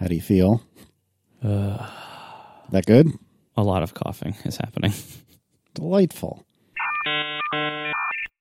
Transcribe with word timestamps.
How 0.00 0.06
do 0.06 0.14
you 0.14 0.20
feel? 0.20 0.62
Uh, 1.42 1.86
that 2.70 2.86
good? 2.86 3.08
A 3.56 3.62
lot 3.62 3.82
of 3.82 3.94
coughing 3.94 4.36
is 4.44 4.56
happening. 4.56 4.92
Delightful. 5.74 6.44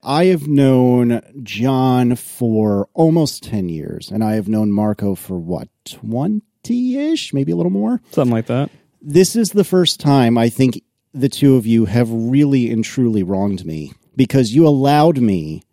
I 0.04 0.26
have 0.26 0.48
known 0.48 1.22
John 1.42 2.16
for 2.16 2.90
almost 2.94 3.44
10 3.44 3.70
years, 3.70 4.12
and 4.12 4.24
I 4.24 4.36
have 4.36 4.48
known 4.48 4.72
Marco 4.72 5.16
for 5.16 5.40
what, 5.40 5.68
20 5.86 6.98
ish, 6.98 7.34
maybe 7.34 7.52
a 7.52 7.56
little 7.56 7.72
more? 7.72 8.02
Something 8.12 8.34
like 8.34 8.46
that. 8.48 8.70
This 9.02 9.36
is 9.36 9.52
the 9.52 9.64
first 9.64 10.00
time 10.00 10.38
I 10.38 10.50
think 10.50 10.84
the 11.14 11.30
two 11.30 11.56
of 11.56 11.66
you 11.66 11.86
have 11.86 12.10
really 12.12 12.70
and 12.70 12.84
truly 12.84 13.24
wronged 13.24 13.66
me 13.66 13.94
because 14.16 14.54
you 14.54 14.68
allowed 14.68 15.18
me 15.18 15.64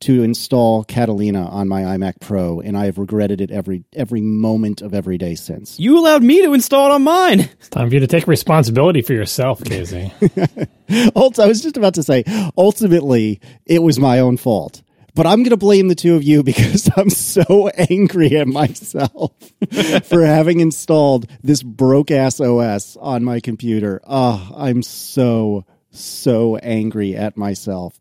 to 0.00 0.22
install 0.22 0.84
Catalina 0.84 1.46
on 1.46 1.68
my 1.68 1.82
iMac 1.82 2.20
Pro, 2.20 2.60
and 2.60 2.76
I 2.76 2.86
have 2.86 2.98
regretted 2.98 3.40
it 3.40 3.50
every 3.50 3.84
every 3.94 4.20
moment 4.20 4.82
of 4.82 4.94
every 4.94 5.18
day 5.18 5.34
since. 5.34 5.78
You 5.78 5.98
allowed 5.98 6.22
me 6.22 6.42
to 6.42 6.52
install 6.52 6.90
it 6.90 6.94
on 6.94 7.02
mine. 7.02 7.40
It's 7.40 7.68
time 7.68 7.88
for 7.88 7.94
you 7.94 8.00
to 8.00 8.06
take 8.06 8.26
responsibility 8.26 9.02
for 9.02 9.14
yourself, 9.14 9.64
Casey. 9.64 10.12
Ult- 11.16 11.38
I 11.38 11.46
was 11.46 11.62
just 11.62 11.76
about 11.76 11.94
to 11.94 12.02
say, 12.02 12.24
ultimately, 12.56 13.40
it 13.64 13.82
was 13.82 13.98
my 13.98 14.20
own 14.20 14.36
fault. 14.36 14.82
But 15.14 15.26
I'm 15.26 15.38
going 15.38 15.50
to 15.50 15.56
blame 15.56 15.88
the 15.88 15.94
two 15.94 16.14
of 16.14 16.22
you 16.22 16.42
because 16.44 16.90
I'm 16.94 17.08
so 17.08 17.68
angry 17.68 18.36
at 18.36 18.46
myself 18.46 19.32
for 20.04 20.24
having 20.24 20.60
installed 20.60 21.26
this 21.42 21.62
broke 21.62 22.10
ass 22.10 22.38
OS 22.38 22.98
on 22.98 23.24
my 23.24 23.40
computer. 23.40 24.02
Oh, 24.06 24.52
I'm 24.54 24.82
so, 24.82 25.64
so 25.90 26.56
angry 26.56 27.16
at 27.16 27.38
myself. 27.38 27.98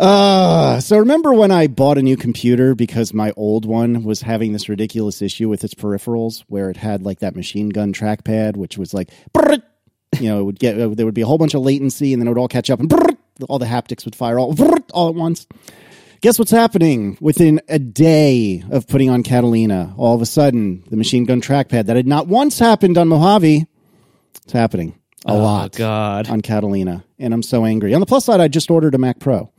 Uh, 0.00 0.80
so 0.80 0.96
remember 0.96 1.34
when 1.34 1.50
I 1.50 1.66
bought 1.66 1.98
a 1.98 2.02
new 2.02 2.16
computer 2.16 2.74
because 2.74 3.12
my 3.12 3.32
old 3.36 3.66
one 3.66 4.02
was 4.02 4.22
having 4.22 4.54
this 4.54 4.66
ridiculous 4.70 5.20
issue 5.20 5.46
with 5.50 5.62
its 5.62 5.74
peripherals 5.74 6.42
where 6.48 6.70
it 6.70 6.78
had 6.78 7.02
like 7.02 7.18
that 7.18 7.36
machine 7.36 7.68
gun 7.68 7.92
trackpad, 7.92 8.56
which 8.56 8.78
was 8.78 8.94
like, 8.94 9.10
you 10.18 10.28
know, 10.30 10.40
it 10.40 10.44
would 10.44 10.58
get, 10.58 10.74
there 10.96 11.04
would 11.04 11.14
be 11.14 11.20
a 11.20 11.26
whole 11.26 11.36
bunch 11.36 11.52
of 11.52 11.60
latency 11.60 12.14
and 12.14 12.22
then 12.22 12.26
it 12.28 12.30
would 12.30 12.38
all 12.38 12.48
catch 12.48 12.70
up 12.70 12.80
and 12.80 12.90
all 13.46 13.58
the 13.58 13.66
haptics 13.66 14.06
would 14.06 14.16
fire 14.16 14.38
all, 14.38 14.54
all 14.94 15.10
at 15.10 15.14
once. 15.14 15.46
Guess 16.22 16.38
what's 16.38 16.50
happening? 16.50 17.18
Within 17.20 17.60
a 17.68 17.78
day 17.78 18.64
of 18.70 18.86
putting 18.88 19.10
on 19.10 19.22
Catalina, 19.22 19.92
all 19.98 20.14
of 20.14 20.22
a 20.22 20.26
sudden, 20.26 20.82
the 20.88 20.96
machine 20.96 21.24
gun 21.26 21.42
trackpad 21.42 21.86
that 21.86 21.96
had 21.96 22.06
not 22.06 22.26
once 22.26 22.58
happened 22.58 22.96
on 22.96 23.08
Mojave, 23.08 23.66
it's 24.44 24.52
happening 24.54 24.98
a 25.26 25.32
Oh, 25.32 25.38
lot 25.38 25.72
God. 25.72 26.30
on 26.30 26.40
Catalina. 26.40 27.04
And 27.18 27.34
I'm 27.34 27.42
so 27.42 27.66
angry. 27.66 27.92
On 27.92 28.00
the 28.00 28.06
plus 28.06 28.24
side, 28.24 28.40
I 28.40 28.48
just 28.48 28.70
ordered 28.70 28.94
a 28.94 28.98
Mac 28.98 29.18
Pro. 29.18 29.50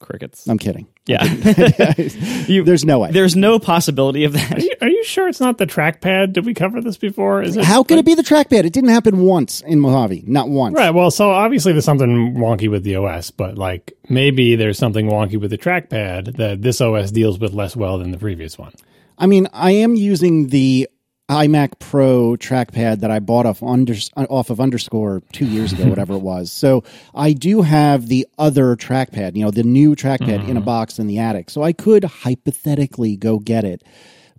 Crickets. 0.00 0.48
I'm 0.48 0.58
kidding. 0.58 0.88
Yeah. 1.06 1.22
You- 2.46 2.64
There's 2.64 2.84
no 2.84 2.98
way. 2.98 3.10
There's 3.12 3.36
no 3.36 3.58
possibility 3.58 4.24
of 4.24 4.34
Are 4.34 4.38
that. 4.38 4.62
you, 4.62 4.72
are 4.80 4.88
you 4.88 5.04
sure 5.04 5.28
it's 5.28 5.40
not 5.40 5.58
the 5.58 5.66
trackpad? 5.66 6.32
Did 6.32 6.44
we 6.46 6.54
cover 6.54 6.80
this 6.80 6.96
before? 6.96 7.42
Is 7.42 7.56
it 7.56 7.64
How 7.64 7.84
could 7.84 7.98
it 7.98 8.04
be 8.04 8.14
the 8.14 8.22
trackpad? 8.22 8.64
It 8.64 8.72
didn't 8.72 8.90
happen 8.90 9.20
once 9.20 9.60
in 9.60 9.78
Mojave. 9.78 10.24
Not 10.26 10.48
once. 10.48 10.74
Right. 10.74 10.90
Well, 10.90 11.10
so 11.10 11.30
obviously 11.30 11.72
there's 11.72 11.84
something 11.84 12.34
wonky 12.34 12.68
with 12.70 12.82
the 12.82 12.96
OS, 12.96 13.30
but 13.30 13.56
like 13.56 13.92
maybe 14.08 14.56
there's 14.56 14.78
something 14.78 15.06
wonky 15.06 15.38
with 15.40 15.50
the 15.50 15.58
trackpad 15.58 16.36
that 16.36 16.62
this 16.62 16.80
OS 16.80 17.10
deals 17.12 17.38
with 17.38 17.52
less 17.52 17.76
well 17.76 17.98
than 17.98 18.10
the 18.10 18.18
previous 18.18 18.58
one. 18.58 18.72
I 19.18 19.26
mean, 19.26 19.48
I 19.52 19.72
am 19.72 19.94
using 19.94 20.48
the 20.48 20.88
iMac 21.30 21.78
Pro 21.78 22.36
trackpad 22.36 23.00
that 23.00 23.10
I 23.10 23.20
bought 23.20 23.46
off 23.46 23.62
under, 23.62 23.94
off 24.16 24.50
of 24.50 24.60
underscore 24.60 25.22
two 25.32 25.46
years 25.46 25.72
ago, 25.72 25.86
whatever 25.88 26.14
it 26.14 26.22
was. 26.22 26.50
So 26.50 26.82
I 27.14 27.32
do 27.32 27.62
have 27.62 28.08
the 28.08 28.26
other 28.36 28.74
trackpad, 28.74 29.36
you 29.36 29.44
know, 29.44 29.52
the 29.52 29.62
new 29.62 29.94
trackpad 29.94 30.48
in 30.48 30.56
a 30.56 30.60
mm-hmm. 30.60 30.64
box 30.64 30.98
in 30.98 31.06
the 31.06 31.18
attic. 31.20 31.48
So 31.48 31.62
I 31.62 31.72
could 31.72 32.02
hypothetically 32.04 33.16
go 33.16 33.38
get 33.38 33.64
it, 33.64 33.84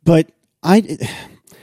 but 0.03 0.30
I, 0.62 0.97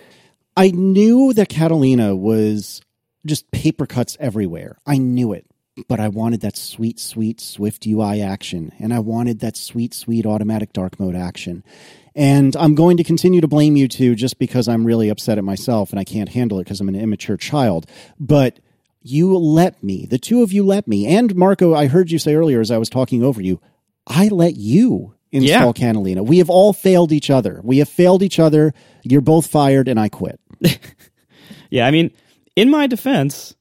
I 0.57 0.71
knew 0.71 1.35
that 1.35 1.51
Catalina 1.51 2.17
was 2.17 2.81
just 3.27 3.51
paper 3.53 3.87
cuts 3.87 4.17
everywhere. 4.19 4.79
I 4.87 4.97
knew 4.97 5.33
it. 5.35 5.47
But 5.87 6.01
I 6.01 6.09
wanted 6.09 6.41
that 6.41 6.57
sweet, 6.57 6.99
sweet 6.99 7.41
Swift 7.41 7.87
UI 7.87 8.21
action, 8.23 8.73
and 8.79 8.93
I 8.93 8.99
wanted 8.99 9.41
that 9.41 9.57
sweet, 9.57 9.95
sweet 9.95 10.27
automatic 10.27 10.73
dark 10.73 10.99
mode 10.99 11.15
action. 11.15 11.63
And 12.15 12.57
I'm 12.57 12.75
going 12.75 12.97
to 12.97 13.05
continue 13.05 13.41
to 13.41 13.47
blame 13.49 13.77
you 13.77 13.87
two 13.87 14.17
just 14.17 14.39
because 14.39 14.67
I'm 14.67 14.85
really 14.85 15.09
upset 15.09 15.39
at 15.39 15.45
myself 15.45 15.91
and 15.91 16.01
I 16.01 16.05
can't 16.05 16.29
handle 16.31 16.59
it 16.59 16.65
because 16.65 16.81
I'm 16.81 16.89
an 16.89 16.97
immature 16.97 17.37
child. 17.37 17.87
But 18.19 18.59
you 19.03 19.37
let 19.39 19.81
me, 19.85 20.05
the 20.07 20.19
two 20.19 20.43
of 20.43 20.53
you 20.53 20.65
let 20.65 20.89
me, 20.89 21.07
and 21.07 21.37
Marco, 21.37 21.75
I 21.75 21.87
heard 21.87 22.11
you 22.11 22.19
say 22.19 22.35
earlier 22.35 22.61
as 22.61 22.73
I 22.73 22.79
was 22.79 22.89
talking 22.89 23.23
over 23.23 23.41
you, 23.41 23.61
I 24.07 24.29
let 24.29 24.57
you 24.57 25.15
install 25.31 25.69
Yeah. 25.69 25.73
Catalina. 25.73 26.23
We 26.25 26.39
have 26.39 26.51
all 26.51 26.73
failed 26.73 27.13
each 27.13 27.31
other. 27.31 27.61
We 27.63 27.79
have 27.79 27.89
failed 27.89 28.23
each 28.25 28.41
other. 28.41 28.75
You're 29.05 29.21
both 29.21 29.47
fired, 29.47 29.87
and 29.87 30.01
I 30.01 30.09
quit. 30.09 30.41
Yeah, 31.71 31.87
I 31.87 31.91
mean, 31.91 32.11
in 32.57 32.71
my 32.71 32.87
defense, 32.87 33.55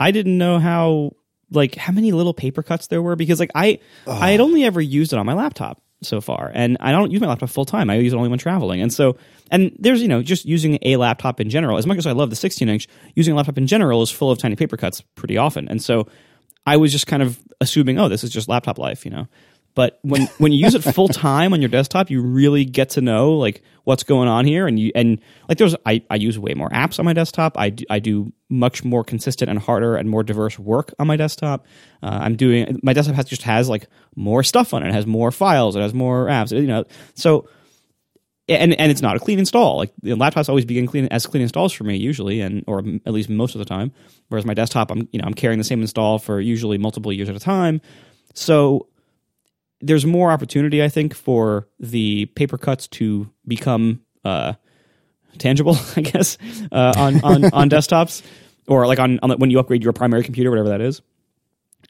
I 0.00 0.10
didn't 0.10 0.38
know 0.38 0.58
how 0.58 1.12
like 1.54 1.74
how 1.74 1.92
many 1.92 2.12
little 2.12 2.34
paper 2.34 2.62
cuts 2.62 2.88
there 2.88 3.02
were 3.02 3.16
because 3.16 3.40
like 3.40 3.50
I 3.54 3.78
I 4.06 4.30
had 4.30 4.40
only 4.40 4.64
ever 4.64 4.80
used 4.80 5.12
it 5.12 5.18
on 5.18 5.26
my 5.26 5.34
laptop 5.34 5.80
so 6.02 6.20
far, 6.20 6.50
and 6.52 6.76
I 6.80 6.90
don't 6.90 7.12
use 7.12 7.20
my 7.20 7.28
laptop 7.28 7.50
full 7.50 7.64
time. 7.64 7.88
I 7.88 7.96
use 7.96 8.12
it 8.12 8.16
only 8.16 8.28
when 8.28 8.38
traveling, 8.38 8.80
and 8.80 8.92
so 8.92 9.16
and 9.50 9.74
there's 9.78 10.02
you 10.02 10.08
know 10.08 10.22
just 10.22 10.44
using 10.44 10.78
a 10.82 10.96
laptop 10.96 11.40
in 11.40 11.50
general. 11.50 11.78
As 11.78 11.86
much 11.86 11.98
as 11.98 12.06
I 12.06 12.12
love 12.12 12.30
the 12.30 12.36
16 12.36 12.68
inch, 12.68 12.88
using 13.14 13.32
a 13.32 13.36
laptop 13.36 13.58
in 13.58 13.66
general 13.66 14.02
is 14.02 14.10
full 14.10 14.30
of 14.30 14.38
tiny 14.38 14.56
paper 14.56 14.76
cuts 14.76 15.00
pretty 15.14 15.36
often, 15.38 15.68
and 15.68 15.82
so 15.82 16.08
I 16.66 16.76
was 16.76 16.92
just 16.92 17.06
kind 17.06 17.22
of 17.22 17.40
assuming, 17.60 17.98
oh, 17.98 18.08
this 18.08 18.24
is 18.24 18.30
just 18.30 18.48
laptop 18.48 18.78
life, 18.78 19.04
you 19.04 19.10
know. 19.10 19.26
But 19.74 19.98
when 20.02 20.26
when 20.38 20.52
you 20.52 20.58
use 20.58 20.74
it 20.74 20.80
full 20.94 21.08
time 21.08 21.52
on 21.52 21.60
your 21.60 21.68
desktop, 21.68 22.10
you 22.10 22.20
really 22.22 22.64
get 22.64 22.90
to 22.90 23.00
know 23.00 23.32
like 23.32 23.62
what's 23.84 24.02
going 24.02 24.28
on 24.28 24.44
here, 24.44 24.66
and 24.66 24.78
you 24.78 24.92
and 24.94 25.20
like 25.48 25.58
there's 25.58 25.74
I, 25.86 26.02
I 26.10 26.16
use 26.16 26.38
way 26.38 26.54
more 26.54 26.68
apps 26.70 26.98
on 26.98 27.04
my 27.04 27.12
desktop. 27.12 27.58
I 27.58 27.70
do, 27.70 27.84
I 27.88 27.98
do 27.98 28.32
much 28.48 28.84
more 28.84 29.02
consistent 29.02 29.50
and 29.50 29.58
harder 29.58 29.96
and 29.96 30.10
more 30.10 30.22
diverse 30.22 30.58
work 30.58 30.92
on 30.98 31.06
my 31.06 31.16
desktop. 31.16 31.66
Uh, 32.02 32.18
I'm 32.22 32.36
doing 32.36 32.78
my 32.82 32.92
desktop 32.92 33.16
has 33.16 33.24
just 33.26 33.42
has 33.42 33.68
like 33.68 33.88
more 34.14 34.42
stuff 34.42 34.74
on 34.74 34.82
it. 34.82 34.88
It 34.88 34.94
has 34.94 35.06
more 35.06 35.30
files. 35.30 35.76
It 35.76 35.80
has 35.80 35.94
more 35.94 36.26
apps. 36.26 36.52
You 36.52 36.66
know, 36.66 36.84
so 37.14 37.48
and 38.48 38.78
and 38.78 38.90
it's 38.90 39.02
not 39.02 39.16
a 39.16 39.20
clean 39.20 39.38
install. 39.38 39.76
Like 39.76 39.92
the 40.02 40.10
laptops 40.10 40.48
always 40.48 40.64
begin 40.64 40.86
clean 40.86 41.06
as 41.06 41.26
clean 41.26 41.42
installs 41.42 41.72
for 41.72 41.84
me 41.84 41.96
usually, 41.96 42.40
and 42.40 42.64
or 42.66 42.80
at 43.06 43.12
least 43.12 43.30
most 43.30 43.54
of 43.54 43.60
the 43.60 43.64
time. 43.64 43.92
Whereas 44.28 44.44
my 44.44 44.54
desktop, 44.54 44.90
I'm 44.90 45.08
you 45.12 45.20
know 45.20 45.24
I'm 45.26 45.34
carrying 45.34 45.58
the 45.58 45.64
same 45.64 45.80
install 45.80 46.18
for 46.18 46.40
usually 46.40 46.78
multiple 46.78 47.12
years 47.12 47.28
at 47.28 47.36
a 47.36 47.40
time. 47.40 47.80
So 48.34 48.88
there's 49.82 50.06
more 50.06 50.30
opportunity, 50.30 50.82
I 50.82 50.88
think, 50.88 51.14
for 51.14 51.68
the 51.80 52.26
paper 52.26 52.56
cuts 52.56 52.86
to 52.88 53.28
become 53.46 54.00
uh, 54.24 54.54
tangible. 55.38 55.76
I 55.96 56.00
guess 56.00 56.38
uh, 56.70 56.94
on 56.96 57.22
on 57.24 57.44
on 57.52 57.70
desktops 57.70 58.22
or 58.66 58.86
like 58.86 59.00
on, 59.00 59.18
on 59.22 59.30
the, 59.30 59.36
when 59.36 59.50
you 59.50 59.58
upgrade 59.58 59.82
your 59.82 59.92
primary 59.92 60.22
computer, 60.22 60.50
whatever 60.50 60.70
that 60.70 60.80
is. 60.80 61.02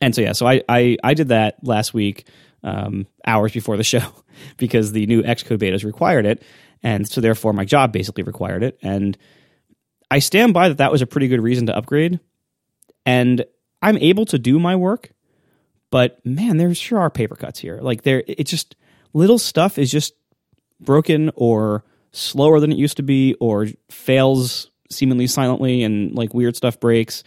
And 0.00 0.14
so 0.14 0.22
yeah, 0.22 0.32
so 0.32 0.46
I 0.46 0.62
I, 0.68 0.96
I 1.04 1.14
did 1.14 1.28
that 1.28 1.62
last 1.62 1.92
week, 1.94 2.26
um, 2.64 3.06
hours 3.26 3.52
before 3.52 3.76
the 3.76 3.84
show, 3.84 4.06
because 4.56 4.92
the 4.92 5.06
new 5.06 5.22
Xcode 5.22 5.58
betas 5.58 5.84
required 5.84 6.26
it, 6.26 6.42
and 6.82 7.06
so 7.06 7.20
therefore 7.20 7.52
my 7.52 7.64
job 7.64 7.92
basically 7.92 8.22
required 8.22 8.62
it, 8.62 8.78
and 8.82 9.16
I 10.10 10.18
stand 10.18 10.54
by 10.54 10.68
that. 10.68 10.78
That 10.78 10.90
was 10.90 11.02
a 11.02 11.06
pretty 11.06 11.28
good 11.28 11.42
reason 11.42 11.66
to 11.66 11.76
upgrade, 11.76 12.20
and 13.04 13.44
I'm 13.82 13.98
able 13.98 14.24
to 14.26 14.38
do 14.38 14.58
my 14.58 14.76
work, 14.76 15.11
but 15.92 16.24
man, 16.24 16.56
there 16.56 16.74
sure 16.74 16.98
are 16.98 17.10
paper 17.10 17.36
cuts 17.36 17.60
here. 17.60 17.78
Like 17.80 18.02
there, 18.02 18.24
it's 18.26 18.50
just 18.50 18.74
little 19.12 19.38
stuff 19.38 19.76
is 19.76 19.90
just 19.90 20.14
broken 20.80 21.30
or 21.36 21.84
slower 22.12 22.58
than 22.60 22.72
it 22.72 22.78
used 22.78 22.96
to 22.96 23.02
be, 23.02 23.34
or 23.34 23.68
fails 23.90 24.70
seemingly 24.90 25.26
silently, 25.26 25.84
and 25.84 26.14
like 26.14 26.32
weird 26.32 26.56
stuff 26.56 26.80
breaks. 26.80 27.22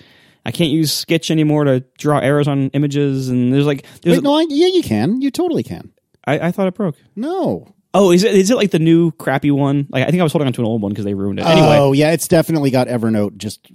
I 0.47 0.51
can't 0.51 0.71
use 0.71 0.91
Sketch 0.91 1.29
anymore 1.29 1.63
to 1.65 1.81
draw 1.99 2.17
arrows 2.17 2.47
on 2.47 2.69
images, 2.69 3.29
and 3.29 3.53
there's 3.53 3.67
like 3.67 3.85
there's 4.01 4.17
Wait, 4.17 4.23
no, 4.23 4.33
I, 4.33 4.45
yeah, 4.49 4.67
you 4.67 4.81
can. 4.81 5.21
You 5.21 5.29
totally 5.29 5.63
can. 5.63 5.91
I, 6.25 6.47
I 6.47 6.51
thought 6.51 6.67
it 6.67 6.73
broke. 6.73 6.97
No. 7.15 7.67
Oh, 7.97 8.11
is 8.11 8.23
it 8.25 8.35
is 8.35 8.51
it 8.51 8.57
like 8.57 8.71
the 8.71 8.79
new 8.79 9.11
crappy 9.11 9.51
one? 9.51 9.87
Like 9.89 10.03
I 10.05 10.11
think 10.11 10.19
I 10.19 10.23
was 10.23 10.33
holding 10.33 10.47
on 10.47 10.53
to 10.53 10.61
an 10.61 10.67
old 10.67 10.81
one 10.81 10.91
because 10.91 11.05
they 11.05 11.13
ruined 11.13 11.39
it. 11.39 11.45
Anyway, 11.45 11.77
Oh, 11.79 11.93
yeah, 11.93 12.11
it's 12.11 12.27
definitely 12.27 12.69
got 12.69 12.87
Evernote 12.87 13.37
just 13.37 13.65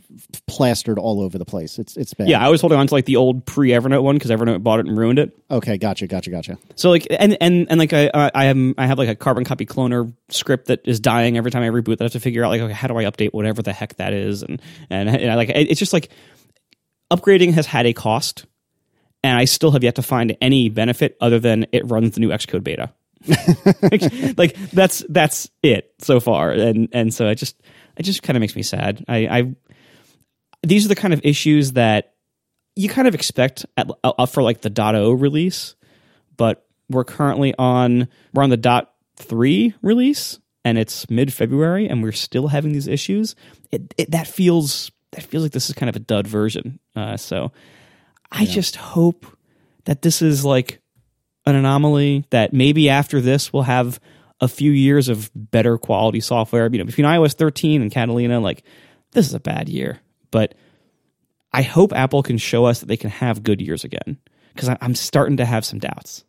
plastered 0.47 0.99
all 0.99 1.23
over 1.23 1.39
the 1.39 1.44
place. 1.47 1.79
It's 1.79 1.97
it's 1.97 2.12
bad. 2.12 2.29
yeah, 2.29 2.44
I 2.44 2.50
was 2.50 2.61
holding 2.61 2.79
on 2.79 2.87
to 2.87 2.94
like 2.94 3.06
the 3.06 3.17
old 3.17 3.47
pre 3.47 3.71
Evernote 3.71 4.03
one 4.03 4.17
because 4.17 4.31
Evernote 4.31 4.62
bought 4.62 4.79
it 4.81 4.87
and 4.87 4.99
ruined 4.99 5.19
it. 5.19 5.37
Okay, 5.50 5.79
gotcha, 5.79 6.06
gotcha, 6.06 6.31
gotcha. 6.31 6.59
So 6.77 6.91
like 6.91 7.06
and 7.11 7.37
and 7.41 7.67
and 7.71 7.79
like 7.81 7.93
I 7.94 8.11
I 8.15 8.44
am 8.44 8.75
I 8.77 8.87
have 8.87 8.99
like 8.99 9.09
a 9.09 9.17
carbon 9.17 9.44
copy 9.44 9.65
cloner 9.65 10.12
script 10.29 10.67
that 10.67 10.81
is 10.85 11.00
dying 11.00 11.39
every 11.39 11.50
time 11.50 11.62
I 11.62 11.69
reboot. 11.69 11.97
That 11.97 12.03
I 12.03 12.05
have 12.05 12.12
to 12.12 12.21
figure 12.21 12.44
out 12.44 12.50
like 12.50 12.61
okay 12.61 12.75
how 12.75 12.89
do 12.89 12.97
I 12.99 13.05
update 13.05 13.33
whatever 13.33 13.62
the 13.62 13.73
heck 13.73 13.97
that 13.97 14.12
is 14.12 14.43
and 14.43 14.61
and, 14.91 15.09
and 15.09 15.31
I, 15.31 15.35
like 15.37 15.49
it's 15.49 15.81
just 15.81 15.93
like 15.94 16.11
upgrading 17.11 17.53
has 17.55 17.67
had 17.67 17.87
a 17.87 17.93
cost, 17.93 18.44
and 19.25 19.37
I 19.39 19.44
still 19.47 19.71
have 19.73 19.83
yet 19.83 19.94
to 19.97 20.03
find 20.03 20.37
any 20.41 20.69
benefit 20.69 21.17
other 21.21 21.39
than 21.41 21.67
it 21.73 21.89
runs 21.89 22.15
the 22.15 22.21
new 22.21 22.29
Xcode 22.29 22.62
beta. 22.62 22.93
Like, 23.82 24.02
like, 24.37 24.56
that's 24.70 25.05
that's 25.08 25.50
it 25.62 25.93
so 25.99 26.20
far, 26.20 26.50
and 26.50 26.88
and 26.93 27.12
so 27.12 27.28
it 27.28 27.37
just 27.37 27.61
it 27.96 28.02
just 28.05 28.22
kind 28.22 28.37
of 28.37 28.40
makes 28.40 28.56
me 28.56 28.62
sad. 28.62 29.05
I, 29.08 29.17
I 29.26 29.55
these 30.62 30.84
are 30.84 30.88
the 30.88 30.94
kind 30.94 31.14
of 31.14 31.20
issues 31.25 31.72
that 31.72 32.14
you 32.76 32.88
kind 32.88 33.08
of 33.08 33.14
expect 33.14 33.67
at, 33.76 33.90
uh, 34.05 34.26
for 34.26 34.43
like 34.43 34.61
the 34.61 34.70
dot 34.70 34.94
.o 34.94 35.12
release, 35.12 35.75
but 36.37 36.67
we're 36.88 37.05
currently 37.05 37.55
on 37.58 38.08
we're 38.32 38.43
on 38.43 38.50
the 38.50 38.56
dot 38.56 38.93
three 39.17 39.75
release, 39.82 40.38
and 40.64 40.78
it's 40.78 41.08
mid 41.11 41.32
February 41.32 41.88
and 41.88 42.02
we're 42.02 42.12
still 42.12 42.49
having 42.49 42.72
these 42.72 42.88
issues, 42.88 43.34
it, 43.70 43.94
it, 43.96 44.11
that 44.11 44.26
feels 44.26 44.90
that 45.12 45.22
feels 45.22 45.43
like 45.43 45.52
this 45.52 45.69
is 45.69 45.75
kind 45.75 45.88
of 45.88 45.96
a 45.96 46.00
dud 46.00 46.26
version. 46.26 46.78
Uh, 46.94 47.17
so 47.17 47.52
I 48.31 48.44
just 48.44 48.76
hope 48.76 49.26
that 49.84 50.02
this 50.02 50.22
is 50.22 50.44
like 50.44 50.81
an 51.47 51.55
anomaly. 51.55 52.25
That 52.31 52.53
maybe 52.53 52.89
after 52.89 53.21
this 53.21 53.53
we'll 53.53 53.65
have 53.65 54.01
a 54.41 54.49
few 54.49 54.73
years 54.73 55.09
of 55.09 55.31
better 55.35 55.79
quality 55.79 56.21
software. 56.21 56.69
You 56.71 56.79
know, 56.79 56.85
between 56.85 57.07
iOS 57.07 57.35
13 57.35 57.83
and 57.83 57.91
Catalina, 57.91 58.41
like 58.41 58.63
this 59.13 59.27
is 59.27 59.35
a 59.35 59.41
bad 59.41 59.69
year, 59.69 60.01
but 60.31 60.55
I 61.53 61.63
hope 61.63 61.93
Apple 61.93 62.23
can 62.23 62.39
show 62.39 62.65
us 62.65 62.81
that 62.81 62.87
they 62.87 62.97
can 62.97 63.11
have 63.11 63.43
good 63.43 63.61
years 63.61 63.85
again 63.85 64.19
because 64.55 64.77
I'm 64.81 64.95
starting 64.95 65.39
to 65.39 65.45
have 65.45 65.65
some 65.65 65.79
doubts. 65.79 66.25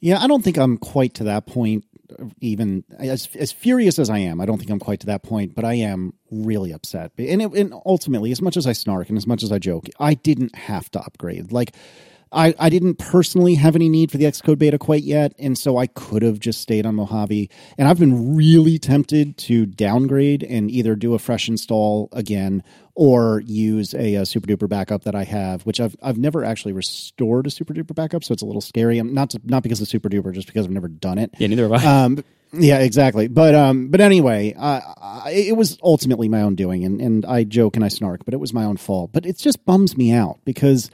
Yeah, 0.00 0.22
I 0.22 0.26
don't 0.26 0.42
think 0.42 0.56
I'm 0.56 0.78
quite 0.78 1.14
to 1.14 1.24
that 1.24 1.46
point. 1.46 1.84
Even 2.40 2.84
as 2.98 3.28
as 3.34 3.52
furious 3.52 3.98
as 3.98 4.08
I 4.08 4.18
am, 4.18 4.40
I 4.40 4.46
don't 4.46 4.56
think 4.56 4.70
I'm 4.70 4.78
quite 4.78 5.00
to 5.00 5.06
that 5.06 5.22
point. 5.22 5.54
But 5.54 5.66
I 5.66 5.74
am 5.74 6.14
really 6.30 6.72
upset. 6.72 7.12
And, 7.18 7.42
it, 7.42 7.52
and 7.52 7.74
ultimately, 7.84 8.32
as 8.32 8.40
much 8.40 8.56
as 8.56 8.66
I 8.66 8.72
snark 8.72 9.10
and 9.10 9.18
as 9.18 9.26
much 9.26 9.42
as 9.42 9.52
I 9.52 9.58
joke, 9.58 9.86
I 10.00 10.14
didn't 10.14 10.54
have 10.54 10.90
to 10.92 11.00
upgrade. 11.00 11.52
Like 11.52 11.74
I, 12.32 12.54
I 12.58 12.68
didn't 12.68 12.98
personally 12.98 13.54
have 13.54 13.74
any 13.74 13.88
need 13.88 14.10
for 14.10 14.18
the 14.18 14.24
Xcode 14.24 14.58
beta 14.58 14.78
quite 14.78 15.02
yet, 15.02 15.34
and 15.38 15.56
so 15.56 15.76
I 15.76 15.86
could 15.86 16.22
have 16.22 16.38
just 16.40 16.60
stayed 16.60 16.86
on 16.86 16.94
Mojave. 16.94 17.48
And 17.76 17.88
I've 17.88 17.98
been 17.98 18.36
really 18.36 18.78
tempted 18.78 19.36
to 19.38 19.66
downgrade 19.66 20.42
and 20.42 20.70
either 20.70 20.94
do 20.94 21.14
a 21.14 21.18
fresh 21.18 21.48
install 21.48 22.08
again 22.12 22.62
or 22.94 23.42
use 23.46 23.94
a, 23.94 24.16
a 24.16 24.26
super 24.26 24.46
duper 24.48 24.68
backup 24.68 25.04
that 25.04 25.14
I 25.14 25.24
have, 25.24 25.62
which 25.62 25.80
I've 25.80 25.94
I've 26.02 26.18
never 26.18 26.44
actually 26.44 26.72
restored 26.72 27.46
a 27.46 27.50
super 27.50 27.72
duper 27.72 27.94
backup, 27.94 28.24
so 28.24 28.32
it's 28.32 28.42
a 28.42 28.46
little 28.46 28.60
scary. 28.60 28.98
I'm 28.98 29.14
not 29.14 29.30
to, 29.30 29.40
not 29.44 29.62
because 29.62 29.80
of 29.80 29.88
super 29.88 30.08
duper, 30.08 30.32
just 30.32 30.48
because 30.48 30.66
I've 30.66 30.72
never 30.72 30.88
done 30.88 31.18
it. 31.18 31.30
Yeah, 31.38 31.46
neither 31.46 31.68
have 31.68 31.84
I. 31.84 32.04
Um, 32.04 32.24
yeah, 32.52 32.78
exactly. 32.78 33.28
But 33.28 33.54
um, 33.54 33.88
but 33.88 34.00
anyway, 34.00 34.54
uh, 34.58 34.80
it 35.26 35.56
was 35.56 35.78
ultimately 35.82 36.28
my 36.28 36.42
own 36.42 36.54
doing, 36.56 36.84
and 36.84 37.00
and 37.00 37.24
I 37.26 37.44
joke 37.44 37.76
and 37.76 37.84
I 37.84 37.88
snark, 37.88 38.24
but 38.24 38.34
it 38.34 38.38
was 38.38 38.52
my 38.52 38.64
own 38.64 38.76
fault. 38.76 39.12
But 39.12 39.26
it 39.26 39.38
just 39.38 39.64
bums 39.64 39.96
me 39.96 40.12
out 40.12 40.40
because 40.44 40.90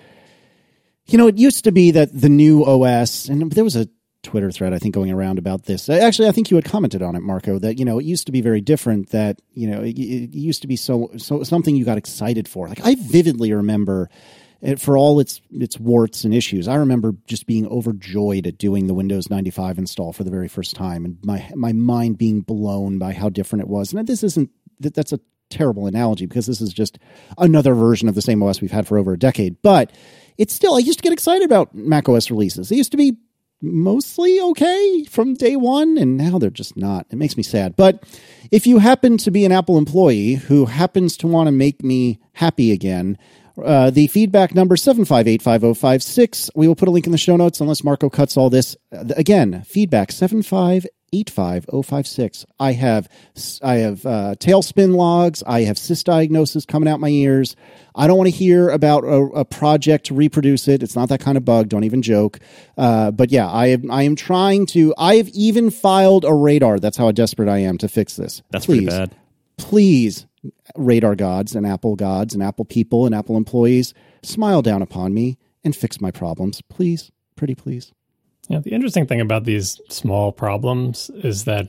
you 1.06 1.18
know, 1.18 1.26
it 1.26 1.38
used 1.38 1.64
to 1.64 1.72
be 1.72 1.90
that 1.92 2.08
the 2.18 2.28
new 2.28 2.64
OS, 2.64 3.28
and 3.28 3.50
there 3.52 3.64
was 3.64 3.76
a 3.76 3.88
Twitter 4.22 4.50
thread, 4.50 4.72
I 4.72 4.78
think, 4.78 4.94
going 4.94 5.12
around 5.12 5.38
about 5.38 5.64
this. 5.64 5.88
Actually, 5.88 6.28
I 6.28 6.32
think 6.32 6.50
you 6.50 6.56
had 6.56 6.64
commented 6.64 7.02
on 7.02 7.14
it, 7.14 7.20
Marco, 7.20 7.58
that, 7.58 7.78
you 7.78 7.84
know, 7.84 7.98
it 7.98 8.04
used 8.04 8.26
to 8.26 8.32
be 8.32 8.40
very 8.40 8.60
different, 8.60 9.10
that, 9.10 9.40
you 9.52 9.68
know, 9.68 9.82
it, 9.82 9.98
it 9.98 10.34
used 10.34 10.62
to 10.62 10.68
be 10.68 10.76
so, 10.76 11.10
so 11.18 11.42
something 11.42 11.76
you 11.76 11.84
got 11.84 11.98
excited 11.98 12.48
for. 12.48 12.68
Like, 12.68 12.84
I 12.84 12.96
vividly 12.98 13.52
remember 13.52 14.08
eh, 14.62 14.76
for 14.76 14.96
all 14.96 15.20
its 15.20 15.42
its 15.50 15.78
warts 15.78 16.24
and 16.24 16.34
issues, 16.34 16.66
I 16.66 16.76
remember 16.76 17.14
just 17.26 17.46
being 17.46 17.66
overjoyed 17.68 18.46
at 18.46 18.58
doing 18.58 18.86
the 18.86 18.94
Windows 18.94 19.28
95 19.28 19.78
install 19.78 20.12
for 20.14 20.24
the 20.24 20.30
very 20.30 20.48
first 20.48 20.74
time, 20.74 21.04
and 21.04 21.18
my 21.22 21.50
my 21.54 21.72
mind 21.72 22.16
being 22.16 22.40
blown 22.40 22.98
by 22.98 23.12
how 23.12 23.28
different 23.28 23.62
it 23.62 23.68
was. 23.68 23.92
And 23.92 24.06
this 24.06 24.22
isn't 24.24 24.50
that 24.80 24.94
that's 24.94 25.12
a 25.12 25.20
terrible 25.50 25.86
analogy 25.86 26.26
because 26.26 26.46
this 26.46 26.60
is 26.60 26.72
just 26.72 26.98
another 27.38 27.74
version 27.74 28.08
of 28.08 28.14
the 28.14 28.22
same 28.22 28.42
OS 28.42 28.60
we've 28.60 28.70
had 28.70 28.86
for 28.86 28.98
over 28.98 29.12
a 29.12 29.18
decade. 29.18 29.60
But 29.62 29.92
it's 30.38 30.54
still, 30.54 30.74
I 30.74 30.78
used 30.78 30.98
to 30.98 31.02
get 31.02 31.12
excited 31.12 31.44
about 31.44 31.74
Mac 31.74 32.08
OS 32.08 32.30
releases. 32.30 32.68
They 32.68 32.76
used 32.76 32.90
to 32.92 32.96
be 32.96 33.16
mostly 33.60 34.40
okay 34.40 35.04
from 35.04 35.34
day 35.34 35.56
one, 35.56 35.96
and 35.98 36.16
now 36.16 36.38
they're 36.38 36.50
just 36.50 36.76
not. 36.76 37.06
It 37.10 37.16
makes 37.16 37.36
me 37.36 37.42
sad. 37.42 37.76
But 37.76 38.04
if 38.50 38.66
you 38.66 38.78
happen 38.78 39.16
to 39.18 39.30
be 39.30 39.44
an 39.44 39.52
Apple 39.52 39.78
employee 39.78 40.34
who 40.34 40.66
happens 40.66 41.16
to 41.18 41.26
want 41.26 41.46
to 41.46 41.52
make 41.52 41.82
me 41.82 42.20
happy 42.34 42.72
again, 42.72 43.18
uh, 43.62 43.90
the 43.90 44.08
feedback 44.08 44.54
number 44.54 44.76
7585056. 44.76 46.50
We 46.54 46.66
will 46.68 46.74
put 46.74 46.88
a 46.88 46.90
link 46.90 47.06
in 47.06 47.12
the 47.12 47.18
show 47.18 47.36
notes 47.36 47.60
unless 47.60 47.84
Marco 47.84 48.10
cuts 48.10 48.36
all 48.36 48.50
this. 48.50 48.76
Uh, 48.92 49.04
again, 49.16 49.62
feedback 49.64 50.10
7585056. 50.10 50.86
85056. 51.14 52.46
I 52.58 52.72
have 52.72 53.08
I 53.62 53.76
have 53.76 54.04
uh, 54.04 54.34
tailspin 54.38 54.96
logs. 54.96 55.42
I 55.46 55.62
have 55.62 55.76
sysdiagnoses 55.76 56.66
coming 56.66 56.88
out 56.88 57.00
my 57.00 57.08
ears. 57.08 57.56
I 57.94 58.06
don't 58.06 58.18
want 58.18 58.28
to 58.28 58.36
hear 58.36 58.70
about 58.70 59.04
a, 59.04 59.22
a, 59.36 59.44
project 59.44 60.06
to 60.06 60.14
reproduce 60.14 60.66
it. 60.66 60.82
It's 60.82 60.96
not 60.96 61.10
that 61.10 61.20
kind 61.20 61.36
of 61.36 61.44
bug. 61.44 61.68
Don't 61.68 61.84
even 61.84 62.02
joke. 62.02 62.40
Uh, 62.76 63.12
but 63.12 63.30
yeah, 63.30 63.48
I 63.48 63.66
am 63.66 63.90
I 63.90 64.02
am 64.02 64.16
trying 64.16 64.66
to. 64.66 64.94
I 64.98 65.16
have 65.16 65.28
even 65.28 65.70
filed 65.70 66.24
a 66.24 66.34
radar. 66.34 66.80
That's 66.80 66.96
how 66.96 67.12
desperate 67.12 67.48
I 67.48 67.58
am 67.58 67.78
to 67.78 67.88
fix 67.88 68.16
this. 68.16 68.42
That's 68.50 68.66
please, 68.66 68.86
pretty 68.86 68.98
bad. 68.98 69.16
Please, 69.56 70.26
radar 70.76 71.14
gods 71.14 71.54
and 71.54 71.66
Apple 71.66 71.94
gods 71.94 72.34
and 72.34 72.42
Apple 72.42 72.64
people 72.64 73.06
and 73.06 73.14
Apple 73.14 73.36
employees, 73.36 73.94
smile 74.22 74.62
down 74.62 74.82
upon 74.82 75.14
me 75.14 75.38
and 75.62 75.76
fix 75.76 76.00
my 76.00 76.10
problems, 76.10 76.60
please. 76.62 77.12
Pretty 77.36 77.54
please. 77.54 77.92
Yeah, 78.48 78.58
the 78.58 78.72
interesting 78.72 79.06
thing 79.06 79.20
about 79.20 79.44
these 79.44 79.80
small 79.88 80.32
problems 80.32 81.10
is 81.22 81.44
that 81.44 81.68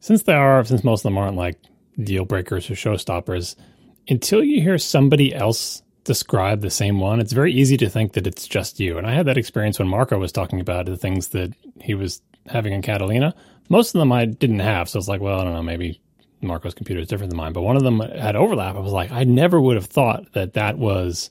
since 0.00 0.24
they 0.24 0.34
are, 0.34 0.64
since 0.64 0.82
most 0.82 1.00
of 1.00 1.04
them 1.04 1.18
aren't 1.18 1.36
like 1.36 1.58
deal 2.02 2.24
breakers 2.24 2.68
or 2.70 2.74
showstoppers, 2.74 3.54
until 4.08 4.42
you 4.42 4.60
hear 4.60 4.78
somebody 4.78 5.34
else 5.34 5.82
describe 6.04 6.60
the 6.60 6.70
same 6.70 7.00
one, 7.00 7.20
it's 7.20 7.32
very 7.32 7.52
easy 7.52 7.76
to 7.76 7.88
think 7.88 8.12
that 8.12 8.26
it's 8.26 8.46
just 8.46 8.78
you. 8.80 8.98
And 8.98 9.06
I 9.06 9.14
had 9.14 9.26
that 9.26 9.38
experience 9.38 9.78
when 9.78 9.88
Marco 9.88 10.18
was 10.18 10.32
talking 10.32 10.60
about 10.60 10.86
the 10.86 10.96
things 10.96 11.28
that 11.28 11.52
he 11.80 11.94
was 11.94 12.22
having 12.46 12.72
in 12.72 12.82
Catalina. 12.82 13.34
Most 13.68 13.94
of 13.94 13.98
them 13.98 14.12
I 14.12 14.24
didn't 14.26 14.60
have, 14.60 14.88
so 14.88 14.98
it's 14.98 15.08
like, 15.08 15.20
well, 15.20 15.40
I 15.40 15.44
don't 15.44 15.54
know, 15.54 15.62
maybe 15.62 16.00
Marco's 16.40 16.74
computer 16.74 17.00
is 17.00 17.08
different 17.08 17.30
than 17.30 17.36
mine. 17.36 17.52
But 17.52 17.62
one 17.62 17.76
of 17.76 17.82
them 17.82 18.00
had 18.00 18.36
overlap. 18.36 18.76
I 18.76 18.80
was 18.80 18.92
like, 18.92 19.10
I 19.10 19.24
never 19.24 19.60
would 19.60 19.76
have 19.76 19.86
thought 19.86 20.32
that 20.34 20.54
that 20.54 20.78
was 20.78 21.30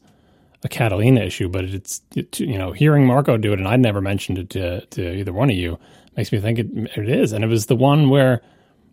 a 0.66 0.70
Catalina 0.70 1.22
issue, 1.22 1.48
but 1.48 1.64
it's 1.64 2.02
it, 2.16 2.40
you 2.40 2.58
know 2.58 2.72
hearing 2.72 3.06
Marco 3.06 3.38
do 3.38 3.54
it, 3.54 3.60
and 3.60 3.68
I'd 3.68 3.80
never 3.80 4.02
mentioned 4.02 4.40
it 4.40 4.50
to 4.50 4.86
to 4.88 5.16
either 5.16 5.32
one 5.32 5.50
of 5.50 5.56
you 5.56 5.80
makes 6.18 6.32
me 6.32 6.40
think 6.40 6.60
it, 6.60 6.68
it 6.98 7.10
is. 7.10 7.32
And 7.32 7.44
it 7.44 7.48
was 7.48 7.68
the 7.68 7.76
one 7.76 8.10
where 8.10 8.42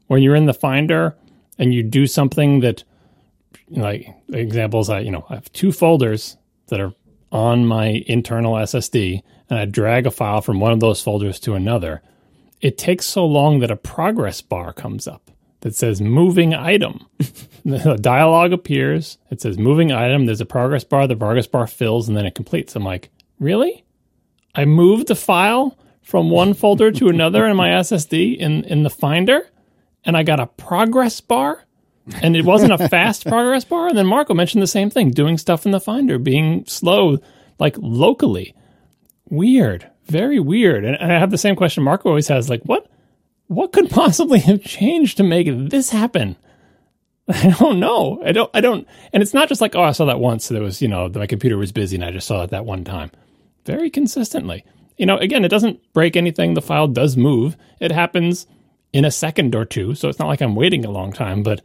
when 0.09 0.23
you're 0.23 0.35
in 0.35 0.47
the 0.47 0.55
Finder 0.55 1.17
and 1.59 1.73
you 1.73 1.83
do 1.83 2.07
something 2.07 2.61
that 2.61 2.85
like 3.71 4.07
examples, 4.29 4.91
I 4.91 5.01
you 5.01 5.11
know 5.11 5.27
I 5.31 5.35
have 5.35 5.53
two 5.53 5.73
folders 5.73 6.37
that 6.69 6.79
are 6.79 6.93
on 7.33 7.67
my 7.67 8.05
internal 8.07 8.55
SSD, 8.55 9.23
and 9.49 9.59
I 9.59 9.65
drag 9.65 10.07
a 10.07 10.11
file 10.11 10.43
from 10.43 10.61
one 10.61 10.73
of 10.73 10.81
those 10.81 11.03
folders 11.03 11.41
to 11.41 11.55
another. 11.55 12.03
It 12.61 12.79
takes 12.79 13.07
so 13.07 13.27
long 13.27 13.59
that 13.61 13.71
a 13.71 13.77
progress 13.77 14.41
bar 14.41 14.73
comes 14.73 15.09
up 15.09 15.32
that 15.63 15.75
says 15.75 16.01
moving 16.01 16.55
item. 16.55 17.07
the 17.65 17.99
dialog 18.01 18.53
appears. 18.53 19.19
It 19.31 19.41
says 19.41 19.59
moving 19.59 19.91
item. 19.91 20.27
There's 20.27 20.41
a 20.41 20.47
progress 20.47 20.85
bar. 20.85 21.07
The 21.07 21.17
progress 21.17 21.47
bar 21.47 21.67
fills 21.67 22.09
and 22.09 22.17
then 22.17 22.27
it 22.27 22.35
completes. 22.35 22.77
I'm 22.77 22.85
like, 22.85 23.11
really? 23.39 23.85
I 24.55 24.65
moved 24.65 25.09
the 25.09 25.15
file 25.15 25.79
from 26.03 26.31
one 26.31 26.55
folder 26.55 26.91
to 26.93 27.09
another 27.09 27.47
in 27.47 27.57
my 27.57 27.69
SSD 27.69 28.37
in, 28.37 28.65
in 28.65 28.83
the 28.83 28.91
Finder 28.91 29.49
and 30.05 30.17
I 30.17 30.25
got 30.25 30.41
a 30.41 30.47
progress 30.47 31.21
bar 31.21 31.65
and 32.23 32.37
it 32.37 32.45
wasn't 32.45 32.73
a 32.73 32.89
fast 32.89 33.27
progress 33.27 33.65
bar. 33.65 33.89
And 33.89 33.97
then 33.97 34.07
Marco 34.07 34.35
mentioned 34.35 34.63
the 34.63 34.69
same 34.69 34.91
thing 34.91 35.11
doing 35.11 35.39
stuff 35.39 35.65
in 35.65 35.71
the 35.71 35.81
Finder, 35.81 36.19
being 36.19 36.67
slow, 36.67 37.19
like 37.61 37.77
locally. 37.79 38.55
Weird. 39.31 39.89
Very 40.07 40.41
weird. 40.41 40.85
And, 40.85 40.97
and 41.01 41.13
I 41.13 41.21
have 41.21 41.31
the 41.31 41.39
same 41.39 41.55
question 41.55 41.85
Marco 41.85 42.09
always 42.09 42.27
has 42.27 42.51
like, 42.51 42.63
what? 42.65 42.89
What 43.55 43.73
could 43.73 43.91
possibly 43.91 44.41
have 44.41 44.63
changed 44.63 45.17
to 45.19 45.23
make 45.23 45.47
this 45.71 45.91
happen? 45.91 46.37
I 47.29 47.55
don't 47.59 47.81
know. 47.81 48.21
I 48.25 48.33
don't, 48.33 48.51
I 48.53 48.61
don't, 48.61 48.87
and 49.13 49.23
it's 49.23 49.35
not 49.35 49.49
just 49.49 49.61
like, 49.61 49.75
oh, 49.75 49.83
I 49.83 49.93
saw 49.93 50.07
that 50.07 50.21
once. 50.21 50.47
So 50.47 50.55
there 50.55 50.63
was, 50.63 50.83
you 50.83 50.89
know, 50.89 51.09
my 51.09 51.27
computer 51.27 51.57
was 51.57 51.73
busy 51.73 51.97
and 51.97 52.05
I 52.05 52.11
just 52.11 52.27
saw 52.27 52.43
it 52.43 52.51
that 52.51 52.65
one 52.65 52.85
time. 52.85 53.11
Very 53.65 53.91
consistently. 53.91 54.65
You 54.97 55.07
know, 55.07 55.17
again, 55.19 55.45
it 55.45 55.49
doesn't 55.49 55.81
break 55.93 56.17
anything. 56.17 56.55
The 56.55 56.63
file 56.63 56.89
does 56.89 57.17
move. 57.17 57.57
It 57.81 57.93
happens 57.93 58.47
in 58.93 59.05
a 59.05 59.11
second 59.11 59.55
or 59.55 59.65
two. 59.65 59.95
So 59.95 60.09
it's 60.09 60.19
not 60.19 60.29
like 60.29 60.43
I'm 60.43 60.57
waiting 60.57 60.85
a 60.85 60.91
long 60.91 61.13
time, 61.13 61.43
but 61.43 61.63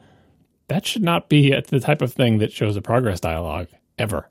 that 0.68 0.86
should 0.86 1.04
not 1.04 1.30
be 1.30 1.60
the 1.60 1.80
type 1.80 2.02
of 2.02 2.14
thing 2.14 2.38
that 2.38 2.52
shows 2.52 2.76
a 2.76 2.82
progress 2.82 3.20
dialog 3.20 3.68
ever. 3.98 4.30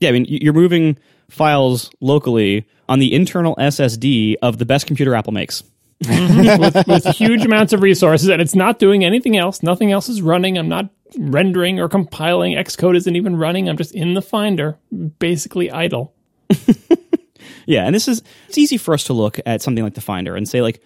Yeah. 0.00 0.10
I 0.10 0.12
mean, 0.12 0.26
you're 0.28 0.52
moving 0.52 0.98
files 1.30 1.90
locally 2.00 2.66
on 2.88 2.98
the 2.98 3.14
internal 3.14 3.56
SSD 3.56 4.36
of 4.42 4.58
the 4.58 4.66
best 4.66 4.86
computer 4.86 5.14
Apple 5.14 5.32
makes. 5.32 5.62
With, 6.00 6.86
with 6.86 7.06
huge 7.16 7.44
amounts 7.44 7.72
of 7.72 7.82
resources, 7.82 8.28
and 8.28 8.40
it's 8.40 8.54
not 8.54 8.78
doing 8.78 9.04
anything 9.04 9.36
else. 9.36 9.62
Nothing 9.62 9.92
else 9.92 10.08
is 10.08 10.22
running. 10.22 10.58
I'm 10.58 10.68
not 10.68 10.90
rendering 11.18 11.80
or 11.80 11.88
compiling. 11.88 12.54
Xcode 12.54 12.96
isn't 12.96 13.16
even 13.16 13.36
running. 13.36 13.68
I'm 13.68 13.76
just 13.76 13.94
in 13.94 14.14
the 14.14 14.22
Finder, 14.22 14.78
basically 15.18 15.70
idle. 15.70 16.14
yeah, 17.66 17.84
and 17.86 17.94
this 17.94 18.08
is 18.08 18.22
it's 18.48 18.58
easy 18.58 18.76
for 18.76 18.94
us 18.94 19.04
to 19.04 19.12
look 19.12 19.38
at 19.46 19.62
something 19.62 19.84
like 19.84 19.94
the 19.94 20.00
Finder 20.00 20.36
and 20.36 20.48
say 20.48 20.62
like, 20.62 20.82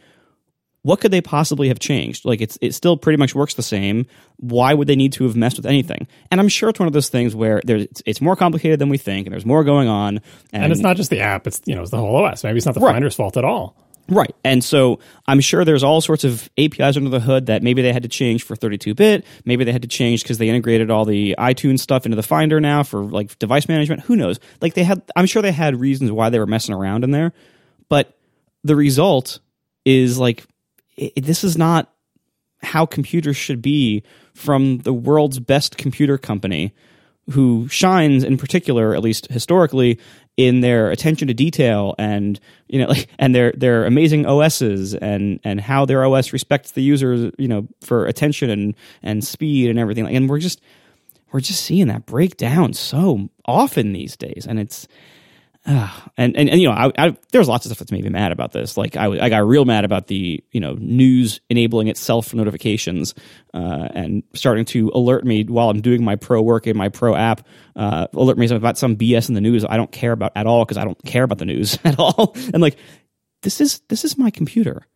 what 0.83 1.01
could 1.01 1.11
they 1.11 1.21
possibly 1.21 1.69
have 1.69 1.79
changed? 1.79 2.25
Like 2.25 2.41
it's 2.41 2.57
it 2.61 2.73
still 2.73 2.97
pretty 2.97 3.17
much 3.17 3.35
works 3.35 3.55
the 3.55 3.63
same. 3.63 4.07
Why 4.37 4.75
would 4.75 4.89
they 4.89 4.97
need 4.97 5.13
to 5.15 5.25
have 5.25 5.37
messed 5.37 5.57
with 5.57 5.67
anything? 5.67 6.07
And 6.31 6.41
I'm 6.41 6.49
sure 6.49 6.69
it's 6.69 6.79
one 6.79 6.87
of 6.87 6.93
those 6.93 7.09
things 7.09 7.35
where 7.35 7.61
there's 7.65 7.87
it's 8.07 8.21
more 8.21 8.37
complicated 8.37 8.79
than 8.79 8.89
we 8.89 8.99
think, 8.99 9.27
and 9.27 9.33
there's 9.33 9.47
more 9.47 9.65
going 9.65 9.89
on. 9.89 10.19
And, 10.53 10.65
and 10.65 10.73
it's 10.73 10.81
not 10.81 10.97
just 10.97 11.11
the 11.11 11.21
app; 11.21 11.47
it's 11.47 11.61
you 11.65 11.75
know 11.75 11.83
it's 11.83 11.91
the 11.91 11.99
whole 11.99 12.25
OS. 12.25 12.45
Maybe 12.45 12.57
it's 12.59 12.67
not 12.67 12.75
the 12.75 12.81
right. 12.81 12.93
Finder's 12.93 13.15
fault 13.15 13.37
at 13.37 13.45
all. 13.45 13.77
Right. 14.11 14.35
And 14.43 14.65
so 14.65 15.01
I'm 15.27 15.41
sure 15.41 15.65
there's 15.65 15.83
all 15.83 16.01
sorts 16.01 16.25
of 16.25 16.49
APIs 16.57 16.97
under 16.97 17.11
the 17.11 17.21
hood 17.21 17.47
that 17.47 17.63
maybe 17.63 17.83
they 17.83 17.93
had 17.93 18.05
to 18.05 18.09
change 18.09 18.43
for 18.43 18.57
32 18.57 18.95
bit. 18.95 19.25
Maybe 19.45 19.65
they 19.65 19.73
had 19.73 19.83
to 19.83 19.89
change 19.89 20.23
because 20.23 20.39
they 20.39 20.49
integrated 20.49 20.91
all 20.91 21.05
the 21.05 21.35
iTunes 21.39 21.81
stuff 21.81 22.07
into 22.07 22.17
the 22.17 22.23
Finder 22.23 22.59
now 22.59 22.83
for 22.83 23.05
like 23.05 23.39
device 23.39 23.69
management. 23.69 24.03
Who 24.03 24.17
knows? 24.17 24.41
Like 24.63 24.73
they 24.75 24.85
had, 24.85 25.03
I'm 25.15 25.27
sure 25.27 25.43
they 25.43 25.53
had 25.53 25.79
reasons 25.79 26.11
why 26.11 26.31
they 26.31 26.39
were 26.39 26.47
messing 26.47 26.75
around 26.75 27.05
in 27.05 27.11
there. 27.11 27.35
But 27.91 28.17
the 28.65 28.77
result 28.77 29.41
is 29.85 30.19
like, 30.19 30.45
it, 30.97 31.25
this 31.25 31.45
is 31.45 31.59
not 31.59 31.93
how 32.63 32.87
computers 32.87 33.37
should 33.37 33.61
be 33.61 34.03
from 34.35 34.79
the 34.79 34.93
world's 34.93 35.39
best 35.39 35.77
computer 35.77 36.17
company 36.17 36.73
who 37.31 37.69
shines 37.69 38.25
in 38.25 38.39
particular 38.39 38.95
at 38.95 39.03
least 39.03 39.31
historically 39.31 39.99
in 40.39 40.61
their 40.61 40.89
attention 40.91 41.27
to 41.27 41.35
detail 41.35 41.97
and 41.99 42.39
you 42.69 42.79
know 42.79 42.87
like, 42.87 43.09
and 43.19 43.35
their 43.35 43.53
their 43.53 43.85
amazing 43.85 44.25
OSs 44.25 44.95
and 44.95 45.41
and 45.45 45.61
how 45.61 45.85
their 45.85 46.07
OS 46.07 46.33
respects 46.33 46.71
the 46.71 46.81
user 46.81 47.31
you 47.37 47.49
know 47.49 47.67
for 47.83 48.07
attention 48.07 48.49
and 48.49 48.75
and 49.03 49.23
speed 49.23 49.69
and 49.69 49.79
everything. 49.79 50.07
And 50.07 50.31
we're 50.31 50.39
just 50.39 50.63
we're 51.33 51.41
just 51.41 51.63
seeing 51.65 51.89
that 51.89 52.07
break 52.07 52.39
down 52.39 52.73
so 52.73 53.29
often 53.45 53.93
these 53.93 54.17
days. 54.17 54.47
And 54.49 54.59
it's 54.59 54.89
and, 55.69 56.35
and 56.35 56.49
and 56.49 56.61
you 56.61 56.67
know, 56.67 56.73
I, 56.73 56.91
I, 56.97 57.17
there's 57.31 57.47
lots 57.47 57.67
of 57.67 57.71
stuff 57.71 57.79
that's 57.79 57.93
made 57.93 58.03
me 58.03 58.09
mad 58.09 58.33
about 58.33 58.53
this. 58.53 58.79
Like 58.79 58.97
I, 58.97 59.07
I 59.07 59.29
got 59.29 59.47
real 59.47 59.67
mad 59.67 59.85
about 59.85 60.07
the 60.07 60.43
you 60.51 60.61
know 60.61 60.75
news 60.79 61.41
enabling 61.51 61.89
itself 61.89 62.29
for 62.29 62.37
notifications 62.37 63.15
uh, 63.53 63.89
and 63.93 64.23
starting 64.33 64.65
to 64.67 64.91
alert 64.95 65.25
me 65.25 65.45
while 65.45 65.69
I'm 65.69 65.83
doing 65.83 66.03
my 66.03 66.17
pro 66.17 66.41
work 66.41 66.67
in 66.67 66.77
my 66.77 66.89
pro 66.89 67.15
app. 67.15 67.47
Uh, 67.77 68.07
alert 68.15 68.39
me 68.39 68.47
about 68.49 68.79
some 68.79 68.97
BS 68.97 69.29
in 69.29 69.35
the 69.35 69.43
news 69.43 69.65
I 69.69 69.77
don't 69.77 69.93
care 69.93 70.13
about 70.13 70.33
at 70.37 70.47
all 70.47 70.65
because 70.65 70.79
I 70.79 70.85
don't 70.85 71.03
care 71.05 71.23
about 71.23 71.39
the 71.39 71.45
news 71.45 71.79
at 71.85 71.99
all. 71.99 72.35
And 72.55 72.63
like, 72.63 72.79
this 73.43 73.61
is 73.61 73.81
this 73.89 74.05
is 74.05 74.17
my 74.17 74.31
computer. 74.31 74.87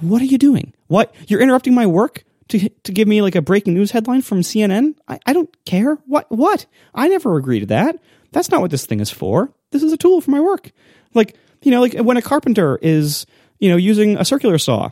What 0.00 0.22
are 0.22 0.26
you 0.26 0.38
doing? 0.38 0.72
What 0.86 1.14
you're 1.28 1.40
interrupting 1.40 1.74
my 1.74 1.86
work? 1.86 2.24
To, 2.50 2.68
to 2.68 2.92
give 2.92 3.08
me 3.08 3.22
like 3.22 3.34
a 3.34 3.42
breaking 3.42 3.74
news 3.74 3.90
headline 3.90 4.22
from 4.22 4.42
CNN? 4.42 4.94
I, 5.08 5.18
I 5.26 5.32
don't 5.32 5.50
care. 5.64 5.96
What? 6.06 6.30
What? 6.30 6.66
I 6.94 7.08
never 7.08 7.36
agreed 7.36 7.60
to 7.60 7.66
that. 7.66 7.98
That's 8.30 8.52
not 8.52 8.60
what 8.60 8.70
this 8.70 8.86
thing 8.86 9.00
is 9.00 9.10
for 9.10 9.52
this 9.70 9.82
is 9.82 9.92
a 9.92 9.96
tool 9.96 10.20
for 10.20 10.30
my 10.30 10.40
work. 10.40 10.70
Like, 11.14 11.36
you 11.62 11.70
know, 11.70 11.80
like 11.80 11.94
when 11.94 12.16
a 12.16 12.22
carpenter 12.22 12.78
is, 12.82 13.26
you 13.58 13.70
know, 13.70 13.76
using 13.76 14.16
a 14.16 14.24
circular 14.24 14.58
saw, 14.58 14.90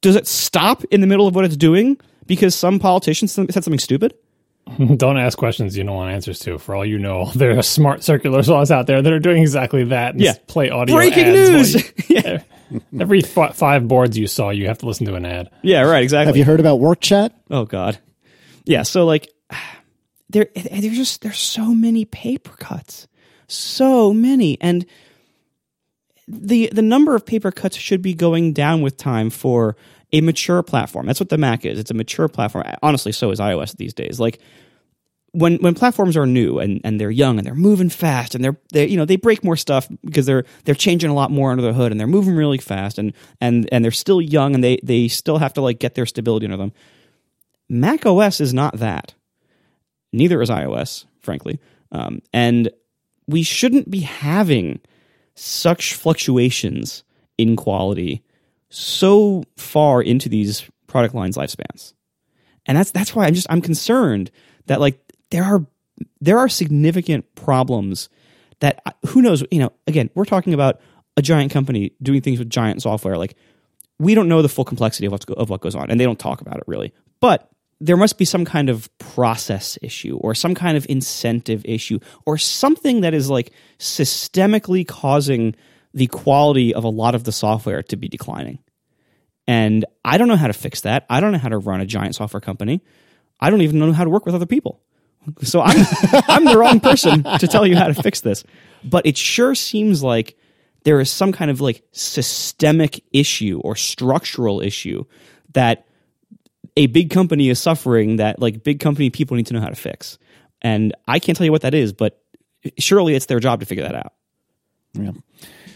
does 0.00 0.16
it 0.16 0.26
stop 0.26 0.84
in 0.84 1.00
the 1.00 1.06
middle 1.06 1.26
of 1.26 1.34
what 1.34 1.44
it's 1.44 1.56
doing 1.56 1.98
because 2.26 2.54
some 2.54 2.78
politician 2.78 3.28
said 3.28 3.52
something 3.52 3.78
stupid? 3.78 4.14
don't 4.96 5.18
ask 5.18 5.36
questions 5.38 5.76
you 5.76 5.84
don't 5.84 5.96
want 5.96 6.12
answers 6.12 6.38
to. 6.40 6.58
For 6.58 6.74
all 6.74 6.84
you 6.84 6.98
know, 6.98 7.26
there 7.34 7.58
are 7.58 7.62
smart 7.62 8.02
circular 8.02 8.42
saws 8.42 8.70
out 8.70 8.86
there 8.86 9.02
that 9.02 9.12
are 9.12 9.18
doing 9.18 9.42
exactly 9.42 9.84
that. 9.84 10.18
yeah, 10.18 10.34
play 10.46 10.70
audio. 10.70 10.96
Breaking 10.96 11.32
news. 11.32 11.74
You, 11.74 11.82
yeah. 12.08 12.42
Every 12.98 13.22
f- 13.22 13.54
five 13.54 13.86
boards 13.86 14.16
you 14.16 14.26
saw, 14.26 14.48
you 14.48 14.66
have 14.68 14.78
to 14.78 14.86
listen 14.86 15.06
to 15.06 15.14
an 15.14 15.26
ad. 15.26 15.50
Yeah, 15.62 15.82
right. 15.82 16.02
Exactly. 16.02 16.28
Have 16.28 16.36
you 16.36 16.44
heard 16.44 16.60
about 16.60 16.76
work 16.80 17.00
chat? 17.00 17.34
Oh 17.50 17.64
God. 17.64 17.98
Yeah. 18.64 18.82
So 18.82 19.04
like, 19.04 19.28
there, 20.30 20.48
there's 20.54 20.96
just 20.96 21.20
there's 21.22 21.38
so 21.38 21.74
many 21.74 22.04
paper 22.04 22.52
cuts 22.56 23.08
so 23.52 24.12
many 24.12 24.58
and 24.60 24.86
the 26.28 26.70
the 26.72 26.82
number 26.82 27.14
of 27.14 27.26
paper 27.26 27.50
cuts 27.50 27.76
should 27.76 28.02
be 28.02 28.14
going 28.14 28.52
down 28.52 28.82
with 28.82 28.96
time 28.96 29.30
for 29.30 29.76
a 30.12 30.20
mature 30.20 30.62
platform. 30.62 31.06
That's 31.06 31.20
what 31.20 31.30
the 31.30 31.38
Mac 31.38 31.64
is. 31.64 31.78
It's 31.78 31.90
a 31.90 31.94
mature 31.94 32.28
platform. 32.28 32.64
Honestly, 32.82 33.12
so 33.12 33.30
is 33.30 33.40
iOS 33.40 33.76
these 33.76 33.94
days. 33.94 34.20
Like 34.20 34.38
when 35.32 35.56
when 35.56 35.74
platforms 35.74 36.16
are 36.16 36.26
new 36.26 36.58
and, 36.58 36.80
and 36.84 37.00
they're 37.00 37.10
young 37.10 37.38
and 37.38 37.46
they're 37.46 37.54
moving 37.54 37.88
fast 37.88 38.34
and 38.34 38.44
they're 38.44 38.56
they 38.72 38.86
you 38.86 38.96
know 38.96 39.04
they 39.04 39.16
break 39.16 39.42
more 39.42 39.56
stuff 39.56 39.88
because 40.04 40.26
they're 40.26 40.44
they're 40.64 40.74
changing 40.74 41.10
a 41.10 41.14
lot 41.14 41.30
more 41.30 41.50
under 41.50 41.62
the 41.62 41.72
hood 41.72 41.90
and 41.90 41.98
they're 41.98 42.06
moving 42.06 42.34
really 42.34 42.58
fast 42.58 42.98
and 42.98 43.12
and 43.40 43.68
and 43.72 43.84
they're 43.84 43.90
still 43.90 44.20
young 44.20 44.54
and 44.54 44.62
they 44.62 44.78
they 44.82 45.08
still 45.08 45.38
have 45.38 45.54
to 45.54 45.62
like 45.62 45.78
get 45.78 45.94
their 45.94 46.06
stability 46.06 46.46
under 46.46 46.58
them. 46.58 46.72
Mac 47.68 48.04
OS 48.04 48.40
is 48.40 48.52
not 48.52 48.78
that. 48.78 49.14
Neither 50.12 50.42
is 50.42 50.50
iOS, 50.50 51.06
frankly. 51.20 51.58
Um, 51.90 52.20
and 52.34 52.70
we 53.26 53.42
shouldn't 53.42 53.90
be 53.90 54.00
having 54.00 54.80
such 55.34 55.94
fluctuations 55.94 57.04
in 57.38 57.56
quality 57.56 58.22
so 58.68 59.44
far 59.56 60.02
into 60.02 60.28
these 60.28 60.68
product 60.86 61.14
lines 61.14 61.36
lifespans. 61.36 61.94
And 62.66 62.78
that's 62.78 62.90
that's 62.90 63.14
why 63.14 63.26
I'm 63.26 63.34
just 63.34 63.46
I'm 63.50 63.60
concerned 63.60 64.30
that 64.66 64.80
like 64.80 65.00
there 65.30 65.44
are 65.44 65.66
there 66.20 66.38
are 66.38 66.48
significant 66.48 67.34
problems 67.34 68.08
that 68.60 68.80
uh, 68.86 68.92
who 69.08 69.22
knows, 69.22 69.44
you 69.50 69.58
know, 69.58 69.72
again, 69.86 70.10
we're 70.14 70.24
talking 70.24 70.54
about 70.54 70.80
a 71.16 71.22
giant 71.22 71.52
company 71.52 71.92
doing 72.02 72.20
things 72.20 72.38
with 72.38 72.48
giant 72.48 72.80
software 72.82 73.18
like 73.18 73.36
we 73.98 74.14
don't 74.14 74.28
know 74.28 74.42
the 74.42 74.48
full 74.48 74.64
complexity 74.64 75.06
of 75.06 75.12
what's 75.12 75.24
of 75.26 75.50
what 75.50 75.60
goes 75.60 75.74
on 75.74 75.90
and 75.90 75.98
they 75.98 76.04
don't 76.04 76.18
talk 76.18 76.40
about 76.40 76.56
it 76.56 76.64
really. 76.66 76.92
But 77.20 77.50
there 77.82 77.96
must 77.96 78.16
be 78.16 78.24
some 78.24 78.44
kind 78.44 78.70
of 78.70 78.88
process 78.98 79.76
issue 79.82 80.16
or 80.18 80.36
some 80.36 80.54
kind 80.54 80.76
of 80.76 80.86
incentive 80.88 81.64
issue 81.64 81.98
or 82.24 82.38
something 82.38 83.00
that 83.00 83.12
is 83.12 83.28
like 83.28 83.50
systemically 83.80 84.86
causing 84.86 85.56
the 85.92 86.06
quality 86.06 86.72
of 86.72 86.84
a 86.84 86.88
lot 86.88 87.16
of 87.16 87.24
the 87.24 87.32
software 87.32 87.82
to 87.82 87.96
be 87.96 88.06
declining. 88.06 88.60
And 89.48 89.84
I 90.04 90.16
don't 90.16 90.28
know 90.28 90.36
how 90.36 90.46
to 90.46 90.52
fix 90.52 90.82
that. 90.82 91.04
I 91.10 91.18
don't 91.18 91.32
know 91.32 91.38
how 91.38 91.48
to 91.48 91.58
run 91.58 91.80
a 91.80 91.86
giant 91.86 92.14
software 92.14 92.40
company. 92.40 92.82
I 93.40 93.50
don't 93.50 93.62
even 93.62 93.80
know 93.80 93.92
how 93.92 94.04
to 94.04 94.10
work 94.10 94.26
with 94.26 94.36
other 94.36 94.46
people. 94.46 94.80
So 95.42 95.60
I'm 95.60 95.76
I'm 96.28 96.44
the 96.44 96.56
wrong 96.56 96.78
person 96.78 97.24
to 97.24 97.48
tell 97.48 97.66
you 97.66 97.76
how 97.76 97.88
to 97.88 97.94
fix 97.94 98.20
this. 98.20 98.44
But 98.84 99.06
it 99.06 99.16
sure 99.16 99.56
seems 99.56 100.04
like 100.04 100.36
there 100.84 101.00
is 101.00 101.10
some 101.10 101.32
kind 101.32 101.50
of 101.50 101.60
like 101.60 101.82
systemic 101.90 103.02
issue 103.12 103.60
or 103.64 103.74
structural 103.74 104.60
issue 104.60 105.04
that 105.54 105.84
a 106.76 106.86
big 106.86 107.10
company 107.10 107.48
is 107.48 107.58
suffering 107.58 108.16
that 108.16 108.38
like 108.40 108.62
big 108.62 108.80
company 108.80 109.10
people 109.10 109.36
need 109.36 109.46
to 109.46 109.54
know 109.54 109.60
how 109.60 109.68
to 109.68 109.76
fix. 109.76 110.18
And 110.60 110.94
I 111.06 111.18
can't 111.18 111.36
tell 111.36 111.44
you 111.44 111.52
what 111.52 111.62
that 111.62 111.74
is, 111.74 111.92
but 111.92 112.22
surely 112.78 113.14
it's 113.14 113.26
their 113.26 113.40
job 113.40 113.60
to 113.60 113.66
figure 113.66 113.84
that 113.84 113.94
out. 113.94 114.12
Yeah. 114.94 115.12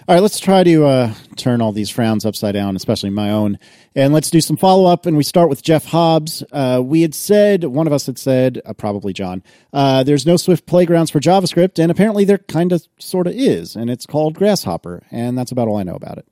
All 0.09 0.15
right, 0.15 0.23
let's 0.23 0.39
try 0.39 0.63
to 0.63 0.87
uh, 0.87 1.15
turn 1.35 1.61
all 1.61 1.73
these 1.73 1.91
frowns 1.91 2.25
upside 2.25 2.55
down, 2.55 2.77
especially 2.77 3.11
my 3.11 3.33
own. 3.33 3.59
And 3.97 4.15
let's 4.15 4.31
do 4.31 4.41
some 4.41 4.57
follow 4.57 4.89
up. 4.89 5.05
And 5.05 5.17
we 5.17 5.25
start 5.25 5.49
with 5.49 5.65
Jeff 5.65 5.85
Hobbs. 5.85 6.45
Uh, 6.53 6.81
we 6.85 7.03
had 7.03 7.13
said, 7.13 7.65
one 7.65 7.89
of 7.89 7.93
us 7.93 8.07
had 8.07 8.17
said, 8.17 8.63
uh, 8.65 8.73
probably 8.73 9.13
John, 9.13 9.43
uh, 9.73 10.05
there's 10.05 10.25
no 10.25 10.37
Swift 10.37 10.65
playgrounds 10.65 11.11
for 11.11 11.19
JavaScript. 11.19 11.83
And 11.83 11.91
apparently 11.91 12.25
there 12.25 12.39
kind 12.39 12.71
of 12.71 12.87
sort 13.01 13.27
of 13.27 13.33
is. 13.35 13.75
And 13.75 13.91
it's 13.91 14.07
called 14.07 14.35
Grasshopper. 14.35 15.03
And 15.11 15.37
that's 15.37 15.51
about 15.51 15.67
all 15.67 15.77
I 15.77 15.83
know 15.83 15.97
about 15.97 16.19
it. 16.19 16.29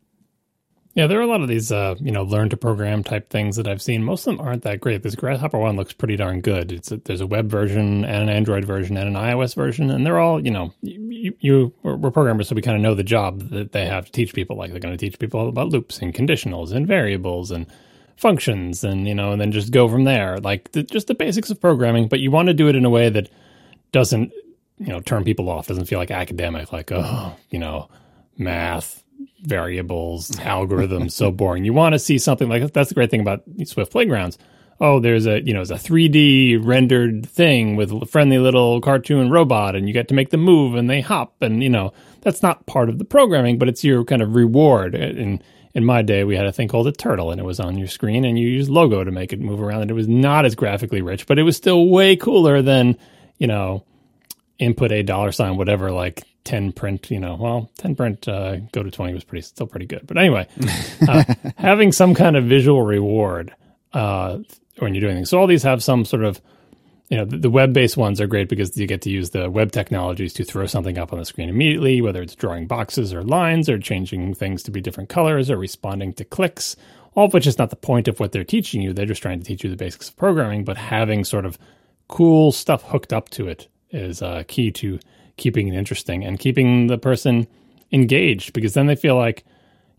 Yeah, 0.94 1.08
there 1.08 1.18
are 1.18 1.22
a 1.22 1.26
lot 1.26 1.42
of 1.42 1.48
these, 1.48 1.72
uh, 1.72 1.96
you 1.98 2.12
know, 2.12 2.22
learn 2.22 2.50
to 2.50 2.56
program 2.56 3.02
type 3.02 3.28
things 3.28 3.56
that 3.56 3.66
I've 3.66 3.82
seen. 3.82 4.04
Most 4.04 4.26
of 4.26 4.36
them 4.36 4.46
aren't 4.46 4.62
that 4.62 4.80
great. 4.80 5.02
This 5.02 5.16
Grasshopper 5.16 5.58
one 5.58 5.76
looks 5.76 5.92
pretty 5.92 6.14
darn 6.14 6.40
good. 6.40 6.70
It's 6.70 6.92
a, 6.92 6.98
there's 6.98 7.20
a 7.20 7.26
web 7.26 7.50
version 7.50 8.04
and 8.04 8.22
an 8.22 8.28
Android 8.28 8.64
version 8.64 8.96
and 8.96 9.08
an 9.08 9.20
iOS 9.20 9.56
version, 9.56 9.90
and 9.90 10.06
they're 10.06 10.20
all, 10.20 10.44
you 10.44 10.52
know, 10.52 10.72
you, 10.82 11.34
you 11.40 11.74
we're 11.82 12.12
programmers, 12.12 12.48
so 12.48 12.54
we 12.54 12.62
kind 12.62 12.76
of 12.76 12.82
know 12.82 12.94
the 12.94 13.02
job 13.02 13.50
that 13.50 13.72
they 13.72 13.86
have 13.86 14.06
to 14.06 14.12
teach 14.12 14.34
people. 14.34 14.56
Like 14.56 14.70
they're 14.70 14.78
going 14.78 14.96
to 14.96 14.98
teach 14.98 15.18
people 15.18 15.48
about 15.48 15.70
loops 15.70 15.98
and 15.98 16.14
conditionals 16.14 16.72
and 16.72 16.86
variables 16.86 17.50
and 17.50 17.66
functions, 18.16 18.84
and 18.84 19.08
you 19.08 19.16
know, 19.16 19.32
and 19.32 19.40
then 19.40 19.50
just 19.50 19.72
go 19.72 19.88
from 19.88 20.04
there. 20.04 20.38
Like 20.38 20.70
the, 20.72 20.84
just 20.84 21.08
the 21.08 21.14
basics 21.16 21.50
of 21.50 21.60
programming, 21.60 22.06
but 22.06 22.20
you 22.20 22.30
want 22.30 22.46
to 22.46 22.54
do 22.54 22.68
it 22.68 22.76
in 22.76 22.84
a 22.84 22.90
way 22.90 23.08
that 23.08 23.28
doesn't, 23.90 24.32
you 24.78 24.88
know, 24.88 25.00
turn 25.00 25.24
people 25.24 25.48
off. 25.48 25.66
Doesn't 25.66 25.86
feel 25.86 25.98
like 25.98 26.12
academic. 26.12 26.72
Like 26.72 26.92
oh, 26.92 27.34
you 27.50 27.58
know, 27.58 27.88
math 28.38 29.03
variables, 29.44 30.30
algorithms, 30.32 31.12
so 31.12 31.30
boring. 31.30 31.64
You 31.64 31.72
want 31.72 31.94
to 31.94 31.98
see 31.98 32.18
something 32.18 32.48
like 32.48 32.72
that's 32.72 32.88
the 32.88 32.94
great 32.94 33.10
thing 33.10 33.20
about 33.20 33.42
Swift 33.64 33.92
Playgrounds. 33.92 34.38
Oh, 34.80 34.98
there's 34.98 35.26
a 35.26 35.40
you 35.44 35.54
know, 35.54 35.60
it's 35.60 35.70
a 35.70 35.74
3D 35.74 36.64
rendered 36.64 37.26
thing 37.26 37.76
with 37.76 37.92
a 37.92 38.06
friendly 38.06 38.38
little 38.38 38.80
cartoon 38.80 39.30
robot, 39.30 39.76
and 39.76 39.86
you 39.86 39.94
get 39.94 40.08
to 40.08 40.14
make 40.14 40.30
them 40.30 40.40
move 40.40 40.74
and 40.74 40.90
they 40.90 41.00
hop, 41.00 41.40
and 41.40 41.62
you 41.62 41.70
know 41.70 41.92
that's 42.22 42.42
not 42.42 42.66
part 42.66 42.88
of 42.88 42.98
the 42.98 43.04
programming, 43.04 43.58
but 43.58 43.68
it's 43.68 43.84
your 43.84 44.04
kind 44.04 44.22
of 44.22 44.34
reward. 44.34 44.94
In 44.94 45.40
in 45.74 45.84
my 45.84 46.02
day, 46.02 46.22
we 46.22 46.36
had 46.36 46.46
a 46.46 46.52
thing 46.52 46.68
called 46.68 46.86
a 46.86 46.92
turtle, 46.92 47.30
and 47.30 47.40
it 47.40 47.44
was 47.44 47.60
on 47.60 47.76
your 47.76 47.88
screen, 47.88 48.24
and 48.24 48.38
you 48.38 48.48
used 48.48 48.70
logo 48.70 49.02
to 49.02 49.10
make 49.10 49.32
it 49.32 49.40
move 49.40 49.60
around, 49.60 49.82
and 49.82 49.90
it 49.90 49.94
was 49.94 50.08
not 50.08 50.44
as 50.44 50.54
graphically 50.54 51.02
rich, 51.02 51.26
but 51.26 51.38
it 51.38 51.42
was 51.42 51.56
still 51.56 51.88
way 51.88 52.16
cooler 52.16 52.62
than 52.62 52.96
you 53.38 53.46
know 53.46 53.84
input 54.58 54.92
a 54.92 55.02
dollar 55.02 55.32
sign 55.32 55.56
whatever 55.56 55.90
like 55.90 56.22
10 56.44 56.72
print, 56.72 57.10
you 57.10 57.18
know, 57.18 57.36
well, 57.36 57.70
10 57.78 57.96
print 57.96 58.28
uh, 58.28 58.56
go 58.72 58.82
to 58.82 58.90
20 58.90 59.14
was 59.14 59.24
pretty 59.24 59.42
still 59.42 59.66
pretty 59.66 59.86
good. 59.86 60.06
But 60.06 60.18
anyway, 60.18 60.46
uh, 61.08 61.24
having 61.56 61.92
some 61.92 62.14
kind 62.14 62.36
of 62.36 62.44
visual 62.44 62.82
reward 62.82 63.54
uh, 63.92 64.38
when 64.78 64.94
you're 64.94 65.00
doing 65.00 65.16
things. 65.16 65.30
So 65.30 65.38
all 65.38 65.46
these 65.46 65.62
have 65.62 65.82
some 65.82 66.04
sort 66.04 66.24
of, 66.24 66.40
you 67.08 67.16
know, 67.16 67.24
the, 67.24 67.38
the 67.38 67.50
web 67.50 67.72
based 67.72 67.96
ones 67.96 68.20
are 68.20 68.26
great 68.26 68.48
because 68.48 68.76
you 68.76 68.86
get 68.86 69.02
to 69.02 69.10
use 69.10 69.30
the 69.30 69.50
web 69.50 69.72
technologies 69.72 70.32
to 70.34 70.44
throw 70.44 70.66
something 70.66 70.98
up 70.98 71.12
on 71.12 71.18
the 71.18 71.24
screen 71.24 71.48
immediately, 71.48 72.00
whether 72.00 72.22
it's 72.22 72.34
drawing 72.34 72.66
boxes 72.66 73.14
or 73.14 73.22
lines 73.22 73.68
or 73.68 73.78
changing 73.78 74.34
things 74.34 74.62
to 74.64 74.70
be 74.70 74.80
different 74.80 75.08
colors 75.08 75.50
or 75.50 75.56
responding 75.56 76.12
to 76.14 76.24
clicks. 76.24 76.76
All 77.14 77.26
of 77.26 77.34
which 77.34 77.46
is 77.46 77.58
not 77.58 77.70
the 77.70 77.76
point 77.76 78.08
of 78.08 78.18
what 78.18 78.32
they're 78.32 78.42
teaching 78.42 78.82
you. 78.82 78.92
They're 78.92 79.06
just 79.06 79.22
trying 79.22 79.38
to 79.38 79.44
teach 79.44 79.62
you 79.62 79.70
the 79.70 79.76
basics 79.76 80.08
of 80.08 80.16
programming, 80.16 80.64
but 80.64 80.76
having 80.76 81.24
sort 81.24 81.46
of 81.46 81.58
cool 82.08 82.50
stuff 82.50 82.82
hooked 82.82 83.12
up 83.12 83.30
to 83.30 83.46
it 83.46 83.68
is 83.90 84.20
uh, 84.20 84.42
key 84.48 84.72
to 84.72 84.98
keeping 85.36 85.68
it 85.68 85.74
interesting 85.74 86.24
and 86.24 86.38
keeping 86.38 86.86
the 86.86 86.98
person 86.98 87.46
engaged 87.92 88.52
because 88.52 88.74
then 88.74 88.86
they 88.86 88.96
feel 88.96 89.16
like, 89.16 89.44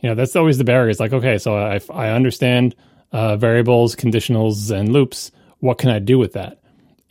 you 0.02 0.10
know, 0.10 0.16
that's 0.16 0.36
always 0.36 0.58
the 0.58 0.64
barrier. 0.64 0.90
It's 0.90 1.00
like, 1.00 1.14
okay, 1.14 1.38
so 1.38 1.58
I, 1.58 1.80
I 1.94 2.10
understand 2.10 2.76
uh, 3.12 3.38
variables, 3.38 3.96
conditionals, 3.96 4.72
and 4.72 4.92
loops. 4.92 5.32
What 5.60 5.78
can 5.78 5.90
I 5.90 6.00
do 6.00 6.18
with 6.18 6.34
that? 6.34 6.60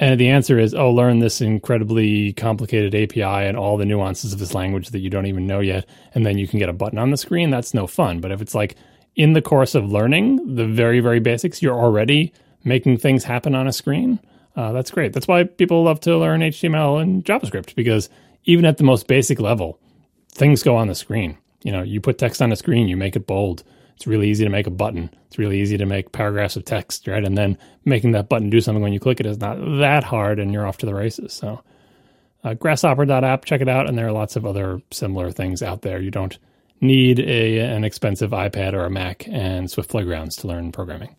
And 0.00 0.18
the 0.18 0.28
answer 0.28 0.58
is, 0.58 0.74
oh, 0.74 0.90
learn 0.90 1.20
this 1.20 1.40
incredibly 1.40 2.32
complicated 2.32 2.94
API 2.94 3.22
and 3.22 3.56
all 3.56 3.76
the 3.76 3.86
nuances 3.86 4.32
of 4.32 4.38
this 4.38 4.52
language 4.52 4.90
that 4.90 4.98
you 4.98 5.08
don't 5.08 5.26
even 5.26 5.46
know 5.46 5.60
yet. 5.60 5.86
And 6.14 6.26
then 6.26 6.36
you 6.36 6.48
can 6.48 6.58
get 6.58 6.68
a 6.68 6.72
button 6.72 6.98
on 6.98 7.10
the 7.10 7.16
screen. 7.16 7.50
That's 7.50 7.74
no 7.74 7.86
fun. 7.86 8.20
But 8.20 8.32
if 8.32 8.42
it's 8.42 8.54
like, 8.54 8.76
in 9.16 9.32
the 9.32 9.42
course 9.42 9.74
of 9.74 9.90
learning 9.90 10.56
the 10.56 10.66
very, 10.66 11.00
very 11.00 11.20
basics, 11.20 11.62
you're 11.62 11.78
already 11.78 12.32
making 12.64 12.98
things 12.98 13.24
happen 13.24 13.54
on 13.54 13.68
a 13.68 13.72
screen. 13.72 14.18
Uh, 14.56 14.72
that's 14.72 14.90
great. 14.90 15.12
That's 15.12 15.26
why 15.26 15.44
people 15.44 15.82
love 15.82 16.00
to 16.00 16.16
learn 16.16 16.40
HTML 16.40 17.02
and 17.02 17.24
JavaScript 17.24 17.74
because 17.74 18.08
even 18.44 18.64
at 18.64 18.76
the 18.76 18.84
most 18.84 19.08
basic 19.08 19.40
level, 19.40 19.80
things 20.32 20.62
go 20.62 20.76
on 20.76 20.88
the 20.88 20.94
screen. 20.94 21.38
You 21.62 21.72
know, 21.72 21.82
you 21.82 22.00
put 22.00 22.18
text 22.18 22.42
on 22.42 22.52
a 22.52 22.56
screen, 22.56 22.88
you 22.88 22.96
make 22.96 23.16
it 23.16 23.26
bold. 23.26 23.64
It's 23.96 24.06
really 24.06 24.28
easy 24.28 24.44
to 24.44 24.50
make 24.50 24.66
a 24.66 24.70
button. 24.70 25.10
It's 25.26 25.38
really 25.38 25.60
easy 25.60 25.78
to 25.78 25.86
make 25.86 26.12
paragraphs 26.12 26.56
of 26.56 26.64
text, 26.64 27.06
right? 27.06 27.24
And 27.24 27.38
then 27.38 27.56
making 27.84 28.12
that 28.12 28.28
button 28.28 28.50
do 28.50 28.60
something 28.60 28.82
when 28.82 28.92
you 28.92 29.00
click 29.00 29.20
it 29.20 29.26
is 29.26 29.38
not 29.38 29.56
that 29.78 30.04
hard, 30.04 30.38
and 30.40 30.52
you're 30.52 30.66
off 30.66 30.78
to 30.78 30.86
the 30.86 30.94
races. 30.94 31.32
So, 31.32 31.62
uh, 32.42 32.54
grasshopper.app, 32.54 33.44
check 33.44 33.60
it 33.60 33.68
out. 33.68 33.88
And 33.88 33.96
there 33.96 34.06
are 34.06 34.12
lots 34.12 34.36
of 34.36 34.44
other 34.44 34.82
similar 34.90 35.30
things 35.30 35.62
out 35.62 35.82
there. 35.82 36.00
You 36.00 36.10
don't 36.10 36.36
need 36.80 37.20
a 37.20 37.60
an 37.60 37.84
expensive 37.84 38.32
iPad 38.32 38.74
or 38.74 38.84
a 38.84 38.90
Mac 38.90 39.26
and 39.28 39.70
Swift 39.70 39.90
Playgrounds 39.90 40.36
to 40.36 40.48
learn 40.48 40.72
programming. 40.72 41.14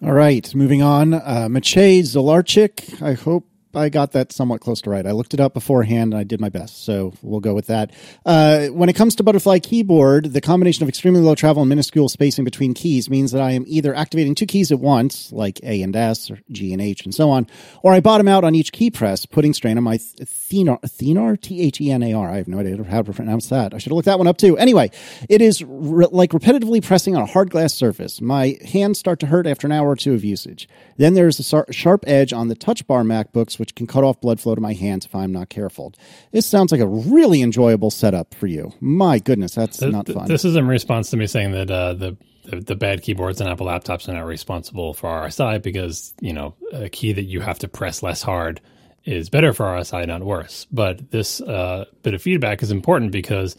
All 0.00 0.12
right, 0.12 0.54
moving 0.54 0.80
on. 0.80 1.12
Uh, 1.14 1.48
Maciej 1.50 2.02
Zolarczyk. 2.02 3.02
I 3.02 3.14
hope 3.14 3.44
I 3.74 3.90
got 3.90 4.12
that 4.12 4.32
somewhat 4.32 4.60
close 4.60 4.80
to 4.82 4.90
right. 4.90 5.06
I 5.06 5.12
looked 5.12 5.34
it 5.34 5.40
up 5.40 5.54
beforehand 5.54 6.14
and 6.14 6.20
I 6.20 6.24
did 6.24 6.40
my 6.40 6.48
best, 6.48 6.84
so 6.84 7.12
we'll 7.22 7.40
go 7.40 7.54
with 7.54 7.66
that. 7.66 7.92
Uh, 8.24 8.68
when 8.68 8.88
it 8.88 8.94
comes 8.94 9.14
to 9.16 9.22
Butterfly 9.22 9.58
Keyboard, 9.58 10.32
the 10.32 10.40
combination 10.40 10.82
of 10.82 10.88
extremely 10.88 11.20
low 11.20 11.34
travel 11.34 11.62
and 11.62 11.68
minuscule 11.68 12.08
spacing 12.08 12.44
between 12.44 12.72
keys 12.72 13.10
means 13.10 13.32
that 13.32 13.42
I 13.42 13.52
am 13.52 13.64
either 13.66 13.94
activating 13.94 14.34
two 14.34 14.46
keys 14.46 14.72
at 14.72 14.80
once, 14.80 15.32
like 15.32 15.60
A 15.62 15.82
and 15.82 15.94
S, 15.94 16.30
or 16.30 16.40
G 16.50 16.72
and 16.72 16.80
H, 16.80 17.04
and 17.04 17.14
so 17.14 17.30
on, 17.30 17.46
or 17.82 17.92
I 17.92 18.00
bottom 18.00 18.26
out 18.26 18.44
on 18.44 18.54
each 18.54 18.72
key 18.72 18.90
press, 18.90 19.26
putting 19.26 19.52
strain 19.52 19.76
on 19.76 19.84
my 19.84 19.98
Thenar, 19.98 20.80
Thenar, 20.80 21.40
T 21.40 21.60
H 21.60 21.80
E 21.80 21.90
N 21.90 22.02
A 22.02 22.14
R. 22.14 22.30
I 22.30 22.36
have 22.36 22.48
no 22.48 22.60
idea 22.60 22.82
how 22.84 23.02
to 23.02 23.12
pronounce 23.12 23.48
that. 23.50 23.74
I 23.74 23.78
should 23.78 23.90
have 23.90 23.96
looked 23.96 24.06
that 24.06 24.18
one 24.18 24.26
up 24.26 24.38
too. 24.38 24.56
Anyway, 24.56 24.90
it 25.28 25.42
is 25.42 25.62
re- 25.62 26.06
like 26.10 26.30
repetitively 26.30 26.82
pressing 26.82 27.16
on 27.16 27.22
a 27.22 27.26
hard 27.26 27.50
glass 27.50 27.74
surface. 27.74 28.20
My 28.20 28.56
hands 28.64 28.98
start 28.98 29.20
to 29.20 29.26
hurt 29.26 29.46
after 29.46 29.66
an 29.66 29.72
hour 29.72 29.90
or 29.90 29.96
two 29.96 30.14
of 30.14 30.24
usage. 30.24 30.68
Then 30.96 31.14
there's 31.14 31.38
a 31.38 31.42
sar- 31.42 31.66
sharp 31.70 32.04
edge 32.06 32.32
on 32.32 32.48
the 32.48 32.54
touch 32.54 32.86
bar 32.86 33.02
MacBooks, 33.02 33.57
which 33.58 33.74
can 33.74 33.86
cut 33.86 34.04
off 34.04 34.20
blood 34.20 34.40
flow 34.40 34.54
to 34.54 34.60
my 34.60 34.72
hands 34.72 35.06
if 35.06 35.14
I'm 35.14 35.32
not 35.32 35.48
careful. 35.48 35.92
This 36.32 36.46
sounds 36.46 36.72
like 36.72 36.80
a 36.80 36.86
really 36.86 37.42
enjoyable 37.42 37.90
setup 37.90 38.34
for 38.34 38.46
you. 38.46 38.72
My 38.80 39.18
goodness, 39.18 39.54
that's 39.54 39.78
Th- 39.78 39.92
not 39.92 40.06
th- 40.06 40.16
fun. 40.16 40.28
This 40.28 40.44
is 40.44 40.56
in 40.56 40.66
response 40.66 41.10
to 41.10 41.16
me 41.16 41.26
saying 41.26 41.52
that 41.52 41.70
uh, 41.70 41.94
the, 41.94 42.16
the 42.44 42.60
the 42.60 42.76
bad 42.76 43.02
keyboards 43.02 43.40
and 43.40 43.48
Apple 43.48 43.66
laptops 43.66 44.08
are 44.08 44.14
not 44.14 44.26
responsible 44.26 44.94
for 44.94 45.08
RSI 45.08 45.62
because 45.62 46.14
you 46.20 46.32
know 46.32 46.54
a 46.72 46.88
key 46.88 47.12
that 47.12 47.24
you 47.24 47.40
have 47.40 47.58
to 47.60 47.68
press 47.68 48.02
less 48.02 48.22
hard 48.22 48.60
is 49.04 49.30
better 49.30 49.52
for 49.52 49.64
RSI, 49.64 50.06
not 50.06 50.22
worse. 50.22 50.66
But 50.70 51.10
this 51.10 51.40
uh, 51.40 51.86
bit 52.02 52.14
of 52.14 52.22
feedback 52.22 52.62
is 52.62 52.70
important 52.70 53.12
because 53.12 53.56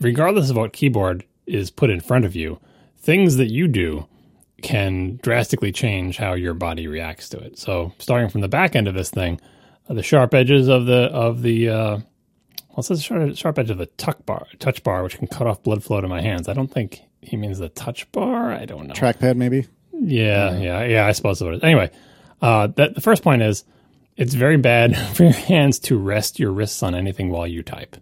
regardless 0.00 0.50
of 0.50 0.56
what 0.56 0.72
keyboard 0.72 1.24
is 1.46 1.70
put 1.70 1.90
in 1.90 2.00
front 2.00 2.24
of 2.24 2.34
you, 2.34 2.58
things 2.98 3.36
that 3.36 3.50
you 3.50 3.68
do 3.68 4.06
can 4.62 5.18
drastically 5.22 5.72
change 5.72 6.16
how 6.16 6.34
your 6.34 6.54
body 6.54 6.86
reacts 6.86 7.28
to 7.30 7.38
it. 7.38 7.58
So 7.58 7.92
starting 7.98 8.28
from 8.28 8.40
the 8.40 8.48
back 8.48 8.74
end 8.74 8.88
of 8.88 8.94
this 8.94 9.10
thing, 9.10 9.40
uh, 9.88 9.94
the 9.94 10.02
sharp 10.02 10.34
edges 10.34 10.68
of 10.68 10.86
the 10.86 11.04
of 11.12 11.42
the 11.42 11.68
uh, 11.68 11.98
well, 12.76 12.78
it 12.78 12.84
says 12.84 13.02
sharp, 13.02 13.36
sharp 13.36 13.58
edge 13.58 13.70
of 13.70 13.78
the 13.78 13.86
tuck 13.86 14.24
bar, 14.26 14.46
touch 14.58 14.82
bar, 14.82 15.02
which 15.02 15.18
can 15.18 15.26
cut 15.26 15.46
off 15.46 15.62
blood 15.62 15.82
flow 15.82 16.00
to 16.00 16.08
my 16.08 16.20
hands. 16.20 16.48
I 16.48 16.52
don't 16.52 16.70
think 16.70 17.02
he 17.22 17.36
means 17.36 17.58
the 17.58 17.68
touch 17.68 18.10
bar. 18.12 18.52
I 18.52 18.66
don't 18.66 18.86
know. 18.86 18.94
Trackpad, 18.94 19.36
maybe? 19.36 19.66
Yeah, 19.92 20.58
yeah, 20.58 20.84
yeah. 20.84 21.06
I 21.06 21.12
suppose 21.12 21.38
so. 21.38 21.48
Anyway, 21.48 21.90
uh, 22.42 22.68
that 22.76 22.94
the 22.94 23.00
first 23.00 23.22
point 23.22 23.42
is 23.42 23.64
it's 24.16 24.34
very 24.34 24.56
bad 24.56 24.96
for 25.14 25.24
your 25.24 25.32
hands 25.32 25.78
to 25.80 25.96
rest 25.96 26.38
your 26.38 26.52
wrists 26.52 26.82
on 26.82 26.94
anything 26.94 27.30
while 27.30 27.46
you 27.46 27.62
type. 27.62 27.96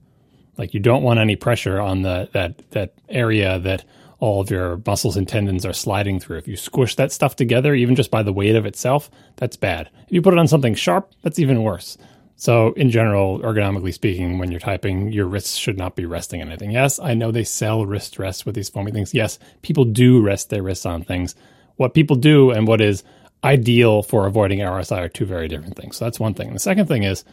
Like 0.56 0.74
you 0.74 0.80
don't 0.80 1.02
want 1.02 1.18
any 1.18 1.36
pressure 1.36 1.80
on 1.80 2.02
the 2.02 2.28
that 2.32 2.70
that 2.70 2.94
area 3.08 3.58
that 3.60 3.84
all 4.18 4.40
of 4.40 4.50
your 4.50 4.80
muscles 4.86 5.16
and 5.16 5.28
tendons 5.28 5.66
are 5.66 5.72
sliding 5.72 6.20
through. 6.20 6.38
If 6.38 6.48
you 6.48 6.56
squish 6.56 6.96
that 6.96 7.12
stuff 7.12 7.36
together, 7.36 7.74
even 7.74 7.96
just 7.96 8.10
by 8.10 8.22
the 8.22 8.32
weight 8.32 8.56
of 8.56 8.66
itself, 8.66 9.10
that's 9.36 9.56
bad. 9.56 9.90
If 10.06 10.12
you 10.12 10.22
put 10.22 10.34
it 10.34 10.38
on 10.38 10.48
something 10.48 10.74
sharp, 10.74 11.12
that's 11.22 11.38
even 11.38 11.62
worse. 11.62 11.98
So, 12.36 12.72
in 12.72 12.90
general, 12.90 13.38
ergonomically 13.40 13.94
speaking, 13.94 14.38
when 14.38 14.50
you're 14.50 14.60
typing, 14.60 15.12
your 15.12 15.26
wrists 15.26 15.56
should 15.56 15.78
not 15.78 15.94
be 15.94 16.04
resting 16.04 16.42
on 16.42 16.48
anything. 16.48 16.72
Yes, 16.72 16.98
I 16.98 17.14
know 17.14 17.30
they 17.30 17.44
sell 17.44 17.86
wrist 17.86 18.18
rests 18.18 18.44
with 18.44 18.56
these 18.56 18.68
foamy 18.68 18.90
things. 18.90 19.14
Yes, 19.14 19.38
people 19.62 19.84
do 19.84 20.20
rest 20.20 20.50
their 20.50 20.62
wrists 20.62 20.84
on 20.84 21.04
things. 21.04 21.36
What 21.76 21.94
people 21.94 22.16
do 22.16 22.50
and 22.50 22.66
what 22.66 22.80
is 22.80 23.04
ideal 23.44 24.02
for 24.02 24.26
avoiding 24.26 24.60
RSI 24.60 24.98
are 24.98 25.08
two 25.08 25.26
very 25.26 25.48
different 25.48 25.76
things. 25.76 25.96
So 25.96 26.06
that's 26.06 26.18
one 26.18 26.34
thing. 26.34 26.52
The 26.52 26.58
second 26.58 26.86
thing 26.86 27.04
is 27.04 27.24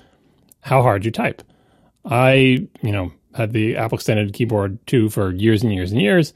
how 0.62 0.82
hard 0.84 1.06
you 1.06 1.12
type. 1.12 1.42
I, 2.06 2.68
you 2.82 2.92
know, 2.92 3.12
had 3.34 3.54
the 3.54 3.78
Apple 3.78 3.98
Extended 3.98 4.34
Keyboard 4.34 4.86
2 4.88 5.10
for 5.10 5.32
years 5.32 5.64
and 5.64 5.74
years 5.74 5.92
and 5.92 6.02
years. 6.02 6.34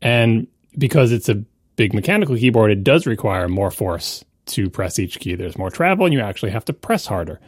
And 0.00 0.46
because 0.76 1.12
it's 1.12 1.28
a 1.28 1.42
big 1.76 1.94
mechanical 1.94 2.36
keyboard, 2.36 2.70
it 2.70 2.84
does 2.84 3.06
require 3.06 3.48
more 3.48 3.70
force 3.70 4.24
to 4.46 4.70
press 4.70 4.98
each 4.98 5.20
key. 5.20 5.34
There's 5.34 5.58
more 5.58 5.70
travel, 5.70 6.06
and 6.06 6.14
you 6.14 6.20
actually 6.20 6.50
have 6.50 6.64
to 6.66 6.72
press 6.72 7.06
harder. 7.06 7.40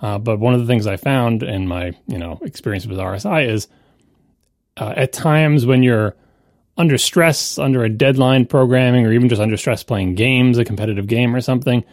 Uh, 0.00 0.18
but 0.18 0.38
one 0.38 0.54
of 0.54 0.60
the 0.60 0.66
things 0.66 0.86
I 0.86 0.96
found 0.96 1.42
in 1.42 1.66
my 1.66 1.92
you 2.06 2.18
know 2.18 2.38
experience 2.42 2.86
with 2.86 2.98
RSI 2.98 3.48
is 3.48 3.68
uh, 4.76 4.94
at 4.96 5.12
times 5.12 5.66
when 5.66 5.82
you're 5.82 6.16
under 6.76 6.96
stress, 6.96 7.58
under 7.58 7.82
a 7.82 7.88
deadline 7.88 8.46
programming, 8.46 9.04
or 9.04 9.12
even 9.12 9.28
just 9.28 9.42
under 9.42 9.56
stress 9.56 9.82
playing 9.82 10.14
games, 10.14 10.58
a 10.58 10.64
competitive 10.64 11.08
game 11.08 11.34
or 11.34 11.40
something, 11.40 11.84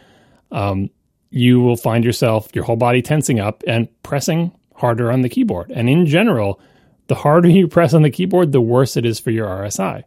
um, 0.51 0.91
you 1.31 1.59
will 1.59 1.75
find 1.75 2.05
yourself 2.05 2.49
your 2.53 2.63
whole 2.63 2.75
body 2.75 3.01
tensing 3.01 3.39
up 3.39 3.63
and 3.65 3.89
pressing 4.03 4.51
harder 4.75 5.11
on 5.11 5.21
the 5.21 5.29
keyboard. 5.29 5.71
And 5.71 5.89
in 5.89 6.05
general, 6.05 6.59
the 7.07 7.15
harder 7.15 7.49
you 7.49 7.67
press 7.67 7.93
on 7.93 8.01
the 8.01 8.09
keyboard, 8.09 8.51
the 8.51 8.61
worse 8.61 8.97
it 8.97 9.05
is 9.05 9.19
for 9.19 9.31
your 9.31 9.47
RSI. 9.47 10.03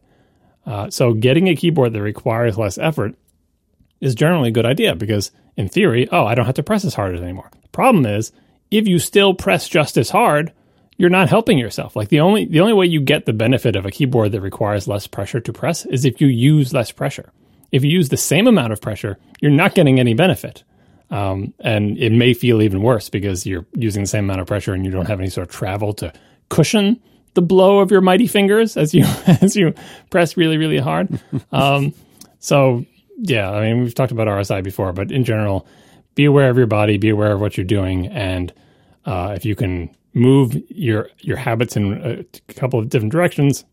Uh, 0.67 0.91
so 0.91 1.15
getting 1.15 1.49
a 1.49 1.57
keyboard 1.57 1.93
that 1.93 2.03
requires 2.03 2.59
less 2.59 2.77
effort 2.79 3.15
is 4.01 4.15
generally 4.15 4.49
a 4.49 4.53
good 4.53 4.67
idea 4.67 4.95
because 4.95 5.31
in 5.57 5.69
theory, 5.69 6.09
oh, 6.13 6.27
I 6.27 6.35
don't 6.35 6.47
have 6.47 6.55
to 6.57 6.63
press 6.63 6.85
as 6.85 6.95
hard 6.95 7.17
anymore. 7.17 7.51
The 7.63 7.69
problem 7.69 8.07
is 8.07 8.33
if 8.71 8.87
you 8.87 8.99
still 8.99 9.35
press 9.35 9.69
just 9.69 9.97
as 9.97 10.11
hard, 10.11 10.53
you're 10.97 11.11
not 11.11 11.29
helping 11.29 11.59
yourself. 11.59 11.97
Like 11.97 12.09
the 12.09 12.21
only 12.21 12.45
the 12.45 12.61
only 12.61 12.75
way 12.75 12.87
you 12.87 13.01
get 13.01 13.25
the 13.25 13.33
benefit 13.33 13.77
of 13.77 13.87
a 13.87 13.91
keyboard 13.91 14.33
that 14.33 14.41
requires 14.41 14.89
less 14.89 15.07
pressure 15.07 15.41
to 15.41 15.53
press 15.53 15.87
is 15.87 16.05
if 16.05 16.21
you 16.21 16.27
use 16.27 16.75
less 16.75 16.91
pressure. 16.91 17.33
If 17.71 17.85
you 17.85 17.91
use 17.91 18.09
the 18.09 18.17
same 18.17 18.47
amount 18.47 18.73
of 18.73 18.81
pressure, 18.81 19.19
you're 19.41 19.51
not 19.51 19.75
getting 19.75 20.01
any 20.01 20.15
benefit. 20.15 20.65
Um, 21.11 21.55
and 21.61 21.97
it 21.99 22.13
may 22.13 22.35
feel 22.35 22.61
even 22.61 22.83
worse 22.83 23.09
because 23.09 23.47
you're 23.47 23.67
using 23.75 24.03
the 24.03 24.09
same 24.09 24.25
amount 24.25 24.41
of 24.41 24.47
pressure 24.47 24.75
and 24.75 24.85
you 24.85 24.91
don't 24.91 25.07
have 25.07 25.21
any 25.21 25.31
sort 25.31 25.49
of 25.49 25.55
travel 25.55 25.95
to 25.95 26.13
cushion 26.49 27.01
the 27.35 27.43
blow 27.43 27.79
of 27.79 27.91
your 27.91 28.01
mighty 28.01 28.27
fingers 28.27 28.77
as 28.77 28.95
you 28.95 29.05
as 29.27 29.57
you 29.57 29.75
press 30.11 30.37
really 30.37 30.57
really 30.57 30.79
hard. 30.79 31.21
Um, 31.53 31.95
so 32.41 32.85
yeah, 33.17 33.51
I 33.51 33.61
mean 33.61 33.83
we've 33.83 33.95
talked 33.95 34.13
about 34.13 34.29
RSI 34.29 34.63
before, 34.63 34.93
but 34.93 35.11
in 35.11 35.25
general, 35.25 35.67
be 36.15 36.25
aware 36.25 36.51
of 36.51 36.57
your 36.57 36.67
body, 36.67 36.99
be 36.99 37.09
aware 37.09 37.33
of 37.33 37.41
what 37.41 37.57
you're 37.57 37.65
doing, 37.65 38.07
and 38.09 38.53
uh, 39.05 39.35
if 39.37 39.45
you 39.45 39.55
can 39.55 39.95
move 40.15 40.57
your 40.69 41.11
your 41.19 41.37
habits 41.37 41.77
in 41.77 41.93
a 41.95 42.53
couple 42.55 42.79
of 42.79 42.89
different 42.89 43.13
directions, 43.13 43.65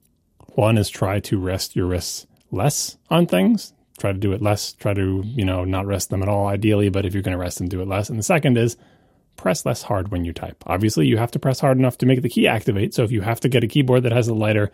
one 0.54 0.78
is 0.78 0.90
try 0.90 1.20
to 1.22 1.40
rest 1.40 1.76
your 1.76 1.86
wrists 1.86 2.28
less 2.52 2.98
on 3.10 3.26
things. 3.26 3.74
Try 3.98 4.12
to 4.12 4.18
do 4.18 4.32
it 4.34 4.42
less. 4.42 4.74
Try 4.74 4.94
to 4.94 5.24
you 5.26 5.46
know 5.46 5.64
not 5.64 5.86
rest 5.86 6.10
them 6.10 6.22
at 6.22 6.30
all, 6.30 6.48
ideally. 6.48 6.90
But 6.90 7.06
if 7.06 7.14
you're 7.14 7.24
going 7.24 7.38
to 7.38 7.42
rest 7.42 7.58
them, 7.58 7.68
do 7.68 7.82
it 7.82 7.88
less. 7.88 8.10
And 8.10 8.20
the 8.20 8.24
second 8.24 8.58
is 8.58 8.78
press 9.38 9.66
less 9.66 9.84
hard 9.84 10.10
when 10.10 10.26
you 10.26 10.34
type. 10.34 10.64
Obviously, 10.66 11.08
you 11.08 11.18
have 11.18 11.32
to 11.32 11.40
press 11.40 11.60
hard 11.60 11.78
enough 11.78 11.98
to 12.00 12.06
make 12.06 12.22
the 12.22 12.30
key 12.30 12.48
activate. 12.48 12.94
So 12.94 13.04
if 13.04 13.12
you 13.12 13.22
have 13.22 13.40
to 13.42 13.50
get 13.50 13.64
a 13.64 13.68
keyboard 13.68 14.04
that 14.04 14.12
has 14.12 14.28
a 14.28 14.34
lighter 14.34 14.72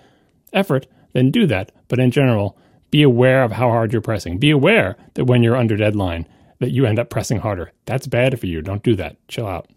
effort, 0.54 0.88
then 1.14 1.32
do 1.32 1.48
that. 1.48 1.72
But 1.88 2.00
in 2.00 2.12
general, 2.12 2.58
be 2.90 3.04
aware 3.04 3.44
of 3.44 3.54
how 3.54 3.70
hard 3.70 3.94
you're 3.94 4.02
pressing. 4.02 4.38
Be 4.38 4.52
aware 4.52 4.98
that 5.14 5.26
when 5.26 5.44
you're 5.44 5.56
under 5.56 5.78
deadline, 5.78 6.28
that 6.60 6.72
you 6.72 6.86
end 6.86 7.00
up 7.00 7.10
pressing 7.10 7.40
harder. 7.40 7.72
That's 7.86 8.08
bad 8.08 8.40
for 8.40 8.46
you. 8.46 8.62
Don't 8.62 8.84
do 8.84 8.96
that. 8.96 9.16
Chill 9.28 9.48
out. 9.48 9.70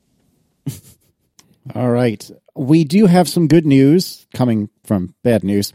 All 1.75 1.91
right. 1.91 2.31
We 2.55 2.85
do 2.85 3.07
have 3.07 3.29
some 3.29 3.49
good 3.49 3.67
news 3.67 4.27
coming 4.35 4.69
from 4.85 5.15
bad 5.23 5.43
news. 5.43 5.73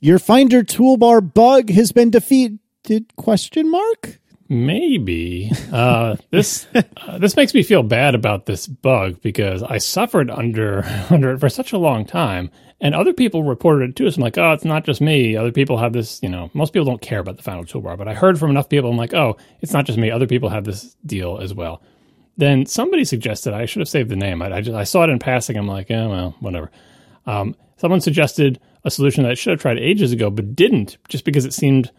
Your 0.00 0.18
Finder 0.18 0.62
toolbar 0.62 1.34
bug 1.34 1.70
has 1.70 1.92
been 1.92 2.10
defeated 2.10 2.58
question 3.16 3.70
mark? 3.70 4.20
Maybe 4.48 5.50
uh, 5.72 6.16
this 6.30 6.66
uh, 6.74 7.18
this 7.18 7.34
makes 7.34 7.52
me 7.52 7.64
feel 7.64 7.82
bad 7.82 8.14
about 8.14 8.46
this 8.46 8.66
bug 8.66 9.20
because 9.20 9.62
I 9.62 9.78
suffered 9.78 10.30
under 10.30 10.84
under 11.10 11.32
it 11.32 11.40
for 11.40 11.48
such 11.48 11.72
a 11.72 11.78
long 11.78 12.04
time, 12.04 12.50
and 12.80 12.94
other 12.94 13.12
people 13.12 13.42
reported 13.42 13.90
it 13.90 13.96
too. 13.96 14.08
So 14.10 14.16
I'm 14.16 14.22
like, 14.22 14.38
oh, 14.38 14.52
it's 14.52 14.64
not 14.64 14.84
just 14.84 15.00
me. 15.00 15.36
Other 15.36 15.50
people 15.50 15.78
have 15.78 15.92
this. 15.92 16.20
You 16.22 16.28
know, 16.28 16.50
most 16.54 16.72
people 16.72 16.86
don't 16.86 17.00
care 17.00 17.18
about 17.18 17.36
the 17.38 17.42
Finder 17.42 17.66
toolbar, 17.66 17.98
but 17.98 18.06
I 18.06 18.14
heard 18.14 18.38
from 18.38 18.50
enough 18.50 18.68
people. 18.68 18.90
I'm 18.90 18.96
like, 18.96 19.14
oh, 19.14 19.36
it's 19.62 19.72
not 19.72 19.84
just 19.84 19.98
me. 19.98 20.10
Other 20.10 20.28
people 20.28 20.48
have 20.48 20.64
this 20.64 20.96
deal 21.04 21.38
as 21.38 21.52
well. 21.52 21.82
Then 22.36 22.66
somebody 22.66 23.04
suggested 23.04 23.52
I 23.52 23.66
should 23.66 23.80
have 23.80 23.88
saved 23.88 24.10
the 24.10 24.16
name. 24.16 24.42
I, 24.42 24.56
I 24.56 24.60
just 24.60 24.76
I 24.76 24.84
saw 24.84 25.02
it 25.04 25.10
in 25.10 25.18
passing. 25.18 25.56
I'm 25.56 25.66
like, 25.66 25.90
yeah, 25.90 26.06
well, 26.06 26.36
whatever. 26.38 26.70
Um, 27.26 27.56
someone 27.78 28.00
suggested 28.00 28.60
a 28.84 28.90
solution 28.90 29.24
that 29.24 29.32
I 29.32 29.34
should 29.34 29.50
have 29.50 29.60
tried 29.60 29.78
ages 29.78 30.12
ago, 30.12 30.30
but 30.30 30.54
didn't, 30.54 30.98
just 31.08 31.24
because 31.24 31.44
it 31.44 31.52
seemed 31.52 31.90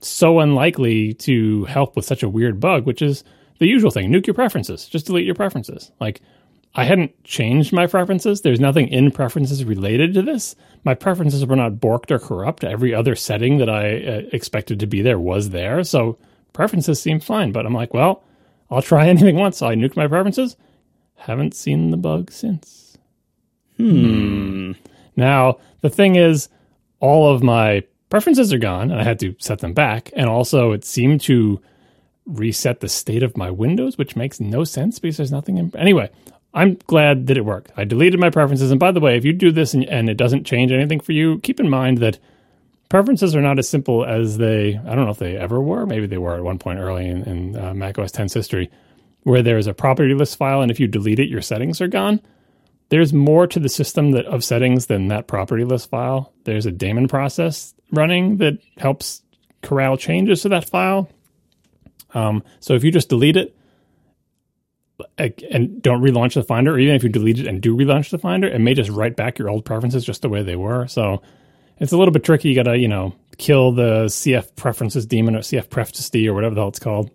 so 0.00 0.40
unlikely 0.40 1.14
to 1.14 1.64
help 1.64 1.96
with 1.96 2.04
such 2.04 2.22
a 2.22 2.28
weird 2.28 2.60
bug, 2.60 2.86
which 2.86 3.02
is 3.02 3.24
the 3.58 3.66
usual 3.66 3.90
thing. 3.90 4.10
Nuke 4.10 4.26
your 4.26 4.34
preferences. 4.34 4.86
Just 4.86 5.06
delete 5.06 5.26
your 5.26 5.34
preferences. 5.34 5.92
Like 6.00 6.20
I 6.74 6.84
hadn't 6.84 7.22
changed 7.24 7.72
my 7.72 7.86
preferences. 7.86 8.40
There's 8.40 8.60
nothing 8.60 8.88
in 8.88 9.10
preferences 9.10 9.64
related 9.64 10.14
to 10.14 10.22
this. 10.22 10.54
My 10.84 10.94
preferences 10.94 11.44
were 11.44 11.56
not 11.56 11.74
borked 11.74 12.10
or 12.10 12.18
corrupt. 12.18 12.64
Every 12.64 12.94
other 12.94 13.16
setting 13.16 13.58
that 13.58 13.68
I 13.68 14.02
uh, 14.02 14.22
expected 14.32 14.80
to 14.80 14.86
be 14.86 15.02
there 15.02 15.18
was 15.18 15.50
there. 15.50 15.82
So 15.84 16.16
preferences 16.52 17.02
seem 17.02 17.20
fine. 17.20 17.52
But 17.52 17.66
I'm 17.66 17.74
like, 17.74 17.92
well, 17.92 18.22
I'll 18.70 18.82
try 18.82 19.08
anything 19.08 19.36
once. 19.36 19.58
So 19.58 19.66
I 19.66 19.74
nuked 19.74 19.96
my 19.96 20.06
preferences. 20.06 20.56
Haven't 21.16 21.54
seen 21.54 21.90
the 21.90 21.96
bug 21.96 22.30
since. 22.30 22.96
Hmm. 23.76 24.72
Now, 25.16 25.58
the 25.80 25.90
thing 25.90 26.16
is, 26.16 26.48
all 27.00 27.34
of 27.34 27.42
my 27.42 27.82
preferences 28.10 28.52
are 28.52 28.58
gone, 28.58 28.90
and 28.90 29.00
I 29.00 29.04
had 29.04 29.18
to 29.20 29.34
set 29.38 29.60
them 29.60 29.72
back. 29.72 30.10
And 30.14 30.28
also, 30.28 30.72
it 30.72 30.84
seemed 30.84 31.22
to 31.22 31.60
reset 32.26 32.80
the 32.80 32.88
state 32.88 33.22
of 33.22 33.36
my 33.36 33.50
windows, 33.50 33.96
which 33.96 34.16
makes 34.16 34.40
no 34.40 34.64
sense 34.64 34.98
because 34.98 35.16
there's 35.16 35.32
nothing 35.32 35.56
in. 35.56 35.72
Anyway, 35.76 36.10
I'm 36.52 36.74
glad 36.86 37.28
that 37.28 37.36
it 37.36 37.44
worked. 37.44 37.72
I 37.76 37.84
deleted 37.84 38.20
my 38.20 38.30
preferences. 38.30 38.70
And 38.70 38.80
by 38.80 38.90
the 38.90 39.00
way, 39.00 39.16
if 39.16 39.24
you 39.24 39.32
do 39.32 39.52
this 39.52 39.72
and, 39.72 39.84
and, 39.84 40.10
it 40.10 40.16
doesn't 40.16 40.44
change 40.44 40.72
anything 40.72 41.00
for 41.00 41.12
you, 41.12 41.38
keep 41.38 41.60
in 41.60 41.70
mind 41.70 41.98
that 41.98 42.18
preferences 42.88 43.36
are 43.36 43.40
not 43.40 43.58
as 43.58 43.68
simple 43.68 44.04
as 44.04 44.38
they, 44.38 44.76
I 44.76 44.94
don't 44.94 45.04
know 45.04 45.12
if 45.12 45.18
they 45.18 45.36
ever 45.36 45.60
were. 45.60 45.86
Maybe 45.86 46.06
they 46.06 46.18
were 46.18 46.34
at 46.34 46.44
one 46.44 46.58
point 46.58 46.80
early 46.80 47.06
in, 47.06 47.22
in 47.22 47.56
uh, 47.56 47.74
Mac 47.74 47.98
OS 47.98 48.12
10's 48.12 48.34
history, 48.34 48.70
where 49.22 49.42
there's 49.42 49.68
a 49.68 49.74
property 49.74 50.14
list 50.14 50.36
file. 50.36 50.60
And 50.60 50.70
if 50.70 50.80
you 50.80 50.88
delete 50.88 51.20
it, 51.20 51.28
your 51.28 51.42
settings 51.42 51.80
are 51.80 51.88
gone. 51.88 52.20
There's 52.88 53.12
more 53.12 53.46
to 53.46 53.60
the 53.60 53.68
system 53.68 54.10
that, 54.12 54.26
of 54.26 54.42
settings 54.42 54.86
than 54.86 55.06
that 55.08 55.28
property 55.28 55.64
list 55.64 55.90
file. 55.90 56.32
There's 56.42 56.66
a 56.66 56.72
daemon 56.72 57.06
process 57.06 57.74
running 57.90 58.38
that 58.38 58.58
helps 58.76 59.22
corral 59.62 59.96
changes 59.96 60.42
to 60.42 60.50
that 60.50 60.68
file. 60.68 61.08
Um, 62.14 62.42
so 62.60 62.74
if 62.74 62.84
you 62.84 62.90
just 62.90 63.08
delete 63.08 63.36
it, 63.36 63.56
and 65.18 65.82
don't 65.82 66.02
relaunch 66.02 66.34
the 66.34 66.42
Finder, 66.42 66.72
or 66.72 66.78
even 66.78 66.94
if 66.94 67.02
you 67.02 67.08
delete 67.08 67.38
it 67.38 67.46
and 67.46 67.60
do 67.60 67.76
relaunch 67.76 68.10
the 68.10 68.18
Finder, 68.18 68.48
it 68.48 68.58
may 68.58 68.74
just 68.74 68.90
write 68.90 69.16
back 69.16 69.38
your 69.38 69.48
old 69.48 69.64
preferences 69.64 70.04
just 70.04 70.22
the 70.22 70.28
way 70.28 70.42
they 70.42 70.56
were. 70.56 70.86
So 70.88 71.22
it's 71.78 71.92
a 71.92 71.96
little 71.96 72.12
bit 72.12 72.24
tricky. 72.24 72.50
You 72.50 72.54
got 72.54 72.64
to, 72.64 72.78
you 72.78 72.88
know, 72.88 73.14
kill 73.38 73.72
the 73.72 74.04
CF 74.06 74.54
preferences 74.56 75.06
daemon 75.06 75.36
or 75.36 75.40
CF 75.40 75.68
prefd 75.68 76.28
or 76.28 76.34
whatever 76.34 76.54
the 76.54 76.60
hell 76.60 76.68
it's 76.68 76.78
called. 76.78 77.10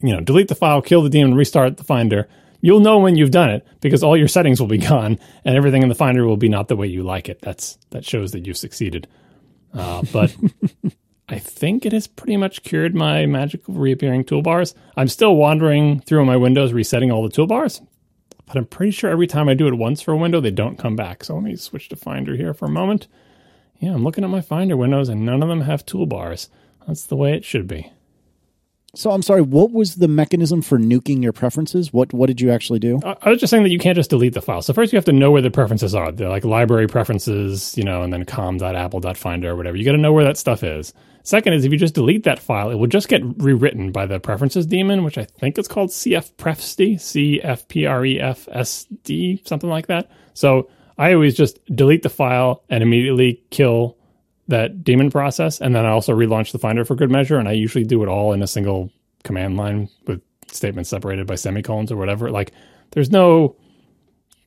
You 0.00 0.12
know, 0.12 0.20
delete 0.20 0.48
the 0.48 0.54
file, 0.54 0.82
kill 0.82 1.02
the 1.02 1.08
daemon, 1.08 1.34
restart 1.34 1.76
the 1.76 1.84
Finder. 1.84 2.28
You'll 2.60 2.80
know 2.80 2.98
when 2.98 3.16
you've 3.16 3.30
done 3.30 3.50
it 3.50 3.66
because 3.80 4.02
all 4.02 4.16
your 4.16 4.28
settings 4.28 4.60
will 4.60 4.68
be 4.68 4.78
gone 4.90 5.18
and 5.44 5.56
everything 5.56 5.82
in 5.82 5.88
the 5.88 5.94
Finder 5.94 6.24
will 6.26 6.36
be 6.36 6.48
not 6.48 6.68
the 6.68 6.76
way 6.76 6.86
you 6.86 7.02
like 7.02 7.28
it. 7.28 7.40
That's 7.42 7.78
that 7.90 8.04
shows 8.04 8.32
that 8.32 8.46
you've 8.46 8.56
succeeded. 8.56 9.08
Uh, 9.74 10.02
but 10.12 10.34
I 11.28 11.38
think 11.38 11.84
it 11.84 11.92
has 11.92 12.06
pretty 12.06 12.36
much 12.36 12.62
cured 12.62 12.94
my 12.94 13.26
magical 13.26 13.74
reappearing 13.74 14.24
toolbars. 14.24 14.74
I'm 14.96 15.08
still 15.08 15.36
wandering 15.36 16.00
through 16.00 16.24
my 16.24 16.36
windows, 16.36 16.72
resetting 16.72 17.10
all 17.10 17.22
the 17.22 17.34
toolbars, 17.34 17.84
but 18.46 18.56
I'm 18.56 18.66
pretty 18.66 18.92
sure 18.92 19.10
every 19.10 19.26
time 19.26 19.48
I 19.48 19.54
do 19.54 19.66
it 19.66 19.74
once 19.74 20.00
for 20.02 20.12
a 20.12 20.16
window, 20.16 20.40
they 20.40 20.50
don't 20.50 20.78
come 20.78 20.96
back. 20.96 21.24
So 21.24 21.34
let 21.34 21.42
me 21.42 21.56
switch 21.56 21.88
to 21.88 21.96
Finder 21.96 22.36
here 22.36 22.54
for 22.54 22.66
a 22.66 22.70
moment. 22.70 23.08
Yeah, 23.80 23.94
I'm 23.94 24.04
looking 24.04 24.24
at 24.24 24.30
my 24.30 24.40
Finder 24.40 24.76
windows, 24.76 25.08
and 25.08 25.26
none 25.26 25.42
of 25.42 25.48
them 25.48 25.62
have 25.62 25.84
toolbars. 25.84 26.48
That's 26.86 27.06
the 27.06 27.16
way 27.16 27.34
it 27.34 27.44
should 27.44 27.66
be. 27.66 27.90
So 28.94 29.10
I'm 29.10 29.22
sorry. 29.22 29.42
What 29.42 29.72
was 29.72 29.96
the 29.96 30.08
mechanism 30.08 30.62
for 30.62 30.78
nuking 30.78 31.22
your 31.22 31.32
preferences? 31.32 31.92
What 31.92 32.12
what 32.12 32.26
did 32.26 32.40
you 32.40 32.50
actually 32.50 32.78
do? 32.78 33.00
I 33.04 33.30
was 33.30 33.40
just 33.40 33.50
saying 33.50 33.64
that 33.64 33.70
you 33.70 33.78
can't 33.78 33.96
just 33.96 34.10
delete 34.10 34.34
the 34.34 34.42
file. 34.42 34.62
So 34.62 34.72
first 34.72 34.92
you 34.92 34.96
have 34.96 35.04
to 35.06 35.12
know 35.12 35.30
where 35.30 35.42
the 35.42 35.50
preferences 35.50 35.94
are. 35.94 36.12
They're 36.12 36.28
like 36.28 36.44
library 36.44 36.86
preferences, 36.86 37.76
you 37.76 37.84
know, 37.84 38.02
and 38.02 38.12
then 38.12 38.24
com.apple.finder 38.24 39.50
or 39.50 39.56
whatever. 39.56 39.76
You 39.76 39.84
got 39.84 39.92
to 39.92 39.98
know 39.98 40.12
where 40.12 40.24
that 40.24 40.38
stuff 40.38 40.62
is. 40.62 40.92
Second 41.22 41.54
is 41.54 41.64
if 41.64 41.72
you 41.72 41.78
just 41.78 41.94
delete 41.94 42.24
that 42.24 42.38
file, 42.38 42.70
it 42.70 42.74
will 42.74 42.86
just 42.86 43.08
get 43.08 43.22
rewritten 43.38 43.92
by 43.92 44.04
the 44.04 44.20
preferences 44.20 44.66
daemon, 44.66 45.04
which 45.04 45.16
I 45.16 45.24
think 45.24 45.58
is 45.58 45.66
called 45.66 45.90
cfprefsd, 45.90 47.00
C 47.00 47.40
F 47.42 47.66
P 47.68 47.86
R 47.86 48.04
E 48.04 48.20
F 48.20 48.46
S 48.52 48.86
D, 49.02 49.42
something 49.46 49.70
like 49.70 49.86
that. 49.86 50.10
So 50.34 50.68
I 50.98 51.14
always 51.14 51.34
just 51.34 51.64
delete 51.74 52.02
the 52.02 52.10
file 52.10 52.62
and 52.68 52.82
immediately 52.82 53.42
kill 53.50 53.96
that 54.48 54.84
daemon 54.84 55.10
process, 55.10 55.60
and 55.60 55.74
then 55.74 55.86
I 55.86 55.90
also 55.90 56.14
relaunch 56.14 56.52
the 56.52 56.58
Finder 56.58 56.84
for 56.84 56.94
good 56.94 57.10
measure, 57.10 57.38
and 57.38 57.48
I 57.48 57.52
usually 57.52 57.84
do 57.84 58.02
it 58.02 58.08
all 58.08 58.32
in 58.32 58.42
a 58.42 58.46
single 58.46 58.90
command 59.22 59.56
line 59.56 59.88
with 60.06 60.20
statements 60.48 60.90
separated 60.90 61.26
by 61.26 61.34
semicolons 61.34 61.90
or 61.90 61.96
whatever. 61.96 62.30
Like, 62.30 62.52
there's 62.90 63.10
no 63.10 63.56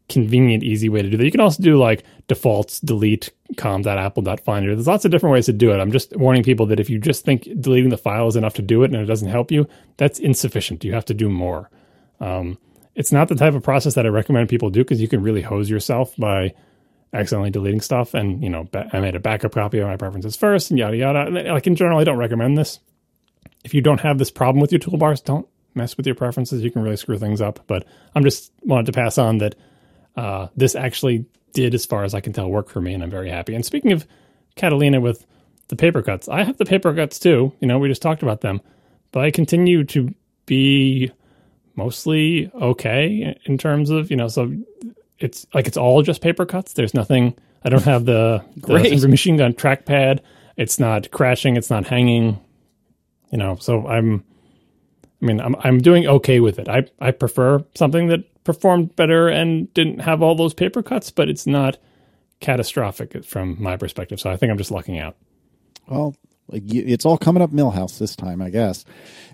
convenient, 0.09 0.63
easy 0.63 0.87
way 0.89 1.01
to 1.01 1.09
do 1.09 1.17
that. 1.17 1.25
You 1.25 1.31
can 1.31 1.41
also 1.41 1.61
do 1.61 1.77
like 1.77 2.03
defaults, 2.27 2.79
delete 2.79 3.29
com.apple.finder. 3.57 4.75
There's 4.75 4.87
lots 4.87 5.05
of 5.05 5.11
different 5.11 5.33
ways 5.33 5.47
to 5.47 5.53
do 5.53 5.71
it. 5.71 5.79
I'm 5.79 5.91
just 5.91 6.15
warning 6.15 6.43
people 6.43 6.65
that 6.67 6.79
if 6.79 6.89
you 6.89 6.99
just 6.99 7.25
think 7.25 7.43
deleting 7.59 7.89
the 7.89 7.97
file 7.97 8.27
is 8.27 8.35
enough 8.35 8.53
to 8.55 8.61
do 8.61 8.83
it 8.83 8.91
and 8.91 9.01
it 9.01 9.05
doesn't 9.05 9.29
help 9.29 9.51
you, 9.51 9.67
that's 9.97 10.19
insufficient. 10.19 10.83
You 10.85 10.93
have 10.93 11.05
to 11.05 11.13
do 11.13 11.29
more. 11.29 11.69
Um, 12.19 12.57
it's 12.95 13.11
not 13.11 13.27
the 13.27 13.35
type 13.35 13.53
of 13.53 13.63
process 13.63 13.95
that 13.95 14.05
I 14.05 14.09
recommend 14.09 14.49
people 14.49 14.69
do 14.69 14.83
because 14.83 15.01
you 15.01 15.07
can 15.07 15.21
really 15.21 15.41
hose 15.41 15.69
yourself 15.69 16.15
by 16.17 16.53
accidentally 17.13 17.49
deleting 17.49 17.81
stuff. 17.81 18.13
And, 18.13 18.43
you 18.43 18.49
know, 18.49 18.67
I 18.93 18.99
made 18.99 19.15
a 19.15 19.19
backup 19.19 19.53
copy 19.53 19.79
of 19.79 19.87
my 19.87 19.97
preferences 19.97 20.35
first 20.35 20.71
and 20.71 20.79
yada, 20.79 20.97
yada. 20.97 21.29
Like 21.53 21.67
in 21.67 21.75
general, 21.75 21.99
I 21.99 22.03
don't 22.03 22.17
recommend 22.17 22.57
this. 22.57 22.79
If 23.63 23.73
you 23.73 23.81
don't 23.81 24.01
have 24.01 24.17
this 24.17 24.31
problem 24.31 24.61
with 24.61 24.71
your 24.71 24.79
toolbars, 24.79 25.23
don't 25.23 25.47
mess 25.73 25.97
with 25.97 26.05
your 26.05 26.15
preferences. 26.15 26.63
You 26.63 26.71
can 26.71 26.81
really 26.81 26.97
screw 26.97 27.17
things 27.17 27.41
up. 27.41 27.59
But 27.67 27.85
I'm 28.15 28.23
just 28.23 28.51
wanted 28.61 28.87
to 28.87 28.91
pass 28.91 29.17
on 29.17 29.37
that 29.39 29.55
uh, 30.15 30.47
this 30.55 30.75
actually 30.75 31.25
did, 31.53 31.73
as 31.73 31.85
far 31.85 32.03
as 32.03 32.13
I 32.13 32.21
can 32.21 32.33
tell, 32.33 32.49
work 32.49 32.69
for 32.69 32.81
me, 32.81 32.93
and 32.93 33.03
I'm 33.03 33.09
very 33.09 33.29
happy. 33.29 33.55
And 33.55 33.65
speaking 33.65 33.91
of 33.91 34.05
Catalina 34.55 34.99
with 34.99 35.25
the 35.69 35.75
paper 35.75 36.01
cuts, 36.01 36.27
I 36.27 36.43
have 36.43 36.57
the 36.57 36.65
paper 36.65 36.93
cuts 36.93 37.19
too. 37.19 37.53
You 37.59 37.67
know, 37.67 37.79
we 37.79 37.87
just 37.87 38.01
talked 38.01 38.23
about 38.23 38.41
them, 38.41 38.61
but 39.11 39.23
I 39.23 39.31
continue 39.31 39.83
to 39.85 40.13
be 40.45 41.11
mostly 41.75 42.51
okay 42.53 43.37
in 43.45 43.57
terms 43.57 43.89
of 43.89 44.09
you 44.09 44.17
know. 44.17 44.27
So 44.27 44.53
it's 45.19 45.45
like 45.53 45.67
it's 45.67 45.77
all 45.77 46.01
just 46.01 46.21
paper 46.21 46.45
cuts. 46.45 46.73
There's 46.73 46.93
nothing. 46.93 47.35
I 47.63 47.69
don't 47.69 47.83
have 47.83 48.05
the, 48.05 48.43
the 48.55 49.07
machine 49.07 49.37
gun 49.37 49.53
trackpad. 49.53 50.19
It's 50.55 50.79
not 50.79 51.11
crashing. 51.11 51.55
It's 51.55 51.69
not 51.69 51.85
hanging. 51.87 52.39
You 53.31 53.37
know, 53.37 53.55
so 53.57 53.87
I'm. 53.87 54.23
I 55.21 55.25
mean, 55.25 55.41
I'm 55.41 55.55
I'm 55.59 55.79
doing 55.79 56.05
okay 56.07 56.39
with 56.39 56.59
it. 56.59 56.69
I 56.69 56.85
I 56.99 57.11
prefer 57.11 57.63
something 57.75 58.07
that 58.07 58.43
performed 58.43 58.95
better 58.95 59.27
and 59.27 59.73
didn't 59.73 59.99
have 59.99 60.21
all 60.21 60.35
those 60.35 60.53
paper 60.53 60.83
cuts, 60.83 61.11
but 61.11 61.27
it's 61.27 61.47
not 61.47 61.77
catastrophic 62.39 63.25
from 63.25 63.61
my 63.61 63.77
perspective. 63.77 64.19
So 64.19 64.29
I 64.29 64.37
think 64.37 64.51
I'm 64.51 64.57
just 64.57 64.71
lucking 64.71 64.99
out. 64.99 65.17
Well, 65.87 66.15
it's 66.51 67.05
all 67.05 67.17
coming 67.17 67.43
up 67.43 67.51
Milhouse 67.51 67.97
this 67.99 68.15
time, 68.15 68.41
I 68.41 68.49
guess. 68.49 68.85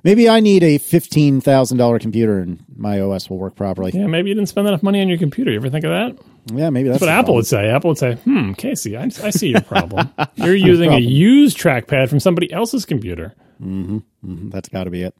Maybe 0.03 0.27
I 0.27 0.39
need 0.39 0.63
a 0.63 0.77
fifteen 0.77 1.41
thousand 1.41 1.77
dollar 1.77 1.99
computer 1.99 2.39
and 2.39 2.63
my 2.75 2.99
OS 2.99 3.29
will 3.29 3.37
work 3.37 3.55
properly. 3.55 3.91
Yeah, 3.93 4.07
maybe 4.07 4.29
you 4.29 4.35
didn't 4.35 4.49
spend 4.49 4.67
enough 4.67 4.83
money 4.83 5.01
on 5.01 5.09
your 5.09 5.17
computer. 5.17 5.51
You 5.51 5.57
ever 5.57 5.69
think 5.69 5.85
of 5.85 5.91
that? 5.91 6.25
Yeah, 6.53 6.69
maybe 6.69 6.89
that's, 6.89 6.99
that's 6.99 7.07
what 7.07 7.13
Apple 7.13 7.23
problem. 7.23 7.35
would 7.37 7.47
say. 7.47 7.69
Apple 7.69 7.89
would 7.89 7.97
say, 7.97 8.15
"Hmm, 8.15 8.53
Casey, 8.53 8.97
I, 8.97 9.03
I 9.03 9.29
see 9.29 9.49
your 9.49 9.61
problem. 9.61 10.11
You're 10.35 10.55
using 10.55 10.89
problem. 10.89 11.03
a 11.03 11.05
used 11.05 11.57
trackpad 11.57 12.09
from 12.09 12.19
somebody 12.19 12.51
else's 12.51 12.85
computer." 12.85 13.33
Mm-hmm. 13.61 13.97
mm-hmm. 13.97 14.49
That's 14.49 14.69
got 14.69 14.85
to 14.85 14.89
be 14.89 15.03
it. 15.03 15.15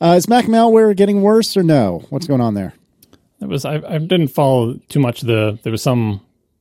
Uh, 0.00 0.14
is 0.16 0.28
Mac 0.28 0.44
malware 0.44 0.94
getting 0.94 1.22
worse 1.22 1.56
or 1.56 1.62
no? 1.62 2.04
What's 2.10 2.26
going 2.26 2.40
on 2.40 2.54
there? 2.54 2.74
It 3.40 3.48
was 3.48 3.64
I, 3.64 3.76
I 3.76 3.98
didn't 3.98 4.28
follow 4.28 4.74
too 4.88 5.00
much. 5.00 5.22
The 5.22 5.58
there 5.62 5.72
was 5.72 5.82
some 5.82 6.20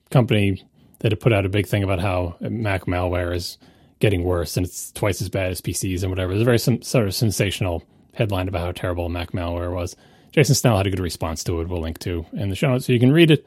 company 0.10 0.64
that 1.00 1.12
had 1.12 1.20
put 1.20 1.34
out 1.34 1.46
a 1.46 1.50
big 1.50 1.68
thing 1.68 1.84
about 1.84 2.00
how 2.00 2.36
Mac 2.40 2.86
malware 2.86 3.36
is 3.36 3.58
getting 4.00 4.24
worse 4.24 4.58
and 4.58 4.66
it's 4.66 4.92
twice 4.92 5.22
as 5.22 5.30
bad 5.30 5.52
as 5.52 5.62
PCs 5.62 6.04
and 6.04 6.12
whatever. 6.12 6.34
Was 6.34 6.42
a 6.42 6.46
very 6.46 6.60
sort 6.60 7.08
of 7.08 7.16
sensational 7.16 7.84
headline 8.14 8.48
about 8.48 8.62
how 8.62 8.72
terrible 8.72 9.10
Mac 9.10 9.32
malware 9.32 9.74
was. 9.74 9.96
Jason 10.32 10.56
Snell 10.56 10.78
had 10.78 10.88
a 10.88 10.90
good 10.90 11.00
response 11.00 11.44
to 11.46 11.62
it. 11.62 11.68
We'll 11.68 11.82
link 11.82 12.00
to 12.00 12.26
in 12.34 12.50
the 12.50 12.56
show 12.56 12.70
notes 12.70 12.86
so 12.86 12.94
you 12.94 13.00
can 13.00 13.12
read 13.12 13.32
it. 13.32 13.46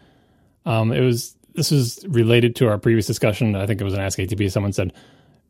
Um, 0.66 0.92
it 0.92 1.00
was 1.00 1.36
this 1.54 1.70
was 1.70 2.04
related 2.08 2.56
to 2.56 2.68
our 2.68 2.78
previous 2.78 3.06
discussion. 3.06 3.54
I 3.54 3.66
think 3.66 3.80
it 3.80 3.84
was 3.84 3.94
an 3.94 4.00
Ask 4.00 4.18
ATP. 4.18 4.50
Someone 4.50 4.72
said, 4.72 4.92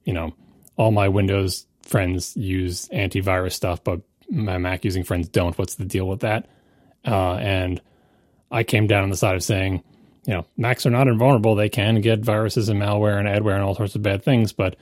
you 0.04 0.12
know, 0.12 0.34
all 0.76 0.90
my 0.90 1.08
Windows 1.08 1.66
friends 1.82 2.36
use 2.36 2.88
antivirus 2.88 3.52
stuff, 3.52 3.82
but 3.84 4.00
my 4.30 4.58
Mac 4.58 4.84
using 4.84 5.02
friends 5.02 5.28
don't. 5.28 5.56
What's 5.58 5.74
the 5.74 5.84
deal 5.84 6.06
with 6.06 6.20
that? 6.20 6.46
Uh, 7.04 7.34
and 7.34 7.80
I 8.50 8.62
came 8.62 8.86
down 8.86 9.02
on 9.02 9.10
the 9.10 9.16
side 9.16 9.36
of 9.36 9.42
saying, 9.42 9.82
you 10.26 10.34
know, 10.34 10.46
Macs 10.56 10.86
are 10.86 10.90
not 10.90 11.08
invulnerable. 11.08 11.54
They 11.54 11.68
can 11.68 12.00
get 12.00 12.20
viruses 12.20 12.68
and 12.68 12.80
malware 12.80 13.18
and 13.18 13.26
adware 13.26 13.54
and 13.54 13.62
all 13.62 13.74
sorts 13.74 13.94
of 13.94 14.02
bad 14.02 14.22
things. 14.22 14.52
But 14.52 14.76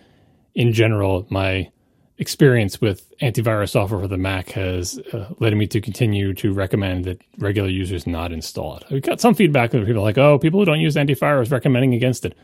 in 0.59 0.73
general, 0.73 1.25
my 1.31 1.71
experience 2.18 2.81
with 2.81 3.16
antivirus 3.21 3.71
software 3.71 4.01
for 4.01 4.09
the 4.09 4.18
Mac 4.18 4.51
has 4.51 4.99
uh, 5.12 5.33
led 5.38 5.57
me 5.57 5.68
to 5.68 5.81
continue 5.81 6.35
to 6.35 6.53
recommend 6.53 7.05
that 7.05 7.23
regular 7.38 7.68
users 7.68 8.09
not 8.09 8.33
install 8.33 8.77
it. 8.79 8.85
We 8.90 9.01
got 9.01 9.21
some 9.21 9.35
feedback 9.35 9.71
from 9.71 9.87
people 9.87 10.03
like, 10.03 10.18
oh, 10.18 10.37
people 10.37 10.59
who 10.59 10.66
don't 10.66 10.81
use 10.81 10.97
antivirus 10.97 11.53
recommending 11.53 11.94
against 11.94 12.25
it. 12.25 12.37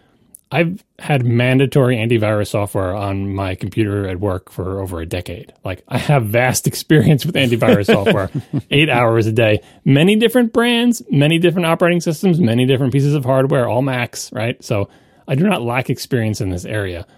I've 0.53 0.85
had 1.01 1.27
mandatory 1.27 1.97
antivirus 1.97 2.51
software 2.51 2.95
on 2.95 3.35
my 3.35 3.57
computer 3.57 4.07
at 4.07 4.21
work 4.21 4.49
for 4.49 4.81
over 4.81 5.01
a 5.01 5.07
decade. 5.07 5.53
Like 5.65 5.83
I 5.89 5.99
have 5.99 6.27
vast 6.27 6.67
experience 6.69 7.27
with 7.27 7.35
antivirus 7.35 7.87
software, 7.87 8.31
eight 8.71 8.89
hours 8.89 9.27
a 9.27 9.33
day, 9.33 9.61
many 9.85 10.15
different 10.15 10.53
brands, 10.53 11.03
many 11.11 11.41
different 11.41 11.67
operating 11.67 12.01
systems, 12.01 12.39
many 12.39 12.65
different 12.65 12.93
pieces 12.93 13.15
of 13.15 13.25
hardware, 13.25 13.69
all 13.69 13.83
Macs, 13.83 14.33
right? 14.33 14.63
So 14.63 14.89
I 15.27 15.35
do 15.35 15.43
not 15.43 15.63
lack 15.63 15.91
experience 15.91 16.41
in 16.41 16.51
this 16.51 16.65
area. 16.65 17.09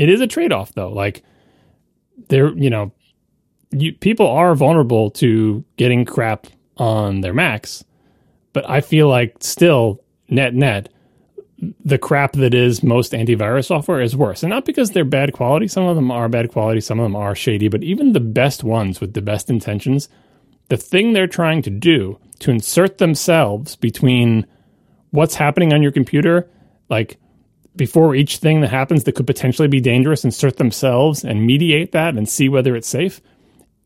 It 0.00 0.08
is 0.08 0.22
a 0.22 0.26
trade 0.26 0.50
off 0.50 0.72
though. 0.72 0.90
Like 0.90 1.22
there, 2.28 2.56
you 2.56 2.70
know, 2.70 2.92
you, 3.70 3.92
people 3.92 4.26
are 4.26 4.54
vulnerable 4.54 5.10
to 5.12 5.62
getting 5.76 6.06
crap 6.06 6.46
on 6.78 7.20
their 7.20 7.34
Macs 7.34 7.84
But 8.54 8.68
I 8.68 8.80
feel 8.80 9.08
like 9.08 9.36
still 9.40 10.02
net 10.30 10.54
net, 10.54 10.88
the 11.84 11.98
crap 11.98 12.32
that 12.32 12.54
is 12.54 12.82
most 12.82 13.12
antivirus 13.12 13.66
software 13.66 14.00
is 14.00 14.16
worse. 14.16 14.42
And 14.42 14.48
not 14.48 14.64
because 14.64 14.92
they're 14.92 15.04
bad 15.04 15.34
quality. 15.34 15.68
Some 15.68 15.84
of 15.84 15.96
them 15.96 16.10
are 16.10 16.30
bad 16.30 16.50
quality, 16.50 16.80
some 16.80 16.98
of 16.98 17.04
them 17.04 17.14
are 17.16 17.34
shady, 17.34 17.68
but 17.68 17.82
even 17.82 18.14
the 18.14 18.20
best 18.20 18.64
ones 18.64 19.02
with 19.02 19.12
the 19.12 19.20
best 19.20 19.50
intentions, 19.50 20.08
the 20.68 20.78
thing 20.78 21.12
they're 21.12 21.26
trying 21.26 21.60
to 21.60 21.70
do 21.70 22.18
to 22.38 22.50
insert 22.50 22.96
themselves 22.96 23.76
between 23.76 24.46
what's 25.10 25.34
happening 25.34 25.74
on 25.74 25.82
your 25.82 25.92
computer, 25.92 26.48
like 26.88 27.18
before 27.76 28.14
each 28.14 28.38
thing 28.38 28.60
that 28.60 28.70
happens 28.70 29.04
that 29.04 29.14
could 29.14 29.26
potentially 29.26 29.68
be 29.68 29.80
dangerous, 29.80 30.24
insert 30.24 30.56
themselves 30.56 31.24
and 31.24 31.46
mediate 31.46 31.92
that 31.92 32.16
and 32.16 32.28
see 32.28 32.48
whether 32.48 32.74
it's 32.76 32.88
safe, 32.88 33.20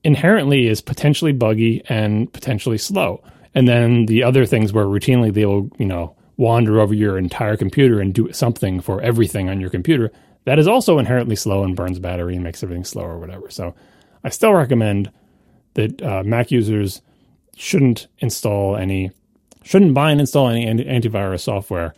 inherently 0.03 0.67
is 0.67 0.81
potentially 0.81 1.33
buggy 1.33 1.83
and 1.89 2.33
potentially 2.33 2.79
slow. 2.79 3.23
And 3.55 3.69
then 3.69 4.07
the 4.07 4.23
other 4.23 4.47
things 4.47 4.73
where 4.73 4.87
routinely 4.87 5.33
they 5.33 5.47
will, 5.47 5.71
you 5.79 5.87
know, 5.87 6.17
wander 6.37 6.81
over 6.81 6.95
your 6.95 7.17
entire 7.17 7.57
computer 7.57 8.01
and 8.01 8.13
do 8.13 8.33
something 8.33 8.81
for 8.81 9.01
everything 9.01 9.49
on 9.49 9.61
your 9.61 9.71
computer, 9.71 10.11
that 10.45 10.59
is 10.59 10.67
also 10.67 10.99
inherently 10.99 11.37
slow 11.37 11.63
and 11.63 11.77
burns 11.77 11.99
battery 11.99 12.35
and 12.35 12.45
makes 12.45 12.63
everything 12.63 12.85
slow 12.85 13.05
or 13.05 13.19
whatever. 13.19 13.51
So 13.51 13.75
I 14.25 14.31
still 14.31 14.53
recommend 14.53 15.11
that 15.75 16.03
uh, 16.03 16.23
Mac 16.25 16.51
users 16.51 17.03
shouldn't 17.57 18.09
install 18.19 18.77
any, 18.77 19.13
shouldn't 19.63 19.95
buy 19.95 20.11
and 20.11 20.21
install 20.21 20.49
any 20.49 20.67
antivirus 20.67 21.41
software 21.41 21.95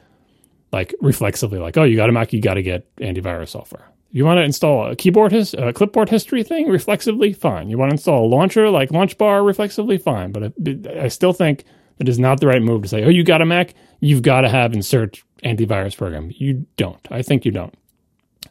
like 0.72 0.94
reflexively, 1.00 1.58
like, 1.58 1.76
oh, 1.76 1.84
you 1.84 1.96
got 1.96 2.08
a 2.08 2.12
Mac, 2.12 2.32
you 2.32 2.40
got 2.40 2.54
to 2.54 2.62
get 2.62 2.94
antivirus 2.96 3.48
software. 3.48 3.88
You 4.10 4.24
want 4.24 4.38
to 4.38 4.42
install 4.42 4.90
a 4.90 4.96
keyboard, 4.96 5.32
his, 5.32 5.54
a 5.54 5.72
clipboard 5.72 6.08
history 6.08 6.42
thing 6.42 6.68
reflexively, 6.68 7.32
fine. 7.32 7.68
You 7.68 7.76
want 7.78 7.90
to 7.90 7.94
install 7.94 8.24
a 8.24 8.28
launcher 8.28 8.70
like 8.70 8.90
Launch 8.90 9.18
Bar 9.18 9.42
reflexively, 9.42 9.98
fine. 9.98 10.32
But 10.32 10.42
uh, 10.44 11.00
I 11.00 11.08
still 11.08 11.32
think 11.32 11.64
it 11.98 12.08
is 12.08 12.18
not 12.18 12.40
the 12.40 12.46
right 12.46 12.62
move 12.62 12.82
to 12.82 12.88
say, 12.88 13.04
oh, 13.04 13.08
you 13.08 13.24
got 13.24 13.42
a 13.42 13.46
Mac, 13.46 13.74
you've 14.00 14.22
got 14.22 14.42
to 14.42 14.48
have 14.48 14.72
insert 14.72 15.22
antivirus 15.44 15.96
program. 15.96 16.30
You 16.34 16.66
don't. 16.76 17.06
I 17.10 17.22
think 17.22 17.44
you 17.44 17.50
don't. 17.50 17.74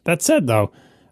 That 0.04 0.21
said, 0.21 0.47
though, 0.47 0.71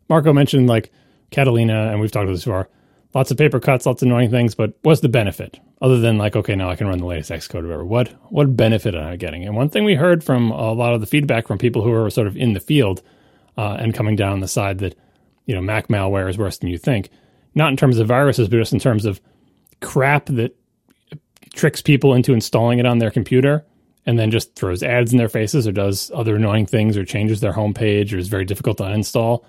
Marco 0.09 0.33
mentioned 0.33 0.67
like 0.67 0.91
Catalina, 1.31 1.89
and 1.91 1.99
we've 1.99 2.11
talked 2.11 2.25
about 2.25 2.33
this 2.33 2.45
before. 2.45 2.69
Lots 3.13 3.29
of 3.29 3.37
paper 3.37 3.59
cuts, 3.59 3.85
lots 3.85 4.01
of 4.01 4.07
annoying 4.07 4.31
things, 4.31 4.55
but 4.55 4.73
what's 4.81 5.01
the 5.01 5.09
benefit 5.09 5.59
other 5.81 5.99
than 5.99 6.17
like, 6.17 6.35
okay, 6.35 6.55
now 6.55 6.69
I 6.69 6.75
can 6.75 6.87
run 6.87 6.97
the 6.97 7.05
latest 7.05 7.29
Xcode 7.29 7.59
or 7.59 7.67
whatever? 7.67 7.85
What 7.85 8.07
what 8.31 8.55
benefit 8.55 8.95
am 8.95 9.05
I 9.05 9.15
getting? 9.17 9.45
And 9.45 9.55
one 9.55 9.69
thing 9.69 9.83
we 9.83 9.95
heard 9.95 10.23
from 10.23 10.51
a 10.51 10.71
lot 10.71 10.93
of 10.93 11.01
the 11.01 11.07
feedback 11.07 11.47
from 11.47 11.57
people 11.59 11.83
who 11.83 11.93
are 11.93 12.09
sort 12.09 12.27
of 12.27 12.35
in 12.35 12.53
the 12.53 12.59
field 12.59 13.03
uh, 13.57 13.77
and 13.79 13.93
coming 13.93 14.15
down 14.15 14.39
the 14.39 14.47
side 14.47 14.79
that 14.79 14.95
you 15.45 15.53
know 15.53 15.61
Mac 15.61 15.89
malware 15.89 16.29
is 16.29 16.37
worse 16.37 16.57
than 16.57 16.69
you 16.69 16.77
think, 16.77 17.09
not 17.53 17.69
in 17.69 17.77
terms 17.77 17.99
of 17.99 18.07
viruses, 18.07 18.49
but 18.49 18.57
just 18.57 18.73
in 18.73 18.79
terms 18.79 19.05
of 19.05 19.21
crap 19.79 20.25
that 20.27 20.55
tricks 21.53 21.81
people 21.81 22.13
into 22.13 22.33
installing 22.33 22.79
it 22.79 22.85
on 22.85 22.97
their 22.97 23.11
computer 23.11 23.63
and 24.05 24.19
then 24.19 24.31
just 24.31 24.55
throws 24.55 24.83
ads 24.83 25.11
in 25.11 25.17
their 25.17 25.29
faces 25.29 25.67
or 25.67 25.71
does 25.71 26.11
other 26.13 26.35
annoying 26.35 26.65
things 26.65 26.97
or 26.97 27.05
changes 27.05 27.39
their 27.39 27.53
homepage 27.53 28.13
or 28.13 28.17
is 28.17 28.27
very 28.27 28.45
difficult 28.45 28.77
to 28.77 28.83
uninstall. 28.83 29.43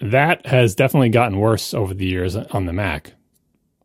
That 0.00 0.46
has 0.46 0.74
definitely 0.74 1.10
gotten 1.10 1.38
worse 1.38 1.72
over 1.72 1.94
the 1.94 2.06
years 2.06 2.36
on 2.36 2.66
the 2.66 2.72
Mac. 2.72 3.12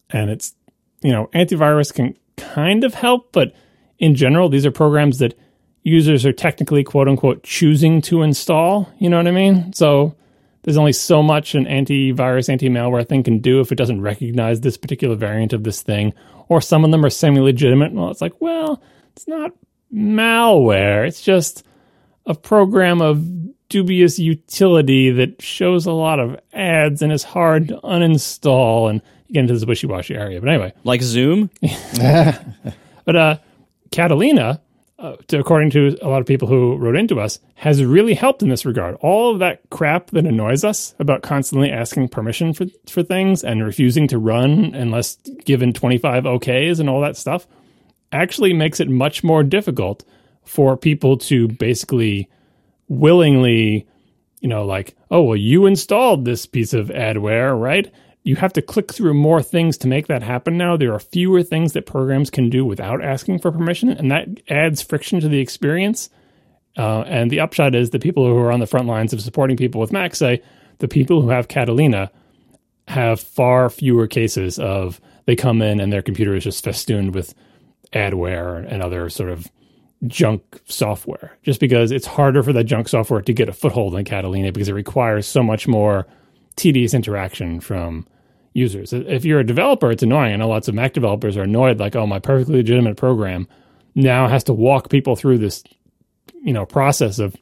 And 0.09 0.29
it's, 0.29 0.55
you 1.01 1.11
know, 1.11 1.29
antivirus 1.33 1.93
can 1.93 2.15
kind 2.37 2.83
of 2.83 2.93
help, 2.93 3.31
but 3.31 3.53
in 3.99 4.15
general, 4.15 4.49
these 4.49 4.65
are 4.65 4.71
programs 4.71 5.19
that 5.19 5.37
users 5.83 6.25
are 6.25 6.33
technically 6.33 6.83
quote 6.83 7.07
unquote 7.07 7.43
choosing 7.43 8.01
to 8.03 8.21
install. 8.21 8.91
You 8.97 9.09
know 9.09 9.17
what 9.17 9.27
I 9.27 9.31
mean? 9.31 9.73
So 9.73 10.15
there's 10.63 10.77
only 10.77 10.93
so 10.93 11.21
much 11.21 11.55
an 11.55 11.65
antivirus, 11.65 12.49
anti 12.49 12.69
malware 12.69 13.07
thing 13.07 13.23
can 13.23 13.39
do 13.39 13.59
if 13.59 13.71
it 13.71 13.75
doesn't 13.75 14.01
recognize 14.01 14.61
this 14.61 14.77
particular 14.77 15.15
variant 15.15 15.53
of 15.53 15.63
this 15.63 15.81
thing. 15.81 16.13
Or 16.47 16.61
some 16.61 16.83
of 16.83 16.91
them 16.91 17.05
are 17.05 17.09
semi 17.09 17.39
legitimate. 17.39 17.93
Well, 17.93 18.09
it's 18.09 18.21
like, 18.21 18.39
well, 18.41 18.81
it's 19.15 19.27
not 19.27 19.51
malware. 19.93 21.07
It's 21.07 21.21
just 21.21 21.63
a 22.25 22.33
program 22.33 23.01
of 23.01 23.25
dubious 23.69 24.19
utility 24.19 25.11
that 25.11 25.41
shows 25.41 25.85
a 25.85 25.91
lot 25.91 26.19
of 26.19 26.39
ads 26.53 27.01
and 27.01 27.11
is 27.11 27.23
hard 27.23 27.69
to 27.69 27.79
uninstall 27.83 28.89
and 28.89 29.01
you 29.27 29.33
get 29.35 29.41
into 29.41 29.53
this 29.53 29.65
wishy 29.65 29.87
washy 29.87 30.15
area. 30.15 30.39
But 30.39 30.49
anyway. 30.49 30.73
Like 30.83 31.01
Zoom? 31.01 31.49
but 33.05 33.15
uh 33.15 33.37
Catalina 33.91 34.61
uh, 34.99 35.15
to, 35.27 35.39
according 35.39 35.69
to 35.71 35.97
a 36.01 36.09
lot 36.09 36.19
of 36.19 36.27
people 36.27 36.47
who 36.47 36.75
wrote 36.75 36.97
into 36.97 37.21
us, 37.21 37.39
has 37.55 37.83
really 37.83 38.13
helped 38.13 38.43
in 38.43 38.49
this 38.49 38.65
regard. 38.65 38.95
All 38.95 39.31
of 39.31 39.39
that 39.39 39.61
crap 39.69 40.11
that 40.11 40.25
annoys 40.25 40.65
us 40.65 40.93
about 40.99 41.21
constantly 41.21 41.71
asking 41.71 42.09
permission 42.09 42.53
for, 42.53 42.65
for 42.89 43.01
things 43.01 43.43
and 43.43 43.63
refusing 43.63 44.09
to 44.09 44.19
run 44.19 44.75
unless 44.75 45.15
given 45.45 45.71
25 45.71 46.25
OKs 46.25 46.81
and 46.81 46.89
all 46.89 46.99
that 47.01 47.15
stuff 47.15 47.47
actually 48.11 48.51
makes 48.51 48.79
it 48.79 48.89
much 48.89 49.23
more 49.23 49.41
difficult 49.41 50.03
for 50.43 50.75
people 50.75 51.17
to 51.17 51.47
basically 51.47 52.27
willingly, 52.89 53.87
you 54.41 54.49
know, 54.49 54.65
like, 54.65 54.97
oh, 55.09 55.23
well, 55.23 55.37
you 55.37 55.65
installed 55.65 56.25
this 56.25 56.45
piece 56.45 56.73
of 56.73 56.89
adware, 56.89 57.57
right? 57.57 57.89
you 58.23 58.35
have 58.35 58.53
to 58.53 58.61
click 58.61 58.93
through 58.93 59.13
more 59.13 59.41
things 59.41 59.77
to 59.77 59.87
make 59.87 60.07
that 60.07 60.21
happen 60.21 60.57
now. 60.57 60.75
There 60.75 60.93
are 60.93 60.99
fewer 60.99 61.41
things 61.41 61.73
that 61.73 61.85
programs 61.85 62.29
can 62.29 62.49
do 62.49 62.65
without 62.65 63.03
asking 63.03 63.39
for 63.39 63.51
permission, 63.51 63.89
and 63.89 64.11
that 64.11 64.27
adds 64.49 64.81
friction 64.81 65.19
to 65.21 65.27
the 65.27 65.39
experience. 65.39 66.09
Uh, 66.77 67.01
and 67.07 67.31
the 67.31 67.39
upshot 67.39 67.75
is 67.75 67.89
the 67.89 67.99
people 67.99 68.27
who 68.27 68.37
are 68.37 68.51
on 68.51 68.59
the 68.59 68.67
front 68.67 68.87
lines 68.87 69.13
of 69.13 69.21
supporting 69.21 69.57
people 69.57 69.81
with 69.81 69.91
Mac 69.91 70.15
say 70.15 70.41
the 70.77 70.87
people 70.87 71.21
who 71.21 71.29
have 71.29 71.47
Catalina 71.47 72.11
have 72.87 73.19
far 73.19 73.69
fewer 73.69 74.07
cases 74.07 74.59
of 74.59 75.01
they 75.25 75.35
come 75.35 75.61
in 75.61 75.79
and 75.79 75.91
their 75.91 76.01
computer 76.01 76.35
is 76.35 76.43
just 76.43 76.63
festooned 76.63 77.15
with 77.15 77.33
adware 77.93 78.65
and 78.71 78.83
other 78.83 79.09
sort 79.09 79.29
of 79.29 79.49
junk 80.07 80.61
software 80.65 81.37
just 81.43 81.59
because 81.59 81.91
it's 81.91 82.05
harder 82.05 82.41
for 82.41 82.53
that 82.53 82.63
junk 82.63 82.87
software 82.87 83.21
to 83.21 83.33
get 83.33 83.49
a 83.49 83.53
foothold 83.53 83.95
in 83.95 84.05
Catalina 84.05 84.51
because 84.51 84.69
it 84.69 84.73
requires 84.73 85.27
so 85.27 85.43
much 85.43 85.67
more 85.67 86.07
tedious 86.55 86.93
interaction 86.93 87.59
from 87.59 88.07
users. 88.53 88.93
If 88.93 89.25
you're 89.25 89.39
a 89.39 89.45
developer, 89.45 89.91
it's 89.91 90.03
annoying. 90.03 90.33
I 90.33 90.35
know 90.37 90.49
lots 90.49 90.67
of 90.67 90.75
Mac 90.75 90.93
developers 90.93 91.37
are 91.37 91.43
annoyed, 91.43 91.79
like, 91.79 91.95
oh, 91.95 92.07
my 92.07 92.19
perfectly 92.19 92.57
legitimate 92.57 92.97
program 92.97 93.47
now 93.95 94.27
has 94.27 94.43
to 94.45 94.53
walk 94.53 94.89
people 94.89 95.15
through 95.15 95.39
this, 95.39 95.63
you 96.43 96.53
know, 96.53 96.65
process 96.65 97.19
of 97.19 97.35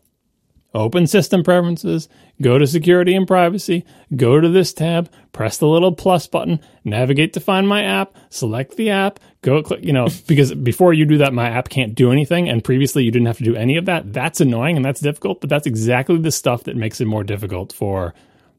open 0.78 1.08
system 1.08 1.44
preferences, 1.44 2.08
go 2.42 2.58
to 2.58 2.68
security 2.68 3.16
and 3.16 3.28
privacy, 3.28 3.84
go 4.16 4.40
to 4.40 4.48
this 4.48 4.72
tab, 4.72 5.10
press 5.32 5.58
the 5.58 5.68
little 5.68 5.92
plus 5.92 6.28
button, 6.28 6.60
navigate 6.84 7.34
to 7.34 7.40
find 7.40 7.68
my 7.68 7.84
app, 7.84 8.16
select 8.30 8.78
the 8.78 8.90
app, 8.90 9.20
go 9.42 9.62
click, 9.64 9.84
you 9.84 9.92
know, 9.92 10.08
because 10.28 10.54
before 10.54 10.94
you 10.94 11.06
do 11.06 11.18
that, 11.18 11.34
my 11.34 11.50
app 11.50 11.70
can't 11.70 11.96
do 11.96 12.12
anything. 12.12 12.48
And 12.48 12.64
previously 12.64 13.04
you 13.04 13.12
didn't 13.12 13.28
have 13.28 13.40
to 13.40 13.44
do 13.44 13.56
any 13.56 13.78
of 13.78 13.86
that. 13.86 14.14
That's 14.14 14.40
annoying 14.40 14.76
and 14.76 14.86
that's 14.86 15.02
difficult, 15.02 15.42
but 15.42 15.50
that's 15.50 15.68
exactly 15.68 16.18
the 16.18 16.32
stuff 16.32 16.64
that 16.66 16.76
makes 16.76 17.02
it 17.02 17.06
more 17.06 17.24
difficult 17.24 17.74
for 17.74 18.14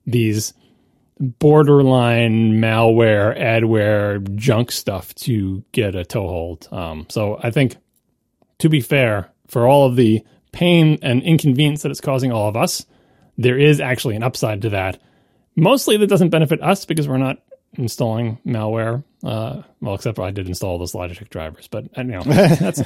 these 0.07 0.55
borderline 1.21 2.53
malware, 2.55 3.39
adware, 3.39 4.35
junk 4.37 4.73
stuff 4.73 5.15
to 5.17 5.63
get 5.73 5.95
a 5.95 6.05
toehold. 6.05 6.69
Um, 6.73 7.07
so 7.09 7.39
I 7.43 7.51
think, 7.51 7.77
to 8.59 8.69
be 8.69 8.81
fair, 8.81 9.31
for 9.47 9.67
all 9.67 9.87
of 9.87 9.97
the 9.97 10.25
pain 10.53 10.99
and 11.03 11.23
inconvenience 11.23 11.83
that 11.83 11.91
it's 11.91 12.01
causing 12.01 12.33
all 12.33 12.49
of 12.49 12.57
us, 12.57 12.85
there 13.37 13.59
is 13.59 13.81
actually 13.81 14.17
an 14.17 14.23
upside 14.23 14.63
to 14.63 14.71
that. 14.71 15.01
Mostly 15.57 15.97
that 15.97 16.07
doesn't 16.09 16.31
benefit 16.31 16.63
us 16.63 16.85
because 16.85 17.09
we're 17.09 17.19
not 17.19 17.39
installing 17.75 18.39
malware. 18.47 19.05
Uh, 19.25 19.63
well, 19.81 19.95
except 19.95 20.17
for 20.17 20.23
I 20.23 20.31
did 20.31 20.47
install 20.47 20.79
those 20.79 20.93
Logitech 20.93 21.29
drivers, 21.29 21.69
but 21.69 21.87
uh, 21.97 22.03
you 22.03 22.13
know 22.13 22.23
that's 22.27 22.83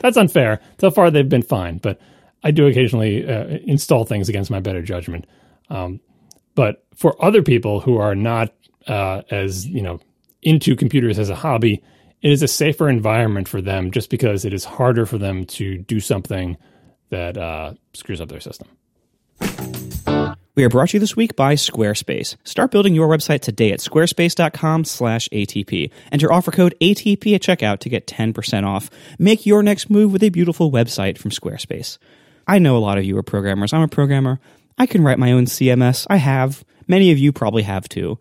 that's 0.00 0.16
unfair. 0.16 0.60
So 0.78 0.90
far, 0.90 1.10
they've 1.10 1.28
been 1.28 1.42
fine, 1.42 1.78
but 1.78 2.00
I 2.42 2.50
do 2.50 2.66
occasionally 2.66 3.28
uh, 3.28 3.58
install 3.64 4.04
things 4.04 4.28
against 4.28 4.50
my 4.50 4.60
better 4.60 4.82
judgment. 4.82 5.26
Um, 5.68 6.00
but 6.54 6.84
for 6.94 7.22
other 7.24 7.42
people 7.42 7.80
who 7.80 7.96
are 7.96 8.14
not 8.14 8.52
uh, 8.86 9.22
as 9.30 9.66
you 9.66 9.82
know 9.82 10.00
into 10.42 10.76
computers 10.76 11.18
as 11.18 11.30
a 11.30 11.34
hobby, 11.34 11.82
it 12.22 12.30
is 12.30 12.42
a 12.42 12.48
safer 12.48 12.88
environment 12.88 13.48
for 13.48 13.60
them 13.60 13.90
just 13.90 14.10
because 14.10 14.44
it 14.44 14.52
is 14.52 14.64
harder 14.64 15.06
for 15.06 15.18
them 15.18 15.44
to 15.44 15.78
do 15.78 16.00
something 16.00 16.56
that 17.10 17.36
uh, 17.36 17.74
screws 17.92 18.20
up 18.20 18.28
their 18.28 18.40
system. 18.40 18.68
We 20.56 20.64
are 20.64 20.68
brought 20.68 20.90
to 20.90 20.96
you 20.96 21.00
this 21.00 21.16
week 21.16 21.36
by 21.36 21.54
Squarespace. 21.54 22.36
Start 22.44 22.70
building 22.70 22.94
your 22.94 23.08
website 23.08 23.40
today 23.40 23.72
at 23.72 23.78
squarespace.com/atp. 23.78 25.82
And 25.82 26.12
enter 26.12 26.32
offer 26.32 26.50
code 26.50 26.74
ATP 26.80 27.34
at 27.34 27.40
checkout 27.40 27.78
to 27.78 27.88
get 27.88 28.06
10% 28.06 28.66
off. 28.66 28.90
Make 29.18 29.46
your 29.46 29.62
next 29.62 29.88
move 29.88 30.12
with 30.12 30.22
a 30.22 30.28
beautiful 30.28 30.70
website 30.70 31.18
from 31.18 31.30
Squarespace. 31.30 31.98
I 32.46 32.58
know 32.58 32.76
a 32.76 32.78
lot 32.78 32.98
of 32.98 33.04
you 33.04 33.16
are 33.16 33.22
programmers. 33.22 33.72
I'm 33.72 33.82
a 33.82 33.88
programmer. 33.88 34.40
I 34.76 34.86
can 34.86 35.04
write 35.04 35.18
my 35.18 35.32
own 35.32 35.46
CMS. 35.46 36.06
I 36.10 36.16
have. 36.16 36.64
Many 36.88 37.12
of 37.12 37.18
you 37.18 37.32
probably 37.32 37.62
have 37.62 37.88
too. 37.88 38.18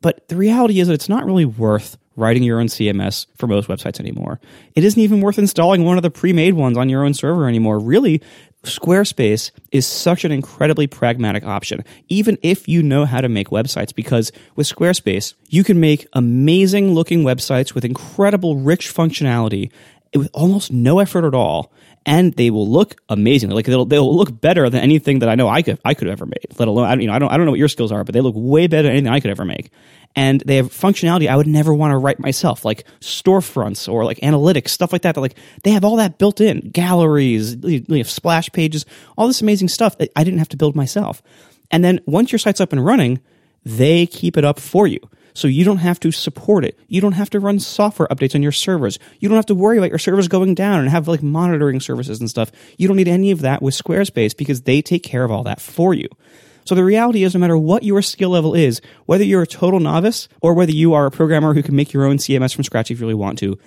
But 0.00 0.26
the 0.28 0.36
reality 0.36 0.80
is 0.80 0.88
that 0.88 0.94
it's 0.94 1.08
not 1.08 1.24
really 1.24 1.44
worth 1.44 1.96
writing 2.16 2.42
your 2.42 2.60
own 2.60 2.66
CMS 2.66 3.26
for 3.36 3.46
most 3.46 3.68
websites 3.68 4.00
anymore. 4.00 4.40
It 4.74 4.84
isn't 4.84 5.00
even 5.00 5.20
worth 5.20 5.38
installing 5.38 5.84
one 5.84 5.96
of 5.96 6.02
the 6.02 6.10
pre-made 6.10 6.54
ones 6.54 6.76
on 6.76 6.88
your 6.88 7.04
own 7.04 7.14
server 7.14 7.48
anymore. 7.48 7.78
Really, 7.78 8.22
Squarespace 8.64 9.50
is 9.72 9.86
such 9.86 10.24
an 10.24 10.30
incredibly 10.30 10.86
pragmatic 10.86 11.44
option, 11.44 11.84
even 12.08 12.38
if 12.42 12.68
you 12.68 12.82
know 12.82 13.04
how 13.04 13.20
to 13.20 13.28
make 13.28 13.48
websites, 13.48 13.94
because 13.94 14.30
with 14.54 14.68
Squarespace, 14.68 15.34
you 15.48 15.64
can 15.64 15.80
make 15.80 16.06
amazing 16.12 16.94
looking 16.94 17.24
websites 17.24 17.74
with 17.74 17.84
incredible 17.84 18.56
rich 18.56 18.94
functionality 18.94 19.70
with 20.14 20.28
almost 20.32 20.72
no 20.72 20.98
effort 20.98 21.24
at 21.24 21.34
all, 21.34 21.72
and 22.04 22.34
they 22.34 22.50
will 22.50 22.68
look 22.68 23.00
amazing. 23.08 23.50
Like 23.50 23.66
they'll 23.66 23.84
they'll 23.84 24.14
look 24.14 24.40
better 24.40 24.68
than 24.68 24.82
anything 24.82 25.20
that 25.20 25.28
I 25.28 25.34
know 25.34 25.48
I 25.48 25.62
could 25.62 25.78
I 25.84 25.94
could 25.94 26.08
have 26.08 26.18
ever 26.18 26.26
made. 26.26 26.58
Let 26.58 26.68
alone 26.68 26.86
I 26.86 26.94
you 26.94 27.06
know 27.06 27.14
I 27.14 27.18
don't 27.18 27.32
I 27.32 27.36
don't 27.36 27.46
know 27.46 27.52
what 27.52 27.58
your 27.58 27.68
skills 27.68 27.92
are, 27.92 28.04
but 28.04 28.12
they 28.12 28.20
look 28.20 28.34
way 28.36 28.66
better 28.66 28.88
than 28.88 28.92
anything 28.92 29.12
I 29.12 29.20
could 29.20 29.30
ever 29.30 29.44
make. 29.44 29.70
And 30.14 30.42
they 30.44 30.56
have 30.56 30.68
functionality 30.68 31.28
I 31.28 31.36
would 31.36 31.46
never 31.46 31.72
want 31.72 31.92
to 31.92 31.96
write 31.96 32.18
myself, 32.18 32.64
like 32.64 32.84
storefronts 33.00 33.90
or 33.90 34.04
like 34.04 34.18
analytics 34.18 34.68
stuff 34.68 34.92
like 34.92 35.02
that. 35.02 35.16
Like 35.16 35.36
they 35.64 35.70
have 35.70 35.84
all 35.84 35.96
that 35.96 36.18
built 36.18 36.40
in, 36.40 36.70
galleries, 36.70 37.56
you 37.62 37.84
have 37.96 38.10
splash 38.10 38.50
pages, 38.52 38.84
all 39.16 39.26
this 39.26 39.40
amazing 39.40 39.68
stuff 39.68 39.96
that 39.98 40.10
I 40.14 40.24
didn't 40.24 40.38
have 40.38 40.50
to 40.50 40.56
build 40.56 40.76
myself. 40.76 41.22
And 41.70 41.82
then 41.82 42.00
once 42.06 42.30
your 42.30 42.38
site's 42.38 42.60
up 42.60 42.72
and 42.72 42.84
running, 42.84 43.20
they 43.64 44.06
keep 44.06 44.36
it 44.36 44.44
up 44.44 44.60
for 44.60 44.86
you. 44.86 45.00
So 45.34 45.48
you 45.48 45.64
don't 45.64 45.78
have 45.78 45.98
to 46.00 46.12
support 46.12 46.64
it. 46.64 46.78
You 46.88 47.00
don't 47.00 47.12
have 47.12 47.30
to 47.30 47.40
run 47.40 47.58
software 47.58 48.08
updates 48.08 48.34
on 48.34 48.42
your 48.42 48.52
servers. 48.52 48.98
You 49.18 49.28
don't 49.28 49.36
have 49.36 49.46
to 49.46 49.54
worry 49.54 49.78
about 49.78 49.88
your 49.88 49.98
servers 49.98 50.28
going 50.28 50.54
down 50.54 50.80
and 50.80 50.90
have 50.90 51.08
like 51.08 51.22
monitoring 51.22 51.80
services 51.80 52.20
and 52.20 52.28
stuff. 52.28 52.52
You 52.76 52.86
don't 52.86 52.98
need 52.98 53.08
any 53.08 53.30
of 53.30 53.40
that 53.40 53.62
with 53.62 53.74
Squarespace 53.74 54.36
because 54.36 54.62
they 54.62 54.82
take 54.82 55.02
care 55.02 55.24
of 55.24 55.30
all 55.30 55.44
that 55.44 55.60
for 55.60 55.94
you. 55.94 56.08
So 56.64 56.74
the 56.74 56.84
reality 56.84 57.24
is 57.24 57.34
no 57.34 57.40
matter 57.40 57.58
what 57.58 57.82
your 57.82 58.02
skill 58.02 58.30
level 58.30 58.54
is, 58.54 58.80
whether 59.06 59.24
you're 59.24 59.42
a 59.42 59.46
total 59.46 59.80
novice 59.80 60.28
or 60.40 60.54
whether 60.54 60.72
you 60.72 60.94
are 60.94 61.06
a 61.06 61.10
programmer 61.10 61.54
who 61.54 61.62
can 61.62 61.76
make 61.76 61.92
your 61.92 62.04
own 62.04 62.18
CMS 62.18 62.54
from 62.54 62.64
scratch 62.64 62.90
if 62.90 62.98
you 62.98 63.06
really 63.06 63.14
want 63.14 63.38
to, 63.38 63.58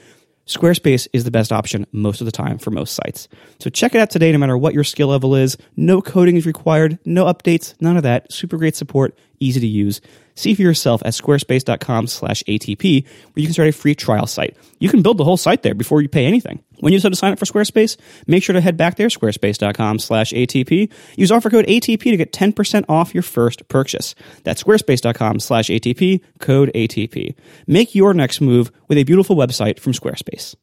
Squarespace 0.48 1.08
is 1.12 1.24
the 1.24 1.32
best 1.32 1.52
option 1.52 1.88
most 1.92 2.22
of 2.22 2.26
the 2.26 2.32
time 2.32 2.60
for 2.60 2.70
most 2.70 2.94
sites. 2.94 3.28
So 3.60 3.72
check 3.72 3.96
it 3.96 4.00
out 4.00 4.12
today 4.12 4.32
no 4.32 4.38
matter 4.38 4.56
what 4.56 4.76
your 4.76 4.84
skill 4.84 5.08
level 5.08 5.36
is. 5.36 5.58
No 5.76 6.04
coding 6.04 6.36
is 6.36 6.46
required, 6.46 7.00
no 7.04 7.26
updates, 7.26 7.74
none 7.82 7.98
of 7.98 8.04
that. 8.04 8.32
Super 8.32 8.58
great 8.58 8.76
support, 8.76 9.18
easy 9.40 9.60
to 9.60 9.68
use. 9.68 10.02
See 10.36 10.54
for 10.54 10.62
yourself 10.62 11.02
at 11.06 11.14
squarespace.com 11.14 12.08
slash 12.08 12.44
ATP, 12.44 13.04
where 13.04 13.42
you 13.42 13.46
can 13.46 13.54
start 13.54 13.70
a 13.70 13.72
free 13.72 13.96
trial 13.96 14.28
site. 14.28 14.56
You 14.80 14.90
can 14.90 15.02
build 15.02 15.18
the 15.18 15.24
whole 15.24 15.38
site 15.38 15.64
there 15.64 15.74
before 15.74 16.02
you 16.02 16.10
pay 16.10 16.26
anything. 16.26 16.62
When 16.80 16.92
you 16.92 17.00
decide 17.00 17.10
to 17.10 17.16
sign 17.16 17.32
up 17.32 17.40
for 17.40 17.46
Squarespace, 17.46 17.96
make 18.28 18.44
sure 18.44 18.54
to 18.54 18.62
head 18.62 18.76
back 18.76 18.98
there, 18.98 19.08
squarespace.com 19.08 20.00
slash 20.00 20.32
ATP. 20.34 20.92
Use 21.16 21.32
offer 21.32 21.50
code 21.50 21.66
ATP 21.68 22.02
to 22.04 22.18
get 22.18 22.34
10% 22.34 22.86
off 22.90 23.14
your 23.14 23.24
first 23.24 23.68
purchase. 23.70 24.14
That's 24.44 24.62
squarespace.com 24.62 25.40
slash 25.40 25.70
ATP, 25.70 26.22
code 26.40 26.72
ATP. 26.76 27.36
Make 27.66 27.96
your 27.96 28.14
next 28.14 28.42
move 28.42 28.72
with 28.90 28.98
a 28.98 29.04
beautiful 29.04 29.36
website 29.36 29.80
from 29.80 29.94
Squarespace. 29.94 30.56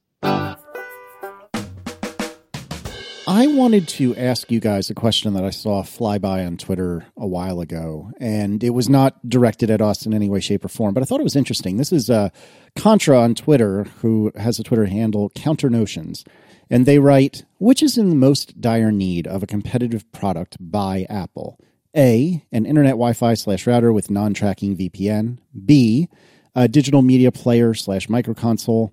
I 3.28 3.46
wanted 3.46 3.87
to 3.88 4.16
ask 4.16 4.50
you 4.50 4.58
guys 4.58 4.90
a 4.90 4.94
question 4.94 5.35
that 5.35 5.44
I 5.44 5.50
saw 5.50 5.85
fly 5.85 6.18
by 6.18 6.44
on 6.44 6.56
Twitter 6.56 7.06
a 7.16 7.26
while 7.26 7.61
ago, 7.61 8.11
and 8.18 8.64
it 8.64 8.70
was 8.70 8.88
not 8.88 9.28
directed 9.28 9.70
at 9.70 9.80
us 9.80 10.04
in 10.04 10.12
any 10.12 10.28
way, 10.28 10.40
shape, 10.40 10.64
or 10.64 10.68
form, 10.68 10.92
but 10.92 11.02
I 11.02 11.06
thought 11.06 11.20
it 11.20 11.24
was 11.24 11.37
interesting. 11.37 11.76
This 11.76 11.92
is 11.92 12.11
uh, 12.11 12.30
Kontra 12.74 13.20
on 13.20 13.37
Twitter, 13.37 13.85
who 14.00 14.32
has 14.37 14.58
a 14.58 14.64
Twitter 14.64 14.87
handle, 14.87 15.30
Counter 15.37 15.70
Notions, 15.70 16.24
and 16.68 16.85
they 16.85 16.98
write, 16.98 17.44
Which 17.58 17.80
is 17.80 17.96
in 17.96 18.08
the 18.08 18.16
most 18.16 18.61
dire 18.61 18.90
need 18.90 19.28
of 19.28 19.44
a 19.44 19.46
competitive 19.46 20.11
product 20.11 20.56
by 20.58 21.06
Apple? 21.08 21.61
A, 21.96 22.44
an 22.50 22.66
internet 22.66 22.92
Wi 22.92 23.12
Fi 23.12 23.35
slash 23.35 23.68
router 23.68 23.92
with 23.92 24.11
non 24.11 24.35
tracking 24.35 24.76
VPN. 24.76 25.38
B, 25.64 26.08
a 26.56 26.66
digital 26.66 27.02
media 27.02 27.30
player 27.30 27.72
slash 27.72 28.08
microconsole. 28.08 28.90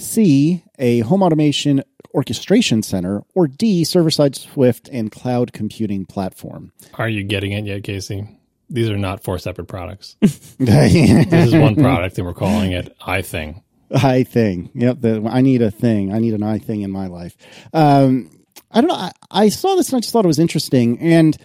C, 0.00 0.64
a 0.78 1.00
home 1.00 1.22
automation 1.22 1.82
orchestration 2.14 2.82
center, 2.82 3.22
or 3.34 3.46
D, 3.46 3.84
server 3.84 4.10
side 4.10 4.34
Swift 4.34 4.88
and 4.92 5.10
cloud 5.10 5.52
computing 5.52 6.06
platform. 6.06 6.72
Are 6.94 7.08
you 7.08 7.22
getting 7.22 7.52
it 7.52 7.66
yet, 7.66 7.84
Casey? 7.84 8.26
These 8.68 8.88
are 8.88 8.98
not 8.98 9.22
four 9.22 9.38
separate 9.38 9.66
products. 9.66 10.16
this 10.20 10.56
is 10.58 11.54
one 11.54 11.74
product, 11.76 12.18
and 12.18 12.26
we're 12.26 12.34
calling 12.34 12.72
it 12.72 12.96
iThing. 13.00 13.62
I 13.92 14.22
thing. 14.22 14.70
Yep. 14.74 15.00
The, 15.00 15.28
I 15.28 15.40
need 15.40 15.62
a 15.62 15.70
thing. 15.70 16.12
I 16.12 16.18
need 16.18 16.34
an 16.34 16.42
I 16.42 16.58
thing 16.58 16.82
in 16.82 16.90
my 16.90 17.08
life. 17.08 17.36
Um, 17.72 18.30
I 18.70 18.80
don't 18.80 18.88
know. 18.88 18.94
I, 18.94 19.12
I, 19.30 19.48
saw 19.48 19.74
this 19.74 19.88
and 19.88 19.96
I 19.96 20.00
just 20.00 20.12
thought 20.12 20.24
it 20.24 20.28
was 20.28 20.38
interesting. 20.38 21.00
And 21.00 21.36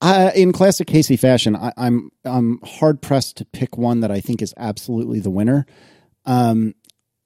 I, 0.00 0.30
in 0.32 0.52
classic 0.52 0.86
Casey 0.86 1.16
fashion, 1.16 1.56
I, 1.56 1.72
I'm 1.76 2.10
I'm 2.24 2.60
hard 2.62 3.02
pressed 3.02 3.38
to 3.38 3.44
pick 3.44 3.76
one 3.76 4.00
that 4.00 4.12
I 4.12 4.20
think 4.20 4.42
is 4.42 4.54
absolutely 4.56 5.18
the 5.18 5.30
winner. 5.30 5.66
Um, 6.24 6.74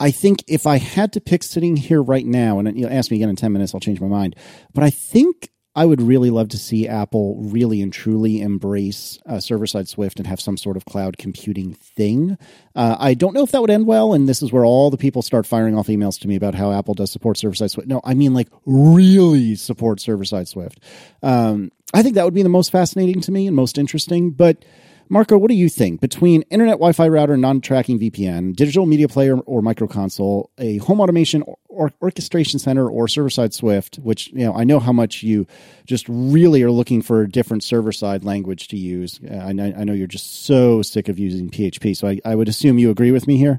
I 0.00 0.10
think 0.10 0.42
if 0.48 0.66
I 0.66 0.78
had 0.78 1.12
to 1.12 1.20
pick 1.20 1.42
sitting 1.42 1.76
here 1.76 2.02
right 2.02 2.26
now, 2.26 2.58
and 2.58 2.76
you 2.76 2.86
know, 2.86 2.92
ask 2.92 3.10
me 3.10 3.18
again 3.18 3.28
in 3.28 3.36
10 3.36 3.52
minutes, 3.52 3.74
I'll 3.74 3.80
change 3.80 4.00
my 4.00 4.08
mind. 4.08 4.34
But 4.72 4.82
I 4.82 4.90
think 4.90 5.50
I 5.76 5.84
would 5.84 6.00
really 6.02 6.30
love 6.30 6.48
to 6.48 6.58
see 6.58 6.88
Apple 6.88 7.36
really 7.42 7.80
and 7.80 7.92
truly 7.92 8.40
embrace 8.40 9.18
uh, 9.26 9.38
server 9.38 9.66
side 9.66 9.88
Swift 9.88 10.18
and 10.18 10.26
have 10.26 10.40
some 10.40 10.56
sort 10.56 10.76
of 10.76 10.84
cloud 10.84 11.16
computing 11.16 11.74
thing. 11.74 12.36
Uh, 12.74 12.96
I 12.98 13.14
don't 13.14 13.34
know 13.34 13.44
if 13.44 13.52
that 13.52 13.60
would 13.60 13.70
end 13.70 13.86
well, 13.86 14.12
and 14.12 14.28
this 14.28 14.42
is 14.42 14.50
where 14.50 14.64
all 14.64 14.90
the 14.90 14.96
people 14.96 15.22
start 15.22 15.46
firing 15.46 15.78
off 15.78 15.86
emails 15.86 16.18
to 16.20 16.28
me 16.28 16.34
about 16.34 16.56
how 16.56 16.72
Apple 16.72 16.94
does 16.94 17.12
support 17.12 17.36
server 17.36 17.54
side 17.54 17.70
Swift. 17.70 17.88
No, 17.88 18.00
I 18.02 18.14
mean 18.14 18.34
like 18.34 18.48
really 18.66 19.54
support 19.54 20.00
server 20.00 20.24
side 20.24 20.48
Swift. 20.48 20.80
Um, 21.22 21.70
I 21.94 22.02
think 22.02 22.16
that 22.16 22.24
would 22.24 22.34
be 22.34 22.42
the 22.42 22.48
most 22.48 22.72
fascinating 22.72 23.20
to 23.20 23.32
me 23.32 23.46
and 23.46 23.54
most 23.54 23.78
interesting, 23.78 24.30
but 24.30 24.64
Marco, 25.12 25.36
what 25.36 25.48
do 25.48 25.56
you 25.56 25.68
think 25.68 26.00
between 26.00 26.42
internet 26.42 26.74
Wi-Fi 26.74 27.08
router, 27.08 27.36
non-tracking 27.36 27.98
VPN, 27.98 28.54
digital 28.54 28.86
media 28.86 29.08
player 29.08 29.38
or 29.40 29.60
microconsole, 29.60 30.46
a 30.56 30.76
home 30.78 31.00
automation 31.00 31.42
or 31.66 31.92
orchestration 32.00 32.60
center, 32.60 32.88
or 32.88 33.08
server-side 33.08 33.52
Swift? 33.52 33.96
Which 33.96 34.28
you 34.28 34.44
know, 34.44 34.54
I 34.54 34.62
know 34.62 34.78
how 34.78 34.92
much 34.92 35.24
you 35.24 35.48
just 35.84 36.06
really 36.08 36.62
are 36.62 36.70
looking 36.70 37.02
for 37.02 37.22
a 37.22 37.28
different 37.28 37.64
server-side 37.64 38.22
language 38.22 38.68
to 38.68 38.76
use. 38.76 39.18
Uh, 39.28 39.34
I 39.34 39.50
know, 39.50 39.74
I 39.76 39.82
know 39.82 39.94
you're 39.94 40.06
just 40.06 40.44
so 40.44 40.80
sick 40.80 41.08
of 41.08 41.18
using 41.18 41.50
PHP, 41.50 41.96
so 41.96 42.06
I, 42.06 42.20
I 42.24 42.36
would 42.36 42.48
assume 42.48 42.78
you 42.78 42.88
agree 42.88 43.10
with 43.10 43.26
me 43.26 43.36
here. 43.36 43.58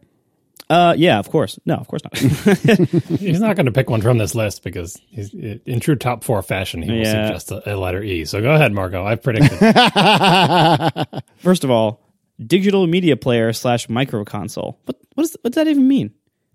Uh, 0.69 0.93
yeah, 0.97 1.19
of 1.19 1.30
course. 1.30 1.60
No, 1.65 1.76
of 1.76 1.88
course 1.88 2.02
not. 2.04 2.17
he's 3.19 3.39
not 3.39 3.56
going 3.56 3.65
to 3.65 3.71
pick 3.71 3.89
one 3.89 4.02
from 4.02 4.17
this 4.17 4.36
list 4.36 4.63
because 4.63 5.00
he's 5.10 5.34
in 5.34 5.80
true 5.80 5.95
top 5.95 6.24
four 6.24 6.41
fashion. 6.41 6.82
He 6.82 6.91
will 6.91 7.00
yeah. 7.00 7.28
suggest 7.28 7.52
a, 7.52 7.74
a, 7.74 7.76
letter 7.76 8.02
E. 8.02 8.26
So 8.26 8.41
go 8.41 8.52
ahead, 8.54 8.71
Marco. 8.71 9.06
I've 9.06 9.21
predicted. 9.21 9.60
First 11.38 11.63
of 11.63 11.71
all, 11.71 12.02
digital 12.45 12.88
media 12.88 13.17
player 13.17 13.52
slash 13.54 13.89
micro 13.89 14.24
console. 14.24 14.80
What 14.86 14.97
what, 15.15 15.24
is, 15.24 15.38
what 15.41 15.54
does 15.54 15.63
that 15.63 15.69
even 15.69 15.88
mean? 15.88 16.13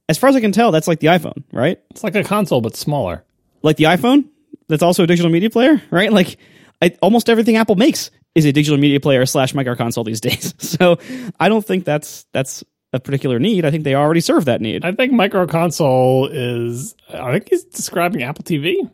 As 0.09 0.19
far 0.19 0.31
as 0.31 0.37
I 0.37 0.41
can 0.41 0.53
tell, 0.53 0.71
that's 0.71 0.89
like 0.89 1.01
the 1.01 1.09
iPhone, 1.09 1.45
right? 1.53 1.79
It's 1.91 2.05
like 2.05 2.15
a 2.15 2.25
console 2.25 2.61
but 2.61 2.77
smaller. 2.77 3.25
Like 3.63 3.77
the 3.77 3.85
iPhone. 3.85 4.29
That's 4.69 4.83
also 4.83 5.05
a 5.05 5.07
digital 5.07 5.31
media 5.31 5.51
player, 5.51 5.81
right? 5.91 6.13
Like 6.13 6.39
I, 6.83 6.97
almost 7.03 7.29
everything 7.29 7.57
Apple 7.57 7.77
makes 7.77 8.11
is 8.35 8.45
a 8.45 8.53
digital 8.53 8.79
media 8.79 9.01
player 9.01 9.25
slash 9.27 9.55
micro 9.55 9.75
console 9.75 10.05
these 10.05 10.21
days. 10.21 10.55
So 10.59 10.99
I 11.39 11.49
don't 11.49 11.65
think 11.65 11.85
that's 11.85 12.27
that's 12.33 12.65
a 12.97 13.01
particular 13.01 13.39
need, 13.39 13.65
I 13.65 13.71
think 13.71 13.85
they 13.85 13.95
already 13.95 14.21
serve 14.21 14.47
that 14.47 14.61
need. 14.61 14.85
I 14.85 14.93
think 14.93 15.13
micro 15.13 15.47
console 15.47 16.27
is. 16.27 16.95
I 17.09 17.33
think 17.33 17.49
he's 17.49 17.65
describing 17.65 18.23
Apple 18.23 18.45
TV, 18.45 18.91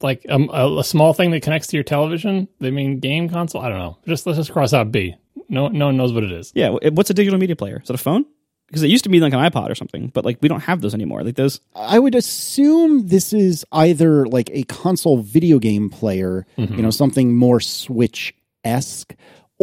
like 0.00 0.24
um, 0.28 0.50
a, 0.52 0.78
a, 0.78 0.84
small 0.84 1.12
thing 1.12 1.30
that 1.32 1.42
connects 1.42 1.68
to 1.68 1.76
your 1.76 1.84
television. 1.84 2.48
They 2.60 2.70
mean 2.70 3.00
game 3.00 3.28
console. 3.28 3.60
I 3.60 3.68
don't 3.68 3.78
know. 3.78 3.98
Just 4.06 4.26
let's 4.26 4.38
just 4.38 4.52
cross 4.52 4.72
out 4.72 4.90
B. 4.90 5.16
No, 5.48 5.68
no 5.68 5.86
one 5.86 5.96
knows 5.96 6.12
what 6.12 6.24
it 6.24 6.32
is. 6.32 6.52
Yeah, 6.54 6.70
what's 6.70 7.10
a 7.10 7.14
digital 7.14 7.38
media 7.38 7.56
player? 7.56 7.80
Is 7.82 7.90
it 7.90 7.94
a 7.94 7.98
phone? 7.98 8.24
Because 8.68 8.82
it 8.82 8.88
used 8.88 9.04
to 9.04 9.10
be 9.10 9.20
like 9.20 9.34
an 9.34 9.40
iPod 9.40 9.70
or 9.70 9.74
something, 9.74 10.08
but 10.08 10.24
like 10.24 10.38
we 10.40 10.48
don't 10.48 10.60
have 10.60 10.80
those 10.80 10.94
anymore. 10.94 11.22
Like 11.22 11.36
those, 11.36 11.60
I 11.74 11.98
would 11.98 12.14
assume 12.14 13.08
this 13.08 13.32
is 13.32 13.64
either 13.72 14.26
like 14.26 14.50
a 14.52 14.62
console 14.64 15.18
video 15.18 15.58
game 15.58 15.90
player, 15.90 16.46
mm-hmm. 16.56 16.74
you 16.74 16.82
know, 16.82 16.90
something 16.90 17.36
more 17.36 17.60
Switch 17.60 18.34
esque, 18.64 19.14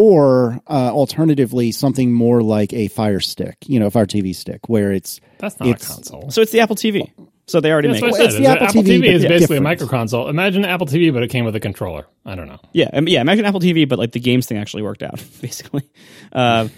or 0.02 0.60
uh, 0.68 0.90
alternatively 0.92 1.72
something 1.72 2.12
more 2.12 2.42
like 2.42 2.74
a 2.74 2.88
Fire 2.88 3.20
Stick, 3.20 3.58
you 3.68 3.80
know, 3.80 3.86
a 3.86 3.92
Fire 3.92 4.08
TV 4.08 4.34
stick, 4.34 4.68
where 4.68 4.92
it's 4.92 5.22
that's 5.38 5.60
not 5.60 5.70
it's, 5.70 5.88
a 5.88 5.94
console. 5.94 6.32
So 6.32 6.42
it's 6.42 6.52
the 6.52 6.62
Apple 6.62 6.76
TV. 6.76 7.12
So 7.46 7.62
they 7.62 7.72
already 7.72 7.90
That's 7.90 8.02
make 8.02 8.14
it. 8.16 8.22
It's 8.22 8.36
the 8.36 8.48
Apple, 8.48 8.66
Apple 8.66 8.82
TV, 8.82 9.02
TV 9.02 9.06
is 9.06 9.22
basically 9.22 9.38
different. 9.38 9.60
a 9.60 9.62
micro 9.62 9.88
console. 9.88 10.28
Imagine 10.28 10.66
Apple 10.66 10.88
TV, 10.88 11.14
but 11.14 11.22
it 11.22 11.28
came 11.28 11.46
with 11.46 11.56
a 11.56 11.60
controller. 11.60 12.08
I 12.26 12.34
don't 12.34 12.48
know. 12.48 12.60
Yeah, 12.74 13.00
yeah. 13.02 13.22
Imagine 13.22 13.46
Apple 13.46 13.60
TV, 13.60 13.88
but 13.88 14.00
like 14.00 14.12
the 14.12 14.20
games 14.20 14.48
thing 14.48 14.58
actually 14.58 14.82
worked 14.82 15.04
out, 15.04 15.24
basically. 15.42 15.88
Uh, 16.32 16.70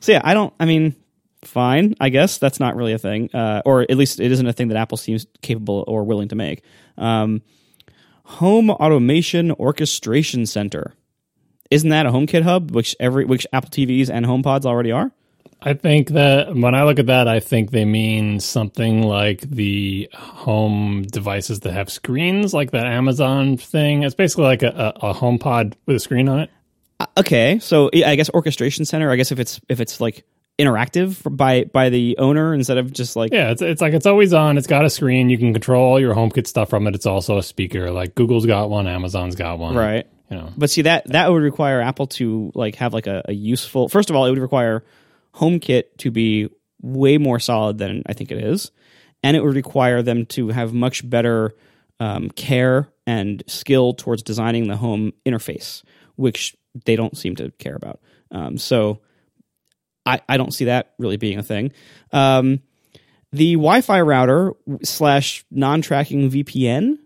so 0.00 0.10
yeah, 0.10 0.22
I 0.24 0.34
don't. 0.34 0.52
I 0.58 0.64
mean, 0.64 0.96
fine. 1.44 1.94
I 2.00 2.08
guess 2.08 2.38
that's 2.38 2.58
not 2.58 2.74
really 2.74 2.94
a 2.94 2.98
thing, 2.98 3.30
uh, 3.32 3.62
or 3.64 3.82
at 3.82 3.96
least 3.96 4.18
it 4.18 4.32
isn't 4.32 4.46
a 4.46 4.52
thing 4.52 4.68
that 4.68 4.76
Apple 4.76 4.98
seems 4.98 5.24
capable 5.40 5.84
or 5.86 6.02
willing 6.02 6.28
to 6.30 6.34
make. 6.34 6.64
Um, 6.98 7.42
home 8.24 8.70
automation 8.70 9.52
orchestration 9.52 10.46
center 10.46 10.94
isn't 11.72 11.88
that 11.88 12.06
a 12.06 12.10
HomeKit 12.10 12.42
hub, 12.42 12.70
which 12.70 12.94
every 13.00 13.24
which 13.24 13.46
Apple 13.52 13.70
TVs 13.70 14.10
and 14.10 14.26
HomePods 14.26 14.64
already 14.64 14.92
are? 14.92 15.10
I 15.64 15.74
think 15.74 16.10
that 16.10 16.54
when 16.54 16.74
I 16.74 16.82
look 16.82 16.98
at 16.98 17.06
that, 17.06 17.28
I 17.28 17.38
think 17.38 17.70
they 17.70 17.84
mean 17.84 18.40
something 18.40 19.02
like 19.02 19.42
the 19.42 20.08
home 20.12 21.02
devices 21.02 21.60
that 21.60 21.72
have 21.72 21.88
screens, 21.88 22.52
like 22.52 22.72
that 22.72 22.86
Amazon 22.86 23.56
thing. 23.56 24.02
It's 24.02 24.14
basically 24.14 24.44
like 24.44 24.62
a, 24.62 24.94
a, 25.00 25.10
a 25.10 25.14
HomePod 25.14 25.74
with 25.86 25.96
a 25.96 26.00
screen 26.00 26.28
on 26.28 26.40
it. 26.40 26.50
Uh, 26.98 27.06
okay, 27.18 27.58
so 27.60 27.90
I 27.94 28.16
guess 28.16 28.28
orchestration 28.30 28.84
center. 28.84 29.10
I 29.10 29.16
guess 29.16 29.32
if 29.32 29.38
it's 29.38 29.60
if 29.68 29.80
it's 29.80 30.00
like 30.00 30.24
interactive 30.58 31.36
by 31.36 31.64
by 31.64 31.88
the 31.88 32.16
owner 32.18 32.52
instead 32.52 32.76
of 32.76 32.92
just 32.92 33.16
like 33.16 33.32
yeah 33.32 33.50
it's, 33.50 33.62
it's 33.62 33.80
like 33.80 33.94
it's 33.94 34.04
always 34.04 34.34
on 34.34 34.58
it's 34.58 34.66
got 34.66 34.84
a 34.84 34.90
screen 34.90 35.30
you 35.30 35.38
can 35.38 35.52
control 35.52 35.82
all 35.82 35.98
your 35.98 36.14
homekit 36.14 36.46
stuff 36.46 36.68
from 36.68 36.86
it 36.86 36.94
it's 36.94 37.06
also 37.06 37.38
a 37.38 37.42
speaker 37.42 37.90
like 37.90 38.14
google's 38.14 38.44
got 38.44 38.68
one 38.68 38.86
amazon's 38.86 39.34
got 39.34 39.58
one 39.58 39.74
right 39.74 40.06
know. 40.34 40.52
But 40.56 40.70
see 40.70 40.82
that 40.82 41.06
that 41.08 41.30
would 41.30 41.42
require 41.42 41.80
Apple 41.80 42.06
to 42.08 42.52
like 42.54 42.76
have 42.76 42.92
like 42.92 43.06
a, 43.06 43.22
a 43.26 43.32
useful. 43.32 43.88
First 43.88 44.10
of 44.10 44.16
all, 44.16 44.26
it 44.26 44.30
would 44.30 44.38
require 44.38 44.84
HomeKit 45.34 45.84
to 45.98 46.10
be 46.10 46.48
way 46.80 47.18
more 47.18 47.38
solid 47.38 47.78
than 47.78 48.02
I 48.06 48.12
think 48.12 48.30
it 48.30 48.38
is, 48.38 48.70
and 49.22 49.36
it 49.36 49.44
would 49.44 49.54
require 49.54 50.02
them 50.02 50.26
to 50.26 50.48
have 50.48 50.72
much 50.72 51.08
better 51.08 51.54
um, 52.00 52.30
care 52.30 52.88
and 53.06 53.42
skill 53.46 53.94
towards 53.94 54.22
designing 54.22 54.68
the 54.68 54.76
home 54.76 55.12
interface, 55.26 55.82
which 56.16 56.56
they 56.84 56.96
don't 56.96 57.16
seem 57.16 57.36
to 57.36 57.50
care 57.58 57.74
about. 57.74 58.00
Um, 58.30 58.58
so 58.58 59.00
I, 60.06 60.20
I 60.28 60.36
don't 60.36 60.52
see 60.52 60.66
that 60.66 60.94
really 60.98 61.16
being 61.16 61.38
a 61.38 61.42
thing. 61.42 61.72
Um, 62.12 62.60
the 63.32 63.54
Wi-Fi 63.54 64.00
router 64.00 64.52
slash 64.82 65.44
non-tracking 65.50 66.30
VPN 66.30 66.98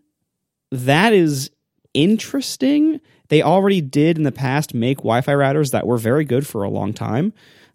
that 0.73 1.13
is 1.13 1.51
interesting. 1.95 3.01
They 3.29 3.43
already 3.43 3.81
did 3.81 4.19
in 4.19 4.25
the 4.25 4.33
past 4.33 4.75
make 4.75 4.99
Wi-Fi 4.99 5.33
routers 5.33 5.73
that 5.73 5.87
were 5.87 5.99
very 5.99 6.25
good 6.25 6.47
for 6.47 6.63
a 6.63 6.71
long 6.71 6.93
time. 6.93 7.33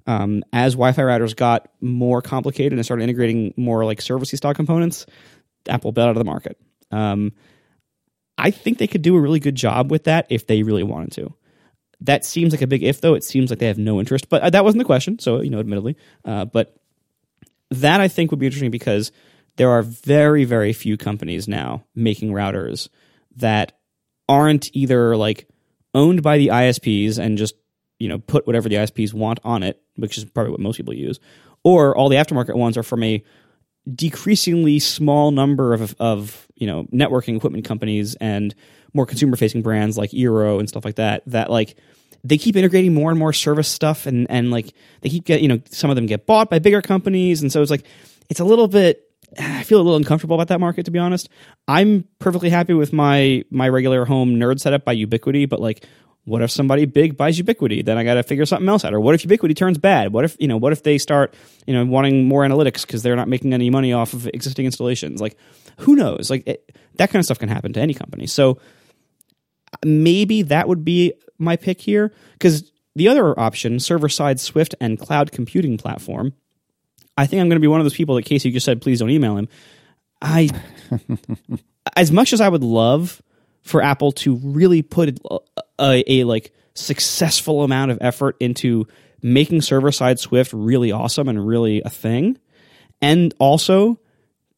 Um, 0.07 0.43
as 0.51 0.73
Wi-Fi 0.73 1.01
routers 1.01 1.35
got 1.35 1.69
more 1.79 2.21
complicated 2.21 2.73
and 2.73 2.85
started 2.85 3.03
integrating 3.03 3.53
more 3.57 3.85
like 3.85 3.99
servicey 3.99 4.37
stock 4.37 4.55
components, 4.55 5.05
Apple 5.67 5.91
bailed 5.91 6.09
out 6.09 6.11
of 6.11 6.17
the 6.17 6.25
market. 6.25 6.57
Um, 6.91 7.33
I 8.37 8.51
think 8.51 8.77
they 8.77 8.87
could 8.87 9.03
do 9.03 9.15
a 9.15 9.21
really 9.21 9.39
good 9.39 9.55
job 9.55 9.91
with 9.91 10.05
that 10.05 10.25
if 10.29 10.47
they 10.47 10.63
really 10.63 10.83
wanted 10.83 11.11
to. 11.13 11.33
That 12.01 12.25
seems 12.25 12.51
like 12.51 12.63
a 12.63 12.67
big 12.67 12.81
if, 12.81 13.01
though. 13.01 13.13
It 13.13 13.23
seems 13.23 13.51
like 13.51 13.59
they 13.59 13.67
have 13.67 13.77
no 13.77 13.99
interest, 13.99 14.29
but 14.29 14.41
uh, 14.41 14.49
that 14.49 14.63
wasn't 14.63 14.79
the 14.79 14.85
question. 14.85 15.19
So 15.19 15.41
you 15.41 15.51
know, 15.51 15.59
admittedly, 15.59 15.97
uh, 16.25 16.45
but 16.45 16.75
that 17.69 18.01
I 18.01 18.07
think 18.07 18.31
would 18.31 18.39
be 18.39 18.47
interesting 18.47 18.71
because 18.71 19.11
there 19.57 19.69
are 19.69 19.83
very, 19.83 20.43
very 20.43 20.73
few 20.73 20.97
companies 20.97 21.47
now 21.47 21.83
making 21.93 22.31
routers 22.31 22.89
that 23.37 23.73
aren't 24.27 24.69
either 24.73 25.15
like 25.15 25.47
owned 25.93 26.21
by 26.21 26.37
the 26.37 26.47
ISPs 26.47 27.17
and 27.17 27.37
just 27.37 27.55
you 27.99 28.07
know 28.07 28.19
put 28.19 28.47
whatever 28.47 28.69
the 28.69 28.75
ISPs 28.75 29.13
want 29.13 29.39
on 29.43 29.63
it, 29.63 29.81
which 29.95 30.17
is 30.17 30.25
probably 30.25 30.51
what 30.51 30.59
most 30.59 30.77
people 30.77 30.93
use, 30.93 31.19
or 31.63 31.95
all 31.95 32.09
the 32.09 32.15
aftermarket 32.15 32.55
ones 32.55 32.77
are 32.77 32.83
from 32.83 33.03
a 33.03 33.23
decreasingly 33.93 34.79
small 34.79 35.31
number 35.31 35.73
of 35.73 35.95
of 35.99 36.47
you 36.55 36.67
know 36.67 36.85
networking 36.93 37.35
equipment 37.35 37.65
companies 37.65 38.15
and 38.15 38.53
more 38.93 39.05
consumer 39.05 39.35
facing 39.35 39.61
brands 39.61 39.97
like 39.97 40.11
Eero 40.11 40.59
and 40.59 40.69
stuff 40.69 40.85
like 40.85 40.95
that 40.95 41.23
that 41.25 41.49
like 41.49 41.75
they 42.23 42.37
keep 42.37 42.55
integrating 42.55 42.93
more 42.93 43.09
and 43.09 43.19
more 43.19 43.33
service 43.33 43.67
stuff 43.67 44.05
and 44.05 44.29
and 44.29 44.51
like 44.51 44.73
they 45.01 45.09
keep 45.09 45.25
get 45.25 45.41
you 45.41 45.47
know 45.47 45.59
some 45.69 45.89
of 45.89 45.95
them 45.95 46.05
get 46.05 46.25
bought 46.25 46.49
by 46.49 46.59
bigger 46.59 46.81
companies. 46.81 47.41
And 47.41 47.51
so 47.51 47.61
it's 47.61 47.71
like 47.71 47.85
it's 48.29 48.39
a 48.39 48.45
little 48.45 48.67
bit 48.67 49.10
I 49.39 49.63
feel 49.63 49.79
a 49.79 49.83
little 49.83 49.97
uncomfortable 49.97 50.35
about 50.35 50.49
that 50.49 50.59
market 50.59 50.85
to 50.85 50.91
be 50.91 50.99
honest. 50.99 51.29
I'm 51.67 52.05
perfectly 52.19 52.49
happy 52.49 52.73
with 52.73 52.93
my 52.93 53.43
my 53.49 53.69
regular 53.69 54.05
home 54.05 54.35
nerd 54.35 54.59
setup 54.59 54.85
by 54.85 54.95
Ubiquiti, 54.95 55.47
but 55.47 55.59
like 55.59 55.85
what 56.25 56.43
if 56.43 56.51
somebody 56.51 56.85
big 56.85 57.17
buys 57.17 57.39
Ubiquiti? 57.39 57.83
Then 57.83 57.97
I 57.97 58.03
got 58.03 58.13
to 58.13 58.23
figure 58.23 58.45
something 58.45 58.69
else 58.69 58.85
out. 58.85 58.93
Or 58.93 58.99
what 58.99 59.15
if 59.15 59.23
Ubiquiti 59.23 59.55
turns 59.55 59.79
bad? 59.79 60.13
What 60.13 60.23
if 60.23 60.37
you 60.39 60.47
know? 60.47 60.57
What 60.57 60.71
if 60.71 60.83
they 60.83 60.97
start 60.97 61.33
you 61.65 61.73
know 61.73 61.85
wanting 61.85 62.27
more 62.27 62.43
analytics 62.43 62.81
because 62.81 63.03
they're 63.03 63.15
not 63.15 63.27
making 63.27 63.53
any 63.53 63.69
money 63.69 63.93
off 63.93 64.13
of 64.13 64.27
existing 64.27 64.65
installations? 64.65 65.21
Like 65.21 65.37
who 65.77 65.95
knows? 65.95 66.29
Like 66.29 66.47
it, 66.47 66.75
that 66.95 67.09
kind 67.09 67.19
of 67.19 67.25
stuff 67.25 67.39
can 67.39 67.49
happen 67.49 67.73
to 67.73 67.79
any 67.79 67.93
company. 67.93 68.27
So 68.27 68.59
maybe 69.83 70.43
that 70.43 70.67
would 70.67 70.85
be 70.85 71.13
my 71.37 71.55
pick 71.55 71.81
here 71.81 72.13
because 72.33 72.71
the 72.95 73.07
other 73.07 73.37
option, 73.39 73.79
server 73.79 74.09
side 74.09 74.39
Swift 74.39 74.75
and 74.79 74.99
cloud 74.99 75.31
computing 75.31 75.77
platform, 75.77 76.33
I 77.17 77.25
think 77.25 77.41
I'm 77.41 77.49
going 77.49 77.57
to 77.57 77.61
be 77.61 77.67
one 77.67 77.79
of 77.79 77.85
those 77.85 77.93
people 77.93 78.15
that 78.15 78.25
Casey 78.25 78.51
just 78.51 78.65
said, 78.65 78.81
please 78.81 78.99
don't 78.99 79.09
email 79.09 79.37
him. 79.37 79.47
I, 80.21 80.49
as 81.95 82.11
much 82.11 82.33
as 82.33 82.41
I 82.41 82.49
would 82.49 82.63
love 82.63 83.21
for 83.61 83.81
Apple 83.81 84.11
to 84.11 84.35
really 84.37 84.81
put 84.81 85.19
a, 85.29 85.39
a, 85.79 86.03
a 86.07 86.23
like 86.23 86.53
successful 86.73 87.63
amount 87.63 87.91
of 87.91 87.97
effort 88.01 88.37
into 88.39 88.87
making 89.21 89.61
server 89.61 89.91
side 89.91 90.19
Swift 90.19 90.53
really 90.53 90.91
awesome 90.91 91.27
and 91.27 91.45
really 91.45 91.81
a 91.83 91.89
thing, 91.89 92.37
and 93.01 93.33
also 93.39 93.99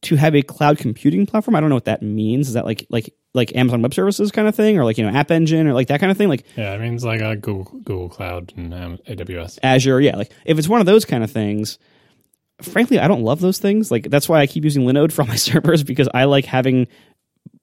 to 0.02 0.16
have 0.16 0.34
a 0.34 0.42
cloud 0.42 0.78
computing 0.78 1.26
platform. 1.26 1.54
I 1.54 1.60
don't 1.60 1.70
know 1.70 1.76
what 1.76 1.86
that 1.86 2.02
means. 2.02 2.48
Is 2.48 2.54
that 2.54 2.64
like 2.64 2.86
like 2.90 3.14
like 3.32 3.54
Amazon 3.56 3.82
Web 3.82 3.94
Services 3.94 4.30
kind 4.30 4.48
of 4.48 4.54
thing, 4.54 4.78
or 4.78 4.84
like 4.84 4.98
you 4.98 5.04
know 5.04 5.16
App 5.16 5.30
Engine, 5.30 5.66
or 5.66 5.74
like 5.74 5.88
that 5.88 6.00
kind 6.00 6.10
of 6.10 6.18
thing? 6.18 6.28
Like 6.28 6.44
yeah, 6.56 6.74
it 6.74 6.80
means 6.80 7.04
like 7.04 7.20
a 7.20 7.36
Google 7.36 7.64
Google 7.80 8.08
Cloud 8.08 8.52
and 8.56 8.72
um, 8.72 8.98
AWS, 9.08 9.58
Azure. 9.62 10.00
Yeah, 10.00 10.16
like 10.16 10.32
if 10.44 10.58
it's 10.58 10.68
one 10.68 10.80
of 10.80 10.86
those 10.86 11.04
kind 11.04 11.24
of 11.24 11.30
things 11.30 11.78
frankly, 12.62 12.98
I 12.98 13.08
don't 13.08 13.22
love 13.22 13.40
those 13.40 13.58
things. 13.58 13.90
Like 13.90 14.10
that's 14.10 14.28
why 14.28 14.40
I 14.40 14.46
keep 14.46 14.64
using 14.64 14.84
Linode 14.84 15.12
for 15.12 15.22
all 15.22 15.28
my 15.28 15.36
servers 15.36 15.82
because 15.82 16.08
I 16.14 16.24
like 16.24 16.44
having 16.44 16.88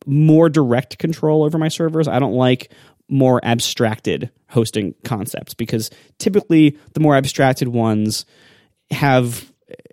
more 0.05 0.49
direct 0.49 0.97
control 0.97 1.43
over 1.43 1.57
my 1.57 1.67
servers. 1.67 2.07
I 2.07 2.19
don't 2.19 2.33
like 2.33 2.71
more 3.07 3.41
abstracted 3.43 4.31
hosting 4.49 4.95
concepts 5.03 5.53
because 5.53 5.89
typically 6.17 6.77
the 6.93 6.99
more 6.99 7.15
abstracted 7.15 7.67
ones 7.67 8.25
have 8.89 9.51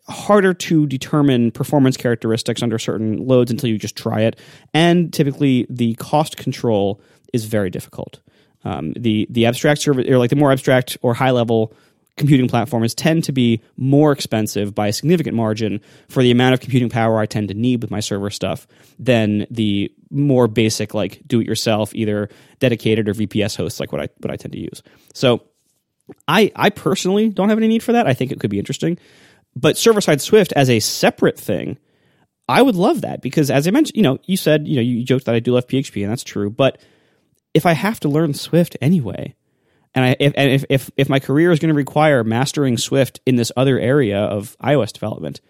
harder 0.09 0.55
to 0.55 0.86
determine 0.86 1.51
performance 1.51 1.96
characteristics 1.96 2.62
under 2.62 2.78
certain 2.78 3.26
loads 3.26 3.51
until 3.51 3.68
you 3.68 3.78
just 3.78 3.96
try 3.96 4.22
it, 4.22 4.38
and 4.72 5.12
typically 5.12 5.66
the 5.68 5.94
cost 5.94 6.36
control 6.36 7.01
is 7.32 7.44
very 7.44 7.70
difficult. 7.70 8.20
Um, 8.64 8.92
the 8.94 9.26
the 9.30 9.46
abstract 9.46 9.82
server 9.82 10.03
or 10.09 10.18
like 10.18 10.30
the 10.30 10.36
more 10.36 10.51
abstract 10.51 10.96
or 11.03 11.14
high 11.14 11.30
level 11.30 11.74
computing 12.19 12.49
platforms 12.49 12.95
tend 12.95 13.25
to 13.25 13.33
be 13.33 13.62
more 13.77 14.12
expensive 14.12 14.75
by 14.75 14.89
a 14.89 14.93
significant 14.93 15.37
margin 15.37 15.81
for 16.09 16.23
the 16.23 16.31
amount 16.31 16.55
of 16.55 16.61
computing 16.61 16.89
power 16.89 17.19
I 17.19 17.27
tend 17.27 17.49
to 17.49 17.55
need 17.55 17.83
with 17.83 17.91
my 17.91 18.01
server 18.01 18.31
stuff 18.31 18.66
than 18.99 19.47
the 19.51 19.93
more 20.11 20.49
basic 20.49 20.95
like 20.95 21.23
do 21.27 21.41
it 21.41 21.47
yourself 21.47 21.95
either 21.95 22.29
dedicated 22.59 23.09
or 23.09 23.14
VPS 23.14 23.57
hosts 23.57 23.81
like 23.81 23.93
what 23.93 24.01
I 24.01 24.09
what 24.19 24.31
I 24.31 24.37
tend 24.37 24.53
to 24.53 24.61
use. 24.61 24.83
So 25.14 25.43
I 26.27 26.53
I 26.57 26.71
personally 26.71 27.29
don't 27.29 27.49
have 27.49 27.59
any 27.59 27.69
need 27.69 27.83
for 27.83 27.93
that. 27.93 28.07
I 28.07 28.14
think 28.14 28.33
it 28.33 28.41
could 28.41 28.51
be 28.51 28.59
interesting. 28.59 28.99
But 29.55 29.77
server 29.77 30.01
side 30.01 30.21
Swift 30.21 30.53
as 30.55 30.71
a 30.71 30.81
separate 30.81 31.39
thing, 31.39 31.79
I 32.49 32.62
would 32.62 32.77
love 32.77 33.03
that 33.03 33.21
because 33.23 33.51
as 33.51 33.66
I 33.66 33.71
mentioned, 33.71 33.97
you 33.97 34.03
know, 34.03 34.19
you 34.25 34.37
said, 34.37 34.66
you 34.66 34.77
know, 34.77 34.83
you 34.83 35.05
joked 35.05 35.27
that 35.27 35.35
I 35.35 35.41
do 35.41 35.53
love 35.53 35.66
PHP 35.66 36.03
and 36.03 36.11
that's 36.11 36.25
true, 36.25 36.51
but 36.51 36.81
if 37.55 37.66
I 37.66 37.73
have 37.73 38.01
to 38.01 38.09
learn 38.09 38.35
Swift 38.35 38.77
anyway, 38.81 39.35
and 39.95 40.05
I, 40.05 40.16
if, 40.20 40.32
and 40.36 40.51
if, 40.51 40.64
if, 40.68 40.91
if 40.97 41.09
my 41.09 41.18
career 41.18 41.51
is 41.51 41.59
going 41.59 41.70
to 41.70 41.74
require 41.74 42.22
mastering 42.24 42.76
Swift 42.76 43.20
in 43.26 43.36
this 43.36 43.51
other 43.57 43.78
area 43.78 44.18
of 44.18 44.57
iOS 44.62 44.93
development, 44.93 45.41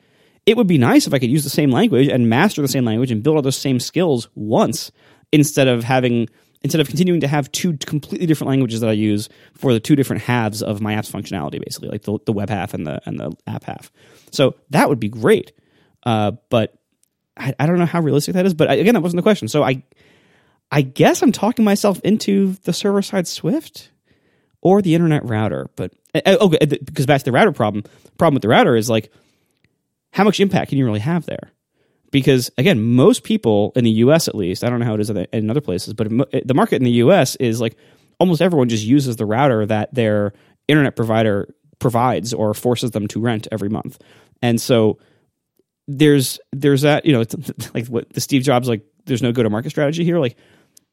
it 0.46 0.56
would 0.56 0.66
be 0.66 0.78
nice 0.78 1.06
if 1.06 1.12
I 1.12 1.18
could 1.18 1.30
use 1.30 1.44
the 1.44 1.50
same 1.50 1.70
language 1.70 2.08
and 2.08 2.28
master 2.28 2.62
the 2.62 2.68
same 2.68 2.84
language 2.84 3.10
and 3.10 3.22
build 3.22 3.36
all 3.36 3.42
those 3.42 3.56
same 3.56 3.80
skills 3.80 4.28
once 4.34 4.90
instead 5.32 5.68
of 5.68 5.84
having 5.84 6.28
instead 6.62 6.80
of 6.80 6.88
continuing 6.88 7.20
to 7.20 7.28
have 7.28 7.50
two 7.52 7.76
completely 7.76 8.26
different 8.26 8.48
languages 8.48 8.80
that 8.80 8.90
I 8.90 8.94
use 8.94 9.28
for 9.54 9.72
the 9.72 9.80
two 9.80 9.94
different 9.94 10.22
halves 10.22 10.62
of 10.62 10.80
my 10.80 10.94
app's 10.94 11.10
functionality, 11.10 11.62
basically, 11.64 11.88
like 11.88 12.02
the, 12.02 12.18
the 12.26 12.32
web 12.32 12.48
half 12.48 12.74
and 12.74 12.86
the 12.86 13.00
and 13.06 13.18
the 13.18 13.32
app 13.46 13.64
half. 13.64 13.92
So 14.32 14.54
that 14.70 14.88
would 14.88 14.98
be 14.98 15.08
great, 15.08 15.52
uh, 16.04 16.32
but 16.50 16.74
I, 17.36 17.54
I, 17.58 17.66
don't 17.66 17.78
know 17.78 17.86
how 17.86 18.00
realistic 18.00 18.34
that 18.34 18.46
is. 18.46 18.54
But 18.54 18.70
again, 18.70 18.94
that 18.94 19.00
wasn't 19.00 19.18
the 19.18 19.22
question. 19.22 19.48
So 19.48 19.62
I 19.62 19.82
I 20.70 20.82
guess 20.82 21.22
I'm 21.22 21.32
talking 21.32 21.64
myself 21.64 22.00
into 22.04 22.56
the 22.64 22.72
server 22.72 23.02
side 23.02 23.26
Swift 23.26 23.90
or 24.62 24.82
the 24.82 24.94
internet 24.94 25.24
router. 25.24 25.68
But 25.76 25.92
uh, 26.14 26.36
okay, 26.40 26.58
eh, 26.60 26.76
because 26.84 27.06
back 27.06 27.20
to 27.20 27.24
the 27.24 27.32
router 27.32 27.52
problem. 27.52 27.84
Problem 28.16 28.34
with 28.34 28.42
the 28.42 28.48
router 28.48 28.76
is 28.76 28.90
like, 28.90 29.12
how 30.12 30.24
much 30.24 30.40
impact 30.40 30.70
can 30.70 30.78
you 30.78 30.84
really 30.84 31.00
have 31.00 31.26
there? 31.26 31.52
Because 32.10 32.50
again, 32.56 32.80
most 32.80 33.22
people 33.22 33.72
in 33.76 33.84
the 33.84 33.90
U.S. 33.90 34.28
at 34.28 34.34
least, 34.34 34.64
I 34.64 34.70
don't 34.70 34.80
know 34.80 34.86
how 34.86 34.94
it 34.94 35.00
is 35.00 35.10
in 35.10 35.50
other 35.50 35.60
places, 35.60 35.92
but 35.94 36.08
the 36.08 36.54
market 36.54 36.76
in 36.76 36.84
the 36.84 36.92
U.S. 36.92 37.36
is 37.36 37.60
like 37.60 37.76
almost 38.18 38.40
everyone 38.40 38.68
just 38.68 38.84
uses 38.84 39.16
the 39.16 39.26
router 39.26 39.66
that 39.66 39.94
their 39.94 40.32
internet 40.66 40.96
provider 40.96 41.54
provides 41.78 42.32
or 42.32 42.54
forces 42.54 42.92
them 42.92 43.06
to 43.08 43.20
rent 43.20 43.46
every 43.52 43.68
month, 43.68 44.02
and 44.40 44.58
so 44.58 44.98
there's 45.86 46.40
there's 46.52 46.82
that 46.82 47.04
you 47.04 47.12
know 47.12 47.24
like 47.74 47.86
what 47.88 48.10
the 48.14 48.20
Steve 48.20 48.42
Jobs 48.42 48.68
like 48.68 48.82
there's 49.04 49.22
no 49.22 49.32
go 49.32 49.42
to 49.42 49.50
market 49.50 49.70
strategy 49.70 50.04
here 50.04 50.18
like 50.18 50.36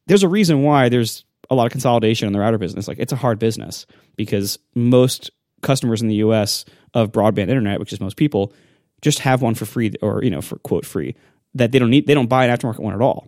there's 0.07 0.23
a 0.23 0.27
reason 0.27 0.63
why 0.63 0.89
there's 0.89 1.25
a 1.49 1.55
lot 1.55 1.65
of 1.65 1.71
consolidation 1.71 2.27
in 2.27 2.33
the 2.33 2.39
router 2.39 2.57
business. 2.57 2.87
Like 2.87 2.99
it's 2.99 3.13
a 3.13 3.17
hard 3.17 3.39
business 3.39 3.85
because 4.15 4.59
most 4.73 5.31
customers 5.61 6.01
in 6.01 6.07
the 6.07 6.15
US 6.15 6.65
of 6.93 7.11
broadband 7.11 7.49
internet, 7.49 7.79
which 7.79 7.93
is 7.93 7.99
most 7.99 8.17
people, 8.17 8.53
just 9.01 9.19
have 9.19 9.41
one 9.41 9.55
for 9.55 9.65
free 9.65 9.93
or, 10.01 10.23
you 10.23 10.29
know, 10.29 10.41
for 10.41 10.57
quote 10.59 10.85
free 10.85 11.15
that 11.53 11.71
they 11.71 11.79
don't 11.79 11.89
need, 11.89 12.07
they 12.07 12.13
don't 12.13 12.27
buy 12.27 12.45
an 12.45 12.57
aftermarket 12.57 12.79
one 12.79 12.93
at 12.93 13.01
all. 13.01 13.27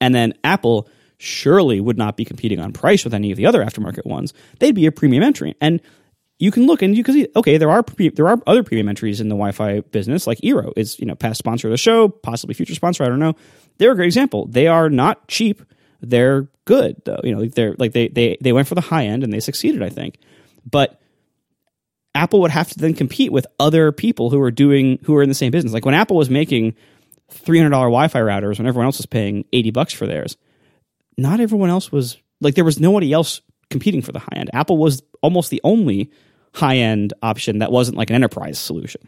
And 0.00 0.14
then 0.14 0.34
Apple 0.44 0.88
surely 1.18 1.80
would 1.80 1.98
not 1.98 2.16
be 2.16 2.24
competing 2.24 2.58
on 2.58 2.72
price 2.72 3.04
with 3.04 3.14
any 3.14 3.30
of 3.30 3.36
the 3.36 3.46
other 3.46 3.64
aftermarket 3.64 4.04
ones. 4.04 4.32
They'd 4.58 4.74
be 4.74 4.86
a 4.86 4.92
premium 4.92 5.22
entry. 5.22 5.54
And 5.60 5.80
you 6.38 6.50
can 6.50 6.66
look 6.66 6.82
and 6.82 6.96
you 6.96 7.04
can 7.04 7.14
see, 7.14 7.28
okay, 7.36 7.56
there 7.56 7.70
are 7.70 7.84
there 8.14 8.28
are 8.28 8.40
other 8.48 8.64
premium 8.64 8.88
entries 8.88 9.20
in 9.20 9.28
the 9.28 9.36
Wi-Fi 9.36 9.80
business, 9.80 10.26
like 10.26 10.38
Eero 10.38 10.72
is 10.76 10.98
you 10.98 11.06
know 11.06 11.14
past 11.14 11.38
sponsor 11.38 11.68
of 11.68 11.70
the 11.70 11.76
show, 11.76 12.08
possibly 12.08 12.54
future 12.54 12.74
sponsor. 12.74 13.04
I 13.04 13.08
don't 13.08 13.20
know. 13.20 13.34
They're 13.78 13.92
a 13.92 13.94
great 13.94 14.06
example. 14.06 14.46
They 14.46 14.66
are 14.66 14.90
not 14.90 15.28
cheap 15.28 15.62
they're 16.02 16.48
good 16.64 17.00
though. 17.04 17.20
You 17.24 17.34
know, 17.34 17.44
they're 17.46 17.74
like 17.78 17.92
they 17.92 18.08
they 18.08 18.36
they 18.40 18.52
went 18.52 18.68
for 18.68 18.74
the 18.74 18.80
high 18.80 19.06
end 19.06 19.24
and 19.24 19.32
they 19.32 19.40
succeeded, 19.40 19.82
I 19.82 19.88
think. 19.88 20.18
But 20.68 21.00
Apple 22.14 22.40
would 22.42 22.50
have 22.50 22.68
to 22.70 22.78
then 22.78 22.94
compete 22.94 23.32
with 23.32 23.46
other 23.58 23.92
people 23.92 24.30
who 24.30 24.40
are 24.40 24.50
doing 24.50 24.98
who 25.04 25.14
are 25.16 25.22
in 25.22 25.28
the 25.28 25.34
same 25.34 25.50
business. 25.50 25.72
Like 25.72 25.84
when 25.84 25.94
Apple 25.94 26.16
was 26.16 26.30
making 26.30 26.74
three 27.30 27.58
hundred 27.58 27.70
dollar 27.70 27.86
Wi-Fi 27.86 28.20
routers 28.20 28.58
when 28.58 28.66
everyone 28.66 28.86
else 28.86 28.98
was 28.98 29.06
paying 29.06 29.44
eighty 29.52 29.70
bucks 29.70 29.92
for 29.92 30.06
theirs, 30.06 30.36
not 31.16 31.40
everyone 31.40 31.70
else 31.70 31.90
was 31.90 32.18
like 32.40 32.54
there 32.54 32.64
was 32.64 32.78
nobody 32.80 33.12
else 33.12 33.40
competing 33.70 34.02
for 34.02 34.12
the 34.12 34.18
high 34.18 34.36
end. 34.36 34.50
Apple 34.52 34.76
was 34.76 35.02
almost 35.22 35.50
the 35.50 35.60
only 35.64 36.10
high 36.54 36.76
end 36.76 37.14
option 37.22 37.60
that 37.60 37.72
wasn't 37.72 37.96
like 37.96 38.10
an 38.10 38.16
enterprise 38.16 38.58
solution. 38.58 39.00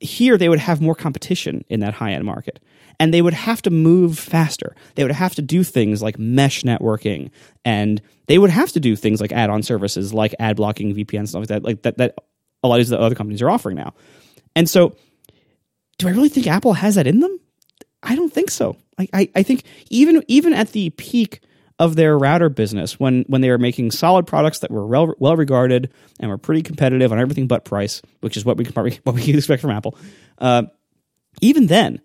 here 0.00 0.36
they 0.36 0.48
would 0.48 0.58
have 0.58 0.80
more 0.80 0.94
competition 0.94 1.64
in 1.68 1.80
that 1.80 1.94
high 1.94 2.12
end 2.12 2.24
market 2.24 2.58
and 2.98 3.12
they 3.12 3.22
would 3.22 3.34
have 3.34 3.62
to 3.62 3.70
move 3.70 4.18
faster. 4.18 4.74
They 4.94 5.02
would 5.02 5.12
have 5.12 5.34
to 5.36 5.42
do 5.42 5.62
things 5.62 6.02
like 6.02 6.18
mesh 6.18 6.62
networking 6.62 7.30
and 7.64 8.00
they 8.26 8.38
would 8.38 8.50
have 8.50 8.72
to 8.72 8.80
do 8.80 8.96
things 8.96 9.20
like 9.20 9.32
add 9.32 9.50
on 9.50 9.62
services 9.62 10.12
like 10.12 10.34
ad 10.38 10.56
blocking, 10.56 10.94
VPN, 10.94 11.28
stuff 11.28 11.40
like 11.40 11.48
that, 11.48 11.62
like 11.62 11.82
that, 11.82 11.98
that 11.98 12.14
a 12.62 12.68
lot 12.68 12.80
of 12.80 12.86
these 12.86 12.92
other 12.92 13.14
companies 13.14 13.42
are 13.42 13.50
offering 13.50 13.76
now. 13.76 13.94
And 14.54 14.68
so, 14.68 14.96
do 15.98 16.08
I 16.08 16.10
really 16.10 16.28
think 16.28 16.46
Apple 16.46 16.74
has 16.74 16.96
that 16.96 17.06
in 17.06 17.20
them? 17.20 17.40
I 18.02 18.14
don't 18.14 18.32
think 18.32 18.50
so. 18.50 18.76
I, 18.98 19.08
I, 19.12 19.30
I 19.36 19.42
think 19.42 19.64
even 19.90 20.22
even 20.28 20.52
at 20.52 20.72
the 20.72 20.90
peak 20.90 21.40
of 21.78 21.96
their 21.96 22.18
router 22.18 22.48
business, 22.48 22.98
when 22.98 23.24
when 23.28 23.40
they 23.40 23.50
were 23.50 23.58
making 23.58 23.90
solid 23.90 24.26
products 24.26 24.60
that 24.60 24.70
were 24.70 24.86
well, 24.86 25.14
well 25.18 25.36
regarded 25.36 25.92
and 26.20 26.30
were 26.30 26.38
pretty 26.38 26.62
competitive 26.62 27.12
on 27.12 27.18
everything 27.18 27.46
but 27.46 27.64
price, 27.64 28.02
which 28.20 28.36
is 28.36 28.44
what 28.44 28.56
we 28.56 28.64
can 28.64 28.72
probably 28.74 28.98
what 29.04 29.14
we 29.14 29.22
can 29.22 29.36
expect 29.36 29.62
from 29.62 29.70
Apple. 29.70 29.96
Uh, 30.38 30.64
even 31.40 31.66
then, 31.66 32.00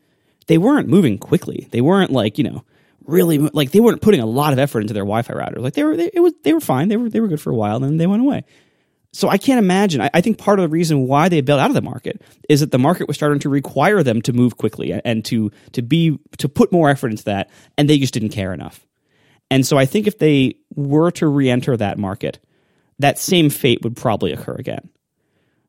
they 0.48 0.58
weren't 0.58 0.88
moving 0.88 1.18
quickly. 1.18 1.68
They 1.72 1.82
weren't 1.82 2.12
like 2.12 2.38
you 2.38 2.44
know 2.44 2.64
really 3.06 3.38
like 3.38 3.72
they 3.72 3.80
weren't 3.80 4.02
putting 4.02 4.22
a 4.22 4.26
lot 4.26 4.54
of 4.54 4.60
effort 4.60 4.82
into 4.82 4.94
their 4.94 5.04
Wi-Fi 5.04 5.34
routers. 5.34 5.60
Like 5.60 5.74
they 5.74 5.84
were, 5.84 5.98
they, 5.98 6.12
it 6.14 6.20
was 6.20 6.34
they 6.44 6.54
were 6.54 6.60
fine. 6.60 6.88
They 6.88 6.98
were 6.98 7.10
they 7.10 7.20
were 7.20 7.28
good 7.28 7.42
for 7.42 7.52
a 7.52 7.56
while, 7.56 7.76
and 7.76 7.86
then 7.86 7.98
they 7.98 8.08
went 8.08 8.22
away. 8.22 8.44
So 9.14 9.28
I 9.28 9.38
can't 9.38 9.60
imagine. 9.60 10.00
I, 10.00 10.10
I, 10.14 10.22
think 10.22 10.38
part 10.38 10.58
of 10.58 10.64
the 10.64 10.70
reason 10.70 11.06
why 11.06 11.28
they 11.28 11.42
bailed 11.42 11.60
out 11.60 11.70
of 11.70 11.74
the 11.74 11.82
market 11.82 12.22
is 12.48 12.62
that 12.62 12.72
the 12.72 12.80
market 12.80 13.10
was 13.10 13.18
starting 13.18 13.39
to 13.39 13.50
require 13.50 14.04
them 14.04 14.22
to 14.22 14.32
move 14.32 14.56
quickly 14.56 14.94
and 15.04 15.26
to 15.26 15.52
to 15.74 15.82
be 15.82 16.18
to 16.38 16.48
put 16.48 16.72
more 16.72 16.89
effort 16.89 17.12
into 17.12 17.26
that, 17.26 17.50
and 17.78 17.89
they 17.89 17.98
just 17.98 18.14
didn't 18.14 18.30
care 18.30 18.54
enough. 18.54 18.86
And 19.50 19.68
so 19.68 19.78
I 19.78 19.86
think 19.86 20.08
if 20.08 20.18
they 20.18 20.56
were 20.76 21.12
to 21.12 21.28
re-enter 21.28 21.76
that 21.76 21.98
market, 21.98 22.39
that 23.00 23.20
same 23.20 23.50
fate 23.50 23.82
would 23.84 23.98
probably 23.98 24.32
occur 24.32 24.56
again. 24.56 24.89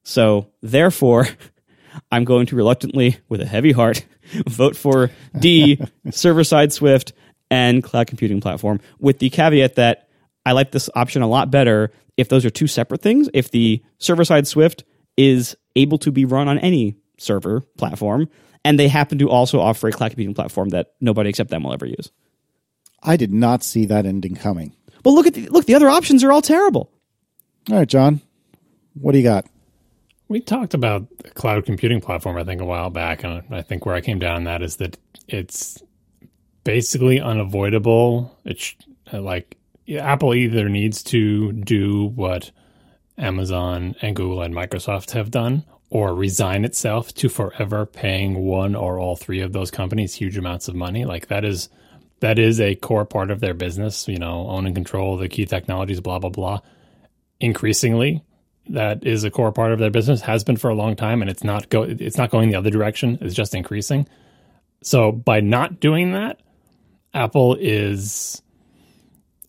So 0.05 0.47
therefore, 0.63 1.27
I'm 2.11 2.25
going 2.25 2.47
to 2.47 2.57
reluctantly, 2.57 3.17
with 3.29 3.41
a 3.41 3.47
heavy 3.47 3.73
heart, 3.73 4.05
vote 4.49 4.77
for 4.77 5.11
D, 5.39 5.81
server 6.11 6.45
side 6.45 6.73
Swift, 6.73 7.13
and 7.51 7.83
cloud 7.83 8.07
computing 8.07 8.41
platform, 8.41 8.81
with 8.99 9.19
the 9.19 9.31
caveat 9.31 9.75
that 9.77 10.09
I 10.45 10.53
like 10.53 10.71
this 10.71 10.89
option 10.95 11.23
a 11.23 11.29
lot 11.29 11.51
better 11.51 11.93
if 12.17 12.29
those 12.29 12.45
are 12.45 12.51
two 12.51 12.67
separate 12.67 13.01
things. 13.01 13.29
If 13.35 13.51
the 13.51 13.83
server 13.99 14.25
side 14.25 14.47
Swift 14.47 14.85
is 15.17 15.57
able 15.77 15.99
to 15.99 16.11
be 16.11 16.25
run 16.25 16.49
on 16.49 16.59
any 16.59 16.97
server 17.19 17.61
platform, 17.77 18.29
and 18.65 18.79
they 18.79 18.89
happen 18.89 19.19
to 19.19 19.29
also 19.29 19.61
offer 19.61 19.89
a 19.89 19.93
cloud 19.93 20.11
computing 20.11 20.35
platform 20.35 20.71
that 20.71 20.93
nobody 21.01 21.31
except 21.31 21.51
them 21.51 21.65
will 21.65 21.73
ever 21.73 21.87
use. 21.87 22.11
I 23.03 23.17
did 23.17 23.33
not 23.33 23.65
see 23.65 23.87
that 23.87 24.07
ending 24.07 24.37
coming. 24.37 24.75
Well, 25.05 25.15
look 25.15 25.27
at 25.27 25.35
the, 25.35 25.49
look. 25.49 25.67
The 25.67 25.75
other 25.75 25.89
options 25.89 26.23
are 26.23 26.31
all 26.31 26.43
terrible. 26.43 26.91
All 27.71 27.79
right, 27.79 27.89
John, 27.89 28.21
what 28.95 29.13
do 29.13 29.19
you 29.19 29.25
got? 29.25 29.47
We 30.33 30.41
talked 30.41 30.73
about 30.73 31.09
cloud 31.35 31.67
computing 31.67 32.01
platform, 32.01 32.39
I 32.39 32.45
think, 32.45 32.63
a 32.63 32.65
while 32.65 32.89
back, 32.89 33.23
and 33.23 33.43
I 33.51 33.61
think 33.61 33.85
where 33.85 33.95
I 33.95 34.01
came 34.01 34.19
down 34.19 34.37
on 34.37 34.45
that 34.45 34.63
is 34.63 34.77
that 34.77 34.97
it's 35.29 35.83
basically 36.65 37.21
unavoidable. 37.21 38.35
It's 38.43 38.75
uh, 39.13 39.21
like 39.21 39.59
Apple 39.95 40.33
either 40.33 40.71
needs 40.71 41.03
to 41.03 41.53
do 41.53 42.07
what 42.15 42.51
Amazon 43.19 43.95
and 44.01 44.17
Google 44.17 44.41
and 44.41 44.55
Microsoft 44.55 45.11
have 45.11 45.31
done, 45.31 45.67
or 45.91 46.15
resign 46.15 46.65
itself 46.65 47.13
to 47.17 47.29
forever 47.29 47.85
paying 47.85 48.39
one 48.39 48.75
or 48.75 48.99
all 48.99 49.17
three 49.17 49.41
of 49.41 49.53
those 49.53 49.71
companies 49.71 50.15
huge 50.15 50.39
amounts 50.39 50.67
of 50.67 50.75
money. 50.75 51.05
Like 51.05 51.27
that 51.27 51.45
is 51.45 51.69
that 52.21 52.39
is 52.39 52.59
a 52.59 52.75
core 52.75 53.05
part 53.05 53.31
of 53.31 53.41
their 53.41 53.53
business. 53.53 54.09
You 54.09 54.17
know, 54.17 54.49
own 54.49 54.65
and 54.65 54.75
control 54.75 55.19
the 55.19 55.29
key 55.29 55.45
technologies, 55.45 56.01
blah 56.01 56.21
blah 56.21 56.31
blah. 56.31 56.61
Increasingly, 57.39 58.25
that 58.69 59.05
is 59.05 59.25
a 59.25 59.31
core 59.31 59.53
part 59.53 59.73
of 59.73 59.79
their 59.79 59.91
business. 59.91 60.21
Has 60.21 60.45
been 60.45 60.57
for 60.57 60.71
a 60.71 60.75
long 60.75 60.97
time, 60.97 61.23
and 61.23 61.31
it's 61.31 61.45
not 61.45 61.69
go. 61.69 61.83
It's 61.83 62.17
not 62.17 62.31
going 62.31 62.51
the 62.51 62.57
other 62.57 62.71
direction. 62.71 63.19
It's 63.21 63.35
just 63.35 63.55
increasing. 63.55 64.07
So 64.83 65.13
by 65.13 65.41
not 65.41 65.81
doing 65.81 66.13
that, 66.13 66.41
Apple 67.15 67.57
is 67.61 68.43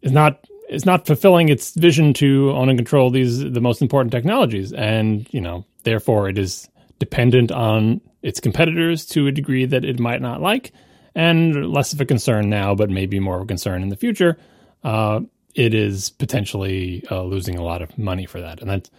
is 0.02 0.12
not 0.12 0.46
is 0.70 0.86
not 0.86 1.06
fulfilling 1.06 1.50
its 1.50 1.74
vision 1.76 2.14
to 2.14 2.52
own 2.52 2.70
and 2.70 2.78
control 2.78 3.10
these 3.10 3.40
the 3.40 3.62
most 3.62 3.82
important 3.82 4.12
technologies, 4.12 4.74
and 4.74 5.28
you 5.32 5.42
know 5.42 5.66
therefore 5.84 6.30
it 6.30 6.38
is 6.38 6.70
dependent 7.00 7.52
on 7.52 8.02
its 8.22 8.40
competitors 8.40 9.06
to 9.06 9.28
a 9.28 9.32
degree 9.32 9.66
that 9.66 9.84
it 9.84 10.00
might 10.00 10.22
not 10.22 10.42
like, 10.42 10.72
and 11.16 11.72
less 11.72 11.94
of 11.94 12.02
a 12.02 12.06
concern 12.06 12.50
now, 12.50 12.74
but 12.74 12.90
maybe 12.90 13.20
more 13.20 13.38
of 13.38 13.44
a 13.44 13.46
concern 13.46 13.82
in 13.84 13.90
the 13.90 13.98
future. 13.98 14.38
Uh, 14.84 15.22
it 15.56 15.74
is 15.74 16.10
potentially 16.10 17.04
uh, 17.12 17.24
losing 17.24 17.58
a 17.58 17.64
lot 17.64 17.82
of 17.82 17.98
money 17.98 18.26
for 18.26 18.42
that, 18.42 18.60
and 18.62 18.70
that's 18.70 18.90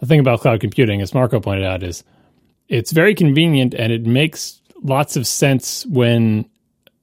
the 0.00 0.06
thing 0.06 0.20
about 0.20 0.40
cloud 0.40 0.60
computing, 0.60 1.00
as 1.00 1.14
Marco 1.14 1.40
pointed 1.40 1.64
out, 1.64 1.82
is 1.82 2.02
it's 2.68 2.90
very 2.90 3.14
convenient 3.14 3.74
and 3.74 3.92
it 3.92 4.06
makes 4.06 4.60
lots 4.82 5.16
of 5.16 5.26
sense 5.26 5.84
when 5.86 6.48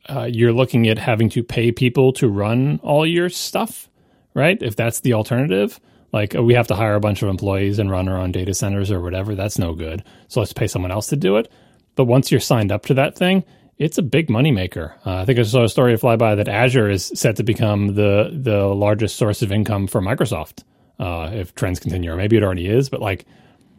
uh, 0.10 0.28
you're 0.32 0.54
looking 0.54 0.88
at 0.88 0.98
having 0.98 1.30
to 1.30 1.44
pay 1.44 1.72
people 1.72 2.14
to 2.14 2.28
run 2.28 2.80
all 2.82 3.06
your 3.06 3.30
stuff, 3.30 3.90
right? 4.34 4.62
If 4.62 4.76
that's 4.76 5.02
the 5.02 5.14
alternative, 5.14 5.80
like 6.12 6.36
uh, 6.36 6.42
we 6.42 6.56
have 6.56 6.68
to 6.68 6.76
hire 6.76 6.96
a 6.96 7.00
bunch 7.00 7.22
of 7.22 7.30
employees 7.30 7.78
and 7.78 7.92
run 7.92 8.08
our 8.08 8.18
own 8.18 8.32
data 8.32 8.54
centers 8.54 8.92
or 8.92 9.02
whatever, 9.02 9.36
that's 9.36 9.60
no 9.60 9.74
good. 9.74 10.04
So 10.28 10.40
let's 10.40 10.54
pay 10.54 10.68
someone 10.68 10.92
else 10.92 11.08
to 11.08 11.16
do 11.16 11.38
it. 11.38 11.52
But 11.96 12.06
once 12.06 12.32
you're 12.32 12.40
signed 12.40 12.72
up 12.72 12.86
to 12.88 12.94
that 12.96 13.16
thing, 13.16 13.44
it's 13.78 13.98
a 13.98 14.04
big 14.04 14.30
moneymaker. 14.30 14.94
Uh, 15.06 15.18
I 15.18 15.26
think 15.26 15.38
I 15.38 15.44
saw 15.44 15.64
a 15.64 15.70
story 15.70 15.96
fly 15.98 16.16
by 16.16 16.36
that 16.36 16.48
Azure 16.48 16.90
is 16.90 17.12
set 17.14 17.36
to 17.36 17.44
become 17.44 17.94
the 17.94 18.32
the 18.34 18.66
largest 18.66 19.18
source 19.18 19.44
of 19.44 19.52
income 19.52 19.86
for 19.86 20.02
Microsoft 20.02 20.64
uh, 21.00 21.30
if 21.34 21.56
trends 21.56 21.80
continue, 21.80 22.12
or 22.12 22.16
maybe 22.16 22.38
it 22.38 22.44
already 22.44 22.68
is. 22.68 22.90
But 22.90 23.02
like 23.02 23.26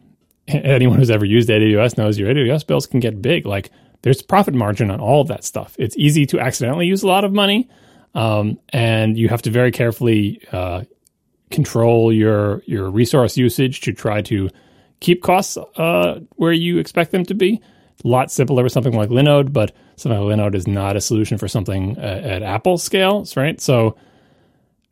anyone 0.47 0.97
who's 0.97 1.11
ever 1.11 1.25
used 1.25 1.49
AWS 1.49 1.97
knows, 1.97 2.17
your 2.17 2.33
AWS 2.33 2.65
bills 2.65 2.87
can 2.87 2.99
get 2.99 3.21
big. 3.21 3.45
Like 3.45 3.71
there's 4.01 4.21
profit 4.21 4.53
margin 4.53 4.91
on 4.91 4.99
all 4.99 5.21
of 5.21 5.27
that 5.27 5.43
stuff. 5.43 5.75
It's 5.77 5.97
easy 5.97 6.25
to 6.27 6.39
accidentally 6.39 6.87
use 6.87 7.03
a 7.03 7.07
lot 7.07 7.23
of 7.23 7.33
money, 7.33 7.69
um, 8.15 8.59
and 8.69 9.17
you 9.17 9.29
have 9.29 9.41
to 9.43 9.51
very 9.51 9.71
carefully 9.71 10.41
uh, 10.51 10.83
control 11.51 12.13
your 12.13 12.63
your 12.65 12.89
resource 12.89 13.37
usage 13.37 13.81
to 13.81 13.93
try 13.93 14.21
to 14.23 14.49
keep 14.99 15.23
costs 15.23 15.57
uh, 15.57 16.19
where 16.35 16.51
you 16.51 16.77
expect 16.77 17.11
them 17.11 17.25
to 17.25 17.33
be. 17.33 17.61
A 18.03 18.07
lot 18.07 18.31
simpler 18.31 18.63
with 18.63 18.71
something 18.71 18.93
like 18.93 19.09
Linode, 19.09 19.51
but 19.51 19.73
something 19.97 20.19
like 20.19 20.37
Linode 20.37 20.55
is 20.55 20.67
not 20.67 20.95
a 20.95 21.01
solution 21.01 21.37
for 21.37 21.47
something 21.49 21.97
uh, 21.97 22.01
at 22.01 22.43
Apple 22.43 22.77
scales, 22.77 23.35
right? 23.35 23.59
So 23.59 23.97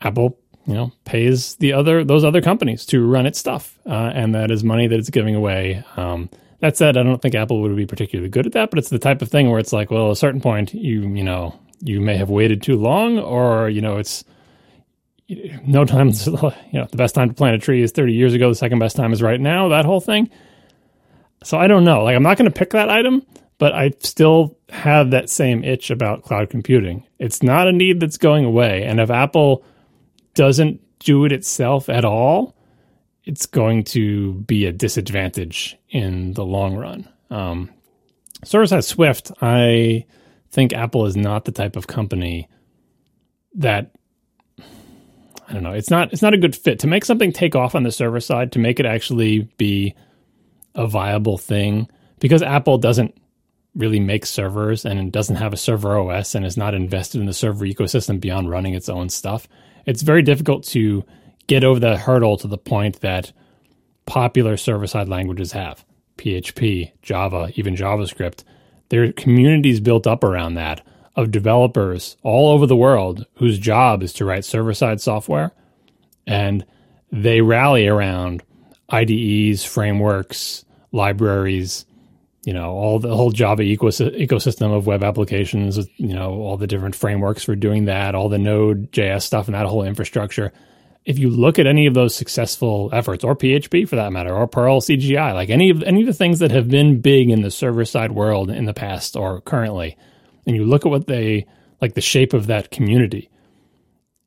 Apple, 0.02 0.38
you 0.68 0.74
know, 0.74 0.92
pays 1.06 1.56
the 1.56 1.74
other 1.74 2.04
those 2.04 2.26
other 2.26 2.42
companies 2.42 2.86
to 2.88 3.06
run 3.06 3.26
its 3.26 3.40
stuff, 3.40 3.80
uh, 3.86 4.12
and 4.14 4.36
that 4.36 4.52
is 4.52 4.64
money 4.64 4.88
that 4.88 5.00
it's 5.00 5.10
giving 5.10 5.34
away. 5.34 5.84
Um, 5.96 6.30
that 6.60 6.76
said, 6.76 6.98
I 6.98 7.04
don't 7.04 7.22
think 7.22 7.36
Apple 7.36 7.62
would 7.62 7.76
be 7.76 7.86
particularly 7.86 8.30
good 8.30 8.46
at 8.46 8.52
that, 8.52 8.70
but 8.70 8.80
it's 8.80 8.90
the 8.90 9.00
type 9.00 9.22
of 9.22 9.30
thing 9.30 9.50
where 9.50 9.60
it's 9.60 9.72
like, 9.72 9.90
well, 9.90 10.08
at 10.08 10.12
a 10.12 10.16
certain 10.18 10.42
point, 10.42 10.74
you 10.74 11.02
you 11.08 11.24
know, 11.24 11.58
you 11.80 12.02
may 12.02 12.18
have 12.18 12.30
waited 12.30 12.62
too 12.62 12.76
long, 12.76 13.18
or 13.18 13.70
you 13.70 13.80
know, 13.80 13.98
it's 13.98 14.26
no 15.30 15.86
time. 15.86 16.12
You 16.72 16.82
know, 16.82 16.88
the 16.92 16.98
best 16.98 17.16
time 17.16 17.30
to 17.30 17.34
plant 17.34 17.56
a 17.56 17.60
tree 17.60 17.82
is 17.82 17.94
thirty 17.94 18.14
years 18.14 18.34
ago. 18.34 18.50
The 18.50 18.56
second 18.56 18.80
best 18.80 18.98
time 18.98 19.14
is 19.14 19.22
right 19.22 19.40
now. 19.40 19.70
That 19.70 19.86
whole 19.86 20.02
thing. 20.02 20.30
So 21.44 21.58
I 21.58 21.68
don't 21.68 21.86
know. 21.86 22.04
Like, 22.04 22.16
I'm 22.16 22.24
not 22.24 22.38
going 22.38 22.52
to 22.52 22.60
pick 22.60 22.72
that 22.72 22.90
item, 22.90 23.26
but 23.58 23.74
I 23.74 23.94
still 24.00 24.58
have 24.70 25.12
that 25.12 25.30
same 25.30 25.64
itch 25.64 25.92
about 25.92 26.24
cloud 26.24 26.50
computing. 26.50 27.06
It's 27.20 27.42
not 27.42 27.68
a 27.68 27.72
need 27.72 28.02
that's 28.02 28.18
going 28.18 28.44
away, 28.44 28.84
and 28.84 29.00
if 29.00 29.10
Apple 29.10 29.64
doesn't 30.38 30.80
do 31.00 31.26
it 31.26 31.32
itself 31.32 31.90
at 31.90 32.06
all, 32.06 32.56
it's 33.26 33.48
going 33.48 33.84
to 33.84 34.34
be 34.34 34.66
a 34.66 34.72
disadvantage 34.72 35.78
in 35.90 36.34
the 36.34 36.46
long 36.46 36.78
run. 36.78 37.10
Um, 37.32 37.72
server 38.46 38.68
side 38.68 38.86
Swift, 38.86 39.32
I 39.42 40.06
think 40.52 40.74
Apple 40.74 41.08
is 41.08 41.18
not 41.18 41.46
the 41.46 41.52
type 41.52 41.76
of 41.76 41.88
company 41.88 42.48
that 43.56 43.92
I 45.50 45.54
don't 45.54 45.64
know. 45.64 45.72
It's 45.72 45.90
not 45.90 46.14
it's 46.14 46.22
not 46.22 46.34
a 46.34 46.38
good 46.38 46.56
fit 46.56 46.80
to 46.80 46.88
make 46.88 47.04
something 47.04 47.32
take 47.32 47.56
off 47.56 47.74
on 47.74 47.84
the 47.84 47.92
server 47.92 48.20
side 48.20 48.52
to 48.52 48.60
make 48.60 48.80
it 48.80 48.86
actually 48.86 49.50
be 49.58 49.96
a 50.76 50.86
viable 50.88 51.38
thing 51.38 51.90
because 52.20 52.44
Apple 52.44 52.78
doesn't 52.78 53.18
really 53.74 54.00
make 54.00 54.26
servers 54.26 54.86
and 54.86 55.12
doesn't 55.12 55.38
have 55.38 55.54
a 55.54 55.58
server 55.58 55.98
OS 55.98 56.36
and 56.36 56.46
is 56.46 56.58
not 56.58 56.74
invested 56.76 57.22
in 57.22 57.28
the 57.28 57.34
server 57.34 57.66
ecosystem 57.66 58.20
beyond 58.20 58.50
running 58.50 58.74
its 58.74 58.90
own 58.90 59.10
stuff. 59.10 59.48
It's 59.88 60.04
very 60.04 60.22
difficult 60.22 60.66
to 60.66 61.04
get 61.48 61.64
over 61.64 61.80
that 61.80 62.00
hurdle 62.00 62.38
to 62.38 62.48
the 62.48 62.58
point 62.58 63.00
that 63.00 63.32
popular 64.06 64.58
server 64.58 64.86
side 64.86 65.10
languages 65.10 65.54
have 65.54 65.84
PHP, 66.18 66.92
Java, 67.02 67.52
even 67.56 67.76
JavaScript. 67.76 68.44
There 68.90 69.04
are 69.04 69.12
communities 69.14 69.80
built 69.80 70.06
up 70.06 70.24
around 70.24 70.54
that 70.56 70.86
of 71.16 71.32
developers 71.32 72.16
all 72.22 72.52
over 72.52 72.68
the 72.68 72.76
world 72.76 73.26
whose 73.36 73.58
job 73.58 74.04
is 74.04 74.14
to 74.14 74.26
write 74.26 74.46
server 74.46 74.74
side 74.74 75.02
software. 75.02 75.52
And 76.28 76.66
they 77.12 77.42
rally 77.42 77.88
around 77.88 78.44
IDEs, 78.90 79.66
frameworks, 79.66 80.64
libraries, 80.92 81.86
you 82.48 82.54
know, 82.54 82.72
all 82.72 82.98
the 82.98 83.14
whole 83.14 83.32
Java 83.32 83.62
ecosystem 83.64 84.74
of 84.74 84.88
web 84.88 85.04
applications, 85.04 85.86
you 85.98 86.14
know, 86.14 86.32
all 86.36 86.56
the 86.56 86.66
different 86.66 86.96
frameworks 86.96 87.44
for 87.44 87.58
doing 87.58 87.84
that, 87.86 88.16
all 88.16 88.30
the 88.30 88.38
Node 88.38 88.90
JS 88.94 89.24
stuff 89.24 89.48
and 89.48 89.56
that 89.56 89.66
whole 89.66 89.84
infrastructure. 89.84 90.54
If 91.04 91.20
you 91.20 91.30
look 91.30 91.60
at 91.60 91.68
any 91.68 91.88
of 91.88 91.94
those 91.94 92.16
successful 92.16 92.90
efforts, 92.94 93.26
or 93.26 93.36
PHP 93.36 93.90
for 93.90 93.98
that 93.98 94.14
matter, 94.14 94.34
or 94.34 94.48
Perl 94.48 94.80
CGI, 94.80 95.34
like 95.34 95.50
any 95.50 95.70
of 95.70 95.84
any 95.84 96.00
of 96.00 96.08
the 96.08 96.14
things 96.14 96.40
that 96.40 96.52
have 96.52 96.70
been 96.70 97.02
big 97.02 97.30
in 97.30 97.42
the 97.42 97.52
server 97.52 97.84
side 97.84 98.14
world 98.14 98.50
in 98.50 98.64
the 98.64 98.74
past 98.74 99.18
or 99.18 99.42
currently, 99.42 99.98
and 100.46 100.56
you 100.56 100.64
look 100.64 100.86
at 100.86 100.90
what 100.90 101.08
they 101.08 101.46
like 101.82 101.96
the 101.96 102.02
shape 102.02 102.32
of 102.34 102.48
that 102.48 102.72
community, 102.72 103.30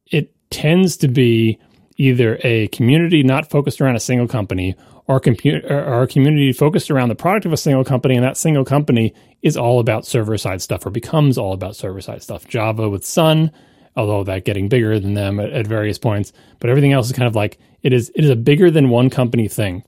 it 0.04 0.30
tends 0.50 0.98
to 0.98 1.08
be 1.08 1.58
either 1.96 2.38
a 2.44 2.68
community 2.68 3.22
not 3.22 3.48
focused 3.48 3.80
around 3.80 3.96
a 3.96 4.00
single 4.00 4.28
company 4.28 4.76
or, 5.10 5.20
compu- 5.20 5.68
a 5.68 6.06
community 6.06 6.52
focused 6.52 6.88
around 6.88 7.08
the 7.08 7.16
product 7.16 7.44
of 7.44 7.52
a 7.52 7.56
single 7.56 7.82
company, 7.82 8.14
and 8.14 8.24
that 8.24 8.36
single 8.36 8.64
company 8.64 9.12
is 9.42 9.56
all 9.56 9.80
about 9.80 10.06
server 10.06 10.38
side 10.38 10.62
stuff 10.62 10.86
or 10.86 10.90
becomes 10.90 11.36
all 11.36 11.52
about 11.52 11.74
server 11.74 12.00
side 12.00 12.22
stuff. 12.22 12.46
Java 12.46 12.88
with 12.88 13.04
Sun, 13.04 13.50
although 13.96 14.22
that 14.22 14.44
getting 14.44 14.68
bigger 14.68 15.00
than 15.00 15.14
them 15.14 15.40
at, 15.40 15.50
at 15.50 15.66
various 15.66 15.98
points, 15.98 16.32
but 16.60 16.70
everything 16.70 16.92
else 16.92 17.06
is 17.06 17.16
kind 17.16 17.26
of 17.26 17.34
like 17.34 17.58
it 17.82 17.92
is. 17.92 18.12
It 18.14 18.22
is 18.22 18.30
a 18.30 18.36
bigger 18.36 18.70
than 18.70 18.88
one 18.88 19.10
company 19.10 19.48
thing, 19.48 19.82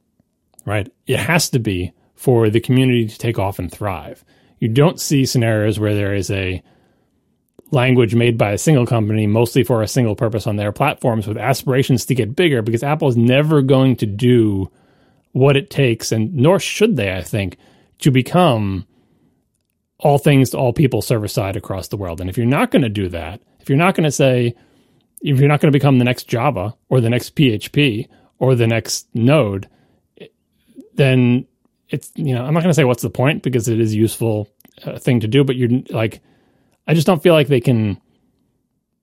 right? 0.67 0.91
It 1.07 1.21
has 1.21 1.51
to 1.51 1.61
be 1.61 1.93
for 2.17 2.51
the 2.51 2.61
community 2.61 3.07
to 3.07 3.17
take 3.17 3.39
off 3.39 3.61
and 3.61 3.71
thrive. 3.71 4.25
You 4.59 4.71
don't 4.71 5.01
see 5.01 5.25
scenarios 5.25 5.79
where 5.79 5.95
there 5.95 6.15
is 6.15 6.33
a 6.33 6.63
language 7.71 8.17
made 8.17 8.37
by 8.37 8.51
a 8.51 8.59
single 8.59 8.87
company, 8.87 9.29
mostly 9.29 9.63
for 9.63 9.83
a 9.83 9.89
single 9.89 10.17
purpose 10.17 10.49
on 10.49 10.57
their 10.57 10.73
platforms, 10.73 11.29
with 11.29 11.39
aspirations 11.39 12.07
to 12.07 12.15
get 12.17 12.35
bigger, 12.35 12.61
because 12.61 12.83
Apple 12.83 13.07
is 13.07 13.17
never 13.17 13.63
going 13.63 13.95
to 13.97 14.07
do 14.07 14.69
what 15.33 15.57
it 15.57 15.71
takes, 15.71 16.13
and 16.13 16.33
nor 16.35 16.61
should 16.61 16.97
they, 16.97 17.15
I 17.15 17.23
think, 17.23 17.57
to 17.99 18.11
become 18.11 18.87
all 19.99 20.19
things 20.19 20.51
to 20.51 20.59
all 20.59 20.73
people 20.73 21.01
server 21.01 21.29
side 21.29 21.57
across 21.57 21.89
the 21.89 21.97
world. 21.97 22.21
And 22.21 22.29
if 22.29 22.37
you're 22.37 22.47
not 22.47 22.71
going 22.71 22.83
to 22.83 22.89
do 22.89 23.09
that, 23.09 23.41
if 23.61 23.69
you're 23.69 23.79
not 23.79 23.95
going 23.95 24.05
to 24.05 24.11
say, 24.11 24.55
if 25.21 25.39
you're 25.39 25.49
not 25.49 25.61
going 25.61 25.73
to 25.73 25.77
become 25.77 25.99
the 25.99 26.05
next 26.05 26.29
Java 26.29 26.75
or 26.89 27.01
the 27.01 27.11
next 27.11 27.37
PHP 27.37 28.09
or 28.39 28.55
the 28.55 28.67
next 28.67 29.07
Node, 29.15 29.69
then 30.95 31.47
it's 31.89 32.11
you 32.15 32.35
know 32.35 32.45
I'm 32.45 32.55
not 32.55 32.63
going 32.63 32.71
to 32.71 32.75
say 32.75 32.85
what's 32.85 33.03
the 33.03 33.11
point 33.11 33.43
because 33.43 33.69
it 33.69 33.81
is 33.81 33.93
a 33.93 33.97
useful 33.97 34.49
uh, 34.85 34.99
thing 34.99 35.21
to 35.21 35.29
do, 35.29 35.45
but 35.45 35.57
you're 35.57 35.83
like 35.91 36.21
I 36.87 36.95
just 36.95 37.07
don't 37.07 37.23
feel 37.23 37.35
like 37.35 37.49
they 37.49 37.61
can 37.61 38.01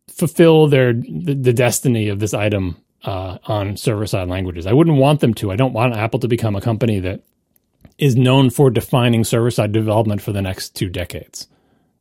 fulfill 0.09 0.67
their 0.67 0.93
the, 0.93 1.35
the 1.35 1.53
destiny 1.53 2.09
of 2.09 2.19
this 2.19 2.33
item 2.33 2.75
uh, 3.03 3.37
on 3.45 3.77
server 3.77 4.07
side 4.07 4.27
languages. 4.27 4.67
I 4.67 4.73
wouldn't 4.73 4.97
want 4.97 5.19
them 5.19 5.33
to. 5.35 5.51
I 5.51 5.55
don't 5.55 5.73
want 5.73 5.95
Apple 5.95 6.19
to 6.19 6.27
become 6.27 6.55
a 6.55 6.61
company 6.61 6.99
that 6.99 7.21
is 7.97 8.15
known 8.15 8.49
for 8.49 8.69
defining 8.69 9.23
server 9.23 9.51
side 9.51 9.71
development 9.71 10.21
for 10.21 10.31
the 10.31 10.41
next 10.41 10.75
two 10.75 10.89
decades. 10.89 11.47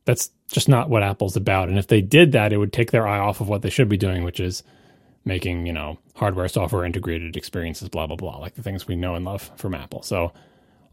That's 0.05 0.31
just 0.51 0.67
not 0.67 0.89
what 0.89 1.03
Apple's 1.03 1.35
about. 1.35 1.69
And 1.69 1.77
if 1.77 1.87
they 1.87 2.01
did 2.01 2.31
that, 2.31 2.53
it 2.53 2.57
would 2.57 2.73
take 2.73 2.91
their 2.91 3.07
eye 3.07 3.19
off 3.19 3.41
of 3.41 3.49
what 3.49 3.61
they 3.61 3.69
should 3.69 3.89
be 3.89 3.97
doing, 3.97 4.23
which 4.23 4.39
is 4.39 4.63
making, 5.25 5.67
you 5.67 5.73
know, 5.73 5.99
hardware, 6.15 6.47
software 6.47 6.85
integrated 6.85 7.37
experiences, 7.37 7.89
blah, 7.89 8.07
blah, 8.07 8.15
blah, 8.15 8.37
like 8.37 8.55
the 8.55 8.63
things 8.63 8.87
we 8.87 8.95
know 8.95 9.15
and 9.15 9.25
love 9.25 9.51
from 9.57 9.75
Apple. 9.75 10.01
So 10.01 10.31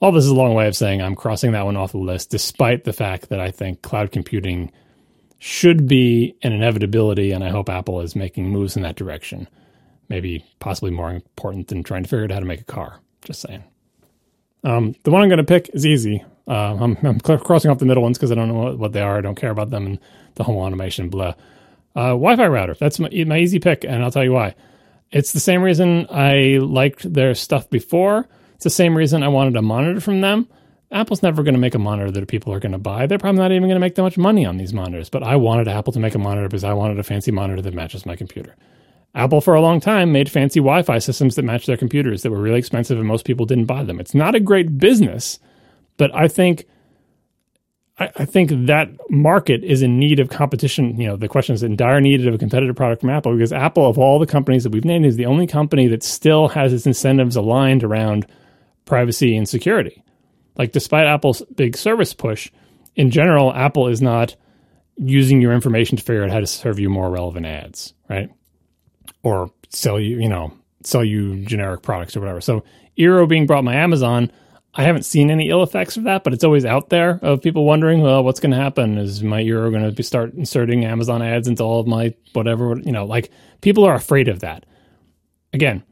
all 0.01 0.13
this 0.13 0.25
is 0.25 0.31
a 0.31 0.35
long 0.35 0.55
way 0.55 0.67
of 0.67 0.77
saying 0.77 1.01
I'm 1.01 1.15
crossing 1.15 1.53
that 1.53 1.65
one 1.65 1.77
off 1.77 1.93
the 1.93 1.99
list, 1.99 2.31
despite 2.31 2.85
the 2.85 2.93
fact 2.93 3.29
that 3.31 3.41
I 3.41 3.51
think 3.51 3.83
cloud 3.83 4.13
computing 4.13 4.73
should 5.39 5.87
be 5.87 6.37
an 6.43 6.53
inevitability. 6.53 7.33
And 7.33 7.43
I 7.43 7.51
hope 7.51 7.69
Apple 7.69 8.01
is 8.01 8.17
making 8.17 8.49
moves 8.51 8.77
in 8.77 8.83
that 8.83 8.97
direction. 8.97 9.49
Maybe 10.09 10.45
possibly 10.61 10.91
more 10.91 11.11
important 11.11 11.69
than 11.69 11.83
trying 11.83 12.05
to 12.05 12.09
figure 12.09 12.25
out 12.25 12.31
how 12.31 12.41
to 12.41 12.47
make 12.47 12.61
a 12.61 12.65
car. 12.65 13.01
Just 13.23 13.41
saying. 13.41 13.65
Um, 14.65 14.95
the 15.03 15.11
one 15.11 15.23
I'm 15.23 15.29
going 15.29 15.39
to 15.39 15.45
pick 15.45 15.71
is 15.75 15.87
easy. 15.87 16.25
Uh, 16.49 16.77
I'm, 16.81 16.97
I'm, 17.03 17.21
crossing 17.21 17.71
off 17.71 17.79
the 17.79 17.87
middle 17.87 18.03
ones 18.03 18.19
because 18.19 18.31
I 18.31 18.35
don't 18.35 18.49
know 18.49 18.55
what, 18.55 18.79
what, 18.79 18.93
they 18.93 19.01
are. 19.01 19.19
I 19.19 19.21
don't 19.21 19.35
care 19.35 19.51
about 19.51 19.71
them 19.71 19.87
and 19.87 19.99
the 20.35 20.45
home 20.45 20.57
automation, 20.57 21.09
blah. 21.09 21.35
Uh, 21.95 22.11
Wi-Fi 22.11 22.47
router. 22.47 22.75
That's 22.75 22.99
my, 22.99 23.09
my 23.27 23.39
easy 23.39 23.59
pick, 23.59 23.85
and 23.85 24.03
I'll 24.03 24.11
tell 24.11 24.25
you 24.25 24.33
why. 24.33 24.55
It's 25.11 25.33
the 25.33 25.41
same 25.41 25.63
reason 25.63 26.07
I 26.11 26.59
liked 26.61 27.13
their 27.13 27.35
stuff 27.35 27.71
before. 27.71 28.29
It's 28.55 28.65
the 28.65 28.71
same 28.71 28.97
reason 28.97 29.23
I 29.23 29.29
wanted 29.29 29.57
a 29.57 29.63
monitor 29.63 30.01
from 30.01 30.21
them. 30.21 30.49
Apple's 30.91 31.23
never 31.23 31.43
going 31.43 31.55
to 31.55 31.61
make 31.61 31.75
a 31.75 31.81
monitor 31.81 32.11
that 32.11 32.29
people 32.29 32.53
are 32.53 32.61
going 32.61 32.73
to 32.73 32.79
buy. 32.79 33.07
They're 33.07 33.19
probably 33.19 33.41
not 33.41 33.51
even 33.51 33.65
going 33.65 33.77
to 33.77 33.81
make 33.81 33.97
that 33.97 34.03
much 34.03 34.19
money 34.19 34.47
on 34.47 34.57
these 34.57 34.73
monitors. 34.73 35.11
But 35.11 35.23
I 35.23 35.37
wanted 35.37 35.69
Apple 35.69 35.93
to 35.93 36.01
make 36.01 36.15
a 36.15 36.19
monitor 36.19 36.49
because 36.49 36.65
I 36.65 36.73
wanted 36.75 36.99
a 36.99 37.03
fancy 37.03 37.33
monitor 37.33 37.61
that 37.63 37.75
matches 37.75 38.07
my 38.07 38.15
computer. 38.15 38.55
Apple, 39.15 39.41
for 39.41 39.55
a 39.55 39.61
long 39.61 39.81
time, 39.81 40.13
made 40.13 40.31
fancy 40.31 40.61
Wi 40.61 40.83
Fi 40.83 40.99
systems 40.99 41.37
that 41.37 41.45
matched 41.45 41.67
their 41.67 41.77
computers 41.77 42.23
that 42.23 42.31
were 42.31 42.41
really 42.41 42.59
expensive 42.59 42.99
and 42.99 43.09
most 43.09 43.25
people 43.25 43.47
didn't 43.47 43.65
buy 43.65 43.83
them. 43.83 43.99
It's 43.99 44.15
not 44.15 44.35
a 44.35 44.41
great 44.41 44.79
business, 44.79 45.39
but 45.97 46.15
I 46.15 46.29
think. 46.29 46.67
I, 47.99 48.11
I 48.17 48.25
think 48.27 48.51
that 48.67 48.91
market 49.09 49.65
is 49.65 49.81
in 49.81 49.99
need 49.99 50.21
of 50.21 50.29
competition. 50.29 51.01
You 51.01 51.07
know, 51.09 51.17
the 51.17 51.29
question 51.29 51.55
is 51.55 51.63
in 51.63 51.77
dire 51.77 51.99
need 51.99 52.27
of 52.27 52.35
a 52.35 52.39
competitive 52.39 52.77
product 52.77 53.01
from 53.01 53.09
Apple 53.09 53.33
because 53.33 53.55
Apple, 53.55 53.89
of 53.89 53.97
all 53.97 54.19
the 54.19 54.27
companies 54.27 54.65
that 54.65 54.73
we've 54.73 54.85
named, 54.85 55.07
is 55.07 55.17
the 55.17 55.25
only 55.25 55.47
company 55.47 55.89
that 55.89 56.03
still 56.03 56.49
has 56.49 56.75
its 56.75 56.87
incentives 56.87 57.37
aligned 57.37 57.83
around 57.83 58.27
privacy 58.85 59.35
and 59.35 59.49
security. 59.49 60.03
Like, 60.59 60.73
despite 60.73 61.07
Apple's 61.07 61.43
big 61.55 61.77
service 61.77 62.13
push, 62.13 62.51
in 62.95 63.11
general, 63.11 63.53
Apple 63.53 63.89
is 63.89 64.03
not 64.03 64.37
using 64.99 65.41
your 65.41 65.53
information 65.53 65.99
to 65.99 66.03
figure 66.03 66.25
out 66.25 66.31
how 66.31 66.41
to 66.41 66.47
serve 66.47 66.79
you 66.79 66.89
more 66.89 67.11
relevant 67.11 67.47
ads, 67.47 67.93
right? 68.09 68.31
Or 69.27 69.51
sell 69.71 69.99
you, 69.99 70.21
you 70.21 70.29
know, 70.29 70.53
sell 70.85 71.05
you 71.05 71.45
generic 71.45 71.83
products 71.83 72.17
or 72.17 72.21
whatever. 72.21 72.41
So 72.41 72.63
Eero 72.97 73.29
being 73.29 73.45
brought 73.45 73.65
by 73.65 73.75
Amazon, 73.75 74.31
I 74.73 74.85
haven't 74.85 75.03
seen 75.03 75.33
any 75.33 75.51
ill 75.51 75.65
effects 75.65 75.97
of 75.97 76.05
that, 76.05 76.23
but 76.23 76.33
it's 76.33 76.45
always 76.45 76.65
out 76.65 76.91
there 76.91 77.19
of 77.23 77.43
people 77.43 77.65
wondering, 77.65 78.03
well, 78.03 78.23
what's 78.23 78.39
going 78.39 78.53
to 78.53 78.57
happen? 78.57 78.99
Is 78.99 79.25
my 79.25 79.43
Eero 79.43 79.73
going 79.73 79.93
to 79.93 80.03
start 80.05 80.35
inserting 80.35 80.85
Amazon 80.85 81.23
ads 81.23 81.49
into 81.49 81.65
all 81.65 81.81
of 81.81 81.89
my 81.89 82.15
whatever? 82.35 82.79
You 82.79 82.93
know, 82.93 83.05
like 83.05 83.33
people 83.63 83.83
are 83.83 83.97
afraid 83.97 84.29
of 84.29 84.41
that. 84.41 84.65
Again, 85.53 85.83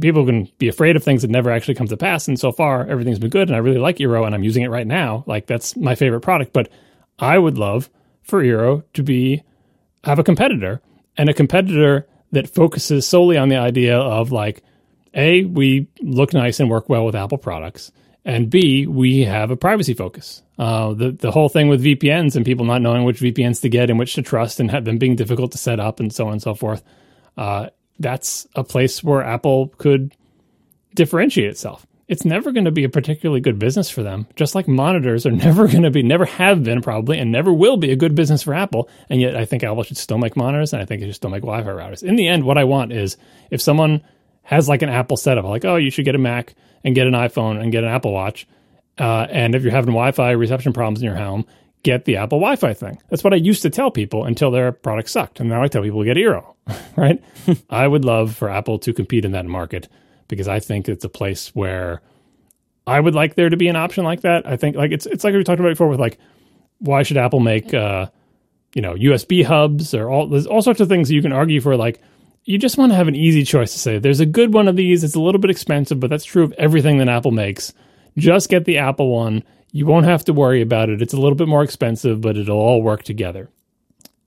people 0.00 0.24
can 0.24 0.48
be 0.58 0.68
afraid 0.68 0.94
of 0.94 1.02
things 1.02 1.22
that 1.22 1.30
never 1.32 1.50
actually 1.50 1.74
come 1.74 1.88
to 1.88 1.96
pass. 1.96 2.28
And 2.28 2.38
so 2.38 2.52
far, 2.52 2.86
everything's 2.86 3.18
been 3.18 3.30
good, 3.30 3.48
and 3.48 3.56
I 3.56 3.58
really 3.58 3.80
like 3.80 3.96
Eero, 3.96 4.24
and 4.24 4.32
I'm 4.32 4.44
using 4.44 4.62
it 4.62 4.70
right 4.70 4.86
now. 4.86 5.24
Like 5.26 5.48
that's 5.48 5.76
my 5.76 5.96
favorite 5.96 6.20
product. 6.20 6.52
But 6.52 6.68
I 7.18 7.36
would 7.36 7.58
love 7.58 7.90
for 8.22 8.44
Eero 8.44 8.84
to 8.92 9.02
be 9.02 9.42
have 10.04 10.20
a 10.20 10.24
competitor, 10.24 10.80
and 11.16 11.28
a 11.28 11.34
competitor 11.34 12.06
that 12.36 12.48
focuses 12.48 13.06
solely 13.06 13.38
on 13.38 13.48
the 13.48 13.56
idea 13.56 13.96
of 13.96 14.30
like, 14.30 14.62
A, 15.14 15.44
we 15.44 15.88
look 16.02 16.34
nice 16.34 16.60
and 16.60 16.68
work 16.68 16.88
well 16.88 17.06
with 17.06 17.16
Apple 17.16 17.38
products. 17.38 17.90
And 18.26 18.50
B, 18.50 18.86
we 18.86 19.22
have 19.22 19.50
a 19.50 19.56
privacy 19.56 19.94
focus. 19.94 20.42
Uh, 20.58 20.92
the 20.94 21.12
the 21.12 21.30
whole 21.30 21.48
thing 21.48 21.68
with 21.68 21.82
VPNs 21.82 22.34
and 22.36 22.44
people 22.44 22.64
not 22.66 22.82
knowing 22.82 23.04
which 23.04 23.20
VPNs 23.20 23.60
to 23.62 23.68
get 23.68 23.88
and 23.88 23.98
which 23.98 24.14
to 24.14 24.22
trust 24.22 24.60
and 24.60 24.70
have 24.70 24.84
them 24.84 24.98
being 24.98 25.16
difficult 25.16 25.52
to 25.52 25.58
set 25.58 25.80
up 25.80 25.98
and 25.98 26.12
so 26.12 26.26
on 26.26 26.32
and 26.32 26.42
so 26.42 26.54
forth. 26.54 26.82
Uh, 27.36 27.68
that's 27.98 28.46
a 28.54 28.64
place 28.64 29.02
where 29.02 29.22
Apple 29.22 29.68
could 29.78 30.14
differentiate 30.94 31.50
itself 31.50 31.86
it's 32.08 32.24
never 32.24 32.52
going 32.52 32.64
to 32.66 32.70
be 32.70 32.84
a 32.84 32.88
particularly 32.88 33.40
good 33.40 33.58
business 33.58 33.90
for 33.90 34.02
them. 34.02 34.26
Just 34.36 34.54
like 34.54 34.68
monitors 34.68 35.26
are 35.26 35.30
never 35.32 35.66
going 35.66 35.82
to 35.82 35.90
be, 35.90 36.02
never 36.02 36.24
have 36.24 36.62
been 36.62 36.80
probably, 36.80 37.18
and 37.18 37.32
never 37.32 37.52
will 37.52 37.76
be 37.76 37.90
a 37.90 37.96
good 37.96 38.14
business 38.14 38.42
for 38.42 38.54
Apple. 38.54 38.88
And 39.10 39.20
yet, 39.20 39.36
I 39.36 39.44
think 39.44 39.64
Apple 39.64 39.82
should 39.82 39.96
still 39.96 40.18
make 40.18 40.36
monitors, 40.36 40.72
and 40.72 40.82
I 40.82 40.84
think 40.84 41.02
it 41.02 41.06
should 41.06 41.16
still 41.16 41.30
make 41.30 41.42
Wi-Fi 41.42 41.68
routers. 41.68 42.02
In 42.02 42.16
the 42.16 42.28
end, 42.28 42.44
what 42.44 42.58
I 42.58 42.64
want 42.64 42.92
is 42.92 43.16
if 43.50 43.60
someone 43.60 44.02
has 44.42 44.68
like 44.68 44.82
an 44.82 44.88
Apple 44.88 45.16
setup, 45.16 45.44
like, 45.44 45.64
oh, 45.64 45.76
you 45.76 45.90
should 45.90 46.04
get 46.04 46.14
a 46.14 46.18
Mac 46.18 46.54
and 46.84 46.94
get 46.94 47.06
an 47.06 47.14
iPhone 47.14 47.60
and 47.60 47.72
get 47.72 47.82
an 47.82 47.90
Apple 47.90 48.12
Watch, 48.12 48.46
uh, 48.98 49.26
and 49.28 49.54
if 49.54 49.62
you're 49.62 49.72
having 49.72 49.92
Wi-Fi 49.92 50.30
reception 50.30 50.72
problems 50.72 51.00
in 51.00 51.06
your 51.06 51.16
home, 51.16 51.44
get 51.82 52.04
the 52.04 52.16
Apple 52.16 52.38
Wi-Fi 52.38 52.74
thing. 52.74 53.02
That's 53.08 53.24
what 53.24 53.32
I 53.32 53.36
used 53.36 53.62
to 53.62 53.70
tell 53.70 53.90
people 53.90 54.24
until 54.24 54.50
their 54.52 54.70
product 54.70 55.10
sucked, 55.10 55.40
and 55.40 55.48
now 55.48 55.62
I 55.62 55.68
tell 55.68 55.82
people 55.82 56.04
to 56.04 56.06
get 56.06 56.16
Eero. 56.16 56.54
right? 56.96 57.22
I 57.70 57.88
would 57.88 58.04
love 58.04 58.36
for 58.36 58.48
Apple 58.48 58.78
to 58.80 58.92
compete 58.92 59.24
in 59.24 59.32
that 59.32 59.46
market 59.46 59.88
because 60.28 60.48
I 60.48 60.60
think 60.60 60.88
it's 60.88 61.04
a 61.04 61.08
place 61.08 61.48
where 61.54 62.02
I 62.86 63.00
would 63.00 63.14
like 63.14 63.34
there 63.34 63.48
to 63.48 63.56
be 63.56 63.68
an 63.68 63.76
option 63.76 64.04
like 64.04 64.20
that. 64.22 64.46
I 64.46 64.56
think 64.56 64.76
like 64.76 64.92
it's 64.92 65.06
it's 65.06 65.24
like 65.24 65.34
we 65.34 65.42
talked 65.42 65.60
about 65.60 65.70
before 65.70 65.88
with 65.88 66.00
like 66.00 66.18
why 66.78 67.02
should 67.02 67.16
Apple 67.16 67.40
make 67.40 67.74
uh, 67.74 68.06
you 68.74 68.82
know 68.82 68.94
USB 68.94 69.44
hubs 69.44 69.94
or 69.94 70.08
all 70.08 70.28
there's 70.28 70.46
all 70.46 70.62
sorts 70.62 70.80
of 70.80 70.88
things 70.88 71.10
you 71.10 71.22
can 71.22 71.32
argue 71.32 71.60
for 71.60 71.76
like 71.76 72.00
you 72.44 72.58
just 72.58 72.78
want 72.78 72.92
to 72.92 72.96
have 72.96 73.08
an 73.08 73.16
easy 73.16 73.42
choice 73.42 73.72
to 73.72 73.78
say 73.78 73.98
there's 73.98 74.20
a 74.20 74.26
good 74.26 74.54
one 74.54 74.68
of 74.68 74.76
these 74.76 75.02
it's 75.02 75.16
a 75.16 75.20
little 75.20 75.40
bit 75.40 75.50
expensive 75.50 75.98
but 75.98 76.10
that's 76.10 76.24
true 76.24 76.44
of 76.44 76.52
everything 76.52 76.98
that 76.98 77.08
Apple 77.08 77.32
makes. 77.32 77.72
Just 78.16 78.48
get 78.48 78.64
the 78.64 78.78
Apple 78.78 79.10
one. 79.10 79.42
You 79.72 79.84
won't 79.84 80.06
have 80.06 80.24
to 80.24 80.32
worry 80.32 80.62
about 80.62 80.88
it. 80.88 81.02
It's 81.02 81.12
a 81.12 81.20
little 81.20 81.34
bit 81.34 81.48
more 81.48 81.62
expensive 81.62 82.20
but 82.20 82.36
it'll 82.36 82.58
all 82.58 82.82
work 82.82 83.02
together. 83.02 83.50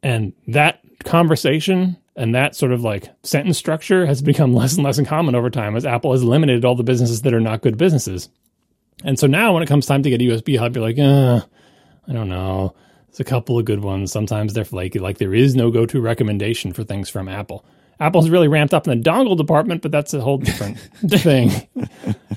And 0.04 0.34
that 0.47 0.82
conversation 1.06 1.97
and 2.20 2.36
that 2.36 2.53
sort 2.53 2.74
of 2.74 2.82
like 2.82 3.09
sentence 3.24 3.57
structure 3.57 4.05
has 4.05 4.22
become 4.22 4.53
less 4.53 4.76
and 4.76 4.84
less 4.84 4.99
common 5.07 5.36
over 5.36 5.49
time 5.49 5.76
as 5.76 5.86
Apple 5.86 6.11
has 6.11 6.22
eliminated 6.22 6.65
all 6.65 6.76
the 6.76 6.84
businesses 6.84 7.22
that 7.24 7.34
are 7.34 7.39
not 7.39 7.61
good 7.61 7.78
businesses. 7.78 8.30
And 9.03 9.17
so 9.17 9.26
now 9.26 9.53
when 9.53 9.63
it 9.63 9.67
comes 9.67 9.86
time 9.86 10.03
to 10.03 10.09
get 10.09 10.22
a 10.22 10.26
USB 10.26 10.59
hub, 10.59 10.76
you're 10.76 10.86
like, 10.86 10.99
uh, 10.99 11.39
I 12.07 12.13
don't 12.13 12.28
know. 12.28 12.76
There's 13.07 13.22
a 13.22 13.24
couple 13.24 13.57
of 13.57 13.63
good 13.63 13.82
ones. 13.82 14.11
Sometimes 14.11 14.53
they're 14.53 14.65
flaky. 14.65 14.99
Like 14.99 15.17
there 15.17 15.34
is 15.34 15.55
no 15.55 15.72
go-to 15.72 16.01
recommendation 16.01 16.74
for 16.74 16.84
things 16.84 17.09
from 17.09 17.30
Apple. 17.30 17.63
Apple's 18.01 18.30
really 18.30 18.47
ramped 18.47 18.74
up 18.74 18.88
in 18.88 18.97
the 18.97 19.09
dongle 19.09 19.38
department, 19.38 19.82
but 19.82 19.91
that's 19.91 20.13
a 20.13 20.22
whole 20.22 20.38
different 20.38 20.78
thing. 21.07 21.51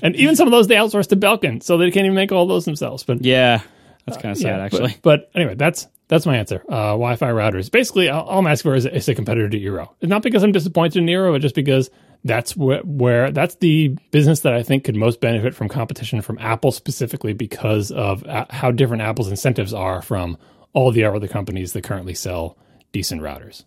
and 0.01 0.15
even 0.15 0.35
some 0.35 0.47
of 0.47 0.51
those 0.51 0.67
they 0.67 0.75
outsource 0.75 1.07
to 1.07 1.15
Belkin, 1.15 1.61
so 1.61 1.77
they 1.77 1.91
can't 1.91 2.05
even 2.05 2.15
make 2.15 2.31
all 2.31 2.45
those 2.47 2.65
themselves. 2.65 3.03
But 3.03 3.23
yeah, 3.23 3.61
That's 4.05 4.21
kind 4.21 4.31
of 4.31 4.37
sad, 4.37 4.57
Yeah, 4.57 4.65
actually. 4.65 4.97
But, 5.01 5.31
but 5.31 5.39
anyway, 5.39 5.55
that's 5.55 5.87
that's 6.09 6.25
my 6.25 6.37
answer. 6.37 6.63
Uh, 6.67 6.91
Wi-Fi 6.93 7.29
routers. 7.29 7.71
Basically, 7.71 8.09
all, 8.09 8.25
all 8.25 8.39
I'm 8.39 8.47
asking 8.47 8.71
for 8.71 8.75
is, 8.75 8.85
is 8.85 9.07
a 9.07 9.15
competitor 9.15 9.49
to 9.49 9.59
Eero. 9.59 9.89
It's 10.01 10.09
not 10.09 10.21
because 10.21 10.43
I'm 10.43 10.51
disappointed 10.51 10.99
in 10.99 11.05
Eero, 11.05 11.31
but 11.31 11.41
just 11.41 11.55
because 11.55 11.89
that's 12.25 12.51
wh- 12.53 12.85
where 12.85 13.31
that's 13.31 13.55
the 13.55 13.97
business 14.11 14.41
that 14.41 14.53
I 14.53 14.63
think 14.63 14.83
could 14.83 14.95
most 14.95 15.21
benefit 15.21 15.55
from 15.55 15.69
competition 15.69 16.21
from 16.21 16.37
Apple 16.39 16.71
specifically 16.71 17.33
because 17.33 17.91
of 17.91 18.25
uh, 18.25 18.45
how 18.49 18.71
different 18.71 19.03
Apple's 19.03 19.29
incentives 19.29 19.73
are 19.73 20.01
from 20.01 20.37
all 20.73 20.91
the 20.91 21.05
other 21.05 21.27
companies 21.27 21.73
that 21.73 21.83
currently 21.83 22.13
sell 22.13 22.57
decent 22.91 23.21
routers. 23.21 23.63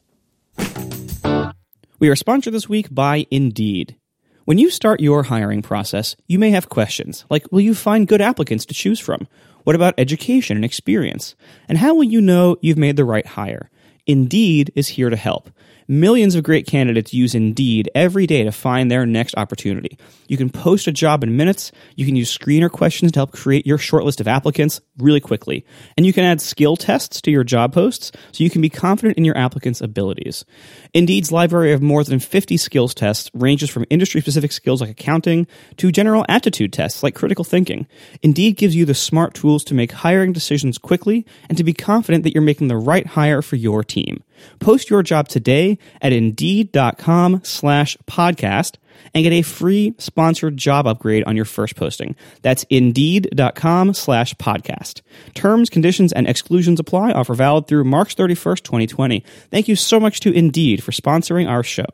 We 1.99 2.09
are 2.09 2.17
sponsored 2.17 2.53
this 2.53 2.69
week 2.69 2.89
by 2.95 3.27
Indeed. 3.31 3.97
When 4.45 4.59
you 4.59 4.71
start 4.71 5.01
your 5.01 5.25
hiring 5.25 5.63
process, 5.63 6.15
you 6.29 6.39
may 6.39 6.51
have 6.51 6.69
questions 6.69 7.25
like 7.31 7.51
Will 7.51 7.63
you 7.63 7.75
find 7.75 8.07
good 8.07 8.21
applicants 8.21 8.67
to 8.67 8.75
choose 8.75 9.01
from? 9.01 9.27
What 9.67 9.75
about 9.75 9.95
education 9.99 10.57
and 10.57 10.65
experience? 10.65 11.35
And 11.69 11.79
how 11.79 11.93
will 11.97 12.05
you 12.05 12.21
know 12.21 12.57
you've 12.61 12.79
made 12.79 12.95
the 12.95 13.05
right 13.05 13.27
hire? 13.27 13.69
Indeed 14.07 14.71
is 14.77 14.87
here 14.87 15.11
to 15.11 15.17
help. 15.17 15.51
Millions 15.89 16.35
of 16.35 16.43
great 16.43 16.67
candidates 16.67 17.15
use 17.15 17.35
Indeed 17.35 17.89
every 17.95 18.27
day 18.27 18.43
to 18.43 18.51
find 18.51 18.91
their 18.91 19.07
next 19.07 19.37
opportunity. 19.37 19.97
You 20.27 20.37
can 20.37 20.51
post 20.51 20.89
a 20.89 20.93
job 20.93 21.23
in 21.23 21.37
minutes, 21.37 21.71
you 21.95 22.05
can 22.05 22.17
use 22.17 22.37
screener 22.37 22.69
questions 22.69 23.13
to 23.13 23.21
help 23.21 23.31
create 23.31 23.67
your 23.67 23.79
shortlist 23.79 24.19
of 24.19 24.27
applicants 24.27 24.81
really 24.99 25.21
quickly, 25.21 25.65
and 25.97 26.05
you 26.05 26.13
can 26.13 26.25
add 26.25 26.41
skill 26.41 26.77
tests 26.77 27.21
to 27.21 27.31
your 27.31 27.45
job 27.45 27.73
posts 27.73 28.11
so 28.33 28.43
you 28.43 28.51
can 28.51 28.61
be 28.61 28.69
confident 28.69 29.17
in 29.17 29.25
your 29.25 29.39
applicant's 29.39 29.81
abilities. 29.81 30.45
Indeed's 30.93 31.31
library 31.31 31.73
of 31.73 31.83
more 31.83 32.03
than 32.03 32.19
50 32.19 32.57
skills 32.57 32.93
tests 32.93 33.31
ranges 33.33 33.71
from 33.71 33.85
industry 33.89 34.21
specific 34.21 34.51
skills 34.51 34.81
like 34.81 34.91
accounting 34.91 35.47
to 35.77 35.93
general 35.93 36.25
aptitude 36.29 36.73
tests 36.73 37.05
like 37.05 37.15
critical 37.15 37.45
thinking. 37.45 37.87
Indeed 38.23 38.57
gives 38.57 38.75
you 38.75 38.87
the 38.87 38.95
smart 38.95 39.35
tools 39.35 39.63
to 39.65 39.75
make 39.75 39.93
hiring 39.93 40.33
decisions 40.33 40.79
quickly 40.79 41.25
and 41.49 41.57
to 41.57 41.65
be 41.65 41.73
confident 41.73 42.25
that 42.25 42.35
you're 42.35 42.43
making 42.43 42.67
the 42.67 42.77
right 42.77 43.07
hire 43.07 43.41
for 43.41 43.55
your 43.55 43.85
team. 43.85 44.25
Post 44.59 44.91
your 44.91 45.03
job 45.03 45.29
today 45.29 45.79
at 46.01 46.13
indeed.com 46.13 47.41
slash 47.45 47.97
podcast 48.07 48.77
and 49.15 49.25
get 49.25 49.33
a 49.33 49.43
free 49.43 49.95
sponsored 49.99 50.57
job 50.57 50.87
upgrade 50.87 51.25
on 51.25 51.37
your 51.37 51.45
first 51.45 51.77
posting. 51.77 52.17
That's 52.43 52.65
indeed.com 52.71 53.95
slash 53.95 54.35
podcast. 54.35 55.03
Terms, 55.35 55.71
conditions, 55.71 56.13
and 56.13 56.27
exclusions 56.29 56.81
apply. 56.81 57.13
Offer 57.13 57.35
valid 57.35 57.67
through 57.67 57.85
March 57.85 58.17
31st, 58.17 58.63
2020. 58.63 59.25
Thank 59.51 59.69
you 59.69 59.77
so 59.77 60.01
much 60.01 60.21
to 60.21 60.33
Indeed 60.33 60.83
for 60.83 60.93
sponsoring 60.93 61.49
our 61.49 61.63
show. 61.63 61.87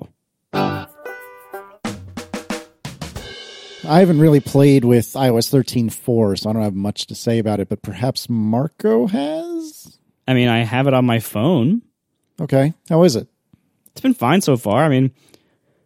I 3.85 3.99
haven't 3.99 4.21
really 4.21 4.41
played 4.41 4.85
with 4.85 5.07
iOS 5.07 5.51
13.4, 5.53 6.39
so 6.39 6.49
I 6.49 6.53
don't 6.53 6.63
have 6.63 6.75
much 6.75 7.07
to 7.07 7.17
say 7.17 7.39
about 7.41 7.59
it, 7.59 7.69
but 7.69 7.83
perhaps 7.83 8.29
Marco 8.29 9.09
has? 9.09 9.99
I 10.29 10.35
mean, 10.35 10.49
I 10.49 10.59
have 10.63 10.87
it 10.87 10.95
on 10.95 11.05
my 11.05 11.19
phone. 11.19 11.83
Okay. 12.41 12.75
How 12.89 13.03
is 13.05 13.17
it? 13.17 13.29
It's 13.93 14.01
been 14.01 14.15
fine 14.15 14.41
so 14.41 14.57
far. 14.57 14.85
I 14.85 14.89
mean, 14.89 15.13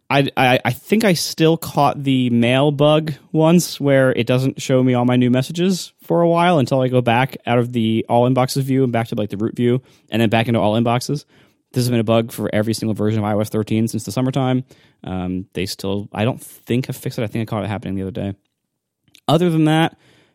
I, 0.08 0.28
I 0.36 0.60
I 0.64 0.72
think 0.72 1.04
I 1.04 1.14
still 1.14 1.56
caught 1.56 2.02
the 2.02 2.30
mail 2.30 2.70
bug 2.70 3.14
once 3.32 3.80
where 3.80 4.12
it 4.12 4.26
doesn't 4.26 4.62
show 4.62 4.82
me 4.82 4.94
all 4.94 5.04
my 5.04 5.16
new 5.16 5.30
messages 5.30 5.92
for 6.02 6.22
a 6.22 6.28
while 6.28 6.58
until 6.58 6.80
I 6.80 6.88
go 6.88 7.00
back 7.00 7.36
out 7.46 7.58
of 7.58 7.72
the 7.72 8.06
all 8.08 8.28
inboxes 8.28 8.62
view 8.62 8.84
and 8.84 8.92
back 8.92 9.08
to 9.08 9.16
like 9.16 9.30
the 9.30 9.36
root 9.36 9.56
view 9.56 9.82
and 10.10 10.22
then 10.22 10.28
back 10.28 10.46
into 10.46 10.60
all 10.60 10.74
inboxes. 10.74 11.24
This 11.72 11.84
has 11.84 11.90
been 11.90 12.00
a 12.00 12.04
bug 12.04 12.32
for 12.32 12.48
every 12.54 12.72
single 12.72 12.94
version 12.94 13.22
of 13.22 13.30
iOS 13.30 13.48
13 13.48 13.88
since 13.88 14.04
the 14.04 14.12
summertime. 14.12 14.64
Um, 15.04 15.46
they 15.52 15.66
still, 15.66 16.08
I 16.12 16.24
don't 16.24 16.40
think 16.40 16.86
have 16.86 16.96
fixed 16.96 17.18
it. 17.18 17.22
I 17.22 17.26
think 17.26 17.42
I 17.42 17.50
caught 17.50 17.64
it 17.64 17.68
happening 17.68 17.96
the 17.96 18.02
other 18.02 18.10
day. 18.12 18.34
Other 19.28 19.50
than 19.50 19.64
that, 19.64 19.92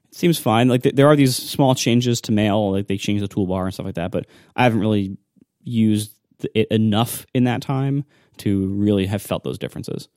it 0.09 0.15
seems 0.15 0.37
fine. 0.37 0.67
Like 0.67 0.83
th- 0.83 0.93
there 0.93 1.07
are 1.07 1.15
these 1.15 1.35
small 1.35 1.73
changes 1.73 2.21
to 2.21 2.31
mail, 2.31 2.73
like 2.73 2.87
they 2.87 2.97
change 2.97 3.21
the 3.21 3.27
toolbar 3.27 3.63
and 3.63 3.73
stuff 3.73 3.85
like 3.85 3.95
that. 3.95 4.11
But 4.11 4.27
I 4.55 4.63
haven't 4.63 4.81
really 4.81 5.17
used 5.63 6.13
it 6.53 6.67
enough 6.71 7.25
in 7.33 7.43
that 7.45 7.61
time 7.61 8.05
to 8.37 8.67
really 8.67 9.05
have 9.05 9.21
felt 9.21 9.43
those 9.43 9.57
differences. 9.57 10.07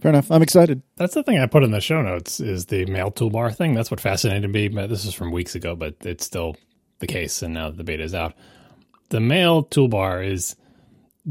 Fair 0.00 0.10
enough. 0.10 0.30
I'm 0.30 0.42
excited. 0.42 0.82
That's 0.96 1.14
the 1.14 1.22
thing 1.22 1.38
I 1.38 1.46
put 1.46 1.62
in 1.62 1.72
the 1.72 1.80
show 1.80 2.00
notes 2.00 2.40
is 2.40 2.66
the 2.66 2.86
mail 2.86 3.10
toolbar 3.10 3.54
thing. 3.54 3.74
That's 3.74 3.90
what 3.90 4.00
fascinated 4.00 4.50
me. 4.50 4.68
This 4.68 5.04
is 5.04 5.12
from 5.12 5.30
weeks 5.30 5.54
ago, 5.54 5.76
but 5.76 5.96
it's 6.02 6.24
still 6.24 6.56
the 7.00 7.06
case, 7.06 7.42
and 7.42 7.52
now 7.52 7.70
the 7.70 7.84
beta 7.84 8.02
is 8.02 8.14
out. 8.14 8.34
The 9.10 9.20
mail 9.20 9.64
toolbar 9.64 10.26
is 10.26 10.56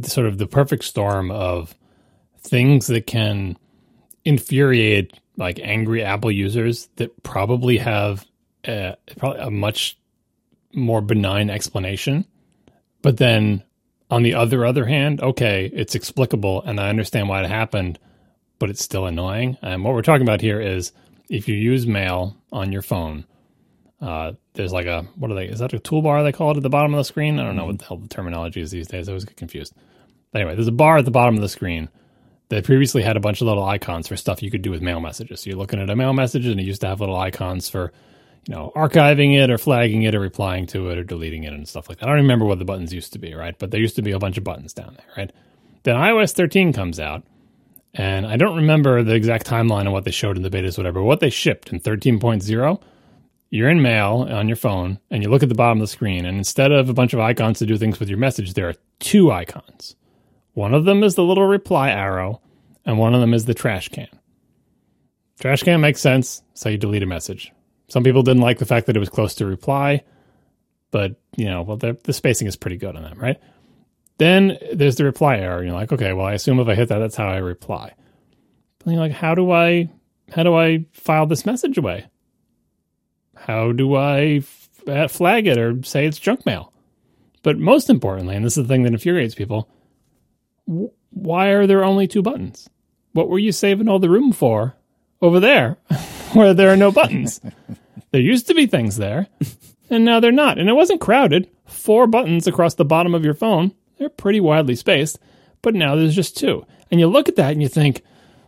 sort 0.03 0.27
of 0.27 0.37
the 0.37 0.47
perfect 0.47 0.83
storm 0.83 1.31
of 1.31 1.73
things 2.41 2.87
that 2.87 3.07
can 3.07 3.57
infuriate 4.25 5.19
like 5.37 5.59
angry 5.63 6.03
Apple 6.03 6.31
users 6.31 6.89
that 6.97 7.23
probably 7.23 7.77
have 7.77 8.27
a, 8.65 8.95
probably 9.17 9.39
a 9.39 9.49
much 9.49 9.97
more 10.73 11.01
benign 11.01 11.49
explanation. 11.49 12.25
But 13.01 13.17
then 13.17 13.63
on 14.09 14.23
the 14.23 14.33
other 14.33 14.65
other 14.65 14.85
hand, 14.85 15.21
okay, 15.21 15.69
it's 15.73 15.95
explicable 15.95 16.61
and 16.63 16.79
I 16.79 16.89
understand 16.89 17.29
why 17.29 17.43
it 17.43 17.49
happened, 17.49 17.99
but 18.57 18.69
it's 18.69 18.83
still 18.83 19.05
annoying. 19.05 19.57
And 19.61 19.83
what 19.83 19.93
we're 19.93 20.01
talking 20.01 20.23
about 20.27 20.41
here 20.41 20.59
is 20.59 20.91
if 21.29 21.47
you 21.47 21.55
use 21.55 21.85
mail 21.87 22.35
on 22.51 22.71
your 22.71 22.81
phone, 22.81 23.25
uh, 24.01 24.33
there's 24.53 24.73
like 24.73 24.85
a 24.85 25.03
what 25.15 25.31
are 25.31 25.35
they? 25.35 25.45
Is 25.45 25.59
that 25.59 25.73
a 25.73 25.79
toolbar 25.79 26.23
they 26.23 26.31
call 26.31 26.51
it 26.51 26.57
at 26.57 26.63
the 26.63 26.69
bottom 26.69 26.93
of 26.93 26.97
the 26.97 27.03
screen? 27.03 27.39
I 27.39 27.43
don't 27.43 27.55
know 27.55 27.65
what 27.65 27.79
the 27.79 27.85
hell 27.85 27.97
the 27.97 28.07
terminology 28.07 28.61
is 28.61 28.71
these 28.71 28.87
days. 28.87 29.07
I 29.07 29.11
always 29.11 29.25
get 29.25 29.37
confused. 29.37 29.73
Anyway, 30.33 30.55
there's 30.55 30.67
a 30.67 30.71
bar 30.71 30.97
at 30.97 31.05
the 31.05 31.11
bottom 31.11 31.35
of 31.35 31.41
the 31.41 31.49
screen 31.49 31.89
that 32.49 32.65
previously 32.65 33.03
had 33.03 33.15
a 33.15 33.19
bunch 33.19 33.41
of 33.41 33.47
little 33.47 33.63
icons 33.63 34.07
for 34.07 34.15
stuff 34.15 34.41
you 34.41 34.51
could 34.51 34.61
do 34.61 34.71
with 34.71 34.81
mail 34.81 34.99
messages. 34.99 35.41
So 35.41 35.49
you're 35.49 35.59
looking 35.59 35.79
at 35.79 35.89
a 35.89 35.95
mail 35.95 36.13
message 36.13 36.45
and 36.45 36.59
it 36.59 36.63
used 36.63 36.81
to 36.81 36.87
have 36.87 36.99
little 36.99 37.15
icons 37.15 37.69
for, 37.69 37.91
you 38.47 38.55
know, 38.55 38.71
archiving 38.75 39.37
it 39.37 39.49
or 39.49 39.57
flagging 39.57 40.03
it 40.03 40.15
or 40.15 40.19
replying 40.19 40.65
to 40.67 40.89
it 40.89 40.97
or 40.97 41.03
deleting 41.03 41.43
it 41.43 41.53
and 41.53 41.67
stuff 41.67 41.89
like 41.89 41.99
that. 41.99 42.05
I 42.05 42.09
don't 42.09 42.21
remember 42.21 42.45
what 42.45 42.59
the 42.59 42.65
buttons 42.65 42.93
used 42.93 43.13
to 43.13 43.19
be, 43.19 43.33
right? 43.33 43.57
But 43.57 43.71
there 43.71 43.79
used 43.79 43.95
to 43.97 44.01
be 44.01 44.11
a 44.11 44.19
bunch 44.19 44.37
of 44.37 44.43
buttons 44.43 44.73
down 44.73 44.95
there, 44.97 45.07
right? 45.17 45.31
Then 45.83 45.95
iOS 45.95 46.33
13 46.33 46.73
comes 46.73 46.99
out 46.99 47.23
and 47.93 48.25
I 48.25 48.37
don't 48.37 48.55
remember 48.55 49.03
the 49.03 49.15
exact 49.15 49.47
timeline 49.47 49.87
of 49.87 49.93
what 49.93 50.03
they 50.03 50.11
showed 50.11 50.37
in 50.37 50.43
the 50.43 50.49
betas, 50.49 50.77
whatever. 50.77 51.01
What 51.01 51.19
they 51.19 51.29
shipped 51.29 51.71
in 51.71 51.79
13.0, 51.79 52.81
you're 53.49 53.69
in 53.69 53.81
mail 53.81 54.27
on 54.29 54.47
your 54.47 54.55
phone 54.55 54.99
and 55.09 55.23
you 55.23 55.29
look 55.29 55.43
at 55.43 55.49
the 55.49 55.55
bottom 55.55 55.79
of 55.79 55.81
the 55.81 55.91
screen, 55.91 56.25
and 56.25 56.37
instead 56.37 56.71
of 56.71 56.87
a 56.89 56.93
bunch 56.93 57.13
of 57.13 57.19
icons 57.19 57.59
to 57.59 57.65
do 57.65 57.77
things 57.77 57.99
with 57.99 58.09
your 58.09 58.19
message, 58.19 58.53
there 58.53 58.69
are 58.69 58.75
two 58.99 59.31
icons. 59.31 59.95
One 60.53 60.73
of 60.73 60.85
them 60.85 61.03
is 61.03 61.15
the 61.15 61.23
little 61.23 61.45
reply 61.45 61.89
arrow, 61.89 62.41
and 62.85 62.99
one 62.99 63.15
of 63.15 63.21
them 63.21 63.33
is 63.33 63.45
the 63.45 63.53
trash 63.53 63.89
can. 63.89 64.07
Trash 65.39 65.63
can 65.63 65.81
makes 65.81 66.01
sense, 66.01 66.43
so 66.53 66.69
you 66.69 66.77
delete 66.77 67.03
a 67.03 67.07
message. 67.07 67.51
Some 67.89 68.03
people 68.03 68.23
didn't 68.23 68.41
like 68.41 68.59
the 68.59 68.65
fact 68.65 68.87
that 68.87 68.95
it 68.95 68.99
was 68.99 69.09
close 69.09 69.35
to 69.35 69.45
reply, 69.45 70.03
but 70.91 71.19
you 71.35 71.45
know, 71.45 71.63
well, 71.63 71.77
the, 71.77 72.13
spacing 72.13 72.47
is 72.47 72.55
pretty 72.55 72.77
good 72.77 72.95
on 72.95 73.03
them, 73.03 73.19
right? 73.19 73.37
Then 74.19 74.57
there's 74.73 74.97
the 74.97 75.05
reply 75.05 75.37
error. 75.37 75.63
You're 75.63 75.73
like, 75.73 75.91
okay, 75.91 76.13
well, 76.13 76.25
I 76.25 76.33
assume 76.33 76.59
if 76.59 76.67
I 76.67 76.75
hit 76.75 76.89
that, 76.89 76.99
that's 76.99 77.15
how 77.15 77.27
I 77.27 77.37
reply. 77.37 77.93
But 78.79 78.91
you're 78.91 78.99
like, 78.99 79.11
how 79.11 79.33
do 79.33 79.51
I, 79.51 79.89
how 80.31 80.43
do 80.43 80.55
I 80.55 80.85
file 80.93 81.25
this 81.25 81.45
message 81.45 81.77
away? 81.77 82.07
How 83.35 83.71
do 83.71 83.95
I 83.95 84.41
f- 84.41 84.69
uh, 84.87 85.07
flag 85.07 85.47
it 85.47 85.57
or 85.57 85.81
say 85.83 86.05
it's 86.05 86.19
junk 86.19 86.45
mail? 86.45 86.73
But 87.41 87.57
most 87.57 87.89
importantly, 87.89 88.35
and 88.35 88.43
this 88.43 88.57
is 88.57 88.65
the 88.65 88.67
thing 88.67 88.83
that 88.83 88.93
infuriates 88.93 89.35
people, 89.35 89.69
wh- 90.67 90.91
why 91.11 91.47
are 91.47 91.65
there 91.65 91.85
only 91.85 92.07
two 92.07 92.21
buttons? 92.21 92.69
What 93.13 93.29
were 93.29 93.39
you 93.39 93.53
saving 93.53 93.87
all 93.87 93.99
the 93.99 94.09
room 94.09 94.33
for 94.33 94.75
over 95.21 95.39
there 95.39 95.77
where 96.33 96.53
there 96.53 96.71
are 96.71 96.77
no 96.77 96.91
buttons? 96.91 97.41
there 98.11 98.21
used 98.21 98.47
to 98.47 98.53
be 98.53 98.65
things 98.65 98.97
there, 98.97 99.27
and 99.89 100.05
now 100.05 100.19
they're 100.19 100.31
not. 100.31 100.57
And 100.57 100.69
it 100.69 100.73
wasn't 100.73 101.01
crowded. 101.01 101.49
Four 101.65 102.07
buttons 102.07 102.47
across 102.47 102.75
the 102.75 102.85
bottom 102.85 103.13
of 103.13 103.23
your 103.23 103.33
phone. 103.33 103.73
They're 103.97 104.09
pretty 104.09 104.39
widely 104.39 104.75
spaced, 104.75 105.19
but 105.61 105.75
now 105.75 105.95
there's 105.95 106.15
just 106.15 106.37
two. 106.37 106.65
And 106.89 106.99
you 106.99 107.07
look 107.07 107.29
at 107.29 107.35
that 107.35 107.51
and 107.51 107.61
you 107.61 107.67
think, 107.67 108.01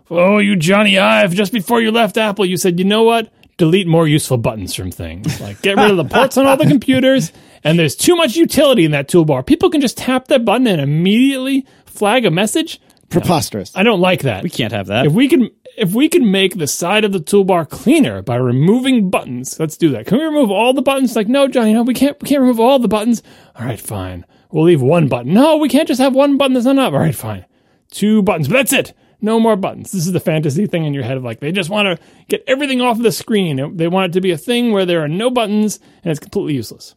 oh, 0.10 0.40
you 0.40 0.56
Jony 0.56 1.00
Ive, 1.00 1.34
just 1.34 1.54
before 1.54 1.82
you 1.82 1.92
left 1.92 2.18
Apple, 2.18 2.46
you 2.46 2.58
said, 2.58 2.80
you 2.80 2.86
know 2.86 3.04
what? 3.04 3.32
Delete 3.58 3.88
more 3.88 4.08
useful 4.08 4.38
buttons 4.38 4.74
from 4.74 4.92
things. 4.92 5.40
Like 5.40 5.62
get 5.62 5.78
rid 5.78 5.92
of 5.92 5.98
the 5.98 6.06
ports 6.06 6.38
on 6.38 6.48
all 6.48 6.58
the 6.58 6.66
computers. 6.66 7.32
And 7.64 7.78
there's 7.78 7.96
too 7.96 8.16
much 8.16 8.36
utility 8.36 8.86
in 8.86 8.92
that 8.92 9.08
toolbar. 9.08 9.46
People 9.46 9.70
can 9.70 9.82
just 9.82 9.98
tap 9.98 10.30
that 10.30 10.46
button 10.46 10.66
and 10.66 10.82
immediately 10.82 11.68
flag 11.86 12.26
a 12.26 12.32
message. 12.32 12.82
Preposterous. 13.10 13.76
I 13.76 13.84
don't 13.84 14.00
like 14.00 14.22
that. 14.22 14.42
We 14.42 14.50
can't 14.50 14.72
have 14.72 14.88
that. 14.88 15.06
If 15.06 15.14
we 15.14 15.28
can 15.28 15.52
if 15.78 15.94
we 15.94 16.10
can 16.10 16.32
make 16.32 16.58
the 16.58 16.68
side 16.68 17.06
of 17.06 17.12
the 17.12 17.20
toolbar 17.20 17.70
cleaner 17.70 18.22
by 18.22 18.36
removing 18.36 19.10
buttons, 19.10 19.60
let's 19.60 19.78
do 19.78 19.90
that. 19.90 20.06
Can 20.06 20.18
we 20.18 20.24
remove 20.24 20.52
all 20.52 20.74
the 20.74 20.82
buttons? 20.82 21.16
Like, 21.16 21.28
no, 21.28 21.48
Jony, 21.48 21.74
no, 21.74 21.84
we 21.84 21.94
can't 21.94 22.22
we 22.22 22.28
can't 22.28 22.42
remove 22.42 22.60
all 22.60 22.80
the 22.80 22.88
buttons. 22.88 23.24
All 23.56 23.66
right, 23.66 23.80
fine. 23.80 24.26
We'll 24.52 24.66
leave 24.66 24.82
one 24.82 25.08
button. 25.08 25.34
No, 25.34 25.58
we 25.58 25.70
can't 25.70 25.88
just 25.88 26.02
have 26.02 26.14
one 26.14 26.38
button 26.38 26.54
that's 26.54 26.66
not 26.66 26.78
up. 26.78 26.94
All 26.94 27.00
right, 27.00 27.16
fine. 27.16 27.46
Two 27.90 28.22
buttons, 28.22 28.48
but 28.48 28.56
that's 28.56 28.74
it. 28.74 28.94
No 29.22 29.40
more 29.40 29.56
buttons. 29.56 29.92
This 29.92 30.08
is 30.08 30.14
the 30.14 30.20
fantasy 30.20 30.66
thing 30.66 30.86
in 30.86 30.94
your 30.94 31.04
head 31.04 31.18
of 31.18 31.24
like 31.24 31.40
they 31.40 31.52
just 31.52 31.70
want 31.70 31.86
to 31.86 32.06
get 32.28 32.44
everything 32.48 32.82
off 32.82 32.98
the 32.98 33.12
screen. 33.12 33.78
They 33.78 33.88
want 33.88 34.12
it 34.12 34.14
to 34.14 34.22
be 34.22 34.32
a 34.32 34.38
thing 34.38 34.72
where 34.72 34.86
there 34.86 35.04
are 35.04 35.08
no 35.08 35.30
buttons 35.30 35.80
and 36.04 36.12
it's 36.12 36.20
completely 36.20 36.56
useless. 36.56 36.96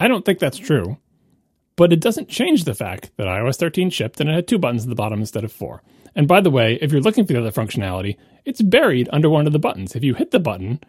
I 0.00 0.08
don't 0.08 0.24
think 0.24 0.40
that's 0.40 0.58
true, 0.58 0.98
but 1.76 1.92
it 1.92 2.00
doesn't 2.00 2.28
change 2.28 2.64
the 2.64 2.74
fact 2.74 3.10
that 3.16 3.26
iOS 3.26 3.56
13 3.56 3.90
shipped 3.90 4.20
and 4.20 4.30
it 4.30 4.34
had 4.34 4.48
two 4.48 4.58
buttons 4.58 4.84
at 4.84 4.88
the 4.88 4.94
bottom 4.94 5.20
instead 5.20 5.44
of 5.44 5.52
four. 5.52 5.82
And 6.14 6.28
by 6.28 6.40
the 6.40 6.50
way, 6.50 6.78
if 6.80 6.92
you're 6.92 7.00
looking 7.00 7.26
for 7.26 7.32
the 7.32 7.40
other 7.40 7.50
functionality, 7.50 8.16
it's 8.44 8.62
buried 8.62 9.08
under 9.12 9.28
one 9.28 9.46
of 9.46 9.52
the 9.52 9.58
buttons. 9.58 9.96
If 9.96 10.04
you 10.04 10.14
hit 10.14 10.30
the 10.30 10.38
button 10.38 10.80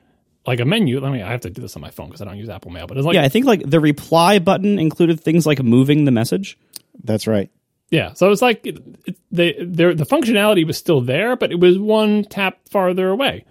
like 0.46 0.60
a 0.60 0.66
menu. 0.66 1.00
Let 1.00 1.12
me. 1.12 1.22
I 1.22 1.32
have 1.32 1.42
to 1.42 1.50
do 1.50 1.62
this 1.62 1.76
on 1.76 1.82
my 1.82 1.90
phone 1.90 2.08
because 2.08 2.22
I 2.22 2.26
don't 2.26 2.38
use 2.38 2.50
Apple 2.50 2.72
Mail. 2.72 2.88
But 2.88 2.98
it's 2.98 3.06
like 3.06 3.16
yeah, 3.16 3.24
I 3.24 3.30
think 3.30 3.46
like 3.46 3.70
the 3.70 3.80
reply 3.80 4.40
button 4.40 4.80
included 4.80 5.20
things 5.20 5.46
like 5.46 5.62
moving 5.62 6.06
the 6.06 6.12
message. 6.12 6.58
That's 7.04 7.28
right. 7.28 7.50
Yeah, 7.92 8.14
so 8.14 8.32
it's 8.32 8.42
like 8.42 8.66
it, 8.66 8.80
it, 9.06 9.18
they, 9.32 9.54
the 9.54 10.08
functionality 10.10 10.66
was 10.66 10.76
still 10.76 11.02
there, 11.02 11.36
but 11.36 11.52
it 11.52 11.60
was 11.60 11.78
one 11.78 12.24
tap 12.24 12.58
farther 12.68 13.10
away, 13.10 13.46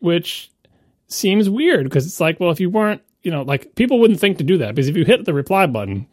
which 0.00 0.50
seems 1.06 1.48
weird 1.48 1.84
because 1.84 2.04
it's 2.04 2.20
like, 2.20 2.40
well, 2.40 2.50
if 2.50 2.58
you 2.58 2.68
weren't, 2.68 3.02
you 3.22 3.30
know, 3.30 3.42
like 3.42 3.76
people 3.76 4.00
wouldn't 4.00 4.18
think 4.18 4.38
to 4.38 4.44
do 4.44 4.58
that 4.58 4.74
because 4.74 4.88
if 4.88 4.96
you 4.96 5.04
hit 5.04 5.24
the 5.24 5.32
reply 5.32 5.66
button, 5.66 6.08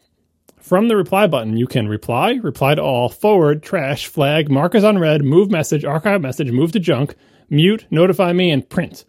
from 0.60 0.88
the 0.88 0.96
reply 0.96 1.26
button, 1.26 1.56
you 1.56 1.66
can 1.66 1.88
reply, 1.88 2.32
reply 2.42 2.74
to 2.74 2.82
all, 2.82 3.08
forward, 3.08 3.62
trash, 3.62 4.06
flag, 4.06 4.50
mark 4.50 4.74
as 4.74 4.84
unread, 4.84 5.24
move 5.24 5.50
message, 5.50 5.84
archive 5.84 6.20
message, 6.20 6.50
move 6.50 6.72
to 6.72 6.80
junk, 6.80 7.14
mute, 7.48 7.86
notify 7.90 8.32
me, 8.32 8.50
and 8.50 8.68
print. 8.68 9.04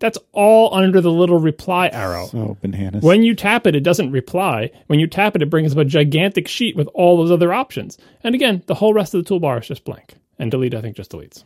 That's 0.00 0.18
all 0.32 0.74
under 0.74 1.00
the 1.00 1.10
little 1.10 1.38
reply 1.38 1.88
arrow. 1.88 2.28
Oh, 2.34 2.56
bananas. 2.60 3.02
When 3.02 3.22
you 3.22 3.34
tap 3.34 3.66
it, 3.66 3.76
it 3.76 3.84
doesn't 3.84 4.10
reply. 4.10 4.70
When 4.86 4.98
you 4.98 5.06
tap 5.06 5.36
it, 5.36 5.42
it 5.42 5.50
brings 5.50 5.72
up 5.72 5.78
a 5.78 5.84
gigantic 5.84 6.48
sheet 6.48 6.76
with 6.76 6.88
all 6.94 7.16
those 7.16 7.30
other 7.30 7.52
options. 7.52 7.96
And 8.22 8.34
again, 8.34 8.62
the 8.66 8.74
whole 8.74 8.92
rest 8.92 9.14
of 9.14 9.24
the 9.24 9.30
toolbar 9.30 9.60
is 9.60 9.68
just 9.68 9.84
blank. 9.84 10.14
And 10.38 10.50
delete, 10.50 10.74
I 10.74 10.80
think, 10.80 10.96
just 10.96 11.12
deletes. 11.12 11.44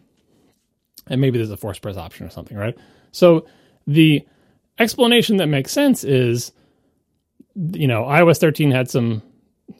And 1.06 1.20
maybe 1.20 1.38
there's 1.38 1.50
a 1.50 1.56
force 1.56 1.78
press 1.78 1.96
option 1.96 2.26
or 2.26 2.30
something, 2.30 2.56
right? 2.56 2.76
So 3.12 3.46
the 3.86 4.26
explanation 4.78 5.36
that 5.36 5.46
makes 5.46 5.72
sense 5.72 6.02
is, 6.04 6.52
you 7.54 7.86
know, 7.86 8.04
iOS 8.04 8.38
13 8.40 8.70
had 8.70 8.90
some, 8.90 9.22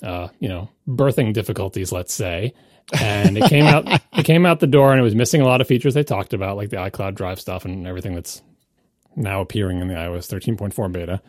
uh, 0.03 0.29
you 0.39 0.49
know, 0.49 0.69
birthing 0.89 1.33
difficulties, 1.33 1.93
let's 1.93 2.15
say, 2.15 2.55
and 2.99 3.37
it 3.37 3.49
came 3.49 3.65
out, 3.65 3.85
it 4.13 4.25
came 4.25 4.47
out 4.47 4.61
the 4.61 4.67
door, 4.67 4.93
and 4.93 5.01
it 5.01 5.05
was 5.05 5.15
missing 5.15 5.41
a 5.41 5.45
lot 5.47 5.61
of 5.61 5.67
features 5.67 5.95
they 5.95 6.05
talked 6.05 6.33
about, 6.33 6.57
like 6.57 6.71
the 6.71 6.77
iCloud 6.77 7.15
Drive 7.15 7.41
stuff 7.41 7.65
and 7.65 7.87
everything 7.87 8.15
that's 8.15 8.43
now 9.17 9.41
appearing 9.41 9.81
in 9.81 9.89
the 9.89 9.95
iOS 9.95 10.29
13.4 10.29 10.93
beta. 10.93 11.21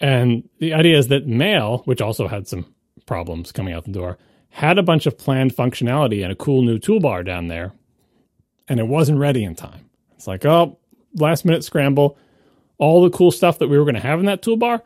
And 0.00 0.48
the 0.58 0.74
idea 0.74 0.98
is 0.98 1.08
that 1.08 1.26
Mail, 1.26 1.82
which 1.84 2.00
also 2.00 2.28
had 2.28 2.46
some 2.46 2.72
problems 3.06 3.52
coming 3.52 3.74
out 3.74 3.84
the 3.84 3.90
door, 3.90 4.18
had 4.50 4.78
a 4.78 4.82
bunch 4.82 5.06
of 5.06 5.18
planned 5.18 5.54
functionality 5.54 6.22
and 6.22 6.32
a 6.32 6.36
cool 6.36 6.62
new 6.62 6.78
toolbar 6.78 7.24
down 7.24 7.48
there, 7.48 7.72
and 8.68 8.80
it 8.80 8.86
wasn't 8.86 9.18
ready 9.18 9.44
in 9.44 9.54
time. 9.54 9.88
It's 10.16 10.26
like, 10.26 10.44
oh, 10.44 10.78
last 11.14 11.44
minute 11.44 11.64
scramble. 11.64 12.18
All 12.78 13.02
the 13.02 13.10
cool 13.10 13.30
stuff 13.30 13.58
that 13.58 13.68
we 13.68 13.78
were 13.78 13.84
going 13.84 13.94
to 13.94 14.00
have 14.00 14.20
in 14.20 14.26
that 14.26 14.42
toolbar, 14.42 14.82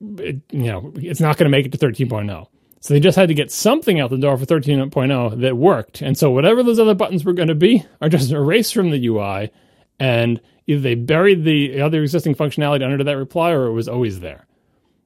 it, 0.00 0.40
you 0.50 0.64
know, 0.64 0.92
it's 0.96 1.20
not 1.20 1.36
going 1.36 1.50
to 1.50 1.56
make 1.56 1.66
it 1.66 1.72
to 1.72 1.78
13.0. 1.78 2.46
So 2.80 2.94
they 2.94 3.00
just 3.00 3.16
had 3.16 3.28
to 3.28 3.34
get 3.34 3.50
something 3.50 3.98
out 3.98 4.10
the 4.10 4.18
door 4.18 4.36
for 4.36 4.46
13.0 4.46 5.40
that 5.40 5.56
worked. 5.56 6.00
And 6.00 6.16
so 6.16 6.30
whatever 6.30 6.62
those 6.62 6.78
other 6.78 6.94
buttons 6.94 7.24
were 7.24 7.32
going 7.32 7.48
to 7.48 7.54
be 7.54 7.84
are 8.00 8.08
just 8.08 8.30
erased 8.32 8.74
from 8.74 8.90
the 8.90 9.06
UI 9.06 9.50
and 9.98 10.40
either 10.66 10.80
they 10.80 10.94
buried 10.94 11.44
the 11.44 11.80
other 11.80 12.02
existing 12.02 12.34
functionality 12.34 12.84
under 12.84 13.02
that 13.02 13.16
reply 13.16 13.50
or 13.50 13.66
it 13.66 13.72
was 13.72 13.88
always 13.88 14.20
there. 14.20 14.46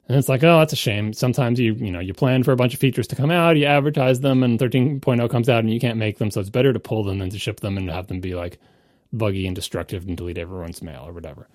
And 0.07 0.17
it's 0.17 0.29
like, 0.29 0.43
oh, 0.43 0.59
that's 0.59 0.73
a 0.73 0.77
shame. 0.77 1.13
Sometimes 1.13 1.59
you, 1.59 1.73
you 1.75 1.89
know, 1.89 2.01
you 2.01 2.13
plan 2.13 2.43
for 2.43 2.51
a 2.51 2.57
bunch 2.57 2.73
of 2.73 2.79
features 2.79 3.07
to 3.07 3.15
come 3.15 3.31
out, 3.31 3.55
you 3.55 3.65
advertise 3.65 4.19
them, 4.19 4.43
and 4.43 4.59
13.0 4.59 5.29
comes 5.29 5.47
out 5.47 5.59
and 5.59 5.73
you 5.73 5.79
can't 5.79 5.97
make 5.97 6.17
them. 6.17 6.29
So 6.29 6.41
it's 6.41 6.49
better 6.49 6.73
to 6.73 6.79
pull 6.79 7.03
them 7.03 7.19
than 7.19 7.29
to 7.29 7.39
ship 7.39 7.61
them 7.61 7.77
and 7.77 7.89
have 7.89 8.07
them 8.07 8.19
be 8.19 8.35
like 8.35 8.59
buggy 9.13 9.47
and 9.47 9.55
destructive 9.55 10.05
and 10.05 10.17
delete 10.17 10.37
everyone's 10.37 10.81
mail 10.81 11.03
or 11.07 11.13
whatever. 11.13 11.47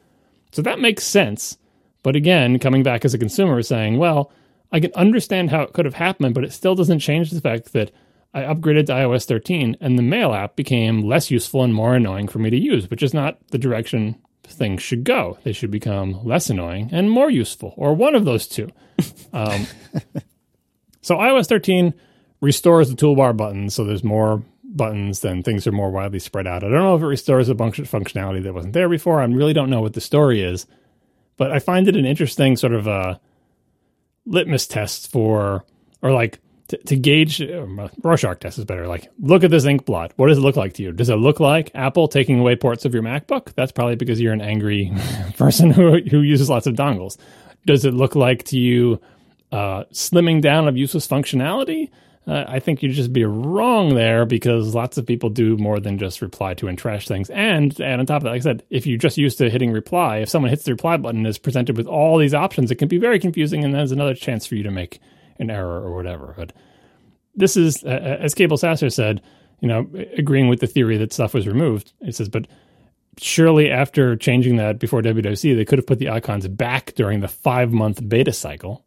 So 0.53 0.63
that 0.63 0.81
makes 0.81 1.05
sense. 1.05 1.59
But 2.03 2.17
again, 2.17 2.59
coming 2.59 2.83
back 2.83 3.05
as 3.05 3.15
a 3.15 3.19
consumer 3.19 3.63
saying, 3.63 3.99
well, 3.99 4.33
I 4.71 4.81
can 4.81 4.93
understand 4.95 5.51
how 5.51 5.63
it 5.63 5.73
could 5.73 5.85
have 5.85 5.95
happened, 5.95 6.35
but 6.35 6.45
it 6.45 6.53
still 6.53 6.75
doesn't 6.75 7.01
change 7.01 7.31
the 7.31 7.41
fact 7.41 7.73
that 7.73 7.91
I 8.35 8.43
upgraded 8.43 8.87
to 8.87 8.93
iOS 8.93 9.25
13 9.25 9.77
and 9.81 9.99
the 9.99 10.03
mail 10.03 10.33
app 10.35 10.55
became 10.55 11.03
less 11.03 11.31
useful 11.31 11.65
and 11.65 11.75
more 11.75 11.95
annoying 11.95 12.29
for 12.29 12.39
me 12.39 12.51
to 12.51 12.59
use, 12.59 12.89
which 12.91 13.03
is 13.03 13.15
not 13.15 13.39
the 13.49 13.59
direction 13.59 14.17
things 14.45 14.83
should 14.83 15.05
go. 15.05 15.39
They 15.45 15.53
should 15.53 15.71
become 15.71 16.25
less 16.25 16.51
annoying 16.51 16.91
and 16.93 17.11
more 17.11 17.31
useful, 17.31 17.75
or 17.77 17.95
one 17.95 18.15
of 18.15 18.25
those 18.25 18.47
two. 18.47 18.71
Um, 19.31 19.67
so 21.03 21.17
iOS 21.17 21.49
13 21.49 21.93
restores 22.41 22.89
the 22.89 22.97
toolbar 22.97 23.37
buttons, 23.37 23.75
so 23.75 23.85
there's 23.85 24.03
more 24.03 24.43
buttons, 24.65 25.21
then 25.21 25.43
things 25.43 25.67
are 25.67 25.73
more 25.73 25.91
widely 25.91 26.19
spread 26.19 26.47
out. 26.47 26.65
I 26.65 26.69
don't 26.69 26.83
know 26.83 26.97
if 26.97 27.03
it 27.03 27.07
restores 27.07 27.51
a 27.51 27.55
bunch 27.55 27.79
of 27.79 27.91
functionality 27.91 28.43
that 28.43 28.55
wasn't 28.55 28.73
there 28.73 28.89
before. 28.89 29.21
I 29.21 29.25
really 29.27 29.53
don't 29.53 29.71
know 29.71 29.83
what 29.83 29.93
the 29.93 30.01
story 30.01 30.43
is, 30.43 30.67
but 31.39 31.51
I 31.51 31.61
find 31.61 31.89
it 31.89 31.97
an 31.97 32.05
interesting 32.05 32.57
sort 32.57 32.75
of 32.75 32.87
uh, 32.87 33.17
litmus 34.27 34.67
test 34.67 35.11
for, 35.11 35.65
or 36.03 36.13
like 36.13 36.39
to, 36.69 36.77
to 36.77 36.97
gauge 36.97 37.41
um, 37.41 37.89
Rorschach 38.03 38.41
test 38.41 38.59
is 38.59 38.65
better. 38.65 38.87
Like, 38.87 39.11
look 39.21 39.43
at 39.43 39.51
this 39.51 39.65
ink 39.65 39.87
blot. 39.87 40.13
What 40.17 40.29
does 40.29 40.39
it 40.39 40.43
look 40.43 40.57
like 40.57 40.75
to 40.75 40.83
you? 40.83 40.93
Does 40.93 41.09
it 41.09 41.17
look 41.17 41.41
like 41.41 41.71
Apple 41.75 42.09
taking 42.09 42.39
away 42.39 42.57
ports 42.57 42.85
of 42.85 42.93
your 42.93 43.03
MacBook? 43.03 43.55
That's 43.55 43.73
probably 43.73 43.97
because 43.97 44.21
you're 44.21 44.35
an 44.35 44.43
angry 44.43 44.93
person 45.39 45.71
who 45.71 46.01
who 46.03 46.21
uses 46.21 46.51
lots 46.51 46.67
of 46.67 46.75
dongles. 46.75 47.17
Does 47.67 47.85
it 47.85 47.95
look 47.95 48.15
like 48.15 48.45
to 48.45 48.59
you 48.59 49.01
uh, 49.51 49.85
slimming 49.93 50.43
down 50.43 50.69
of 50.69 50.77
useless 50.77 51.09
functionality? 51.09 51.91
Uh, 52.29 52.45
I 52.47 52.61
think 52.61 52.83
you'd 52.83 52.93
just 52.93 53.13
be 53.13 53.25
wrong 53.25 53.95
there 53.95 54.27
because 54.27 54.75
lots 54.75 54.99
of 54.99 55.07
people 55.07 55.31
do 55.31 55.57
more 55.57 55.81
than 55.81 55.97
just 55.97 56.21
reply 56.21 56.53
to 56.55 56.69
and 56.69 56.77
trash 56.77 57.09
things. 57.09 57.31
And 57.31 57.79
and 57.81 58.01
on 58.01 58.07
top 58.07 58.19
of 58.19 58.25
that, 58.25 58.31
like 58.31 58.43
I 58.43 58.45
said, 58.45 58.65
if 58.69 58.87
you're 58.87 58.99
just 58.99 59.17
used 59.17 59.39
to 59.39 59.49
hitting 59.49 59.73
reply, 59.73 60.19
if 60.19 60.29
someone 60.29 60.51
hits 60.51 60.65
the 60.65 60.73
reply 60.73 60.99
button 60.99 61.25
is 61.25 61.39
presented 61.39 61.79
with 61.79 61.87
all 61.87 62.19
these 62.19 62.35
options, 62.35 62.71
it 62.71 62.77
can 62.77 62.89
be 62.89 62.99
very 62.99 63.19
confusing, 63.19 63.65
and 63.65 63.73
there's 63.73 63.93
another 63.93 64.15
chance 64.15 64.47
for 64.47 64.57
you 64.57 64.63
to 64.63 64.71
make 64.71 65.01
an 65.39 65.51
error 65.51 65.81
or 65.81 65.95
whatever. 65.95 66.35
But 66.37 66.53
this 67.35 67.57
is, 67.57 67.83
uh, 67.83 68.19
as 68.21 68.35
Cabel 68.35 68.59
Sasser 68.59 68.91
said, 68.91 69.23
you 69.61 69.69
know, 69.69 69.89
agreeing 70.19 70.49
with 70.49 70.61
the 70.61 70.67
theory 70.67 70.99
that 70.99 71.15
stuff 71.15 71.33
was 71.33 71.47
removed. 71.47 71.93
It 72.03 72.15
says, 72.15 72.29
but 72.29 72.47
surely 73.19 73.71
after 73.71 74.17
changing 74.17 74.57
that 74.57 74.79
before 74.79 75.01
WWDC, 75.01 75.57
they 75.57 75.65
could 75.65 75.79
have 75.79 75.87
put 75.87 75.99
the 75.99 76.11
icons 76.11 76.47
back 76.47 76.93
during 76.95 77.21
the 77.21 77.29
five 77.29 77.73
month 77.73 78.07
beta 78.07 78.35
cycle 78.35 78.85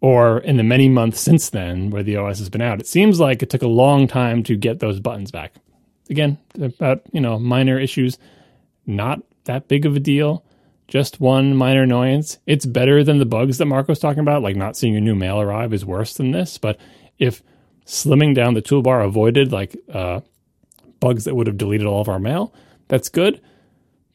or 0.00 0.38
in 0.38 0.56
the 0.56 0.62
many 0.62 0.88
months 0.88 1.20
since 1.20 1.50
then 1.50 1.90
where 1.90 2.02
the 2.02 2.16
OS 2.16 2.38
has 2.38 2.50
been 2.50 2.62
out. 2.62 2.80
It 2.80 2.86
seems 2.86 3.18
like 3.18 3.42
it 3.42 3.50
took 3.50 3.62
a 3.62 3.68
long 3.68 4.06
time 4.06 4.42
to 4.44 4.56
get 4.56 4.80
those 4.80 5.00
buttons 5.00 5.30
back. 5.30 5.54
Again, 6.10 6.38
about, 6.60 7.02
you 7.12 7.20
know, 7.20 7.38
minor 7.38 7.78
issues, 7.78 8.18
not 8.86 9.22
that 9.44 9.68
big 9.68 9.86
of 9.86 9.96
a 9.96 10.00
deal 10.00 10.44
just 10.88 11.20
one 11.20 11.54
minor 11.54 11.82
annoyance. 11.82 12.38
It's 12.46 12.66
better 12.66 13.02
than 13.02 13.18
the 13.18 13.26
bugs 13.26 13.58
that 13.58 13.66
Marco's 13.66 13.98
talking 13.98 14.20
about, 14.20 14.42
like 14.42 14.56
not 14.56 14.76
seeing 14.76 14.92
your 14.92 15.02
new 15.02 15.14
mail 15.14 15.40
arrive 15.40 15.72
is 15.72 15.84
worse 15.84 16.14
than 16.14 16.30
this. 16.30 16.58
But 16.58 16.78
if 17.18 17.42
slimming 17.84 18.34
down 18.34 18.54
the 18.54 18.62
toolbar 18.62 19.04
avoided 19.04 19.52
like 19.52 19.76
uh, 19.92 20.20
bugs 21.00 21.24
that 21.24 21.34
would 21.34 21.46
have 21.46 21.58
deleted 21.58 21.86
all 21.86 22.00
of 22.00 22.08
our 22.08 22.18
mail, 22.18 22.54
that's 22.88 23.08
good. 23.08 23.40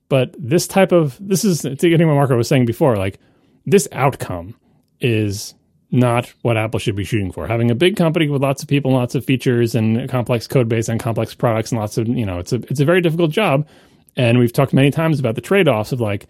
But 0.08 0.36
this 0.38 0.68
type 0.68 0.92
of 0.92 1.18
this 1.20 1.44
is 1.44 1.62
to 1.62 1.76
getting 1.76 2.08
what 2.08 2.16
Marco 2.16 2.38
was 2.38 2.48
saying 2.48 2.66
before, 2.66 2.98
like 2.98 3.20
this 3.66 3.88
outcome 3.92 4.56
is 5.00 5.54
not 5.92 6.34
what 6.42 6.58
Apple 6.58 6.80
should 6.80 6.96
be 6.96 7.04
shooting 7.04 7.32
for. 7.32 7.48
Having 7.48 7.70
a 7.70 7.76
big 7.76 7.98
company 7.98 8.30
with 8.30 8.42
lots 8.42 8.64
of 8.64 8.70
people, 8.70 8.92
lots 8.92 9.14
of 9.14 9.26
features, 9.26 9.76
and 9.76 10.10
complex 10.10 10.48
code 10.48 10.70
base 10.70 10.88
and 10.88 11.00
complex 11.00 11.36
products, 11.36 11.72
and 11.72 11.80
lots 11.80 11.98
of 11.98 12.08
you 12.08 12.26
know, 12.26 12.40
it's 12.40 12.54
a 12.54 12.58
it's 12.70 12.80
a 12.80 12.86
very 12.86 13.02
difficult 13.02 13.32
job. 13.32 13.68
And 14.16 14.40
we've 14.40 14.54
talked 14.54 14.74
many 14.74 14.92
times 14.92 15.20
about 15.20 15.36
the 15.36 15.42
trade 15.42 15.68
offs 15.68 15.92
of 15.92 16.02
like 16.02 16.28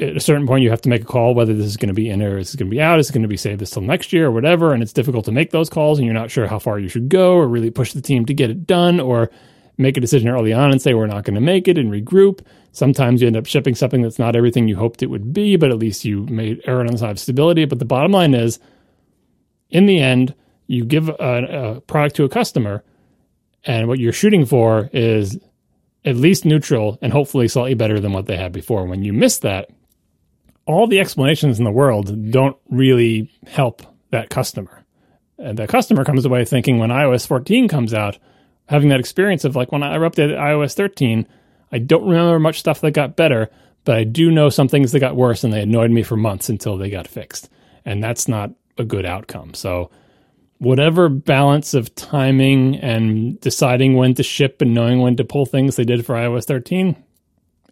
at 0.00 0.16
a 0.16 0.20
certain 0.20 0.46
point 0.46 0.62
you 0.62 0.70
have 0.70 0.80
to 0.82 0.88
make 0.88 1.02
a 1.02 1.06
call 1.06 1.34
whether 1.34 1.54
this 1.54 1.66
is 1.66 1.76
going 1.76 1.88
to 1.88 1.94
be 1.94 2.08
in 2.08 2.22
or 2.22 2.38
is 2.38 2.54
going 2.54 2.68
to 2.68 2.70
be 2.70 2.80
out 2.80 2.98
is 2.98 3.10
it 3.10 3.12
going 3.12 3.22
to 3.22 3.28
be 3.28 3.36
saved 3.36 3.60
this 3.60 3.70
till 3.70 3.82
next 3.82 4.12
year 4.12 4.26
or 4.26 4.30
whatever 4.30 4.72
and 4.72 4.82
it's 4.82 4.92
difficult 4.92 5.24
to 5.24 5.32
make 5.32 5.50
those 5.50 5.68
calls 5.68 5.98
and 5.98 6.06
you're 6.06 6.14
not 6.14 6.30
sure 6.30 6.46
how 6.46 6.58
far 6.58 6.78
you 6.78 6.88
should 6.88 7.08
go 7.08 7.34
or 7.34 7.48
really 7.48 7.70
push 7.70 7.92
the 7.92 8.00
team 8.00 8.24
to 8.24 8.34
get 8.34 8.50
it 8.50 8.66
done 8.66 9.00
or 9.00 9.30
make 9.78 9.96
a 9.96 10.00
decision 10.00 10.28
early 10.28 10.52
on 10.52 10.70
and 10.70 10.82
say 10.82 10.92
we're 10.92 11.06
not 11.06 11.24
going 11.24 11.36
to 11.36 11.40
make 11.40 11.68
it 11.68 11.78
and 11.78 11.90
regroup. 11.90 12.44
Sometimes 12.72 13.20
you 13.20 13.26
end 13.26 13.36
up 13.36 13.46
shipping 13.46 13.74
something 13.74 14.02
that's 14.02 14.18
not 14.18 14.36
everything 14.36 14.68
you 14.68 14.76
hoped 14.76 15.02
it 15.02 15.06
would 15.06 15.32
be 15.32 15.56
but 15.56 15.70
at 15.70 15.78
least 15.78 16.04
you 16.04 16.24
made 16.26 16.60
error 16.66 16.80
on 16.80 16.88
the 16.88 16.98
side 16.98 17.12
of 17.12 17.18
stability. 17.18 17.64
But 17.64 17.78
the 17.78 17.84
bottom 17.84 18.12
line 18.12 18.34
is 18.34 18.58
in 19.70 19.86
the 19.86 20.00
end 20.00 20.34
you 20.66 20.84
give 20.84 21.08
a, 21.08 21.14
a 21.76 21.80
product 21.82 22.16
to 22.16 22.24
a 22.24 22.28
customer 22.28 22.84
and 23.64 23.88
what 23.88 23.98
you're 23.98 24.12
shooting 24.12 24.44
for 24.44 24.90
is 24.92 25.38
at 26.04 26.16
least 26.16 26.44
neutral 26.44 26.98
and 27.02 27.12
hopefully 27.12 27.48
slightly 27.48 27.74
better 27.74 28.00
than 28.00 28.12
what 28.12 28.26
they 28.26 28.36
had 28.36 28.52
before. 28.52 28.84
When 28.84 29.02
you 29.02 29.12
miss 29.12 29.38
that 29.38 29.70
all 30.66 30.86
the 30.86 31.00
explanations 31.00 31.58
in 31.58 31.64
the 31.64 31.72
world 31.72 32.30
don't 32.30 32.56
really 32.70 33.30
help 33.46 33.82
that 34.10 34.30
customer. 34.30 34.84
And 35.38 35.58
the 35.58 35.66
customer 35.66 36.04
comes 36.04 36.24
away 36.24 36.44
thinking 36.44 36.78
when 36.78 36.90
iOS 36.90 37.26
14 37.26 37.68
comes 37.68 37.94
out, 37.94 38.18
having 38.68 38.90
that 38.90 39.00
experience 39.00 39.44
of 39.44 39.56
like 39.56 39.72
when 39.72 39.82
I 39.82 39.96
updated 39.96 40.38
iOS 40.38 40.74
13, 40.74 41.26
I 41.72 41.78
don't 41.78 42.06
remember 42.08 42.38
much 42.38 42.60
stuff 42.60 42.80
that 42.82 42.92
got 42.92 43.16
better, 43.16 43.50
but 43.84 43.96
I 43.96 44.04
do 44.04 44.30
know 44.30 44.50
some 44.50 44.68
things 44.68 44.92
that 44.92 45.00
got 45.00 45.16
worse 45.16 45.42
and 45.42 45.52
they 45.52 45.62
annoyed 45.62 45.90
me 45.90 46.02
for 46.02 46.16
months 46.16 46.48
until 46.48 46.76
they 46.76 46.90
got 46.90 47.08
fixed. 47.08 47.48
And 47.84 48.04
that's 48.04 48.28
not 48.28 48.50
a 48.76 48.84
good 48.84 49.06
outcome. 49.06 49.54
So, 49.54 49.90
whatever 50.58 51.08
balance 51.08 51.72
of 51.72 51.94
timing 51.94 52.76
and 52.76 53.40
deciding 53.40 53.94
when 53.94 54.14
to 54.14 54.22
ship 54.22 54.60
and 54.60 54.74
knowing 54.74 55.00
when 55.00 55.16
to 55.16 55.24
pull 55.24 55.46
things 55.46 55.76
they 55.76 55.84
did 55.84 56.04
for 56.04 56.14
iOS 56.14 56.44
13, 56.44 56.96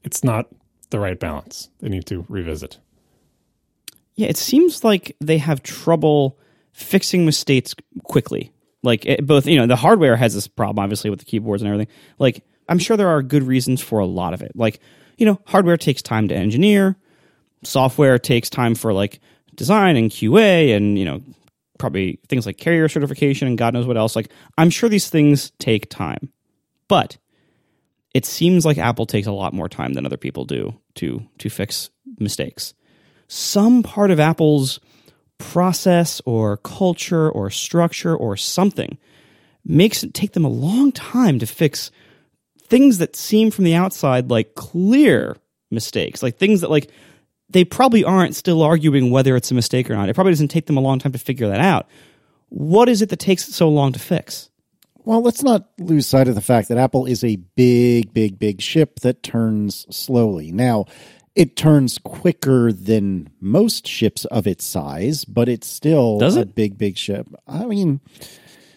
it's 0.05 0.24
not 0.24 0.49
the 0.90 1.01
right 1.01 1.18
balance. 1.18 1.68
They 1.80 1.88
need 1.88 2.07
to 2.07 2.24
revisit. 2.28 2.78
Yeah, 4.14 4.28
it 4.28 4.36
seems 4.36 4.84
like 4.84 5.16
they 5.20 5.38
have 5.38 5.62
trouble 5.62 6.38
fixing 6.72 7.26
mistakes 7.26 7.74
quickly. 8.05 8.53
Like 8.87 9.05
it, 9.05 9.26
both, 9.26 9.47
you 9.47 9.59
know, 9.59 9.66
the 9.66 9.76
hardware 9.76 10.16
has 10.16 10.32
this 10.32 10.49
problem 10.49 10.82
obviously 10.82 11.11
with 11.11 11.18
the 11.18 11.26
keyboards 11.26 11.62
and 11.62 11.68
everything. 11.68 11.93
Like 12.18 12.43
I'm 12.68 12.78
sure 12.78 12.97
there 12.97 13.09
are 13.09 13.22
good 13.22 13.43
reasons 13.43 13.82
for 13.82 13.99
a 13.99 14.07
lot 14.07 14.32
of 14.32 14.41
it. 14.41 14.53
Like 14.55 14.80
you 15.16 15.26
know, 15.26 15.41
hardware 15.47 15.76
takes 15.76 16.03
time 16.03 16.28
to 16.28 16.34
engineer, 16.34 16.97
software 17.64 18.18
takes 18.18 18.51
time 18.51 18.74
for 18.74 18.93
like 18.93 19.20
design 19.55 19.97
and 19.97 20.11
QA 20.11 20.76
and, 20.76 20.99
you 20.99 21.05
know, 21.05 21.22
probably 21.78 22.20
things 22.28 22.47
like 22.47 22.57
carrier 22.57 22.89
certification 22.89 23.49
and 23.49 23.59
God 23.59 23.74
knows 23.74 23.87
what 23.87 23.97
else. 23.97 24.16
Like, 24.16 24.30
I'm 24.57 24.70
sure 24.70 24.89
these 24.89 25.09
things 25.09 25.51
take 25.59 25.91
time. 25.91 26.32
But 26.89 27.16
it 28.14 28.24
seems 28.24 28.64
like 28.64 28.78
Apple 28.78 29.07
takes 29.07 29.26
a 29.26 29.32
lot 29.32 29.53
more 29.53 29.68
time 29.68 29.95
than 29.95 30.07
other 30.07 30.16
people 30.16 30.45
do 30.45 30.78
to 30.97 31.26
to 31.39 31.51
fix 31.51 31.91
mistakes. 32.18 32.74
Some 33.28 33.82
part 33.82 34.11
of 34.11 34.20
Apple's 34.20 34.78
process 35.39 36.20
or 36.24 36.57
culture 36.59 37.30
or 37.30 37.51
structure 37.51 38.16
or 38.16 38.37
something 38.37 38.99
makes 39.64 40.03
it 40.03 40.14
take 40.14 40.32
them 40.32 40.45
a 40.45 40.51
long 40.51 40.93
time 40.93 41.39
to 41.39 41.47
fix 41.47 41.91
things 42.59 42.99
that 42.99 43.16
seem 43.16 43.51
from 43.51 43.64
the 43.64 43.74
outside 43.74 44.30
like 44.30 44.55
clear 44.55 45.37
mistakes, 45.70 46.22
like 46.22 46.39
things 46.39 46.61
that 46.61 46.70
like 46.70 46.91
they 47.49 47.64
probably 47.64 48.05
aren't 48.05 48.34
still 48.34 48.62
arguing 48.62 49.11
whether 49.11 49.37
it's 49.37 49.51
a 49.51 49.55
mistake 49.55 49.91
or 49.91 49.95
not. 49.95 50.09
It 50.09 50.14
probably 50.14 50.32
doesn't 50.32 50.49
take 50.49 50.66
them 50.66 50.76
a 50.76 50.80
long 50.80 50.99
time 50.99 51.12
to 51.12 51.18
figure 51.18 51.49
that 51.49 51.61
out. 51.61 51.89
What 52.49 52.89
is 52.89 53.03
it 53.03 53.09
that 53.11 53.18
takes 53.18 53.47
so 53.47 53.68
long 53.68 53.93
to 53.93 53.99
fix? 53.99 54.51
Well, 55.05 55.22
let's 55.22 55.45
not 55.45 55.68
lose 55.78 56.07
sight 56.07 56.26
of 56.26 56.34
the 56.34 56.41
fact 56.41 56.68
that 56.68 56.78
Apple 56.78 57.07
is 57.07 57.22
a 57.22 57.37
big, 57.37 58.12
big, 58.12 58.41
big 58.41 58.61
ship 58.61 59.01
that 59.01 59.22
turns 59.22 59.87
slowly. 59.95 60.51
Now, 60.51 60.87
it 61.37 61.55
turns 61.55 61.99
quicker 61.99 62.72
than 62.72 63.28
most 63.41 63.87
ships 63.87 64.24
of 64.24 64.47
its 64.47 64.64
size, 64.64 65.26
but 65.26 65.49
it's 65.49 65.66
still 65.68 66.18
Does 66.18 66.37
a 66.37 66.41
it? 66.41 66.55
big, 66.55 66.78
big 66.78 66.97
ship. 66.97 67.28
I 67.47 67.66
mean, 67.66 68.01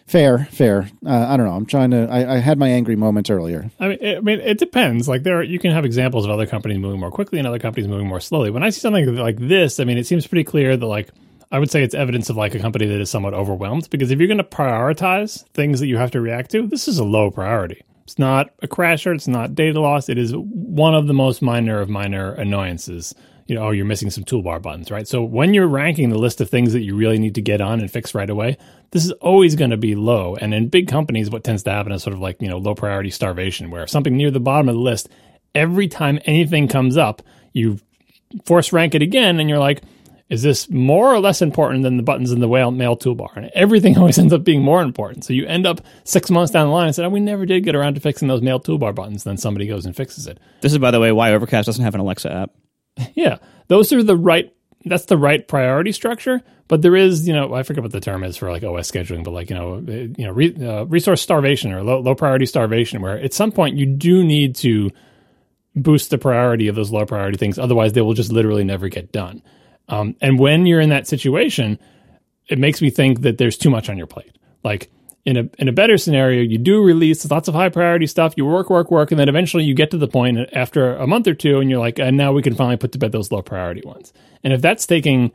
fair, 0.06 0.44
fair. 0.50 0.90
Uh, 1.04 1.26
I 1.28 1.38
don't 1.38 1.46
know. 1.46 1.54
I'm 1.54 1.64
trying 1.64 1.90
to. 1.92 2.06
I, 2.10 2.34
I 2.34 2.38
had 2.38 2.58
my 2.58 2.68
angry 2.68 2.96
moments 2.96 3.30
earlier. 3.30 3.70
I 3.80 3.88
mean, 3.88 3.98
it, 4.00 4.18
I 4.18 4.20
mean, 4.20 4.40
it 4.40 4.58
depends. 4.58 5.08
Like 5.08 5.22
there, 5.22 5.38
are, 5.38 5.42
you 5.42 5.58
can 5.58 5.70
have 5.72 5.86
examples 5.86 6.26
of 6.26 6.30
other 6.30 6.46
companies 6.46 6.78
moving 6.78 7.00
more 7.00 7.10
quickly 7.10 7.38
and 7.38 7.48
other 7.48 7.58
companies 7.58 7.88
moving 7.88 8.06
more 8.06 8.20
slowly. 8.20 8.50
When 8.50 8.62
I 8.62 8.68
see 8.70 8.80
something 8.80 9.16
like 9.16 9.38
this, 9.38 9.80
I 9.80 9.84
mean, 9.84 9.96
it 9.96 10.06
seems 10.06 10.26
pretty 10.26 10.44
clear 10.44 10.76
that 10.76 10.86
like 10.86 11.08
I 11.50 11.58
would 11.58 11.70
say 11.70 11.82
it's 11.82 11.94
evidence 11.94 12.28
of 12.28 12.36
like 12.36 12.54
a 12.54 12.58
company 12.58 12.86
that 12.86 13.00
is 13.00 13.08
somewhat 13.08 13.32
overwhelmed. 13.32 13.88
Because 13.88 14.10
if 14.10 14.18
you're 14.18 14.28
going 14.28 14.38
to 14.38 14.44
prioritize 14.44 15.46
things 15.54 15.80
that 15.80 15.86
you 15.86 15.96
have 15.96 16.10
to 16.10 16.20
react 16.20 16.50
to, 16.50 16.66
this 16.66 16.88
is 16.88 16.98
a 16.98 17.04
low 17.04 17.30
priority. 17.30 17.82
It's 18.04 18.18
not 18.18 18.50
a 18.62 18.68
crasher. 18.68 19.14
It's 19.14 19.28
not 19.28 19.54
data 19.54 19.80
loss. 19.80 20.08
It 20.08 20.18
is 20.18 20.32
one 20.34 20.94
of 20.94 21.06
the 21.06 21.14
most 21.14 21.42
minor 21.42 21.80
of 21.80 21.88
minor 21.88 22.32
annoyances. 22.32 23.14
You 23.46 23.56
know, 23.56 23.64
oh, 23.64 23.70
you're 23.70 23.84
missing 23.84 24.10
some 24.10 24.24
toolbar 24.24 24.62
buttons, 24.62 24.90
right? 24.90 25.08
So 25.08 25.22
when 25.22 25.54
you're 25.54 25.66
ranking 25.66 26.10
the 26.10 26.18
list 26.18 26.40
of 26.40 26.48
things 26.48 26.72
that 26.72 26.82
you 26.82 26.94
really 26.94 27.18
need 27.18 27.34
to 27.34 27.42
get 27.42 27.60
on 27.60 27.80
and 27.80 27.90
fix 27.90 28.14
right 28.14 28.30
away, 28.30 28.56
this 28.92 29.04
is 29.04 29.10
always 29.12 29.56
going 29.56 29.72
to 29.72 29.76
be 29.76 29.96
low. 29.96 30.36
And 30.36 30.54
in 30.54 30.68
big 30.68 30.86
companies, 30.86 31.30
what 31.30 31.42
tends 31.42 31.64
to 31.64 31.72
happen 31.72 31.90
is 31.92 32.02
sort 32.02 32.14
of 32.14 32.20
like, 32.20 32.40
you 32.40 32.48
know, 32.48 32.58
low 32.58 32.74
priority 32.74 33.10
starvation, 33.10 33.70
where 33.70 33.86
something 33.88 34.16
near 34.16 34.30
the 34.30 34.38
bottom 34.38 34.68
of 34.68 34.76
the 34.76 34.80
list, 34.80 35.08
every 35.54 35.88
time 35.88 36.20
anything 36.26 36.68
comes 36.68 36.96
up, 36.96 37.22
you 37.52 37.80
force 38.44 38.72
rank 38.72 38.94
it 38.94 39.02
again 39.02 39.40
and 39.40 39.48
you're 39.48 39.58
like, 39.58 39.82
is 40.30 40.42
this 40.42 40.70
more 40.70 41.12
or 41.12 41.18
less 41.18 41.42
important 41.42 41.82
than 41.82 41.96
the 41.96 42.04
buttons 42.04 42.30
in 42.30 42.38
the 42.38 42.48
whale 42.48 42.70
mail 42.70 42.96
toolbar? 42.96 43.36
And 43.36 43.50
everything 43.52 43.98
always 43.98 44.18
ends 44.18 44.32
up 44.32 44.44
being 44.44 44.62
more 44.62 44.80
important. 44.80 45.24
So 45.24 45.32
you 45.32 45.44
end 45.46 45.66
up 45.66 45.80
six 46.04 46.30
months 46.30 46.52
down 46.52 46.68
the 46.68 46.72
line 46.72 46.86
and 46.86 46.94
said, 46.94 47.04
oh, 47.04 47.10
we 47.10 47.20
never 47.20 47.44
did 47.44 47.64
get 47.64 47.74
around 47.74 47.94
to 47.94 48.00
fixing 48.00 48.28
those 48.28 48.40
mail 48.40 48.60
toolbar 48.60 48.94
buttons. 48.94 49.24
Then 49.24 49.36
somebody 49.36 49.66
goes 49.66 49.84
and 49.84 49.94
fixes 49.94 50.26
it. 50.28 50.38
This 50.60 50.72
is, 50.72 50.78
by 50.78 50.92
the 50.92 51.00
way, 51.00 51.10
why 51.12 51.32
Overcast 51.32 51.66
doesn't 51.66 51.84
have 51.84 51.94
an 51.94 52.00
Alexa 52.00 52.32
app. 52.32 52.50
Yeah, 53.14 53.38
those 53.68 53.92
are 53.92 54.02
the 54.02 54.16
right. 54.16 54.52
That's 54.84 55.06
the 55.06 55.16
right 55.16 55.46
priority 55.46 55.92
structure. 55.92 56.42
But 56.68 56.82
there 56.82 56.94
is, 56.94 57.26
you 57.26 57.34
know, 57.34 57.54
I 57.54 57.62
forget 57.62 57.82
what 57.82 57.92
the 57.92 58.00
term 58.00 58.22
is 58.24 58.36
for 58.36 58.50
like 58.50 58.62
OS 58.62 58.90
scheduling, 58.90 59.24
but 59.24 59.32
like 59.32 59.48
you 59.50 59.56
know, 59.56 59.74
uh, 59.76 59.90
you 59.90 60.26
know, 60.26 60.32
re, 60.32 60.54
uh, 60.54 60.84
resource 60.84 61.22
starvation 61.22 61.72
or 61.72 61.82
low, 61.82 62.00
low 62.00 62.14
priority 62.14 62.46
starvation, 62.46 63.00
where 63.00 63.18
at 63.18 63.32
some 63.32 63.52
point 63.52 63.76
you 63.76 63.86
do 63.86 64.22
need 64.22 64.54
to 64.56 64.90
boost 65.74 66.10
the 66.10 66.18
priority 66.18 66.68
of 66.68 66.76
those 66.76 66.90
low 66.90 67.06
priority 67.06 67.38
things. 67.38 67.58
Otherwise, 67.58 67.94
they 67.94 68.02
will 68.02 68.14
just 68.14 68.32
literally 68.32 68.64
never 68.64 68.88
get 68.88 69.12
done. 69.12 69.42
Um, 69.90 70.16
and 70.20 70.38
when 70.38 70.66
you're 70.66 70.80
in 70.80 70.90
that 70.90 71.06
situation, 71.06 71.78
it 72.48 72.58
makes 72.58 72.80
me 72.80 72.90
think 72.90 73.20
that 73.22 73.38
there's 73.38 73.58
too 73.58 73.70
much 73.70 73.90
on 73.90 73.98
your 73.98 74.06
plate. 74.06 74.36
Like 74.64 74.90
in 75.24 75.36
a 75.36 75.50
in 75.58 75.68
a 75.68 75.72
better 75.72 75.98
scenario, 75.98 76.42
you 76.42 76.58
do 76.58 76.82
release 76.82 77.28
lots 77.30 77.48
of 77.48 77.54
high 77.54 77.68
priority 77.68 78.06
stuff. 78.06 78.34
You 78.36 78.46
work, 78.46 78.70
work, 78.70 78.90
work, 78.90 79.10
and 79.10 79.20
then 79.20 79.28
eventually 79.28 79.64
you 79.64 79.74
get 79.74 79.90
to 79.90 79.98
the 79.98 80.08
point 80.08 80.38
after 80.52 80.96
a 80.96 81.06
month 81.06 81.26
or 81.26 81.34
two, 81.34 81.60
and 81.60 81.68
you're 81.68 81.80
like, 81.80 81.98
and 81.98 82.16
now 82.16 82.32
we 82.32 82.42
can 82.42 82.54
finally 82.54 82.76
put 82.76 82.92
to 82.92 82.98
bed 82.98 83.12
those 83.12 83.30
low 83.30 83.42
priority 83.42 83.82
ones. 83.84 84.12
And 84.42 84.52
if 84.52 84.62
that's 84.62 84.86
taking 84.86 85.32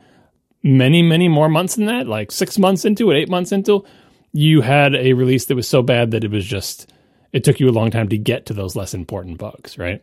many, 0.62 1.02
many 1.02 1.28
more 1.28 1.48
months 1.48 1.76
than 1.76 1.86
that, 1.86 2.06
like 2.06 2.32
six 2.32 2.58
months 2.58 2.84
into 2.84 3.10
it, 3.10 3.16
eight 3.16 3.28
months 3.28 3.52
into, 3.52 3.84
you 4.32 4.62
had 4.62 4.94
a 4.94 5.12
release 5.12 5.46
that 5.46 5.54
was 5.54 5.68
so 5.68 5.82
bad 5.82 6.10
that 6.10 6.24
it 6.24 6.30
was 6.30 6.44
just 6.44 6.90
it 7.32 7.44
took 7.44 7.60
you 7.60 7.68
a 7.68 7.70
long 7.70 7.90
time 7.90 8.08
to 8.08 8.18
get 8.18 8.46
to 8.46 8.54
those 8.54 8.74
less 8.76 8.94
important 8.94 9.38
bugs, 9.38 9.78
right? 9.78 10.02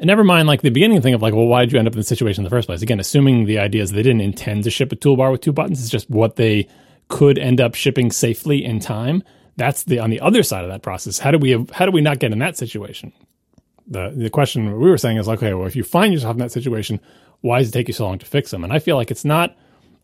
And 0.00 0.06
never 0.06 0.22
mind 0.22 0.46
like 0.46 0.62
the 0.62 0.70
beginning 0.70 1.02
thing 1.02 1.14
of 1.14 1.22
like, 1.22 1.34
well, 1.34 1.46
why 1.46 1.60
did 1.60 1.72
you 1.72 1.78
end 1.78 1.88
up 1.88 1.94
in 1.94 1.98
the 1.98 2.04
situation 2.04 2.42
in 2.42 2.44
the 2.44 2.50
first 2.50 2.68
place? 2.68 2.82
Again, 2.82 3.00
assuming 3.00 3.46
the 3.46 3.58
idea 3.58 3.82
is 3.82 3.90
they 3.92 4.02
didn't 4.02 4.20
intend 4.20 4.64
to 4.64 4.70
ship 4.70 4.92
a 4.92 4.96
toolbar 4.96 5.32
with 5.32 5.40
two 5.40 5.52
buttons, 5.52 5.80
it's 5.80 5.90
just 5.90 6.08
what 6.08 6.36
they 6.36 6.68
could 7.08 7.38
end 7.38 7.60
up 7.60 7.74
shipping 7.74 8.10
safely 8.12 8.64
in 8.64 8.78
time. 8.80 9.22
That's 9.56 9.82
the 9.82 9.98
on 9.98 10.10
the 10.10 10.20
other 10.20 10.42
side 10.42 10.64
of 10.64 10.70
that 10.70 10.82
process. 10.82 11.18
How 11.18 11.32
do 11.32 11.38
we 11.38 11.66
how 11.72 11.84
do 11.84 11.90
we 11.90 12.00
not 12.00 12.20
get 12.20 12.32
in 12.32 12.38
that 12.38 12.56
situation? 12.56 13.12
The 13.88 14.12
the 14.14 14.30
question 14.30 14.66
we 14.66 14.88
were 14.88 14.98
saying 14.98 15.16
is 15.16 15.26
like, 15.26 15.38
okay, 15.38 15.54
well, 15.54 15.66
if 15.66 15.74
you 15.74 15.82
find 15.82 16.12
yourself 16.12 16.34
in 16.34 16.40
that 16.40 16.52
situation, 16.52 17.00
why 17.40 17.58
does 17.58 17.70
it 17.70 17.72
take 17.72 17.88
you 17.88 17.94
so 17.94 18.06
long 18.06 18.18
to 18.18 18.26
fix 18.26 18.52
them? 18.52 18.62
And 18.62 18.72
I 18.72 18.78
feel 18.78 18.96
like 18.96 19.10
it's 19.10 19.24
not 19.24 19.56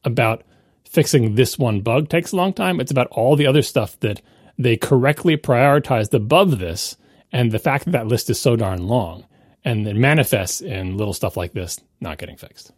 about 0.02 0.42
fixing 0.84 1.34
this 1.34 1.58
one 1.58 1.80
bug 1.82 2.08
takes 2.08 2.32
a 2.32 2.36
long 2.36 2.52
time. 2.52 2.80
It's 2.80 2.90
about 2.90 3.08
all 3.08 3.36
the 3.36 3.46
other 3.46 3.62
stuff 3.62 3.98
that 4.00 4.20
they 4.58 4.76
correctly 4.76 5.36
prioritized 5.36 6.14
above 6.14 6.58
this, 6.58 6.96
and 7.32 7.52
the 7.52 7.58
fact 7.58 7.84
that 7.84 7.92
that 7.92 8.06
list 8.06 8.30
is 8.30 8.40
so 8.40 8.56
darn 8.56 8.86
long, 8.86 9.24
and 9.64 9.86
it 9.86 9.96
manifests 9.96 10.60
in 10.60 10.96
little 10.96 11.14
stuff 11.14 11.36
like 11.36 11.52
this 11.52 11.80
not 12.00 12.18
getting 12.18 12.36
fixed. 12.36 12.72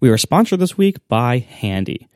We 0.00 0.10
are 0.10 0.18
sponsored 0.18 0.60
this 0.60 0.76
week 0.76 0.96
by 1.08 1.38
Handy. 1.38 2.08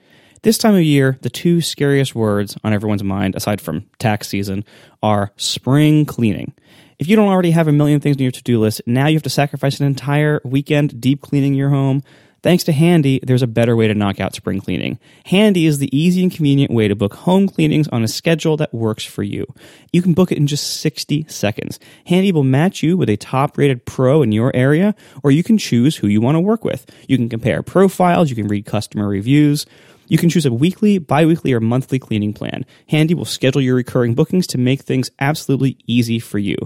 This 0.42 0.58
time 0.58 0.74
of 0.74 0.82
year, 0.82 1.18
the 1.22 1.30
two 1.30 1.60
scariest 1.60 2.14
words 2.14 2.56
on 2.62 2.72
everyone's 2.72 3.02
mind, 3.02 3.34
aside 3.34 3.60
from 3.60 3.86
tax 3.98 4.28
season, 4.28 4.64
are 5.02 5.32
spring 5.36 6.04
cleaning. 6.04 6.52
If 6.98 7.08
you 7.08 7.16
don't 7.16 7.28
already 7.28 7.52
have 7.52 7.68
a 7.68 7.72
million 7.72 8.00
things 8.00 8.16
on 8.16 8.22
your 8.22 8.32
to 8.32 8.42
do 8.42 8.60
list, 8.60 8.82
now 8.86 9.06
you 9.06 9.14
have 9.14 9.22
to 9.22 9.30
sacrifice 9.30 9.80
an 9.80 9.86
entire 9.86 10.40
weekend 10.44 11.00
deep 11.00 11.22
cleaning 11.22 11.54
your 11.54 11.70
home. 11.70 12.02
Thanks 12.40 12.62
to 12.64 12.72
Handy, 12.72 13.18
there's 13.22 13.42
a 13.42 13.48
better 13.48 13.74
way 13.74 13.88
to 13.88 13.94
knock 13.94 14.20
out 14.20 14.34
spring 14.34 14.60
cleaning. 14.60 15.00
Handy 15.26 15.66
is 15.66 15.78
the 15.78 15.96
easy 15.96 16.22
and 16.22 16.30
convenient 16.30 16.72
way 16.72 16.86
to 16.86 16.94
book 16.94 17.14
home 17.14 17.48
cleanings 17.48 17.88
on 17.88 18.04
a 18.04 18.08
schedule 18.08 18.56
that 18.58 18.72
works 18.72 19.04
for 19.04 19.24
you. 19.24 19.44
You 19.92 20.02
can 20.02 20.14
book 20.14 20.30
it 20.30 20.38
in 20.38 20.46
just 20.46 20.80
60 20.80 21.26
seconds. 21.28 21.80
Handy 22.06 22.30
will 22.30 22.44
match 22.44 22.80
you 22.80 22.96
with 22.96 23.10
a 23.10 23.16
top 23.16 23.58
rated 23.58 23.84
pro 23.86 24.22
in 24.22 24.30
your 24.30 24.54
area, 24.54 24.94
or 25.24 25.32
you 25.32 25.42
can 25.42 25.58
choose 25.58 25.96
who 25.96 26.06
you 26.06 26.20
want 26.20 26.36
to 26.36 26.40
work 26.40 26.64
with. 26.64 26.86
You 27.08 27.16
can 27.16 27.28
compare 27.28 27.62
profiles, 27.64 28.30
you 28.30 28.36
can 28.36 28.46
read 28.46 28.66
customer 28.66 29.08
reviews. 29.08 29.66
You 30.08 30.18
can 30.18 30.28
choose 30.28 30.46
a 30.46 30.52
weekly, 30.52 30.98
biweekly, 30.98 31.52
or 31.52 31.60
monthly 31.60 31.98
cleaning 31.98 32.32
plan. 32.32 32.64
Handy 32.88 33.14
will 33.14 33.24
schedule 33.24 33.60
your 33.60 33.76
recurring 33.76 34.14
bookings 34.14 34.46
to 34.48 34.58
make 34.58 34.82
things 34.82 35.10
absolutely 35.20 35.78
easy 35.86 36.18
for 36.18 36.38
you. 36.38 36.56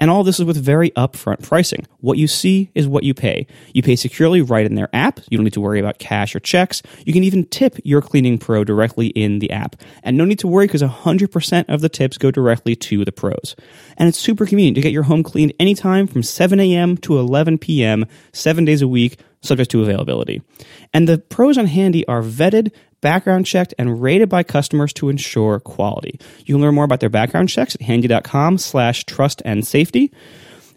And 0.00 0.10
all 0.10 0.24
this 0.24 0.38
is 0.38 0.44
with 0.44 0.62
very 0.62 0.90
upfront 0.90 1.42
pricing. 1.42 1.86
What 2.00 2.18
you 2.18 2.28
see 2.28 2.70
is 2.74 2.86
what 2.86 3.04
you 3.04 3.14
pay. 3.14 3.46
You 3.72 3.82
pay 3.82 3.96
securely 3.96 4.42
right 4.42 4.66
in 4.66 4.74
their 4.74 4.88
app. 4.92 5.20
You 5.28 5.38
don't 5.38 5.44
need 5.44 5.54
to 5.54 5.60
worry 5.60 5.80
about 5.80 5.98
cash 5.98 6.34
or 6.34 6.40
checks. 6.40 6.82
You 7.04 7.12
can 7.12 7.24
even 7.24 7.46
tip 7.46 7.76
your 7.84 8.02
cleaning 8.02 8.38
pro 8.38 8.64
directly 8.64 9.08
in 9.08 9.38
the 9.38 9.50
app. 9.50 9.76
And 10.02 10.16
no 10.16 10.24
need 10.24 10.38
to 10.40 10.48
worry 10.48 10.66
because 10.66 10.82
100% 10.82 11.64
of 11.68 11.80
the 11.80 11.88
tips 11.88 12.18
go 12.18 12.30
directly 12.30 12.76
to 12.76 13.04
the 13.04 13.12
pros. 13.12 13.56
And 13.96 14.08
it's 14.08 14.18
super 14.18 14.46
convenient 14.46 14.76
to 14.76 14.82
get 14.82 14.92
your 14.92 15.04
home 15.04 15.22
cleaned 15.22 15.54
anytime 15.58 16.06
from 16.06 16.22
7 16.22 16.60
a.m. 16.60 16.96
to 16.98 17.18
11 17.18 17.58
p.m., 17.58 18.06
seven 18.32 18.64
days 18.64 18.82
a 18.82 18.88
week, 18.88 19.18
subject 19.42 19.70
to 19.70 19.82
availability. 19.82 20.42
And 20.92 21.08
the 21.08 21.18
pros 21.18 21.58
on 21.58 21.66
Handy 21.66 22.06
are 22.06 22.22
vetted, 22.22 22.72
background 23.00 23.46
checked, 23.46 23.74
and 23.78 24.02
rated 24.02 24.28
by 24.28 24.42
customers 24.42 24.92
to 24.94 25.08
ensure 25.08 25.60
quality. 25.60 26.18
You 26.44 26.54
can 26.54 26.62
learn 26.62 26.74
more 26.74 26.84
about 26.84 27.00
their 27.00 27.08
background 27.08 27.48
checks 27.48 27.74
at 27.74 27.82
handy.com 27.82 28.58
slash 28.58 29.04
trust 29.04 29.42
and 29.44 29.66
safety. 29.66 30.12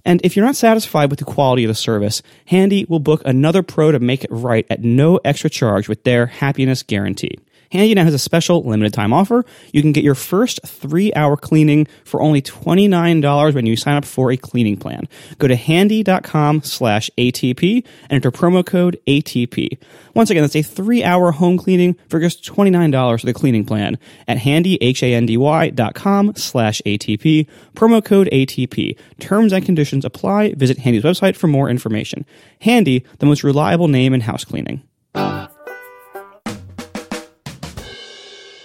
And 0.04 0.20
if 0.24 0.36
you're 0.36 0.46
not 0.46 0.56
satisfied 0.56 1.10
with 1.10 1.20
the 1.20 1.26
quality 1.26 1.64
of 1.64 1.68
the 1.68 1.76
service, 1.76 2.22
Handy 2.46 2.86
will 2.90 3.00
book 3.00 3.22
another 3.26 3.62
pro 3.62 3.92
to 3.92 4.00
make 4.00 4.24
it 4.24 4.32
right 4.32 4.66
at 4.70 4.82
no 4.82 5.20
extra 5.24 5.50
charge 5.50 5.88
with 5.88 6.04
their 6.04 6.26
happiness 6.26 6.82
guarantee. 6.84 7.38
Handy 7.72 7.96
now 7.96 8.04
has 8.04 8.14
a 8.14 8.20
special 8.20 8.64
limited 8.64 8.94
time 8.94 9.14
offer. 9.14 9.46
You 9.72 9.82
can 9.82 9.94
get 9.94 10.04
your 10.04 10.16
first 10.16 10.60
three 10.66 11.14
hour 11.14 11.38
cleaning 11.38 11.88
for 12.04 12.22
only 12.22 12.42
$29 12.42 13.56
when 13.56 13.66
you 13.66 13.76
sign 13.76 13.96
up 13.96 14.06
for 14.06 14.32
a 14.32 14.38
cleaning 14.38 14.78
plan. 14.78 15.08
Go 15.40 15.48
to 15.48 15.56
handy.com 15.56 16.64
slash 16.64 17.10
ATP 17.18 17.86
and 18.04 18.12
enter 18.12 18.32
promo 18.32 18.66
code 18.66 19.00
ATP. 19.08 19.78
Once 20.14 20.30
again, 20.30 20.44
that's 20.44 20.56
a 20.56 20.62
three 20.62 21.04
hour 21.04 21.32
home 21.32 21.58
cleaning 21.58 21.96
for 22.10 22.20
just 22.20 22.44
$29 22.44 23.20
for 23.20 23.26
the 23.26 23.34
cleaning 23.34 23.66
plan 23.66 23.98
at 24.28 24.38
handy, 24.38 24.78
H-A-N-D-Y 24.82 25.70
dot 25.70 25.96
com 25.96 26.36
slash 26.36 26.82
ATP. 26.86 27.48
Promo 27.74 28.04
code 28.04 28.30
ATP. 28.32 28.98
Terms 29.20 29.54
and 29.54 29.66
conditions 29.66 30.04
apply. 30.04 30.54
Visit 30.56 30.80
Handy's 30.80 31.04
website 31.04 31.38
for 31.38 31.48
more 31.48 31.70
information. 31.70 32.26
Handy, 32.60 33.06
the 33.20 33.26
most 33.26 33.44
reliable 33.44 33.88
name 33.88 34.14
in 34.14 34.22
house 34.22 34.44
cleaning. 34.44 34.84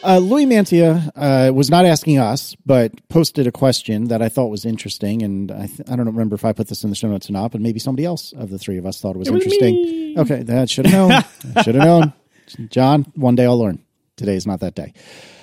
Uh, 0.03 0.19
Louie 0.19 0.47
Mantia 0.47 1.11
uh, 1.17 1.53
was 1.53 1.69
not 1.69 1.85
asking 1.85 2.19
us, 2.19 2.55
but 2.65 2.93
posted 3.09 3.47
a 3.47 3.53
question 3.53 4.05
that 4.09 4.23
I 4.23 4.29
thought 4.29 4.49
was 4.49 4.65
interesting, 4.65 5.23
and 5.23 5.51
I, 5.51 5.67
th- 5.67 5.81
I 5.91 5.97
don't 5.97 6.07
remember 6.07 6.35
if 6.37 6.45
I 6.45 6.53
put 6.53 6.69
this 6.69 6.85
in 6.85 6.91
the 6.91 6.97
show 6.97 7.09
notes 7.09 7.29
or 7.29 7.33
not, 7.33 7.51
but 7.51 7.61
maybe 7.61 7.81
somebody 7.81 8.05
else 8.05 8.33
of 8.33 8.51
the 8.51 8.59
three 8.59 8.79
of 8.79 8.87
us 8.87 9.01
thought 9.01 9.17
it 9.17 9.19
was, 9.19 9.31
was 9.31 9.43
interesting. 9.43 9.75
me. 9.75 10.15
Okay, 10.19 10.43
that 10.45 10.71
should 10.71 10.87
have 10.87 11.11
known. 11.11 11.65
should 11.65 11.75
have 11.75 11.85
known. 11.85 12.13
John, 12.71 13.03
one 13.17 13.35
day 13.35 13.45
I'll 13.47 13.59
learn. 13.59 13.83
Today 14.17 14.37
is 14.37 14.47
not 14.47 14.61
that 14.61 14.75
day. 14.75 14.93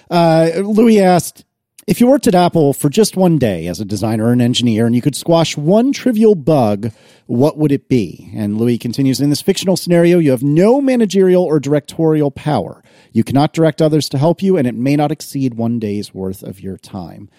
Uh, 0.10 0.50
Louie 0.64 1.00
asked, 1.02 1.44
if 1.86 2.00
you 2.00 2.08
worked 2.08 2.28
at 2.28 2.36
Apple 2.36 2.74
for 2.74 2.90
just 2.90 3.18
one 3.18 3.38
day 3.38 3.68
as 3.68 3.80
a 3.80 3.86
designer 3.86 4.32
and 4.32 4.42
engineer 4.42 4.86
and 4.86 4.96
you 4.96 5.02
could 5.02 5.16
squash 5.16 5.58
one 5.58 5.92
trivial 5.92 6.36
bug, 6.36 6.92
what 7.26 7.58
would 7.58 7.72
it 7.72 7.90
be? 7.90 8.32
And 8.34 8.58
Louie 8.58 8.78
continues 8.78 9.20
In 9.20 9.30
this 9.30 9.42
fictional 9.42 9.76
scenario, 9.76 10.20
you 10.20 10.32
have 10.32 10.44
no 10.44 10.80
managerial 10.80 11.44
or 11.44 11.60
directorial 11.60 12.32
power. 12.32 12.84
You 13.12 13.24
cannot 13.24 13.54
direct 13.54 13.82
others 13.82 14.08
to 14.10 14.18
help 14.18 14.42
you, 14.42 14.58
and 14.58 14.68
it 14.68 14.76
may 14.76 14.96
not 14.96 15.12
exceed 15.12 15.56
one 15.56 15.80
day's 15.80 16.14
worth 16.14 16.42
of 16.42 16.62
your 16.62 16.78
time. 16.78 17.30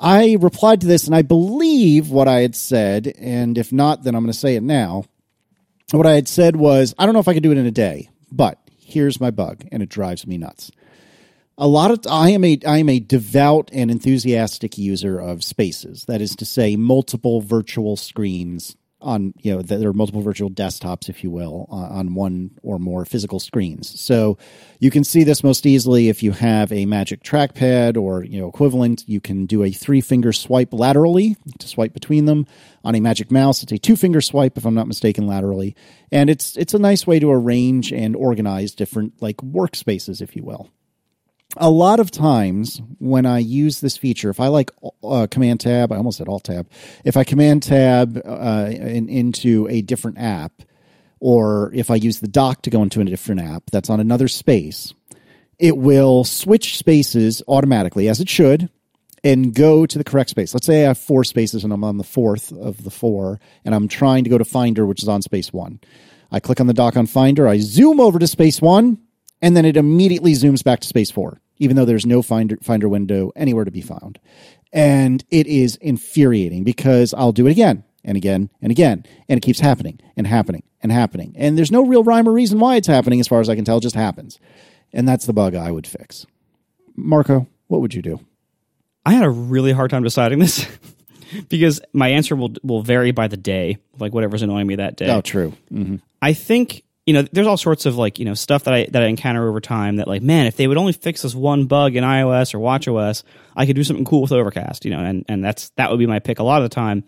I 0.00 0.36
replied 0.40 0.80
to 0.80 0.86
this, 0.86 1.06
and 1.06 1.14
I 1.14 1.22
believe 1.22 2.10
what 2.10 2.28
I 2.28 2.40
had 2.40 2.56
said, 2.56 3.14
and 3.18 3.56
if 3.56 3.72
not, 3.72 4.02
then 4.02 4.14
I'm 4.14 4.22
going 4.22 4.32
to 4.32 4.38
say 4.38 4.56
it 4.56 4.62
now. 4.62 5.04
What 5.92 6.06
I 6.06 6.14
had 6.14 6.28
said 6.28 6.56
was, 6.56 6.94
I 6.98 7.04
don't 7.04 7.12
know 7.12 7.20
if 7.20 7.28
I 7.28 7.34
could 7.34 7.42
do 7.42 7.52
it 7.52 7.58
in 7.58 7.66
a 7.66 7.70
day, 7.70 8.10
but 8.30 8.58
here's 8.80 9.20
my 9.20 9.30
bug, 9.30 9.64
and 9.70 9.82
it 9.82 9.90
drives 9.90 10.26
me 10.26 10.38
nuts 10.38 10.72
a 11.58 11.68
lot 11.68 11.90
of 11.90 12.00
I 12.10 12.30
am 12.30 12.44
a 12.44 12.58
I 12.66 12.78
am 12.78 12.88
a 12.88 13.00
devout 13.00 13.70
and 13.72 13.90
enthusiastic 13.90 14.78
user 14.78 15.18
of 15.18 15.44
spaces. 15.44 16.04
That 16.06 16.20
is 16.20 16.34
to 16.36 16.44
say, 16.44 16.76
multiple 16.76 17.40
virtual 17.40 17.96
screens 17.96 18.76
on 19.02 19.34
you 19.38 19.52
know 19.52 19.62
there 19.62 19.88
are 19.88 19.92
multiple 19.92 20.22
virtual 20.22 20.48
desktops, 20.48 21.08
if 21.08 21.22
you 21.22 21.30
will, 21.30 21.66
on 21.70 22.14
one 22.14 22.52
or 22.62 22.78
more 22.78 23.04
physical 23.04 23.40
screens. 23.40 24.00
So 24.00 24.38
you 24.78 24.90
can 24.90 25.04
see 25.04 25.24
this 25.24 25.44
most 25.44 25.66
easily 25.66 26.08
if 26.08 26.22
you 26.22 26.32
have 26.32 26.72
a 26.72 26.86
Magic 26.86 27.22
Trackpad 27.22 28.00
or 28.00 28.24
you 28.24 28.40
know 28.40 28.48
equivalent. 28.48 29.04
You 29.06 29.20
can 29.20 29.46
do 29.46 29.62
a 29.62 29.70
three 29.70 30.00
finger 30.00 30.32
swipe 30.32 30.72
laterally 30.72 31.36
to 31.58 31.68
swipe 31.68 31.92
between 31.92 32.24
them. 32.24 32.46
On 32.84 32.94
a 32.94 33.00
Magic 33.00 33.30
Mouse, 33.30 33.62
it's 33.62 33.72
a 33.72 33.78
two 33.78 33.94
finger 33.94 34.20
swipe, 34.20 34.56
if 34.56 34.64
I'm 34.64 34.74
not 34.74 34.88
mistaken, 34.88 35.26
laterally, 35.26 35.76
and 36.10 36.30
it's 36.30 36.56
it's 36.56 36.74
a 36.74 36.78
nice 36.78 37.06
way 37.06 37.18
to 37.18 37.30
arrange 37.30 37.92
and 37.92 38.16
organize 38.16 38.74
different 38.74 39.20
like 39.20 39.36
workspaces, 39.36 40.22
if 40.22 40.34
you 40.34 40.42
will 40.44 40.70
a 41.56 41.70
lot 41.70 42.00
of 42.00 42.10
times 42.10 42.80
when 42.98 43.26
I 43.26 43.38
use 43.38 43.80
this 43.80 43.96
feature, 43.96 44.30
if 44.30 44.40
I 44.40 44.48
like 44.48 44.70
uh, 45.02 45.26
Command 45.30 45.60
Tab, 45.60 45.92
I 45.92 45.96
almost 45.96 46.18
said 46.18 46.28
Alt 46.28 46.44
Tab. 46.44 46.68
If 47.04 47.16
I 47.16 47.24
Command 47.24 47.62
Tab 47.62 48.20
uh, 48.24 48.68
in, 48.70 49.08
into 49.08 49.68
a 49.68 49.82
different 49.82 50.18
app, 50.18 50.62
or 51.20 51.70
if 51.74 51.90
I 51.90 51.96
use 51.96 52.20
the 52.20 52.28
dock 52.28 52.62
to 52.62 52.70
go 52.70 52.82
into 52.82 53.00
a 53.00 53.04
different 53.04 53.42
app 53.42 53.70
that's 53.70 53.90
on 53.90 54.00
another 54.00 54.28
space, 54.28 54.94
it 55.58 55.76
will 55.76 56.24
switch 56.24 56.78
spaces 56.78 57.42
automatically, 57.46 58.08
as 58.08 58.20
it 58.20 58.28
should, 58.28 58.68
and 59.22 59.54
go 59.54 59.86
to 59.86 59.98
the 59.98 60.04
correct 60.04 60.30
space. 60.30 60.54
Let's 60.54 60.66
say 60.66 60.84
I 60.84 60.88
have 60.88 60.98
four 60.98 61.22
spaces 61.22 61.64
and 61.64 61.72
I'm 61.72 61.84
on 61.84 61.98
the 61.98 62.04
fourth 62.04 62.50
of 62.52 62.82
the 62.82 62.90
four, 62.90 63.38
and 63.64 63.74
I'm 63.74 63.88
trying 63.88 64.24
to 64.24 64.30
go 64.30 64.38
to 64.38 64.44
Finder, 64.44 64.86
which 64.86 65.02
is 65.02 65.08
on 65.08 65.22
space 65.22 65.52
one. 65.52 65.80
I 66.30 66.40
click 66.40 66.60
on 66.60 66.66
the 66.66 66.74
dock 66.74 66.96
on 66.96 67.06
Finder, 67.06 67.46
I 67.46 67.58
zoom 67.58 68.00
over 68.00 68.18
to 68.18 68.26
space 68.26 68.60
one, 68.60 68.98
and 69.42 69.56
then 69.56 69.64
it 69.64 69.76
immediately 69.76 70.32
zooms 70.32 70.64
back 70.64 70.80
to 70.80 70.88
space 70.88 71.10
four, 71.10 71.40
even 71.58 71.76
though 71.76 71.84
there's 71.84 72.06
no 72.06 72.22
finder, 72.22 72.56
finder 72.62 72.88
window 72.88 73.32
anywhere 73.36 73.64
to 73.64 73.70
be 73.70 73.80
found. 73.80 74.18
And 74.72 75.24
it 75.30 75.46
is 75.46 75.76
infuriating 75.76 76.64
because 76.64 77.12
I'll 77.14 77.32
do 77.32 77.46
it 77.46 77.50
again 77.50 77.84
and 78.04 78.16
again 78.16 78.50
and 78.60 78.70
again, 78.70 79.04
and 79.28 79.38
it 79.38 79.42
keeps 79.42 79.60
happening 79.60 80.00
and 80.16 80.26
happening 80.26 80.62
and 80.82 80.90
happening. 80.90 81.34
And 81.36 81.56
there's 81.56 81.70
no 81.70 81.86
real 81.86 82.02
rhyme 82.02 82.28
or 82.28 82.32
reason 82.32 82.58
why 82.58 82.76
it's 82.76 82.88
happening, 82.88 83.20
as 83.20 83.28
far 83.28 83.40
as 83.40 83.48
I 83.48 83.54
can 83.54 83.64
tell, 83.64 83.78
it 83.78 83.82
just 83.82 83.94
happens. 83.94 84.38
And 84.92 85.06
that's 85.08 85.26
the 85.26 85.32
bug 85.32 85.54
I 85.54 85.70
would 85.70 85.86
fix. 85.86 86.26
Marco, 86.96 87.46
what 87.68 87.80
would 87.80 87.94
you 87.94 88.02
do? 88.02 88.20
I 89.04 89.12
had 89.12 89.24
a 89.24 89.30
really 89.30 89.72
hard 89.72 89.90
time 89.90 90.02
deciding 90.02 90.38
this 90.38 90.66
because 91.48 91.80
my 91.92 92.08
answer 92.08 92.36
will 92.36 92.52
will 92.62 92.82
vary 92.82 93.10
by 93.10 93.28
the 93.28 93.36
day, 93.36 93.78
like 93.98 94.12
whatever's 94.12 94.42
annoying 94.42 94.66
me 94.66 94.76
that 94.76 94.96
day. 94.96 95.10
Oh, 95.10 95.20
true. 95.20 95.52
Mm-hmm. 95.72 95.96
I 96.20 96.34
think 96.34 96.82
you 97.06 97.12
know, 97.12 97.22
there's 97.32 97.46
all 97.46 97.56
sorts 97.56 97.84
of 97.86 97.96
like 97.96 98.18
you 98.18 98.24
know 98.24 98.34
stuff 98.34 98.64
that 98.64 98.74
I 98.74 98.86
that 98.90 99.02
I 99.02 99.06
encounter 99.06 99.48
over 99.48 99.60
time 99.60 99.96
that 99.96 100.06
like, 100.06 100.22
man, 100.22 100.46
if 100.46 100.56
they 100.56 100.68
would 100.68 100.78
only 100.78 100.92
fix 100.92 101.22
this 101.22 101.34
one 101.34 101.66
bug 101.66 101.96
in 101.96 102.04
iOS 102.04 102.54
or 102.54 102.58
WatchOS, 102.58 103.24
I 103.56 103.66
could 103.66 103.76
do 103.76 103.84
something 103.84 104.04
cool 104.04 104.22
with 104.22 104.32
Overcast. 104.32 104.84
You 104.84 104.92
know, 104.92 105.00
and 105.00 105.24
and 105.28 105.44
that's 105.44 105.70
that 105.70 105.90
would 105.90 105.98
be 105.98 106.06
my 106.06 106.20
pick 106.20 106.38
a 106.38 106.44
lot 106.44 106.62
of 106.62 106.70
the 106.70 106.74
time. 106.74 107.04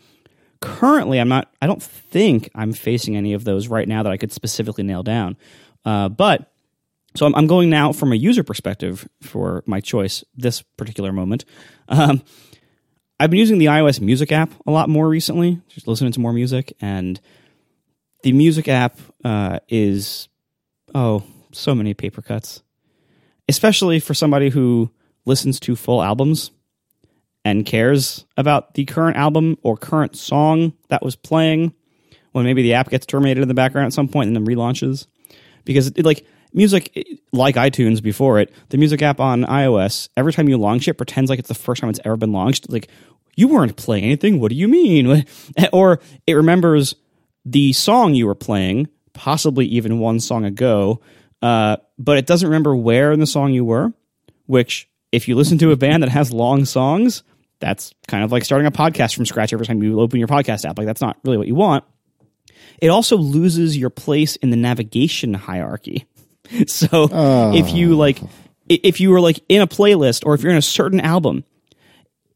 Currently, 0.61 1.21
I'm 1.21 1.29
not. 1.29 1.53
I 1.63 1.67
don't 1.67 1.83
think 1.83 2.51
I'm 2.55 2.73
facing 2.73 3.17
any 3.17 3.35
of 3.35 3.45
those 3.45 3.69
right 3.69 3.87
now 3.87 4.03
that 4.03 4.11
I 4.13 4.17
could 4.17 4.33
specifically 4.33 4.85
nail 4.85 5.03
down. 5.03 5.37
Uh, 5.85 6.09
but 6.09 6.51
so 7.15 7.27
I'm, 7.27 7.35
I'm, 7.35 7.47
going 7.47 7.69
now 7.69 7.93
from 7.93 8.13
a 8.13 8.17
user 8.17 8.43
perspective 8.43 9.07
for 9.23 9.63
my 9.67 9.81
choice 9.81 10.25
this 10.35 10.63
particular 10.63 11.13
moment. 11.13 11.45
Um, 11.89 12.23
I've 13.21 13.31
been 13.31 13.39
using 13.39 13.59
the 13.59 13.67
iOS 13.67 14.01
Music 14.01 14.33
app 14.33 14.53
a 14.67 14.71
lot 14.71 14.89
more 14.89 15.09
recently, 15.09 15.61
just 15.69 15.87
listening 15.87 16.13
to 16.13 16.21
more 16.21 16.33
music 16.33 16.75
and 16.81 17.21
the 18.25 18.33
music 18.33 18.69
app 18.69 18.99
uh, 19.23 19.61
is 19.69 20.29
oh 20.95 21.23
so 21.53 21.75
many 21.75 21.93
paper 21.93 22.23
cuts, 22.23 22.63
especially 23.49 24.01
for 24.01 24.15
somebody 24.15 24.49
who 24.49 24.91
listens 25.27 25.61
to 25.61 25.77
full 25.77 26.03
albums 26.03 26.51
and 27.45 27.67
cares 27.67 28.25
about 28.39 28.75
the 28.75 28.87
current 28.87 29.19
album 29.19 29.59
or 29.63 29.77
current 29.77 30.17
song 30.17 30.73
that 30.89 31.03
was 31.03 31.15
playing 31.15 31.75
when 32.33 32.47
maybe 32.47 32.63
the 32.63 32.73
app 32.73 32.89
gets 32.89 33.05
terminated 33.05 33.43
in 33.43 33.49
the 33.49 33.55
background 33.55 33.87
at 33.87 33.93
some 33.93 34.09
point 34.09 34.27
and 34.27 34.35
then 34.35 34.47
relaunches. 34.47 35.07
Because 35.67 35.89
it, 35.89 36.05
like 36.05 36.27
music 36.55 36.97
like 37.33 37.57
itunes 37.57 38.03
before 38.03 38.39
it 38.39 38.51
the 38.71 38.79
music 38.79 39.03
app 39.03 39.19
on 39.19 39.43
ios 39.43 40.09
every 40.17 40.33
time 40.33 40.49
you 40.49 40.57
launch 40.57 40.87
it 40.87 40.95
pretends 40.95 41.29
like 41.29 41.41
it's 41.41 41.49
the 41.49 41.55
first 41.55 41.81
time 41.81 41.91
it's 41.91 42.01
ever 42.07 42.17
been 42.17 42.33
launched. 42.33 42.71
Like 42.73 42.89
you 43.37 43.49
weren't 43.49 43.77
playing 43.77 44.05
anything? 44.05 44.41
What 44.41 44.49
do 44.49 44.57
you 44.57 44.67
mean? 44.67 45.27
Or 45.73 46.01
it 46.27 46.35
remembers 46.35 46.95
the 47.45 47.73
song 47.73 48.15
you 48.15 48.27
were 48.27 48.35
playing, 48.35 48.89
possibly 49.13 49.67
even 49.67 49.99
one 49.99 50.21
song 50.21 50.45
ago, 50.45 51.01
uh, 51.43 51.77
but 51.99 52.19
it 52.19 52.27
doesn't 52.27 52.49
remember 52.49 52.75
where 52.75 53.13
in 53.13 53.21
the 53.21 53.27
song 53.27 53.53
you 53.53 53.65
were, 53.65 53.93
which, 54.47 54.89
if 55.13 55.29
you 55.29 55.37
listen 55.37 55.59
to 55.59 55.71
a 55.71 55.77
band 55.77 56.03
that 56.03 56.11
has 56.11 56.33
long 56.33 56.65
songs, 56.65 57.23
that's 57.61 57.95
kind 58.09 58.25
of 58.25 58.33
like 58.33 58.45
starting 58.45 58.67
a 58.67 58.73
podcast 58.73 59.15
from 59.15 59.27
scratch 59.27 59.53
every 59.53 59.67
time 59.67 59.83
you 59.83 60.01
open 60.01 60.19
your 60.19 60.29
podcast 60.29 60.69
app. 60.69 60.79
Like, 60.79 60.87
that's 60.87 61.01
not 61.01 61.19
really 61.25 61.39
what 61.39 61.47
you 61.47 61.55
want. 61.55 61.85
It 62.81 62.89
also 62.89 63.17
loses 63.17 63.77
your 63.77 63.91
place 63.91 64.37
in 64.37 64.51
the 64.51 64.57
navigation 64.57 65.35
hierarchy. 65.35 66.07
So 66.67 67.09
if 67.55 67.73
you 67.73 67.97
like, 67.97 68.21
if 68.69 69.01
you 69.01 69.11
were 69.11 69.21
like 69.21 69.43
in 69.49 69.63
a 69.63 69.67
playlist 69.67 70.27
or 70.27 70.35
if 70.35 70.43
you're 70.43 70.53
in 70.53 70.59
a 70.59 70.63
certain 70.63 71.01
album, 71.01 71.43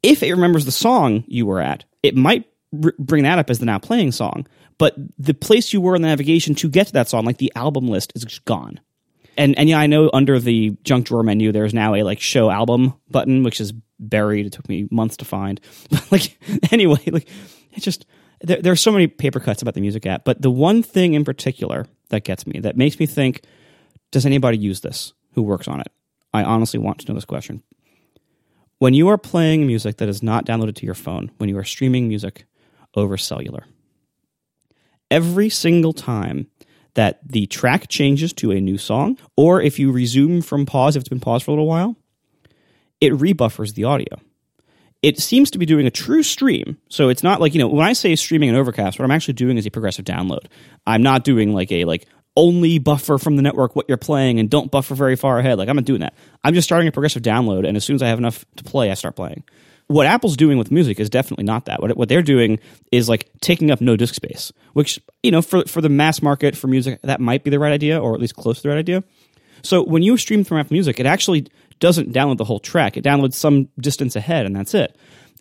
if 0.02 0.22
it 0.22 0.32
remembers 0.32 0.64
the 0.64 0.72
song 0.72 1.24
you 1.26 1.44
were 1.44 1.60
at, 1.60 1.84
it 2.02 2.16
might 2.16 2.46
r- 2.82 2.94
bring 2.98 3.24
that 3.24 3.38
up 3.38 3.50
as 3.50 3.58
the 3.58 3.66
now 3.66 3.78
playing 3.78 4.12
song 4.12 4.46
but 4.78 4.94
the 5.18 5.34
place 5.34 5.72
you 5.72 5.80
were 5.80 5.96
in 5.96 6.02
the 6.02 6.08
navigation 6.08 6.54
to 6.56 6.68
get 6.68 6.86
to 6.86 6.92
that 6.94 7.08
song, 7.08 7.24
like 7.24 7.38
the 7.38 7.52
album 7.54 7.88
list, 7.88 8.12
is 8.14 8.24
gone. 8.40 8.80
And 9.36 9.56
and 9.58 9.68
yeah, 9.68 9.78
I 9.78 9.86
know 9.86 10.10
under 10.12 10.40
the 10.40 10.76
junk 10.82 11.06
drawer 11.06 11.22
menu 11.22 11.52
there's 11.52 11.74
now 11.74 11.94
a 11.94 12.02
like 12.02 12.20
show 12.20 12.50
album 12.50 12.94
button, 13.10 13.42
which 13.42 13.60
is 13.60 13.72
buried. 13.98 14.46
It 14.46 14.52
took 14.52 14.68
me 14.68 14.88
months 14.90 15.16
to 15.18 15.24
find. 15.24 15.60
But 15.90 16.10
like 16.10 16.38
anyway, 16.72 17.00
like 17.06 17.28
it 17.72 17.80
just 17.80 18.06
there, 18.40 18.60
there 18.60 18.72
are 18.72 18.76
so 18.76 18.92
many 18.92 19.06
paper 19.06 19.40
cuts 19.40 19.62
about 19.62 19.74
the 19.74 19.80
music 19.80 20.06
app. 20.06 20.24
But 20.24 20.42
the 20.42 20.50
one 20.50 20.82
thing 20.82 21.14
in 21.14 21.24
particular 21.24 21.86
that 22.10 22.24
gets 22.24 22.46
me, 22.46 22.60
that 22.60 22.76
makes 22.76 22.98
me 22.98 23.06
think, 23.06 23.44
does 24.10 24.26
anybody 24.26 24.58
use 24.58 24.80
this 24.80 25.12
who 25.32 25.42
works 25.42 25.68
on 25.68 25.80
it? 25.80 25.88
I 26.32 26.44
honestly 26.44 26.78
want 26.78 27.00
to 27.00 27.08
know 27.08 27.14
this 27.14 27.24
question. 27.24 27.62
When 28.78 28.94
you 28.94 29.08
are 29.08 29.18
playing 29.18 29.66
music 29.66 29.96
that 29.96 30.08
is 30.08 30.22
not 30.22 30.46
downloaded 30.46 30.76
to 30.76 30.86
your 30.86 30.94
phone, 30.94 31.32
when 31.38 31.48
you 31.48 31.58
are 31.58 31.64
streaming 31.64 32.06
music 32.06 32.44
over 32.94 33.16
cellular, 33.16 33.64
every 35.10 35.48
single 35.48 35.92
time 35.92 36.48
that 36.94 37.20
the 37.26 37.46
track 37.46 37.88
changes 37.88 38.32
to 38.34 38.50
a 38.50 38.60
new 38.60 38.78
song, 38.78 39.18
or 39.36 39.62
if 39.62 39.78
you 39.78 39.92
resume 39.92 40.42
from 40.42 40.66
pause, 40.66 40.96
if 40.96 41.00
it's 41.00 41.08
been 41.08 41.20
paused 41.20 41.44
for 41.44 41.52
a 41.52 41.54
little 41.54 41.66
while, 41.66 41.96
it 43.00 43.12
rebuffers 43.12 43.74
the 43.74 43.84
audio. 43.84 44.20
It 45.00 45.20
seems 45.20 45.52
to 45.52 45.58
be 45.58 45.66
doing 45.66 45.86
a 45.86 45.92
true 45.92 46.24
stream. 46.24 46.76
So 46.88 47.08
it's 47.08 47.22
not 47.22 47.40
like, 47.40 47.54
you 47.54 47.60
know, 47.60 47.68
when 47.68 47.86
I 47.86 47.92
say 47.92 48.16
streaming 48.16 48.48
an 48.48 48.56
overcast, 48.56 48.98
what 48.98 49.04
I'm 49.04 49.12
actually 49.12 49.34
doing 49.34 49.56
is 49.56 49.64
a 49.64 49.70
progressive 49.70 50.04
download. 50.04 50.46
I'm 50.86 51.02
not 51.02 51.22
doing 51.22 51.54
like 51.54 51.70
a 51.70 51.84
like 51.84 52.06
only 52.36 52.78
buffer 52.78 53.16
from 53.16 53.36
the 53.36 53.42
network 53.42 53.76
what 53.76 53.86
you're 53.88 53.96
playing 53.96 54.40
and 54.40 54.50
don't 54.50 54.70
buffer 54.72 54.96
very 54.96 55.14
far 55.14 55.38
ahead. 55.38 55.56
Like 55.56 55.68
I'm 55.68 55.76
not 55.76 55.84
doing 55.84 56.00
that. 56.00 56.14
I'm 56.42 56.54
just 56.54 56.66
starting 56.66 56.88
a 56.88 56.92
progressive 56.92 57.22
download 57.22 57.66
and 57.66 57.76
as 57.76 57.84
soon 57.84 57.94
as 57.94 58.02
I 58.02 58.08
have 58.08 58.18
enough 58.18 58.44
to 58.56 58.64
play, 58.64 58.90
I 58.90 58.94
start 58.94 59.14
playing 59.14 59.44
what 59.88 60.06
Apple's 60.06 60.36
doing 60.36 60.58
with 60.58 60.70
music 60.70 61.00
is 61.00 61.10
definitely 61.10 61.44
not 61.44 61.64
that. 61.64 61.80
What 61.80 61.96
what 61.96 62.08
they're 62.08 62.22
doing 62.22 62.60
is 62.92 63.08
like 63.08 63.28
taking 63.40 63.70
up 63.70 63.80
no 63.80 63.96
disk 63.96 64.14
space, 64.14 64.52
which 64.74 65.00
you 65.22 65.30
know 65.30 65.42
for 65.42 65.64
for 65.64 65.80
the 65.80 65.88
mass 65.88 66.22
market 66.22 66.56
for 66.56 66.68
music 66.68 67.00
that 67.02 67.20
might 67.20 67.42
be 67.42 67.50
the 67.50 67.58
right 67.58 67.72
idea, 67.72 68.00
or 68.00 68.14
at 68.14 68.20
least 68.20 68.36
close 68.36 68.58
to 68.58 68.62
the 68.62 68.68
right 68.68 68.78
idea. 68.78 69.02
So 69.62 69.82
when 69.82 70.02
you 70.02 70.16
stream 70.16 70.44
from 70.44 70.58
Apple 70.58 70.74
Music, 70.74 71.00
it 71.00 71.06
actually 71.06 71.48
doesn't 71.80 72.12
download 72.12 72.36
the 72.36 72.44
whole 72.44 72.60
track. 72.60 72.96
It 72.96 73.04
downloads 73.04 73.34
some 73.34 73.68
distance 73.80 74.14
ahead, 74.14 74.46
and 74.46 74.54
that's 74.54 74.74
it. 74.74 74.96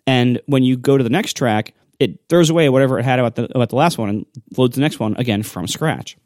And 0.06 0.40
when 0.46 0.62
you 0.62 0.76
go 0.76 0.96
to 0.96 1.04
the 1.04 1.10
next 1.10 1.36
track, 1.36 1.74
it 2.00 2.18
throws 2.28 2.48
away 2.50 2.68
whatever 2.68 2.98
it 2.98 3.04
had 3.04 3.18
about 3.18 3.34
the 3.34 3.54
about 3.54 3.68
the 3.68 3.76
last 3.76 3.98
one 3.98 4.08
and 4.08 4.26
loads 4.56 4.74
the 4.74 4.80
next 4.80 4.98
one 4.98 5.14
again 5.18 5.42
from 5.42 5.66
scratch. 5.66 6.16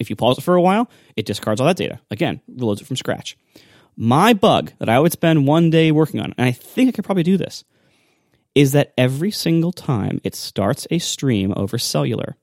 If 0.00 0.10
you 0.10 0.16
pause 0.16 0.38
it 0.38 0.42
for 0.42 0.56
a 0.56 0.60
while, 0.60 0.90
it 1.14 1.24
discards 1.24 1.60
all 1.60 1.68
that 1.68 1.76
data 1.76 2.00
again, 2.10 2.40
reloads 2.50 2.80
it 2.80 2.86
from 2.88 2.96
scratch. 2.96 3.36
My 3.96 4.32
bug 4.32 4.72
that 4.78 4.88
I 4.88 4.98
would 4.98 5.12
spend 5.12 5.46
one 5.46 5.70
day 5.70 5.92
working 5.92 6.20
on, 6.20 6.34
and 6.36 6.46
I 6.46 6.52
think 6.52 6.88
I 6.88 6.92
could 6.92 7.04
probably 7.04 7.22
do 7.22 7.36
this, 7.36 7.64
is 8.54 8.72
that 8.72 8.92
every 8.98 9.30
single 9.30 9.72
time 9.72 10.20
it 10.24 10.34
starts 10.34 10.86
a 10.90 10.98
stream 10.98 11.52
over 11.56 11.78
cellular, 11.78 12.36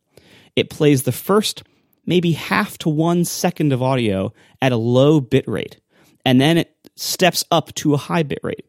it 0.56 0.70
plays 0.70 1.04
the 1.04 1.12
first 1.12 1.64
maybe 2.06 2.32
half 2.34 2.78
to 2.80 2.90
one 2.90 3.26
second 3.26 3.72
of 3.72 3.82
audio 3.82 4.34
at 4.62 4.72
a 4.72 4.78
low 4.78 5.22
bit 5.22 5.48
rate, 5.48 5.80
and 6.26 6.40
then 6.40 6.58
it 6.58 6.76
steps 6.96 7.44
up 7.52 7.74
to 7.76 7.94
a 7.94 7.98
high 7.98 8.24
bit 8.24 8.40
rate. 8.44 8.66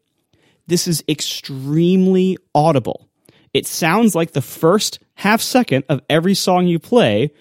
This 0.67 0.87
is 0.87 1.03
extremely 1.09 2.37
audible. 2.55 3.09
It 3.53 3.67
sounds 3.67 4.15
like 4.15 4.31
the 4.31 4.41
first 4.41 4.99
half 5.15 5.41
second 5.41 5.83
of 5.89 6.01
every 6.09 6.33
song 6.33 6.67
you 6.67 6.79
play 6.79 7.31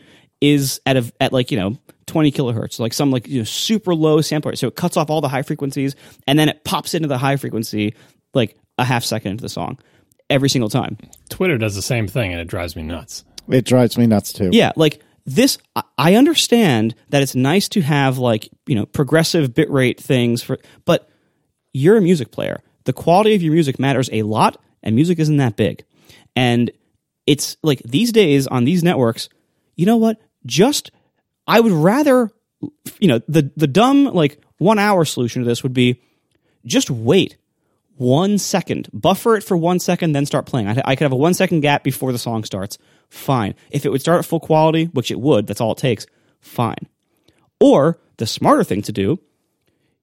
is 0.40 0.80
at 0.84 0.96
a 0.96 1.12
at 1.20 1.32
like 1.32 1.50
you 1.50 1.58
know 1.58 1.76
20 2.12 2.30
kilohertz, 2.30 2.78
like 2.78 2.92
some 2.92 3.10
like 3.10 3.26
you 3.26 3.38
know 3.38 3.44
super 3.44 3.94
low 3.94 4.20
sample 4.20 4.50
rate. 4.50 4.58
So 4.58 4.66
it 4.68 4.76
cuts 4.76 4.98
off 4.98 5.08
all 5.08 5.22
the 5.22 5.28
high 5.28 5.40
frequencies 5.42 5.96
and 6.26 6.38
then 6.38 6.50
it 6.50 6.62
pops 6.62 6.92
into 6.92 7.08
the 7.08 7.16
high 7.16 7.36
frequency 7.36 7.94
like 8.34 8.54
a 8.78 8.84
half 8.84 9.02
second 9.02 9.32
into 9.32 9.42
the 9.42 9.48
song 9.48 9.78
every 10.28 10.50
single 10.50 10.68
time. 10.68 10.98
Twitter 11.30 11.56
does 11.56 11.74
the 11.74 11.80
same 11.82 12.06
thing 12.06 12.32
and 12.32 12.40
it 12.40 12.48
drives 12.48 12.76
me 12.76 12.82
nuts. 12.82 13.24
It 13.48 13.64
drives 13.64 13.96
me 13.96 14.06
nuts 14.06 14.34
too. 14.34 14.50
Yeah, 14.52 14.72
like 14.76 15.00
this 15.24 15.56
I- 15.74 15.82
I 15.96 16.14
understand 16.16 16.94
that 17.08 17.22
it's 17.22 17.34
nice 17.34 17.68
to 17.70 17.80
have 17.80 18.18
like, 18.18 18.50
you 18.66 18.74
know, 18.74 18.84
progressive 18.84 19.54
bitrate 19.54 19.96
things 19.98 20.42
for 20.42 20.58
but 20.84 21.08
you're 21.72 21.96
a 21.96 22.02
music 22.02 22.30
player. 22.30 22.60
The 22.84 22.92
quality 22.92 23.34
of 23.34 23.42
your 23.42 23.54
music 23.54 23.78
matters 23.78 24.10
a 24.12 24.22
lot 24.22 24.60
and 24.82 24.94
music 24.94 25.18
isn't 25.18 25.38
that 25.38 25.56
big. 25.56 25.84
And 26.36 26.70
it's 27.26 27.56
like 27.62 27.80
these 27.84 28.12
days 28.12 28.46
on 28.46 28.64
these 28.64 28.82
networks, 28.84 29.30
you 29.76 29.86
know 29.86 29.96
what? 29.96 30.20
Just 30.44 30.90
I 31.52 31.60
would 31.60 31.72
rather 31.72 32.30
you 32.98 33.08
know, 33.08 33.20
the 33.28 33.50
the 33.56 33.66
dumb 33.66 34.04
like 34.04 34.40
1 34.58 34.78
hour 34.78 35.04
solution 35.04 35.42
to 35.42 35.48
this 35.48 35.62
would 35.62 35.72
be 35.74 36.00
just 36.64 36.90
wait 36.90 37.36
one 37.96 38.38
second, 38.38 38.88
buffer 38.92 39.36
it 39.36 39.44
for 39.44 39.56
one 39.56 39.78
second, 39.78 40.12
then 40.12 40.26
start 40.26 40.46
playing. 40.46 40.66
I, 40.66 40.80
I 40.84 40.96
could 40.96 41.04
have 41.04 41.12
a 41.12 41.16
one 41.16 41.34
second 41.34 41.60
gap 41.60 41.84
before 41.84 42.10
the 42.10 42.18
song 42.18 42.44
starts. 42.44 42.78
Fine. 43.10 43.54
If 43.70 43.84
it 43.84 43.90
would 43.90 44.00
start 44.00 44.18
at 44.18 44.24
full 44.24 44.40
quality, 44.40 44.86
which 44.86 45.10
it 45.10 45.20
would, 45.20 45.46
that's 45.46 45.60
all 45.60 45.72
it 45.72 45.78
takes. 45.78 46.06
Fine. 46.40 46.88
Or 47.60 47.98
the 48.16 48.26
smarter 48.26 48.64
thing 48.64 48.82
to 48.82 48.92
do, 48.92 49.20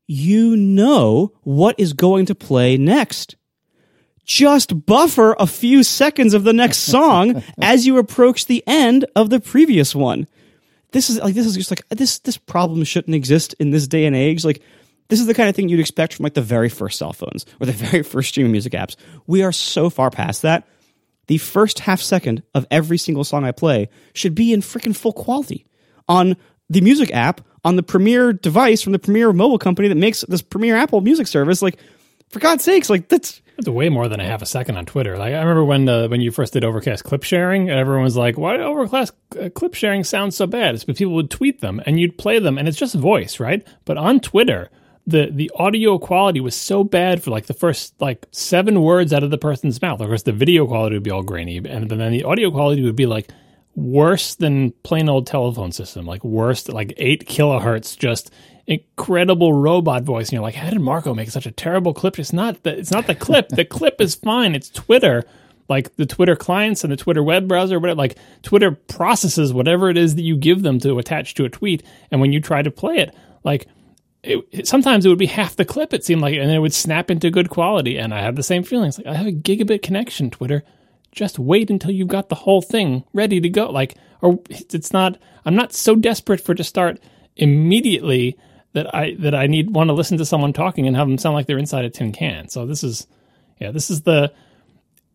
you 0.07 0.55
know 0.55 1.33
what 1.41 1.79
is 1.79 1.93
going 1.93 2.25
to 2.27 2.35
play 2.35 2.77
next. 2.77 3.35
Just 4.23 4.85
buffer 4.85 5.35
a 5.39 5.47
few 5.47 5.83
seconds 5.83 6.33
of 6.33 6.43
the 6.43 6.53
next 6.53 6.79
song 6.79 7.43
as 7.61 7.87
you 7.87 7.97
approach 7.97 8.45
the 8.45 8.63
end 8.67 9.05
of 9.15 9.29
the 9.29 9.39
previous 9.39 9.95
one. 9.95 10.27
This 10.91 11.09
is 11.09 11.19
like 11.19 11.35
this 11.35 11.45
is 11.45 11.55
just 11.55 11.71
like 11.71 11.87
this 11.89 12.19
this 12.19 12.37
problem 12.37 12.83
shouldn't 12.83 13.15
exist 13.15 13.55
in 13.59 13.71
this 13.71 13.87
day 13.87 14.05
and 14.05 14.15
age. 14.15 14.43
Like 14.43 14.61
this 15.07 15.19
is 15.19 15.27
the 15.27 15.33
kind 15.33 15.49
of 15.49 15.55
thing 15.55 15.69
you'd 15.69 15.79
expect 15.79 16.13
from 16.13 16.23
like 16.23 16.33
the 16.33 16.41
very 16.41 16.69
first 16.69 16.97
cell 16.97 17.13
phones 17.13 17.45
or 17.59 17.65
the 17.65 17.71
very 17.73 18.03
first 18.03 18.29
streaming 18.29 18.51
music 18.51 18.73
apps. 18.73 18.95
We 19.27 19.43
are 19.43 19.51
so 19.51 19.89
far 19.89 20.09
past 20.09 20.41
that. 20.41 20.67
The 21.27 21.37
first 21.37 21.79
half 21.79 22.01
second 22.01 22.41
of 22.55 22.65
every 22.71 22.97
single 22.97 23.23
song 23.23 23.45
I 23.45 23.51
play 23.51 23.89
should 24.13 24.33
be 24.33 24.51
in 24.51 24.61
freaking 24.61 24.95
full 24.95 25.13
quality 25.13 25.67
on 26.07 26.35
the 26.69 26.81
music 26.81 27.13
app 27.13 27.41
on 27.63 27.75
the 27.75 27.83
premier 27.83 28.33
device 28.33 28.81
from 28.81 28.93
the 28.93 28.99
premier 28.99 29.31
mobile 29.33 29.59
company 29.59 29.87
that 29.89 29.95
makes 29.95 30.21
this 30.21 30.41
premier 30.41 30.75
Apple 30.75 31.01
music 31.01 31.27
service. 31.27 31.61
Like, 31.61 31.77
for 32.29 32.39
God's 32.39 32.63
sakes, 32.63 32.89
like 32.89 33.09
that's 33.09 33.41
It's 33.59 33.67
way 33.67 33.89
more 33.89 34.07
than 34.07 34.19
a 34.19 34.25
half 34.25 34.41
a 34.41 34.45
second 34.45 34.77
on 34.77 34.85
Twitter. 34.85 35.17
Like 35.17 35.33
I 35.33 35.39
remember 35.39 35.65
when 35.65 35.87
uh, 35.87 36.07
when 36.07 36.21
you 36.21 36.31
first 36.31 36.53
did 36.53 36.63
Overcast 36.63 37.03
clip 37.03 37.23
sharing, 37.23 37.69
and 37.69 37.77
everyone 37.77 38.03
was 38.03 38.15
like, 38.15 38.37
"Why 38.37 38.57
Overcast 38.57 39.13
uh, 39.39 39.49
clip 39.49 39.73
sharing 39.73 40.03
sounds 40.03 40.35
so 40.35 40.47
bad?" 40.47 40.75
It's 40.75 40.85
because 40.85 40.97
people 40.97 41.13
would 41.15 41.29
tweet 41.29 41.61
them, 41.61 41.81
and 41.85 41.99
you'd 41.99 42.17
play 42.17 42.39
them, 42.39 42.57
and 42.57 42.67
it's 42.67 42.77
just 42.77 42.95
voice, 42.95 43.39
right? 43.39 43.67
But 43.83 43.97
on 43.97 44.21
Twitter, 44.21 44.69
the 45.05 45.29
the 45.31 45.51
audio 45.55 45.97
quality 45.99 46.39
was 46.39 46.55
so 46.55 46.83
bad 46.83 47.21
for 47.21 47.31
like 47.31 47.47
the 47.47 47.53
first 47.53 47.99
like 47.99 48.25
seven 48.31 48.81
words 48.81 49.11
out 49.11 49.23
of 49.23 49.29
the 49.29 49.37
person's 49.37 49.81
mouth. 49.81 49.99
Of 49.99 50.07
course, 50.07 50.23
the 50.23 50.31
video 50.31 50.65
quality 50.65 50.95
would 50.95 51.03
be 51.03 51.11
all 51.11 51.23
grainy, 51.23 51.57
and 51.57 51.89
then 51.89 52.11
the 52.11 52.23
audio 52.23 52.51
quality 52.51 52.83
would 52.83 52.95
be 52.95 53.07
like 53.07 53.29
worse 53.75 54.35
than 54.35 54.71
plain 54.83 55.09
old 55.09 55.27
telephone 55.27 55.71
system, 55.71 56.05
like 56.05 56.23
worse, 56.23 56.67
like 56.69 56.93
eight 56.97 57.27
kilohertz, 57.27 57.97
just 57.97 58.31
incredible 58.69 59.51
robot 59.51 60.03
voice. 60.03 60.27
And 60.27 60.33
you're 60.33 60.43
like, 60.43 60.55
how 60.55 60.69
did 60.69 60.79
Marco 60.79 61.15
make 61.15 61.31
such 61.31 61.47
a 61.47 61.51
terrible 61.51 61.93
clip? 61.93 62.19
It's 62.19 62.31
not 62.31 62.63
the 62.63 62.77
it's 62.77 62.91
not 62.91 63.07
the 63.07 63.15
clip. 63.15 63.49
the 63.49 63.65
clip 63.77 63.99
is 63.99 64.15
fine. 64.15 64.55
It's 64.55 64.69
Twitter. 64.69 65.25
Like 65.67 65.95
the 65.97 66.05
Twitter 66.05 66.35
clients 66.35 66.83
and 66.83 66.93
the 66.93 66.97
Twitter 66.97 67.23
web 67.23 67.47
browser, 67.47 67.79
whatever, 67.79 67.97
like 67.97 68.17
Twitter 68.43 68.71
processes 68.71 69.53
whatever 69.53 69.89
it 69.89 69.97
is 69.97 70.15
that 70.15 70.21
you 70.21 70.37
give 70.37 70.61
them 70.61 70.79
to 70.79 70.97
attach 70.99 71.33
to 71.35 71.45
a 71.45 71.49
tweet. 71.49 71.83
And 72.11 72.21
when 72.21 72.31
you 72.31 72.39
try 72.39 72.61
to 72.61 72.71
play 72.71 72.97
it, 72.97 73.15
like 73.43 73.67
it, 74.23 74.67
sometimes 74.67 75.05
it 75.05 75.09
would 75.09 75.19
be 75.19 75.27
half 75.27 75.55
the 75.55 75.65
clip, 75.65 75.93
it 75.93 76.03
seemed 76.03 76.21
like, 76.21 76.35
and 76.35 76.51
it 76.51 76.59
would 76.59 76.73
snap 76.73 77.09
into 77.09 77.29
good 77.29 77.49
quality. 77.49 77.97
And 77.97 78.13
I 78.13 78.21
had 78.21 78.35
the 78.35 78.43
same 78.43 78.63
feelings. 78.63 78.97
Like, 78.97 79.07
I 79.07 79.15
have 79.15 79.27
a 79.27 79.31
gigabit 79.31 79.81
connection, 79.81 80.29
Twitter. 80.29 80.63
Just 81.11 81.39
wait 81.39 81.69
until 81.69 81.91
you've 81.91 82.07
got 82.07 82.29
the 82.29 82.35
whole 82.35 82.61
thing 82.61 83.03
ready 83.13 83.39
to 83.39 83.49
go. 83.49 83.71
Like, 83.71 83.95
or 84.21 84.39
it's 84.49 84.91
not, 84.91 85.17
I'm 85.45 85.55
not 85.55 85.73
so 85.73 85.95
desperate 85.95 86.41
for 86.41 86.51
it 86.51 86.57
to 86.57 86.63
start 86.63 86.99
immediately 87.35 88.37
that 88.73 88.93
I, 88.93 89.15
that 89.19 89.33
I 89.35 89.47
need, 89.47 89.69
want 89.69 89.89
to 89.89 89.93
listen 89.93 90.17
to 90.19 90.25
someone 90.25 90.53
talking 90.53 90.87
and 90.87 90.95
have 90.95 91.07
them 91.07 91.17
sound 91.17 91.35
like 91.35 91.47
they're 91.47 91.57
inside 91.57 91.85
a 91.85 91.89
tin 91.89 92.11
can. 92.11 92.49
So 92.49 92.65
this 92.65 92.83
is, 92.83 93.07
yeah, 93.59 93.71
this 93.71 93.89
is 93.89 94.01
the, 94.01 94.31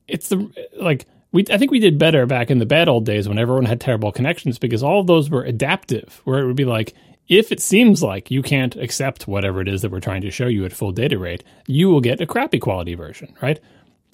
it's 0.08 0.28
the, 0.28 0.50
like, 0.80 1.06
we, 1.32 1.44
I 1.50 1.58
think 1.58 1.70
we 1.70 1.80
did 1.80 1.98
better 1.98 2.26
back 2.26 2.50
in 2.50 2.58
the 2.58 2.66
bad 2.66 2.88
old 2.88 3.04
days 3.04 3.28
when 3.28 3.38
everyone 3.38 3.64
had 3.64 3.80
terrible 3.80 4.12
connections 4.12 4.58
because 4.58 4.82
all 4.82 5.00
of 5.00 5.06
those 5.06 5.30
were 5.30 5.42
adaptive, 5.42 6.20
where 6.24 6.40
it 6.40 6.46
would 6.46 6.56
be 6.56 6.64
like, 6.64 6.94
if 7.28 7.50
it 7.50 7.60
seems 7.60 8.02
like 8.02 8.30
you 8.30 8.42
can't 8.42 8.76
accept 8.76 9.26
whatever 9.26 9.60
it 9.60 9.68
is 9.68 9.82
that 9.82 9.90
we're 9.90 10.00
trying 10.00 10.20
to 10.22 10.30
show 10.30 10.46
you 10.46 10.64
at 10.64 10.72
full 10.72 10.92
data 10.92 11.18
rate, 11.18 11.42
you 11.66 11.88
will 11.88 12.00
get 12.00 12.20
a 12.20 12.26
crappy 12.26 12.58
quality 12.58 12.94
version, 12.94 13.34
right? 13.40 13.60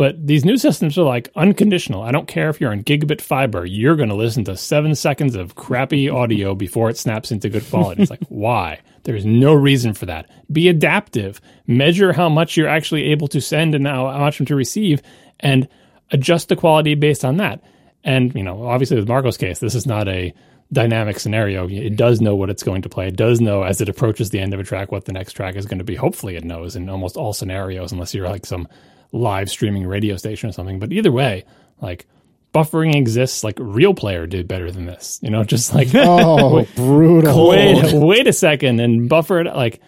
But 0.01 0.27
these 0.27 0.47
new 0.47 0.56
systems 0.56 0.97
are 0.97 1.02
like 1.02 1.31
unconditional. 1.36 2.01
I 2.01 2.10
don't 2.10 2.27
care 2.27 2.48
if 2.48 2.59
you're 2.59 2.72
on 2.72 2.82
gigabit 2.82 3.20
fiber, 3.20 3.66
you're 3.66 3.97
going 3.97 4.09
to 4.09 4.14
listen 4.14 4.44
to 4.44 4.56
seven 4.56 4.94
seconds 4.94 5.35
of 5.35 5.56
crappy 5.56 6.09
audio 6.09 6.55
before 6.55 6.89
it 6.89 6.97
snaps 6.97 7.31
into 7.31 7.51
good 7.51 7.68
quality. 7.68 8.01
It's 8.01 8.10
like, 8.10 8.24
why? 8.31 8.81
There's 9.02 9.27
no 9.27 9.52
reason 9.52 9.93
for 9.93 10.06
that. 10.06 10.31
Be 10.51 10.68
adaptive. 10.68 11.39
Measure 11.66 12.14
how 12.14 12.31
much 12.31 12.56
you're 12.56 12.66
actually 12.66 13.12
able 13.12 13.28
to 13.28 13.43
send 13.43 13.74
and 13.74 13.86
how 13.86 14.06
much 14.16 14.39
to 14.39 14.56
receive, 14.56 15.02
and 15.39 15.68
adjust 16.10 16.48
the 16.48 16.56
quality 16.56 16.94
based 16.94 17.22
on 17.22 17.36
that. 17.36 17.62
And, 18.02 18.35
you 18.35 18.43
know, 18.43 18.68
obviously 18.68 18.97
with 18.97 19.06
Marco's 19.06 19.36
case, 19.36 19.59
this 19.59 19.74
is 19.74 19.86
not 19.86 20.09
a 20.09 20.32
dynamic 20.72 21.18
scenario. 21.18 21.68
It 21.68 21.97
does 21.97 22.22
know 22.22 22.36
what 22.36 22.48
it's 22.48 22.62
going 22.62 22.81
to 22.81 22.89
play. 22.89 23.09
It 23.09 23.16
does 23.16 23.43
know 23.43 23.64
as 23.64 23.82
it 23.82 23.90
approaches 23.90 24.31
the 24.31 24.40
end 24.40 24.55
of 24.55 24.60
a 24.60 24.64
track 24.64 24.93
what 24.93 25.05
the 25.05 25.12
next 25.12 25.35
track 25.35 25.56
is 25.56 25.66
going 25.66 25.77
to 25.77 25.85
be. 25.85 25.94
Hopefully 25.94 26.36
it 26.36 26.44
knows 26.44 26.74
in 26.74 26.89
almost 26.89 27.18
all 27.18 27.35
scenarios, 27.35 27.93
unless 27.93 28.14
you're 28.14 28.31
like 28.31 28.47
some 28.47 28.66
live 29.12 29.50
streaming 29.50 29.86
radio 29.86 30.16
station 30.16 30.48
or 30.48 30.52
something. 30.52 30.78
But 30.78 30.92
either 30.92 31.12
way, 31.12 31.44
like 31.80 32.06
buffering 32.54 32.94
exists. 32.94 33.44
Like 33.44 33.56
Real 33.58 33.94
Player 33.94 34.26
did 34.26 34.48
better 34.48 34.70
than 34.70 34.86
this. 34.86 35.18
You 35.22 35.30
know, 35.30 35.44
just 35.54 35.74
like 35.74 35.88
Oh, 35.94 36.66
brutal. 36.76 37.48
wait, 37.48 37.92
wait 37.92 38.26
a 38.26 38.32
second 38.32 38.80
and 38.80 39.08
buffer 39.08 39.40
it. 39.40 39.46
Like, 39.54 39.80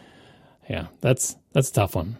yeah, 0.68 0.86
that's 1.00 1.36
that's 1.52 1.70
a 1.70 1.72
tough 1.74 1.94
one. 1.96 2.16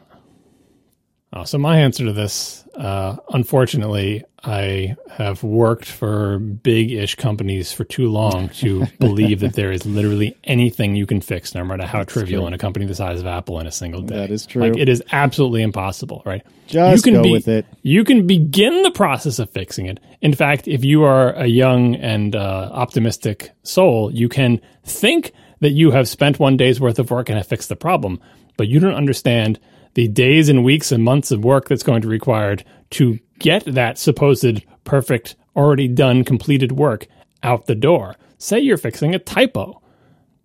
Oh, 1.34 1.44
so 1.44 1.56
my 1.56 1.78
answer 1.78 2.04
to 2.04 2.12
this, 2.12 2.62
uh, 2.76 3.16
unfortunately, 3.30 4.22
I 4.44 4.96
have 5.16 5.42
worked 5.42 5.86
for 5.86 6.38
big-ish 6.38 7.14
companies 7.14 7.72
for 7.72 7.84
too 7.84 8.10
long 8.10 8.50
to 8.50 8.84
believe 9.00 9.40
that 9.40 9.54
there 9.54 9.72
is 9.72 9.86
literally 9.86 10.36
anything 10.44 10.94
you 10.94 11.06
can 11.06 11.22
fix, 11.22 11.54
no 11.54 11.64
matter 11.64 11.86
how 11.86 12.04
trivial, 12.04 12.46
in 12.46 12.52
a 12.52 12.58
company 12.58 12.84
the 12.84 12.94
size 12.94 13.18
of 13.18 13.26
Apple 13.26 13.60
in 13.60 13.66
a 13.66 13.72
single 13.72 14.02
day. 14.02 14.16
That 14.16 14.30
is 14.30 14.44
true. 14.44 14.60
Like 14.60 14.76
it 14.76 14.90
is 14.90 15.02
absolutely 15.10 15.62
impossible, 15.62 16.22
right? 16.26 16.42
Just 16.66 17.06
you 17.06 17.12
can 17.12 17.22
go 17.22 17.22
be, 17.22 17.32
with 17.32 17.48
it. 17.48 17.64
You 17.80 18.04
can 18.04 18.26
begin 18.26 18.82
the 18.82 18.90
process 18.90 19.38
of 19.38 19.48
fixing 19.48 19.86
it. 19.86 20.00
In 20.20 20.34
fact, 20.34 20.68
if 20.68 20.84
you 20.84 21.04
are 21.04 21.32
a 21.32 21.46
young 21.46 21.94
and 21.94 22.36
uh, 22.36 22.68
optimistic 22.72 23.52
soul, 23.62 24.12
you 24.12 24.28
can 24.28 24.60
think 24.84 25.32
that 25.60 25.70
you 25.70 25.92
have 25.92 26.08
spent 26.08 26.38
one 26.38 26.58
day's 26.58 26.78
worth 26.78 26.98
of 26.98 27.10
work 27.10 27.30
and 27.30 27.38
have 27.38 27.46
fixed 27.46 27.70
the 27.70 27.76
problem, 27.76 28.20
but 28.58 28.68
you 28.68 28.80
don't 28.80 28.94
understand 28.94 29.58
the 29.94 30.08
days 30.08 30.48
and 30.48 30.64
weeks 30.64 30.92
and 30.92 31.04
months 31.04 31.30
of 31.30 31.44
work 31.44 31.68
that's 31.68 31.82
going 31.82 32.02
to 32.02 32.08
be 32.08 32.12
required 32.12 32.64
to 32.90 33.18
get 33.38 33.64
that 33.64 33.98
supposed 33.98 34.62
perfect, 34.84 35.36
already 35.54 35.88
done, 35.88 36.24
completed 36.24 36.72
work 36.72 37.06
out 37.42 37.66
the 37.66 37.74
door. 37.74 38.16
Say 38.38 38.60
you're 38.60 38.76
fixing 38.78 39.14
a 39.14 39.18
typo. 39.18 39.80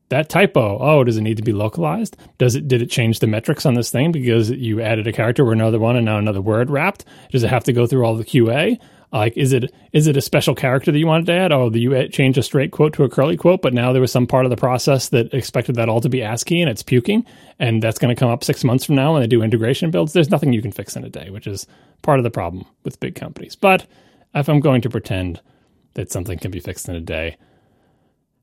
That 0.10 0.30
typo 0.30 0.78
oh 0.80 1.03
does 1.03 1.18
it 1.18 1.22
need 1.22 1.38
to 1.38 1.44
be 1.44 1.52
localized? 1.52 2.15
Does 2.38 2.56
it 2.56 2.68
did 2.68 2.82
it 2.82 2.90
change 2.90 3.19
the 3.19 3.28
metrics 3.28 3.65
on 3.65 3.74
this 3.74 3.91
thing 3.91 4.11
because 4.11 4.49
you 4.49 4.82
added 4.82 5.06
a 5.07 5.11
character 5.11 5.45
or 5.45 5.52
another 5.52 5.80
one 5.80 5.98
and 5.98 6.06
now 6.06 6.18
another 6.18 6.41
word 6.41 6.69
wrapped? 6.69 7.03
Does 7.32 7.44
it 7.44 7.49
have 7.49 7.65
to 7.65 7.74
go 7.74 7.86
through 7.86 8.06
all 8.06 8.15
the 8.15 8.24
qa 8.24 8.80
like 9.11 9.38
is 9.38 9.53
it 9.53 9.73
is 9.93 10.07
it 10.07 10.17
a 10.17 10.21
special 10.21 10.53
character 10.53 10.91
that 10.91 10.99
you 10.99 11.07
wanted 11.07 11.25
to 11.25 11.34
add 11.34 11.51
oh 11.51 11.71
you 11.71 12.07
changed 12.09 12.38
a 12.38 12.43
straight 12.43 12.71
quote 12.71 12.93
to 12.93 13.03
a 13.03 13.09
curly 13.09 13.38
quote 13.38 13.61
but 13.61 13.73
now 13.73 13.91
there 13.91 14.01
was 14.01 14.11
some 14.11 14.27
part 14.27 14.45
of 14.45 14.49
the 14.49 14.57
process 14.57 15.09
that 15.09 15.34
expected 15.34 15.75
that 15.75 15.89
all 15.89 16.01
to 16.01 16.09
be 16.09 16.21
ascii 16.21 16.61
and 16.61 16.69
it's 16.69 16.84
puking 16.84 17.25
and 17.59 17.81
that's 17.81 17.99
going 17.99 18.13
to 18.13 18.19
come 18.19 18.29
up 18.29 18.43
six 18.43 18.63
months 18.63 18.85
from 18.85 18.95
now 18.95 19.13
when 19.13 19.21
they 19.21 19.27
do 19.27 19.41
integration 19.41 19.91
builds 19.91 20.13
there's 20.13 20.29
nothing 20.31 20.51
you 20.51 20.61
can 20.61 20.71
fix 20.71 20.95
in 20.95 21.05
a 21.05 21.09
day 21.09 21.29
which 21.29 21.47
is 21.47 21.67
part 22.01 22.19
of 22.19 22.23
the 22.23 22.31
problem 22.31 22.65
with 22.84 22.99
big 22.99 23.15
companies 23.15 23.55
but 23.55 23.85
if 24.35 24.49
i'm 24.49 24.59
going 24.59 24.81
to 24.81 24.89
pretend 24.89 25.41
that 25.93 26.11
something 26.11 26.38
can 26.38 26.51
be 26.51 26.59
fixed 26.59 26.89
in 26.89 26.95
a 26.95 27.01
day 27.01 27.38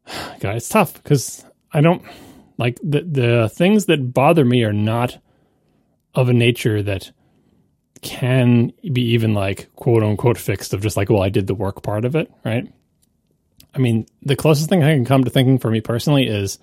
God, 0.41 0.57
it's 0.57 0.69
tough 0.69 0.95
because 0.95 1.45
I 1.73 1.81
don't. 1.81 2.03
Like 2.57 2.79
the 2.85 3.03
the 3.03 3.49
things 3.53 3.87
that 3.87 4.15
bother 4.15 4.45
me 4.45 4.63
are 4.63 4.73
not 4.73 5.19
of 6.15 6.29
a 6.29 6.33
nature 6.33 6.83
that 6.85 7.11
can 8.05 8.73
be 8.93 9.03
even 9.13 9.35
like 9.35 9.75
quote 9.75 10.05
unquote 10.05 10.39
fixed 10.39 10.73
of 10.75 10.83
just 10.83 10.97
like, 10.97 11.11
well, 11.11 11.23
I 11.23 11.31
did 11.31 11.49
the 11.49 11.55
work 11.55 11.83
part 11.83 12.05
of 12.05 12.15
it, 12.15 12.31
right? 12.45 12.73
I 13.75 13.79
mean, 13.79 14.07
the 14.23 14.37
closest 14.37 14.69
thing 14.69 14.85
I 14.85 14.95
can 14.95 15.05
come 15.05 15.25
to 15.25 15.31
thinking 15.31 15.59
for 15.59 15.71
me 15.71 15.81
personally 15.81 16.29
is 16.29 16.59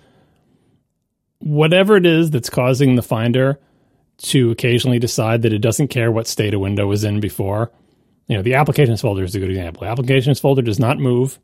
whatever 1.40 1.96
it 1.96 2.06
is 2.06 2.30
that's 2.30 2.48
causing 2.48 2.94
the 2.94 3.02
finder 3.02 3.60
to 4.18 4.50
occasionally 4.52 5.00
decide 5.00 5.42
that 5.42 5.52
it 5.52 5.58
doesn't 5.58 5.88
care 5.88 6.10
what 6.10 6.28
state 6.28 6.54
a 6.54 6.58
window 6.58 6.86
was 6.86 7.04
in 7.04 7.20
before. 7.20 7.72
You 8.28 8.36
know, 8.36 8.42
the 8.42 8.54
applications 8.54 9.00
folder 9.00 9.24
is 9.24 9.34
a 9.34 9.40
good 9.40 9.50
example. 9.50 9.82
The 9.82 9.88
applications 9.88 10.40
folder 10.40 10.62
does 10.62 10.78
not 10.78 10.98
move 10.98 11.38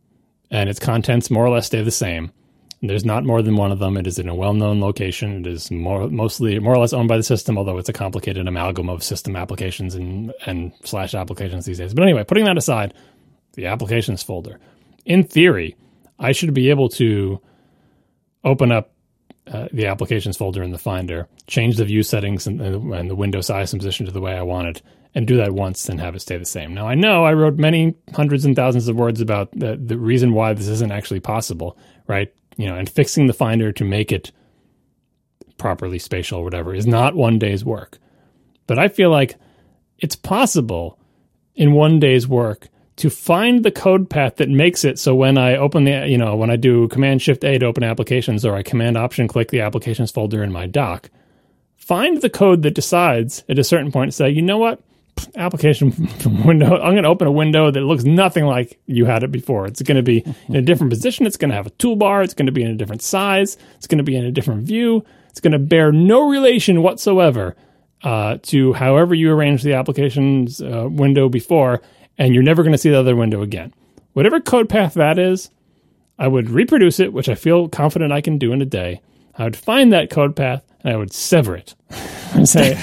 and 0.51 0.71
its 0.71 0.79
contents 0.79 1.31
more 1.31 1.45
or 1.45 1.51
less 1.51 1.67
stay 1.67 1.83
the 1.83 1.91
same. 1.91 2.33
There's 2.81 3.05
not 3.05 3.25
more 3.25 3.43
than 3.43 3.57
one 3.57 3.73
of 3.73 3.81
them. 3.81 3.97
It 3.97 4.07
is 4.07 4.21
in 4.21 4.29
a 4.29 4.35
well-known 4.35 4.81
location. 4.81 5.45
It 5.45 5.47
is 5.49 5.71
more 5.71 6.09
mostly 6.09 6.59
more 6.61 6.75
or 6.75 6.79
less 6.79 6.93
owned 6.93 7.09
by 7.09 7.17
the 7.17 7.25
system, 7.25 7.59
although 7.59 7.79
it's 7.79 7.89
a 7.89 7.93
complicated 7.93 8.47
amalgam 8.47 8.89
of 8.89 9.03
system 9.03 9.35
applications 9.35 9.97
and 9.97 10.33
and 10.47 10.73
slash 10.85 11.15
applications 11.15 11.65
these 11.65 11.79
days. 11.79 11.93
But 11.93 12.05
anyway, 12.05 12.25
putting 12.25 12.45
that 12.45 12.57
aside, 12.57 12.95
the 13.55 13.67
applications 13.67 14.23
folder. 14.23 14.61
In 15.05 15.25
theory, 15.25 15.77
I 16.19 16.33
should 16.33 16.55
be 16.55 16.71
able 16.71 16.89
to 16.91 17.41
open 18.45 18.71
up 18.71 18.93
uh, 19.49 19.67
the 19.73 19.87
applications 19.87 20.37
folder 20.37 20.63
in 20.63 20.71
the 20.71 20.79
Finder, 20.79 21.27
change 21.47 21.77
the 21.77 21.85
view 21.85 22.03
settings 22.03 22.47
and, 22.47 22.61
and 22.61 23.11
the 23.11 23.17
window 23.17 23.41
size 23.41 23.73
and 23.73 23.81
position 23.81 24.07
to 24.07 24.13
the 24.13 24.21
way 24.21 24.35
I 24.35 24.43
want 24.43 24.69
it, 24.69 24.83
and 25.15 25.27
do 25.27 25.39
that 25.39 25.53
once 25.53 25.89
and 25.89 26.01
have 26.01 26.15
it 26.15 26.21
stay 26.21 26.37
the 26.37 26.45
same. 26.45 26.75
Now, 26.75 26.87
I 26.87 26.95
know 26.95 27.25
I 27.25 27.33
wrote 27.33 27.57
many 27.57 27.97
hundreds 28.15 28.45
and 28.45 28.55
thousands 28.55 28.89
of 28.89 28.97
words 28.97 29.21
about 29.21 29.51
the, 29.53 29.77
the 29.77 29.99
reason 29.99 30.33
why 30.33 30.53
this 30.53 30.69
isn't 30.69 30.93
actually 30.93 31.21
possible, 31.21 31.77
right? 32.07 32.33
You 32.59 32.67
know, 32.67 32.75
and 32.75 32.91
fixing 32.91 33.29
the 33.29 33.33
Finder 33.33 33.73
to 33.73 33.85
make 33.85 34.13
it 34.13 34.33
properly 35.57 35.99
spatial 35.99 36.41
or 36.41 36.45
whatever 36.45 36.75
is 36.75 36.87
not 36.87 37.15
one 37.15 37.39
day's 37.39 37.65
work. 37.65 37.99
But 38.67 38.79
I 38.79 38.89
feel 38.89 39.11
like 39.11 39.37
it's 39.99 40.17
possible 40.17 40.99
in 41.55 41.73
one 41.73 41.99
day's 41.99 42.29
work 42.29 42.69
to 42.97 43.11
find 43.11 43.65
the 43.65 43.71
code 43.71 44.11
path 44.11 44.37
that 44.37 44.49
makes 44.49 44.85
it 44.85 44.99
so 44.99 45.15
when 45.15 45.39
I 45.39 45.57
open 45.57 45.85
the, 45.85 46.07
you 46.09 46.19
know, 46.19 46.35
when 46.35 46.51
I 46.51 46.57
do 46.57 46.89
Command 46.89 47.23
Shift 47.23 47.45
A 47.45 47.59
to 47.59 47.67
open 47.67 47.85
applications 47.85 48.45
or 48.45 48.55
I 48.55 48.63
Command 48.63 48.99
Option 48.99 49.29
click 49.29 49.51
the 49.51 49.61
applications 49.61 50.11
folder 50.11 50.43
in 50.43 50.53
my 50.53 50.67
dock, 50.67 51.11
find 51.77 52.21
the 52.21 52.31
code 52.31 52.63
that 52.63 52.75
decides 52.75 53.45
at 53.49 53.59
a 53.59 53.65
certain 53.65 53.93
point 53.93 54.11
to 54.11 54.17
say, 54.17 54.31
you 54.31 54.43
know 54.43 54.59
what, 54.59 54.81
application 55.37 55.91
window, 56.45 56.77
I'm 56.77 56.93
going 56.93 57.03
to 57.03 57.09
open 57.09 57.27
a 57.27 57.33
window 57.33 57.71
that 57.71 57.81
looks 57.81 58.05
nothing 58.05 58.45
like 58.45 58.79
you 58.87 59.05
had 59.05 59.23
it 59.23 59.31
before. 59.31 59.67
It's 59.67 59.83
going 59.83 59.97
to 59.97 60.03
be 60.03 60.25
in 60.49 60.57
a 60.57 60.63
different 60.63 60.91
position. 60.91 61.27
It's 61.27 61.37
going 61.37 61.51
to 61.51 61.57
have 61.57 61.67
a 61.67 61.71
toolbar. 61.71 62.25
It's 62.25 62.35
going 62.35 62.47
to 62.47 62.53
be 62.53 62.63
in 62.63 62.71
a 62.71 62.77
different 62.77 63.03
size. 63.03 63.57
It's 63.77 63.87
going 63.87 63.99
to 63.99 64.05
be 64.05 64.17
in 64.17 64.25
a 64.25 64.33
different 64.33 64.65
view. 64.65 65.05
It's 65.31 65.41
going 65.41 65.53
to 65.53 65.59
bear 65.59 65.93
no 65.93 66.29
relation 66.29 66.83
whatsoever 66.83 67.57
uh, 68.03 68.39
to 68.43 68.73
however 68.75 69.15
you 69.15 69.33
arrange 69.33 69.63
the 69.63 69.75
applications 69.75 70.61
uh, 70.61 70.89
window 70.91 71.29
before 71.29 71.83
and 72.17 72.35
you're 72.35 72.43
never 72.43 72.63
going 72.63 72.73
to 72.73 72.79
see 72.79 72.91
the 72.91 72.99
other 72.99 73.17
window 73.17 73.43
again. 73.43 73.73
Whatever 74.13 74.41
code 74.41 74.69
path 74.69 74.95
that 74.95 75.19
is, 75.19 75.51
I 76.19 76.27
would 76.27 76.51
reproduce 76.51 76.99
it, 76.99 77.13
which 77.13 77.29
I 77.29 77.37
feel 77.37 77.69
confident 77.69 78.13
I 78.13 78.21
can 78.21 78.39
do 78.39 78.53
in 78.53 78.61
a 78.61 78.67
day. 78.67 79.01
I 79.37 79.45
would 79.45 79.57
find 79.57 79.93
that 79.93 80.11
code 80.11 80.35
path 80.35 80.65
and 80.83 80.93
I 80.93 80.97
would 80.97 81.13
sever 81.13 81.57
it 81.57 81.75
and 82.35 82.49
say, 82.49 82.77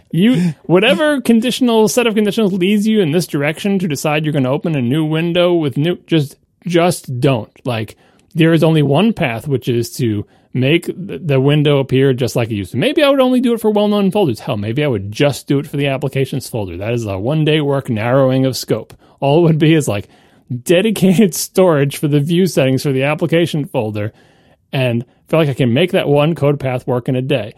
you, 0.10 0.52
whatever 0.64 1.20
conditional 1.20 1.88
set 1.88 2.06
of 2.06 2.14
conditions 2.14 2.52
leads 2.52 2.86
you 2.86 3.00
in 3.00 3.12
this 3.12 3.26
direction 3.26 3.78
to 3.78 3.88
decide 3.88 4.24
you're 4.24 4.32
going 4.32 4.44
to 4.44 4.50
open 4.50 4.76
a 4.76 4.82
new 4.82 5.04
window 5.04 5.54
with 5.54 5.76
new, 5.76 5.96
just, 6.06 6.36
just 6.66 7.20
don't. 7.20 7.66
Like, 7.66 7.96
there 8.34 8.52
is 8.52 8.62
only 8.62 8.82
one 8.82 9.12
path, 9.12 9.48
which 9.48 9.68
is 9.68 9.90
to 9.96 10.26
make 10.52 10.90
the 10.96 11.40
window 11.40 11.78
appear 11.78 12.12
just 12.12 12.34
like 12.34 12.50
it 12.50 12.56
used 12.56 12.72
to. 12.72 12.76
Maybe 12.76 13.02
I 13.02 13.10
would 13.10 13.20
only 13.20 13.40
do 13.40 13.54
it 13.54 13.60
for 13.60 13.70
well-known 13.70 14.10
folders. 14.10 14.40
Hell, 14.40 14.56
maybe 14.56 14.82
I 14.82 14.88
would 14.88 15.12
just 15.12 15.46
do 15.46 15.58
it 15.58 15.66
for 15.66 15.76
the 15.76 15.86
applications 15.86 16.48
folder. 16.48 16.76
That 16.76 16.92
is 16.92 17.06
a 17.06 17.18
one-day 17.18 17.60
work 17.60 17.88
narrowing 17.88 18.46
of 18.46 18.56
scope. 18.56 18.94
All 19.20 19.38
it 19.38 19.42
would 19.42 19.58
be 19.58 19.74
is 19.74 19.86
like 19.86 20.08
dedicated 20.62 21.34
storage 21.34 21.96
for 21.98 22.08
the 22.08 22.20
view 22.20 22.46
settings 22.46 22.82
for 22.82 22.92
the 22.92 23.04
application 23.04 23.66
folder 23.66 24.12
and 24.72 25.04
feel 25.28 25.40
like 25.40 25.48
I 25.48 25.54
can 25.54 25.72
make 25.72 25.92
that 25.92 26.08
one 26.08 26.34
code 26.34 26.60
path 26.60 26.86
work 26.86 27.08
in 27.08 27.16
a 27.16 27.22
day. 27.22 27.54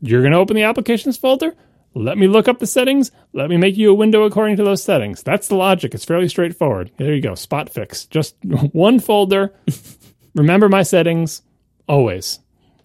You're 0.00 0.22
going 0.22 0.32
to 0.32 0.38
open 0.38 0.56
the 0.56 0.62
applications 0.62 1.16
folder? 1.16 1.54
Let 1.94 2.18
me 2.18 2.28
look 2.28 2.46
up 2.46 2.60
the 2.60 2.66
settings. 2.66 3.10
Let 3.32 3.50
me 3.50 3.56
make 3.56 3.76
you 3.76 3.90
a 3.90 3.94
window 3.94 4.22
according 4.22 4.56
to 4.58 4.64
those 4.64 4.82
settings. 4.82 5.22
That's 5.22 5.48
the 5.48 5.56
logic. 5.56 5.94
It's 5.94 6.04
fairly 6.04 6.28
straightforward. 6.28 6.92
There 6.98 7.12
you 7.12 7.20
go. 7.20 7.34
Spot 7.34 7.68
fix. 7.68 8.06
Just 8.06 8.36
one 8.72 9.00
folder. 9.00 9.52
Remember 10.34 10.68
my 10.68 10.84
settings 10.84 11.42
always. 11.88 12.38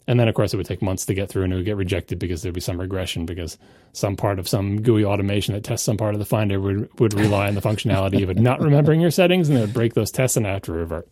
And 0.07 0.19
then, 0.19 0.27
of 0.27 0.35
course, 0.35 0.53
it 0.53 0.57
would 0.57 0.65
take 0.65 0.81
months 0.81 1.05
to 1.05 1.13
get 1.13 1.29
through 1.29 1.43
and 1.43 1.53
it 1.53 1.55
would 1.55 1.65
get 1.65 1.77
rejected 1.77 2.19
because 2.19 2.41
there'd 2.41 2.53
be 2.53 2.61
some 2.61 2.79
regression 2.79 3.25
because 3.25 3.57
some 3.93 4.15
part 4.15 4.37
of 4.37 4.47
some 4.47 4.81
GUI 4.81 5.05
automation 5.05 5.53
that 5.53 5.63
tests 5.63 5.85
some 5.85 5.97
part 5.97 6.13
of 6.13 6.19
the 6.19 6.25
Finder 6.25 6.59
would, 6.59 6.99
would 6.99 7.13
rely 7.13 7.47
on 7.47 7.55
the 7.55 7.61
functionality 7.61 8.21
of 8.21 8.29
it 8.29 8.37
not 8.37 8.61
remembering 8.61 9.01
your 9.01 9.11
settings 9.11 9.49
and 9.49 9.57
it 9.57 9.61
would 9.61 9.73
break 9.73 9.93
those 9.93 10.11
tests 10.11 10.37
and 10.37 10.45
have 10.45 10.61
to 10.63 10.71
revert. 10.71 11.07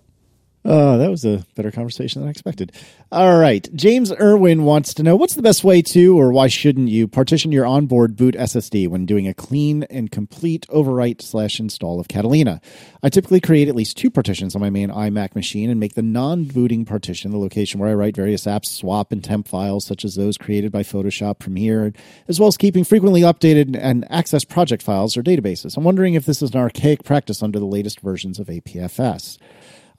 Oh, 0.65 0.97
that 0.97 1.09
was 1.09 1.25
a 1.25 1.45
better 1.55 1.71
conversation 1.71 2.21
than 2.21 2.29
I 2.29 2.31
expected. 2.31 2.71
All 3.11 3.37
right. 3.37 3.67
James 3.75 4.13
Irwin 4.13 4.63
wants 4.63 4.93
to 4.93 5.03
know 5.03 5.17
what's 5.17 5.35
the 5.35 5.41
best 5.41 5.65
way 5.65 5.81
to, 5.81 6.17
or 6.17 6.31
why 6.31 6.47
shouldn't 6.47 6.87
you, 6.87 7.05
partition 7.05 7.51
your 7.51 7.65
onboard 7.65 8.15
boot 8.15 8.33
SSD 8.35 8.87
when 8.87 9.05
doing 9.05 9.27
a 9.27 9.33
clean 9.33 9.83
and 9.83 10.09
complete 10.09 10.65
overwrite 10.69 11.21
slash 11.21 11.59
install 11.59 11.99
of 11.99 12.07
Catalina? 12.07 12.61
I 13.03 13.09
typically 13.09 13.41
create 13.41 13.67
at 13.67 13.75
least 13.75 13.97
two 13.97 14.09
partitions 14.09 14.55
on 14.55 14.61
my 14.61 14.69
main 14.69 14.89
iMac 14.89 15.35
machine 15.35 15.69
and 15.69 15.81
make 15.81 15.95
the 15.95 16.01
non 16.01 16.45
booting 16.45 16.85
partition 16.85 17.31
the 17.31 17.37
location 17.37 17.81
where 17.81 17.89
I 17.89 17.93
write 17.93 18.15
various 18.15 18.45
apps, 18.45 18.67
swap, 18.67 19.11
and 19.11 19.21
temp 19.21 19.49
files, 19.49 19.85
such 19.85 20.05
as 20.05 20.15
those 20.15 20.37
created 20.37 20.71
by 20.71 20.83
Photoshop, 20.83 21.39
Premiere, 21.39 21.91
as 22.29 22.39
well 22.39 22.47
as 22.47 22.55
keeping 22.55 22.85
frequently 22.85 23.21
updated 23.21 23.77
and 23.77 24.09
access 24.09 24.45
project 24.45 24.81
files 24.81 25.17
or 25.17 25.23
databases. 25.23 25.75
I'm 25.75 25.83
wondering 25.83 26.13
if 26.13 26.25
this 26.25 26.41
is 26.41 26.51
an 26.51 26.59
archaic 26.61 27.03
practice 27.03 27.43
under 27.43 27.59
the 27.59 27.65
latest 27.65 27.99
versions 27.99 28.39
of 28.39 28.47
APFS. 28.47 29.37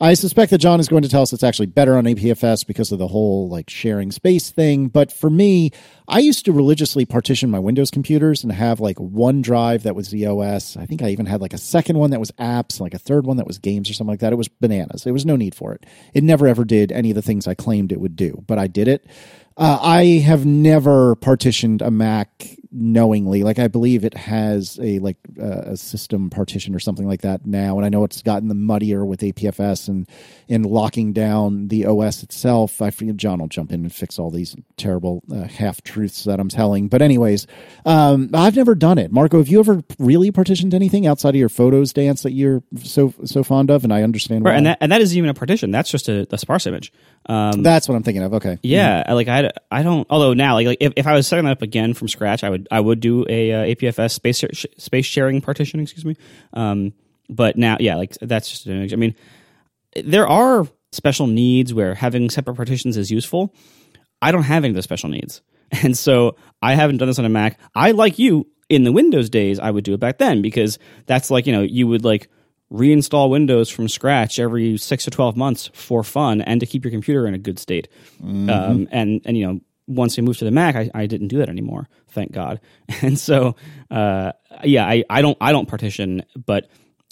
I 0.00 0.14
suspect 0.14 0.50
that 0.50 0.58
John 0.58 0.80
is 0.80 0.88
going 0.88 1.02
to 1.04 1.08
tell 1.08 1.22
us 1.22 1.32
it's 1.32 1.44
actually 1.44 1.66
better 1.66 1.96
on 1.96 2.04
APFS 2.04 2.66
because 2.66 2.90
of 2.90 2.98
the 2.98 3.06
whole 3.06 3.48
like 3.48 3.70
sharing 3.70 4.10
space 4.10 4.50
thing. 4.50 4.88
But 4.88 5.12
for 5.12 5.30
me, 5.30 5.70
I 6.08 6.18
used 6.18 6.44
to 6.46 6.52
religiously 6.52 7.04
partition 7.04 7.50
my 7.50 7.60
Windows 7.60 7.90
computers 7.90 8.42
and 8.42 8.52
have 8.52 8.80
like 8.80 8.98
one 8.98 9.40
drive 9.40 9.84
that 9.84 9.94
was 9.94 10.10
the 10.10 10.26
OS. 10.26 10.76
I 10.76 10.86
think 10.86 11.02
I 11.02 11.10
even 11.10 11.26
had 11.26 11.40
like 11.40 11.52
a 11.52 11.58
second 11.58 11.96
one 11.96 12.10
that 12.10 12.20
was 12.20 12.32
apps, 12.32 12.74
and 12.74 12.80
like 12.80 12.94
a 12.94 12.98
third 12.98 13.24
one 13.24 13.36
that 13.36 13.46
was 13.46 13.58
games 13.58 13.88
or 13.88 13.94
something 13.94 14.12
like 14.12 14.20
that. 14.20 14.32
It 14.32 14.36
was 14.36 14.48
bananas. 14.48 15.04
There 15.04 15.12
was 15.12 15.26
no 15.26 15.36
need 15.36 15.54
for 15.54 15.72
it. 15.72 15.86
It 16.12 16.24
never 16.24 16.48
ever 16.48 16.64
did 16.64 16.90
any 16.90 17.10
of 17.10 17.14
the 17.14 17.22
things 17.22 17.46
I 17.46 17.54
claimed 17.54 17.92
it 17.92 18.00
would 18.00 18.16
do, 18.16 18.42
but 18.46 18.58
I 18.58 18.66
did 18.66 18.88
it. 18.88 19.06
Uh, 19.56 19.78
I 19.80 20.04
have 20.24 20.44
never 20.44 21.14
partitioned 21.16 21.80
a 21.82 21.90
Mac 21.90 22.56
knowingly. 22.76 23.44
Like 23.44 23.60
I 23.60 23.68
believe 23.68 24.04
it 24.04 24.14
has 24.14 24.80
a 24.82 24.98
like 24.98 25.16
uh, 25.40 25.62
a 25.66 25.76
system 25.76 26.28
partition 26.28 26.74
or 26.74 26.80
something 26.80 27.06
like 27.06 27.22
that 27.22 27.46
now, 27.46 27.76
and 27.76 27.86
I 27.86 27.88
know 27.88 28.02
it's 28.02 28.20
gotten 28.20 28.48
the 28.48 28.54
muddier 28.56 29.04
with 29.04 29.20
APFS 29.20 29.86
and 29.86 30.08
in 30.48 30.64
locking 30.64 31.12
down 31.12 31.68
the 31.68 31.86
OS 31.86 32.24
itself. 32.24 32.82
I 32.82 32.90
forget 32.90 33.16
John 33.16 33.38
will 33.38 33.46
jump 33.46 33.70
in 33.70 33.82
and 33.82 33.94
fix 33.94 34.18
all 34.18 34.28
these 34.32 34.56
terrible 34.76 35.22
uh, 35.32 35.44
half 35.44 35.82
truths 35.82 36.24
that 36.24 36.40
I'm 36.40 36.48
telling. 36.48 36.88
But 36.88 37.00
anyways, 37.00 37.46
um, 37.86 38.30
I've 38.34 38.56
never 38.56 38.74
done 38.74 38.98
it. 38.98 39.12
Marco, 39.12 39.38
have 39.38 39.46
you 39.46 39.60
ever 39.60 39.80
really 40.00 40.32
partitioned 40.32 40.74
anything 40.74 41.06
outside 41.06 41.30
of 41.30 41.36
your 41.38 41.48
photos 41.48 41.92
dance 41.92 42.22
that 42.22 42.32
you're 42.32 42.64
so 42.82 43.14
so 43.24 43.44
fond 43.44 43.70
of? 43.70 43.84
And 43.84 43.92
I 43.92 44.02
understand 44.02 44.44
Right, 44.44 44.50
why. 44.50 44.56
and 44.56 44.66
that 44.66 44.78
and 44.80 44.90
that 44.90 45.00
isn't 45.00 45.16
even 45.16 45.30
a 45.30 45.34
partition. 45.34 45.70
That's 45.70 45.90
just 45.90 46.08
a, 46.08 46.26
a 46.32 46.38
sparse 46.38 46.66
image. 46.66 46.92
Um, 47.26 47.62
That's 47.62 47.88
what 47.88 47.94
I'm 47.94 48.02
thinking 48.02 48.22
of. 48.22 48.34
Okay. 48.34 48.58
yeah, 48.62 49.04
like 49.14 49.28
I, 49.28 49.43
I 49.70 49.82
don't. 49.82 50.06
Although 50.10 50.34
now, 50.34 50.54
like, 50.54 50.66
like 50.66 50.78
if, 50.80 50.92
if 50.96 51.06
I 51.06 51.14
was 51.14 51.26
setting 51.26 51.44
that 51.44 51.52
up 51.52 51.62
again 51.62 51.94
from 51.94 52.08
scratch, 52.08 52.44
I 52.44 52.50
would 52.50 52.68
I 52.70 52.80
would 52.80 53.00
do 53.00 53.24
a 53.28 53.52
uh, 53.52 53.74
APFS 53.74 54.12
space 54.12 54.44
space 54.78 55.06
sharing 55.06 55.40
partition. 55.40 55.80
Excuse 55.80 56.04
me. 56.04 56.16
Um, 56.52 56.92
but 57.28 57.56
now, 57.56 57.76
yeah, 57.80 57.96
like 57.96 58.12
that's 58.20 58.50
just 58.50 58.66
an. 58.66 58.88
I 58.92 58.96
mean, 58.96 59.14
there 60.04 60.26
are 60.26 60.66
special 60.92 61.26
needs 61.26 61.72
where 61.74 61.94
having 61.94 62.30
separate 62.30 62.56
partitions 62.56 62.96
is 62.96 63.10
useful. 63.10 63.54
I 64.22 64.32
don't 64.32 64.42
have 64.42 64.64
any 64.64 64.70
of 64.70 64.74
those 64.74 64.84
special 64.84 65.08
needs, 65.08 65.42
and 65.82 65.96
so 65.96 66.36
I 66.62 66.74
haven't 66.74 66.98
done 66.98 67.08
this 67.08 67.18
on 67.18 67.24
a 67.24 67.30
Mac. 67.30 67.58
I 67.74 67.92
like 67.92 68.18
you 68.18 68.46
in 68.68 68.84
the 68.84 68.92
Windows 68.92 69.30
days. 69.30 69.58
I 69.58 69.70
would 69.70 69.84
do 69.84 69.94
it 69.94 70.00
back 70.00 70.18
then 70.18 70.42
because 70.42 70.78
that's 71.06 71.30
like 71.30 71.46
you 71.46 71.52
know 71.52 71.62
you 71.62 71.86
would 71.86 72.04
like 72.04 72.28
reinstall 72.72 73.30
Windows 73.30 73.70
from 73.70 73.88
scratch 73.88 74.38
every 74.38 74.76
six 74.76 75.04
to 75.04 75.10
twelve 75.10 75.36
months 75.36 75.70
for 75.72 76.02
fun 76.02 76.40
and 76.40 76.60
to 76.60 76.66
keep 76.66 76.84
your 76.84 76.90
computer 76.90 77.26
in 77.26 77.34
a 77.34 77.38
good 77.38 77.58
state. 77.58 77.88
Um, 78.22 78.88
and 78.90 79.20
and 79.24 79.36
you 79.36 79.46
know 79.46 79.60
once 79.86 80.16
we 80.16 80.22
moved 80.22 80.38
to 80.38 80.44
the 80.44 80.50
Mac, 80.50 80.76
I, 80.76 80.90
I 80.94 81.06
didn't 81.06 81.28
do 81.28 81.38
that 81.38 81.48
anymore. 81.48 81.88
Thank 82.08 82.32
God. 82.32 82.60
And 83.02 83.18
so 83.18 83.56
uh, 83.90 84.32
yeah, 84.62 84.86
I, 84.86 85.04
I 85.10 85.22
don't 85.22 85.36
I 85.40 85.52
don't 85.52 85.68
partition, 85.68 86.22
but 86.46 86.68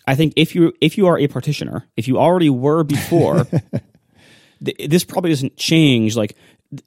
I 0.06 0.14
think 0.14 0.34
if 0.36 0.54
you 0.54 0.72
if 0.80 0.98
you 0.98 1.06
are 1.06 1.18
a 1.18 1.28
partitioner, 1.28 1.86
if 1.96 2.08
you 2.08 2.18
already 2.18 2.50
were 2.50 2.82
before, 2.82 3.44
th- 4.64 4.90
this 4.90 5.04
probably 5.04 5.30
doesn't 5.30 5.56
change. 5.56 6.16
Like 6.16 6.36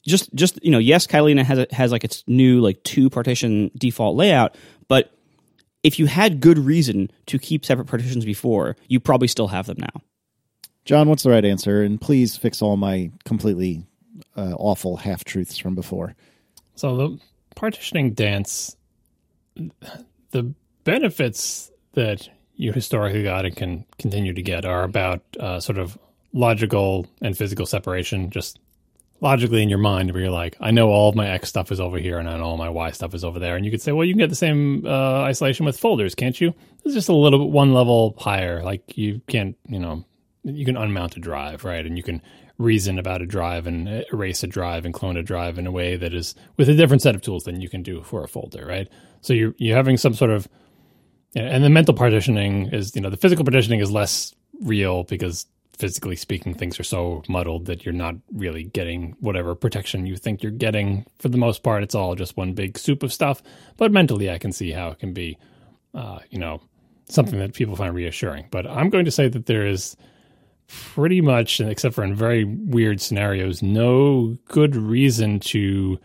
just 0.05 0.33
just 0.33 0.63
you 0.63 0.71
know, 0.71 0.79
yes, 0.79 1.07
Catalina 1.07 1.43
has 1.43 1.65
has 1.71 1.91
like 1.91 2.03
its 2.03 2.23
new 2.27 2.59
like 2.59 2.83
two 2.83 3.09
partition 3.09 3.71
default 3.77 4.15
layout, 4.15 4.55
but 4.87 5.14
if 5.85 5.99
you 5.99 6.07
had 6.07 6.39
good 6.39 6.57
reason 6.57 7.11
to 7.27 7.37
keep 7.37 7.63
separate 7.63 7.85
partitions 7.85 8.25
before, 8.25 8.75
you 8.87 8.99
probably 8.99 9.27
still 9.27 9.49
have 9.49 9.67
them 9.67 9.77
now. 9.77 10.01
John, 10.83 11.07
what's 11.07 11.21
the 11.21 11.29
right 11.29 11.45
answer? 11.45 11.83
And 11.83 12.01
please 12.01 12.35
fix 12.35 12.59
all 12.59 12.75
my 12.75 13.11
completely 13.23 13.85
uh, 14.35 14.55
awful 14.57 14.97
half 14.97 15.23
truths 15.23 15.59
from 15.59 15.75
before. 15.75 16.15
So 16.73 16.97
the 16.97 17.19
partitioning 17.55 18.13
dance, 18.13 18.75
the 20.31 20.55
benefits 20.85 21.69
that 21.93 22.29
you 22.55 22.73
historically 22.73 23.21
got 23.21 23.45
and 23.45 23.55
can 23.55 23.85
continue 23.99 24.33
to 24.33 24.41
get 24.41 24.65
are 24.65 24.85
about 24.85 25.21
uh, 25.39 25.59
sort 25.59 25.77
of 25.77 25.99
logical 26.33 27.05
and 27.21 27.37
physical 27.37 27.67
separation, 27.67 28.31
just 28.31 28.57
logically 29.21 29.63
in 29.63 29.69
your 29.69 29.79
mind, 29.79 30.11
where 30.11 30.23
you're 30.23 30.31
like, 30.31 30.57
I 30.59 30.71
know 30.71 30.89
all 30.89 31.09
of 31.09 31.15
my 31.15 31.29
X 31.29 31.49
stuff 31.49 31.71
is 31.71 31.79
over 31.79 31.97
here 31.97 32.19
and 32.19 32.29
I 32.29 32.37
know 32.37 32.43
all 32.43 32.57
my 32.57 32.69
Y 32.69 32.91
stuff 32.91 33.13
is 33.13 33.23
over 33.23 33.39
there. 33.39 33.55
And 33.55 33.65
you 33.65 33.71
could 33.71 33.81
say, 33.81 33.91
well, 33.91 34.05
you 34.05 34.13
can 34.13 34.19
get 34.19 34.29
the 34.29 34.35
same 34.35 34.85
uh, 34.85 35.21
isolation 35.21 35.65
with 35.65 35.79
folders, 35.79 36.15
can't 36.15 36.39
you? 36.39 36.53
It's 36.83 36.93
just 36.93 37.09
a 37.09 37.15
little 37.15 37.39
bit 37.39 37.51
one 37.51 37.73
level 37.73 38.15
higher. 38.17 38.61
Like 38.63 38.97
you 38.97 39.21
can't, 39.27 39.57
you 39.67 39.79
know, 39.79 40.05
you 40.43 40.65
can 40.65 40.75
unmount 40.75 41.17
a 41.17 41.19
drive, 41.19 41.63
right? 41.63 41.85
And 41.85 41.97
you 41.97 42.03
can 42.03 42.21
reason 42.57 42.97
about 42.99 43.21
a 43.21 43.25
drive 43.25 43.67
and 43.67 44.05
erase 44.13 44.43
a 44.43 44.47
drive 44.47 44.85
and 44.85 44.93
clone 44.93 45.17
a 45.17 45.23
drive 45.23 45.57
in 45.57 45.67
a 45.67 45.71
way 45.71 45.97
that 45.97 46.13
is 46.13 46.35
with 46.57 46.69
a 46.69 46.75
different 46.75 47.01
set 47.01 47.15
of 47.15 47.21
tools 47.21 47.43
than 47.43 47.59
you 47.59 47.69
can 47.69 47.83
do 47.83 48.01
for 48.03 48.23
a 48.23 48.27
folder, 48.27 48.65
right? 48.65 48.87
So 49.21 49.33
you're 49.33 49.53
you're 49.57 49.75
having 49.75 49.97
some 49.97 50.13
sort 50.13 50.31
of 50.31 50.47
and 51.35 51.63
the 51.63 51.69
mental 51.69 51.93
partitioning 51.93 52.67
is 52.67 52.95
you 52.95 53.01
know 53.01 53.09
the 53.09 53.17
physical 53.17 53.43
partitioning 53.43 53.81
is 53.81 53.91
less 53.91 54.33
real 54.61 55.03
because 55.03 55.45
physically 55.75 56.15
speaking 56.15 56.53
things 56.53 56.79
are 56.79 56.83
so 56.83 57.23
muddled 57.27 57.65
that 57.65 57.85
you're 57.85 57.93
not 57.93 58.15
really 58.33 58.63
getting 58.63 59.15
whatever 59.19 59.55
protection 59.55 60.05
you 60.05 60.15
think 60.15 60.41
you're 60.41 60.51
getting. 60.51 61.05
For 61.19 61.29
the 61.29 61.37
most 61.37 61.63
part 61.63 61.83
it's 61.83 61.95
all 61.95 62.15
just 62.15 62.37
one 62.37 62.53
big 62.53 62.77
soup 62.77 63.03
of 63.03 63.13
stuff. 63.13 63.41
But 63.77 63.91
mentally 63.91 64.29
i 64.29 64.37
can 64.37 64.51
see 64.51 64.71
how 64.71 64.89
it 64.89 64.99
can 64.99 65.13
be 65.13 65.37
uh, 65.93 66.19
you 66.29 66.39
know 66.39 66.61
something 67.07 67.39
that 67.39 67.53
people 67.53 67.75
find 67.75 67.93
reassuring. 67.93 68.47
But 68.51 68.67
i'm 68.67 68.89
going 68.89 69.05
to 69.05 69.11
say 69.11 69.27
that 69.27 69.45
there 69.45 69.65
is 69.65 69.95
pretty 70.67 71.21
much, 71.21 71.61
except 71.61 71.95
for 71.95 72.03
in 72.03 72.15
very 72.15 72.43
weird 72.43 73.01
scenarios, 73.01 73.61
no 73.61 74.37
good 74.45 74.75
reason 74.75 75.39
to 75.39 75.99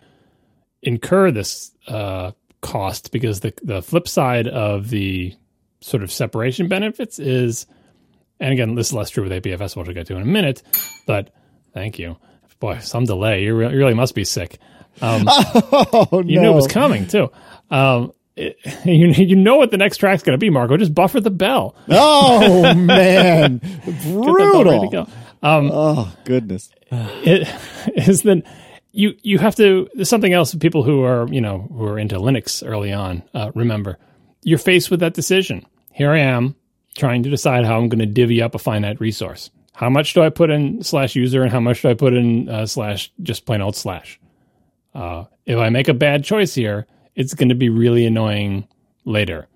incur 0.83 1.31
this 1.31 1.73
uh, 1.89 2.33
cost 2.61 3.13
because 3.13 3.41
the 3.41 3.53
the 3.63 3.83
flip 3.83 4.09
side 4.09 4.49
of 4.49 4.91
the 4.91 5.35
sort 5.81 6.03
of 6.03 6.13
separation 6.13 6.69
benefits 6.69 7.19
is, 7.19 7.67
and 8.41 8.53
again, 8.53 8.75
this 8.75 8.89
is 8.89 8.93
less 8.95 9.11
true 9.11 9.23
with 9.23 9.33
APFS, 9.33 9.77
which 9.77 9.87
we'll 9.87 9.95
get 9.95 10.07
to 10.09 10.17
in 10.17 10.23
a 10.23 10.27
minute. 10.27 10.63
But 11.07 11.33
thank 11.75 11.99
you, 11.99 12.17
boy, 12.59 12.79
some 12.79 13.05
delay. 13.05 13.45
You, 13.45 13.55
re- 13.55 13.71
you 13.71 13.79
really 13.79 13.95
must 13.95 14.15
be 14.15 14.25
sick. 14.25 14.59
Um, 15.01 15.25
Oh 15.29 16.23
you 16.25 16.41
knew 16.41 16.51
it 16.51 16.55
was 16.55 16.67
coming 16.67 17.07
too. 17.07 17.31
Um, 17.71 18.13
it, 18.37 18.57
you 18.85 19.09
you 19.09 19.37
know 19.37 19.57
what 19.57 19.71
the 19.71 19.77
next 19.77 19.99
track's 19.99 20.23
going 20.23 20.35
to 20.35 20.39
be, 20.39 20.51
Marco. 20.51 20.77
Just 20.77 20.95
buffer 20.95 21.21
the 21.21 21.31
bell. 21.31 21.75
Oh 21.89 22.75
man, 22.75 23.59
brutal. 24.05 24.89
go. 24.91 25.07
Um, 25.43 25.71
Oh 25.73 26.15
goodness. 26.25 26.71
it 26.91 27.49
is 27.97 28.23
then 28.23 28.43
you 28.93 29.15
you 29.23 29.39
have 29.39 29.55
to 29.57 29.89
there's 29.95 30.09
something 30.09 30.33
else 30.33 30.55
people 30.57 30.83
who 30.83 31.03
are 31.05 31.27
you 31.29 31.41
know 31.41 31.69
who 31.73 31.85
are 31.85 31.99
into 31.99 32.17
linux 32.17 32.67
early 32.69 32.93
on 32.93 33.23
uh, 33.33 33.53
remember 33.55 33.97
you're 34.43 34.59
faced 34.59 34.91
with 34.91 34.99
that 34.99 35.15
decision 35.15 35.65
here 35.93 36.11
i 36.11 36.19
am 36.19 36.57
trying 37.01 37.23
to 37.23 37.31
decide 37.31 37.65
how 37.65 37.79
i'm 37.79 37.89
going 37.89 37.99
to 37.99 38.07
divvy 38.07 38.41
up 38.41 38.55
a 38.55 38.59
finite 38.59 39.01
resource 39.01 39.51
how 39.73 39.91
much 39.91 40.15
do 40.15 40.23
i 40.23 40.29
put 40.29 40.51
in 40.51 40.83
slash 40.83 41.17
user 41.17 41.43
and 41.43 41.51
how 41.51 41.61
much 41.61 41.83
do 41.83 41.89
i 41.89 41.95
put 41.95 42.15
in 42.15 42.49
uh, 42.49 42.67
slash 42.67 43.13
just 43.23 43.47
plain 43.47 43.61
old 43.61 43.75
slash 43.75 44.21
uh, 44.95 45.25
if 45.47 45.59
i 45.59 45.69
make 45.69 45.89
a 45.89 45.95
bad 45.95 46.23
choice 46.23 46.55
here 46.55 46.87
it's 47.17 47.35
going 47.35 47.49
to 47.49 47.55
be 47.55 47.69
really 47.69 48.07
annoying 48.07 48.67
later 49.05 49.49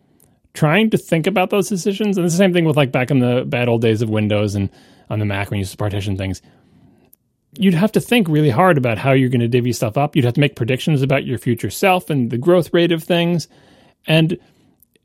trying 0.54 0.90
to 0.90 0.98
think 0.98 1.26
about 1.26 1.50
those 1.50 1.68
decisions 1.68 2.16
and 2.16 2.24
it's 2.24 2.34
the 2.34 2.38
same 2.38 2.52
thing 2.52 2.64
with 2.64 2.76
like 2.76 2.90
back 2.90 3.10
in 3.10 3.20
the 3.20 3.44
bad 3.46 3.68
old 3.68 3.82
days 3.82 4.02
of 4.02 4.08
windows 4.08 4.54
and 4.54 4.70
on 5.10 5.18
the 5.18 5.24
mac 5.24 5.50
when 5.50 5.58
you 5.58 5.62
used 5.62 5.72
to 5.72 5.76
partition 5.76 6.16
things 6.16 6.42
you'd 7.58 7.74
have 7.74 7.92
to 7.92 8.00
think 8.00 8.28
really 8.28 8.50
hard 8.50 8.76
about 8.76 8.98
how 8.98 9.12
you're 9.12 9.28
going 9.28 9.40
to 9.40 9.48
divvy 9.48 9.72
stuff 9.72 9.96
up. 9.96 10.16
You'd 10.16 10.24
have 10.24 10.34
to 10.34 10.40
make 10.40 10.56
predictions 10.56 11.02
about 11.02 11.24
your 11.24 11.38
future 11.38 11.70
self 11.70 12.10
and 12.10 12.30
the 12.30 12.38
growth 12.38 12.72
rate 12.72 12.92
of 12.92 13.02
things. 13.02 13.48
And 14.06 14.38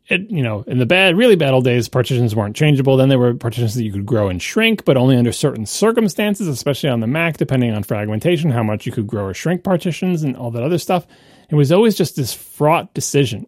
it, 0.10 0.30
you 0.30 0.42
know, 0.42 0.64
in 0.66 0.80
the 0.80 0.88
bad, 0.88 1.16
really 1.16 1.36
bad 1.36 1.54
old 1.54 1.64
days, 1.64 1.88
partitions 1.88 2.36
weren't 2.36 2.56
changeable. 2.56 2.98
Then 2.98 3.10
there 3.10 3.20
were 3.20 3.36
partitions 3.36 3.76
that 3.76 3.84
you 3.84 3.92
could 3.92 4.08
grow 4.08 4.28
and 4.28 4.42
shrink, 4.42 4.84
but 4.84 4.98
only 4.98 5.16
under 5.16 5.32
certain 5.32 5.68
circumstances, 5.68 6.48
especially 6.48 6.90
on 6.90 7.00
the 7.00 7.08
Mac, 7.08 7.38
depending 7.38 7.72
on 7.72 7.84
fragmentation, 7.84 8.50
how 8.50 8.64
much 8.64 8.88
you 8.88 8.92
could 8.92 9.06
grow 9.06 9.26
or 9.26 9.36
shrink 9.36 9.64
partitions 9.64 10.24
and 10.24 10.36
all 10.36 10.50
that 10.52 10.64
other 10.64 10.80
stuff. 10.80 11.06
It 11.50 11.56
was 11.56 11.72
always 11.72 11.96
just 11.96 12.16
this 12.16 12.34
fraught 12.34 12.94
decision. 12.96 13.46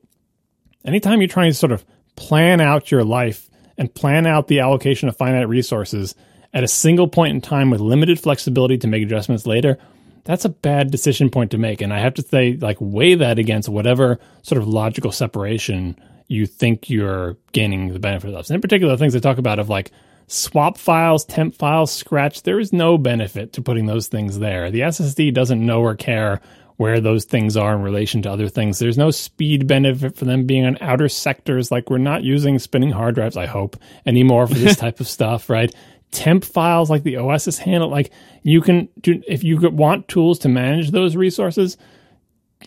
Anytime 0.86 1.20
you're 1.20 1.28
trying 1.28 1.52
to 1.52 1.58
sort 1.58 1.72
of 1.72 1.84
plan 2.16 2.62
out 2.62 2.92
your 2.92 3.04
life 3.04 3.50
and 3.78 3.94
plan 3.94 4.28
out 4.28 4.48
the 4.48 4.60
allocation 4.60 5.10
of 5.10 5.18
finite 5.18 5.50
resources 5.50 6.14
at 6.54 6.64
a 6.64 6.68
single 6.68 7.08
point 7.08 7.34
in 7.34 7.42
time 7.42 7.72
with 7.72 7.82
limited 7.82 8.20
flexibility 8.20 8.78
to 8.78 8.88
make 8.88 9.02
adjustments 9.02 9.48
later, 9.48 9.80
that's 10.26 10.46
a 10.46 10.50
bad 10.50 10.92
decision 10.92 11.32
point 11.32 11.52
to 11.52 11.58
make. 11.58 11.82
And 11.82 11.92
I 11.92 12.00
have 12.00 12.14
to 12.16 12.22
say, 12.22 12.56
like, 12.62 12.78
weigh 12.80 13.16
that 13.16 13.40
against 13.40 13.68
whatever 13.68 14.20
sort 14.44 14.62
of 14.62 14.68
logical 14.68 15.12
separation 15.12 16.00
you 16.32 16.46
think 16.46 16.90
you're 16.90 17.36
gaining 17.52 17.92
the 17.92 18.00
benefit 18.00 18.34
of. 18.34 18.46
And 18.48 18.56
in 18.56 18.62
particular, 18.62 18.96
things 18.96 19.12
they 19.12 19.20
talk 19.20 19.38
about 19.38 19.60
of 19.60 19.68
like 19.68 19.92
swap 20.28 20.78
files, 20.78 21.26
temp 21.26 21.56
files, 21.56 21.92
scratch, 21.92 22.44
there 22.44 22.58
is 22.58 22.72
no 22.72 22.98
benefit 22.98 23.52
to 23.54 23.62
putting 23.62 23.86
those 23.86 24.08
things 24.08 24.40
there. 24.40 24.72
The 24.72 24.80
SSD 24.80 25.34
doesn't 25.34 25.64
know 25.64 25.82
or 25.82 25.94
care 25.94 26.40
where 26.78 27.02
those 27.02 27.26
things 27.26 27.58
are 27.58 27.76
in 27.76 27.82
relation 27.82 28.22
to 28.22 28.32
other 28.32 28.48
things. 28.48 28.80
There's 28.80 28.98
no 28.98 29.12
speed 29.12 29.68
benefit 29.68 30.16
for 30.16 30.24
them 30.24 30.46
being 30.46 30.66
on 30.66 30.78
outer 30.80 31.10
sectors. 31.10 31.70
Like 31.70 31.90
we're 31.90 31.98
not 31.98 32.24
using 32.24 32.58
spinning 32.60 32.92
hard 32.92 33.16
drives, 33.16 33.36
I 33.36 33.46
hope, 33.46 33.76
anymore 34.06 34.48
for 34.48 34.54
this 34.54 34.76
type 34.78 35.02
of 35.02 35.10
stuff, 35.10 35.50
right? 35.50 35.74
Temp 36.12 36.46
files 36.46 36.90
like 36.90 37.04
the 37.04 37.18
OS 37.18 37.48
is 37.48 37.58
handled. 37.60 37.92
Like 37.92 38.12
you 38.42 38.62
can 38.62 38.88
do, 39.02 39.22
if 39.28 39.44
you 39.44 39.60
want 39.70 40.08
tools 40.08 40.40
to 40.40 40.50
manage 40.50 40.92
those 40.92 41.18
resources, 41.18 41.78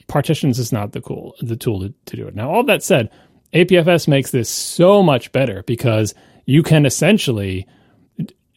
partitions 0.06 0.58
is 0.58 0.70
not 0.70 0.92
the 0.92 1.00
cool 1.00 1.34
the 1.40 1.56
tool 1.56 1.80
to, 1.80 1.94
to 2.04 2.16
do 2.16 2.28
it. 2.28 2.34
Now, 2.34 2.50
all 2.50 2.62
that 2.64 2.82
said, 2.82 3.10
APFS 3.54 4.08
makes 4.08 4.30
this 4.30 4.48
so 4.48 5.02
much 5.02 5.32
better 5.32 5.62
because 5.62 6.14
you 6.44 6.62
can 6.62 6.84
essentially 6.84 7.66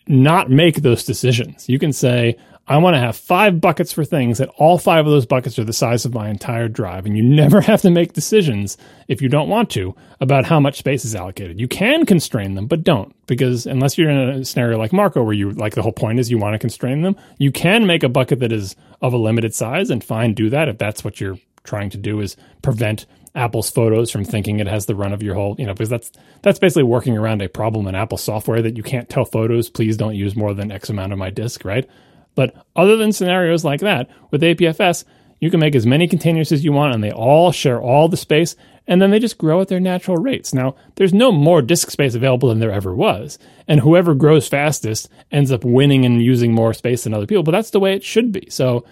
not 0.07 0.49
make 0.49 0.77
those 0.77 1.03
decisions. 1.03 1.69
You 1.69 1.79
can 1.79 1.93
say, 1.93 2.37
I 2.69 2.77
want 2.77 2.95
to 2.95 2.99
have 2.99 3.15
five 3.15 3.61
buckets 3.61 3.93
for 3.93 4.03
things 4.03 4.39
that 4.39 4.49
all 4.57 4.77
five 4.77 5.05
of 5.05 5.11
those 5.11 5.25
buckets 5.25 5.57
are 5.57 5.63
the 5.63 5.71
size 5.71 6.03
of 6.03 6.13
my 6.13 6.29
entire 6.29 6.67
drive. 6.67 7.05
And 7.05 7.15
you 7.15 7.23
never 7.43 7.61
have 7.61 7.81
to 7.81 7.89
make 7.89 8.13
decisions 8.13 8.77
if 9.07 9.21
you 9.21 9.29
don't 9.29 9.49
want 9.49 9.69
to 9.71 9.95
about 10.19 10.45
how 10.45 10.59
much 10.59 10.79
space 10.79 11.05
is 11.05 11.15
allocated. 11.15 11.59
You 11.59 11.67
can 11.67 12.05
constrain 12.05 12.55
them, 12.55 12.67
but 12.67 12.83
don't 12.83 13.15
because 13.27 13.65
unless 13.65 13.97
you're 13.97 14.09
in 14.09 14.17
a 14.17 14.45
scenario 14.45 14.77
like 14.77 14.91
Marco 14.91 15.23
where 15.23 15.33
you 15.33 15.51
like 15.51 15.75
the 15.75 15.81
whole 15.81 15.93
point 15.93 16.19
is 16.19 16.29
you 16.29 16.37
want 16.37 16.55
to 16.55 16.59
constrain 16.59 17.03
them, 17.03 17.15
you 17.37 17.51
can 17.51 17.85
make 17.85 18.03
a 18.03 18.09
bucket 18.09 18.39
that 18.39 18.51
is 18.51 18.75
of 19.01 19.13
a 19.13 19.17
limited 19.17 19.53
size 19.53 19.89
and 19.89 20.03
fine 20.03 20.33
do 20.33 20.49
that 20.49 20.67
if 20.67 20.77
that's 20.77 21.03
what 21.03 21.21
you're 21.21 21.37
trying 21.63 21.89
to 21.91 21.97
do 21.97 22.19
is 22.19 22.35
prevent 22.61 23.05
Apple's 23.37 23.69
photos 23.69 24.09
from 24.09 24.25
thinking 24.25 24.59
it 24.59 24.67
has 24.67 24.87
the 24.87 24.95
run 24.95 25.13
of 25.13 25.21
your 25.21 25.35
whole, 25.35 25.55
you 25.59 25.65
know, 25.65 25.73
because 25.73 25.89
that's 25.89 26.11
that's 26.41 26.59
basically 26.59 26.83
working 26.83 27.17
around 27.17 27.41
a 27.41 27.47
problem 27.47 27.87
in 27.87 27.95
Apple 27.95 28.17
software 28.17 28.61
that 28.61 28.75
you 28.75 28.83
can't 28.83 29.07
tell 29.07 29.25
photos, 29.25 29.69
please 29.69 29.95
don't 29.95 30.15
use 30.15 30.35
more 30.35 30.53
than 30.53 30.71
X 30.71 30.89
amount 30.89 31.13
of 31.13 31.19
my 31.19 31.29
disk, 31.29 31.63
right? 31.63 31.87
But 32.35 32.55
other 32.75 32.97
than 32.97 33.13
scenarios 33.13 33.63
like 33.63 33.81
that, 33.81 34.09
with 34.31 34.41
APFS, 34.41 35.05
you 35.39 35.51
can 35.51 35.59
make 35.59 35.75
as 35.75 35.85
many 35.85 36.07
containers 36.07 36.51
as 36.51 36.65
you 36.65 36.71
want 36.71 36.95
and 36.95 37.03
they 37.03 37.11
all 37.11 37.51
share 37.51 37.79
all 37.79 38.07
the 38.07 38.17
space 38.17 38.55
and 38.87 39.01
then 39.01 39.11
they 39.11 39.19
just 39.19 39.37
grow 39.37 39.61
at 39.61 39.67
their 39.67 39.79
natural 39.79 40.17
rates. 40.17 40.53
Now, 40.53 40.75
there's 40.95 41.13
no 41.13 41.31
more 41.31 41.61
disk 41.61 41.91
space 41.91 42.15
available 42.15 42.49
than 42.49 42.59
there 42.59 42.71
ever 42.71 42.95
was. 42.95 43.37
And 43.67 43.81
whoever 43.81 44.15
grows 44.15 44.47
fastest 44.47 45.09
ends 45.31 45.51
up 45.51 45.63
winning 45.63 46.05
and 46.05 46.23
using 46.23 46.53
more 46.53 46.73
space 46.73 47.03
than 47.03 47.13
other 47.13 47.27
people, 47.27 47.43
but 47.43 47.51
that's 47.51 47.71
the 47.71 47.79
way 47.79 47.93
it 47.93 48.03
should 48.03 48.31
be. 48.31 48.49
So, 48.49 48.85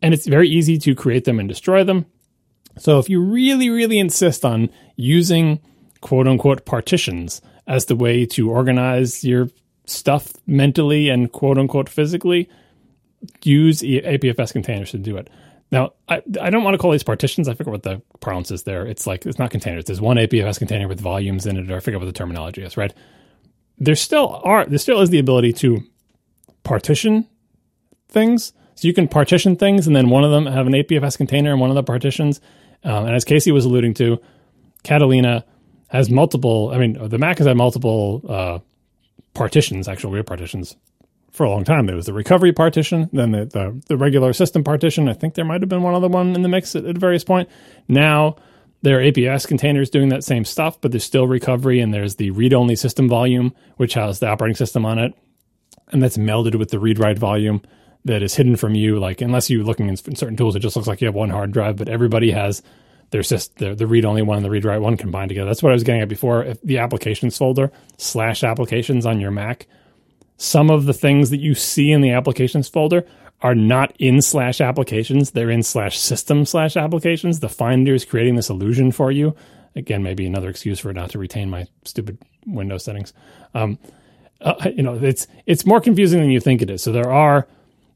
and 0.00 0.14
it's 0.14 0.26
very 0.26 0.48
easy 0.48 0.78
to 0.78 0.94
create 0.94 1.24
them 1.24 1.40
and 1.40 1.48
destroy 1.48 1.84
them. 1.84 2.06
So 2.78 2.98
if 2.98 3.08
you 3.08 3.20
really, 3.20 3.70
really 3.70 3.98
insist 3.98 4.44
on 4.44 4.70
using 4.96 5.60
quote 6.00 6.26
unquote 6.26 6.64
partitions 6.64 7.42
as 7.66 7.86
the 7.86 7.96
way 7.96 8.26
to 8.26 8.50
organize 8.50 9.24
your 9.24 9.48
stuff 9.86 10.32
mentally 10.46 11.08
and 11.08 11.30
quote 11.30 11.58
unquote 11.58 11.88
physically, 11.88 12.48
use 13.42 13.82
APFS 13.82 14.52
containers 14.52 14.92
to 14.92 14.98
do 14.98 15.16
it. 15.16 15.28
Now, 15.72 15.92
I, 16.08 16.22
I 16.40 16.50
don't 16.50 16.64
want 16.64 16.74
to 16.74 16.78
call 16.78 16.90
these 16.90 17.04
partitions. 17.04 17.48
I 17.48 17.54
forget 17.54 17.70
what 17.70 17.84
the 17.84 18.02
parlance 18.18 18.50
is 18.50 18.64
there. 18.64 18.86
It's 18.86 19.06
like, 19.06 19.24
it's 19.24 19.38
not 19.38 19.50
containers. 19.50 19.84
There's 19.84 20.00
one 20.00 20.16
APFS 20.16 20.58
container 20.58 20.88
with 20.88 21.00
volumes 21.00 21.46
in 21.46 21.56
it, 21.56 21.70
or 21.70 21.76
I 21.76 21.80
forget 21.80 22.00
what 22.00 22.06
the 22.06 22.12
terminology 22.12 22.62
is, 22.62 22.76
right? 22.76 22.92
There 23.78 23.94
still 23.94 24.40
are, 24.42 24.66
there 24.66 24.78
still 24.78 25.00
is 25.00 25.10
the 25.10 25.20
ability 25.20 25.52
to 25.54 25.82
partition 26.64 27.28
things. 28.08 28.52
So 28.74 28.88
you 28.88 28.94
can 28.94 29.08
partition 29.08 29.56
things, 29.56 29.86
and 29.86 29.94
then 29.94 30.08
one 30.08 30.24
of 30.24 30.30
them 30.30 30.46
have 30.46 30.66
an 30.66 30.72
APFS 30.72 31.16
container 31.16 31.52
and 31.52 31.60
one 31.60 31.70
of 31.70 31.76
the 31.76 31.82
partitions. 31.82 32.40
Um, 32.82 33.06
and 33.06 33.14
as 33.14 33.24
Casey 33.24 33.52
was 33.52 33.64
alluding 33.64 33.94
to, 33.94 34.18
Catalina 34.82 35.44
has 35.88 36.10
multiple. 36.10 36.70
I 36.72 36.78
mean, 36.78 37.08
the 37.08 37.18
Mac 37.18 37.38
has 37.38 37.46
had 37.46 37.56
multiple 37.56 38.22
uh, 38.28 38.58
partitions, 39.34 39.88
actual 39.88 40.10
real 40.10 40.22
partitions, 40.22 40.76
for 41.30 41.44
a 41.44 41.50
long 41.50 41.64
time. 41.64 41.86
There 41.86 41.96
was 41.96 42.06
the 42.06 42.12
recovery 42.12 42.52
partition, 42.52 43.10
then 43.12 43.32
the, 43.32 43.44
the, 43.44 43.82
the 43.88 43.96
regular 43.96 44.32
system 44.32 44.64
partition. 44.64 45.08
I 45.08 45.12
think 45.12 45.34
there 45.34 45.44
might 45.44 45.60
have 45.60 45.68
been 45.68 45.82
one 45.82 45.94
other 45.94 46.08
one 46.08 46.34
in 46.34 46.42
the 46.42 46.48
mix 46.48 46.74
at, 46.74 46.84
at 46.84 46.96
various 46.96 47.24
point. 47.24 47.48
Now 47.88 48.36
there 48.82 48.98
are 48.98 49.02
APFS 49.02 49.46
containers 49.46 49.90
doing 49.90 50.08
that 50.08 50.24
same 50.24 50.44
stuff, 50.44 50.80
but 50.80 50.90
there's 50.90 51.04
still 51.04 51.26
recovery, 51.26 51.80
and 51.80 51.92
there's 51.92 52.16
the 52.16 52.30
read-only 52.30 52.76
system 52.76 53.08
volume, 53.08 53.54
which 53.76 53.94
has 53.94 54.20
the 54.20 54.28
operating 54.28 54.56
system 54.56 54.86
on 54.86 54.98
it, 54.98 55.12
and 55.88 56.02
that's 56.02 56.16
melded 56.16 56.54
with 56.54 56.70
the 56.70 56.78
read-write 56.78 57.18
volume. 57.18 57.62
That 58.04 58.22
is 58.22 58.34
hidden 58.34 58.56
from 58.56 58.74
you. 58.74 58.98
Like 58.98 59.20
unless 59.20 59.50
you're 59.50 59.64
looking 59.64 59.88
in 59.88 59.96
certain 59.96 60.36
tools, 60.36 60.56
it 60.56 60.60
just 60.60 60.76
looks 60.76 60.88
like 60.88 61.00
you 61.00 61.06
have 61.06 61.14
one 61.14 61.30
hard 61.30 61.52
drive, 61.52 61.76
but 61.76 61.88
everybody 61.88 62.30
has 62.30 62.62
their 63.10 63.22
just 63.22 63.56
the, 63.56 63.74
the 63.74 63.86
read 63.86 64.04
only 64.04 64.22
one 64.22 64.36
and 64.36 64.44
the 64.44 64.50
read 64.50 64.64
write 64.64 64.80
one 64.80 64.96
combined 64.96 65.28
together. 65.28 65.48
That's 65.48 65.62
what 65.62 65.70
I 65.70 65.74
was 65.74 65.84
getting 65.84 66.00
at 66.00 66.08
before. 66.08 66.44
If 66.44 66.62
the 66.62 66.78
applications 66.78 67.36
folder 67.36 67.70
slash 67.98 68.44
applications 68.44 69.04
on 69.04 69.20
your 69.20 69.30
Mac, 69.30 69.66
some 70.36 70.70
of 70.70 70.86
the 70.86 70.94
things 70.94 71.30
that 71.30 71.40
you 71.40 71.54
see 71.54 71.90
in 71.90 72.00
the 72.00 72.10
applications 72.10 72.68
folder 72.68 73.04
are 73.42 73.54
not 73.54 73.94
in 73.98 74.22
slash 74.22 74.60
applications. 74.60 75.30
They're 75.30 75.50
in 75.50 75.62
slash 75.62 75.98
system 75.98 76.44
slash 76.44 76.76
applications. 76.76 77.40
The 77.40 77.48
Finder 77.48 77.94
is 77.94 78.04
creating 78.04 78.36
this 78.36 78.50
illusion 78.50 78.92
for 78.92 79.10
you. 79.10 79.34
Again, 79.76 80.02
maybe 80.02 80.26
another 80.26 80.50
excuse 80.50 80.78
for 80.80 80.92
not 80.92 81.10
to 81.10 81.18
retain 81.18 81.48
my 81.48 81.66
stupid 81.84 82.18
Windows 82.46 82.84
settings. 82.84 83.12
Um, 83.54 83.78
uh, 84.40 84.70
you 84.74 84.82
know, 84.82 84.94
it's 84.94 85.26
it's 85.46 85.66
more 85.66 85.80
confusing 85.80 86.20
than 86.20 86.30
you 86.30 86.40
think 86.40 86.62
it 86.62 86.70
is. 86.70 86.82
So 86.82 86.92
there 86.92 87.10
are 87.10 87.46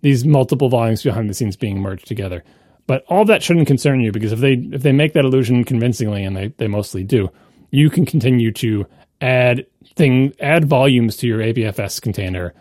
these 0.04 0.26
multiple 0.26 0.68
volumes 0.68 1.02
behind 1.02 1.30
the 1.30 1.34
scenes 1.34 1.56
being 1.56 1.80
merged 1.80 2.06
together. 2.06 2.44
But 2.86 3.06
all 3.08 3.24
that 3.24 3.42
shouldn't 3.42 3.66
concern 3.66 4.00
you 4.00 4.12
because 4.12 4.32
if 4.32 4.40
they 4.40 4.52
if 4.52 4.82
they 4.82 4.92
make 4.92 5.14
that 5.14 5.24
illusion 5.24 5.64
convincingly, 5.64 6.22
and 6.24 6.36
they, 6.36 6.48
they 6.58 6.68
mostly 6.68 7.02
do, 7.02 7.30
you 7.70 7.88
can 7.88 8.04
continue 8.04 8.52
to 8.52 8.86
add 9.22 9.66
thing 9.96 10.34
add 10.40 10.66
volumes 10.66 11.16
to 11.16 11.26
your 11.26 11.38
APFS 11.38 12.02
container 12.02 12.52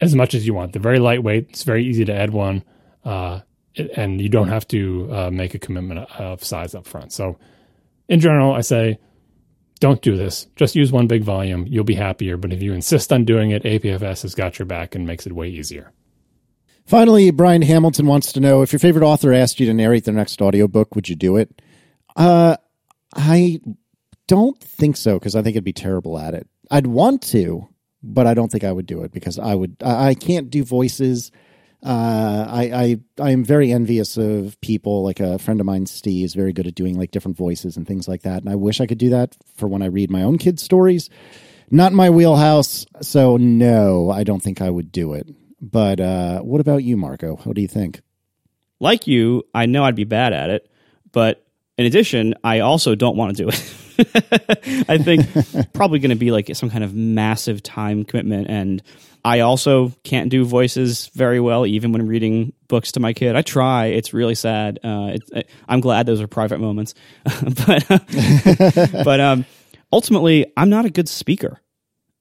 as 0.00 0.16
much 0.16 0.34
as 0.34 0.48
you 0.48 0.52
want. 0.52 0.72
They're 0.72 0.82
very 0.82 0.98
lightweight. 0.98 1.50
It's 1.50 1.62
very 1.62 1.86
easy 1.86 2.04
to 2.06 2.12
add 2.12 2.30
one, 2.30 2.64
uh, 3.04 3.42
and 3.96 4.20
you 4.20 4.28
don't 4.28 4.48
have 4.48 4.66
to 4.68 5.08
uh, 5.12 5.30
make 5.30 5.54
a 5.54 5.60
commitment 5.60 6.10
of 6.18 6.42
size 6.42 6.74
up 6.74 6.88
front. 6.88 7.12
So, 7.12 7.38
in 8.08 8.18
general, 8.18 8.52
I 8.52 8.62
say 8.62 8.98
don't 9.78 10.02
do 10.02 10.16
this. 10.16 10.48
Just 10.56 10.74
use 10.74 10.90
one 10.90 11.06
big 11.06 11.22
volume. 11.22 11.68
You'll 11.68 11.84
be 11.84 11.94
happier. 11.94 12.36
But 12.36 12.52
if 12.52 12.60
you 12.60 12.72
insist 12.72 13.12
on 13.12 13.24
doing 13.24 13.52
it, 13.52 13.62
APFS 13.62 14.22
has 14.22 14.34
got 14.34 14.58
your 14.58 14.66
back 14.66 14.96
and 14.96 15.06
makes 15.06 15.24
it 15.24 15.32
way 15.32 15.48
easier. 15.48 15.92
Finally, 16.86 17.30
Brian 17.30 17.62
Hamilton 17.62 18.06
wants 18.06 18.32
to 18.32 18.40
know 18.40 18.62
if 18.62 18.72
your 18.72 18.78
favorite 18.78 19.04
author 19.04 19.32
asked 19.32 19.58
you 19.58 19.66
to 19.66 19.74
narrate 19.74 20.04
their 20.04 20.14
next 20.14 20.40
audiobook, 20.42 20.94
would 20.94 21.08
you 21.08 21.16
do 21.16 21.36
it? 21.36 21.62
Uh, 22.14 22.56
I 23.14 23.60
don't 24.26 24.60
think 24.60 24.96
so 24.96 25.18
because 25.18 25.34
I 25.34 25.42
think 25.42 25.56
I'd 25.56 25.64
be 25.64 25.72
terrible 25.72 26.18
at 26.18 26.34
it. 26.34 26.46
I'd 26.70 26.86
want 26.86 27.22
to, 27.28 27.68
but 28.02 28.26
I 28.26 28.34
don't 28.34 28.50
think 28.50 28.64
I 28.64 28.72
would 28.72 28.86
do 28.86 29.02
it 29.02 29.12
because 29.12 29.38
I 29.38 29.54
would. 29.54 29.76
I, 29.82 30.08
I 30.08 30.14
can't 30.14 30.50
do 30.50 30.64
voices. 30.64 31.30
Uh, 31.82 32.46
I, 32.48 32.62
I 32.62 32.96
I 33.20 33.30
am 33.30 33.44
very 33.44 33.70
envious 33.70 34.16
of 34.16 34.58
people 34.60 35.02
like 35.02 35.20
a 35.20 35.38
friend 35.38 35.60
of 35.60 35.66
mine, 35.66 35.86
Steve, 35.86 36.24
is 36.24 36.34
very 36.34 36.52
good 36.52 36.66
at 36.66 36.74
doing 36.74 36.98
like 36.98 37.10
different 37.10 37.36
voices 37.36 37.76
and 37.76 37.86
things 37.86 38.08
like 38.08 38.22
that. 38.22 38.42
And 38.42 38.50
I 38.50 38.54
wish 38.56 38.80
I 38.80 38.86
could 38.86 38.98
do 38.98 39.10
that 39.10 39.36
for 39.54 39.68
when 39.68 39.82
I 39.82 39.86
read 39.86 40.10
my 40.10 40.22
own 40.22 40.38
kids' 40.38 40.62
stories. 40.62 41.10
Not 41.70 41.92
my 41.92 42.10
wheelhouse, 42.10 42.86
so 43.00 43.36
no, 43.36 44.10
I 44.10 44.22
don't 44.24 44.42
think 44.42 44.60
I 44.60 44.70
would 44.70 44.92
do 44.92 45.14
it. 45.14 45.28
But 45.70 45.98
uh, 45.98 46.40
what 46.40 46.60
about 46.60 46.84
you, 46.84 46.96
Marco? 46.96 47.36
What 47.36 47.56
do 47.56 47.62
you 47.62 47.68
think? 47.68 48.02
Like 48.80 49.06
you, 49.06 49.44
I 49.54 49.66
know 49.66 49.82
I'd 49.84 49.94
be 49.94 50.04
bad 50.04 50.32
at 50.34 50.50
it, 50.50 50.70
but 51.10 51.46
in 51.78 51.86
addition, 51.86 52.34
I 52.44 52.60
also 52.60 52.94
don't 52.94 53.16
want 53.16 53.36
to 53.36 53.44
do 53.44 53.48
it. 53.48 54.84
I 54.88 54.98
think 54.98 55.26
probably 55.72 56.00
going 56.00 56.10
to 56.10 56.16
be 56.16 56.32
like 56.32 56.54
some 56.54 56.68
kind 56.68 56.84
of 56.84 56.94
massive 56.94 57.62
time 57.62 58.04
commitment. 58.04 58.48
And 58.50 58.82
I 59.24 59.40
also 59.40 59.92
can't 60.02 60.28
do 60.28 60.44
voices 60.44 61.06
very 61.14 61.40
well, 61.40 61.64
even 61.64 61.92
when 61.92 62.06
reading 62.06 62.52
books 62.68 62.92
to 62.92 63.00
my 63.00 63.14
kid. 63.14 63.34
I 63.34 63.40
try. 63.42 63.86
It's 63.86 64.12
really 64.12 64.34
sad. 64.34 64.80
Uh, 64.84 65.16
it, 65.32 65.48
I'm 65.66 65.80
glad 65.80 66.04
those 66.04 66.20
are 66.20 66.26
private 66.26 66.60
moments. 66.60 66.94
but, 67.66 67.86
but 69.04 69.20
um, 69.20 69.46
ultimately, 69.90 70.52
I'm 70.58 70.68
not 70.68 70.84
a 70.84 70.90
good 70.90 71.08
speaker 71.08 71.60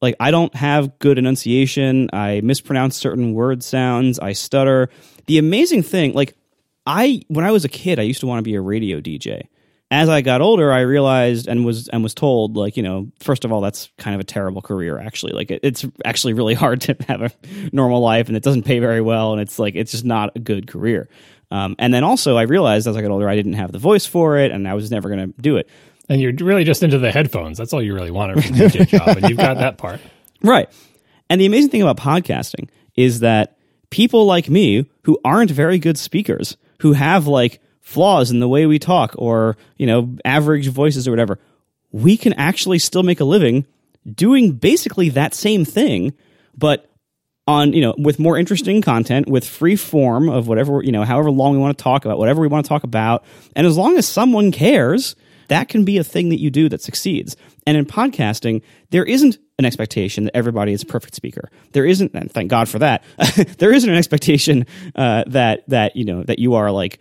like 0.03 0.15
I 0.19 0.31
don't 0.31 0.53
have 0.53 0.99
good 0.99 1.17
enunciation. 1.17 2.09
I 2.11 2.41
mispronounce 2.41 2.97
certain 2.97 3.33
word 3.33 3.63
sounds. 3.63 4.19
I 4.19 4.33
stutter. 4.33 4.89
The 5.27 5.37
amazing 5.37 5.81
thing, 5.81 6.13
like 6.13 6.35
I 6.85 7.21
when 7.29 7.45
I 7.45 7.51
was 7.51 7.63
a 7.63 7.69
kid, 7.69 7.99
I 7.99 8.03
used 8.03 8.19
to 8.19 8.27
want 8.27 8.39
to 8.39 8.43
be 8.43 8.55
a 8.55 8.61
radio 8.61 8.99
DJ. 8.99 9.47
As 9.89 10.09
I 10.09 10.21
got 10.21 10.41
older, 10.41 10.73
I 10.73 10.81
realized 10.81 11.47
and 11.47 11.65
was 11.65 11.87
and 11.87 12.03
was 12.03 12.13
told, 12.13 12.57
like 12.57 12.75
you 12.75 12.83
know, 12.83 13.11
first 13.21 13.45
of 13.45 13.53
all, 13.53 13.61
that's 13.61 13.91
kind 13.97 14.13
of 14.13 14.19
a 14.19 14.25
terrible 14.25 14.61
career. 14.61 14.99
Actually, 14.99 15.31
like 15.31 15.51
it, 15.51 15.61
it's 15.63 15.85
actually 16.03 16.33
really 16.33 16.53
hard 16.63 16.81
to 16.81 16.97
have 17.07 17.21
a 17.21 17.31
normal 17.71 18.01
life, 18.01 18.27
and 18.27 18.35
it 18.35 18.43
doesn't 18.43 18.63
pay 18.63 18.79
very 18.79 19.01
well, 19.01 19.31
and 19.31 19.41
it's 19.41 19.57
like 19.57 19.75
it's 19.75 19.93
just 19.93 20.03
not 20.03 20.35
a 20.35 20.39
good 20.39 20.67
career. 20.67 21.07
Um, 21.49 21.75
and 21.79 21.93
then 21.93 22.03
also, 22.03 22.35
I 22.35 22.41
realized 22.41 22.87
as 22.87 22.97
I 22.97 23.01
got 23.01 23.11
older, 23.11 23.29
I 23.29 23.35
didn't 23.35 23.53
have 23.53 23.71
the 23.71 23.79
voice 23.79 24.05
for 24.05 24.37
it, 24.37 24.51
and 24.51 24.67
I 24.67 24.73
was 24.73 24.91
never 24.91 25.07
going 25.07 25.31
to 25.31 25.41
do 25.41 25.55
it. 25.55 25.69
And 26.09 26.19
you're 26.21 26.33
really 26.33 26.63
just 26.63 26.83
into 26.83 26.99
the 26.99 27.11
headphones. 27.11 27.57
That's 27.57 27.73
all 27.73 27.81
you 27.81 27.93
really 27.93 28.11
want 28.11 28.33
from 28.33 28.55
a 28.55 28.57
DJ 28.57 28.87
job, 28.87 29.17
and 29.17 29.29
you've 29.29 29.37
got 29.37 29.57
that 29.57 29.77
part. 29.77 29.99
Right. 30.45 30.67
And 31.29 31.39
the 31.39 31.45
amazing 31.45 31.69
thing 31.69 31.81
about 31.81 31.95
podcasting 31.95 32.67
is 32.97 33.21
that 33.21 33.57
people 33.91 34.25
like 34.25 34.49
me 34.49 34.89
who 35.03 35.17
aren't 35.23 35.49
very 35.49 35.79
good 35.79 35.97
speakers, 35.97 36.57
who 36.81 36.91
have 36.91 37.27
like 37.27 37.61
flaws 37.79 38.29
in 38.29 38.39
the 38.39 38.49
way 38.49 38.65
we 38.65 38.77
talk 38.77 39.15
or, 39.17 39.55
you 39.77 39.87
know, 39.87 40.17
average 40.25 40.67
voices 40.67 41.07
or 41.07 41.11
whatever, 41.11 41.39
we 41.93 42.17
can 42.17 42.33
actually 42.33 42.77
still 42.79 43.03
make 43.03 43.21
a 43.21 43.23
living 43.23 43.65
doing 44.11 44.51
basically 44.51 45.09
that 45.09 45.33
same 45.33 45.63
thing, 45.63 46.13
but 46.57 46.89
on, 47.47 47.73
you 47.73 47.81
know, 47.81 47.93
with 47.97 48.19
more 48.19 48.37
interesting 48.37 48.81
content, 48.81 49.27
with 49.27 49.45
free 49.45 49.75
form 49.75 50.29
of 50.29 50.47
whatever, 50.47 50.81
you 50.83 50.91
know, 50.91 51.03
however 51.03 51.29
long 51.29 51.53
we 51.53 51.57
want 51.57 51.77
to 51.77 51.83
talk 51.83 52.05
about, 52.05 52.17
whatever 52.17 52.41
we 52.41 52.47
want 52.47 52.65
to 52.65 52.69
talk 52.69 52.83
about. 52.83 53.23
And 53.55 53.67
as 53.67 53.77
long 53.77 53.97
as 53.97 54.07
someone 54.07 54.51
cares, 54.51 55.15
that 55.47 55.69
can 55.69 55.85
be 55.85 55.97
a 55.97 56.03
thing 56.03 56.29
that 56.29 56.39
you 56.39 56.49
do 56.49 56.69
that 56.69 56.81
succeeds. 56.81 57.35
And 57.65 57.77
in 57.77 57.85
podcasting, 57.85 58.61
there 58.89 59.05
isn't 59.05 59.37
an 59.59 59.65
expectation 59.65 60.25
that 60.25 60.35
everybody 60.35 60.73
is 60.73 60.83
a 60.83 60.85
perfect 60.85 61.15
speaker. 61.15 61.49
There 61.71 61.85
isn't, 61.85 62.13
and 62.13 62.31
thank 62.31 62.49
God 62.49 62.67
for 62.67 62.79
that. 62.79 63.03
there 63.57 63.73
isn't 63.73 63.89
an 63.89 63.97
expectation 63.97 64.65
uh, 64.95 65.23
that 65.27 65.67
that 65.69 65.95
you 65.95 66.05
know 66.05 66.23
that 66.23 66.39
you 66.39 66.55
are 66.55 66.71
like 66.71 66.99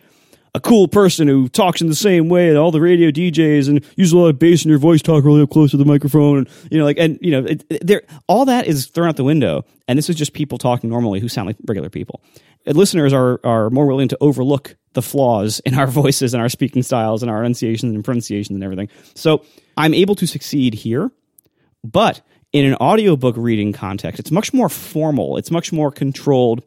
a 0.55 0.60
cool 0.60 0.86
person 0.86 1.28
who 1.28 1.48
talks 1.48 1.81
in 1.81 1.89
the 1.89 1.94
same 1.94 2.28
way 2.28 2.51
that 2.51 2.59
all 2.59 2.70
the 2.70 2.81
radio 2.81 3.10
DJs 3.10 3.69
and 3.69 3.85
use 3.97 4.12
a 4.12 4.19
lot 4.19 4.28
of 4.28 4.39
bass 4.39 4.64
in 4.64 4.69
your 4.69 4.78
voice, 4.78 5.01
talk 5.01 5.24
really 5.24 5.40
up 5.40 5.51
close 5.51 5.70
to 5.70 5.78
the 5.78 5.85
microphone, 5.85 6.39
and 6.39 6.48
you 6.70 6.78
know, 6.78 6.85
like, 6.85 6.98
and 6.98 7.19
you 7.23 7.31
know, 7.31 7.47
there, 7.81 8.02
all 8.27 8.44
that 8.44 8.66
is 8.66 8.86
thrown 8.86 9.09
out 9.09 9.16
the 9.16 9.24
window, 9.24 9.64
and 9.89 9.97
this 9.97 10.10
is 10.10 10.16
just 10.16 10.35
people 10.35 10.59
talking 10.59 10.90
normally 10.90 11.20
who 11.20 11.28
sound 11.28 11.47
like 11.47 11.56
regular 11.66 11.89
people. 11.89 12.23
And 12.66 12.76
listeners 12.76 13.12
are 13.12 13.40
are 13.44 13.70
more 13.70 13.86
willing 13.86 14.09
to 14.09 14.18
overlook 14.20 14.76
the 14.94 15.02
flaws 15.02 15.60
in 15.60 15.74
our 15.74 15.86
voices 16.02 16.34
and 16.34 16.43
our 16.43 16.48
speaking 16.48 16.82
styles 16.82 17.22
and 17.22 17.30
our 17.30 17.40
enunciations 17.40 17.94
and 17.94 18.05
pronunciations 18.05 18.55
and 18.55 18.64
everything. 18.64 18.89
So 19.14 19.44
I'm 19.76 19.94
able 19.94 20.14
to 20.16 20.26
succeed 20.26 20.74
here, 20.74 21.10
but 21.84 22.20
in 22.52 22.66
an 22.66 22.74
audiobook 22.76 23.36
reading 23.36 23.72
context, 23.72 24.20
it's 24.20 24.30
much 24.30 24.52
more 24.52 24.68
formal, 24.68 25.36
it's 25.39 25.51
much 25.51 25.72
more 25.72 25.90
controlled. 25.90 26.62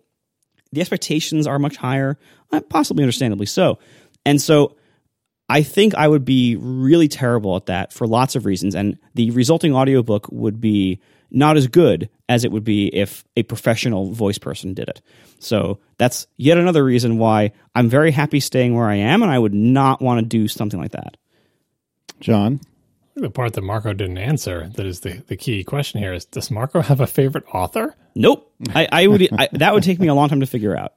The 0.72 0.82
expectations 0.82 1.48
are 1.48 1.60
much 1.60 1.78
higher, 1.78 2.18
uh, 2.52 2.60
possibly 2.62 3.04
understandably 3.04 3.46
so. 3.46 3.80
And 4.26 4.42
so 4.42 4.76
I 5.48 5.62
think 5.62 5.94
I 5.94 6.08
would 6.08 6.26
be 6.26 6.56
really 6.56 7.08
terrible 7.08 7.56
at 7.56 7.68
that 7.68 7.94
for 7.94 8.08
lots 8.08 8.36
of 8.36 8.46
reasons. 8.46 8.76
And 8.76 8.98
the 9.14 9.30
resulting 9.32 9.76
audiobook 9.76 10.28
would 10.32 10.60
be 10.60 11.00
not 11.32 11.58
as 11.58 11.68
good 11.68 12.10
as 12.28 12.44
it 12.44 12.52
would 12.52 12.64
be 12.64 12.88
if 12.88 13.24
a 13.36 13.44
professional 13.44 14.12
voice 14.12 14.38
person 14.38 14.74
did 14.74 14.90
it. 14.90 15.02
So 15.40 15.80
that's 15.98 16.28
yet 16.38 16.58
another 16.58 16.84
reason 16.84 17.18
why 17.18 17.52
I'm 17.74 17.90
very 17.90 18.12
happy 18.12 18.40
staying 18.40 18.76
where 18.76 18.88
I 18.88 18.96
am, 18.96 19.22
and 19.22 19.32
I 19.32 19.40
would 19.40 19.54
not 19.54 20.02
want 20.02 20.20
to 20.20 20.26
do 20.26 20.48
something 20.48 20.80
like 20.80 20.92
that. 20.92 21.18
John? 22.20 22.62
The 23.16 23.30
part 23.30 23.54
that 23.54 23.62
Marco 23.62 23.94
didn't 23.94 24.18
answer 24.18 24.70
that 24.76 24.86
is 24.86 25.02
the, 25.02 25.24
the 25.28 25.38
key 25.38 25.64
question 25.64 26.02
here 26.02 26.14
is 26.14 26.26
Does 26.26 26.52
Marco 26.52 26.82
have 26.82 27.00
a 27.00 27.08
favorite 27.08 27.46
author? 27.54 27.96
Nope. 28.14 28.54
I, 28.74 28.88
I 28.92 29.08
would 29.08 29.28
I, 29.32 29.50
that 29.54 29.74
would 29.74 29.84
take 29.84 30.00
me 30.00 30.08
a 30.08 30.14
long 30.14 30.28
time 30.30 30.42
to 30.42 30.46
figure 30.46 30.76
out. 30.76 30.94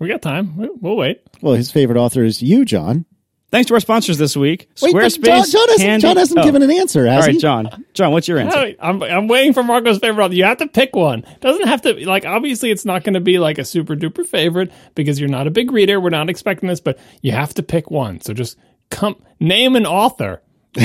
We 0.00 0.08
got 0.08 0.22
time. 0.22 0.56
We'll 0.56 0.96
wait. 0.96 1.22
Well, 1.40 1.54
his 1.54 1.70
favorite 1.70 1.98
author 1.98 2.24
is 2.24 2.42
you, 2.42 2.64
John. 2.64 3.04
Thanks 3.52 3.68
to 3.68 3.74
our 3.74 3.80
sponsors 3.80 4.18
this 4.18 4.36
week, 4.36 4.68
Wait, 4.80 4.92
but 4.94 5.02
Squarespace. 5.04 5.22
John, 5.24 5.44
John 5.50 5.68
hasn't, 5.68 5.80
Handy- 5.82 6.02
John 6.02 6.16
hasn't 6.16 6.40
Oh. 6.40 6.42
given 6.42 6.62
an 6.62 6.70
answer, 6.72 7.06
has 7.06 7.14
All 7.16 7.20
right, 7.26 7.34
he? 7.34 7.38
John. 7.38 7.84
John, 7.94 8.10
what's 8.10 8.26
your 8.26 8.38
answer? 8.38 8.56
No, 8.58 8.74
I'm 8.80 9.02
I'm 9.02 9.28
waiting 9.28 9.52
for 9.52 9.62
Marco's 9.62 9.98
favorite 9.98 10.24
author. 10.24 10.34
You 10.34 10.44
have 10.44 10.56
to 10.58 10.66
pick 10.66 10.96
one. 10.96 11.24
Doesn't 11.40 11.68
have 11.68 11.82
to 11.82 11.92
like 12.08 12.24
obviously 12.26 12.70
it's 12.70 12.84
not 12.84 13.04
going 13.04 13.14
to 13.14 13.20
be 13.20 13.38
like 13.38 13.58
a 13.58 13.64
super 13.64 13.94
duper 13.94 14.26
favorite 14.26 14.72
because 14.94 15.20
you're 15.20 15.28
not 15.28 15.46
a 15.46 15.50
big 15.50 15.70
reader. 15.70 16.00
We're 16.00 16.08
not 16.10 16.28
expecting 16.30 16.68
this, 16.68 16.80
but 16.80 16.98
you 17.20 17.32
have 17.32 17.52
to 17.54 17.62
pick 17.62 17.90
one. 17.90 18.20
So 18.22 18.32
just 18.34 18.56
come 18.90 19.22
name 19.38 19.76
an 19.76 19.86
author. 19.86 20.40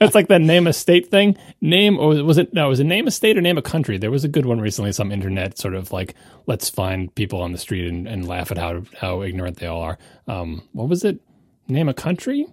It's 0.00 0.14
like 0.14 0.28
that 0.28 0.40
name 0.42 0.66
a 0.66 0.72
state 0.74 1.10
thing. 1.10 1.36
Name 1.62 1.98
or 1.98 2.22
was 2.22 2.36
it 2.38 2.52
no? 2.52 2.68
Was 2.68 2.80
it 2.80 2.84
name 2.84 3.06
a 3.06 3.10
state 3.10 3.38
or 3.38 3.40
name 3.40 3.56
a 3.58 3.62
country? 3.62 3.96
There 3.98 4.10
was 4.10 4.24
a 4.24 4.28
good 4.28 4.44
one 4.46 4.60
recently. 4.60 4.92
Some 4.92 5.10
internet 5.10 5.58
sort 5.58 5.74
of 5.74 5.92
like 5.92 6.14
let's 6.46 6.68
find 6.68 7.14
people 7.14 7.40
on 7.40 7.52
the 7.52 7.58
street 7.58 7.88
and, 7.88 8.06
and 8.06 8.28
laugh 8.28 8.50
at 8.50 8.58
how 8.58 8.82
how 9.00 9.22
ignorant 9.22 9.56
they 9.58 9.66
all 9.66 9.80
are. 9.80 9.98
Um, 10.26 10.62
what 10.72 10.88
was 10.88 11.04
it? 11.04 11.18
Name 11.68 11.88
a 11.88 11.94
country. 11.94 12.46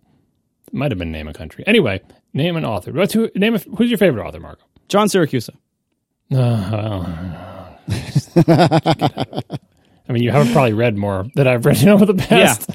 Might 0.72 0.92
have 0.92 0.98
been 0.98 1.12
name 1.12 1.28
a 1.28 1.34
country. 1.34 1.64
Anyway, 1.68 2.02
name 2.34 2.56
an 2.58 2.66
author. 2.66 2.92
What's 2.92 3.14
who? 3.14 3.30
Name 3.36 3.56
a, 3.56 3.60
who's 3.60 3.90
your 3.90 3.98
favorite 3.98 4.26
author, 4.26 4.40
Marco? 4.40 4.64
John 4.88 5.08
Siracusa. 5.08 5.52
Uh, 6.32 6.70
well, 6.72 7.80
I 10.08 10.12
mean, 10.12 10.24
you 10.24 10.32
haven't 10.32 10.54
probably 10.54 10.74
read 10.74 10.98
more 10.98 11.28
that 11.36 11.48
I've 11.48 11.66
read 11.66 11.88
over 11.88 12.06
the 12.06 12.14
past. 12.16 12.70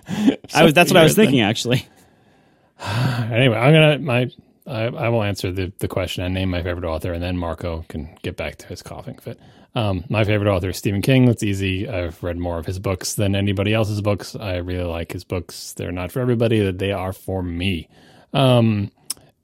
I 0.54 0.64
was. 0.64 0.72
That's 0.72 0.90
what 0.90 1.00
I 1.00 1.04
was 1.04 1.14
thinking. 1.14 1.40
Actually, 1.40 1.86
Anyway, 2.80 3.56
I'm 3.56 3.72
gonna 3.72 3.98
my 3.98 4.30
I, 4.66 4.84
I 4.84 5.08
will 5.08 5.22
answer 5.22 5.52
the, 5.52 5.72
the 5.78 5.88
question 5.88 6.24
and 6.24 6.32
name 6.34 6.50
my 6.50 6.62
favorite 6.62 6.84
author, 6.88 7.12
and 7.12 7.22
then 7.22 7.36
Marco 7.36 7.84
can 7.88 8.16
get 8.22 8.36
back 8.36 8.56
to 8.58 8.66
his 8.68 8.82
coughing 8.82 9.18
fit. 9.18 9.38
Um, 9.74 10.04
my 10.08 10.24
favorite 10.24 10.50
author 10.50 10.70
is 10.70 10.76
Stephen 10.76 11.02
King. 11.02 11.26
That's 11.26 11.42
easy. 11.42 11.88
I've 11.88 12.22
read 12.22 12.38
more 12.38 12.58
of 12.58 12.66
his 12.66 12.78
books 12.78 13.14
than 13.14 13.36
anybody 13.36 13.72
else's 13.72 14.00
books. 14.00 14.34
I 14.34 14.56
really 14.56 14.84
like 14.84 15.12
his 15.12 15.24
books. 15.24 15.74
They're 15.74 15.92
not 15.92 16.10
for 16.10 16.20
everybody, 16.20 16.70
they 16.72 16.92
are 16.92 17.12
for 17.12 17.42
me. 17.42 17.88
Um, 18.32 18.90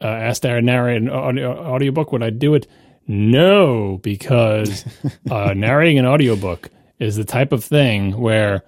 uh, 0.01 0.07
asked 0.09 0.43
to 0.43 0.61
narrate 0.61 1.01
an 1.03 1.11
audio, 1.11 1.57
audiobook, 1.57 2.13
would 2.13 2.23
I 2.23 2.31
do 2.31 2.55
it? 2.55 2.67
No, 3.07 3.99
because 4.03 4.85
uh, 5.31 5.55
narrating 5.55 5.99
an 5.99 6.07
audiobook 6.07 6.71
is 6.99 7.17
the 7.17 7.25
type 7.25 7.53
of 7.53 7.65
thing 7.65 8.19
where 8.19 8.63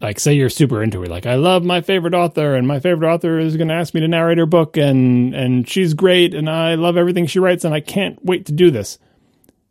like 0.00 0.20
say 0.20 0.34
you're 0.34 0.50
super 0.50 0.82
into 0.82 1.02
it 1.02 1.10
like 1.10 1.26
i 1.26 1.34
love 1.34 1.64
my 1.64 1.80
favorite 1.80 2.14
author 2.14 2.54
and 2.54 2.68
my 2.68 2.78
favorite 2.78 3.12
author 3.12 3.38
is 3.38 3.56
going 3.56 3.68
to 3.68 3.74
ask 3.74 3.94
me 3.94 4.00
to 4.00 4.08
narrate 4.08 4.38
her 4.38 4.46
book 4.46 4.76
and 4.76 5.34
and 5.34 5.68
she's 5.68 5.94
great 5.94 6.34
and 6.34 6.50
i 6.50 6.74
love 6.74 6.96
everything 6.96 7.26
she 7.26 7.38
writes 7.38 7.64
and 7.64 7.74
i 7.74 7.80
can't 7.80 8.22
wait 8.24 8.46
to 8.46 8.52
do 8.52 8.70
this 8.70 8.98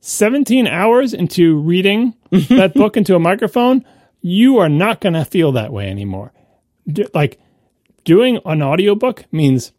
17 0.05 0.67
hours 0.67 1.13
into 1.13 1.57
reading 1.57 2.13
that 2.31 2.73
book 2.75 2.95
into 2.95 3.15
a 3.15 3.19
microphone 3.19 3.83
you 4.21 4.57
are 4.57 4.69
not 4.69 5.01
going 5.01 5.13
to 5.13 5.25
feel 5.25 5.51
that 5.51 5.73
way 5.73 5.89
anymore 5.89 6.31
D- 6.87 7.07
like 7.13 7.39
doing 8.03 8.39
an 8.45 8.61
audiobook 8.61 9.25
means 9.31 9.71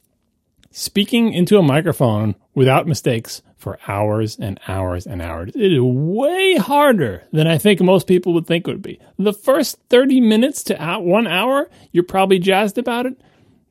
speaking 0.73 1.32
into 1.32 1.59
a 1.59 1.62
microphone 1.62 2.35
without 2.55 2.86
mistakes 2.86 3.40
for 3.57 3.78
hours 3.89 4.36
and 4.39 4.61
hours 4.69 5.07
and 5.07 5.23
hours. 5.23 5.53
It 5.55 5.73
is 5.73 5.81
way 5.81 6.57
harder 6.57 7.24
than 7.32 7.47
I 7.47 7.59
think 7.59 7.81
most 7.81 8.07
people 8.07 8.35
would 8.35 8.47
think 8.47 8.69
it 8.69 8.70
would 8.70 8.82
be. 8.82 9.01
The 9.19 9.32
first 9.32 9.78
30 9.89 10.20
minutes 10.20 10.62
to 10.65 10.77
one 11.01 11.27
hour, 11.27 11.70
you're 11.93 12.05
probably 12.05 12.39
jazzed 12.39 12.77
about 12.77 13.07
it. 13.07 13.20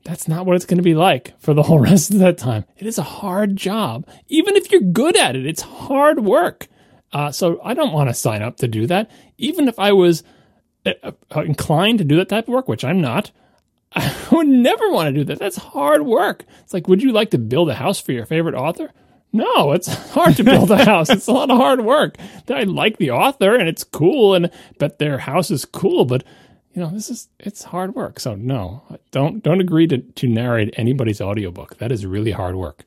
That's 0.06 0.28
not 0.28 0.46
what 0.46 0.54
it's 0.54 0.66
going 0.66 0.76
to 0.76 0.84
be 0.84 0.94
like 0.94 1.34
for 1.40 1.52
the 1.52 1.64
whole 1.64 1.78
rest 1.90 2.12
of 2.12 2.20
that 2.20 2.38
time. 2.38 2.64
It 2.76 2.86
is 2.86 2.96
a 2.96 3.02
hard 3.02 3.56
job. 3.56 4.06
Even 4.28 4.54
if 4.54 4.70
you're 4.70 4.80
good 4.80 5.16
at 5.16 5.34
it, 5.34 5.44
it's 5.44 5.62
hard 5.62 6.20
work. 6.20 6.68
Uh, 7.12 7.32
so 7.32 7.60
I 7.64 7.74
don't 7.74 7.92
want 7.92 8.08
to 8.08 8.14
sign 8.14 8.40
up 8.40 8.56
to 8.58 8.68
do 8.68 8.86
that. 8.86 9.10
Even 9.36 9.66
if 9.66 9.78
I 9.80 9.92
was 9.92 10.22
uh, 10.84 10.92
uh 11.34 11.40
inclined 11.40 11.98
to 11.98 12.04
do 12.04 12.16
that 12.16 12.28
type 12.28 12.46
of 12.46 12.54
work, 12.54 12.68
which 12.68 12.84
I'm 12.84 13.00
not, 13.00 13.32
I 13.92 14.14
would 14.30 14.46
never 14.46 14.92
want 14.92 15.08
to 15.08 15.20
do 15.20 15.24
that. 15.24 15.40
That's 15.40 15.56
hard 15.56 16.02
work. 16.02 16.44
It's 16.60 16.72
like, 16.72 16.86
would 16.86 17.02
you 17.02 17.10
like 17.10 17.30
to 17.30 17.38
build 17.38 17.68
a 17.68 17.74
house 17.74 18.00
for 18.00 18.12
your 18.12 18.26
favorite 18.26 18.54
author? 18.54 18.92
No, 19.32 19.72
it's 19.72 19.92
hard 20.12 20.36
to 20.36 20.44
build 20.44 20.70
a 20.70 20.84
house. 20.84 21.10
it's 21.10 21.26
a 21.26 21.32
lot 21.32 21.50
of 21.50 21.56
hard 21.56 21.84
work. 21.84 22.16
I 22.48 22.62
like 22.62 22.98
the 22.98 23.10
author 23.10 23.56
and 23.56 23.68
it's 23.68 23.82
cool 23.82 24.34
and 24.34 24.52
but 24.78 25.00
their 25.00 25.18
house 25.18 25.50
is 25.50 25.64
cool, 25.64 26.04
but 26.04 26.22
you 26.76 26.82
know, 26.82 26.90
this 26.90 27.08
is 27.08 27.28
it's 27.40 27.64
hard 27.64 27.94
work. 27.94 28.20
So 28.20 28.34
no, 28.34 28.82
don't 29.10 29.42
don't 29.42 29.60
agree 29.60 29.86
to, 29.86 29.98
to 29.98 30.28
narrate 30.28 30.74
anybody's 30.76 31.22
audiobook. 31.22 31.78
That 31.78 31.90
is 31.90 32.04
really 32.04 32.32
hard 32.32 32.54
work. 32.54 32.84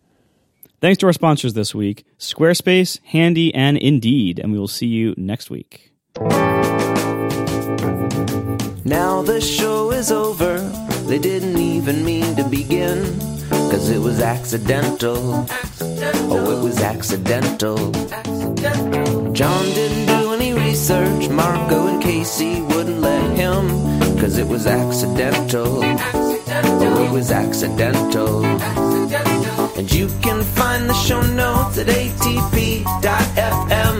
Thanks 0.80 1.00
to 1.00 1.08
our 1.08 1.14
sponsors 1.14 1.56
this 1.56 1.74
week, 1.74 2.06
Squarespace, 2.20 3.00
Handy, 3.04 3.54
and 3.54 3.78
Indeed, 3.78 4.40
and 4.40 4.54
we 4.54 4.60
will 4.60 4.68
see 4.68 4.86
you 4.86 5.16
next 5.18 5.50
week. 5.50 5.92
Now 8.86 9.24
the 9.24 9.42
show 9.42 9.92
is 9.92 10.12
over. 10.12 10.60
They 11.08 11.18
didn't 11.18 11.58
even 11.58 12.06
mean 12.06 12.36
to 12.36 12.44
begin. 12.48 13.04
Cause 13.50 13.90
it 13.90 14.00
was 14.00 14.20
accidental. 14.20 15.48
Oh, 15.82 16.60
it 16.60 16.64
was 16.64 16.80
accidental. 16.82 17.92
John 19.34 19.66
didn't 19.66 19.99
do 19.99 19.99
any 19.99 19.99
research. 20.80 21.28
Marco 21.30 21.88
and 21.88 22.02
Casey 22.02 22.62
wouldn't 22.62 23.02
let 23.02 23.36
him. 23.36 23.68
Cause 24.18 24.38
it 24.38 24.48
was 24.48 24.66
accidental. 24.66 25.82
Oh, 25.84 27.06
it 27.06 27.12
was 27.12 27.32
accidental. 27.32 28.46
And 29.78 29.92
you 29.92 30.08
can 30.22 30.42
find 30.42 30.90
the 30.90 30.94
show 30.94 31.22
notes 31.22 31.78
at 31.78 31.88
atp.fm. 31.88 33.98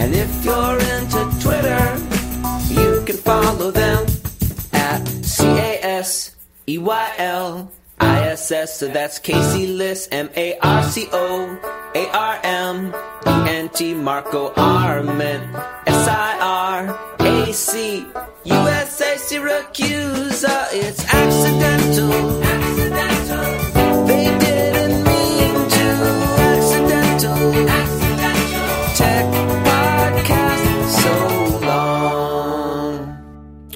And 0.00 0.14
if 0.14 0.44
you're 0.44 0.78
into 0.94 1.20
Twitter, 1.44 1.84
you 2.74 3.04
can 3.06 3.16
follow 3.16 3.70
them 3.70 4.04
at 4.72 5.06
C 5.24 5.44
A 5.46 5.78
S 5.82 6.34
E 6.66 6.78
Y 6.78 7.12
L 7.18 7.70
I 8.00 8.28
S 8.28 8.50
S. 8.50 8.78
So 8.78 8.88
that's 8.88 9.18
Casey 9.18 9.66
Liss, 9.66 10.08
M 10.12 10.30
A 10.36 10.58
R 10.58 10.82
C 10.82 11.08
O 11.12 11.58
A 11.94 12.08
R 12.10 12.40
M 12.42 12.94
E 13.26 13.50
N 13.50 13.68
T 13.70 13.94
Marco 13.94 14.52
Arment 14.54 15.44
S 15.86 16.08
I 16.08 16.38
R 16.40 17.16
A 17.20 17.52
C 17.52 18.06
U 18.44 18.54
S 18.54 19.00
A 19.00 19.16
Siracusa. 19.16 20.48
Uh, 20.48 20.68
it's 20.72 21.04
accidental. 21.12 22.12
Accidental. 22.12 22.47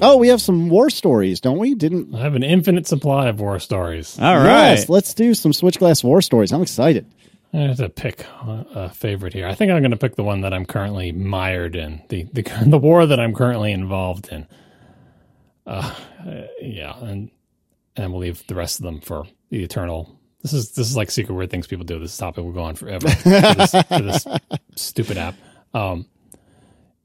Oh, 0.05 0.17
we 0.17 0.27
have 0.27 0.41
some 0.41 0.67
war 0.67 0.89
stories, 0.89 1.39
don't 1.39 1.57
we? 1.57 1.75
Didn't 1.75 2.13
I 2.13 2.19
have 2.19 2.35
an 2.35 2.43
infinite 2.43 2.87
supply 2.87 3.29
of 3.29 3.39
war 3.39 3.57
stories. 3.57 4.19
All 4.19 4.35
right. 4.35 4.71
Yes, 4.71 4.89
let's 4.89 5.13
do 5.13 5.33
some 5.33 5.53
Switchglass 5.53 6.03
war 6.03 6.21
stories. 6.21 6.51
I'm 6.51 6.61
excited. 6.61 7.05
I 7.53 7.59
have 7.59 7.77
to 7.77 7.87
pick 7.87 8.25
a 8.45 8.89
favorite 8.89 9.33
here. 9.33 9.47
I 9.47 9.55
think 9.55 9.71
I'm 9.71 9.79
going 9.79 9.91
to 9.91 9.97
pick 9.97 10.15
the 10.15 10.23
one 10.23 10.41
that 10.41 10.53
I'm 10.53 10.65
currently 10.65 11.13
mired 11.13 11.77
in 11.77 12.01
the 12.09 12.23
the, 12.33 12.41
the 12.67 12.77
war 12.77 13.05
that 13.05 13.17
I'm 13.17 13.33
currently 13.33 13.71
involved 13.71 14.27
in. 14.29 14.45
Uh, 15.65 15.95
yeah, 16.61 16.97
and 16.99 17.31
and 17.95 18.11
we'll 18.11 18.21
leave 18.21 18.45
the 18.47 18.55
rest 18.55 18.79
of 18.79 18.83
them 18.83 18.99
for 18.99 19.25
the 19.51 19.63
eternal. 19.63 20.19
This 20.41 20.51
is 20.51 20.71
this 20.71 20.89
is 20.89 20.97
like 20.97 21.11
secret 21.11 21.33
weird 21.33 21.49
things 21.49 21.67
people 21.67 21.85
do. 21.85 21.97
This 21.97 22.17
topic 22.17 22.43
will 22.43 22.51
go 22.51 22.63
on 22.63 22.75
forever 22.75 23.07
for, 23.09 23.29
this, 23.29 23.71
for 23.71 24.01
this 24.01 24.27
stupid 24.75 25.17
app. 25.17 25.35
Um, 25.73 26.07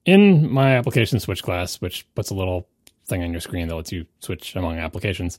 in 0.05 0.51
my 0.51 0.77
application 0.77 1.19
SwitchGlass, 1.19 1.81
which 1.81 2.13
puts 2.15 2.31
a 2.31 2.35
little 2.35 2.67
thing 3.09 3.23
on 3.23 3.33
your 3.33 3.41
screen 3.41 3.69
that 3.69 3.75
lets 3.75 3.93
you 3.93 4.07
switch 4.21 4.55
among 4.55 4.79
applications. 4.79 5.39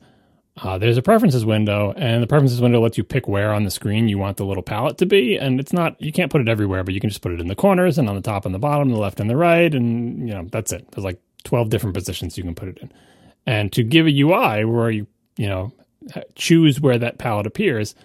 Uh, 0.61 0.77
there's 0.77 0.97
a 0.97 1.01
preferences 1.01 1.45
window, 1.45 1.93
and 1.95 2.21
the 2.21 2.27
preferences 2.27 2.59
window 2.59 2.81
lets 2.81 2.97
you 2.97 3.03
pick 3.03 3.27
where 3.27 3.53
on 3.53 3.63
the 3.63 3.71
screen 3.71 4.09
you 4.09 4.17
want 4.17 4.37
the 4.37 4.45
little 4.45 4.63
palette 4.63 4.97
to 4.97 5.05
be. 5.05 5.37
And 5.37 5.59
it's 5.59 5.71
not 5.71 5.99
you 6.01 6.11
can't 6.11 6.31
put 6.31 6.41
it 6.41 6.49
everywhere, 6.49 6.83
but 6.83 6.93
you 6.93 6.99
can 6.99 7.09
just 7.09 7.21
put 7.21 7.31
it 7.31 7.39
in 7.39 7.47
the 7.47 7.55
corners 7.55 7.97
and 7.97 8.09
on 8.09 8.15
the 8.15 8.21
top 8.21 8.45
and 8.45 8.53
the 8.53 8.59
bottom, 8.59 8.89
the 8.89 8.97
left 8.97 9.19
and 9.19 9.29
the 9.29 9.37
right, 9.37 9.73
and 9.73 10.27
you 10.27 10.33
know 10.33 10.47
that's 10.51 10.73
it. 10.73 10.89
There's 10.91 11.05
like 11.05 11.21
12 11.45 11.69
different 11.69 11.93
positions 11.93 12.37
you 12.37 12.43
can 12.43 12.55
put 12.55 12.69
it 12.69 12.77
in. 12.79 12.91
And 13.45 13.71
to 13.73 13.83
give 13.83 14.05
a 14.05 14.19
UI 14.19 14.65
where 14.65 14.89
you 14.89 15.07
you 15.37 15.47
know 15.47 15.71
choose 16.35 16.81
where 16.81 16.97
that 16.97 17.19
palette 17.19 17.47
appears, 17.47 17.95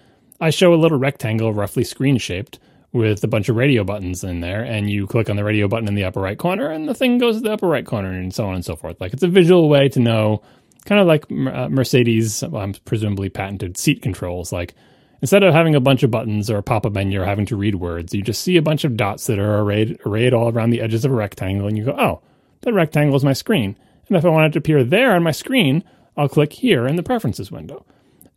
I 0.40 0.50
show 0.50 0.74
a 0.74 0.76
little 0.76 0.98
rectangle, 0.98 1.52
roughly 1.52 1.84
screen 1.84 2.18
shaped, 2.18 2.58
with 2.94 3.24
a 3.24 3.28
bunch 3.28 3.48
of 3.48 3.56
radio 3.56 3.82
buttons 3.82 4.22
in 4.22 4.38
there, 4.40 4.62
and 4.62 4.88
you 4.88 5.06
click 5.08 5.28
on 5.28 5.34
the 5.34 5.42
radio 5.42 5.66
button 5.66 5.88
in 5.88 5.96
the 5.96 6.04
upper 6.04 6.20
right 6.20 6.38
corner, 6.38 6.70
and 6.70 6.88
the 6.88 6.94
thing 6.94 7.18
goes 7.18 7.36
to 7.36 7.42
the 7.42 7.52
upper 7.52 7.66
right 7.66 7.84
corner, 7.84 8.12
and 8.12 8.32
so 8.32 8.46
on 8.46 8.54
and 8.54 8.64
so 8.64 8.76
forth. 8.76 9.00
Like 9.00 9.12
it's 9.12 9.24
a 9.24 9.28
visual 9.28 9.68
way 9.68 9.88
to 9.90 10.00
know, 10.00 10.42
kind 10.86 11.00
of 11.00 11.06
like 11.08 11.24
uh, 11.30 11.68
Mercedes, 11.68 12.44
um, 12.44 12.72
presumably 12.84 13.28
patented 13.28 13.76
seat 13.76 14.00
controls. 14.00 14.52
Like 14.52 14.74
instead 15.20 15.42
of 15.42 15.52
having 15.52 15.74
a 15.74 15.80
bunch 15.80 16.04
of 16.04 16.12
buttons 16.12 16.48
or 16.48 16.58
a 16.58 16.62
pop 16.62 16.86
up 16.86 16.92
menu 16.92 17.20
or 17.20 17.24
having 17.24 17.46
to 17.46 17.56
read 17.56 17.74
words, 17.74 18.14
you 18.14 18.22
just 18.22 18.42
see 18.42 18.56
a 18.56 18.62
bunch 18.62 18.84
of 18.84 18.96
dots 18.96 19.26
that 19.26 19.40
are 19.40 19.58
arrayed, 19.58 19.98
arrayed 20.06 20.32
all 20.32 20.48
around 20.48 20.70
the 20.70 20.80
edges 20.80 21.04
of 21.04 21.10
a 21.10 21.14
rectangle, 21.16 21.66
and 21.66 21.76
you 21.76 21.84
go, 21.84 21.96
oh, 21.98 22.22
that 22.60 22.74
rectangle 22.74 23.16
is 23.16 23.24
my 23.24 23.32
screen. 23.32 23.76
And 24.06 24.16
if 24.16 24.24
I 24.24 24.28
want 24.28 24.46
it 24.46 24.52
to 24.52 24.58
appear 24.60 24.84
there 24.84 25.16
on 25.16 25.24
my 25.24 25.32
screen, 25.32 25.82
I'll 26.16 26.28
click 26.28 26.52
here 26.52 26.86
in 26.86 26.94
the 26.94 27.02
preferences 27.02 27.50
window. 27.50 27.84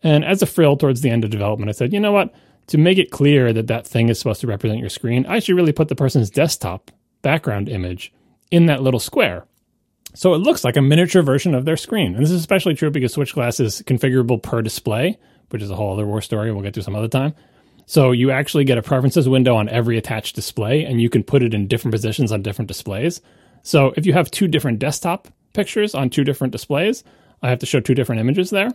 And 0.01 0.25
as 0.25 0.41
a 0.41 0.47
frill 0.47 0.77
towards 0.77 1.01
the 1.01 1.11
end 1.11 1.23
of 1.23 1.29
development, 1.29 1.69
I 1.69 1.73
said, 1.73 1.93
you 1.93 1.99
know 1.99 2.11
what? 2.11 2.33
To 2.67 2.77
make 2.77 2.97
it 2.97 3.11
clear 3.11 3.53
that 3.53 3.67
that 3.67 3.87
thing 3.87 4.09
is 4.09 4.19
supposed 4.19 4.41
to 4.41 4.47
represent 4.47 4.79
your 4.79 4.89
screen, 4.89 5.25
I 5.25 5.39
should 5.39 5.55
really 5.55 5.71
put 5.71 5.87
the 5.87 5.95
person's 5.95 6.29
desktop 6.29 6.91
background 7.21 7.69
image 7.69 8.13
in 8.51 8.65
that 8.65 8.81
little 8.81 8.99
square. 8.99 9.45
So 10.13 10.33
it 10.33 10.39
looks 10.39 10.63
like 10.63 10.77
a 10.77 10.81
miniature 10.81 11.21
version 11.21 11.53
of 11.53 11.65
their 11.65 11.77
screen. 11.77 12.15
And 12.15 12.23
this 12.23 12.31
is 12.31 12.39
especially 12.39 12.73
true 12.73 12.89
because 12.89 13.13
Switch 13.13 13.33
Glass 13.33 13.59
is 13.59 13.81
configurable 13.83 14.41
per 14.41 14.61
display, 14.61 15.17
which 15.49 15.61
is 15.61 15.69
a 15.69 15.75
whole 15.75 15.93
other 15.93 16.05
war 16.05 16.21
story 16.21 16.51
we'll 16.51 16.63
get 16.63 16.73
to 16.73 16.83
some 16.83 16.95
other 16.95 17.07
time. 17.07 17.33
So 17.85 18.11
you 18.11 18.31
actually 18.31 18.65
get 18.65 18.77
a 18.77 18.81
preferences 18.81 19.29
window 19.29 19.55
on 19.55 19.69
every 19.69 19.97
attached 19.97 20.35
display, 20.35 20.83
and 20.83 21.01
you 21.01 21.09
can 21.09 21.23
put 21.23 21.41
it 21.41 21.53
in 21.53 21.67
different 21.67 21.93
positions 21.93 22.33
on 22.33 22.41
different 22.41 22.67
displays. 22.67 23.21
So 23.63 23.93
if 23.95 24.05
you 24.05 24.11
have 24.13 24.29
two 24.29 24.47
different 24.47 24.79
desktop 24.79 25.29
pictures 25.53 25.95
on 25.95 26.09
two 26.09 26.25
different 26.25 26.51
displays, 26.51 27.03
I 27.41 27.49
have 27.49 27.59
to 27.59 27.65
show 27.65 27.79
two 27.79 27.95
different 27.95 28.19
images 28.19 28.49
there. 28.49 28.71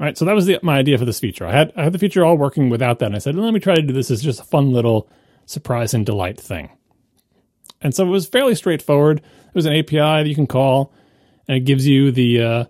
All 0.00 0.06
right, 0.06 0.16
so 0.16 0.24
that 0.24 0.34
was 0.34 0.46
the, 0.46 0.60
my 0.62 0.78
idea 0.78 0.96
for 0.96 1.04
this 1.04 1.18
feature. 1.18 1.44
I 1.46 1.52
had 1.52 1.72
I 1.76 1.84
had 1.84 1.92
the 1.92 1.98
feature 1.98 2.24
all 2.24 2.36
working 2.36 2.70
without 2.70 3.00
that, 3.00 3.06
and 3.06 3.16
I 3.16 3.18
said, 3.18 3.34
let 3.34 3.52
me 3.52 3.60
try 3.60 3.74
to 3.74 3.82
do 3.82 3.92
this 3.92 4.10
as 4.10 4.22
just 4.22 4.40
a 4.40 4.44
fun 4.44 4.72
little 4.72 5.08
surprise 5.46 5.92
and 5.92 6.06
delight 6.06 6.38
thing. 6.40 6.70
And 7.80 7.94
so 7.94 8.06
it 8.06 8.10
was 8.10 8.26
fairly 8.26 8.54
straightforward. 8.54 9.18
It 9.18 9.54
was 9.54 9.66
an 9.66 9.72
API 9.72 9.96
that 9.96 10.28
you 10.28 10.34
can 10.34 10.46
call, 10.46 10.92
and 11.48 11.56
it 11.56 11.64
gives 11.64 11.86
you 11.86 12.12
the 12.12 12.42
uh, 12.42 12.64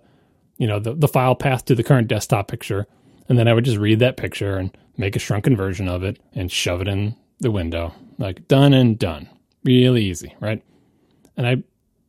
you 0.57 0.65
know 0.65 0.79
the, 0.79 0.95
the 0.95 1.07
file 1.07 1.35
path 1.35 1.65
to 1.65 1.75
the 1.75 1.83
current 1.83 2.07
desktop 2.07 2.47
picture, 2.47 2.87
and 3.27 3.37
then 3.37 3.47
I 3.47 3.53
would 3.53 3.65
just 3.65 3.77
read 3.77 3.99
that 3.99 4.17
picture 4.17 4.57
and 4.57 4.75
make 4.97 5.15
a 5.15 5.19
shrunken 5.19 5.55
version 5.55 5.87
of 5.87 6.03
it 6.03 6.19
and 6.33 6.51
shove 6.51 6.81
it 6.81 6.87
in 6.87 7.15
the 7.39 7.51
window, 7.51 7.93
like 8.17 8.47
done 8.47 8.73
and 8.73 8.97
done. 8.97 9.29
Really 9.63 10.05
easy, 10.05 10.35
right? 10.39 10.63
And 11.37 11.45
I 11.45 11.63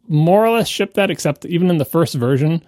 more 0.09 0.45
or 0.45 0.51
less 0.51 0.67
shipped 0.67 0.95
that, 0.95 1.11
except 1.11 1.45
even 1.45 1.69
in 1.69 1.79
the 1.79 1.85
first 1.85 2.15
version, 2.15 2.63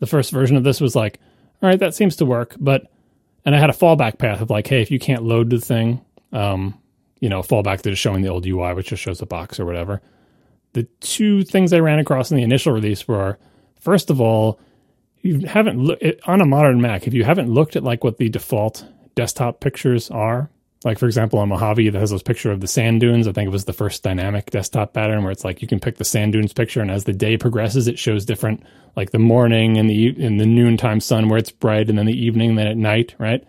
the 0.00 0.06
first 0.06 0.30
version 0.30 0.56
of 0.56 0.64
this 0.64 0.80
was 0.80 0.94
like, 0.94 1.18
all 1.62 1.68
right, 1.68 1.78
that 1.78 1.94
seems 1.94 2.16
to 2.16 2.26
work, 2.26 2.54
but 2.58 2.90
and 3.44 3.54
I 3.54 3.58
had 3.58 3.70
a 3.70 3.74
fallback 3.74 4.18
path 4.18 4.40
of 4.40 4.50
like, 4.50 4.66
hey, 4.66 4.82
if 4.82 4.90
you 4.90 4.98
can't 4.98 5.24
load 5.24 5.50
the 5.50 5.60
thing, 5.60 6.04
um, 6.32 6.78
you 7.20 7.28
know, 7.28 7.40
fallback 7.40 7.80
to 7.82 7.90
just 7.90 8.02
showing 8.02 8.22
the 8.22 8.28
old 8.28 8.46
UI, 8.46 8.74
which 8.74 8.88
just 8.88 9.02
shows 9.02 9.18
the 9.18 9.26
box 9.26 9.58
or 9.58 9.64
whatever. 9.64 10.00
The 10.74 10.84
two 11.00 11.42
things 11.42 11.72
I 11.72 11.78
ran 11.78 11.98
across 11.98 12.30
in 12.30 12.36
the 12.36 12.42
initial 12.42 12.72
release 12.72 13.08
were, 13.08 13.38
first 13.80 14.10
of 14.10 14.20
all, 14.20 14.60
you 15.22 15.40
haven't 15.46 15.82
looked 15.82 16.04
on 16.26 16.40
a 16.40 16.46
modern 16.46 16.80
Mac. 16.80 17.06
If 17.06 17.14
you 17.14 17.24
haven't 17.24 17.50
looked 17.50 17.74
at 17.74 17.82
like 17.82 18.04
what 18.04 18.18
the 18.18 18.28
default 18.28 18.84
desktop 19.14 19.60
pictures 19.60 20.10
are, 20.10 20.50
like 20.84 20.98
for 20.98 21.06
example 21.06 21.38
on 21.38 21.48
Mojave 21.48 21.90
that 21.90 21.98
has 21.98 22.10
those 22.10 22.22
picture 22.22 22.52
of 22.52 22.60
the 22.60 22.66
sand 22.66 23.00
dunes. 23.00 23.26
I 23.26 23.32
think 23.32 23.46
it 23.48 23.52
was 23.52 23.64
the 23.64 23.72
first 23.72 24.02
dynamic 24.02 24.50
desktop 24.50 24.92
pattern 24.92 25.22
where 25.22 25.32
it's 25.32 25.44
like 25.44 25.62
you 25.62 25.68
can 25.68 25.80
pick 25.80 25.96
the 25.96 26.04
sand 26.04 26.32
dunes 26.32 26.52
picture, 26.52 26.80
and 26.80 26.90
as 26.90 27.04
the 27.04 27.12
day 27.12 27.36
progresses, 27.36 27.88
it 27.88 27.98
shows 27.98 28.24
different, 28.24 28.62
like 28.96 29.10
the 29.10 29.18
morning 29.18 29.78
and 29.78 29.90
the 29.90 30.08
in 30.08 30.38
the 30.38 30.46
noontime 30.46 31.00
sun 31.00 31.28
where 31.28 31.38
it's 31.38 31.50
bright, 31.50 31.88
and 31.88 31.98
then 31.98 32.06
the 32.06 32.12
evening, 32.12 32.54
then 32.54 32.66
at 32.66 32.76
night, 32.76 33.14
right? 33.18 33.44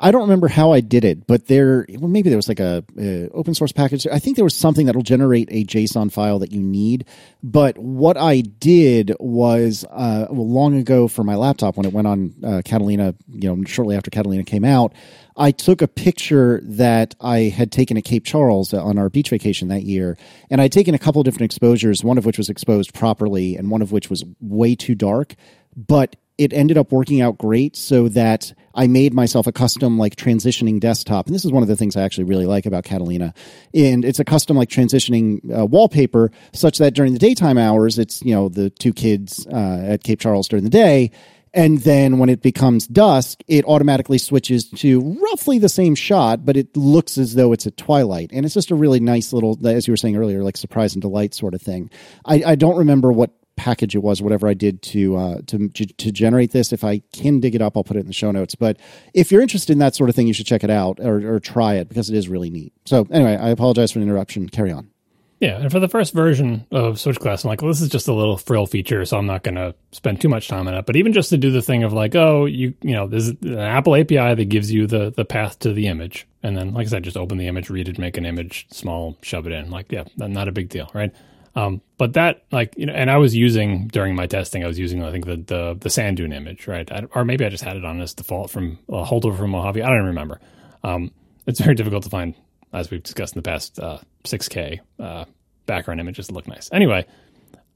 I 0.00 0.12
don't 0.12 0.22
remember 0.22 0.46
how 0.46 0.72
I 0.72 0.80
did 0.80 1.04
it, 1.04 1.26
but 1.26 1.46
there, 1.48 1.84
well, 1.98 2.08
maybe 2.08 2.28
there 2.28 2.38
was 2.38 2.48
like 2.48 2.60
a, 2.60 2.84
a, 2.96 3.28
open 3.30 3.54
source 3.54 3.72
package. 3.72 4.06
I 4.06 4.20
think 4.20 4.36
there 4.36 4.44
was 4.44 4.54
something 4.54 4.86
that'll 4.86 5.02
generate 5.02 5.48
a 5.50 5.64
JSON 5.64 6.12
file 6.12 6.38
that 6.38 6.52
you 6.52 6.60
need. 6.60 7.04
But 7.42 7.76
what 7.78 8.16
I 8.16 8.42
did 8.42 9.12
was, 9.18 9.84
uh, 9.90 10.26
well, 10.30 10.48
long 10.48 10.76
ago 10.76 11.08
for 11.08 11.24
my 11.24 11.34
laptop 11.34 11.76
when 11.76 11.84
it 11.84 11.92
went 11.92 12.06
on 12.06 12.32
uh, 12.44 12.62
Catalina, 12.64 13.14
you 13.28 13.56
know, 13.56 13.64
shortly 13.64 13.96
after 13.96 14.10
Catalina 14.10 14.44
came 14.44 14.64
out, 14.64 14.92
I 15.38 15.52
took 15.52 15.80
a 15.82 15.88
picture 15.88 16.60
that 16.64 17.14
I 17.20 17.42
had 17.42 17.70
taken 17.70 17.96
at 17.96 18.04
Cape 18.04 18.24
Charles 18.24 18.74
on 18.74 18.98
our 18.98 19.08
beach 19.08 19.30
vacation 19.30 19.68
that 19.68 19.84
year, 19.84 20.18
and 20.50 20.60
I'd 20.60 20.72
taken 20.72 20.94
a 20.94 20.98
couple 20.98 21.22
different 21.22 21.44
exposures, 21.44 22.02
one 22.02 22.18
of 22.18 22.26
which 22.26 22.38
was 22.38 22.48
exposed 22.48 22.92
properly, 22.92 23.56
and 23.56 23.70
one 23.70 23.80
of 23.80 23.92
which 23.92 24.10
was 24.10 24.24
way 24.40 24.74
too 24.74 24.96
dark. 24.96 25.36
But 25.76 26.16
it 26.38 26.52
ended 26.52 26.78
up 26.78 26.92
working 26.92 27.20
out 27.20 27.36
great 27.36 27.76
so 27.76 28.08
that 28.10 28.54
I 28.72 28.86
made 28.86 29.12
myself 29.12 29.48
a 29.48 29.52
custom 29.52 29.98
like 29.98 30.14
transitioning 30.14 30.78
desktop. 30.78 31.26
And 31.26 31.34
this 31.34 31.44
is 31.44 31.50
one 31.50 31.64
of 31.64 31.68
the 31.68 31.74
things 31.74 31.96
I 31.96 32.02
actually 32.02 32.24
really 32.24 32.46
like 32.46 32.64
about 32.64 32.84
Catalina. 32.84 33.34
And 33.74 34.04
it's 34.04 34.20
a 34.20 34.24
custom 34.24 34.56
like 34.56 34.68
transitioning 34.68 35.40
uh, 35.56 35.66
wallpaper 35.66 36.30
such 36.52 36.78
that 36.78 36.94
during 36.94 37.12
the 37.12 37.18
daytime 37.18 37.58
hours, 37.58 37.98
it's, 37.98 38.22
you 38.22 38.34
know, 38.34 38.48
the 38.48 38.70
two 38.70 38.92
kids 38.92 39.48
uh, 39.48 39.82
at 39.84 40.04
Cape 40.04 40.20
Charles 40.20 40.46
during 40.46 40.62
the 40.62 40.70
day. 40.70 41.10
And 41.54 41.78
then 41.78 42.18
when 42.18 42.28
it 42.28 42.42
becomes 42.42 42.86
dusk, 42.86 43.42
it 43.48 43.64
automatically 43.64 44.18
switches 44.18 44.68
to 44.70 45.18
roughly 45.22 45.58
the 45.58 45.68
same 45.68 45.94
shot, 45.94 46.44
but 46.44 46.56
it 46.56 46.76
looks 46.76 47.18
as 47.18 47.34
though 47.34 47.52
it's 47.52 47.66
at 47.66 47.76
twilight. 47.76 48.30
And 48.32 48.44
it's 48.44 48.54
just 48.54 48.70
a 48.70 48.74
really 48.74 49.00
nice 49.00 49.32
little, 49.32 49.58
as 49.66 49.86
you 49.86 49.92
were 49.92 49.96
saying 49.96 50.16
earlier, 50.16 50.42
like 50.42 50.56
surprise 50.56 50.94
and 50.94 51.02
delight 51.02 51.34
sort 51.34 51.54
of 51.54 51.62
thing. 51.62 51.90
I, 52.24 52.42
I 52.46 52.54
don't 52.54 52.76
remember 52.76 53.12
what 53.12 53.30
package 53.56 53.94
it 53.94 53.98
was, 53.98 54.22
whatever 54.22 54.48
I 54.48 54.54
did 54.54 54.80
to 54.82 55.16
uh, 55.16 55.38
to 55.48 55.68
to 55.68 56.12
generate 56.12 56.52
this. 56.52 56.72
If 56.72 56.84
I 56.84 57.02
can 57.12 57.40
dig 57.40 57.54
it 57.54 57.60
up, 57.60 57.76
I'll 57.76 57.84
put 57.84 57.96
it 57.96 58.00
in 58.00 58.06
the 58.06 58.12
show 58.12 58.30
notes. 58.30 58.54
But 58.54 58.78
if 59.12 59.30
you're 59.30 59.42
interested 59.42 59.72
in 59.72 59.80
that 59.80 59.94
sort 59.94 60.08
of 60.08 60.16
thing, 60.16 60.28
you 60.28 60.32
should 60.32 60.46
check 60.46 60.64
it 60.64 60.70
out 60.70 61.00
or, 61.00 61.34
or 61.34 61.40
try 61.40 61.74
it 61.74 61.88
because 61.88 62.08
it 62.08 62.16
is 62.16 62.28
really 62.28 62.50
neat. 62.50 62.72
So 62.86 63.06
anyway, 63.10 63.36
I 63.36 63.50
apologize 63.50 63.92
for 63.92 63.98
the 63.98 64.04
interruption. 64.04 64.48
Carry 64.48 64.72
on. 64.72 64.90
Yeah, 65.40 65.58
and 65.58 65.70
for 65.70 65.78
the 65.78 65.88
first 65.88 66.14
version 66.14 66.66
of 66.72 66.96
SwitchGlass, 66.96 67.44
I'm 67.44 67.48
like, 67.48 67.62
well, 67.62 67.70
this 67.70 67.80
is 67.80 67.88
just 67.88 68.08
a 68.08 68.12
little 68.12 68.36
frill 68.36 68.66
feature, 68.66 69.04
so 69.04 69.18
I'm 69.18 69.26
not 69.26 69.44
going 69.44 69.54
to 69.54 69.72
spend 69.92 70.20
too 70.20 70.28
much 70.28 70.48
time 70.48 70.66
on 70.66 70.74
it. 70.74 70.84
But 70.84 70.96
even 70.96 71.12
just 71.12 71.30
to 71.30 71.36
do 71.36 71.52
the 71.52 71.62
thing 71.62 71.84
of 71.84 71.92
like, 71.92 72.16
oh, 72.16 72.46
you 72.46 72.74
you 72.82 72.94
know, 72.94 73.06
there's 73.06 73.28
an 73.28 73.58
Apple 73.58 73.94
API 73.94 74.34
that 74.34 74.48
gives 74.48 74.72
you 74.72 74.88
the 74.88 75.10
the 75.10 75.24
path 75.24 75.60
to 75.60 75.72
the 75.72 75.86
image, 75.86 76.26
and 76.42 76.56
then 76.56 76.74
like 76.74 76.86
I 76.88 76.90
said, 76.90 77.04
just 77.04 77.16
open 77.16 77.38
the 77.38 77.46
image, 77.46 77.70
read 77.70 77.88
it, 77.88 77.98
make 77.98 78.16
an 78.16 78.26
image 78.26 78.66
small, 78.72 79.16
shove 79.22 79.46
it 79.46 79.52
in. 79.52 79.70
Like, 79.70 79.92
yeah, 79.92 80.04
not 80.16 80.48
a 80.48 80.52
big 80.52 80.70
deal, 80.70 80.90
right? 80.92 81.12
Um, 81.54 81.82
but 81.98 82.12
that 82.14 82.44
like 82.50 82.74
you 82.76 82.86
know, 82.86 82.92
and 82.92 83.10
I 83.10 83.16
was 83.16 83.34
using 83.34 83.88
during 83.88 84.16
my 84.16 84.26
testing, 84.26 84.64
I 84.64 84.66
was 84.66 84.78
using 84.78 85.02
I 85.04 85.12
think 85.12 85.26
the 85.26 85.36
the, 85.36 85.76
the 85.78 85.90
sand 85.90 86.16
dune 86.16 86.32
image, 86.32 86.66
right? 86.66 86.90
I, 86.90 87.06
or 87.14 87.24
maybe 87.24 87.44
I 87.44 87.48
just 87.48 87.64
had 87.64 87.76
it 87.76 87.84
on 87.84 88.00
as 88.00 88.12
default 88.14 88.50
from 88.50 88.78
a 88.88 89.04
holdover 89.04 89.36
from 89.36 89.50
Mojave. 89.50 89.82
I 89.82 89.88
don't 89.88 90.06
remember. 90.06 90.40
Um, 90.82 91.12
it's 91.46 91.60
very 91.60 91.74
difficult 91.74 92.04
to 92.04 92.10
find, 92.10 92.34
as 92.72 92.90
we've 92.90 93.02
discussed 93.02 93.34
in 93.34 93.38
the 93.38 93.48
past, 93.48 93.78
uh, 93.78 93.98
6K 94.24 94.80
uh, 94.98 95.24
background 95.66 96.00
images 96.00 96.30
look 96.30 96.46
nice. 96.46 96.68
Anyway, 96.72 97.06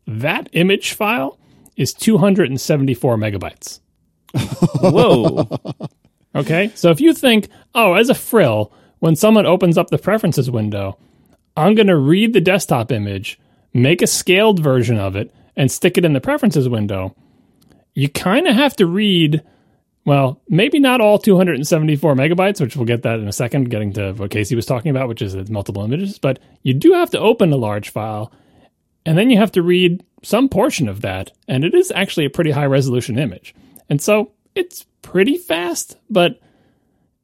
that 0.07 0.49
image 0.53 0.93
file 0.93 1.39
is 1.77 1.93
274 1.95 3.17
megabytes. 3.17 3.81
Whoa. 4.81 5.49
okay, 6.35 6.71
so 6.75 6.91
if 6.91 7.01
you 7.01 7.13
think, 7.15 7.49
oh, 7.75 7.95
as 7.95 8.09
a 8.09 8.15
frill, 8.15 8.73
when 8.99 9.17
someone 9.17 9.47
opens 9.47 9.79
up 9.79 9.89
the 9.89 9.99
preferences 9.99 10.51
window, 10.51 10.99
I'm 11.57 11.75
going 11.75 11.89
to 11.89 11.97
read 11.97 12.33
the 12.33 12.41
desktop 12.41 12.91
image 12.93 13.39
make 13.75 14.03
a 14.03 14.07
scaled 14.07 14.61
version 14.61 14.99
of 14.99 15.17
it, 15.17 15.33
and 15.57 15.71
stick 15.71 15.99
it 15.99 16.05
in 16.05 16.13
the 16.13 16.21
preferences 16.21 16.69
window, 16.69 17.15
you 17.95 18.09
kind 18.09 18.47
of 18.47 18.55
have 18.55 18.75
to 18.77 18.87
read, 18.87 19.43
well, 20.05 20.41
maybe 20.49 20.81
not 20.81 21.01
all 21.01 21.19
274 21.19 22.15
megabytes, 22.15 22.61
which 22.61 22.77
we'll 22.77 22.87
get 22.87 23.03
that 23.03 23.21
in 23.21 23.29
a 23.29 23.33
second, 23.33 23.71
getting 23.71 23.93
to 23.93 24.13
what 24.13 24.31
Casey 24.31 24.57
was 24.57 24.67
talking 24.67 24.91
about, 24.91 25.09
which 25.09 25.23
is 25.23 25.49
multiple 25.49 25.85
images, 25.85 26.19
but 26.19 26.39
you 26.63 26.75
do 26.75 26.93
have 26.93 27.11
to 27.11 27.21
open 27.21 27.53
a 27.53 27.57
large 27.57 27.91
file, 27.91 28.33
and 29.07 29.17
then 29.17 29.31
you 29.31 29.39
have 29.39 29.53
to 29.53 29.63
read 29.63 30.05
some 30.23 30.49
portion 30.49 30.89
of 30.89 31.03
that, 31.03 31.33
and 31.47 31.65
it 31.65 31.75
is 31.75 31.93
actually 31.95 32.27
a 32.27 32.31
pretty 32.31 32.51
high 32.51 32.67
resolution 32.67 33.19
image. 33.19 33.55
And 33.89 34.01
so 34.01 34.33
it's 34.55 34.87
pretty 35.03 35.37
fast, 35.37 35.97
but 36.11 36.41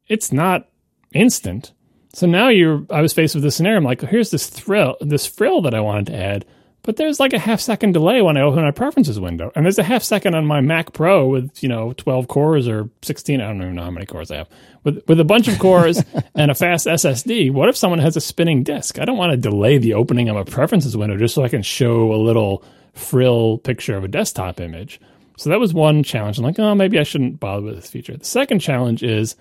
it's 0.06 0.32
not 0.32 0.68
instant. 1.12 1.72
So 2.12 2.26
now 2.26 2.48
you're, 2.48 2.84
I 2.90 3.02
was 3.02 3.12
faced 3.12 3.34
with 3.34 3.44
this 3.44 3.56
scenario. 3.56 3.78
I'm 3.78 3.84
like, 3.84 4.00
here's 4.02 4.30
this 4.30 4.48
thrill, 4.48 4.96
this 5.00 5.26
frill 5.26 5.62
that 5.62 5.74
I 5.74 5.80
wanted 5.80 6.06
to 6.06 6.16
add, 6.16 6.44
but 6.88 6.96
there's 6.96 7.20
like 7.20 7.34
a 7.34 7.38
half 7.38 7.60
second 7.60 7.92
delay 7.92 8.22
when 8.22 8.38
I 8.38 8.40
open 8.40 8.62
my 8.62 8.70
preferences 8.70 9.20
window, 9.20 9.52
and 9.54 9.66
there's 9.66 9.78
a 9.78 9.82
half 9.82 10.02
second 10.02 10.34
on 10.34 10.46
my 10.46 10.62
Mac 10.62 10.94
Pro 10.94 11.28
with 11.28 11.62
you 11.62 11.68
know 11.68 11.92
12 11.92 12.28
cores 12.28 12.66
or 12.66 12.88
16. 13.02 13.42
I 13.42 13.46
don't 13.46 13.60
even 13.60 13.74
know 13.74 13.84
how 13.84 13.90
many 13.90 14.06
cores 14.06 14.30
I 14.30 14.38
have 14.38 14.48
with 14.84 15.06
with 15.06 15.20
a 15.20 15.24
bunch 15.24 15.48
of 15.48 15.58
cores 15.58 16.02
and 16.34 16.50
a 16.50 16.54
fast 16.54 16.86
SSD. 16.86 17.52
What 17.52 17.68
if 17.68 17.76
someone 17.76 17.98
has 17.98 18.16
a 18.16 18.22
spinning 18.22 18.62
disk? 18.62 18.98
I 18.98 19.04
don't 19.04 19.18
want 19.18 19.32
to 19.32 19.36
delay 19.36 19.76
the 19.76 19.92
opening 19.92 20.30
of 20.30 20.36
a 20.36 20.46
preferences 20.46 20.96
window 20.96 21.18
just 21.18 21.34
so 21.34 21.44
I 21.44 21.50
can 21.50 21.60
show 21.60 22.10
a 22.10 22.16
little 22.16 22.64
frill 22.94 23.58
picture 23.58 23.94
of 23.94 24.04
a 24.04 24.08
desktop 24.08 24.58
image. 24.58 24.98
So 25.36 25.50
that 25.50 25.60
was 25.60 25.74
one 25.74 26.02
challenge. 26.02 26.38
I'm 26.38 26.44
like, 26.44 26.58
oh, 26.58 26.74
maybe 26.74 26.98
I 26.98 27.02
shouldn't 27.02 27.38
bother 27.38 27.66
with 27.66 27.76
this 27.76 27.90
feature. 27.90 28.16
The 28.16 28.24
second 28.24 28.60
challenge 28.60 29.02
is 29.02 29.36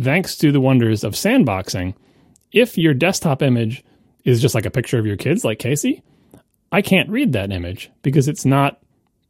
thanks 0.00 0.36
to 0.36 0.52
the 0.52 0.60
wonders 0.60 1.02
of 1.02 1.14
sandboxing, 1.14 1.96
if 2.52 2.78
your 2.78 2.94
desktop 2.94 3.42
image 3.42 3.84
is 4.24 4.40
just 4.40 4.54
like 4.54 4.64
a 4.64 4.70
picture 4.70 5.00
of 5.00 5.06
your 5.06 5.16
kids, 5.16 5.44
like 5.44 5.58
Casey, 5.58 6.04
I 6.70 6.82
can't 6.82 7.08
read 7.08 7.32
that 7.32 7.52
image 7.52 7.90
because 8.02 8.28
it's 8.28 8.44
not 8.44 8.80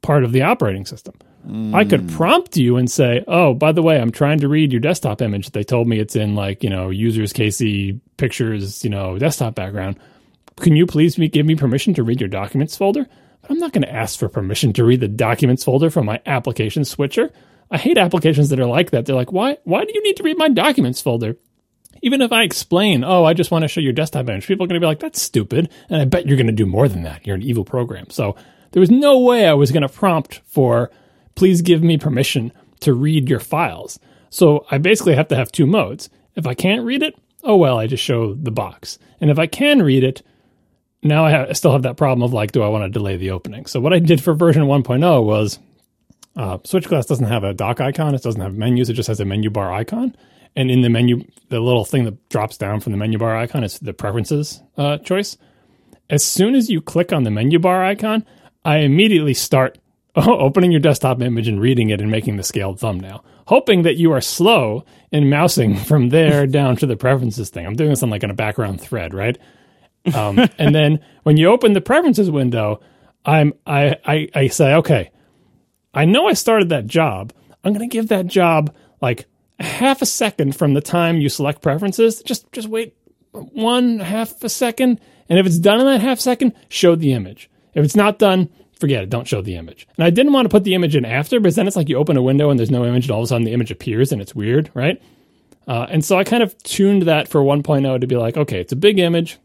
part 0.03 0.25
of 0.25 0.33
the 0.33 0.43
operating 0.43 0.87
system. 0.87 1.15
Mm. 1.47 1.75
I 1.75 1.85
could 1.85 2.09
prompt 2.11 2.57
you 2.57 2.77
and 2.77 2.91
say, 2.91 3.25
"Oh, 3.29 3.55
by 3.55 3.73
the 3.73 3.83
way, 3.83 4.01
I'm 4.01 4.11
trying 4.11 4.41
to 4.41 4.49
read 4.49 4.73
your 4.73 4.81
desktop 4.81 5.23
image. 5.23 5.51
They 5.51 5.63
told 5.63 5.87
me 5.87 5.99
it's 5.99 6.17
in 6.17 6.35
like 6.35 6.65
you 6.65 6.71
know 6.71 6.91
users 6.91 7.33
Casey 7.33 8.01
pictures, 8.17 8.85
you 8.85 8.91
know 8.91 9.19
desktop 9.19 9.55
background. 9.55 9.99
Can 10.57 10.75
you 10.75 10.87
please 10.87 11.17
give 11.17 11.47
me 11.47 11.55
permission 11.55 11.95
to 11.95 12.03
read 12.03 12.21
your 12.21 12.29
documents 12.29 12.77
folder?" 12.77 13.07
But 13.43 13.51
I'm 13.53 13.59
not 13.59 13.73
going 13.73 13.83
to 13.83 13.93
ask 13.93 14.19
for 14.19 14.29
permission 14.29 14.73
to 14.75 14.85
read 14.85 15.01
the 15.01 15.09
documents 15.09 15.65
folder 15.65 15.91
from 15.91 16.07
my 16.07 16.21
application 16.27 16.85
switcher. 16.85 17.31
I 17.71 17.79
hate 17.79 17.99
applications 17.99 18.49
that 18.49 18.61
are 18.61 18.67
like 18.67 18.91
that. 18.91 19.07
They're 19.07 19.15
like, 19.15 19.33
why, 19.33 19.59
why 19.65 19.85
do 19.85 19.93
you 19.95 20.03
need 20.03 20.17
to 20.17 20.23
read 20.23 20.39
my 20.39 20.49
documents 20.49 21.01
folder? 21.01 21.37
Even 22.03 22.23
if 22.23 22.33
I 22.33 22.43
explain, 22.43 23.05
oh, 23.05 23.25
I 23.25 23.35
just 23.35 23.51
want 23.51 23.63
to 23.63 23.69
show 23.69 23.81
your 23.81 23.93
desktop 23.93 24.29
image, 24.29 24.47
people 24.47 24.65
are 24.65 24.69
going 24.69 24.81
to 24.81 24.85
be 24.85 24.89
like, 24.89 25.01
that's 25.01 25.21
stupid. 25.21 25.71
And 25.89 26.01
I 26.01 26.05
bet 26.05 26.27
you're 26.27 26.37
going 26.37 26.47
to 26.47 26.53
do 26.53 26.67
more 26.67 26.89
than 26.89 27.03
that. 27.03 27.27
You're 27.27 27.37
an 27.37 27.43
evil 27.43 27.65
program. 27.65 28.11
So 28.11 28.37
there 28.73 28.81
was 28.81 28.91
no 28.91 29.19
way 29.19 29.47
I 29.47 29.55
was 29.55 29.73
going 29.73 29.83
to 29.83 29.89
prompt 29.89 30.41
for, 30.47 30.91
please 31.35 31.63
give 31.63 31.83
me 31.83 31.99
permission 31.99 32.53
to 32.81 32.93
read 32.93 33.29
your 33.29 33.41
files. 33.41 33.99
So 34.31 34.67
I 34.71 34.79
basically 34.79 35.15
have 35.15 35.29
to 35.29 35.37
have 35.37 35.51
two 35.51 35.67
modes. 35.67 36.11
If 36.35 36.47
I 36.47 36.55
can't 36.55 36.85
read 36.85 37.03
it, 37.03 37.15
oh 37.43 37.57
well, 37.57 37.79
I 37.79 37.87
just 37.87 38.05
show 38.05 38.35
the 38.35 38.51
box. 38.51 38.99
And 39.21 39.31
if 39.31 39.39
I 39.39 39.47
can 39.47 39.83
read 39.83 40.05
it, 40.05 40.23
now 41.03 41.25
I, 41.25 41.31
have, 41.31 41.51
I 41.51 41.53
still 41.53 41.73
have 41.73 41.83
that 41.83 41.97
problem 41.97 42.23
of 42.23 42.33
like, 42.33 42.53
do 42.53 42.63
I 42.63 42.69
want 42.69 42.85
to 42.85 42.91
delay 42.91 43.17
the 43.17 43.31
opening? 43.31 43.67
So 43.67 43.81
what 43.81 43.93
I 43.93 43.99
did 43.99 44.23
for 44.23 44.35
version 44.35 44.65
1.0 44.65 45.25
was 45.25 45.59
uh, 46.37 46.59
SwitchGlass 46.59 47.07
doesn't 47.07 47.27
have 47.27 47.45
a 47.45 47.55
dock 47.55 47.81
icon. 47.81 48.15
It 48.15 48.23
doesn't 48.23 48.41
have 48.41 48.55
menus. 48.55 48.89
It 48.89 48.95
just 48.95 49.09
has 49.09 49.21
a 49.21 49.25
menu 49.25 49.51
bar 49.51 49.73
icon. 49.73 50.17
And 50.57 50.71
in 50.71 50.81
the 50.81 50.89
menu, 50.89 51.25
the 51.49 51.61
little 51.61 51.85
thing 51.85 52.05
that 52.05 52.29
drops 52.29 52.57
down 52.57 52.81
from 52.81 52.93
the 52.93 52.99
menu 52.99 53.19
bar 53.19 53.37
icon 53.37 53.65
is 53.65 53.79
the 53.79 53.93
preferences 53.93 54.63
uh, 54.77 54.99
choice. 54.99 55.37
As 56.11 56.25
soon 56.25 56.55
as 56.55 56.71
you 56.71 56.81
click 56.81 57.13
on 57.13 57.25
the 57.25 57.31
menu 57.31 57.59
bar 57.59 57.85
icon, 57.85 58.25
I 58.65 58.79
immediately 58.79 59.35
start 59.35 59.79
opening 60.17 60.73
your 60.73 60.81
desktop 60.81 61.21
image 61.23 61.49
and 61.49 61.61
reading 61.61 61.91
it 61.91 62.01
and 62.01 62.11
making 62.11 62.37
the 62.37 62.43
scaled 62.43 62.81
thumbnail, 62.81 63.25
hoping 63.47 63.83
that 63.83 63.97
you 63.97 64.13
are 64.13 64.21
slow 64.21 64.85
in 65.13 65.31
mousing 65.31 65.77
from 65.91 66.09
there 66.09 66.47
down 66.47 66.77
to 66.77 66.87
the 66.87 66.97
preferences 66.97 67.51
thing. 67.51 67.67
I'm 67.67 67.77
doing 67.77 67.91
this 67.91 68.03
on 68.03 68.11
like 68.11 68.25
in 68.25 68.31
a 68.31 68.35
background 68.35 68.81
thread, 68.81 69.15
right? 69.15 69.39
Um, 70.15 70.39
and 70.59 70.75
then 70.75 71.01
when 71.23 71.37
you 71.37 71.49
open 71.49 71.73
the 71.73 71.81
preferences 71.81 72.31
window, 72.31 72.81
I'm 73.25 73.53
I, 73.67 73.97
I 74.05 74.29
I 74.35 74.47
say, 74.49 74.75
okay, 74.75 75.11
I 75.93 76.05
know 76.05 76.29
I 76.29 76.33
started 76.33 76.71
that 76.71 76.87
job. 76.87 77.33
I'm 77.65 77.73
going 77.73 77.89
to 77.89 77.93
give 77.93 78.09
that 78.09 78.27
job 78.27 78.75
like 79.01 79.27
half 79.59 80.03
a 80.03 80.07
second 80.07 80.57
from 80.57 80.75
the 80.75 80.81
time 80.81 81.19
you 81.19 81.29
select 81.29 81.63
preferences. 81.63 82.23
Just 82.23 82.51
just 82.53 82.69
wait 82.69 82.95
one 83.33 83.99
half 83.99 84.43
a 84.43 84.49
second, 84.49 85.01
and 85.29 85.39
if 85.39 85.47
it's 85.47 85.59
done 85.59 85.81
in 85.81 85.87
that 85.87 86.01
half 86.01 86.21
second, 86.21 86.55
show 86.69 86.95
the 86.95 87.13
image. 87.13 87.51
If 87.75 87.85
it's 87.85 87.97
not 87.97 88.19
done, 88.19 88.49
forget 88.79 89.03
it. 89.03 89.11
Don't 89.11 89.27
show 89.27 89.43
the 89.43 89.57
image. 89.57 89.87
And 89.97 90.05
I 90.05 90.11
didn't 90.11 90.33
want 90.33 90.47
to 90.47 90.49
put 90.49 90.65
the 90.65 90.75
image 90.75 90.97
in 90.97 91.05
after, 91.05 91.39
because 91.39 91.57
then 91.57 91.67
it's 91.67 91.77
like 91.77 91.89
you 91.89 91.97
open 91.97 92.17
a 92.17 92.23
window 92.23 92.51
and 92.51 92.59
there's 92.59 92.71
no 92.71 92.85
image, 92.85 93.05
and 93.05 93.13
all 93.13 93.21
of 93.21 93.25
a 93.25 93.27
sudden 93.29 93.45
the 93.45 93.53
image 93.53 93.71
appears 93.71 94.13
and 94.13 94.21
it's 94.21 94.35
weird, 94.35 94.71
right? 94.75 95.01
Uh, 95.67 95.87
and 95.91 96.05
so 96.05 96.19
I 96.19 96.25
kind 96.25 96.43
of 96.43 96.57
tuned 96.63 97.03
that 97.03 97.29
for 97.29 97.43
1.0 97.43 98.01
to 98.01 98.07
be 98.07 98.17
like, 98.17 98.37
okay, 98.37 98.61
it's 98.61 98.73
a 98.73 98.77
big 98.77 98.99
image, 98.99 99.39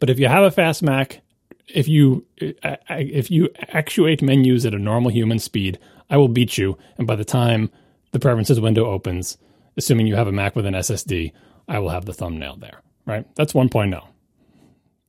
but 0.00 0.10
if 0.10 0.18
you 0.18 0.26
have 0.26 0.42
a 0.42 0.50
fast 0.50 0.82
Mac, 0.82 1.20
if 1.68 1.88
you 1.88 2.26
uh, 2.62 2.76
if 2.90 3.30
you 3.30 3.48
actuate 3.68 4.20
menus 4.20 4.66
at 4.66 4.74
a 4.74 4.78
normal 4.78 5.10
human 5.10 5.38
speed, 5.38 5.78
I 6.10 6.16
will 6.16 6.28
beat 6.28 6.58
you. 6.58 6.76
And 6.98 7.06
by 7.06 7.16
the 7.16 7.24
time 7.24 7.70
the 8.14 8.20
preferences 8.20 8.60
window 8.60 8.86
opens, 8.86 9.36
assuming 9.76 10.06
you 10.06 10.14
have 10.14 10.28
a 10.28 10.32
Mac 10.32 10.56
with 10.56 10.64
an 10.64 10.74
SSD, 10.74 11.32
I 11.68 11.80
will 11.80 11.90
have 11.90 12.06
the 12.06 12.14
thumbnail 12.14 12.56
there. 12.56 12.80
Right? 13.04 13.26
That's 13.34 13.52
1.0. 13.52 14.06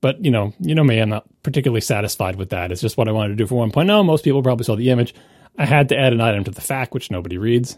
But 0.02 0.26
you 0.26 0.32
know, 0.32 0.54
you 0.60 0.76
know 0.76 0.84
me, 0.84 1.00
I'm 1.00 1.10
not 1.10 1.26
particularly 1.44 1.82
satisfied 1.82 2.36
with 2.36 2.50
that. 2.50 2.72
It's 2.72 2.82
just 2.82 2.98
what 2.98 3.08
I 3.08 3.12
wanted 3.12 3.30
to 3.30 3.36
do 3.36 3.48
for 3.48 3.66
1.0. 3.66 4.06
Most 4.06 4.24
people 4.24 4.44
probably 4.44 4.66
saw 4.66 4.76
the 4.76 4.90
image. 4.90 5.16
I 5.58 5.66
had 5.66 5.90
to 5.90 5.98
add 5.98 6.14
an 6.14 6.20
item 6.20 6.44
to 6.44 6.52
the 6.52 6.62
FAQ, 6.62 6.94
which 6.94 7.10
nobody 7.10 7.38
reads. 7.38 7.78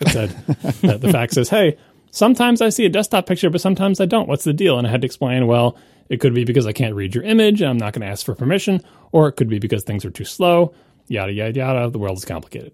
It 0.00 0.08
said 0.08 0.30
that 0.82 1.00
the 1.00 1.08
FAQ 1.08 1.32
says, 1.32 1.48
"Hey, 1.50 1.76
sometimes 2.10 2.62
I 2.62 2.70
see 2.70 2.86
a 2.86 2.88
desktop 2.88 3.26
picture, 3.26 3.50
but 3.50 3.60
sometimes 3.60 4.00
I 4.00 4.06
don't. 4.06 4.28
What's 4.28 4.44
the 4.44 4.54
deal?" 4.54 4.78
And 4.78 4.86
I 4.86 4.90
had 4.90 5.02
to 5.02 5.06
explain, 5.06 5.46
well, 5.46 5.76
it 6.08 6.20
could 6.20 6.34
be 6.34 6.44
because 6.44 6.66
I 6.66 6.72
can't 6.72 6.94
read 6.94 7.14
your 7.14 7.22
image 7.22 7.60
and 7.60 7.70
I'm 7.70 7.78
not 7.78 7.92
going 7.92 8.00
to 8.00 8.10
ask 8.10 8.24
for 8.24 8.34
permission, 8.34 8.80
or 9.12 9.28
it 9.28 9.32
could 9.32 9.48
be 9.48 9.58
because 9.58 9.84
things 9.84 10.04
are 10.04 10.10
too 10.10 10.24
slow. 10.24 10.74
Yada 11.06 11.32
yada 11.32 11.52
yada. 11.52 11.90
The 11.90 11.98
world 11.98 12.16
is 12.16 12.24
complicated. 12.24 12.72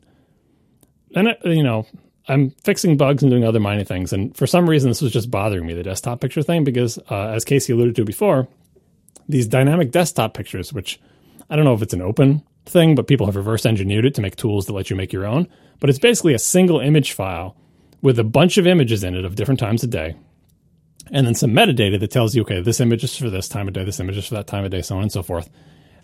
And 1.14 1.36
you 1.44 1.62
know, 1.62 1.86
I'm 2.28 2.50
fixing 2.62 2.96
bugs 2.96 3.22
and 3.22 3.30
doing 3.30 3.44
other 3.44 3.60
minor 3.60 3.84
things. 3.84 4.12
And 4.12 4.36
for 4.36 4.46
some 4.46 4.68
reason, 4.68 4.90
this 4.90 5.02
was 5.02 5.12
just 5.12 5.30
bothering 5.30 5.66
me, 5.66 5.74
the 5.74 5.82
desktop 5.82 6.20
picture 6.20 6.42
thing, 6.42 6.64
because 6.64 6.98
uh, 7.10 7.28
as 7.28 7.44
Casey 7.44 7.72
alluded 7.72 7.96
to 7.96 8.04
before, 8.04 8.48
these 9.28 9.46
dynamic 9.46 9.90
desktop 9.90 10.34
pictures, 10.34 10.72
which 10.72 11.00
I 11.48 11.56
don't 11.56 11.64
know 11.64 11.74
if 11.74 11.82
it's 11.82 11.94
an 11.94 12.02
open 12.02 12.42
thing, 12.66 12.94
but 12.94 13.06
people 13.06 13.26
have 13.26 13.36
reverse 13.36 13.64
engineered 13.64 14.04
it 14.04 14.14
to 14.16 14.20
make 14.20 14.36
tools 14.36 14.66
that 14.66 14.74
let 14.74 14.90
you 14.90 14.96
make 14.96 15.12
your 15.12 15.26
own. 15.26 15.48
But 15.80 15.90
it's 15.90 15.98
basically 15.98 16.34
a 16.34 16.38
single 16.38 16.80
image 16.80 17.12
file 17.12 17.56
with 18.02 18.18
a 18.18 18.24
bunch 18.24 18.58
of 18.58 18.66
images 18.66 19.02
in 19.02 19.14
it 19.14 19.24
of 19.24 19.34
different 19.34 19.60
times 19.60 19.82
of 19.82 19.90
day. 19.90 20.16
And 21.10 21.26
then 21.26 21.34
some 21.34 21.52
metadata 21.52 21.98
that 21.98 22.10
tells 22.10 22.34
you, 22.34 22.42
okay, 22.42 22.60
this 22.60 22.80
image 22.80 23.04
is 23.04 23.16
for 23.16 23.30
this 23.30 23.48
time 23.48 23.68
of 23.68 23.74
day, 23.74 23.84
this 23.84 24.00
image 24.00 24.18
is 24.18 24.26
for 24.26 24.34
that 24.34 24.46
time 24.46 24.64
of 24.64 24.70
day, 24.70 24.82
so 24.82 24.96
on 24.96 25.02
and 25.02 25.12
so 25.12 25.22
forth. 25.22 25.48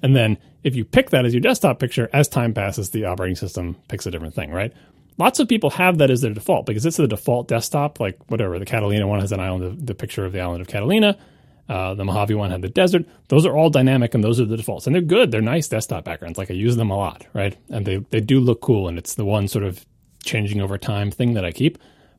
And 0.05 0.15
then 0.15 0.37
if 0.63 0.77
you 0.77 0.85
pick 0.85 1.11
that 1.11 1.25
as 1.25 1.33
your 1.33 1.41
desktop 1.41 1.79
picture, 1.79 2.11
as 2.13 2.29
time 2.29 2.53
passes, 2.53 2.91
the 2.91 3.07
operating 3.07 3.37
system 3.37 3.75
picks 3.89 4.05
a 4.05 4.11
different 4.11 4.35
thing, 4.35 4.51
right? 4.51 4.71
Lots 5.17 5.41
of 5.41 5.49
people 5.49 5.71
have 5.71 5.97
that 5.97 6.11
as 6.11 6.21
their 6.21 6.35
default 6.35 6.67
because 6.67 6.85
it's 6.85 6.99
the 6.99 7.09
default 7.09 7.49
desktop, 7.49 8.01
like 8.01 8.19
whatever. 8.27 8.59
The 8.59 8.67
Catalina 8.67 9.09
one 9.09 9.21
has 9.21 9.33
an 9.33 9.41
island, 9.41 9.87
the 9.87 9.95
picture 9.95 10.27
of 10.27 10.33
the 10.33 10.41
island 10.41 10.61
of 10.61 10.69
Catalina. 10.69 11.17
Uh, 11.71 11.95
the 11.95 12.05
Mojave 12.05 12.35
one 12.35 12.51
had 12.51 12.61
the 12.61 12.69
desert. 12.69 13.07
Those 13.29 13.47
are 13.47 13.57
all 13.57 13.71
dynamic, 13.71 14.13
and 14.13 14.23
those 14.23 14.39
are 14.39 14.45
the 14.45 14.59
defaults, 14.59 14.87
and 14.87 14.95
they're 14.95 15.01
good. 15.01 15.31
They're 15.31 15.41
nice 15.41 15.69
desktop 15.69 16.05
backgrounds. 16.05 16.37
Like 16.37 16.51
I 16.51 16.55
use 16.55 16.77
them 16.77 16.91
a 16.91 16.97
lot, 16.99 17.27
right? 17.33 17.57
And 17.71 17.87
they 17.87 17.97
they 18.11 18.21
do 18.21 18.41
look 18.41 18.61
cool, 18.61 18.89
and 18.89 18.99
it's 18.99 19.15
the 19.15 19.25
one 19.25 19.49
sort 19.49 19.65
of 19.65 19.87
changing 20.23 20.61
over 20.61 20.77
time 20.77 21.11
thing 21.11 21.33
that 21.33 21.47
I 21.47 21.51
keep. 21.51 21.79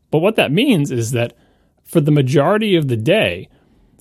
But 0.09 0.19
what 0.19 0.37
that 0.37 0.51
means 0.51 0.89
is 0.89 1.11
that 1.11 1.37
for 1.83 2.01
the 2.01 2.09
majority 2.09 2.75
of 2.75 2.87
the 2.87 2.97
day, 2.97 3.47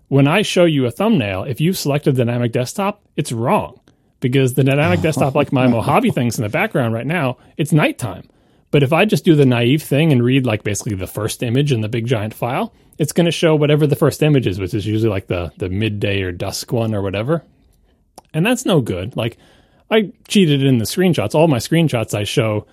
when 0.09 0.27
I 0.29 0.43
show 0.43 0.65
you 0.65 0.87
a 0.87 0.91
thumbnail, 0.91 1.45
if 1.45 1.61
you've 1.61 1.79
selected 1.79 2.17
dynamic 2.17 2.53
desktop, 2.53 3.03
it's 3.17 3.33
wrong 3.33 3.81
because 4.21 4.55
the 4.55 4.65
dynamic 4.65 5.01
desktop, 5.03 5.35
like 5.35 5.53
my 5.53 5.67
Mojave 5.67 6.11
things 6.11 6.39
in 6.39 6.43
the 6.43 6.49
background 6.49 6.95
right 6.95 7.07
now, 7.07 7.39
it's 7.57 7.73
nighttime. 7.73 8.29
But 8.71 8.83
if 8.83 8.93
I 8.93 9.05
just 9.05 9.25
do 9.25 9.37
the 9.37 9.47
naive 9.47 9.83
thing 9.83 10.11
and 10.11 10.23
read 10.23 10.45
like 10.45 10.65
basically 10.65 10.97
the 10.97 11.07
first 11.07 11.43
image 11.43 11.71
in 11.73 11.81
the 11.81 11.89
big 11.89 12.07
giant 12.07 12.35
file, 12.35 12.73
it's 12.99 13.13
going 13.13 13.27
to 13.27 13.33
show 13.33 13.55
whatever 13.55 13.87
the 13.87 13.97
first 13.97 14.23
image 14.23 14.47
is, 14.47 14.59
which 14.59 14.75
is 14.75 14.87
usually 14.87 15.11
like 15.11 15.29
the 15.29 15.53
the 15.59 15.69
midday 15.69 16.23
or 16.23 16.33
dusk 16.33 16.73
one 16.73 16.95
or 16.95 17.03
whatever. 17.03 17.45
And 18.33 18.45
that's 18.45 18.67
no 18.67 18.81
good. 18.81 19.17
Like 19.17 19.39
I 19.91 20.13
cheated 20.27 20.63
in 20.65 20.79
the 20.79 20.85
screenshots. 20.85 21.35
All 21.35 21.47
my 21.47 21.59
screenshots 21.59 22.15
I 22.15 22.25
show 22.25 22.67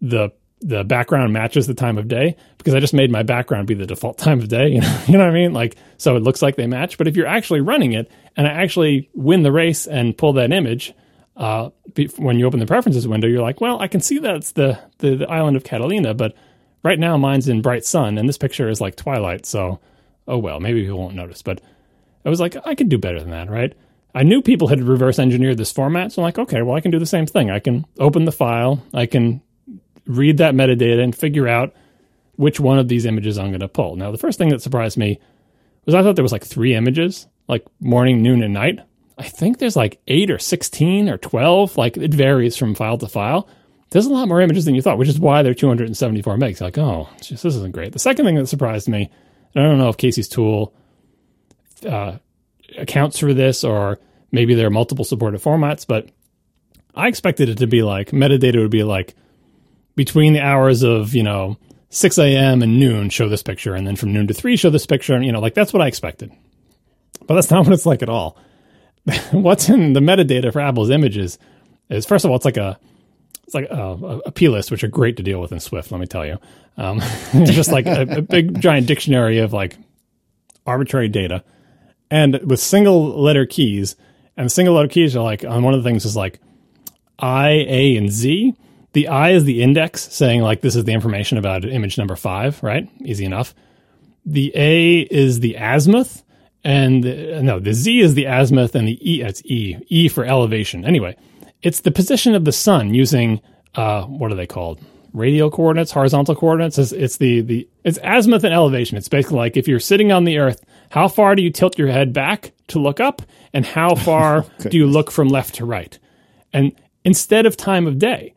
the 0.00 0.30
the 0.60 0.84
background 0.84 1.32
matches 1.32 1.66
the 1.66 1.74
time 1.74 1.96
of 1.96 2.06
day 2.06 2.36
because 2.58 2.74
I 2.74 2.80
just 2.80 2.92
made 2.92 3.10
my 3.10 3.22
background 3.22 3.66
be 3.66 3.74
the 3.74 3.86
default 3.86 4.18
time 4.18 4.40
of 4.40 4.48
day. 4.48 4.68
You 4.68 4.80
know, 4.80 5.02
you 5.06 5.12
know 5.14 5.24
what 5.24 5.30
I 5.30 5.34
mean? 5.34 5.52
Like 5.52 5.76
so 5.96 6.16
it 6.16 6.22
looks 6.22 6.42
like 6.42 6.56
they 6.56 6.66
match. 6.66 6.98
But 6.98 7.08
if 7.08 7.16
you're 7.16 7.26
actually 7.26 7.60
running 7.60 7.92
it 7.92 8.10
and 8.36 8.46
I 8.46 8.50
actually 8.50 9.10
win 9.14 9.42
the 9.42 9.52
race 9.52 9.86
and 9.86 10.16
pull 10.16 10.34
that 10.34 10.52
image, 10.52 10.94
uh, 11.36 11.70
when 12.18 12.38
you 12.38 12.46
open 12.46 12.60
the 12.60 12.66
preferences 12.66 13.08
window, 13.08 13.26
you're 13.26 13.42
like, 13.42 13.60
well, 13.60 13.80
I 13.80 13.88
can 13.88 14.00
see 14.00 14.18
that's 14.18 14.52
the, 14.52 14.78
the, 14.98 15.16
the 15.16 15.30
island 15.30 15.56
of 15.56 15.64
Catalina, 15.64 16.12
but 16.12 16.34
right 16.82 16.98
now 16.98 17.16
mine's 17.16 17.48
in 17.48 17.62
bright 17.62 17.84
sun 17.84 18.18
and 18.18 18.28
this 18.28 18.38
picture 18.38 18.68
is 18.68 18.80
like 18.80 18.96
twilight. 18.96 19.46
So, 19.46 19.80
oh 20.28 20.38
well, 20.38 20.60
maybe 20.60 20.82
people 20.82 20.98
won't 20.98 21.14
notice. 21.14 21.40
But 21.42 21.62
I 22.24 22.28
was 22.28 22.40
like, 22.40 22.56
I 22.66 22.74
could 22.74 22.90
do 22.90 22.98
better 22.98 23.20
than 23.20 23.30
that, 23.30 23.48
right? 23.48 23.74
I 24.14 24.22
knew 24.22 24.42
people 24.42 24.68
had 24.68 24.82
reverse 24.82 25.18
engineered 25.18 25.56
this 25.56 25.72
format, 25.72 26.12
so 26.12 26.20
I'm 26.20 26.24
like, 26.24 26.38
okay, 26.38 26.62
well, 26.62 26.76
I 26.76 26.80
can 26.80 26.90
do 26.90 26.98
the 26.98 27.06
same 27.06 27.26
thing. 27.26 27.50
I 27.50 27.60
can 27.60 27.86
open 27.98 28.24
the 28.24 28.32
file, 28.32 28.84
I 28.92 29.06
can 29.06 29.40
read 30.06 30.38
that 30.38 30.54
metadata 30.54 31.02
and 31.02 31.14
figure 31.14 31.48
out 31.48 31.74
which 32.36 32.58
one 32.58 32.78
of 32.78 32.88
these 32.88 33.04
images 33.04 33.38
I'm 33.38 33.48
going 33.48 33.60
to 33.60 33.68
pull. 33.68 33.96
Now, 33.96 34.10
the 34.10 34.18
first 34.18 34.38
thing 34.38 34.48
that 34.48 34.62
surprised 34.62 34.96
me 34.96 35.20
was 35.84 35.94
I 35.94 36.02
thought 36.02 36.16
there 36.16 36.22
was 36.22 36.32
like 36.32 36.44
three 36.44 36.74
images, 36.74 37.26
like 37.48 37.66
morning, 37.80 38.22
noon, 38.22 38.42
and 38.42 38.54
night. 38.54 38.80
I 39.18 39.24
think 39.24 39.58
there's 39.58 39.76
like 39.76 40.00
eight 40.08 40.30
or 40.30 40.38
16 40.38 41.08
or 41.08 41.18
12. 41.18 41.76
Like 41.76 41.96
it 41.96 42.14
varies 42.14 42.56
from 42.56 42.74
file 42.74 42.96
to 42.98 43.08
file. 43.08 43.48
There's 43.90 44.06
a 44.06 44.12
lot 44.12 44.28
more 44.28 44.40
images 44.40 44.64
than 44.64 44.74
you 44.74 44.82
thought, 44.82 44.98
which 44.98 45.08
is 45.08 45.18
why 45.18 45.42
they're 45.42 45.52
274 45.52 46.36
megs. 46.36 46.60
Like, 46.60 46.78
oh, 46.78 47.08
this 47.18 47.44
isn't 47.44 47.72
great. 47.72 47.92
The 47.92 47.98
second 47.98 48.24
thing 48.24 48.36
that 48.36 48.46
surprised 48.46 48.88
me, 48.88 49.10
and 49.54 49.64
I 49.64 49.68
don't 49.68 49.78
know 49.78 49.88
if 49.88 49.96
Casey's 49.96 50.28
tool 50.28 50.72
uh, 51.86 52.18
accounts 52.78 53.18
for 53.18 53.34
this 53.34 53.64
or 53.64 53.98
maybe 54.32 54.54
there 54.54 54.66
are 54.66 54.70
multiple 54.70 55.04
supported 55.04 55.42
formats, 55.42 55.86
but 55.86 56.08
I 56.94 57.08
expected 57.08 57.48
it 57.48 57.58
to 57.58 57.66
be 57.66 57.82
like 57.82 58.10
metadata 58.10 58.60
would 58.60 58.70
be 58.70 58.84
like 58.84 59.14
between 59.96 60.32
the 60.32 60.40
hours 60.40 60.82
of, 60.82 61.14
you 61.14 61.22
know, 61.22 61.58
6 61.90 62.18
a.m. 62.18 62.62
and 62.62 62.78
noon, 62.78 63.10
show 63.10 63.28
this 63.28 63.42
picture, 63.42 63.74
and 63.74 63.86
then 63.86 63.96
from 63.96 64.12
noon 64.12 64.26
to 64.28 64.34
3, 64.34 64.56
show 64.56 64.70
this 64.70 64.86
picture. 64.86 65.14
And, 65.14 65.24
you 65.24 65.32
know, 65.32 65.40
like 65.40 65.54
that's 65.54 65.72
what 65.72 65.82
I 65.82 65.88
expected. 65.88 66.32
But 67.26 67.34
that's 67.34 67.50
not 67.50 67.64
what 67.64 67.72
it's 67.72 67.86
like 67.86 68.02
at 68.02 68.08
all. 68.08 68.38
What's 69.32 69.68
in 69.68 69.92
the 69.92 70.00
metadata 70.00 70.52
for 70.52 70.60
Apple's 70.60 70.90
images 70.90 71.38
is, 71.88 72.06
first 72.06 72.24
of 72.24 72.30
all, 72.30 72.36
it's 72.36 72.44
like 72.44 72.56
a 72.56 72.78
it's 73.44 73.54
like 73.54 73.68
a, 73.68 74.20
a 74.26 74.30
plist, 74.30 74.70
which 74.70 74.84
are 74.84 74.88
great 74.88 75.16
to 75.16 75.24
deal 75.24 75.40
with 75.40 75.50
in 75.50 75.58
Swift. 75.58 75.90
Let 75.90 76.00
me 76.00 76.06
tell 76.06 76.24
you, 76.24 76.38
um, 76.76 77.00
it's 77.02 77.50
just 77.50 77.72
like 77.72 77.86
a, 77.86 78.18
a 78.18 78.22
big 78.22 78.60
giant 78.60 78.86
dictionary 78.86 79.38
of 79.38 79.52
like 79.52 79.76
arbitrary 80.64 81.08
data, 81.08 81.42
and 82.10 82.38
with 82.44 82.60
single 82.60 83.20
letter 83.20 83.46
keys. 83.46 83.96
And 84.36 84.50
single 84.50 84.74
letter 84.74 84.88
keys 84.88 85.16
are 85.16 85.24
like 85.24 85.44
on 85.44 85.64
one 85.64 85.74
of 85.74 85.82
the 85.82 85.88
things 85.88 86.04
is 86.04 86.16
like 86.16 86.38
I, 87.18 87.50
A, 87.50 87.96
and 87.96 88.10
Z 88.10 88.54
the 88.92 89.08
I 89.08 89.30
is 89.30 89.44
the 89.44 89.62
index 89.62 90.12
saying 90.12 90.42
like 90.42 90.60
this 90.60 90.76
is 90.76 90.84
the 90.84 90.92
information 90.92 91.38
about 91.38 91.64
image 91.64 91.96
number 91.96 92.16
five, 92.16 92.62
right? 92.62 92.88
Easy 93.00 93.24
enough. 93.24 93.54
The 94.26 94.52
A 94.54 95.00
is 95.00 95.40
the 95.40 95.56
azimuth, 95.58 96.22
and 96.64 97.02
the, 97.04 97.40
no, 97.42 97.58
the 97.58 97.72
Z 97.72 98.00
is 98.00 98.14
the 98.14 98.26
azimuth, 98.26 98.74
and 98.74 98.86
the 98.86 98.98
E 99.10 99.22
it's 99.22 99.42
E 99.44 99.76
E 99.88 100.08
for 100.08 100.24
elevation. 100.24 100.84
Anyway, 100.84 101.16
it's 101.62 101.80
the 101.80 101.90
position 101.90 102.34
of 102.34 102.44
the 102.44 102.52
sun 102.52 102.92
using 102.94 103.40
uh, 103.74 104.04
what 104.04 104.32
are 104.32 104.34
they 104.34 104.46
called? 104.46 104.80
Radial 105.12 105.50
coordinates, 105.50 105.90
horizontal 105.90 106.34
coordinates. 106.36 106.78
It's, 106.78 106.92
it's 106.92 107.16
the 107.16 107.40
the 107.40 107.68
it's 107.84 107.98
azimuth 108.02 108.44
and 108.44 108.54
elevation. 108.54 108.96
It's 108.96 109.08
basically 109.08 109.38
like 109.38 109.56
if 109.56 109.68
you're 109.68 109.80
sitting 109.80 110.12
on 110.12 110.24
the 110.24 110.38
Earth, 110.38 110.64
how 110.90 111.08
far 111.08 111.34
do 111.34 111.42
you 111.42 111.50
tilt 111.50 111.78
your 111.78 111.88
head 111.88 112.12
back 112.12 112.52
to 112.68 112.78
look 112.78 113.00
up, 113.00 113.22
and 113.52 113.64
how 113.64 113.94
far 113.94 114.44
do 114.58 114.76
you 114.76 114.86
look 114.86 115.10
from 115.10 115.28
left 115.28 115.54
to 115.56 115.64
right? 115.64 115.98
And 116.52 116.72
instead 117.04 117.46
of 117.46 117.56
time 117.56 117.86
of 117.86 117.98
day. 117.98 118.34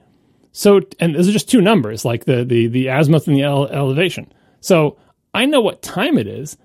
So, 0.53 0.81
and 0.99 1.15
those 1.15 1.27
are 1.27 1.33
just 1.33 1.49
two 1.49 1.61
numbers, 1.61 2.05
like 2.05 2.25
the 2.25 2.45
the 2.45 2.67
the 2.67 2.87
azimuth 2.87 3.27
and 3.27 3.35
the 3.35 3.41
ele- 3.43 3.67
elevation. 3.67 4.31
So 4.61 4.97
I 5.33 5.45
know 5.45 5.61
what 5.61 5.81
time 5.81 6.17
it 6.17 6.27
is, 6.27 6.57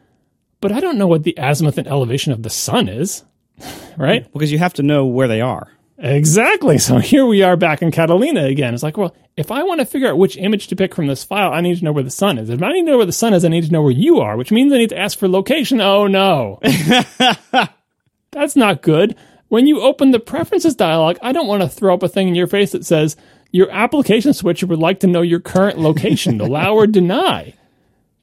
but 0.61 0.71
I 0.73 0.81
don't 0.81 0.99
know 0.99 1.07
what 1.09 1.25
the 1.25 1.35
azimuth 1.39 1.79
and 1.79 1.89
elevation 1.89 2.33
of 2.33 2.43
the 2.43 2.51
sun 2.51 2.89
is, 2.89 3.25
right? 3.97 4.31
Because 4.33 4.53
you 4.53 4.59
have 4.59 4.75
to 4.75 4.83
know 4.83 5.07
where 5.07 5.27
they 5.27 5.41
are. 5.41 5.69
Exactly. 5.99 6.79
So 6.79 6.99
here 6.99 7.27
we 7.27 7.43
are 7.43 7.57
back 7.57 7.83
in 7.83 7.91
Catalina 7.91 8.45
again. 8.45 8.75
It's 8.75 8.83
like, 8.83 8.97
well, 8.97 9.17
if 9.37 9.51
I 9.51 9.63
want 9.63 9.81
to 9.81 9.87
figure 9.87 10.09
out 10.09 10.19
which 10.19 10.37
image 10.37 10.69
to 10.69 10.77
pick 10.77 10.95
from 10.95 11.07
this 11.07 11.25
file, 11.25 11.53
I 11.53 11.61
need 11.61 11.79
to 11.79 11.85
know 11.85 11.93
where 11.93 12.05
the 12.05 12.11
sun 12.11 12.39
is. 12.39 12.51
If 12.51 12.63
I 12.63 12.73
need 12.73 12.85
to 12.85 12.91
know 12.91 12.97
where 12.99 13.07
the 13.07 13.13
sun 13.13 13.35
is, 13.35 13.45
I 13.45 13.49
need 13.49 13.65
to 13.65 13.73
know 13.73 13.83
where 13.83 13.91
you 13.91 14.21
are, 14.21 14.37
which 14.37 14.53
means 14.53 14.73
I 14.73 14.79
need 14.79 14.91
to 14.91 14.99
ask 14.99 15.19
for 15.19 15.29
location. 15.29 15.81
Oh 15.81 16.07
no. 16.07 16.61
That's 18.31 18.55
not 18.55 18.83
good. 18.83 19.17
When 19.49 19.67
you 19.67 19.81
open 19.81 20.11
the 20.11 20.21
preferences 20.21 20.75
dialog, 20.75 21.17
I 21.23 21.33
don't 21.33 21.47
want 21.47 21.63
to 21.63 21.69
throw 21.69 21.95
up 21.95 22.03
a 22.03 22.09
thing 22.09 22.29
in 22.29 22.35
your 22.35 22.47
face 22.47 22.73
that 22.73 22.85
says, 22.85 23.17
your 23.51 23.71
application 23.71 24.35
switcher 24.35 24.67
would 24.67 24.79
like 24.79 25.01
to 25.01 25.07
know 25.07 25.23
your 25.23 25.41
current 25.41 25.79
location, 25.79 26.41
allow 26.41 26.75
or 26.75 26.87
deny. 26.87 27.55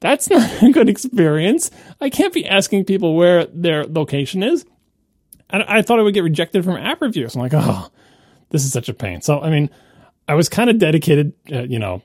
That's 0.00 0.30
not 0.30 0.62
a 0.62 0.70
good 0.70 0.88
experience. 0.88 1.70
I 2.00 2.10
can't 2.10 2.32
be 2.32 2.46
asking 2.46 2.84
people 2.84 3.16
where 3.16 3.46
their 3.46 3.84
location 3.84 4.42
is. 4.42 4.64
And 5.50 5.62
I 5.62 5.82
thought 5.82 5.98
I 5.98 6.02
would 6.02 6.14
get 6.14 6.24
rejected 6.24 6.64
from 6.64 6.76
app 6.76 7.00
reviews. 7.00 7.34
I'm 7.34 7.42
like, 7.42 7.54
oh, 7.54 7.88
this 8.50 8.64
is 8.64 8.72
such 8.72 8.88
a 8.88 8.94
pain. 8.94 9.20
So, 9.20 9.40
I 9.40 9.50
mean, 9.50 9.70
I 10.28 10.34
was 10.34 10.48
kind 10.48 10.70
of 10.70 10.78
dedicated, 10.78 11.32
uh, 11.52 11.62
you 11.62 11.78
know, 11.78 12.02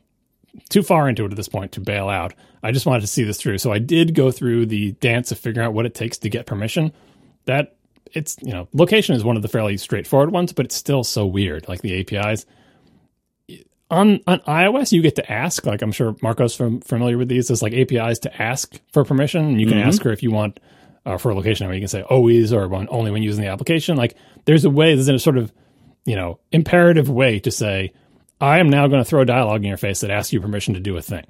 too 0.70 0.84
far 0.84 1.10
into 1.10 1.26
it 1.26 1.32
at 1.32 1.38
this 1.38 1.50
point 1.50 1.72
to 1.74 1.82
bail 1.82 2.08
out. 2.08 2.34
I 2.64 2.72
just 2.72 2.86
wanted 2.86 3.02
to 3.02 3.08
see 3.08 3.24
this 3.24 3.40
through. 3.40 3.58
So 3.58 3.72
I 3.72 3.80
did 3.80 4.14
go 4.14 4.32
through 4.32 4.68
the 4.68 4.92
dance 4.94 5.32
of 5.32 5.40
figuring 5.40 5.68
out 5.68 5.74
what 5.74 5.86
it 5.86 5.96
takes 5.96 6.18
to 6.20 6.30
get 6.30 6.46
permission. 6.46 6.94
That 7.46 7.76
it's 8.14 8.38
you 8.42 8.52
know 8.52 8.68
location 8.74 9.16
is 9.16 9.24
one 9.24 9.36
of 9.36 9.42
the 9.42 9.48
fairly 9.48 9.78
straightforward 9.78 10.32
ones, 10.32 10.54
but 10.54 10.66
it's 10.66 10.76
still 10.76 11.04
so 11.04 11.26
weird. 11.26 11.68
Like 11.68 11.82
the 11.82 12.00
APIs 12.00 12.46
on 13.92 14.22
on 14.26 14.40
iOS, 14.40 14.92
you 14.92 15.02
get 15.02 15.16
to 15.18 15.32
ask. 15.32 15.66
Like 15.66 15.82
I'm 15.82 15.92
sure 15.92 16.16
Marco's 16.22 16.56
from, 16.56 16.82
familiar 16.82 17.18
with 17.18 17.28
these. 17.28 17.50
There's 17.50 17.62
like 17.62 17.74
APIs 17.74 18.20
to 18.20 18.42
ask 18.42 18.80
for 18.92 19.04
permission, 19.04 19.46
and 19.46 19.62
you 19.62 19.68
can 19.68 19.78
ask 19.78 20.02
her 20.04 20.12
if 20.12 20.24
you 20.24 20.32
want 20.32 20.60
uh, 21.06 21.18
for 21.18 21.30
a 21.30 21.36
location. 21.36 21.68
Or 21.68 21.74
you 21.74 21.82
can 21.82 21.88
say 21.88 22.02
always 22.02 22.54
or 22.54 22.68
when, 22.68 22.88
only 22.90 23.12
when 23.12 23.22
using 23.22 23.44
the 23.44 23.50
application. 23.50 23.98
Like 23.98 24.16
there's 24.46 24.66
a 24.66 24.70
way. 24.70 24.96
There's 24.96 25.10
a 25.10 25.20
sort 25.20 25.38
of 25.38 25.54
you 26.06 26.16
know 26.16 26.40
imperative 26.52 27.10
way 27.10 27.40
to 27.42 27.52
say 27.52 27.94
I 28.42 28.60
am 28.60 28.70
now 28.70 28.88
going 28.88 29.04
to 29.04 29.08
throw 29.08 29.22
a 29.22 29.26
dialog 29.26 29.62
in 29.62 29.68
your 29.68 29.78
face 29.78 30.02
that 30.02 30.10
asks 30.10 30.34
you 30.34 30.42
permission 30.42 30.74
to 30.74 30.80
do 30.80 30.98
a 30.98 31.02
thing. 31.02 31.26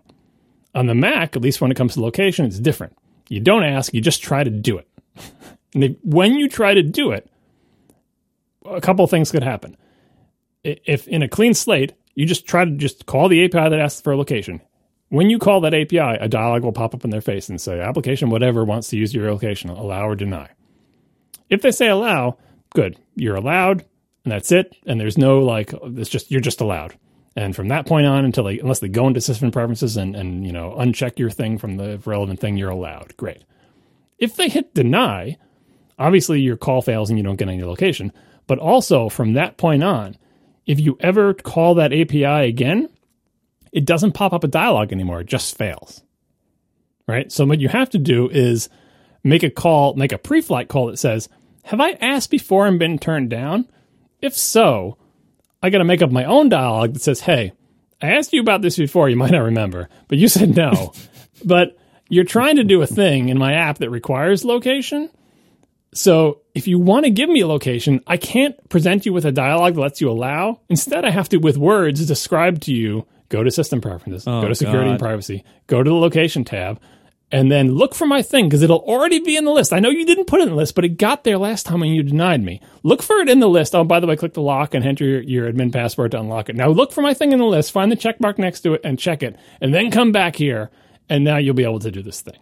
On 0.73 0.85
the 0.85 0.95
Mac, 0.95 1.35
at 1.35 1.41
least 1.41 1.59
when 1.59 1.69
it 1.69 1.75
comes 1.75 1.95
to 1.95 2.01
location, 2.01 2.45
it's 2.45 2.57
different. 2.57 2.97
You 3.27 3.41
don't 3.41 3.63
ask, 3.63 3.93
you 3.93 3.99
just 3.99 4.23
try 4.23 4.45
to 4.45 4.49
do 4.49 4.77
it. 4.77 4.87
and 5.73 5.83
they, 5.83 5.97
when 6.03 6.35
you 6.35 6.47
try 6.47 6.73
to 6.73 6.81
do 6.81 7.11
it, 7.11 7.29
a 8.65 8.79
couple 8.79 9.03
of 9.03 9.11
things 9.11 9.31
could 9.31 9.43
happen. 9.43 9.75
If 10.63 11.07
in 11.07 11.21
a 11.21 11.27
clean 11.27 11.53
slate, 11.53 11.93
you 12.15 12.25
just 12.25 12.45
try 12.45 12.65
to 12.65 12.71
just 12.71 13.05
call 13.05 13.29
the 13.29 13.43
API 13.45 13.69
that 13.69 13.79
asks 13.79 14.01
for 14.01 14.13
a 14.13 14.17
location. 14.17 14.61
When 15.09 15.29
you 15.29 15.39
call 15.39 15.61
that 15.61 15.73
API, 15.73 15.97
a 15.97 16.29
dialog 16.29 16.63
will 16.63 16.71
pop 16.71 16.93
up 16.93 17.03
in 17.03 17.09
their 17.09 17.21
face 17.21 17.49
and 17.49 17.59
say, 17.59 17.81
application 17.81 18.29
whatever 18.29 18.63
wants 18.63 18.89
to 18.89 18.97
use 18.97 19.13
your 19.13 19.31
location, 19.31 19.69
allow 19.69 20.07
or 20.07 20.15
deny. 20.15 20.49
If 21.49 21.61
they 21.61 21.71
say 21.71 21.89
allow, 21.89 22.37
good. 22.73 22.97
You're 23.15 23.35
allowed, 23.35 23.85
and 24.23 24.31
that's 24.31 24.51
it. 24.51 24.75
And 24.85 24.99
there's 24.99 25.17
no 25.17 25.39
like 25.39 25.73
it's 25.83 26.09
just 26.09 26.31
you're 26.31 26.39
just 26.41 26.61
allowed. 26.61 26.97
And 27.35 27.55
from 27.55 27.69
that 27.69 27.85
point 27.85 28.07
on 28.07 28.25
until 28.25 28.45
they 28.45 28.59
unless 28.59 28.79
they 28.79 28.87
go 28.87 29.07
into 29.07 29.21
system 29.21 29.51
preferences 29.51 29.97
and, 29.97 30.15
and 30.15 30.45
you 30.45 30.53
know 30.53 30.75
uncheck 30.77 31.19
your 31.19 31.29
thing 31.29 31.57
from 31.57 31.77
the 31.77 32.01
relevant 32.05 32.39
thing, 32.39 32.57
you're 32.57 32.69
allowed. 32.69 33.15
Great. 33.17 33.43
If 34.17 34.35
they 34.35 34.49
hit 34.49 34.73
deny, 34.73 35.37
obviously 35.97 36.39
your 36.39 36.57
call 36.57 36.81
fails 36.81 37.09
and 37.09 37.17
you 37.17 37.23
don't 37.23 37.37
get 37.37 37.49
any 37.49 37.63
location. 37.63 38.13
But 38.47 38.59
also 38.59 39.09
from 39.09 39.33
that 39.33 39.57
point 39.57 39.83
on, 39.83 40.17
if 40.65 40.79
you 40.79 40.97
ever 40.99 41.33
call 41.33 41.75
that 41.75 41.93
API 41.93 42.47
again, 42.47 42.89
it 43.71 43.85
doesn't 43.85 44.13
pop 44.13 44.33
up 44.33 44.43
a 44.43 44.47
dialog 44.47 44.91
anymore. 44.91 45.21
It 45.21 45.27
just 45.27 45.57
fails. 45.57 46.03
Right? 47.07 47.31
So 47.31 47.45
what 47.45 47.59
you 47.59 47.69
have 47.69 47.89
to 47.91 47.97
do 47.97 48.29
is 48.29 48.69
make 49.23 49.43
a 49.43 49.49
call, 49.49 49.95
make 49.95 50.11
a 50.11 50.17
pre-flight 50.17 50.67
call 50.67 50.87
that 50.87 50.99
says, 50.99 51.29
"Have 51.63 51.81
I 51.81 51.91
asked 52.01 52.31
before 52.31 52.67
and 52.67 52.79
been 52.79 52.99
turned 52.99 53.29
down? 53.29 53.67
If 54.21 54.35
so, 54.35 54.97
I 55.61 55.69
got 55.69 55.79
to 55.79 55.83
make 55.83 56.01
up 56.01 56.11
my 56.11 56.25
own 56.25 56.49
dialogue 56.49 56.93
that 56.93 57.01
says, 57.01 57.21
"Hey, 57.21 57.53
I 58.01 58.11
asked 58.11 58.33
you 58.33 58.41
about 58.41 58.61
this 58.61 58.77
before. 58.77 59.09
You 59.09 59.15
might 59.15 59.31
not 59.31 59.43
remember, 59.43 59.89
but 60.07 60.17
you 60.17 60.27
said 60.27 60.55
no. 60.55 60.93
but 61.45 61.77
you're 62.09 62.23
trying 62.23 62.55
to 62.57 62.63
do 62.63 62.81
a 62.81 62.87
thing 62.87 63.29
in 63.29 63.37
my 63.37 63.53
app 63.53 63.77
that 63.77 63.89
requires 63.89 64.43
location. 64.43 65.09
So 65.93 66.41
if 66.55 66.67
you 66.67 66.79
want 66.79 67.05
to 67.05 67.11
give 67.11 67.29
me 67.29 67.41
a 67.41 67.47
location, 67.47 68.01
I 68.07 68.17
can't 68.17 68.55
present 68.69 69.05
you 69.05 69.13
with 69.13 69.25
a 69.25 69.31
dialogue 69.31 69.75
that 69.75 69.81
lets 69.81 70.01
you 70.01 70.09
allow. 70.09 70.61
Instead, 70.69 71.03
I 71.03 71.09
have 71.09 71.29
to, 71.29 71.37
with 71.37 71.57
words, 71.57 72.05
describe 72.05 72.61
to 72.61 72.73
you 72.73 73.05
go 73.29 73.43
to 73.43 73.51
system 73.51 73.81
preferences, 73.81 74.25
go 74.25 74.41
oh, 74.41 74.47
to 74.47 74.55
security 74.55 74.91
and 74.91 74.99
privacy, 74.99 75.43
go 75.67 75.81
to 75.81 75.89
the 75.89 75.95
location 75.95 76.43
tab, 76.43 76.79
and 77.31 77.49
then 77.49 77.71
look 77.71 77.95
for 77.95 78.05
my 78.05 78.21
thing 78.21 78.47
because 78.47 78.61
it'll 78.61 78.79
already 78.79 79.19
be 79.19 79.37
in 79.37 79.45
the 79.45 79.51
list. 79.51 79.71
I 79.71 79.79
know 79.79 79.89
you 79.89 80.05
didn't 80.05 80.25
put 80.25 80.41
it 80.41 80.43
in 80.43 80.49
the 80.49 80.55
list, 80.55 80.75
but 80.75 80.83
it 80.83 80.97
got 80.97 81.23
there 81.23 81.37
last 81.37 81.65
time 81.65 81.79
when 81.79 81.91
you 81.91 82.03
denied 82.03 82.43
me. 82.43 82.61
Look 82.83 83.01
for 83.01 83.17
it 83.17 83.29
in 83.29 83.39
the 83.39 83.47
list. 83.47 83.73
Oh, 83.73 83.85
by 83.85 84.01
the 84.01 84.07
way, 84.07 84.17
click 84.17 84.33
the 84.33 84.41
lock 84.41 84.73
and 84.73 84.85
enter 84.85 85.05
your, 85.05 85.21
your 85.21 85.51
admin 85.51 85.71
password 85.71 86.11
to 86.11 86.19
unlock 86.19 86.49
it. 86.49 86.55
Now 86.57 86.67
look 86.67 86.91
for 86.91 87.01
my 87.01 87.13
thing 87.13 87.31
in 87.31 87.39
the 87.39 87.45
list, 87.45 87.71
find 87.71 87.91
the 87.91 87.95
check 87.95 88.19
mark 88.19 88.37
next 88.37 88.61
to 88.61 88.73
it 88.73 88.81
and 88.83 88.99
check 88.99 89.23
it, 89.23 89.37
and 89.61 89.73
then 89.73 89.91
come 89.91 90.11
back 90.11 90.35
here, 90.35 90.69
and 91.09 91.23
now 91.23 91.37
you'll 91.37 91.55
be 91.55 91.63
able 91.63 91.79
to 91.79 91.91
do 91.91 92.01
this 92.01 92.21
thing. 92.21 92.37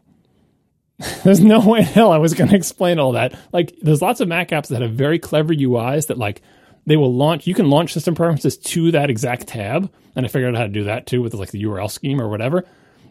There's 1.23 1.39
no 1.39 1.59
way 1.61 1.79
in 1.79 1.85
hell 1.85 2.11
I 2.11 2.17
was 2.17 2.33
going 2.33 2.49
to 2.49 2.55
explain 2.55 2.99
all 2.99 3.13
that. 3.13 3.33
Like, 3.53 3.73
there's 3.81 4.01
lots 4.01 4.19
of 4.19 4.27
Mac 4.27 4.49
apps 4.49 4.67
that 4.67 4.81
have 4.81 4.91
very 4.91 5.17
clever 5.17 5.53
UIs 5.53 6.07
that, 6.07 6.17
like, 6.17 6.41
they 6.85 6.97
will 6.97 7.13
launch. 7.13 7.47
You 7.47 7.53
can 7.53 7.69
launch 7.69 7.93
system 7.93 8.15
preferences 8.15 8.57
to 8.57 8.91
that 8.91 9.09
exact 9.09 9.47
tab, 9.47 9.91
and 10.15 10.25
I 10.25 10.29
figured 10.29 10.55
out 10.55 10.57
how 10.57 10.65
to 10.65 10.69
do 10.69 10.85
that 10.85 11.05
too 11.05 11.21
with 11.21 11.33
like 11.33 11.51
the 11.51 11.63
URL 11.63 11.89
scheme 11.89 12.19
or 12.19 12.27
whatever. 12.27 12.65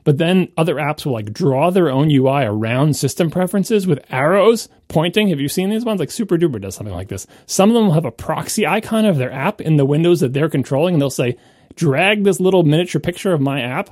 But 0.05 0.19
then 0.19 0.48
other 0.56 0.77
apps 0.77 1.06
will 1.06 1.12
like 1.12 1.32
draw 1.32 1.70
their 1.70 1.90
own 1.90 2.10
UI 2.10 2.44
around 2.44 2.97
system 2.97 3.31
preferences 3.31 3.86
with 3.86 4.05
arrows 4.10 4.69
pointing. 4.89 5.28
Have 5.28 5.39
you 5.39 5.48
seen 5.48 5.70
these 5.70 5.85
ones? 5.85 6.01
Like 6.01 6.09
SuperDuper 6.09 6.60
does 6.60 6.74
something 6.74 6.94
like 6.94 7.09
this. 7.09 7.27
Some 7.47 7.70
of 7.70 7.74
them 7.74 7.86
will 7.86 7.94
have 7.94 8.05
a 8.05 8.10
proxy 8.10 8.66
icon 8.66 9.05
of 9.05 9.16
their 9.16 9.31
app 9.31 9.60
in 9.60 9.77
the 9.77 9.86
windows 9.86 10.20
that 10.20 10.32
they're 10.32 10.48
controlling, 10.48 10.94
and 10.94 11.01
they'll 11.01 11.10
say, 11.10 11.36
"Drag 11.77 12.24
this 12.24 12.40
little 12.40 12.65
miniature 12.65 13.01
picture 13.01 13.32
of 13.32 13.40
my 13.40 13.60
app 13.60 13.90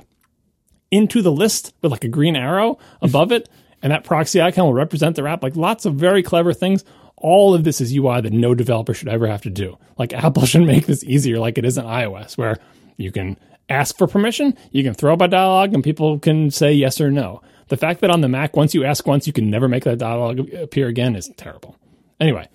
into 0.91 1.21
the 1.21 1.31
list 1.31 1.73
with 1.81 1.91
like 1.91 2.03
a 2.03 2.09
green 2.09 2.35
arrow 2.35 2.77
above 3.01 3.31
it, 3.31 3.47
and 3.81 3.91
that 3.91 4.03
proxy 4.03 4.41
icon 4.41 4.65
will 4.65 4.73
represent 4.73 5.15
their 5.15 5.27
app. 5.27 5.43
Like 5.43 5.55
lots 5.55 5.85
of 5.85 5.95
very 5.95 6.23
clever 6.23 6.53
things. 6.53 6.83
All 7.17 7.53
of 7.53 7.63
this 7.63 7.81
is 7.81 7.95
UI 7.95 8.21
that 8.21 8.33
no 8.33 8.53
developer 8.53 8.93
should 8.93 9.07
ever 9.07 9.27
have 9.27 9.41
to 9.43 9.49
do. 9.49 9.77
Like 9.97 10.13
Apple 10.13 10.45
should 10.45 10.65
make 10.65 10.85
this 10.85 11.03
easier, 11.03 11.39
like 11.39 11.57
it 11.57 11.65
is 11.65 11.77
in 11.77 11.85
iOS, 11.85 12.37
where 12.37 12.57
you 12.97 13.11
can 13.11 13.37
ask 13.69 13.97
for 13.97 14.07
permission, 14.07 14.55
you 14.71 14.83
can 14.83 14.93
throw 14.93 15.13
up 15.13 15.21
a 15.21 15.27
dialogue, 15.27 15.73
and 15.73 15.83
people 15.83 16.19
can 16.19 16.51
say 16.51 16.73
yes 16.73 17.01
or 17.01 17.11
no. 17.11 17.41
The 17.67 17.77
fact 17.77 18.01
that 18.01 18.09
on 18.09 18.21
the 18.21 18.29
Mac, 18.29 18.55
once 18.55 18.73
you 18.73 18.85
ask 18.85 19.05
once, 19.05 19.27
you 19.27 19.33
can 19.33 19.49
never 19.49 19.67
make 19.67 19.83
that 19.83 19.97
dialogue 19.97 20.39
appear 20.53 20.87
again 20.87 21.15
is 21.15 21.29
terrible. 21.35 21.75
Anyway, 22.19 22.47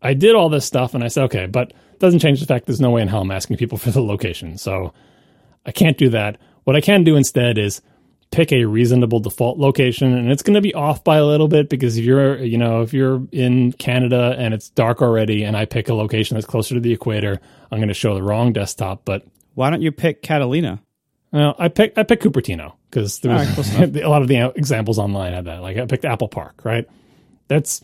I 0.00 0.14
did 0.14 0.34
all 0.34 0.48
this 0.48 0.64
stuff 0.64 0.94
and 0.94 1.02
I 1.02 1.08
said, 1.08 1.24
okay, 1.24 1.46
but 1.46 1.70
it 1.70 1.98
doesn't 1.98 2.20
change 2.20 2.40
the 2.40 2.46
fact 2.46 2.66
there's 2.66 2.80
no 2.80 2.90
way 2.90 3.02
in 3.02 3.08
hell 3.08 3.22
I'm 3.22 3.30
asking 3.30 3.56
people 3.56 3.78
for 3.78 3.90
the 3.90 4.02
location. 4.02 4.56
So 4.56 4.92
I 5.64 5.72
can't 5.72 5.98
do 5.98 6.10
that. 6.10 6.38
What 6.64 6.76
I 6.76 6.80
can 6.80 7.02
do 7.02 7.16
instead 7.16 7.58
is 7.58 7.82
pick 8.36 8.52
a 8.52 8.66
reasonable 8.66 9.18
default 9.18 9.58
location 9.58 10.12
and 10.12 10.30
it's 10.30 10.42
going 10.42 10.54
to 10.54 10.60
be 10.60 10.74
off 10.74 11.02
by 11.02 11.16
a 11.16 11.24
little 11.24 11.48
bit 11.48 11.70
because 11.70 11.96
if 11.96 12.04
you're, 12.04 12.36
you 12.36 12.58
know, 12.58 12.82
if 12.82 12.92
you're 12.92 13.26
in 13.32 13.72
Canada 13.72 14.36
and 14.38 14.52
it's 14.52 14.68
dark 14.68 15.00
already 15.00 15.42
and 15.42 15.56
I 15.56 15.64
pick 15.64 15.88
a 15.88 15.94
location 15.94 16.34
that's 16.34 16.46
closer 16.46 16.74
to 16.74 16.80
the 16.80 16.92
equator, 16.92 17.40
I'm 17.72 17.78
going 17.78 17.88
to 17.88 17.94
show 17.94 18.14
the 18.14 18.22
wrong 18.22 18.52
desktop, 18.52 19.06
but 19.06 19.26
Why 19.54 19.70
don't 19.70 19.80
you 19.80 19.90
pick 19.90 20.20
Catalina? 20.20 20.82
well, 21.32 21.54
I 21.58 21.68
picked 21.68 21.96
I 21.96 22.02
picked 22.02 22.24
Cupertino 22.24 22.74
because 22.90 23.20
there 23.20 23.32
was 23.32 23.74
right, 23.74 23.96
a 24.02 24.08
lot 24.08 24.20
of 24.20 24.28
the 24.28 24.38
uh, 24.38 24.50
examples 24.50 24.98
online 24.98 25.32
had 25.32 25.46
that. 25.46 25.62
Like 25.62 25.78
I 25.78 25.86
picked 25.86 26.04
Apple 26.04 26.28
Park, 26.28 26.60
right? 26.62 26.86
That's 27.48 27.82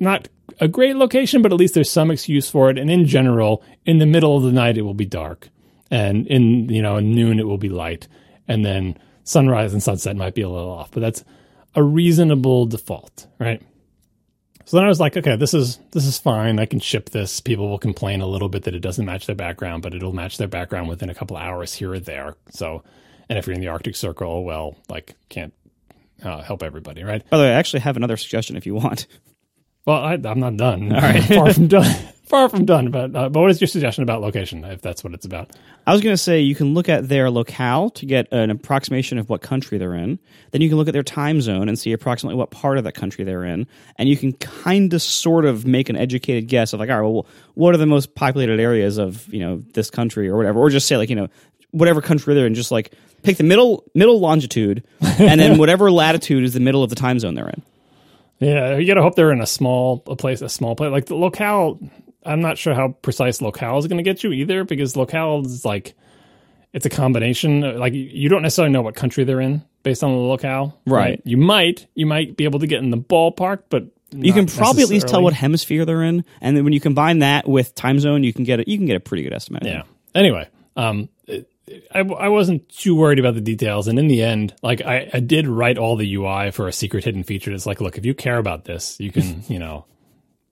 not 0.00 0.28
a 0.60 0.68
great 0.68 0.96
location, 0.96 1.40
but 1.40 1.50
at 1.50 1.58
least 1.58 1.72
there's 1.72 1.90
some 1.90 2.10
excuse 2.10 2.50
for 2.50 2.68
it. 2.68 2.76
And 2.78 2.90
in 2.90 3.06
general, 3.06 3.62
in 3.86 3.98
the 3.98 4.06
middle 4.06 4.36
of 4.36 4.42
the 4.42 4.52
night, 4.52 4.76
it 4.76 4.82
will 4.82 4.92
be 4.92 5.06
dark, 5.06 5.48
and 5.90 6.26
in 6.26 6.68
you 6.68 6.82
know 6.82 7.00
noon 7.00 7.40
it 7.40 7.46
will 7.46 7.58
be 7.58 7.70
light, 7.70 8.06
and 8.46 8.66
then 8.66 8.98
sunrise 9.24 9.72
and 9.72 9.82
sunset 9.82 10.16
might 10.16 10.34
be 10.34 10.42
a 10.42 10.48
little 10.48 10.70
off, 10.70 10.90
but 10.90 11.00
that's 11.00 11.24
a 11.74 11.82
reasonable 11.82 12.66
default, 12.66 13.26
right? 13.38 13.60
So 14.66 14.76
then 14.76 14.84
I 14.84 14.88
was 14.88 15.00
like, 15.00 15.16
okay, 15.16 15.36
this 15.36 15.52
is 15.52 15.78
this 15.90 16.06
is 16.06 16.18
fine. 16.18 16.58
I 16.58 16.66
can 16.66 16.80
ship 16.80 17.10
this. 17.10 17.40
People 17.40 17.68
will 17.68 17.78
complain 17.78 18.20
a 18.22 18.26
little 18.26 18.48
bit 18.48 18.62
that 18.64 18.74
it 18.74 18.80
doesn't 18.80 19.04
match 19.04 19.26
their 19.26 19.36
background, 19.36 19.82
but 19.82 19.94
it'll 19.94 20.14
match 20.14 20.38
their 20.38 20.48
background 20.48 20.88
within 20.88 21.10
a 21.10 21.14
couple 21.14 21.36
hours 21.36 21.74
here 21.74 21.92
or 21.92 21.98
there. 21.98 22.36
So, 22.50 22.82
and 23.28 23.38
if 23.38 23.46
you're 23.46 23.54
in 23.54 23.60
the 23.60 23.68
Arctic 23.68 23.94
Circle, 23.96 24.44
well, 24.44 24.76
like 24.88 25.14
can't 25.28 25.52
uh, 26.22 26.42
help 26.42 26.62
everybody, 26.62 27.02
right? 27.02 27.28
By 27.28 27.36
the 27.36 27.42
way, 27.42 27.50
I 27.50 27.58
actually 27.58 27.80
have 27.80 27.96
another 27.96 28.16
suggestion 28.16 28.56
if 28.56 28.64
you 28.64 28.74
want. 28.74 29.06
Well, 29.86 30.02
I, 30.02 30.14
I'm 30.14 30.40
not 30.40 30.56
done. 30.56 30.92
All 30.92 31.00
right, 31.00 31.22
far 31.28 31.52
from 31.52 31.68
done. 31.68 31.94
Far 32.24 32.48
from 32.48 32.64
done. 32.64 32.90
But 32.90 33.14
uh, 33.14 33.28
but 33.28 33.40
what 33.40 33.50
is 33.50 33.60
your 33.60 33.68
suggestion 33.68 34.02
about 34.02 34.22
location, 34.22 34.64
if 34.64 34.80
that's 34.80 35.04
what 35.04 35.12
it's 35.12 35.26
about? 35.26 35.50
I 35.86 35.92
was 35.92 36.00
going 36.00 36.14
to 36.14 36.18
say 36.18 36.40
you 36.40 36.54
can 36.54 36.72
look 36.72 36.88
at 36.88 37.08
their 37.08 37.30
locale 37.30 37.90
to 37.90 38.06
get 38.06 38.32
an 38.32 38.50
approximation 38.50 39.18
of 39.18 39.28
what 39.28 39.42
country 39.42 39.76
they're 39.76 39.94
in. 39.94 40.18
Then 40.50 40.62
you 40.62 40.70
can 40.70 40.78
look 40.78 40.88
at 40.88 40.94
their 40.94 41.02
time 41.02 41.42
zone 41.42 41.68
and 41.68 41.78
see 41.78 41.92
approximately 41.92 42.36
what 42.36 42.50
part 42.50 42.78
of 42.78 42.84
that 42.84 42.94
country 42.94 43.24
they're 43.24 43.44
in. 43.44 43.66
And 43.96 44.08
you 44.08 44.16
can 44.16 44.32
kind 44.32 44.94
of 44.94 45.02
sort 45.02 45.44
of 45.44 45.66
make 45.66 45.90
an 45.90 45.96
educated 45.96 46.48
guess 46.48 46.72
of 46.72 46.80
like, 46.80 46.88
all 46.88 47.02
right, 47.02 47.06
well, 47.08 47.26
what 47.52 47.74
are 47.74 47.78
the 47.78 47.86
most 47.86 48.14
populated 48.14 48.58
areas 48.58 48.96
of, 48.96 49.32
you 49.32 49.40
know, 49.40 49.62
this 49.74 49.90
country 49.90 50.26
or 50.28 50.38
whatever. 50.38 50.60
Or 50.60 50.70
just 50.70 50.88
say 50.88 50.96
like, 50.96 51.10
you 51.10 51.16
know, 51.16 51.28
whatever 51.72 52.00
country 52.00 52.34
they're 52.34 52.46
in, 52.46 52.54
just 52.54 52.70
like 52.70 52.94
pick 53.22 53.36
the 53.36 53.44
middle 53.44 53.84
middle 53.94 54.18
longitude 54.18 54.82
and 55.18 55.38
then 55.40 55.58
whatever 55.58 55.90
latitude 55.90 56.44
is 56.44 56.54
the 56.54 56.60
middle 56.60 56.82
of 56.82 56.88
the 56.88 56.96
time 56.96 57.18
zone 57.18 57.34
they're 57.34 57.48
in. 57.48 57.62
Yeah, 58.40 58.76
you 58.78 58.86
gotta 58.86 59.02
hope 59.02 59.14
they're 59.14 59.32
in 59.32 59.40
a 59.40 59.46
small 59.46 60.02
a 60.06 60.16
place, 60.16 60.40
a 60.40 60.48
small 60.48 60.74
place. 60.74 60.90
Like 60.90 61.06
the 61.06 61.14
locale, 61.14 61.78
I'm 62.24 62.40
not 62.40 62.58
sure 62.58 62.74
how 62.74 62.88
precise 63.02 63.40
locale 63.42 63.78
is 63.78 63.86
going 63.86 63.98
to 63.98 64.02
get 64.02 64.24
you 64.24 64.32
either, 64.32 64.64
because 64.64 64.96
locale 64.96 65.44
is 65.44 65.64
like 65.64 65.94
it's 66.72 66.86
a 66.86 66.90
combination. 66.90 67.78
Like 67.78 67.92
you- 67.92 68.28
don't 68.28 68.42
necessarily 68.42 68.72
know 68.72 68.82
what 68.82 68.94
country 68.94 69.24
they're 69.24 69.40
in 69.40 69.62
based 69.82 70.02
on 70.02 70.10
the 70.12 70.18
locale, 70.18 70.80
Right. 70.86 71.20
You 71.24 71.36
might 71.36 71.86
you 71.94 72.06
might 72.06 72.36
be 72.36 72.44
able 72.44 72.60
to 72.60 72.66
get 72.66 72.82
in 72.82 72.90
the 72.90 72.96
ballpark, 72.98 73.64
but 73.68 73.84
You 74.12 74.32
can 74.32 74.46
probably 74.46 74.82
at 74.82 74.88
least 74.88 75.08
tell 75.08 75.22
what 75.22 75.34
hemisphere 75.34 75.84
they're 75.84 76.02
in, 76.02 76.24
and 76.40 76.56
then 76.56 76.64
when 76.64 76.72
you 76.72 76.80
combine 76.80 77.18
that 77.20 77.46
with 77.48 77.74
time 77.74 77.98
zone, 78.00 78.24
you 78.24 78.32
can 78.32 78.44
get 78.44 78.60
a, 78.60 78.64
you 78.70 78.76
can 78.78 78.86
get 78.86 78.96
a 78.96 79.00
pretty 79.00 79.22
good 79.24 79.32
estimate. 79.34 79.64
Yeah. 79.64 79.82
Anyway, 80.14 80.48
um, 80.76 81.08
it- 81.26 81.48
I, 81.94 82.00
I 82.00 82.28
wasn't 82.28 82.68
too 82.68 82.94
worried 82.94 83.18
about 83.18 83.34
the 83.34 83.40
details, 83.40 83.88
and 83.88 83.98
in 83.98 84.06
the 84.06 84.22
end, 84.22 84.54
like 84.62 84.82
I, 84.82 85.08
I 85.14 85.20
did 85.20 85.46
write 85.46 85.78
all 85.78 85.96
the 85.96 86.14
UI 86.14 86.50
for 86.50 86.68
a 86.68 86.72
secret 86.72 87.04
hidden 87.04 87.22
feature. 87.22 87.50
That's 87.52 87.64
like, 87.66 87.80
look, 87.80 87.96
if 87.96 88.04
you 88.04 88.12
care 88.14 88.36
about 88.36 88.64
this, 88.66 89.00
you 89.00 89.10
can, 89.10 89.42
you 89.48 89.58
know, 89.58 89.86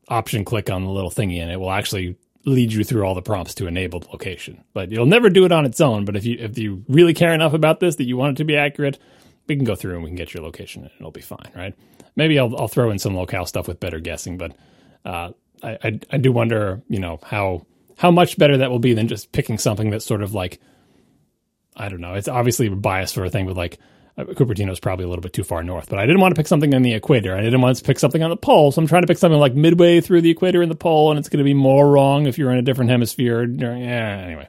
option 0.09 0.45
click 0.45 0.71
on 0.71 0.85
the 0.85 0.91
little 0.91 1.11
thingy, 1.11 1.41
and 1.41 1.51
it 1.51 1.59
will 1.59 1.71
actually 1.71 2.17
lead 2.45 2.73
you 2.73 2.83
through 2.85 3.05
all 3.05 3.15
the 3.15 3.23
prompts 3.23 3.55
to 3.55 3.67
enable 3.67 4.01
the 4.01 4.09
location. 4.09 4.65
But 4.73 4.91
you'll 4.91 5.07
never 5.07 5.31
do 5.31 5.45
it 5.45 5.53
on 5.53 5.65
its 5.65 5.81
own. 5.81 6.05
But 6.05 6.17
if 6.17 6.25
you 6.25 6.37
if 6.39 6.59
you 6.59 6.85
really 6.89 7.15
care 7.15 7.33
enough 7.33 7.55
about 7.55 7.81
this 7.81 7.97
that 7.97 8.05
you 8.05 8.17
want 8.17 8.37
it 8.37 8.37
to 8.39 8.45
be 8.45 8.57
accurate, 8.57 8.99
we 9.47 9.57
can 9.57 9.65
go 9.65 9.75
through 9.75 9.95
and 9.95 10.03
we 10.03 10.11
can 10.11 10.17
get 10.17 10.35
your 10.35 10.43
location, 10.43 10.83
and 10.83 10.93
it'll 10.99 11.11
be 11.11 11.21
fine, 11.21 11.51
right? 11.55 11.75
Maybe 12.17 12.39
I'll 12.39 12.55
I'll 12.57 12.69
throw 12.69 12.91
in 12.91 12.99
some 12.99 13.17
locale 13.17 13.47
stuff 13.47 13.69
with 13.69 13.81
better 13.81 14.01
guessing, 14.01 14.39
but 14.39 14.57
uh, 15.05 15.31
I, 15.63 15.79
I 15.83 16.01
I 16.11 16.17
do 16.19 16.33
wonder, 16.33 16.83
you 16.89 16.99
know, 16.99 17.19
how 17.23 17.67
how 17.97 18.11
much 18.11 18.39
better 18.39 18.59
that 18.59 18.71
will 18.71 18.79
be 18.79 18.95
than 18.95 19.09
just 19.09 19.33
picking 19.33 19.59
something 19.59 19.91
that's 19.91 20.05
sort 20.05 20.23
of 20.23 20.35
like 20.35 20.61
I 21.77 21.89
don't 21.89 22.01
know. 22.01 22.15
It's 22.15 22.29
obviously 22.29 22.67
a 22.67 22.71
bias 22.71 23.13
for 23.13 23.25
a 23.25 23.31
thing 23.31 23.47
but 23.47 23.57
like 23.57 23.79
uh, 24.19 24.25
Cupertino 24.25 24.71
is 24.71 24.81
probably 24.81 25.05
a 25.05 25.09
little 25.09 25.23
bit 25.23 25.33
too 25.33 25.45
far 25.45 25.63
north, 25.63 25.89
but 25.89 25.99
I 25.99 26.07
didn't 26.07 26.21
want 26.21 26.35
to 26.35 26.39
pick 26.39 26.47
something 26.47 26.75
on 26.75 26.83
the 26.83 26.93
equator. 26.93 27.35
I 27.35 27.41
didn't 27.41 27.61
want 27.61 27.77
to 27.77 27.85
pick 27.85 27.99
something 27.99 28.23
on 28.23 28.31
the 28.31 28.37
pole, 28.37 28.73
so 28.73 28.81
I'm 28.81 28.87
trying 28.87 29.03
to 29.03 29.07
pick 29.07 29.19
something 29.19 29.41
like 29.41 29.55
midway 29.55 30.01
through 30.01 30.21
the 30.21 30.31
equator 30.31 30.61
and 30.61 30.71
the 30.71 30.77
pole, 30.77 31.11
and 31.11 31.19
it's 31.19 31.29
going 31.29 31.39
to 31.39 31.45
be 31.45 31.55
more 31.55 31.91
wrong 31.91 32.27
if 32.27 32.37
you're 32.37 32.51
in 32.51 32.59
a 32.59 32.63
different 32.63 32.91
hemisphere. 32.91 33.45
Yeah, 33.45 34.19
anyway. 34.19 34.49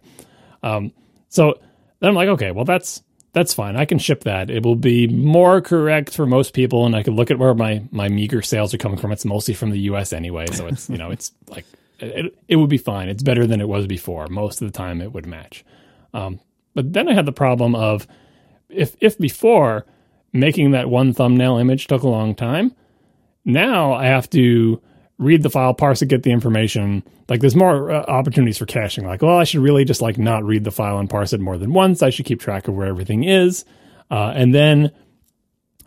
Um, 0.61 0.91
so 1.29 1.59
then 1.99 2.09
I'm 2.09 2.15
like, 2.15 2.29
okay, 2.29 2.51
well 2.51 2.65
that's 2.65 3.01
that's 3.33 3.53
fine. 3.53 3.75
I 3.75 3.85
can 3.85 3.97
ship 3.97 4.25
that. 4.25 4.49
It 4.51 4.63
will 4.63 4.75
be 4.75 5.07
more 5.07 5.59
correct 5.59 6.13
for 6.13 6.25
most 6.25 6.53
people, 6.53 6.85
and 6.85 6.95
I 6.95 7.01
can 7.01 7.15
look 7.15 7.31
at 7.31 7.39
where 7.39 7.53
my 7.53 7.83
my 7.91 8.09
meager 8.09 8.41
sales 8.41 8.73
are 8.73 8.77
coming 8.77 8.97
from. 8.97 9.11
It's 9.11 9.25
mostly 9.25 9.53
from 9.53 9.71
the 9.71 9.79
U.S. 9.79 10.13
anyway, 10.13 10.45
so 10.51 10.67
it's 10.67 10.89
you 10.89 10.97
know 10.97 11.09
it's 11.09 11.31
like 11.47 11.65
it, 11.99 12.37
it 12.47 12.57
would 12.57 12.69
be 12.69 12.77
fine. 12.77 13.09
It's 13.09 13.23
better 13.23 13.47
than 13.47 13.61
it 13.61 13.67
was 13.67 13.87
before. 13.87 14.27
Most 14.27 14.61
of 14.61 14.71
the 14.71 14.77
time, 14.77 15.01
it 15.01 15.13
would 15.13 15.25
match. 15.25 15.65
Um, 16.13 16.39
but 16.75 16.93
then 16.93 17.07
I 17.07 17.13
had 17.13 17.25
the 17.25 17.31
problem 17.31 17.75
of 17.75 18.07
if 18.75 18.95
if 18.99 19.17
before 19.17 19.85
making 20.31 20.71
that 20.71 20.89
one 20.89 21.13
thumbnail 21.13 21.57
image 21.57 21.87
took 21.87 22.03
a 22.03 22.07
long 22.07 22.35
time, 22.35 22.75
now 23.45 23.93
I 23.93 24.05
have 24.05 24.29
to 24.31 24.81
read 25.17 25.43
the 25.43 25.49
file, 25.49 25.73
parse 25.73 26.01
it, 26.01 26.07
get 26.07 26.23
the 26.23 26.31
information. 26.31 27.03
Like 27.29 27.39
there's 27.39 27.55
more 27.55 27.91
uh, 27.91 28.03
opportunities 28.07 28.57
for 28.57 28.65
caching. 28.65 29.05
Like, 29.05 29.21
well, 29.21 29.37
I 29.37 29.43
should 29.43 29.61
really 29.61 29.85
just 29.85 30.01
like 30.01 30.17
not 30.17 30.43
read 30.43 30.63
the 30.63 30.71
file 30.71 30.99
and 30.99 31.09
parse 31.09 31.33
it 31.33 31.39
more 31.39 31.57
than 31.57 31.73
once. 31.73 32.01
I 32.01 32.09
should 32.09 32.25
keep 32.25 32.39
track 32.39 32.67
of 32.67 32.75
where 32.75 32.87
everything 32.87 33.23
is. 33.23 33.65
Uh, 34.11 34.33
and 34.35 34.53
then 34.53 34.91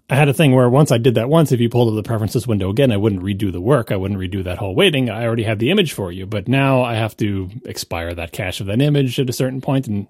I 0.09 0.15
had 0.15 0.29
a 0.29 0.35
thing 0.35 0.55
where 0.55 0.71
once 0.71 0.93
I 0.93 0.99
did 0.99 1.17
that 1.17 1.29
once, 1.29 1.51
if 1.51 1.61
you 1.61 1.69
pulled 1.69 1.89
up 1.89 1.97
the 1.97 2.07
preferences 2.07 2.47
window 2.47 2.71
again, 2.71 2.93
I 2.93 2.97
wouldn't 2.97 3.23
redo 3.23 3.51
the 3.51 3.61
work. 3.61 3.91
I 3.91 3.97
wouldn't 3.97 4.21
redo 4.21 4.45
that 4.45 4.59
whole 4.59 4.75
waiting. 4.75 5.11
I 5.11 5.25
already 5.25 5.43
have 5.43 5.59
the 5.59 5.71
image 5.71 5.93
for 5.93 6.13
you. 6.13 6.27
But 6.27 6.47
now 6.47 6.83
I 6.83 6.95
have 6.95 7.17
to 7.19 7.51
expire 7.65 8.15
that 8.15 8.33
cache 8.33 8.61
of 8.61 8.69
that 8.69 8.81
image 8.81 9.19
at 9.19 9.29
a 9.29 9.33
certain 9.33 9.61
point 9.61 9.89
and 9.89 10.07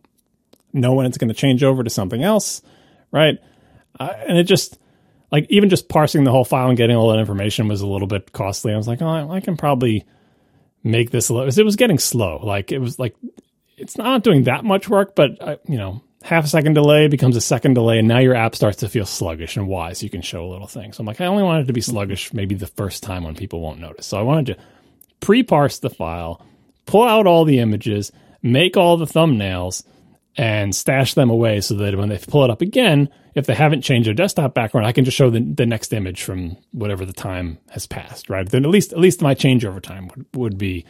know 0.80 0.94
when 0.94 1.06
it's 1.06 1.18
going 1.18 1.28
to 1.28 1.34
change 1.34 1.62
over 1.62 1.82
to 1.82 1.90
something 1.90 2.22
else, 2.22 2.62
right? 3.10 3.38
Uh, 3.98 4.12
and 4.26 4.38
it 4.38 4.44
just 4.44 4.78
like 5.32 5.46
even 5.50 5.68
just 5.68 5.88
parsing 5.88 6.24
the 6.24 6.30
whole 6.30 6.44
file 6.44 6.68
and 6.68 6.76
getting 6.76 6.96
all 6.96 7.10
that 7.10 7.18
information 7.18 7.68
was 7.68 7.80
a 7.80 7.86
little 7.86 8.06
bit 8.06 8.32
costly. 8.32 8.72
I 8.72 8.76
was 8.76 8.88
like, 8.88 9.02
oh, 9.02 9.30
I, 9.30 9.40
can 9.40 9.56
probably 9.56 10.04
make 10.84 11.10
this. 11.10 11.28
A 11.28 11.34
little, 11.34 11.48
it 11.48 11.64
was 11.64 11.76
getting 11.76 11.98
slow. 11.98 12.38
Like 12.38 12.72
it 12.72 12.78
was 12.78 12.98
like 12.98 13.16
it's 13.76 13.98
not 13.98 14.22
doing 14.22 14.44
that 14.44 14.64
much 14.64 14.88
work, 14.88 15.14
but 15.14 15.40
uh, 15.40 15.56
you 15.68 15.76
know, 15.76 16.02
half 16.22 16.44
a 16.44 16.48
second 16.48 16.74
delay 16.74 17.08
becomes 17.08 17.36
a 17.36 17.40
second 17.40 17.74
delay, 17.74 17.98
and 17.98 18.08
now 18.08 18.18
your 18.18 18.34
app 18.34 18.54
starts 18.54 18.78
to 18.78 18.88
feel 18.88 19.06
sluggish. 19.06 19.56
And 19.56 19.68
why? 19.68 19.92
So 19.92 20.04
you 20.04 20.10
can 20.10 20.22
show 20.22 20.44
a 20.44 20.50
little 20.50 20.66
thing. 20.66 20.92
So 20.92 21.00
I'm 21.00 21.06
like, 21.06 21.20
I 21.20 21.26
only 21.26 21.42
wanted 21.42 21.66
to 21.66 21.72
be 21.72 21.80
sluggish 21.80 22.32
maybe 22.32 22.54
the 22.54 22.66
first 22.66 23.02
time 23.02 23.24
when 23.24 23.34
people 23.34 23.60
won't 23.60 23.80
notice. 23.80 24.06
So 24.06 24.18
I 24.18 24.22
wanted 24.22 24.46
to 24.46 24.62
pre-parse 25.20 25.78
the 25.78 25.90
file, 25.90 26.44
pull 26.84 27.04
out 27.04 27.26
all 27.26 27.44
the 27.44 27.58
images, 27.58 28.12
make 28.42 28.76
all 28.76 28.96
the 28.96 29.06
thumbnails 29.06 29.84
and 30.36 30.74
stash 30.74 31.14
them 31.14 31.30
away 31.30 31.60
so 31.60 31.74
that 31.74 31.96
when 31.96 32.08
they 32.08 32.18
pull 32.18 32.44
it 32.44 32.50
up 32.50 32.60
again, 32.60 33.08
if 33.34 33.46
they 33.46 33.54
haven't 33.54 33.82
changed 33.82 34.06
their 34.06 34.14
desktop 34.14 34.54
background, 34.54 34.86
I 34.86 34.92
can 34.92 35.04
just 35.04 35.16
show 35.16 35.30
the, 35.30 35.40
the 35.40 35.66
next 35.66 35.92
image 35.92 36.22
from 36.22 36.56
whatever 36.72 37.04
the 37.04 37.12
time 37.12 37.58
has 37.70 37.86
passed, 37.86 38.28
right? 38.28 38.48
Then 38.48 38.64
at 38.64 38.70
least 38.70 38.92
at 38.92 38.98
least 38.98 39.22
my 39.22 39.34
changeover 39.34 39.80
time 39.80 40.08
would, 40.08 40.26
would 40.34 40.58
be 40.58 40.84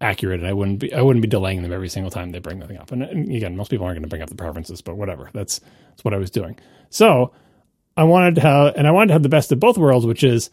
accurate, 0.00 0.40
and 0.40 0.48
I 0.48 0.52
wouldn't 0.52 0.78
be 0.78 0.92
I 0.92 1.02
wouldn't 1.02 1.22
be 1.22 1.28
delaying 1.28 1.62
them 1.62 1.72
every 1.72 1.88
single 1.88 2.10
time 2.10 2.30
they 2.30 2.38
bring 2.38 2.60
the 2.60 2.66
thing 2.66 2.78
up. 2.78 2.92
And, 2.92 3.02
and 3.02 3.30
again, 3.30 3.56
most 3.56 3.70
people 3.70 3.84
aren't 3.84 3.96
going 3.96 4.02
to 4.04 4.08
bring 4.08 4.22
up 4.22 4.30
the 4.30 4.34
preferences, 4.34 4.80
but 4.80 4.96
whatever. 4.96 5.30
That's 5.34 5.60
that's 5.90 6.04
what 6.04 6.14
I 6.14 6.18
was 6.18 6.30
doing. 6.30 6.58
So 6.88 7.32
I 7.96 8.04
wanted 8.04 8.36
to 8.36 8.40
have, 8.42 8.74
and 8.76 8.86
I 8.86 8.90
wanted 8.90 9.08
to 9.08 9.14
have 9.14 9.22
the 9.22 9.28
best 9.28 9.52
of 9.52 9.60
both 9.60 9.76
worlds, 9.76 10.06
which 10.06 10.24
is 10.24 10.50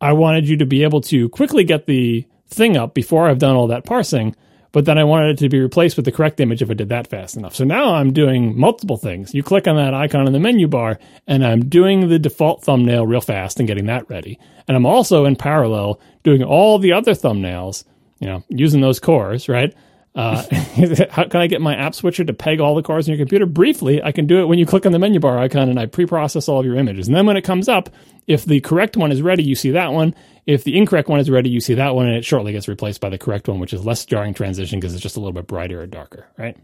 I 0.00 0.12
wanted 0.14 0.48
you 0.48 0.56
to 0.58 0.66
be 0.66 0.82
able 0.82 1.02
to 1.02 1.28
quickly 1.28 1.64
get 1.64 1.86
the 1.86 2.26
thing 2.48 2.76
up 2.76 2.94
before 2.94 3.28
I've 3.28 3.38
done 3.38 3.54
all 3.54 3.66
that 3.68 3.84
parsing 3.84 4.34
but 4.72 4.84
then 4.84 4.98
I 4.98 5.04
wanted 5.04 5.30
it 5.30 5.38
to 5.38 5.48
be 5.48 5.60
replaced 5.60 5.96
with 5.96 6.04
the 6.04 6.12
correct 6.12 6.40
image 6.40 6.62
if 6.62 6.70
I 6.70 6.74
did 6.74 6.90
that 6.90 7.08
fast 7.08 7.36
enough. 7.36 7.54
So 7.54 7.64
now 7.64 7.94
I'm 7.94 8.12
doing 8.12 8.58
multiple 8.58 8.96
things. 8.96 9.34
You 9.34 9.42
click 9.42 9.66
on 9.66 9.76
that 9.76 9.94
icon 9.94 10.26
in 10.26 10.32
the 10.32 10.38
menu 10.38 10.68
bar, 10.68 10.98
and 11.26 11.44
I'm 11.44 11.68
doing 11.68 12.08
the 12.08 12.18
default 12.18 12.62
thumbnail 12.62 13.06
real 13.06 13.20
fast 13.20 13.58
and 13.58 13.66
getting 13.66 13.86
that 13.86 14.08
ready. 14.08 14.38
And 14.68 14.76
I'm 14.76 14.86
also 14.86 15.24
in 15.24 15.36
parallel 15.36 16.00
doing 16.22 16.42
all 16.42 16.78
the 16.78 16.92
other 16.92 17.12
thumbnails, 17.12 17.84
you 18.20 18.28
know, 18.28 18.44
using 18.48 18.80
those 18.80 19.00
cores, 19.00 19.48
right? 19.48 19.74
Uh, 20.14 20.44
how 21.10 21.24
can 21.24 21.40
I 21.40 21.46
get 21.46 21.60
my 21.60 21.76
app 21.76 21.94
switcher 21.94 22.24
to 22.24 22.32
peg 22.32 22.60
all 22.60 22.74
the 22.74 22.82
cars 22.82 23.06
in 23.06 23.12
your 23.12 23.18
computer? 23.18 23.46
Briefly, 23.46 24.02
I 24.02 24.12
can 24.12 24.26
do 24.26 24.40
it 24.40 24.46
when 24.46 24.58
you 24.58 24.66
click 24.66 24.86
on 24.86 24.92
the 24.92 24.98
menu 24.98 25.20
bar 25.20 25.38
icon 25.38 25.68
and 25.68 25.78
I 25.78 25.86
pre-process 25.86 26.48
all 26.48 26.60
of 26.60 26.66
your 26.66 26.76
images. 26.76 27.06
And 27.06 27.16
then 27.16 27.26
when 27.26 27.36
it 27.36 27.42
comes 27.42 27.68
up, 27.68 27.90
if 28.26 28.44
the 28.44 28.60
correct 28.60 28.96
one 28.96 29.12
is 29.12 29.22
ready, 29.22 29.42
you 29.42 29.54
see 29.54 29.70
that 29.70 29.92
one. 29.92 30.14
If 30.46 30.64
the 30.64 30.76
incorrect 30.76 31.08
one 31.08 31.20
is 31.20 31.30
ready, 31.30 31.50
you 31.50 31.60
see 31.60 31.74
that 31.74 31.94
one, 31.94 32.06
and 32.06 32.16
it 32.16 32.24
shortly 32.24 32.52
gets 32.52 32.66
replaced 32.66 33.00
by 33.00 33.08
the 33.08 33.18
correct 33.18 33.46
one, 33.46 33.60
which 33.60 33.72
is 33.72 33.84
less 33.84 34.04
jarring 34.04 34.34
transition 34.34 34.80
because 34.80 34.94
it's 34.94 35.02
just 35.02 35.16
a 35.16 35.20
little 35.20 35.32
bit 35.32 35.46
brighter 35.46 35.80
or 35.80 35.86
darker, 35.86 36.26
right? 36.36 36.56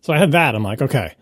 So 0.00 0.12
I 0.12 0.18
had 0.18 0.32
that. 0.32 0.54
I'm 0.54 0.62
like, 0.62 0.80
okay, 0.80 1.14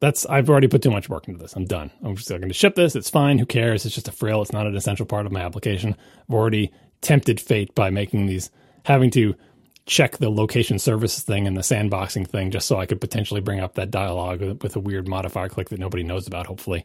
that's 0.00 0.26
I've 0.26 0.50
already 0.50 0.68
put 0.68 0.82
too 0.82 0.90
much 0.90 1.08
work 1.08 1.28
into 1.28 1.40
this. 1.40 1.54
I'm 1.54 1.64
done. 1.64 1.90
I'm 2.02 2.16
just 2.16 2.28
going 2.28 2.42
to 2.42 2.52
ship 2.52 2.74
this. 2.74 2.96
It's 2.96 3.08
fine. 3.08 3.38
Who 3.38 3.46
cares? 3.46 3.86
It's 3.86 3.94
just 3.94 4.08
a 4.08 4.12
frill. 4.12 4.42
It's 4.42 4.52
not 4.52 4.66
an 4.66 4.76
essential 4.76 5.06
part 5.06 5.26
of 5.26 5.32
my 5.32 5.40
application. 5.40 5.96
I've 6.28 6.34
already 6.34 6.72
tempted 7.00 7.40
fate 7.40 7.74
by 7.74 7.90
making 7.90 8.26
these 8.26 8.50
having 8.84 9.10
to 9.12 9.34
check 9.86 10.18
the 10.18 10.30
location 10.30 10.78
services 10.78 11.24
thing 11.24 11.46
and 11.46 11.56
the 11.56 11.62
sandboxing 11.62 12.26
thing 12.26 12.50
just 12.50 12.68
so 12.68 12.78
I 12.78 12.86
could 12.86 13.00
potentially 13.00 13.40
bring 13.40 13.60
up 13.60 13.74
that 13.74 13.90
dialogue 13.90 14.62
with 14.62 14.76
a 14.76 14.80
weird 14.80 15.08
modifier 15.08 15.48
click 15.48 15.70
that 15.70 15.80
nobody 15.80 16.02
knows 16.02 16.26
about, 16.26 16.46
hopefully. 16.46 16.84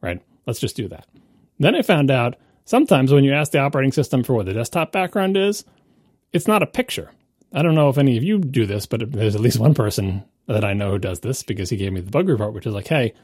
Right? 0.00 0.20
Let's 0.46 0.60
just 0.60 0.76
do 0.76 0.88
that. 0.88 1.06
Then 1.58 1.74
I 1.74 1.82
found 1.82 2.10
out 2.10 2.36
sometimes 2.64 3.12
when 3.12 3.24
you 3.24 3.32
ask 3.32 3.52
the 3.52 3.58
operating 3.58 3.92
system 3.92 4.24
for 4.24 4.34
what 4.34 4.46
the 4.46 4.52
desktop 4.52 4.92
background 4.92 5.36
is, 5.36 5.64
it's 6.32 6.48
not 6.48 6.62
a 6.62 6.66
picture. 6.66 7.10
I 7.52 7.62
don't 7.62 7.76
know 7.76 7.88
if 7.88 7.98
any 7.98 8.16
of 8.16 8.24
you 8.24 8.38
do 8.38 8.66
this, 8.66 8.86
but 8.86 9.12
there's 9.12 9.36
at 9.36 9.40
least 9.40 9.60
one 9.60 9.74
person 9.74 10.24
that 10.46 10.64
I 10.64 10.72
know 10.72 10.90
who 10.90 10.98
does 10.98 11.20
this 11.20 11.44
because 11.44 11.70
he 11.70 11.76
gave 11.76 11.92
me 11.92 12.00
the 12.00 12.10
bug 12.10 12.28
report, 12.28 12.52
which 12.52 12.66
is 12.66 12.74
like, 12.74 12.88
hey, 12.88 13.14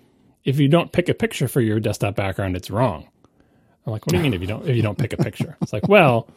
if 0.45 0.59
you 0.61 0.69
don't 0.69 0.93
pick 0.93 1.09
a 1.09 1.15
picture 1.15 1.49
for 1.49 1.61
your 1.61 1.81
desktop 1.81 2.15
background, 2.15 2.57
it's 2.57 2.71
wrong. 2.71 3.09
I'm 3.85 3.93
like, 3.93 4.07
what 4.07 4.13
do 4.13 4.19
you 4.19 4.23
mean 4.23 4.35
if 4.35 4.41
you 4.41 4.47
don't 4.47 4.67
if 4.69 4.77
you 4.77 4.83
don't 4.83 4.99
pick 4.99 5.13
a 5.13 5.17
picture? 5.17 5.57
It's 5.61 5.73
like, 5.73 5.89
well, 5.89 6.29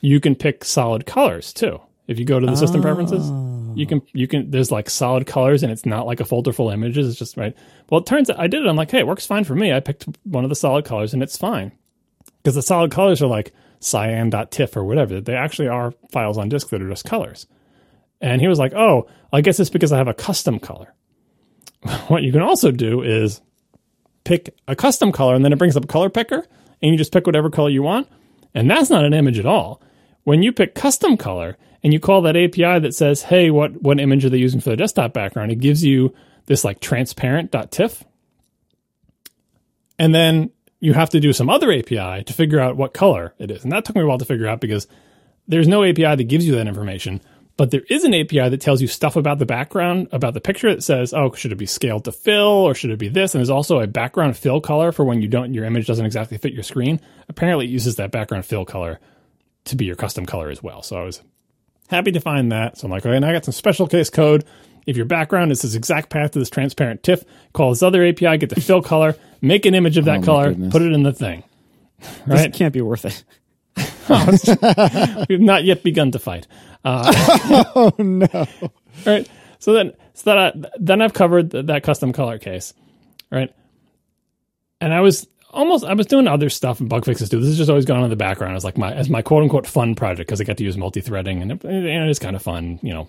you 0.00 0.18
can 0.18 0.34
pick 0.34 0.64
solid 0.64 1.04
colors 1.04 1.52
too. 1.52 1.80
If 2.06 2.18
you 2.18 2.24
go 2.24 2.40
to 2.40 2.46
the 2.46 2.56
system 2.56 2.80
oh. 2.80 2.82
preferences, 2.82 3.30
you 3.76 3.86
can 3.86 4.00
oh. 4.00 4.06
you 4.12 4.26
can 4.26 4.50
there's 4.50 4.70
like 4.70 4.90
solid 4.90 5.26
colors 5.26 5.62
and 5.62 5.72
it's 5.72 5.86
not 5.86 6.06
like 6.06 6.20
a 6.20 6.24
folder 6.24 6.52
full 6.52 6.68
of 6.68 6.74
images. 6.74 7.08
It's 7.08 7.18
just 7.18 7.36
right. 7.36 7.54
Well, 7.90 8.00
it 8.00 8.06
turns 8.06 8.30
out 8.30 8.38
I 8.38 8.46
did 8.46 8.64
it. 8.64 8.68
I'm 8.68 8.76
like, 8.76 8.90
hey, 8.90 8.98
it 8.98 9.06
works 9.06 9.26
fine 9.26 9.44
for 9.44 9.54
me. 9.54 9.72
I 9.72 9.80
picked 9.80 10.06
one 10.24 10.44
of 10.44 10.50
the 10.50 10.56
solid 10.56 10.84
colors 10.84 11.14
and 11.14 11.22
it's 11.22 11.36
fine 11.36 11.72
because 12.42 12.54
the 12.54 12.62
solid 12.62 12.90
colors 12.90 13.22
are 13.22 13.28
like 13.28 13.52
cyan.tiff 13.80 14.76
or 14.76 14.84
whatever. 14.84 15.20
They 15.20 15.34
actually 15.34 15.68
are 15.68 15.92
files 16.10 16.38
on 16.38 16.48
disk 16.48 16.70
that 16.70 16.82
are 16.82 16.88
just 16.88 17.04
colors. 17.04 17.46
And 18.20 18.40
he 18.40 18.48
was 18.48 18.58
like, 18.58 18.72
oh, 18.74 19.08
I 19.32 19.40
guess 19.40 19.58
it's 19.58 19.70
because 19.70 19.92
I 19.92 19.98
have 19.98 20.08
a 20.08 20.14
custom 20.14 20.58
color. 20.58 20.94
what 22.08 22.22
you 22.22 22.32
can 22.32 22.42
also 22.42 22.70
do 22.70 23.02
is 23.02 23.40
pick 24.24 24.54
a 24.68 24.76
custom 24.76 25.10
color 25.10 25.34
and 25.34 25.44
then 25.44 25.52
it 25.52 25.58
brings 25.58 25.76
up 25.76 25.84
a 25.84 25.88
color 25.88 26.08
picker 26.08 26.46
and 26.80 26.92
you 26.92 26.96
just 26.96 27.12
pick 27.12 27.26
whatever 27.26 27.50
color 27.50 27.70
you 27.70 27.82
want. 27.82 28.08
And 28.54 28.70
that's 28.70 28.90
not 28.90 29.04
an 29.04 29.14
image 29.14 29.38
at 29.38 29.46
all. 29.46 29.82
When 30.24 30.42
you 30.42 30.52
pick 30.52 30.74
custom 30.74 31.16
color, 31.16 31.56
and 31.82 31.92
you 31.92 32.00
call 32.00 32.22
that 32.22 32.36
API 32.36 32.78
that 32.78 32.94
says, 32.94 33.22
hey, 33.22 33.50
what, 33.50 33.82
what 33.82 33.98
image 33.98 34.24
are 34.24 34.30
they 34.30 34.38
using 34.38 34.60
for 34.60 34.70
the 34.70 34.76
desktop 34.76 35.12
background? 35.12 35.50
It 35.50 35.60
gives 35.60 35.84
you 35.84 36.14
this 36.46 36.64
like 36.64 36.80
transparent.tiff. 36.80 38.04
And 39.98 40.14
then 40.14 40.50
you 40.80 40.94
have 40.94 41.10
to 41.10 41.20
do 41.20 41.32
some 41.32 41.48
other 41.48 41.72
API 41.72 42.24
to 42.24 42.32
figure 42.32 42.60
out 42.60 42.76
what 42.76 42.94
color 42.94 43.34
it 43.38 43.50
is. 43.50 43.62
And 43.62 43.72
that 43.72 43.84
took 43.84 43.96
me 43.96 44.02
a 44.02 44.06
while 44.06 44.18
to 44.18 44.24
figure 44.24 44.48
out 44.48 44.60
because 44.60 44.86
there's 45.48 45.68
no 45.68 45.84
API 45.84 46.16
that 46.16 46.28
gives 46.28 46.46
you 46.46 46.54
that 46.56 46.66
information. 46.66 47.20
But 47.56 47.70
there 47.70 47.82
is 47.90 48.04
an 48.04 48.14
API 48.14 48.48
that 48.48 48.60
tells 48.60 48.80
you 48.80 48.88
stuff 48.88 49.14
about 49.14 49.38
the 49.38 49.46
background, 49.46 50.08
about 50.10 50.34
the 50.34 50.40
picture 50.40 50.74
that 50.74 50.82
says, 50.82 51.12
oh, 51.12 51.32
should 51.32 51.52
it 51.52 51.58
be 51.58 51.66
scaled 51.66 52.04
to 52.06 52.12
fill 52.12 52.48
or 52.48 52.74
should 52.74 52.90
it 52.90 52.98
be 52.98 53.08
this? 53.08 53.34
And 53.34 53.40
there's 53.40 53.50
also 53.50 53.80
a 53.80 53.86
background 53.86 54.36
fill 54.36 54.60
color 54.60 54.90
for 54.90 55.04
when 55.04 55.20
you 55.20 55.28
don't, 55.28 55.52
your 55.52 55.64
image 55.64 55.86
doesn't 55.86 56.06
exactly 56.06 56.38
fit 56.38 56.54
your 56.54 56.62
screen. 56.62 57.00
Apparently 57.28 57.66
it 57.66 57.70
uses 57.70 57.96
that 57.96 58.10
background 58.10 58.46
fill 58.46 58.64
color 58.64 58.98
to 59.64 59.76
be 59.76 59.84
your 59.84 59.96
custom 59.96 60.26
color 60.26 60.48
as 60.48 60.62
well. 60.62 60.82
So 60.82 60.96
I 60.96 61.04
was 61.04 61.22
Happy 61.92 62.10
to 62.12 62.20
find 62.20 62.50
that. 62.52 62.78
So 62.78 62.86
I'm 62.86 62.90
like, 62.90 63.04
okay, 63.04 63.14
and 63.14 63.22
I 63.22 63.34
got 63.34 63.44
some 63.44 63.52
special 63.52 63.86
case 63.86 64.08
code. 64.08 64.46
If 64.86 64.96
your 64.96 65.04
background 65.04 65.52
is 65.52 65.60
this 65.60 65.74
exact 65.74 66.08
path 66.08 66.30
to 66.30 66.38
this 66.38 66.48
transparent 66.48 67.02
TIFF, 67.02 67.22
call 67.52 67.68
this 67.68 67.82
other 67.82 68.02
API, 68.02 68.38
get 68.38 68.48
the 68.48 68.62
fill 68.62 68.80
color, 68.92 69.14
make 69.42 69.66
an 69.66 69.74
image 69.74 69.98
of 69.98 70.06
that 70.06 70.20
oh 70.20 70.22
color, 70.22 70.48
goodness. 70.48 70.72
put 70.72 70.80
it 70.80 70.90
in 70.92 71.02
the 71.02 71.12
thing. 71.12 71.44
Right? 72.26 72.50
This 72.50 72.58
can't 72.58 72.72
be 72.72 72.80
worth 72.80 73.04
it. 73.04 73.22
We've 75.28 75.38
not 75.38 75.64
yet 75.64 75.82
begun 75.82 76.10
to 76.12 76.18
fight. 76.18 76.46
Uh, 76.82 77.12
oh 77.76 77.92
no! 77.98 78.46
Right. 79.06 79.28
So 79.60 79.72
then, 79.74 79.92
so 80.14 80.30
that 80.30 80.38
I, 80.38 80.68
then 80.80 81.00
I've 81.00 81.12
covered 81.12 81.50
that 81.50 81.84
custom 81.84 82.12
color 82.12 82.38
case, 82.38 82.74
right? 83.30 83.54
And 84.80 84.92
I 84.92 85.00
was 85.02 85.28
almost 85.52 85.84
I 85.84 85.94
was 85.94 86.06
doing 86.06 86.26
other 86.26 86.48
stuff 86.50 86.80
and 86.80 86.88
bug 86.88 87.04
fixes 87.04 87.28
too. 87.28 87.38
This 87.38 87.48
has 87.48 87.58
just 87.58 87.70
always 87.70 87.84
gone 87.84 87.98
on 87.98 88.04
in 88.04 88.10
the 88.10 88.16
background 88.16 88.56
as 88.56 88.64
like 88.64 88.78
my 88.78 88.92
as 88.92 89.08
my 89.08 89.22
quote 89.22 89.42
unquote 89.42 89.66
fun 89.66 89.94
project 89.94 90.28
because 90.28 90.40
I 90.40 90.44
got 90.44 90.56
to 90.58 90.64
use 90.64 90.76
multi 90.76 91.00
threading 91.00 91.42
and 91.42 91.52
it, 91.52 91.64
it 91.64 92.08
is 92.08 92.18
kind 92.18 92.36
of 92.36 92.42
fun, 92.42 92.78
you 92.82 92.92
know, 92.92 93.08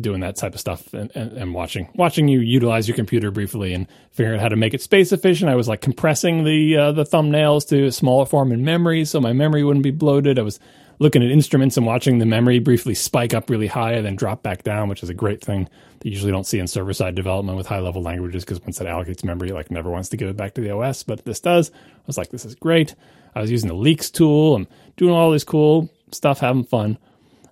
doing 0.00 0.20
that 0.20 0.36
type 0.36 0.54
of 0.54 0.60
stuff 0.60 0.92
and, 0.94 1.10
and, 1.14 1.32
and 1.32 1.54
watching 1.54 1.88
watching 1.94 2.28
you 2.28 2.40
utilize 2.40 2.88
your 2.88 2.96
computer 2.96 3.30
briefly 3.30 3.72
and 3.72 3.86
figuring 4.12 4.38
out 4.38 4.42
how 4.42 4.48
to 4.48 4.56
make 4.56 4.74
it 4.74 4.82
space 4.82 5.12
efficient. 5.12 5.50
I 5.50 5.56
was 5.56 5.68
like 5.68 5.80
compressing 5.80 6.44
the 6.44 6.76
uh, 6.76 6.92
the 6.92 7.04
thumbnails 7.04 7.68
to 7.68 7.86
a 7.86 7.92
smaller 7.92 8.26
form 8.26 8.52
in 8.52 8.64
memory, 8.64 9.04
so 9.04 9.20
my 9.20 9.32
memory 9.32 9.64
wouldn't 9.64 9.84
be 9.84 9.90
bloated. 9.90 10.38
I 10.38 10.42
was 10.42 10.58
looking 11.00 11.22
at 11.22 11.30
instruments 11.30 11.76
and 11.78 11.86
watching 11.86 12.18
the 12.18 12.26
memory 12.26 12.58
briefly 12.58 12.94
spike 12.94 13.32
up 13.32 13.48
really 13.48 13.66
high 13.66 13.94
and 13.94 14.04
then 14.04 14.14
drop 14.14 14.42
back 14.42 14.62
down, 14.62 14.88
which 14.88 15.02
is 15.02 15.08
a 15.08 15.14
great 15.14 15.42
thing 15.42 15.64
that 15.98 16.04
you 16.04 16.12
usually 16.12 16.30
don't 16.30 16.46
see 16.46 16.58
in 16.58 16.68
server 16.68 16.92
side 16.92 17.14
development 17.14 17.56
with 17.56 17.66
high 17.66 17.80
level 17.80 18.02
languages 18.02 18.44
because 18.44 18.60
once 18.60 18.80
it 18.80 18.86
allocates 18.86 19.24
memory, 19.24 19.48
it 19.48 19.54
like 19.54 19.70
never 19.70 19.90
wants 19.90 20.10
to 20.10 20.18
give 20.18 20.28
it 20.28 20.36
back 20.36 20.54
to 20.54 20.60
the 20.60 20.70
OS, 20.70 21.02
but 21.02 21.24
this 21.24 21.40
does. 21.40 21.70
I 21.70 22.02
was 22.06 22.18
like, 22.18 22.28
this 22.28 22.44
is 22.44 22.54
great. 22.54 22.94
I 23.34 23.40
was 23.40 23.50
using 23.50 23.68
the 23.68 23.74
leaks 23.74 24.10
tool. 24.10 24.54
I'm 24.54 24.68
doing 24.98 25.12
all 25.12 25.30
this 25.30 25.42
cool 25.42 25.88
stuff, 26.12 26.40
having 26.40 26.64
fun. 26.64 26.98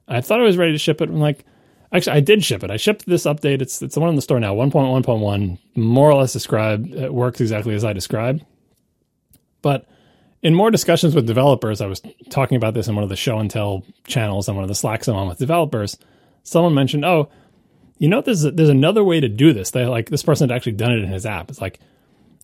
I 0.07 0.21
thought 0.21 0.41
I 0.41 0.45
was 0.45 0.59
ready 0.59 0.73
to 0.73 0.79
ship 0.79 1.01
it. 1.01 1.09
I'm 1.09 1.19
like, 1.19 1.47
actually, 1.91 2.17
I 2.17 2.21
did 2.21 2.45
ship 2.45 2.63
it. 2.63 2.71
I 2.71 2.77
shipped 2.77 3.07
this 3.07 3.25
update. 3.25 3.63
It's 3.63 3.81
it's 3.81 3.95
the 3.95 4.01
one 4.01 4.11
in 4.11 4.17
the 4.17 4.23
store 4.23 4.41
now, 4.41 4.55
1.1.1, 4.55 5.59
more 5.75 6.11
or 6.11 6.21
less 6.21 6.35
described. 6.35 6.93
It 6.93 7.15
works 7.15 7.41
exactly 7.41 7.75
as 7.75 7.85
I 7.85 7.95
described. 7.95 8.45
But 9.63 9.87
in 10.43 10.55
more 10.55 10.71
discussions 10.71 11.15
with 11.15 11.27
developers, 11.27 11.81
I 11.81 11.87
was 11.87 12.01
talking 12.31 12.57
about 12.57 12.75
this 12.75 12.89
in 12.89 12.95
one 12.95 13.03
of 13.05 13.11
the 13.11 13.17
show 13.17 13.39
and 13.39 13.51
tell 13.51 13.85
channels 14.07 14.49
on 14.49 14.55
one 14.55 14.65
of 14.65 14.69
the 14.69 14.75
Slacks 14.75 15.09
I'm 15.09 15.17
on 15.17 15.29
with 15.29 15.39
developers. 15.39 15.97
Someone 16.43 16.75
mentioned, 16.75 17.05
oh, 17.05 17.29
you 17.99 18.09
know, 18.09 18.21
there's 18.21 18.43
there's 18.43 18.69
another 18.69 19.03
way 19.03 19.21
to 19.21 19.29
do 19.29 19.53
this. 19.53 19.71
They 19.73 19.85
like 19.87 20.09
this 20.11 20.23
person 20.23 20.49
had 20.49 20.57
actually 20.57 20.73
done 20.73 20.93
it 20.93 21.03
in 21.03 21.09
his 21.09 21.27
app. 21.27 21.51
It's 21.51 21.61
like 21.61 21.81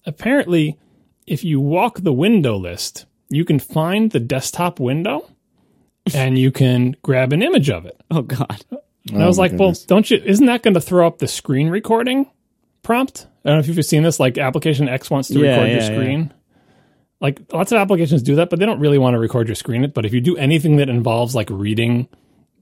apparently, 0.06 0.78
if 1.26 1.44
you 1.44 1.60
walk 1.60 2.00
the 2.00 2.12
window 2.12 2.56
list, 2.56 3.06
you 3.28 3.44
can 3.44 3.58
find 3.58 4.10
the 4.10 4.20
desktop 4.20 4.80
window, 4.80 5.30
and 6.12 6.38
you 6.38 6.50
can 6.50 6.96
grab 7.02 7.32
an 7.32 7.42
image 7.42 7.70
of 7.70 7.86
it. 7.86 8.00
Oh 8.10 8.22
God. 8.22 8.64
And 9.10 9.20
I 9.22 9.24
oh, 9.24 9.26
was 9.28 9.38
Oh, 9.38 9.42
my 9.42 9.48
like, 9.48 9.58
well, 9.58 9.74
don't 9.86 10.10
you? 10.10 10.16
Isn't 10.24 10.46
that 10.46 10.62
going 10.62 10.74
to 10.74 10.80
throw 10.80 11.06
up 11.06 11.18
the 11.18 11.28
screen 11.28 11.68
recording 11.68 12.30
prompt? 12.82 13.26
I 13.44 13.50
don't 13.50 13.56
know 13.58 13.60
if 13.60 13.68
you've 13.76 13.84
seen 13.84 14.02
this. 14.02 14.18
Like, 14.18 14.38
application 14.38 14.88
X 14.88 15.10
wants 15.10 15.28
to 15.28 15.38
Yeah, 15.38 15.60
record 15.60 15.70
your 15.72 15.80
screen. 15.82 16.20
yeah. 16.28 16.32
Like, 17.24 17.40
lots 17.54 17.72
of 17.72 17.78
applications 17.78 18.22
do 18.22 18.34
that, 18.34 18.50
but 18.50 18.58
they 18.58 18.66
don't 18.66 18.80
really 18.80 18.98
want 18.98 19.14
to 19.14 19.18
record 19.18 19.48
your 19.48 19.54
screen. 19.54 19.82
It. 19.82 19.94
But 19.94 20.04
if 20.04 20.12
you 20.12 20.20
do 20.20 20.36
anything 20.36 20.76
that 20.76 20.90
involves 20.90 21.34
like 21.34 21.48
reading 21.48 22.06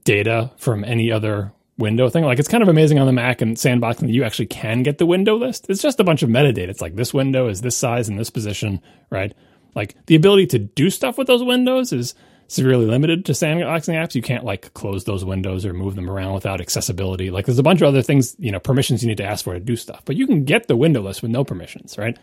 data 0.05 0.51
from 0.55 0.85
any 0.85 1.11
other 1.11 1.51
window 1.77 2.07
thing, 2.07 2.23
like 2.23 2.39
it's 2.39 2.47
kind 2.47 2.63
of 2.63 2.69
amazing 2.69 2.97
on 2.97 3.05
the 3.05 3.11
Mac 3.11 3.41
and 3.41 3.59
Sandbox 3.59 3.99
that 3.99 4.09
you 4.09 4.23
actually 4.23 4.45
can 4.45 4.81
get 4.81 4.99
the 4.99 5.05
window 5.05 5.35
list. 5.35 5.65
It's 5.67 5.81
just 5.81 5.99
a 5.99 6.05
bunch 6.05 6.23
of 6.23 6.29
metadata. 6.29 6.69
It's 6.69 6.79
like 6.79 6.95
this 6.95 7.13
window 7.13 7.49
is 7.49 7.59
this 7.59 7.75
size 7.75 8.07
and 8.07 8.17
this 8.17 8.29
position, 8.29 8.81
right? 9.09 9.33
Like 9.75 9.97
the 10.05 10.15
ability 10.15 10.47
to 10.47 10.59
do 10.59 10.89
stuff 10.89 11.17
with 11.17 11.27
those 11.27 11.43
windows 11.43 11.91
is 11.91 12.15
severely 12.47 12.85
limited 12.85 13.25
to 13.25 13.33
sandboxing 13.33 13.95
apps. 13.95 14.15
You 14.15 14.21
can't 14.21 14.45
like 14.45 14.73
close 14.73 15.03
those 15.03 15.25
windows 15.25 15.65
or 15.65 15.73
move 15.73 15.95
them 15.95 16.09
around 16.09 16.35
without 16.35 16.61
accessibility. 16.61 17.31
Like 17.31 17.47
there's 17.47 17.59
a 17.59 17.63
bunch 17.63 17.81
of 17.81 17.89
other 17.89 18.01
things, 18.01 18.33
you 18.39 18.53
know, 18.53 18.61
permissions 18.61 19.03
you 19.03 19.09
need 19.09 19.17
to 19.17 19.25
ask 19.25 19.43
for 19.43 19.55
to 19.55 19.59
do 19.59 19.75
stuff, 19.75 20.03
but 20.05 20.15
you 20.15 20.25
can 20.25 20.45
get 20.45 20.69
the 20.69 20.77
window 20.77 21.01
list 21.01 21.21
with 21.21 21.31
no 21.31 21.43
permissions, 21.43 21.97
right? 21.97 22.17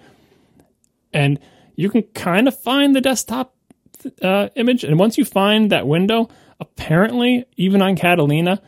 And 1.12 1.39
you 1.81 1.89
can 1.89 2.02
kind 2.15 2.47
of 2.47 2.59
find 2.59 2.94
the 2.94 3.01
desktop 3.01 3.55
uh, 4.23 4.48
image. 4.55 4.85
And 4.85 4.98
once 4.98 5.16
you 5.16 5.24
find 5.24 5.73
that 5.73 5.86
window, 5.86 6.28
apparently, 6.61 7.47
even 7.57 7.81
on 7.81 7.97
Catalina, 7.97 8.61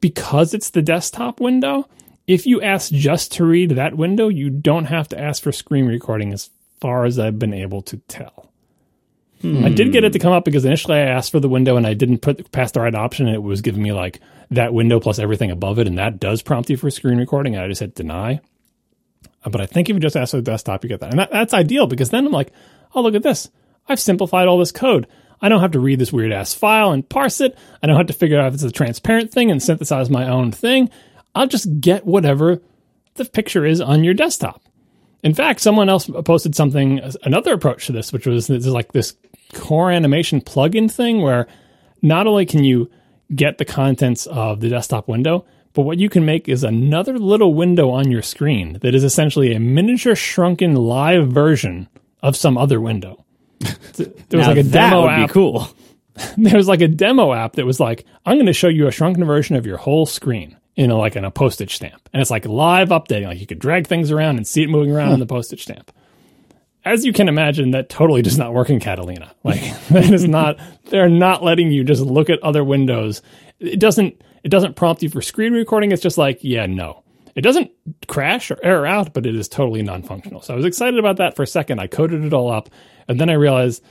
because 0.00 0.54
it's 0.54 0.70
the 0.70 0.82
desktop 0.82 1.40
window, 1.40 1.88
if 2.26 2.46
you 2.46 2.62
ask 2.62 2.92
just 2.92 3.32
to 3.32 3.44
read 3.44 3.70
that 3.70 3.96
window, 3.96 4.28
you 4.28 4.50
don't 4.50 4.86
have 4.86 5.08
to 5.08 5.20
ask 5.20 5.42
for 5.42 5.52
screen 5.52 5.86
recording 5.86 6.32
as 6.32 6.50
far 6.80 7.04
as 7.04 7.18
I've 7.18 7.38
been 7.38 7.54
able 7.54 7.82
to 7.82 7.96
tell. 8.08 8.52
I 9.66 9.68
did 9.68 9.92
get 9.92 10.04
it 10.04 10.12
to 10.14 10.18
come 10.18 10.32
up 10.32 10.44
because 10.46 10.64
initially 10.64 10.96
I 10.96 11.06
asked 11.06 11.30
for 11.30 11.40
the 11.40 11.50
window 11.50 11.76
and 11.76 11.86
I 11.86 11.92
didn't 11.92 12.18
put 12.18 12.50
past 12.50 12.74
the 12.74 12.80
right 12.80 12.94
option 12.94 13.26
and 13.26 13.34
it 13.34 13.42
was 13.42 13.60
giving 13.60 13.82
me 13.82 13.92
like 13.92 14.20
that 14.50 14.72
window 14.72 15.00
plus 15.00 15.18
everything 15.18 15.50
above 15.50 15.78
it 15.78 15.86
and 15.86 15.98
that 15.98 16.18
does 16.18 16.40
prompt 16.40 16.70
you 16.70 16.78
for 16.78 16.88
screen 16.88 17.18
recording 17.18 17.54
and 17.54 17.62
I 17.62 17.68
just 17.68 17.80
hit 17.80 17.94
deny. 17.94 18.40
Uh, 19.44 19.50
But 19.50 19.60
I 19.60 19.66
think 19.66 19.88
if 19.88 19.94
you 19.94 20.00
just 20.00 20.16
ask 20.16 20.32
for 20.32 20.38
the 20.38 20.42
desktop, 20.42 20.82
you 20.82 20.88
get 20.88 21.00
that. 21.00 21.10
And 21.10 21.18
that, 21.18 21.30
that's 21.30 21.54
ideal 21.54 21.86
because 21.86 22.10
then 22.10 22.26
I'm 22.26 22.32
like, 22.32 22.52
oh, 22.94 23.02
look 23.02 23.14
at 23.14 23.22
this. 23.22 23.50
I've 23.88 24.00
simplified 24.00 24.48
all 24.48 24.58
this 24.58 24.72
code. 24.72 25.06
I 25.40 25.48
don't 25.48 25.60
have 25.60 25.72
to 25.72 25.80
read 25.80 25.98
this 25.98 26.12
weird 26.12 26.32
ass 26.32 26.54
file 26.54 26.92
and 26.92 27.06
parse 27.06 27.40
it. 27.40 27.58
I 27.82 27.86
don't 27.86 27.96
have 27.96 28.06
to 28.06 28.12
figure 28.14 28.40
out 28.40 28.48
if 28.48 28.54
it's 28.54 28.62
a 28.62 28.70
transparent 28.70 29.30
thing 29.30 29.50
and 29.50 29.62
synthesize 29.62 30.08
my 30.08 30.26
own 30.28 30.52
thing. 30.52 30.88
I'll 31.34 31.46
just 31.46 31.80
get 31.80 32.06
whatever 32.06 32.62
the 33.14 33.24
picture 33.24 33.66
is 33.66 33.80
on 33.80 34.04
your 34.04 34.14
desktop. 34.14 34.62
In 35.22 35.34
fact, 35.34 35.60
someone 35.60 35.88
else 35.88 36.08
posted 36.24 36.54
something, 36.54 37.00
another 37.22 37.54
approach 37.54 37.86
to 37.86 37.92
this, 37.92 38.12
which 38.12 38.26
was 38.26 38.46
there's 38.46 38.66
like 38.66 38.92
this 38.92 39.16
core 39.54 39.90
animation 39.90 40.40
plugin 40.40 40.90
thing 40.90 41.22
where 41.22 41.46
not 42.02 42.26
only 42.26 42.46
can 42.46 42.62
you 42.64 42.90
get 43.34 43.58
the 43.58 43.64
contents 43.64 44.26
of 44.26 44.60
the 44.60 44.68
desktop 44.68 45.08
window, 45.08 45.46
but 45.74 45.82
what 45.82 45.98
you 45.98 46.08
can 46.08 46.24
make 46.24 46.48
is 46.48 46.64
another 46.64 47.18
little 47.18 47.52
window 47.52 47.90
on 47.90 48.10
your 48.10 48.22
screen 48.22 48.78
that 48.82 48.94
is 48.94 49.04
essentially 49.04 49.54
a 49.54 49.60
miniature 49.60 50.14
shrunken 50.14 50.74
live 50.74 51.28
version 51.28 51.88
of 52.22 52.36
some 52.36 52.56
other 52.56 52.80
window. 52.80 53.24
There 54.28 54.38
was 54.38 54.48
like 54.48 54.58
a 54.58 54.62
that 54.64 54.90
demo 54.90 55.02
would 55.02 55.10
app 55.10 55.28
be 55.28 55.32
cool. 55.32 55.68
there 56.36 56.56
was 56.56 56.66
like 56.66 56.80
a 56.80 56.88
demo 56.88 57.32
app 57.32 57.54
that 57.54 57.66
was 57.66 57.78
like, 57.78 58.04
I'm 58.26 58.36
going 58.36 58.46
to 58.46 58.52
show 58.52 58.68
you 58.68 58.88
a 58.88 58.92
shrunken 58.92 59.24
version 59.24 59.54
of 59.54 59.66
your 59.66 59.76
whole 59.76 60.06
screen 60.06 60.56
in 60.76 60.90
a, 60.90 60.96
like 60.96 61.16
in 61.16 61.24
a 61.24 61.30
postage 61.30 61.76
stamp, 61.76 62.08
and 62.12 62.20
it's 62.20 62.30
like 62.30 62.46
live 62.46 62.88
updating. 62.88 63.26
Like 63.26 63.40
you 63.40 63.46
could 63.46 63.58
drag 63.58 63.86
things 63.86 64.10
around 64.10 64.36
and 64.36 64.46
see 64.46 64.62
it 64.62 64.70
moving 64.70 64.94
around 64.94 65.12
in 65.12 65.20
the 65.20 65.26
postage 65.26 65.62
stamp. 65.62 65.92
As 66.84 67.04
you 67.04 67.12
can 67.12 67.28
imagine, 67.28 67.70
that 67.70 67.88
totally 67.88 68.22
does 68.22 68.36
not 68.36 68.52
work 68.52 68.70
in 68.70 68.80
Catalina. 68.80 69.34
Like 69.44 69.60
that 69.88 70.12
is 70.12 70.26
not. 70.26 70.58
They're 70.86 71.08
not 71.08 71.42
letting 71.42 71.70
you 71.70 71.84
just 71.84 72.02
look 72.02 72.30
at 72.30 72.42
other 72.42 72.64
windows. 72.64 73.22
It 73.60 73.78
doesn't. 73.78 74.20
It 74.44 74.50
doesn't 74.50 74.76
prompt 74.76 75.02
you 75.02 75.08
for 75.08 75.22
screen 75.22 75.54
recording. 75.54 75.90
It's 75.90 76.02
just 76.02 76.18
like, 76.18 76.38
yeah, 76.42 76.66
no. 76.66 77.02
It 77.34 77.40
doesn't 77.40 77.72
crash 78.06 78.50
or 78.50 78.58
error 78.62 78.86
out, 78.86 79.12
but 79.12 79.26
it 79.26 79.34
is 79.34 79.48
totally 79.48 79.82
non-functional. 79.82 80.42
So 80.42 80.54
I 80.54 80.56
was 80.56 80.66
excited 80.66 81.00
about 81.00 81.16
that 81.16 81.34
for 81.34 81.42
a 81.42 81.46
second. 81.46 81.80
I 81.80 81.88
coded 81.88 82.24
it 82.24 82.32
all 82.32 82.52
up, 82.52 82.70
and 83.08 83.18
then 83.18 83.28
I 83.28 83.32
realized 83.32 83.82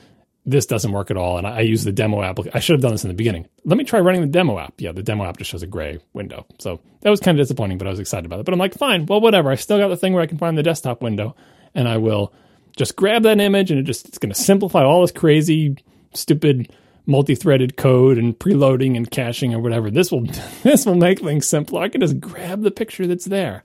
this 0.45 0.65
doesn't 0.65 0.91
work 0.91 1.09
at 1.09 1.17
all. 1.17 1.37
And 1.37 1.47
I, 1.47 1.57
I 1.57 1.59
use 1.61 1.83
the 1.83 1.91
demo 1.91 2.21
app. 2.21 2.39
I 2.53 2.59
should 2.59 2.73
have 2.73 2.81
done 2.81 2.91
this 2.91 3.03
in 3.03 3.09
the 3.09 3.15
beginning. 3.15 3.47
Let 3.65 3.77
me 3.77 3.83
try 3.83 3.99
running 3.99 4.21
the 4.21 4.27
demo 4.27 4.59
app. 4.59 4.75
Yeah, 4.77 4.91
the 4.91 5.03
demo 5.03 5.25
app 5.25 5.37
just 5.37 5.49
shows 5.49 5.63
a 5.63 5.67
gray 5.67 5.99
window. 6.13 6.45
So 6.59 6.79
that 7.01 7.09
was 7.09 7.19
kind 7.19 7.37
of 7.37 7.43
disappointing, 7.43 7.77
but 7.77 7.87
I 7.87 7.89
was 7.89 7.99
excited 7.99 8.25
about 8.25 8.39
it. 8.39 8.45
But 8.45 8.53
I'm 8.53 8.59
like, 8.59 8.75
fine, 8.75 9.05
well, 9.05 9.21
whatever. 9.21 9.51
I 9.51 9.55
still 9.55 9.77
got 9.77 9.87
the 9.87 9.97
thing 9.97 10.13
where 10.13 10.21
I 10.21 10.27
can 10.27 10.37
find 10.37 10.57
the 10.57 10.63
desktop 10.63 11.01
window 11.01 11.35
and 11.73 11.87
I 11.87 11.97
will 11.97 12.33
just 12.77 12.95
grab 12.95 13.23
that 13.23 13.39
image 13.39 13.71
and 13.71 13.79
it 13.79 13.83
just, 13.83 14.07
it's 14.07 14.17
going 14.17 14.33
to 14.33 14.39
simplify 14.39 14.83
all 14.83 15.01
this 15.01 15.11
crazy, 15.11 15.77
stupid, 16.13 16.71
multi-threaded 17.05 17.77
code 17.77 18.17
and 18.17 18.37
preloading 18.37 18.95
and 18.95 19.09
caching 19.09 19.53
or 19.53 19.59
whatever. 19.59 19.91
This 19.91 20.11
will, 20.11 20.21
this 20.63 20.85
will 20.85 20.95
make 20.95 21.19
things 21.19 21.47
simpler. 21.47 21.81
I 21.81 21.89
can 21.89 22.01
just 22.01 22.19
grab 22.19 22.61
the 22.61 22.71
picture 22.71 23.07
that's 23.07 23.25
there. 23.25 23.63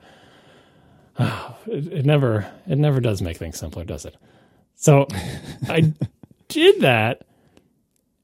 it, 1.19 1.93
it 1.93 2.07
never, 2.07 2.51
it 2.67 2.79
never 2.79 3.01
does 3.01 3.23
make 3.23 3.37
things 3.37 3.59
simpler, 3.59 3.85
does 3.85 4.05
it? 4.05 4.17
So 4.75 5.07
I 5.69 5.93
did 6.49 6.81
that 6.81 7.23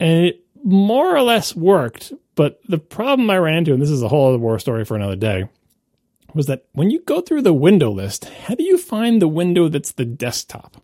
and 0.00 0.26
it 0.26 0.44
more 0.62 1.14
or 1.14 1.22
less 1.22 1.54
worked. 1.54 2.12
But 2.34 2.60
the 2.68 2.78
problem 2.78 3.30
I 3.30 3.38
ran 3.38 3.58
into, 3.58 3.72
and 3.72 3.80
this 3.80 3.90
is 3.90 4.02
a 4.02 4.08
whole 4.08 4.28
other 4.28 4.38
war 4.38 4.58
story 4.58 4.84
for 4.84 4.96
another 4.96 5.16
day, 5.16 5.48
was 6.34 6.46
that 6.46 6.64
when 6.72 6.90
you 6.90 7.00
go 7.02 7.20
through 7.20 7.42
the 7.42 7.54
window 7.54 7.90
list, 7.90 8.24
how 8.24 8.56
do 8.56 8.64
you 8.64 8.76
find 8.76 9.22
the 9.22 9.28
window 9.28 9.68
that's 9.68 9.92
the 9.92 10.04
desktop? 10.04 10.82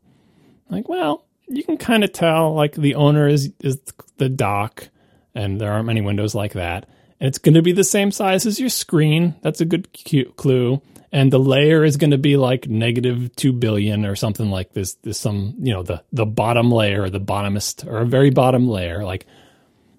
Like, 0.68 0.88
well, 0.88 1.26
you 1.50 1.64
can 1.64 1.76
kind 1.76 2.04
of 2.04 2.12
tell 2.12 2.54
like 2.54 2.74
the 2.74 2.94
owner 2.94 3.28
is 3.28 3.52
is 3.60 3.78
the 4.16 4.28
dock, 4.28 4.88
and 5.34 5.60
there 5.60 5.72
aren't 5.72 5.86
many 5.86 6.00
windows 6.00 6.34
like 6.34 6.52
that. 6.54 6.86
And 7.18 7.28
it's 7.28 7.38
going 7.38 7.54
to 7.54 7.62
be 7.62 7.72
the 7.72 7.84
same 7.84 8.12
size 8.12 8.46
as 8.46 8.58
your 8.58 8.70
screen. 8.70 9.34
That's 9.42 9.60
a 9.60 9.66
good 9.66 9.88
cu- 9.92 10.32
clue. 10.32 10.80
And 11.12 11.30
the 11.30 11.40
layer 11.40 11.84
is 11.84 11.96
going 11.96 12.12
to 12.12 12.18
be 12.18 12.36
like 12.36 12.68
negative 12.68 13.34
two 13.34 13.52
billion 13.52 14.06
or 14.06 14.14
something 14.14 14.48
like 14.50 14.72
this. 14.72 14.94
This 15.02 15.18
some 15.18 15.56
you 15.58 15.72
know 15.74 15.82
the 15.82 16.02
the 16.12 16.24
bottom 16.24 16.70
layer 16.70 17.02
or 17.02 17.10
the 17.10 17.20
bottomest 17.20 17.86
or 17.86 17.98
a 17.98 18.06
very 18.06 18.30
bottom 18.30 18.68
layer. 18.68 19.04
Like 19.04 19.26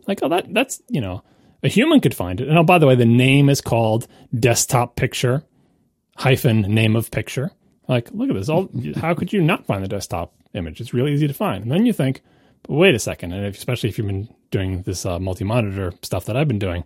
like 0.07 0.19
oh 0.23 0.29
that 0.29 0.53
that's 0.53 0.81
you 0.87 1.01
know 1.01 1.21
a 1.63 1.67
human 1.67 1.99
could 1.99 2.15
find 2.15 2.39
it. 2.39 2.47
And 2.47 2.57
oh 2.57 2.63
by 2.63 2.79
the 2.79 2.87
way, 2.87 2.95
the 2.95 3.05
name 3.05 3.49
is 3.49 3.59
called 3.59 4.07
desktop 4.33 4.95
picture 4.95 5.43
hyphen 6.15 6.61
name 6.61 6.95
of 6.95 7.11
picture. 7.11 7.51
Like 7.87 8.09
look 8.11 8.29
at 8.29 8.35
this. 8.35 8.47
All 8.47 8.69
how 8.95 9.13
could 9.13 9.33
you 9.33 9.41
not 9.41 9.65
find 9.65 9.83
the 9.83 9.89
desktop 9.89 10.33
image? 10.53 10.81
It's 10.81 10.93
really 10.93 11.13
easy 11.13 11.27
to 11.27 11.33
find. 11.33 11.63
And 11.63 11.71
then 11.71 11.85
you 11.85 11.93
think, 11.93 12.21
but 12.63 12.73
wait 12.73 12.95
a 12.95 12.99
second. 12.99 13.33
And 13.33 13.45
if, 13.45 13.57
especially 13.57 13.89
if 13.89 13.97
you've 13.97 14.07
been 14.07 14.29
doing 14.51 14.81
this 14.83 15.05
uh, 15.05 15.19
multi 15.19 15.43
monitor 15.43 15.93
stuff 16.01 16.25
that 16.25 16.37
I've 16.37 16.47
been 16.47 16.59
doing 16.59 16.83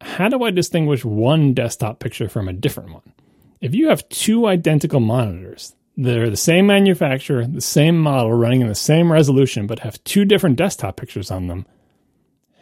how 0.00 0.28
do 0.28 0.42
I 0.44 0.50
distinguish 0.50 1.04
one 1.04 1.54
desktop 1.54 1.98
picture 1.98 2.28
from 2.28 2.48
a 2.48 2.52
different 2.52 2.92
one? 2.92 3.12
If 3.60 3.74
you 3.74 3.88
have 3.88 4.08
two 4.08 4.46
identical 4.46 5.00
monitors 5.00 5.74
that 5.96 6.18
are 6.18 6.30
the 6.30 6.36
same 6.36 6.66
manufacturer, 6.66 7.46
the 7.46 7.60
same 7.60 7.98
model, 7.98 8.32
running 8.32 8.60
in 8.60 8.68
the 8.68 8.74
same 8.74 9.10
resolution, 9.10 9.66
but 9.66 9.80
have 9.80 10.02
two 10.04 10.24
different 10.24 10.56
desktop 10.56 10.96
pictures 10.96 11.30
on 11.30 11.46
them, 11.46 11.66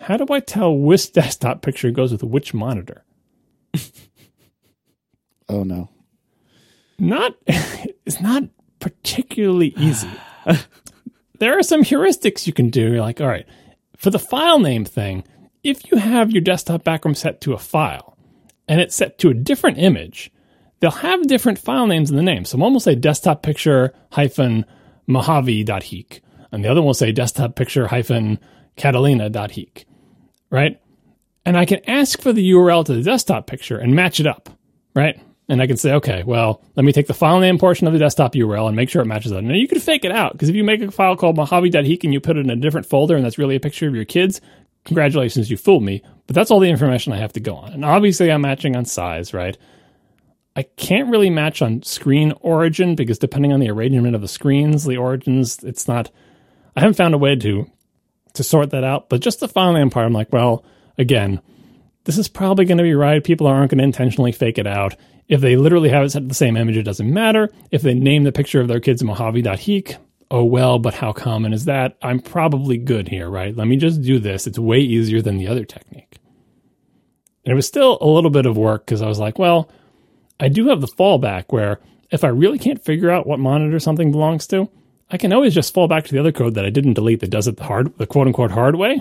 how 0.01 0.17
do 0.17 0.27
I 0.33 0.41
tell 0.41 0.77
which 0.77 1.13
desktop 1.13 1.63
picture 1.63 1.91
goes 1.91 2.13
with 2.13 2.23
which 2.23 2.55
monitor? 2.55 3.05
Oh 5.47 5.63
no. 5.63 5.91
Not, 6.99 7.35
it's 7.47 8.19
not 8.23 8.45
particularly 8.85 9.69
easy. 9.79 10.11
there 11.39 11.59
are 11.59 11.63
some 11.63 11.83
heuristics 11.83 12.47
you 12.47 12.53
can 12.53 12.69
do. 12.69 12.93
You're 12.93 13.01
like, 13.01 13.19
all 13.19 13.27
right, 13.27 13.47
for 13.97 14.11
the 14.11 14.19
file 14.19 14.59
name 14.59 14.85
thing, 14.85 15.25
if 15.63 15.91
you 15.91 15.97
have 15.97 16.31
your 16.31 16.43
desktop 16.43 16.85
background 16.85 17.17
set 17.17 17.41
to 17.41 17.55
a 17.55 17.59
file, 17.59 18.19
and 18.69 18.83
it's 18.83 18.95
set 18.95 19.19
to 19.21 19.31
a 19.31 19.35
different 19.35 19.79
image, 19.79 20.31
they'll 20.81 20.91
have 20.91 21.27
different 21.27 21.59
file 21.59 21.87
names 21.87 22.11
in 22.11 22.17
the 22.17 22.23
name. 22.23 22.45
So 22.45 22.59
one 22.59 22.75
will 22.75 22.81
say 22.81 22.95
desktop 22.95 23.43
picture 23.43 23.95
hyphen 24.13 24.67
Mojave.heic, 25.07 26.21
and 26.53 26.63
the 26.63 26.69
other 26.69 26.83
one 26.83 26.89
will 26.89 26.95
say 26.95 27.11
desktop 27.11 27.57
picture 27.57 27.87
hyphen 27.87 28.39
Catalina.heic, 28.77 29.87
right? 30.51 30.79
And 31.47 31.57
I 31.57 31.65
can 31.65 31.81
ask 31.89 32.21
for 32.21 32.35
the 32.35 32.51
URL 32.51 32.85
to 32.85 32.93
the 32.93 33.03
desktop 33.03 33.47
picture 33.47 33.79
and 33.79 33.95
match 33.95 34.21
it 34.21 34.27
up, 34.27 34.51
right? 34.95 35.19
And 35.49 35.61
I 35.61 35.67
can 35.67 35.77
say, 35.77 35.93
okay, 35.95 36.23
well, 36.23 36.63
let 36.75 36.85
me 36.85 36.93
take 36.93 37.07
the 37.07 37.15
file 37.15 37.39
name 37.39 37.59
portion 37.59 37.87
of 37.87 37.93
the 37.93 37.99
desktop 37.99 38.35
URL 38.35 38.67
and 38.67 38.77
make 38.77 38.89
sure 38.89 39.03
it 39.03 39.07
matches 39.07 39.33
up. 39.33 39.43
Now 39.43 39.55
you 39.55 39.69
can 39.69 39.79
fake 39.79 40.05
it 40.05 40.13
out 40.13 40.33
because 40.33 40.49
if 40.49 40.55
you 40.55 40.65
make 40.65 40.81
a 40.81 40.91
file 40.91 41.17
called 41.17 41.37
Mojave.heic 41.37 42.03
and 42.03 42.15
you 42.15 42.21
put 42.21 42.39
it 42.39 42.41
in 42.41 42.51
a 42.51 42.57
different 42.57 42.87
folder 42.87 43.15
and 43.15 43.25
that's 43.25 43.37
really 43.37 43.57
a 43.57 43.61
picture 43.61 43.87
of 43.87 43.95
your 43.95 44.07
kids, 44.07 44.41
congratulations, 44.85 45.51
you 45.51 45.59
fooled 45.59 45.83
me. 45.83 46.03
But 46.27 46.35
that's 46.35 46.51
all 46.51 46.61
the 46.61 46.71
information 46.71 47.13
I 47.13 47.19
have 47.19 47.35
to 47.35 47.41
go 47.41 47.57
on. 47.57 47.73
And 47.75 47.85
obviously 47.85 48.33
I'm 48.33 48.41
matching 48.41 48.75
on 48.75 48.87
size, 48.87 49.35
right? 49.35 49.59
I 50.57 50.63
can't 50.63 51.11
really 51.11 51.31
match 51.31 51.61
on 51.61 51.83
screen 51.83 52.33
origin 52.41 52.95
because 52.95 53.19
depending 53.19 53.53
on 53.53 53.61
the 53.61 53.71
arrangement 53.71 54.15
of 54.15 54.23
the 54.23 54.29
screens, 54.29 54.85
the 54.85 54.97
origins, 54.97 55.63
it's 55.65 55.89
not. 55.89 56.11
I 56.77 56.81
haven't 56.81 56.97
found 56.97 57.15
a 57.15 57.19
way 57.19 57.37
to 57.37 57.71
to 58.35 58.45
sort 58.45 58.71
that 58.71 58.85
out. 58.85 59.09
But 59.09 59.21
just 59.21 59.41
the 59.41 59.49
file 59.49 59.73
name 59.73 59.91
part, 59.91 60.07
I'm 60.07 60.13
like, 60.13 60.33
well, 60.33 60.65
again, 60.97 61.41
this 62.05 62.19
is 62.19 62.29
probably 62.29 62.65
going 62.65 62.79
to 62.79 62.85
be 62.85 62.95
right. 62.95 63.23
People 63.23 63.47
aren't 63.47 63.71
going 63.71 63.79
to 63.79 63.85
intentionally 63.85 64.33
fake 64.33 64.59
it 64.59 64.67
out. 64.67 64.95
If 65.27 65.41
they 65.41 65.57
literally 65.57 65.89
have 65.89 66.05
it 66.05 66.11
set 66.11 66.21
to 66.21 66.29
the 66.29 66.35
same 66.35 66.57
image, 66.57 66.77
it 66.77 66.83
doesn't 66.83 67.13
matter. 67.13 67.51
If 67.71 67.83
they 67.83 67.95
name 67.95 68.25
the 68.25 68.33
picture 68.33 68.61
of 68.61 68.69
their 68.69 68.81
kids 68.81 69.03
Mojave.heic, 69.03 69.97
oh 70.31 70.45
well, 70.45 70.79
but 70.79 70.95
how 70.95 71.13
common 71.13 71.53
is 71.53 71.65
that? 71.65 71.97
I'm 72.03 72.21
probably 72.21 72.77
good 72.77 73.09
here, 73.09 73.31
right? 73.31 73.57
Let 73.57 73.67
me 73.67 73.77
just 73.77 74.03
do 74.03 74.19
this. 74.19 74.47
It's 74.47 74.59
way 74.59 74.81
easier 74.81 75.23
than 75.23 75.39
the 75.39 75.49
other 75.49 75.65
technique. 75.65 76.19
And 77.45 77.53
it 77.53 77.55
was 77.55 77.67
still 77.67 77.99
a 78.01 78.07
little 78.07 78.31
bit 78.31 78.47
of 78.47 78.57
work 78.57 78.85
because 78.85 79.03
I 79.03 79.09
was 79.09 79.19
like, 79.19 79.39
well, 79.39 79.71
I 80.39 80.49
do 80.49 80.69
have 80.69 80.81
the 80.81 80.87
fallback 80.87 81.45
where 81.49 81.81
if 82.11 82.25
I 82.25 82.29
really 82.29 82.59
can't 82.59 82.85
figure 82.85 83.11
out 83.11 83.27
what 83.27 83.39
monitor 83.39 83.79
something 83.79 84.13
belongs 84.13 84.47
to, 84.49 84.69
I 85.11 85.17
can 85.17 85.33
always 85.33 85.55
just 85.55 85.73
fall 85.73 85.89
back 85.89 86.05
to 86.05 86.13
the 86.13 86.19
other 86.19 86.33
code 86.33 86.55
that 86.55 86.65
I 86.65 86.71
didn't 86.71 86.95
delete 86.95 87.21
that 87.21 87.31
does 87.31 87.47
it 87.47 87.57
the 87.57 87.65
hard, 87.65 87.97
the 87.99 88.07
quote 88.07 88.27
unquote 88.27 88.51
hard 88.51 88.77
way. 88.77 89.01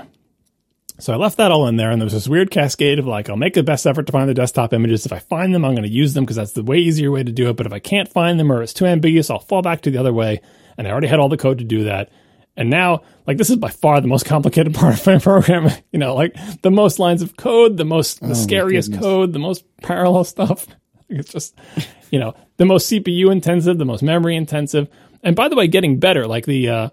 So 1.00 1.12
I 1.12 1.16
left 1.16 1.38
that 1.38 1.52
all 1.52 1.68
in 1.68 1.76
there, 1.76 1.90
and 1.92 2.00
there 2.00 2.06
was 2.06 2.14
this 2.14 2.28
weird 2.28 2.52
cascade 2.52 3.00
of 3.00 3.08
like, 3.08 3.30
I'll 3.30 3.36
make 3.36 3.56
the 3.56 3.64
best 3.64 3.88
effort 3.88 4.06
to 4.06 4.12
find 4.12 4.30
the 4.30 4.34
desktop 4.34 4.74
images. 4.74 5.06
If 5.06 5.14
I 5.14 5.20
find 5.20 5.54
them, 5.54 5.66
I'm 5.66 5.74
going 5.74 5.88
to 5.88 5.90
use 5.90 6.14
them 6.14 6.24
because 6.24 6.36
that's 6.36 6.52
the 6.54 6.64
way 6.64 6.78
easier 6.78 7.12
way 7.12 7.24
to 7.24 7.32
do 7.32 7.50
it. 7.50 7.58
But 7.58 7.66
if 7.66 7.74
I 7.74 7.80
can't 7.80 8.08
find 8.08 8.40
them 8.40 8.52
or 8.52 8.62
it's 8.62 8.74
too 8.74 8.86
ambiguous, 8.86 9.30
I'll 9.30 9.40
fall 9.40 9.62
back 9.62 9.82
to 9.82 9.92
the 9.92 9.98
other 9.98 10.14
way. 10.14 10.42
And 10.78 10.88
I 10.88 10.92
already 10.92 11.08
had 11.08 11.20
all 11.20 11.30
the 11.30 11.38
code 11.38 11.58
to 11.60 11.64
do 11.64 11.86
that. 11.86 12.12
And 12.56 12.70
now, 12.70 13.02
like, 13.26 13.38
this 13.38 13.50
is 13.50 13.56
by 13.56 13.70
far 13.70 14.00
the 14.02 14.08
most 14.08 14.26
complicated 14.28 14.76
part 14.76 15.00
of 15.00 15.06
my 15.06 15.20
program. 15.20 15.70
You 15.92 16.00
know, 16.00 16.16
like 16.16 16.36
the 16.64 16.72
most 16.72 16.98
lines 16.98 17.22
of 17.22 17.38
code, 17.38 17.78
the 17.78 17.86
most, 17.86 18.20
the 18.20 18.30
my 18.30 18.34
scariest 18.34 18.98
code, 18.98 19.32
the 19.32 19.40
most 19.40 19.64
parallel 19.84 20.24
stuff. 20.24 20.66
It's 21.08 21.32
just, 21.32 21.56
you 22.10 22.20
know, 22.20 22.34
the 22.58 22.66
most 22.66 22.92
CPU 22.92 23.32
intensive, 23.32 23.78
the 23.78 23.86
most 23.86 24.02
memory 24.02 24.36
intensive. 24.36 24.88
And 25.22 25.36
by 25.36 25.50
the 25.50 25.56
way, 25.56 25.68
getting 25.68 26.00
better, 26.00 26.26
like 26.26 26.46
the, 26.46 26.70
uh, 26.70 26.90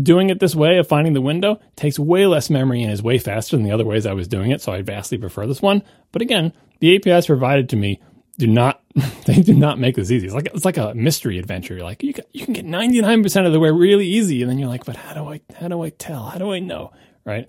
doing 0.00 0.30
it 0.30 0.40
this 0.40 0.54
way 0.54 0.78
of 0.78 0.88
finding 0.88 1.12
the 1.12 1.20
window 1.20 1.60
takes 1.76 1.98
way 1.98 2.26
less 2.26 2.48
memory 2.48 2.82
and 2.82 2.92
is 2.92 3.02
way 3.02 3.18
faster 3.18 3.56
than 3.56 3.64
the 3.64 3.72
other 3.72 3.84
ways 3.84 4.06
I 4.06 4.14
was 4.14 4.28
doing 4.28 4.50
it. 4.50 4.60
So 4.60 4.72
I 4.72 4.82
vastly 4.82 5.18
prefer 5.18 5.46
this 5.46 5.62
one. 5.62 5.82
But 6.12 6.22
again, 6.22 6.52
the 6.80 6.96
APIs 6.96 7.26
provided 7.26 7.68
to 7.70 7.76
me 7.76 8.00
do 8.38 8.46
not 8.46 8.82
they 9.26 9.40
do 9.40 9.54
not 9.54 9.78
make 9.78 9.96
this 9.96 10.10
easy. 10.10 10.26
It's 10.26 10.34
like 10.34 10.48
it's 10.52 10.64
like 10.64 10.76
a 10.76 10.94
mystery 10.94 11.38
adventure. 11.38 11.74
You're 11.74 11.84
like 11.84 12.02
you 12.02 12.12
can, 12.12 12.24
you 12.32 12.44
can 12.44 12.54
get 12.54 12.66
99% 12.66 13.46
of 13.46 13.52
the 13.52 13.60
way 13.60 13.70
really 13.70 14.06
easy 14.06 14.42
and 14.42 14.50
then 14.50 14.58
you're 14.58 14.68
like, 14.68 14.84
"But 14.84 14.96
how 14.96 15.14
do 15.14 15.30
I 15.30 15.40
how 15.54 15.68
do 15.68 15.82
I 15.82 15.90
tell? 15.90 16.24
How 16.24 16.38
do 16.38 16.52
I 16.52 16.58
know?" 16.58 16.92
Right? 17.24 17.48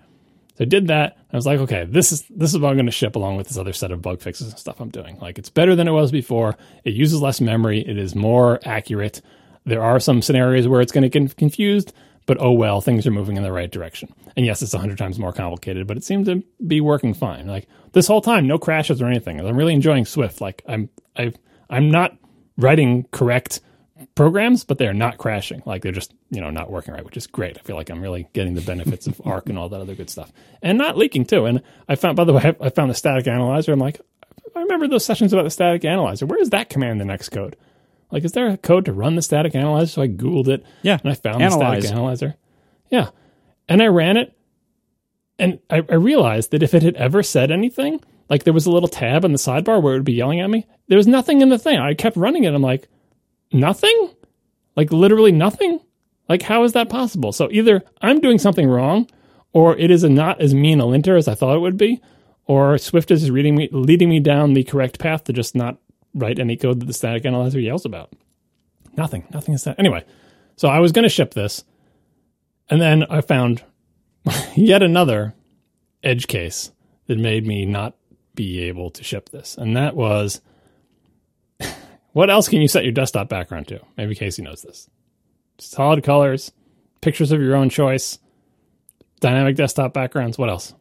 So 0.56 0.64
I 0.64 0.66
did 0.66 0.88
that. 0.88 1.18
I 1.32 1.36
was 1.36 1.46
like, 1.46 1.60
"Okay, 1.60 1.86
this 1.86 2.12
is 2.12 2.24
this 2.30 2.54
is 2.54 2.60
what 2.60 2.70
I'm 2.70 2.76
going 2.76 2.86
to 2.86 2.92
ship 2.92 3.16
along 3.16 3.38
with 3.38 3.48
this 3.48 3.58
other 3.58 3.74
set 3.74 3.92
of 3.92 4.02
bug 4.02 4.22
fixes 4.22 4.50
and 4.50 4.60
stuff 4.60 4.80
I'm 4.80 4.90
doing. 4.90 5.18
Like 5.20 5.40
it's 5.40 5.50
better 5.50 5.76
than 5.76 5.88
it 5.88 5.92
was 5.92 6.12
before. 6.12 6.58
It 6.84 6.94
uses 6.94 7.22
less 7.22 7.42
memory. 7.42 7.80
It 7.80 7.98
is 7.98 8.14
more 8.14 8.60
accurate. 8.64 9.22
There 9.66 9.82
are 9.82 10.00
some 10.00 10.22
scenarios 10.22 10.68
where 10.68 10.82
it's 10.82 10.92
going 10.92 11.10
to 11.10 11.20
get 11.20 11.38
confused, 11.38 11.94
but 12.26 12.38
oh 12.40 12.52
well, 12.52 12.82
things 12.82 13.06
are 13.06 13.12
moving 13.12 13.38
in 13.38 13.44
the 13.44 13.52
right 13.52 13.72
direction. 13.72 14.14
And 14.36 14.46
yes, 14.46 14.62
it's 14.62 14.74
a 14.74 14.80
hundred 14.80 14.98
times 14.98 15.20
more 15.20 15.34
complicated, 15.34 15.88
but 15.88 15.98
it 15.98 16.04
seemed 16.04 16.26
to 16.26 16.44
be 16.66 16.82
working 16.82 17.14
fine. 17.14 17.48
Like 17.48 17.68
this 17.92 18.08
whole 18.08 18.22
time, 18.22 18.48
no 18.48 18.58
crashes 18.58 19.02
or 19.02 19.08
anything. 19.08 19.40
I'm 19.40 19.58
really 19.58 19.74
enjoying 19.74 20.06
Swift. 20.06 20.42
Like 20.42 20.64
I'm, 20.68 20.90
I, 21.16 21.34
I'm 21.70 21.92
not 21.92 22.18
writing 22.58 23.08
correct 23.12 23.62
programs, 24.16 24.64
but 24.64 24.78
they're 24.78 24.94
not 24.94 25.18
crashing. 25.18 25.64
Like 25.66 25.82
they're 25.82 25.92
just 25.92 26.14
you 26.30 26.42
know 26.42 26.50
not 26.50 26.72
working 26.72 26.94
right, 26.94 27.06
which 27.06 27.18
is 27.18 27.28
great. 27.28 27.58
I 27.58 27.62
feel 27.62 27.76
like 27.76 27.90
I'm 27.90 28.02
really 28.02 28.28
getting 28.34 28.54
the 28.54 28.62
benefits 28.62 29.08
of 29.08 29.22
Arc 29.26 29.50
and 29.50 29.58
all 29.58 29.70
that 29.70 29.82
other 29.82 29.96
good 29.96 30.10
stuff, 30.10 30.32
and 30.62 30.78
not 30.78 30.98
leaking 30.98 31.26
too. 31.26 31.46
And 31.46 31.62
I 31.88 31.96
found, 31.96 32.16
by 32.16 32.24
the 32.24 32.34
way, 32.34 32.56
I 32.60 32.70
found 32.70 32.90
the 32.90 32.96
static 32.96 33.28
analyzer. 33.28 33.72
I'm 33.72 33.80
like, 33.80 34.02
I 34.56 34.62
remember 34.62 34.88
those 34.88 35.06
sessions 35.06 35.34
about 35.34 35.44
the 35.44 35.50
static 35.50 35.86
analyzer. 35.86 36.26
Where 36.26 36.40
is 36.40 36.52
that 36.52 36.70
command 36.70 37.02
in 37.02 37.08
Xcode? 37.08 37.56
Like, 38.14 38.24
is 38.24 38.34
there 38.34 38.48
a 38.48 38.58
code 38.58 38.86
to 38.86 38.94
run 38.94 39.16
the 39.16 39.24
static 39.24 39.56
analyzer? 39.56 39.88
So 39.88 40.02
I 40.04 40.08
Googled 40.08 40.48
it. 40.48 40.64
Yeah. 40.84 41.00
And 41.04 41.12
I 41.12 41.16
found 41.16 41.42
Analyze. 41.42 41.82
the 41.82 41.88
static 41.88 41.98
analyzer. 41.98 42.36
Yeah. 42.92 43.10
And 43.68 43.82
I 43.82 43.88
ran 43.88 44.18
it. 44.18 44.38
And 45.40 45.60
I, 45.68 45.78
I 45.90 45.96
realized 45.96 46.52
that 46.52 46.62
if 46.62 46.76
it 46.76 46.84
had 46.84 46.96
ever 46.96 47.24
said 47.24 47.50
anything, 47.50 48.00
like 48.30 48.44
there 48.44 48.54
was 48.54 48.68
a 48.68 48.72
little 48.72 48.88
tab 48.88 49.26
on 49.26 49.32
the 49.32 49.40
sidebar 49.40 49.82
where 49.82 49.96
it 49.96 49.98
would 49.98 50.06
be 50.06 50.14
yelling 50.14 50.42
at 50.42 50.50
me, 50.52 50.68
there 50.88 50.98
was 50.98 51.08
nothing 51.08 51.42
in 51.42 51.50
the 51.50 51.58
thing. 51.58 51.80
I 51.80 51.96
kept 51.96 52.16
running 52.16 52.44
it. 52.44 52.54
I'm 52.54 52.62
like, 52.62 52.88
nothing? 53.52 54.12
Like 54.76 54.92
literally 54.92 55.32
nothing? 55.32 55.80
Like, 56.30 56.44
how 56.44 56.64
is 56.64 56.74
that 56.74 56.90
possible? 56.90 57.32
So 57.32 57.50
either 57.52 57.82
I'm 58.00 58.20
doing 58.20 58.38
something 58.38 58.70
wrong, 58.70 59.10
or 59.54 59.76
it 59.78 59.90
is 59.90 60.04
a 60.04 60.10
not 60.10 60.40
as 60.40 60.54
mean 60.54 60.80
a 60.80 60.86
linter 60.86 61.16
as 61.16 61.28
I 61.28 61.34
thought 61.34 61.56
it 61.56 61.62
would 61.62 61.78
be, 61.78 62.00
or 62.46 62.78
Swift 62.78 63.10
is 63.10 63.32
reading 63.32 63.56
me, 63.56 63.70
leading 63.72 64.10
me 64.10 64.20
down 64.20 64.54
the 64.54 64.64
correct 64.64 65.00
path 65.00 65.24
to 65.26 65.34
just 65.34 65.56
not 65.56 65.80
write 66.14 66.40
any 66.40 66.56
code 66.56 66.80
that 66.80 66.86
the 66.86 66.94
static 66.94 67.26
analyzer 67.26 67.60
yells 67.60 67.86
about. 67.86 68.14
Nothing. 68.96 69.26
Nothing 69.32 69.54
is 69.54 69.64
that. 69.64 69.80
Anyway, 69.80 70.04
so 70.56 70.68
I 70.68 70.80
was 70.80 70.92
going 70.92 71.04
to 71.04 71.10
ship 71.10 71.34
this, 71.34 71.64
and 72.70 72.82
then 72.82 73.04
I 73.10 73.22
found 73.22 73.64
yet 74.56 74.84
another 74.84 75.34
edge 76.04 76.28
case 76.28 76.72
that 77.08 77.18
made 77.18 77.46
me 77.46 77.66
not 77.66 77.96
be 78.36 78.62
able 78.64 78.90
to 78.92 79.04
ship 79.04 79.30
this. 79.30 79.58
And 79.58 79.76
that 79.78 79.96
was 79.96 80.42
what 82.14 82.30
else 82.30 82.48
can 82.48 82.62
you 82.62 82.68
set 82.68 82.84
your 82.84 82.94
desktop 82.94 83.30
background 83.30 83.68
to? 83.70 83.80
Maybe 83.98 84.16
Casey 84.16 84.42
knows 84.42 84.62
this. 84.62 84.90
Solid 85.60 86.04
colors, 86.04 86.52
pictures 87.02 87.32
of 87.32 87.42
your 87.42 87.56
own 87.56 87.70
choice, 87.70 88.20
dynamic 89.20 89.56
desktop 89.56 89.94
backgrounds. 89.94 90.38
What 90.38 90.50
else? 90.50 90.74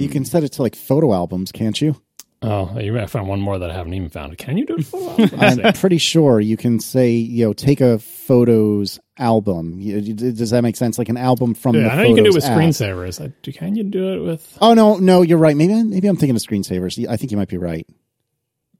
You 0.00 0.08
can 0.08 0.24
set 0.24 0.44
it 0.44 0.52
to 0.54 0.62
like 0.62 0.74
photo 0.74 1.12
albums, 1.14 1.52
can't 1.52 1.80
you? 1.80 2.02
Oh, 2.44 2.78
you 2.80 2.98
I 2.98 3.06
found 3.06 3.28
one 3.28 3.40
more 3.40 3.58
that 3.58 3.70
I 3.70 3.74
haven't 3.74 3.94
even 3.94 4.08
found. 4.08 4.36
Can 4.36 4.58
you 4.58 4.66
do 4.66 4.76
it? 4.76 4.86
for 4.86 4.96
a 4.98 5.00
while? 5.26 5.60
I'm 5.66 5.72
pretty 5.74 5.98
sure 5.98 6.40
you 6.40 6.56
can 6.56 6.80
say, 6.80 7.10
you 7.12 7.44
know, 7.46 7.52
take 7.52 7.80
a 7.80 7.98
photos 7.98 8.98
album. 9.18 9.80
You- 9.80 10.00
Does 10.14 10.50
that 10.50 10.62
make 10.62 10.76
sense? 10.76 10.98
Like 10.98 11.08
an 11.08 11.16
album 11.16 11.54
from 11.54 11.76
the 11.76 11.82
yeah, 11.82 11.88
I 11.88 11.96
know 11.96 12.02
you 12.02 12.14
can 12.16 12.24
do 12.24 12.30
it 12.30 12.34
with 12.34 12.44
app. 12.44 12.58
screensavers. 12.58 13.20
I- 13.24 13.50
Can 13.52 13.76
you 13.76 13.84
do 13.84 14.12
it 14.14 14.18
with? 14.26 14.58
Oh 14.60 14.74
no, 14.74 14.96
no, 14.96 15.22
you're 15.22 15.38
right. 15.38 15.56
Maybe 15.56 15.74
maybe 15.84 16.08
I'm 16.08 16.16
thinking 16.16 16.34
of 16.36 16.42
screensavers. 16.42 17.06
I 17.08 17.16
think 17.16 17.30
you 17.30 17.36
might 17.38 17.48
be 17.48 17.58
right. 17.58 17.86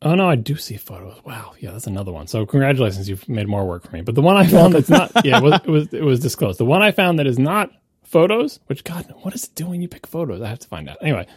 Oh 0.05 0.17
no, 0.17 0.29
I 0.29 0.35
do 0.35 0.57
see 0.57 0.77
photos. 0.77 1.21
Wow, 1.25 1.53
yeah, 1.61 1.71
that's 1.71 1.87
another 1.87 2.11
one. 2.11 2.27
So 2.27 2.45
congratulations, 2.45 3.09
you've 3.09 3.29
made 3.29 3.47
more 3.47 3.65
work 3.65 3.85
for 3.85 3.93
me. 3.93 4.01
But 4.03 4.17
the 4.17 4.23
one 4.23 4.37
I 4.37 4.45
found 4.49 4.75
that's 4.75 4.89
not, 4.89 5.13
yeah, 5.25 5.37
it 5.39 5.43
was, 5.45 5.61
it 5.65 5.69
was 5.71 5.95
it 5.95 6.03
was 6.03 6.19
disclosed. 6.19 6.59
The 6.59 6.65
one 6.65 6.83
I 6.83 6.91
found 6.91 7.21
that 7.21 7.29
is 7.29 7.39
not 7.39 7.71
photos. 8.03 8.59
Which 8.67 8.83
God, 8.83 9.13
what 9.23 9.33
is 9.35 9.45
it 9.45 9.55
doing? 9.55 9.81
you 9.81 9.87
pick 9.87 10.09
photos? 10.09 10.43
I 10.43 10.49
have 10.49 10.59
to 10.59 10.67
find 10.69 10.89
out. 10.89 10.97
Anyway, 11.03 11.29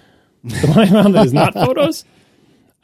the 0.43 0.68
one 0.68 0.80
I 0.80 0.88
found 0.88 1.14
that 1.14 1.27
is 1.27 1.34
not 1.34 1.53
photos, 1.65 2.06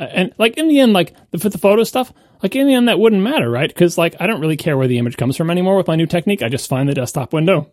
and 0.06 0.34
like 0.38 0.58
in 0.58 0.68
the 0.68 0.80
end, 0.80 0.94
like 0.94 1.16
the, 1.32 1.38
for 1.38 1.50
the 1.50 1.58
photo 1.58 1.84
stuff, 1.84 2.14
like 2.42 2.56
in 2.56 2.68
the 2.68 2.74
end, 2.74 2.88
that 2.88 3.00
wouldn't 3.00 3.22
matter, 3.22 3.50
right? 3.50 3.70
Because 3.70 3.98
like 3.98 4.16
I 4.20 4.28
don't 4.28 4.42
really 4.42 4.58
care 4.58 4.78
where 4.78 4.88
the 4.88 4.98
image 4.98 5.18
comes 5.18 5.38
from 5.38 5.50
anymore 5.50 5.78
with 5.78 5.88
my 5.88 5.96
new 5.96 6.08
technique. 6.08 6.42
I 6.42 6.50
just 6.50 6.70
find 6.70 6.90
the 6.90 6.94
desktop 6.94 7.34
window 7.34 7.72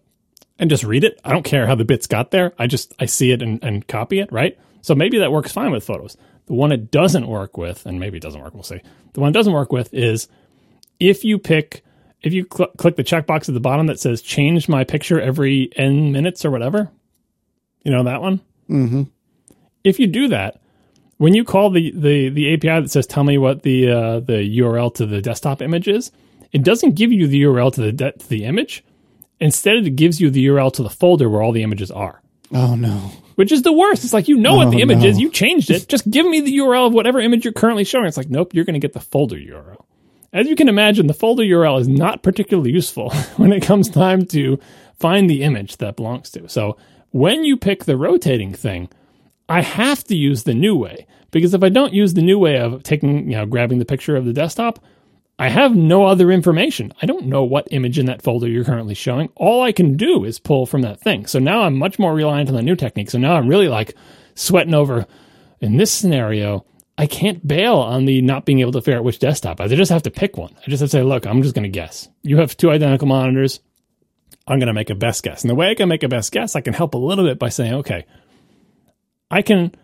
and 0.58 0.70
just 0.70 0.84
read 0.84 1.04
it. 1.04 1.20
I 1.24 1.32
don't 1.32 1.44
care 1.44 1.66
how 1.66 1.74
the 1.74 1.84
bits 1.84 2.06
got 2.06 2.30
there. 2.30 2.52
I 2.58 2.66
just 2.66 2.94
I 2.98 3.06
see 3.06 3.32
it 3.32 3.42
and, 3.42 3.62
and 3.62 3.86
copy 3.86 4.20
it, 4.20 4.30
right? 4.32 4.58
So 4.82 4.94
maybe 4.94 5.18
that 5.18 5.32
works 5.32 5.52
fine 5.52 5.70
with 5.70 5.84
photos. 5.84 6.16
The 6.46 6.54
one 6.54 6.72
it 6.72 6.90
doesn't 6.90 7.26
work 7.26 7.58
with, 7.58 7.84
and 7.84 8.00
maybe 8.00 8.16
it 8.16 8.22
doesn't 8.22 8.40
work, 8.40 8.54
we'll 8.54 8.62
see. 8.62 8.80
The 9.12 9.20
one 9.20 9.30
it 9.30 9.34
doesn't 9.34 9.52
work 9.52 9.72
with 9.72 9.92
is 9.92 10.28
if 10.98 11.24
you 11.24 11.38
pick 11.38 11.84
if 12.22 12.32
you 12.32 12.46
cl- 12.52 12.70
click 12.76 12.96
the 12.96 13.04
checkbox 13.04 13.48
at 13.48 13.54
the 13.54 13.60
bottom 13.60 13.86
that 13.86 14.00
says 14.00 14.22
change 14.22 14.68
my 14.68 14.84
picture 14.84 15.20
every 15.20 15.70
n 15.76 16.12
minutes 16.12 16.44
or 16.44 16.50
whatever, 16.50 16.90
you 17.82 17.90
know 17.90 18.04
that 18.04 18.20
one. 18.20 18.40
Mm-hmm. 18.68 19.02
If 19.84 20.00
you 20.00 20.06
do 20.06 20.28
that, 20.28 20.60
when 21.18 21.34
you 21.34 21.44
call 21.44 21.70
the, 21.70 21.92
the, 21.94 22.28
the 22.30 22.54
API 22.54 22.80
that 22.82 22.90
says 22.90 23.06
tell 23.06 23.24
me 23.24 23.38
what 23.38 23.62
the 23.62 23.90
uh, 23.90 24.20
the 24.20 24.58
URL 24.60 24.92
to 24.94 25.06
the 25.06 25.20
desktop 25.20 25.60
image 25.62 25.86
is, 25.88 26.10
it 26.52 26.62
doesn't 26.64 26.94
give 26.94 27.12
you 27.12 27.26
the 27.26 27.42
URL 27.42 27.72
to 27.74 27.80
the 27.82 27.92
de- 27.92 28.12
to 28.12 28.28
the 28.28 28.44
image. 28.44 28.82
Instead, 29.40 29.76
it 29.76 29.90
gives 29.96 30.20
you 30.20 30.30
the 30.30 30.46
URL 30.46 30.72
to 30.72 30.82
the 30.82 30.90
folder 30.90 31.28
where 31.28 31.42
all 31.42 31.52
the 31.52 31.62
images 31.62 31.90
are, 31.92 32.20
Oh 32.52 32.74
no. 32.74 33.12
which 33.36 33.52
is 33.52 33.62
the 33.62 33.72
worst. 33.72 34.02
It's 34.02 34.12
like 34.12 34.26
you 34.28 34.36
know 34.36 34.56
what 34.56 34.70
the 34.70 34.78
Oh, 34.78 34.80
image 34.80 34.98
no. 35.02 35.06
is, 35.06 35.20
you 35.20 35.30
changed 35.30 35.70
it. 35.70 35.88
Just 35.88 36.10
give 36.10 36.26
me 36.26 36.40
the 36.40 36.56
URL 36.58 36.88
of 36.88 36.92
whatever 36.92 37.20
image 37.20 37.44
you're 37.44 37.52
currently 37.52 37.84
showing. 37.84 38.06
It's 38.06 38.16
like 38.16 38.30
nope, 38.30 38.52
you're 38.54 38.64
going 38.64 38.74
to 38.74 38.80
get 38.80 38.94
the 38.94 39.00
folder 39.00 39.36
URL. 39.36 39.84
As 40.32 40.46
you 40.48 40.56
can 40.56 40.68
imagine, 40.68 41.06
the 41.06 41.14
folder 41.14 41.42
URL 41.44 41.80
is 41.80 41.88
not 41.88 42.22
particularly 42.22 42.70
useful 42.72 43.10
when 43.36 43.52
it 43.52 43.62
comes 43.62 43.88
time 43.88 44.26
to 44.26 44.58
find 44.98 45.30
the 45.30 45.42
image 45.42 45.76
that 45.78 45.96
belongs 45.96 46.30
to. 46.30 46.48
So 46.48 46.76
when 47.10 47.44
you 47.44 47.56
pick 47.56 47.84
the 47.84 47.96
rotating 47.96 48.52
thing, 48.52 48.88
I 49.48 49.62
have 49.62 50.04
to 50.04 50.16
use 50.16 50.42
the 50.42 50.54
new 50.54 50.76
way 50.76 51.06
because 51.30 51.54
if 51.54 51.62
I 51.62 51.68
don't 51.68 51.94
use 51.94 52.14
the 52.14 52.22
new 52.22 52.38
way 52.38 52.58
of 52.58 52.82
taking, 52.82 53.30
you 53.30 53.36
know, 53.36 53.46
grabbing 53.46 53.78
the 53.78 53.84
picture 53.84 54.16
of 54.16 54.24
the 54.24 54.32
desktop, 54.32 54.78
I 55.38 55.48
have 55.48 55.76
no 55.76 56.04
other 56.04 56.32
information. 56.32 56.92
I 57.00 57.06
don't 57.06 57.26
know 57.26 57.44
what 57.44 57.68
image 57.70 57.98
in 57.98 58.06
that 58.06 58.22
folder 58.22 58.48
you're 58.48 58.64
currently 58.64 58.94
showing. 58.94 59.28
All 59.36 59.62
I 59.62 59.72
can 59.72 59.96
do 59.96 60.24
is 60.24 60.40
pull 60.40 60.66
from 60.66 60.82
that 60.82 61.00
thing. 61.00 61.26
So 61.26 61.38
now 61.38 61.62
I'm 61.62 61.78
much 61.78 61.98
more 61.98 62.12
reliant 62.12 62.48
on 62.48 62.56
the 62.56 62.62
new 62.62 62.74
technique. 62.74 63.10
So 63.10 63.18
now 63.18 63.36
I'm 63.36 63.48
really 63.48 63.68
like 63.68 63.94
sweating 64.34 64.74
over 64.74 65.06
in 65.60 65.76
this 65.76 65.92
scenario. 65.92 66.66
I 66.98 67.06
can't 67.06 67.46
bail 67.46 67.76
on 67.76 68.04
the 68.04 68.20
not 68.20 68.44
being 68.44 68.58
able 68.58 68.72
to 68.72 68.80
figure 68.80 68.98
out 68.98 69.04
which 69.04 69.20
desktop. 69.20 69.60
I 69.60 69.68
just 69.68 69.92
have 69.92 70.02
to 70.02 70.10
pick 70.10 70.36
one. 70.36 70.52
I 70.66 70.70
just 70.70 70.80
have 70.80 70.90
to 70.90 70.96
say, 70.96 71.02
look, 71.04 71.24
I'm 71.24 71.42
just 71.42 71.54
going 71.54 71.62
to 71.62 71.68
guess. 71.68 72.08
You 72.22 72.38
have 72.38 72.56
two 72.56 72.72
identical 72.72 73.06
monitors. 73.06 73.60
I'm 74.48 74.58
going 74.58 74.66
to 74.66 74.72
make 74.72 74.90
a 74.90 74.96
best 74.96 75.22
guess. 75.22 75.42
And 75.42 75.50
the 75.50 75.54
way 75.54 75.70
I 75.70 75.76
can 75.76 75.88
make 75.88 76.02
a 76.02 76.08
best 76.08 76.32
guess, 76.32 76.56
I 76.56 76.62
can 76.62 76.74
help 76.74 76.94
a 76.94 76.98
little 76.98 77.24
bit 77.24 77.38
by 77.38 77.50
saying, 77.50 77.74
okay, 77.74 78.06
I 79.30 79.42
can 79.42 79.74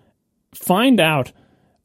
find 0.54 1.00
out 1.00 1.32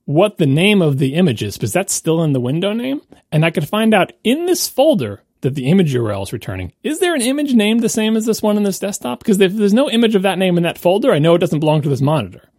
what 0.05 0.37
the 0.37 0.45
name 0.45 0.81
of 0.81 0.97
the 0.97 1.13
image 1.13 1.43
is 1.43 1.55
because 1.55 1.73
that's 1.73 1.93
still 1.93 2.23
in 2.23 2.33
the 2.33 2.39
window 2.39 2.73
name. 2.73 3.01
And 3.31 3.45
I 3.45 3.51
could 3.51 3.67
find 3.67 3.93
out 3.93 4.11
in 4.23 4.45
this 4.47 4.67
folder 4.67 5.21
that 5.41 5.55
the 5.55 5.69
image 5.69 5.93
URL 5.93 6.23
is 6.23 6.33
returning. 6.33 6.73
Is 6.83 6.99
there 6.99 7.15
an 7.15 7.21
image 7.21 7.53
named 7.53 7.81
the 7.81 7.89
same 7.89 8.17
as 8.17 8.25
this 8.25 8.41
one 8.41 8.57
in 8.57 8.63
this 8.63 8.79
desktop? 8.79 9.19
Because 9.19 9.39
if 9.39 9.53
there's 9.53 9.73
no 9.73 9.89
image 9.89 10.15
of 10.15 10.23
that 10.23 10.37
name 10.37 10.57
in 10.57 10.63
that 10.63 10.77
folder, 10.77 11.13
I 11.13 11.19
know 11.19 11.35
it 11.35 11.39
doesn't 11.39 11.59
belong 11.59 11.81
to 11.83 11.89
this 11.89 12.01
monitor. 12.01 12.49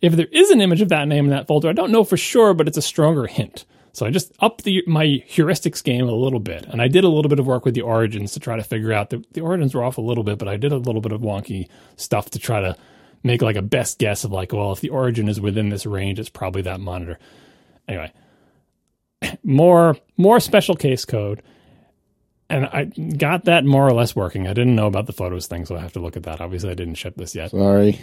If 0.00 0.14
there 0.14 0.28
is 0.32 0.50
an 0.50 0.60
image 0.60 0.80
of 0.80 0.88
that 0.90 1.08
name 1.08 1.24
in 1.24 1.30
that 1.30 1.46
folder, 1.46 1.68
I 1.68 1.74
don't 1.74 1.90
know 1.90 2.04
for 2.04 2.16
sure, 2.16 2.54
but 2.54 2.68
it's 2.68 2.78
a 2.78 2.82
stronger 2.82 3.26
hint. 3.26 3.66
So 3.92 4.06
I 4.06 4.10
just 4.10 4.32
upped 4.40 4.64
the, 4.64 4.82
my 4.86 5.04
heuristics 5.28 5.82
game 5.82 6.08
a 6.08 6.12
little 6.12 6.38
bit, 6.38 6.64
and 6.66 6.80
I 6.80 6.88
did 6.88 7.04
a 7.04 7.08
little 7.08 7.28
bit 7.28 7.40
of 7.40 7.46
work 7.46 7.64
with 7.64 7.74
the 7.74 7.80
origins 7.80 8.32
to 8.32 8.40
try 8.40 8.56
to 8.56 8.62
figure 8.62 8.92
out 8.92 9.10
the, 9.10 9.24
the 9.32 9.40
origins 9.40 9.74
were 9.74 9.82
off 9.82 9.98
a 9.98 10.00
little 10.00 10.22
bit, 10.22 10.38
but 10.38 10.48
I 10.48 10.56
did 10.56 10.72
a 10.72 10.76
little 10.76 11.00
bit 11.00 11.12
of 11.12 11.22
wonky 11.22 11.68
stuff 11.96 12.30
to 12.30 12.38
try 12.38 12.60
to 12.60 12.76
make 13.22 13.42
like 13.42 13.56
a 13.56 13.62
best 13.62 13.98
guess 13.98 14.24
of 14.24 14.32
like, 14.32 14.52
well, 14.52 14.72
if 14.72 14.80
the 14.80 14.90
origin 14.90 15.28
is 15.28 15.40
within 15.40 15.68
this 15.68 15.86
range, 15.86 16.18
it's 16.18 16.28
probably 16.28 16.62
that 16.62 16.80
monitor. 16.80 17.18
Anyway, 17.88 18.12
more 19.42 19.96
more 20.16 20.40
special 20.40 20.74
case 20.74 21.04
code, 21.04 21.42
and 22.48 22.66
I 22.66 22.84
got 22.84 23.44
that 23.44 23.64
more 23.64 23.86
or 23.86 23.92
less 23.92 24.14
working. 24.16 24.46
I 24.46 24.52
didn't 24.52 24.76
know 24.76 24.86
about 24.86 25.06
the 25.06 25.12
photos 25.12 25.46
thing, 25.46 25.66
so 25.66 25.76
I 25.76 25.80
have 25.80 25.92
to 25.94 26.00
look 26.00 26.16
at 26.16 26.24
that. 26.24 26.40
Obviously, 26.40 26.70
I 26.70 26.74
didn't 26.74 26.94
ship 26.94 27.14
this 27.16 27.34
yet. 27.34 27.50
Sorry. 27.50 28.00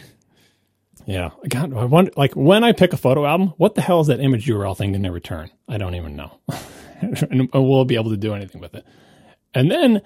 Yeah, 1.06 1.30
God, 1.48 1.74
I 1.74 1.86
wonder, 1.86 2.12
like 2.18 2.34
when 2.34 2.64
I 2.64 2.74
pick 2.74 2.92
a 2.92 2.98
photo 2.98 3.26
album, 3.26 3.54
what 3.58 3.76
the 3.76 3.82
hell 3.82 4.02
is 4.02 4.08
that 4.08 4.20
image 4.20 4.46
URL 4.48 4.76
thing 4.76 4.92
going 4.92 5.04
to 5.04 5.12
return? 5.12 5.50
I 5.68 5.78
don't 5.78 5.96
even 5.96 6.16
know, 6.16 6.40
and 7.02 7.50
we'll 7.54 7.86
be 7.86 7.96
able 7.96 8.10
to 8.10 8.18
do 8.18 8.34
anything 8.34 8.60
with 8.60 8.76
it. 8.76 8.86
And 9.54 9.72
then, 9.72 10.02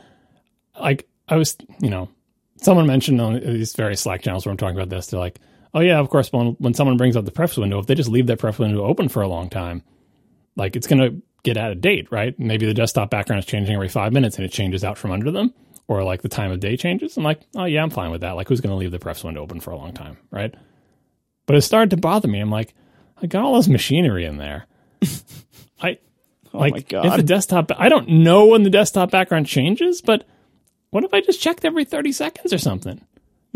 like 0.79 1.07
I 1.27 1.37
was, 1.37 1.57
you 1.79 1.89
know, 1.89 2.09
someone 2.61 2.87
mentioned 2.87 3.19
on 3.19 3.33
these 3.33 3.75
various 3.75 4.01
Slack 4.01 4.21
channels 4.21 4.45
where 4.45 4.51
I'm 4.51 4.57
talking 4.57 4.77
about 4.77 4.89
this, 4.89 5.07
they're 5.07 5.19
like, 5.19 5.39
oh 5.73 5.81
yeah, 5.81 5.99
of 5.99 6.09
course, 6.09 6.31
when 6.31 6.53
when 6.59 6.73
someone 6.73 6.97
brings 6.97 7.15
up 7.15 7.25
the 7.25 7.31
preference 7.31 7.57
window, 7.57 7.79
if 7.79 7.87
they 7.87 7.95
just 7.95 8.09
leave 8.09 8.27
that 8.27 8.39
preference 8.39 8.69
window 8.71 8.85
open 8.85 9.09
for 9.09 9.21
a 9.21 9.27
long 9.27 9.49
time, 9.49 9.83
like 10.55 10.75
it's 10.75 10.87
going 10.87 11.01
to 11.01 11.21
get 11.43 11.57
out 11.57 11.71
of 11.71 11.81
date, 11.81 12.07
right? 12.11 12.37
Maybe 12.39 12.65
the 12.65 12.73
desktop 12.73 13.09
background 13.09 13.39
is 13.39 13.45
changing 13.45 13.73
every 13.73 13.89
five 13.89 14.13
minutes 14.13 14.37
and 14.37 14.45
it 14.45 14.51
changes 14.51 14.83
out 14.83 14.97
from 14.97 15.11
under 15.11 15.31
them, 15.31 15.53
or 15.87 16.03
like 16.03 16.21
the 16.21 16.29
time 16.29 16.51
of 16.51 16.59
day 16.59 16.77
changes. 16.77 17.17
I'm 17.17 17.23
like, 17.23 17.41
oh 17.55 17.65
yeah, 17.65 17.81
I'm 17.81 17.89
fine 17.89 18.11
with 18.11 18.21
that. 18.21 18.33
Like, 18.33 18.47
who's 18.47 18.61
going 18.61 18.71
to 18.71 18.77
leave 18.77 18.91
the 18.91 18.99
preference 18.99 19.23
window 19.23 19.41
open 19.41 19.59
for 19.59 19.71
a 19.71 19.77
long 19.77 19.93
time, 19.93 20.17
right? 20.29 20.53
But 21.47 21.55
it 21.55 21.61
started 21.61 21.89
to 21.91 21.97
bother 21.97 22.27
me. 22.27 22.39
I'm 22.39 22.51
like, 22.51 22.73
I 23.21 23.27
got 23.27 23.43
all 23.43 23.55
this 23.55 23.67
machinery 23.67 24.25
in 24.25 24.37
there. 24.37 24.67
I 25.81 25.97
oh 26.53 26.59
like 26.59 26.73
my 26.73 26.79
God. 26.81 27.05
if 27.05 27.15
the 27.15 27.23
desktop. 27.23 27.71
I 27.77 27.89
don't 27.89 28.07
know 28.07 28.47
when 28.47 28.63
the 28.63 28.69
desktop 28.69 29.11
background 29.11 29.47
changes, 29.47 30.01
but 30.01 30.25
what 30.91 31.03
if 31.03 31.13
I 31.13 31.21
just 31.21 31.41
checked 31.41 31.65
every 31.65 31.83
30 31.83 32.11
seconds 32.11 32.53
or 32.53 32.57
something? 32.57 33.01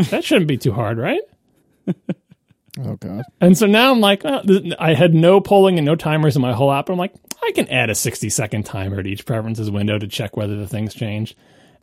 That 0.10 0.24
shouldn't 0.24 0.48
be 0.48 0.58
too 0.58 0.74
hard, 0.74 0.98
right? 0.98 1.22
Oh 2.78 2.96
god. 2.98 3.24
And 3.40 3.58
so 3.58 3.68
now 3.68 3.92
I'm 3.92 4.02
like, 4.02 4.24
oh, 4.26 4.42
I 4.80 4.94
had 4.94 5.14
no 5.14 5.40
polling 5.40 5.78
and 5.78 5.86
no 5.86 5.96
timers 5.96 6.36
in 6.36 6.42
my 6.42 6.54
whole 6.54 6.72
app. 6.72 6.90
I'm 6.90 6.98
like, 6.98 7.14
I 7.42 7.52
can 7.54 7.70
add 7.70 7.90
a 7.90 7.96
60 7.96 8.30
second 8.30 8.66
timer 8.66 9.02
to 9.02 9.10
each 9.10 9.26
preferences 9.26 9.72
window 9.72 9.98
to 9.98 10.08
check 10.08 10.36
whether 10.36 10.58
the 10.58 10.68
things 10.68 10.94
changed. 10.94 11.38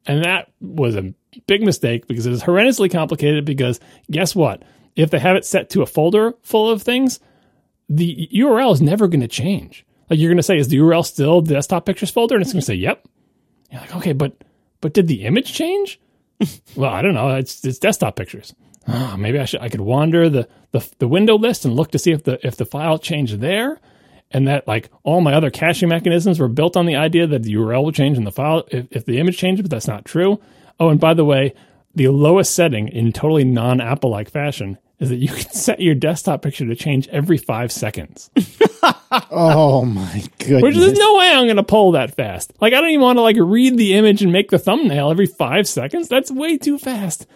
And 0.05 0.25
that 0.25 0.51
was 0.61 0.97
a 0.97 1.15
big 1.47 1.63
mistake 1.63 2.07
because 2.07 2.27
it 2.27 2.31
was 2.31 2.43
horrendously 2.43 2.91
complicated. 2.91 3.45
Because 3.45 3.81
guess 4.11 4.35
what? 4.35 4.65
If 4.97 5.11
they 5.11 5.19
have 5.19 5.37
it 5.37 5.47
set 5.47 5.71
to 5.71 5.83
a 5.83 5.87
folder 5.87 6.35
full 6.43 6.71
of 6.71 6.83
things, 6.83 7.21
the 7.89 8.29
URL 8.35 8.73
is 8.73 8.83
never 8.83 9.09
going 9.09 9.21
to 9.21 9.29
change. 9.29 9.87
Like 10.11 10.19
you're 10.19 10.31
going 10.31 10.37
to 10.37 10.43
say, 10.43 10.59
is 10.59 10.69
the 10.69 10.79
URL 10.79 11.07
still 11.07 11.41
the 11.41 11.55
desktop 11.55 11.87
pictures 11.87 12.11
folder? 12.11 12.35
And 12.35 12.43
it's 12.43 12.53
going 12.53 12.61
to 12.61 12.67
say, 12.67 12.75
yep. 12.75 13.07
You're 13.71 13.81
like, 13.81 13.97
okay, 13.97 14.13
but 14.13 14.37
but 14.83 14.93
did 14.93 15.09
the 15.09 15.25
image 15.25 15.55
change? 15.55 15.99
well, 16.77 16.93
I 16.93 17.01
don't 17.01 17.15
know. 17.15 17.37
It's 17.37 17.65
it's 17.65 17.79
desktop 17.79 18.17
pictures. 18.17 18.55
Oh, 18.87 19.17
maybe 19.17 19.39
I 19.39 19.47
should 19.47 19.61
I 19.61 19.71
could 19.71 19.81
wander 19.81 20.29
the, 20.29 20.49
the 20.73 20.87
the 20.99 21.09
window 21.09 21.39
list 21.39 21.65
and 21.65 21.75
look 21.75 21.93
to 21.93 21.99
see 21.99 22.13
if 22.13 22.25
the 22.25 22.45
if 22.47 22.57
the 22.57 22.67
file 22.67 22.99
changed 22.99 23.41
there, 23.41 23.81
and 24.31 24.47
that 24.49 24.69
like 24.69 24.91
all 25.05 25.21
my 25.21 25.33
other 25.33 25.51
caching 25.51 25.89
mechanisms 25.89 26.39
were 26.39 26.49
built 26.49 26.77
on 26.77 26.85
the 26.87 26.97
idea 26.97 27.27
that 27.27 27.45
the 27.45 27.55
URL 27.55 27.85
will 27.85 27.93
change 27.93 28.19
in 28.19 28.25
the 28.25 28.33
file 28.33 28.65
if, 28.71 28.87
if 28.91 29.05
the 29.07 29.19
image 29.19 29.39
changes, 29.39 29.63
but 29.63 29.71
that's 29.71 29.89
not 29.89 30.05
true. 30.05 30.41
Oh, 30.79 30.89
and 30.89 31.01
by 31.01 31.15
the 31.15 31.25
way, 31.25 31.55
the 31.95 32.09
lowest 32.09 32.55
setting 32.55 32.89
in 32.89 33.13
totally 33.13 33.45
non 33.45 33.81
Apple 33.81 34.11
like 34.11 34.31
fashion 34.31 34.79
is 34.99 35.11
that 35.11 35.17
you 35.17 35.29
can 35.35 35.51
set 35.51 35.81
your 35.81 35.95
desktop 35.95 36.43
picture 36.43 36.67
to 36.67 36.75
change 36.75 37.09
every 37.09 37.39
five 37.39 37.71
seconds. 37.71 38.31
Oh 39.31 39.85
my 39.85 40.25
goodness. 40.39 40.63
Which 40.63 40.77
there's 40.77 40.99
no 40.99 41.17
way 41.17 41.31
I'm 41.31 41.47
going 41.47 41.57
to 41.57 41.63
pull 41.63 41.93
that 41.93 42.15
fast. 42.15 42.53
Like 42.61 42.73
I 42.73 42.81
don't 42.81 42.91
even 42.91 43.03
want 43.03 43.19
to 43.19 43.23
like 43.23 43.37
read 43.39 43.77
the 43.77 43.95
image 43.95 44.23
and 44.23 44.33
make 44.33 44.51
the 44.51 44.59
thumbnail 44.59 45.11
every 45.11 45.27
five 45.27 45.69
seconds. 45.69 46.09
That's 46.09 46.31
way 46.31 46.57
too 46.57 46.79
fast. 46.79 47.27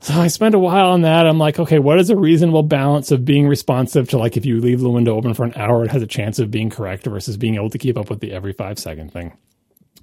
So 0.00 0.14
I 0.14 0.28
spent 0.28 0.54
a 0.54 0.60
while 0.60 0.90
on 0.90 1.02
that. 1.02 1.26
I'm 1.26 1.38
like, 1.38 1.58
okay, 1.58 1.80
what 1.80 1.98
is 1.98 2.08
a 2.08 2.16
reasonable 2.16 2.62
balance 2.62 3.10
of 3.10 3.24
being 3.24 3.48
responsive 3.48 4.08
to 4.10 4.18
like 4.18 4.36
if 4.36 4.46
you 4.46 4.60
leave 4.60 4.80
the 4.80 4.88
window 4.88 5.16
open 5.16 5.34
for 5.34 5.44
an 5.44 5.54
hour, 5.56 5.84
it 5.84 5.90
has 5.90 6.02
a 6.02 6.06
chance 6.06 6.38
of 6.38 6.50
being 6.50 6.70
correct 6.70 7.04
versus 7.04 7.36
being 7.36 7.56
able 7.56 7.70
to 7.70 7.78
keep 7.78 7.98
up 7.98 8.08
with 8.08 8.20
the 8.20 8.32
every 8.32 8.52
five 8.52 8.78
second 8.78 9.12
thing. 9.12 9.36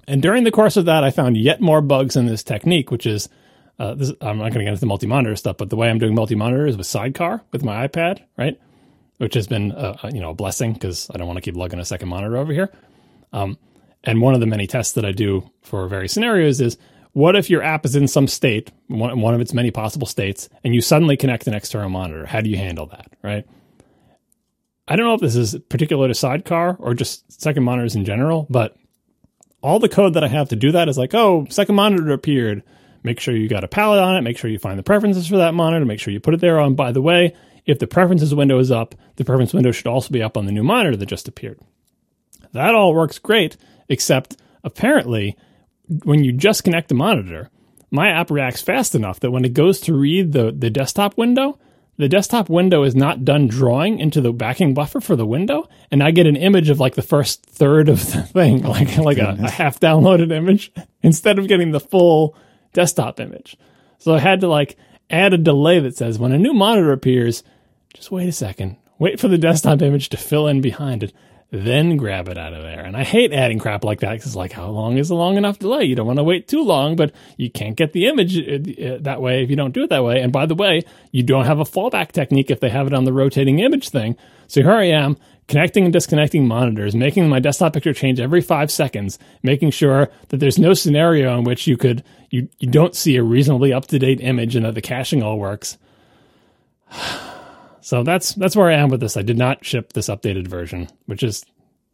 And 0.06 0.22
during 0.22 0.44
the 0.44 0.50
course 0.50 0.76
of 0.76 0.84
that, 0.84 1.02
I 1.02 1.10
found 1.10 1.36
yet 1.36 1.60
more 1.60 1.80
bugs 1.80 2.14
in 2.14 2.26
this 2.26 2.44
technique, 2.44 2.90
which 2.90 3.06
is 3.06 3.28
uh, 3.78 3.94
this, 3.94 4.12
I'm 4.20 4.38
not 4.38 4.52
going 4.52 4.60
to 4.60 4.64
get 4.64 4.68
into 4.68 4.80
the 4.80 4.86
multi-monitor 4.86 5.34
stuff, 5.36 5.56
but 5.56 5.70
the 5.70 5.76
way 5.76 5.88
I'm 5.88 5.98
doing 5.98 6.14
multi-monitor 6.14 6.66
is 6.66 6.76
with 6.76 6.86
Sidecar 6.86 7.42
with 7.50 7.64
my 7.64 7.88
iPad, 7.88 8.22
right? 8.36 8.60
Which 9.18 9.34
has 9.34 9.46
been, 9.46 9.72
uh, 9.72 9.96
you 10.12 10.20
know, 10.20 10.30
a 10.30 10.34
blessing 10.34 10.74
because 10.74 11.10
I 11.12 11.16
don't 11.16 11.26
want 11.26 11.38
to 11.38 11.40
keep 11.40 11.56
lugging 11.56 11.80
a 11.80 11.84
second 11.84 12.08
monitor 12.08 12.36
over 12.36 12.52
here. 12.52 12.70
Um, 13.32 13.58
and 14.04 14.20
one 14.20 14.34
of 14.34 14.40
the 14.40 14.46
many 14.46 14.66
tests 14.66 14.92
that 14.94 15.04
I 15.04 15.12
do 15.12 15.50
for 15.62 15.88
various 15.88 16.12
scenarios 16.12 16.60
is 16.60 16.76
what 17.12 17.34
if 17.34 17.48
your 17.48 17.62
app 17.62 17.86
is 17.86 17.96
in 17.96 18.08
some 18.08 18.28
state, 18.28 18.70
one, 18.88 19.20
one 19.20 19.34
of 19.34 19.40
its 19.40 19.54
many 19.54 19.70
possible 19.70 20.06
states, 20.06 20.50
and 20.62 20.74
you 20.74 20.82
suddenly 20.82 21.16
connect 21.16 21.46
an 21.46 21.54
external 21.54 21.88
monitor? 21.88 22.26
How 22.26 22.42
do 22.42 22.50
you 22.50 22.58
handle 22.58 22.86
that, 22.86 23.10
right? 23.22 23.46
I 24.86 24.96
don't 24.96 25.06
know 25.06 25.14
if 25.14 25.20
this 25.20 25.34
is 25.34 25.56
particular 25.68 26.08
to 26.08 26.14
Sidecar 26.14 26.76
or 26.78 26.94
just 26.94 27.40
second 27.40 27.64
monitors 27.64 27.96
in 27.96 28.04
general, 28.04 28.46
but 28.50 28.76
all 29.62 29.78
the 29.78 29.88
code 29.88 30.14
that 30.14 30.24
I 30.24 30.28
have 30.28 30.50
to 30.50 30.56
do 30.56 30.72
that 30.72 30.88
is 30.88 30.98
like, 30.98 31.14
oh, 31.14 31.46
second 31.50 31.74
monitor 31.74 32.12
appeared. 32.12 32.62
Make 33.02 33.18
sure 33.18 33.34
you 33.34 33.48
got 33.48 33.64
a 33.64 33.68
palette 33.68 34.02
on 34.02 34.16
it. 34.16 34.20
Make 34.20 34.38
sure 34.38 34.50
you 34.50 34.58
find 34.58 34.78
the 34.78 34.82
preferences 34.82 35.26
for 35.26 35.38
that 35.38 35.54
monitor. 35.54 35.84
Make 35.84 36.00
sure 36.00 36.12
you 36.12 36.20
put 36.20 36.34
it 36.34 36.40
there. 36.40 36.60
On 36.60 36.74
by 36.74 36.92
the 36.92 37.02
way, 37.02 37.34
if 37.66 37.78
the 37.78 37.86
preferences 37.86 38.34
window 38.34 38.58
is 38.58 38.70
up, 38.70 38.94
the 39.16 39.24
preference 39.24 39.52
window 39.52 39.72
should 39.72 39.86
also 39.86 40.10
be 40.10 40.22
up 40.22 40.36
on 40.36 40.46
the 40.46 40.52
new 40.52 40.62
monitor 40.62 40.96
that 40.96 41.06
just 41.06 41.28
appeared. 41.28 41.58
That 42.52 42.74
all 42.74 42.94
works 42.94 43.18
great, 43.18 43.56
except 43.88 44.36
apparently 44.64 45.36
when 46.04 46.24
you 46.24 46.32
just 46.32 46.64
connect 46.64 46.88
the 46.88 46.94
monitor, 46.94 47.50
my 47.90 48.08
app 48.08 48.30
reacts 48.30 48.62
fast 48.62 48.94
enough 48.94 49.20
that 49.20 49.30
when 49.30 49.44
it 49.44 49.52
goes 49.52 49.80
to 49.82 49.94
read 49.94 50.32
the, 50.32 50.52
the 50.56 50.70
desktop 50.70 51.16
window, 51.16 51.58
the 51.98 52.08
desktop 52.08 52.50
window 52.50 52.82
is 52.82 52.94
not 52.94 53.24
done 53.24 53.46
drawing 53.46 53.98
into 53.98 54.20
the 54.20 54.32
backing 54.32 54.74
buffer 54.74 55.00
for 55.00 55.16
the 55.16 55.26
window, 55.26 55.68
and 55.90 56.02
I 56.02 56.10
get 56.10 56.26
an 56.26 56.36
image 56.36 56.68
of 56.68 56.78
like 56.78 56.94
the 56.94 57.02
first 57.02 57.44
third 57.44 57.88
of 57.88 58.12
the 58.12 58.22
thing, 58.32 58.62
like 58.62 58.96
like 58.98 59.18
a, 59.18 59.36
a 59.40 59.50
half 59.50 59.80
downloaded 59.80 60.30
image, 60.30 60.72
instead 61.02 61.38
of 61.38 61.48
getting 61.48 61.70
the 61.70 61.80
full 61.80 62.36
desktop 62.72 63.18
image. 63.18 63.56
So 63.98 64.14
I 64.14 64.18
had 64.18 64.40
to 64.40 64.48
like 64.48 64.76
add 65.08 65.32
a 65.32 65.38
delay 65.38 65.78
that 65.80 65.96
says 65.96 66.18
when 66.18 66.32
a 66.32 66.38
new 66.38 66.52
monitor 66.52 66.92
appears, 66.92 67.42
just 67.96 68.10
wait 68.10 68.28
a 68.28 68.32
second, 68.32 68.76
wait 68.98 69.18
for 69.18 69.28
the 69.28 69.38
desktop 69.38 69.82
image 69.82 70.10
to 70.10 70.16
fill 70.16 70.46
in 70.46 70.60
behind 70.60 71.02
it, 71.02 71.12
then 71.50 71.96
grab 71.96 72.28
it 72.28 72.36
out 72.36 72.52
of 72.52 72.62
there. 72.62 72.84
And 72.84 72.96
I 72.96 73.04
hate 73.04 73.32
adding 73.32 73.58
crap 73.58 73.84
like 73.84 74.00
that 74.00 74.12
because 74.12 74.26
it's 74.26 74.36
like, 74.36 74.52
how 74.52 74.68
long 74.68 74.98
is 74.98 75.10
a 75.10 75.14
long 75.14 75.36
enough 75.36 75.58
delay? 75.58 75.84
You 75.84 75.94
don't 75.94 76.06
want 76.06 76.18
to 76.18 76.24
wait 76.24 76.48
too 76.48 76.62
long, 76.62 76.96
but 76.96 77.12
you 77.36 77.50
can't 77.50 77.76
get 77.76 77.92
the 77.92 78.06
image 78.06 78.36
uh, 78.36 78.98
that 79.00 79.22
way 79.22 79.42
if 79.42 79.50
you 79.50 79.56
don't 79.56 79.72
do 79.72 79.84
it 79.84 79.90
that 79.90 80.04
way. 80.04 80.20
And 80.20 80.32
by 80.32 80.46
the 80.46 80.54
way, 80.54 80.82
you 81.12 81.22
don't 81.22 81.46
have 81.46 81.60
a 81.60 81.64
fallback 81.64 82.12
technique 82.12 82.50
if 82.50 82.60
they 82.60 82.68
have 82.68 82.86
it 82.86 82.92
on 82.92 83.04
the 83.04 83.12
rotating 83.12 83.60
image 83.60 83.88
thing. 83.88 84.16
So 84.48 84.62
here 84.62 84.72
I 84.72 84.84
am 84.84 85.16
connecting 85.48 85.84
and 85.84 85.92
disconnecting 85.92 86.46
monitors, 86.46 86.94
making 86.94 87.28
my 87.28 87.38
desktop 87.38 87.72
picture 87.72 87.94
change 87.94 88.20
every 88.20 88.40
five 88.40 88.70
seconds, 88.70 89.18
making 89.42 89.70
sure 89.70 90.10
that 90.28 90.38
there's 90.38 90.58
no 90.58 90.74
scenario 90.74 91.38
in 91.38 91.44
which 91.44 91.66
you 91.66 91.76
could 91.76 92.02
you, 92.30 92.48
you 92.58 92.68
don't 92.68 92.94
see 92.94 93.16
a 93.16 93.22
reasonably 93.22 93.72
up 93.72 93.86
to 93.86 93.98
date 93.98 94.20
image 94.20 94.56
and 94.56 94.66
that 94.66 94.74
the 94.74 94.82
caching 94.82 95.22
all 95.22 95.38
works. 95.38 95.78
So 97.86 98.02
that's 98.02 98.34
that's 98.34 98.56
where 98.56 98.68
I 98.68 98.74
am 98.74 98.88
with 98.88 98.98
this. 98.98 99.16
I 99.16 99.22
did 99.22 99.38
not 99.38 99.64
ship 99.64 99.92
this 99.92 100.08
updated 100.08 100.48
version, 100.48 100.88
which 101.04 101.22
is 101.22 101.44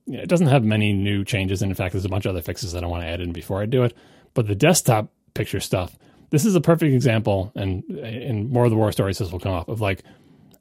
it 0.06 0.26
doesn't 0.26 0.46
have 0.46 0.64
many 0.64 0.94
new 0.94 1.22
changes, 1.22 1.60
and 1.60 1.70
in 1.70 1.76
fact, 1.76 1.92
there's 1.92 2.06
a 2.06 2.08
bunch 2.08 2.24
of 2.24 2.30
other 2.30 2.40
fixes 2.40 2.72
that 2.72 2.82
I 2.82 2.86
want 2.86 3.02
to 3.02 3.06
add 3.06 3.20
in 3.20 3.30
before 3.30 3.60
I 3.60 3.66
do 3.66 3.82
it. 3.82 3.94
But 4.32 4.46
the 4.46 4.54
desktop 4.54 5.12
picture 5.34 5.60
stuff, 5.60 5.98
this 6.30 6.46
is 6.46 6.54
a 6.54 6.62
perfect 6.62 6.94
example, 6.94 7.52
and 7.54 7.84
in 7.90 8.48
more 8.48 8.64
of 8.64 8.70
the 8.70 8.76
war 8.78 8.90
stories, 8.90 9.18
this 9.18 9.30
will 9.30 9.38
come 9.38 9.52
up 9.52 9.68
of 9.68 9.82
like 9.82 10.02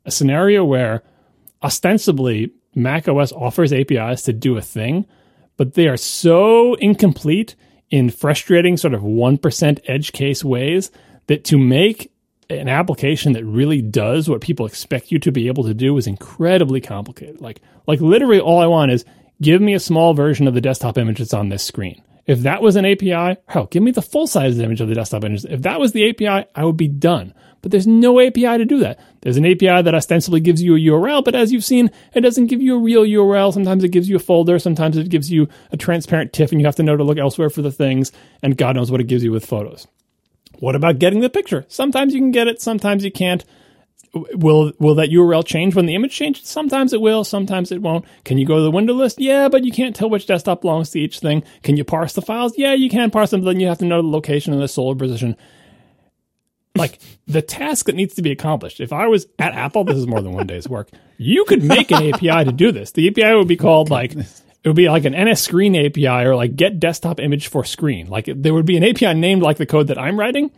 a 0.04 0.12
scenario 0.12 0.66
where 0.66 1.02
ostensibly 1.64 2.52
Mac 2.76 3.08
OS 3.08 3.32
offers 3.32 3.72
APIs 3.72 4.24
to 4.24 4.34
do 4.34 4.58
a 4.58 4.62
thing, 4.62 5.06
but 5.56 5.76
they 5.76 5.88
are 5.88 5.96
so 5.96 6.74
incomplete 6.74 7.56
in 7.90 8.10
frustrating 8.10 8.76
sort 8.76 8.94
of 8.94 9.02
1% 9.02 9.80
edge 9.86 10.12
case 10.12 10.44
ways 10.44 10.92
that 11.28 11.46
to 11.46 11.58
make 11.58 12.11
an 12.60 12.70
application 12.70 13.34
that 13.34 13.46
really 13.46 13.82
does 13.82 14.30
what 14.30 14.42
people 14.42 14.66
expect 14.66 15.12
you 15.12 15.20
to 15.20 15.32
be 15.32 15.48
able 15.48 15.64
to 15.64 15.74
do 15.74 15.98
is 15.98 16.08
incredibly 16.08 16.82
complicated. 16.82 17.42
Like 17.42 17.62
like 17.88 18.02
literally 18.02 18.40
all 18.40 18.60
I 18.60 18.68
want 18.68 18.92
is 18.92 19.06
give 19.42 19.62
me 19.62 19.74
a 19.74 19.80
small 19.80 20.14
version 20.14 20.48
of 20.48 20.54
the 20.54 20.62
desktop 20.62 20.98
image 20.98 21.20
that's 21.20 21.34
on 21.34 21.50
this 21.50 21.64
screen. 21.64 22.02
If 22.26 22.42
that 22.42 22.62
was 22.62 22.76
an 22.76 22.86
API, 22.86 23.38
hell, 23.48 23.66
give 23.66 23.84
me 23.84 23.92
the 23.92 24.02
full 24.02 24.28
size 24.28 24.60
image 24.60 24.82
of 24.82 24.88
the 24.88 24.96
desktop 24.96 25.24
image. 25.24 25.44
If 25.46 25.64
that 25.64 25.80
was 25.80 25.92
the 25.92 26.10
API, 26.10 26.48
I 26.56 26.66
would 26.66 26.78
be 26.78 26.88
done. 26.88 27.34
But 27.62 27.72
there's 27.72 27.88
no 27.88 28.20
API 28.20 28.58
to 28.58 28.66
do 28.66 28.80
that. 28.80 29.00
There's 29.22 29.38
an 29.38 29.46
API 29.46 29.84
that 29.84 29.94
ostensibly 29.94 30.40
gives 30.40 30.64
you 30.64 30.76
a 30.76 30.80
URL, 30.80 31.24
but 31.24 31.36
as 31.36 31.52
you've 31.52 31.64
seen, 31.64 31.92
it 32.14 32.22
doesn't 32.22 32.48
give 32.48 32.62
you 32.62 32.76
a 32.76 32.80
real 32.80 33.04
URL. 33.04 33.54
Sometimes 33.54 33.84
it 33.84 33.92
gives 33.92 34.10
you 34.10 34.16
a 34.16 34.20
folder, 34.20 34.58
sometimes 34.58 34.98
it 34.98 35.10
gives 35.10 35.32
you 35.32 35.48
a 35.72 35.78
transparent 35.78 36.34
TIFF, 36.34 36.52
and 36.52 36.60
you 36.60 36.66
have 36.66 36.76
to 36.78 36.84
know 36.84 36.98
to 36.98 37.04
look 37.04 37.20
elsewhere 37.20 37.50
for 37.50 37.62
the 37.62 37.72
things, 37.72 38.12
and 38.42 38.58
God 38.58 38.76
knows 38.76 38.90
what 38.90 39.02
it 39.02 39.08
gives 39.08 39.24
you 39.24 39.32
with 39.32 39.46
photos. 39.46 39.88
What 40.62 40.76
about 40.76 41.00
getting 41.00 41.22
the 41.22 41.30
picture? 41.30 41.66
Sometimes 41.70 42.14
you 42.14 42.20
can 42.20 42.30
get 42.30 42.48
it, 42.48 42.62
sometimes 42.62 43.04
you 43.04 43.12
can't. 43.12 43.44
Will 44.14 44.74
will 44.78 44.94
that 44.96 45.10
URL 45.10 45.44
change 45.44 45.74
when 45.74 45.88
the 45.88 45.96
image 45.96 46.14
changes? 46.14 46.48
Sometimes 46.48 46.94
it 46.94 47.02
will, 47.02 47.24
sometimes 47.24 47.72
it 47.72 47.82
won't. 47.82 48.06
Can 48.26 48.38
you 48.38 48.46
go 48.46 48.58
to 48.58 48.62
the 48.62 48.70
window 48.70 48.94
list? 48.94 49.20
Yeah, 49.20 49.50
but 49.50 49.64
you 49.64 49.72
can't 49.72 49.96
tell 49.96 50.08
which 50.08 50.28
desktop 50.28 50.62
belongs 50.62 50.92
to 50.92 51.00
each 51.00 51.20
thing. 51.20 51.44
Can 51.64 51.78
you 51.78 51.84
parse 51.84 52.14
the 52.14 52.22
files? 52.22 52.54
Yeah, 52.58 52.74
you 52.74 52.92
can 52.92 53.10
parse 53.10 53.32
them, 53.32 53.42
but 53.42 53.46
then 53.46 53.60
you 53.60 53.68
have 53.68 53.80
to 53.80 53.86
know 53.86 54.04
the 54.04 54.08
location 54.08 54.54
and 54.54 54.62
the 54.62 54.68
solar 54.68 54.94
position. 54.94 55.36
Like 56.76 57.00
the 57.26 57.42
task 57.42 57.88
that 57.88 57.96
needs 57.96 58.14
to 58.14 58.22
be 58.22 58.32
accomplished. 58.32 58.80
If 58.80 58.94
I 58.94 59.08
was 59.08 59.26
at 59.40 59.54
Apple, 59.54 59.84
this 59.84 59.98
is 59.98 60.06
more 60.06 60.22
than 60.22 60.34
one 60.34 60.46
day's 60.46 60.70
work. 60.70 60.90
You 61.18 61.44
could 61.46 61.64
make 61.64 61.90
an 61.92 62.14
API 62.14 62.46
to 62.46 62.52
do 62.52 62.72
this. 62.72 62.92
The 62.92 63.08
API 63.08 63.34
would 63.34 63.48
be 63.48 63.58
called 63.58 63.90
like 63.90 64.14
it 64.64 64.70
would 64.70 64.76
be 64.76 64.90
like 64.90 65.06
an 65.06 65.14
NSScreen 65.14 65.86
API 65.86 66.26
or 66.26 66.36
like 66.36 66.56
Get 66.56 66.80
Desktop 66.80 67.20
Image 67.20 67.48
for 67.48 67.64
Screen. 67.64 68.08
Like 68.08 68.26
there 68.28 68.54
would 68.54 68.66
be 68.66 68.78
an 68.78 68.84
API 68.84 69.14
named 69.14 69.42
like 69.42 69.58
the 69.58 69.66
code 69.66 69.88
that 69.88 69.98
I'm 69.98 70.20
writing, 70.20 70.52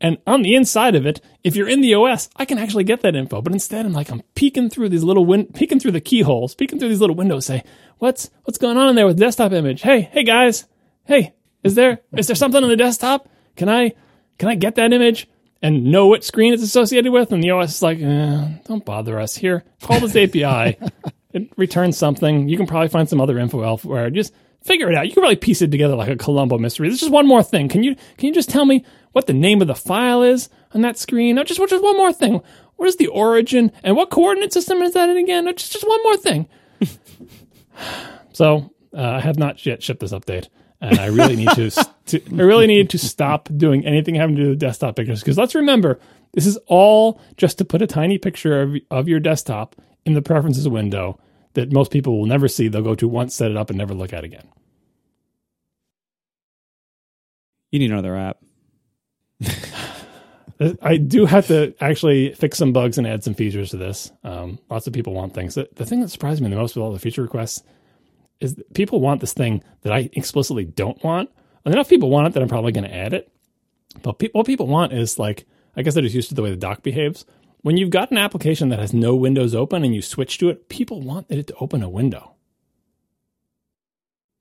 and 0.00 0.18
on 0.26 0.42
the 0.42 0.54
inside 0.54 0.94
of 0.94 1.06
it, 1.06 1.20
if 1.42 1.56
you're 1.56 1.68
in 1.68 1.80
the 1.80 1.94
OS, 1.94 2.28
I 2.36 2.44
can 2.44 2.58
actually 2.58 2.84
get 2.84 3.00
that 3.00 3.16
info. 3.16 3.42
But 3.42 3.52
instead, 3.52 3.84
I'm 3.84 3.92
like 3.92 4.10
I'm 4.10 4.22
peeking 4.34 4.70
through 4.70 4.90
these 4.90 5.02
little 5.02 5.26
win- 5.26 5.46
peeking 5.46 5.80
through 5.80 5.92
the 5.92 6.00
keyholes, 6.00 6.54
peeking 6.54 6.78
through 6.78 6.90
these 6.90 7.00
little 7.00 7.16
windows. 7.16 7.46
Say, 7.46 7.64
what's 7.98 8.30
what's 8.44 8.58
going 8.58 8.76
on 8.76 8.88
in 8.88 8.96
there 8.96 9.06
with 9.06 9.18
desktop 9.18 9.52
image? 9.52 9.82
Hey, 9.82 10.02
hey 10.12 10.22
guys, 10.22 10.66
hey, 11.04 11.34
is 11.64 11.74
there 11.74 12.00
is 12.16 12.28
there 12.28 12.36
something 12.36 12.62
on 12.62 12.70
the 12.70 12.76
desktop? 12.76 13.28
Can 13.56 13.68
I 13.68 13.94
can 14.38 14.48
I 14.48 14.54
get 14.54 14.76
that 14.76 14.92
image? 14.92 15.28
and 15.60 15.86
know 15.86 16.06
what 16.06 16.22
screen 16.22 16.52
it's 16.52 16.62
associated 16.62 17.10
with. 17.12 17.32
And 17.32 17.42
the 17.42 17.50
OS 17.50 17.76
is 17.76 17.82
like, 17.82 17.98
eh, 18.00 18.48
don't 18.66 18.84
bother 18.84 19.18
us 19.18 19.36
here. 19.36 19.64
Call 19.82 19.98
this 19.98 20.14
API. 20.14 20.78
it 21.32 21.50
returns 21.56 21.96
something. 21.96 22.48
You 22.48 22.56
can 22.56 22.66
probably 22.66 22.88
find 22.88 23.08
some 23.08 23.20
other 23.20 23.38
info 23.38 23.62
elsewhere. 23.62 24.10
Just 24.10 24.34
figure 24.62 24.90
it 24.90 24.96
out. 24.96 25.06
You 25.06 25.12
can 25.12 25.22
really 25.22 25.36
piece 25.36 25.62
it 25.62 25.70
together 25.70 25.94
like 25.94 26.08
a 26.08 26.16
Columbo 26.16 26.58
mystery. 26.58 26.88
There's 26.88 27.00
just 27.00 27.12
one 27.12 27.26
more 27.26 27.42
thing. 27.42 27.68
Can 27.68 27.82
you 27.82 27.96
can 28.16 28.28
you 28.28 28.34
just 28.34 28.50
tell 28.50 28.64
me 28.64 28.84
what 29.12 29.26
the 29.26 29.32
name 29.32 29.60
of 29.60 29.68
the 29.68 29.74
file 29.74 30.22
is 30.22 30.48
on 30.74 30.82
that 30.82 30.98
screen? 30.98 31.36
No, 31.36 31.44
just 31.44 31.60
just 31.60 31.82
one 31.82 31.96
more 31.96 32.12
thing. 32.12 32.40
What 32.76 32.88
is 32.88 32.96
the 32.96 33.08
origin 33.08 33.72
and 33.82 33.96
what 33.96 34.10
coordinate 34.10 34.52
system 34.52 34.82
is 34.82 34.94
that 34.94 35.10
in 35.10 35.16
again? 35.16 35.44
No, 35.44 35.52
just 35.52 35.72
just 35.72 35.86
one 35.86 36.02
more 36.02 36.16
thing. 36.16 36.48
so 38.32 38.72
uh, 38.96 39.02
I 39.02 39.20
have 39.20 39.38
not 39.38 39.64
yet 39.66 39.82
shipped 39.82 40.00
this 40.00 40.12
update 40.12 40.48
and 40.80 40.98
I 40.98 41.06
really 41.06 41.36
need 41.36 41.50
to, 41.50 41.70
to, 42.06 42.22
I 42.38 42.42
really 42.42 42.66
need 42.66 42.90
to 42.90 42.98
stop 42.98 43.48
doing 43.56 43.84
anything 43.84 44.14
having 44.14 44.36
to 44.36 44.42
do 44.42 44.48
with 44.50 44.60
desktop 44.60 44.96
pictures 44.96 45.20
because 45.20 45.36
let's 45.36 45.54
remember 45.54 45.98
this 46.32 46.46
is 46.46 46.56
all 46.66 47.20
just 47.36 47.58
to 47.58 47.64
put 47.64 47.82
a 47.82 47.86
tiny 47.86 48.18
picture 48.18 48.62
of, 48.62 48.76
of 48.90 49.08
your 49.08 49.20
desktop 49.20 49.74
in 50.04 50.14
the 50.14 50.22
preferences 50.22 50.68
window 50.68 51.20
that 51.54 51.72
most 51.72 51.90
people 51.90 52.18
will 52.18 52.26
never 52.26 52.48
see. 52.48 52.68
They'll 52.68 52.82
go 52.82 52.94
to 52.94 53.08
once, 53.08 53.34
set 53.34 53.50
it 53.50 53.56
up, 53.56 53.70
and 53.70 53.78
never 53.78 53.94
look 53.94 54.12
at 54.12 54.24
again. 54.24 54.48
You 57.70 57.78
need 57.78 57.90
another 57.90 58.16
app. 58.16 58.38
I 60.82 60.96
do 60.96 61.24
have 61.26 61.46
to 61.48 61.74
actually 61.80 62.32
fix 62.32 62.58
some 62.58 62.72
bugs 62.72 62.98
and 62.98 63.06
add 63.06 63.22
some 63.22 63.34
features 63.34 63.70
to 63.70 63.76
this. 63.76 64.10
Um, 64.24 64.58
lots 64.68 64.86
of 64.86 64.92
people 64.92 65.14
want 65.14 65.32
things. 65.34 65.54
The, 65.54 65.68
thing 65.84 66.00
that 66.00 66.08
surprised 66.08 66.40
me 66.42 66.50
the 66.50 66.56
most 66.56 66.74
with 66.74 66.82
all 66.82 66.92
the 66.92 66.98
feature 66.98 67.22
requests 67.22 67.62
is 68.40 68.56
that 68.56 68.74
people 68.74 69.00
want 69.00 69.20
this 69.20 69.32
thing 69.32 69.62
that 69.82 69.92
I 69.92 70.10
explicitly 70.14 70.64
don't 70.64 71.02
want. 71.04 71.30
And 71.64 71.74
enough 71.74 71.88
people 71.88 72.10
want 72.10 72.26
it 72.26 72.34
that 72.34 72.42
I'm 72.42 72.48
probably 72.48 72.72
going 72.72 72.88
to 72.88 72.94
add 72.94 73.12
it. 73.14 73.30
But 74.02 74.18
pe- 74.18 74.30
what 74.32 74.46
people 74.46 74.66
want 74.66 74.92
is 74.92 75.18
like, 75.18 75.46
I 75.76 75.82
guess 75.82 75.94
they're 75.94 76.02
just 76.02 76.14
used 76.14 76.28
to 76.30 76.34
the 76.34 76.42
way 76.42 76.50
the 76.50 76.56
dock 76.56 76.82
behaves. 76.82 77.24
When 77.62 77.76
you've 77.76 77.90
got 77.90 78.10
an 78.10 78.18
application 78.18 78.68
that 78.68 78.78
has 78.78 78.92
no 78.92 79.14
windows 79.14 79.54
open 79.54 79.84
and 79.84 79.94
you 79.94 80.02
switch 80.02 80.38
to 80.38 80.48
it, 80.48 80.68
people 80.68 81.00
want 81.00 81.26
it 81.28 81.46
to 81.48 81.54
open 81.60 81.82
a 81.82 81.88
window. 81.88 82.34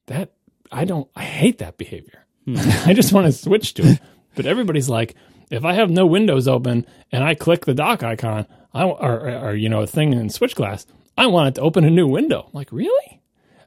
That 0.06 0.34
I 0.72 0.86
don't. 0.86 1.10
I 1.16 1.24
hate 1.24 1.58
that 1.58 1.78
behavior. 1.78 2.26
Hmm. 2.46 2.56
I 2.86 2.94
just 2.94 3.14
want 3.14 3.26
to 3.26 3.32
switch 3.32 3.74
to 3.76 3.84
it. 3.84 4.00
But 4.36 4.46
everybody's 4.46 4.90
like, 4.90 5.16
if 5.50 5.66
I 5.66 5.74
have 5.74 5.90
no 5.90 6.06
windows 6.06 6.48
open 6.48 6.86
and 7.12 7.24
I 7.24 7.36
click 7.36 7.66
the 7.66 7.74
dock 7.74 8.04
icon, 8.04 8.46
I 8.74 8.84
or, 8.84 9.30
or, 9.30 9.56
you 9.56 9.70
know 9.70 9.82
a 9.82 9.88
thing 9.88 10.14
in 10.14 10.28
SwitchGlass, 10.28 10.86
I 11.18 11.28
want 11.28 11.50
it 11.50 11.56
to 11.56 11.62
open 11.62 11.84
a 11.84 11.90
new 11.90 12.08
window. 12.08 12.44
I'm 12.48 12.54
like 12.54 12.72
really? 12.72 13.22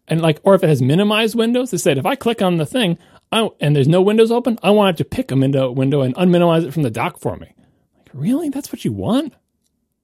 And 0.06 0.20
like, 0.20 0.40
or 0.43 0.55
if 0.55 0.62
it 0.62 0.68
has 0.68 0.82
minimized 0.82 1.35
windows, 1.35 1.72
it 1.72 1.78
said 1.78 1.98
if 1.98 2.06
I 2.06 2.14
click 2.14 2.43
on 2.43 2.56
the 2.56 2.66
thing 2.66 2.98
I, 3.32 3.48
and 3.60 3.74
there's 3.74 3.89
no 3.89 4.02
windows 4.02 4.31
open, 4.31 4.59
I 4.62 4.70
want 4.70 4.94
it 4.94 4.98
to 4.98 5.09
pick 5.09 5.31
a 5.31 5.36
window 5.36 5.70
window 5.70 6.02
and 6.02 6.14
unminimize 6.14 6.64
it 6.64 6.72
from 6.72 6.82
the 6.82 6.90
dock 6.90 7.18
for 7.18 7.36
me. 7.36 7.55
Like, 7.97 8.10
really? 8.12 8.48
That's 8.48 8.72
what 8.72 8.85
you 8.85 8.93
want? 8.93 9.35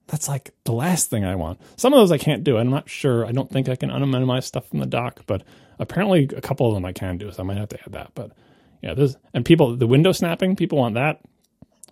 That's 0.09 0.29
like 0.29 0.51
the 0.65 0.73
last 0.73 1.11
thing 1.11 1.25
I 1.25 1.35
want. 1.35 1.61
Some 1.77 1.93
of 1.93 1.99
those 1.99 2.13
I 2.13 2.19
can't 2.19 2.45
do. 2.45 2.59
I'm 2.59 2.71
not 2.71 2.89
sure. 2.89 3.27
I 3.27 3.33
don't 3.33 3.51
think 3.51 3.69
I 3.69 3.77
can 3.77 3.91
unminimize 3.91 4.45
stuff 4.45 4.69
from 4.69 4.79
the 4.79 4.87
dock, 4.87 5.23
but 5.27 5.43
apparently 5.79 6.29
a 6.37 6.41
couple 6.41 6.69
of 6.69 6.75
them 6.75 6.85
I 6.85 6.93
can 6.93 7.19
do. 7.19 7.31
So 7.33 7.43
I 7.43 7.47
might 7.47 7.57
have 7.57 7.71
to 7.71 7.81
add 7.85 7.93
that. 7.93 8.11
But 8.15 8.33
yeah, 8.83 8.95
and 9.35 9.45
people 9.45 9.77
the 9.77 9.87
window 9.87 10.13
snapping. 10.13 10.55
People 10.55 10.79
want 10.79 10.95
that, 10.95 11.21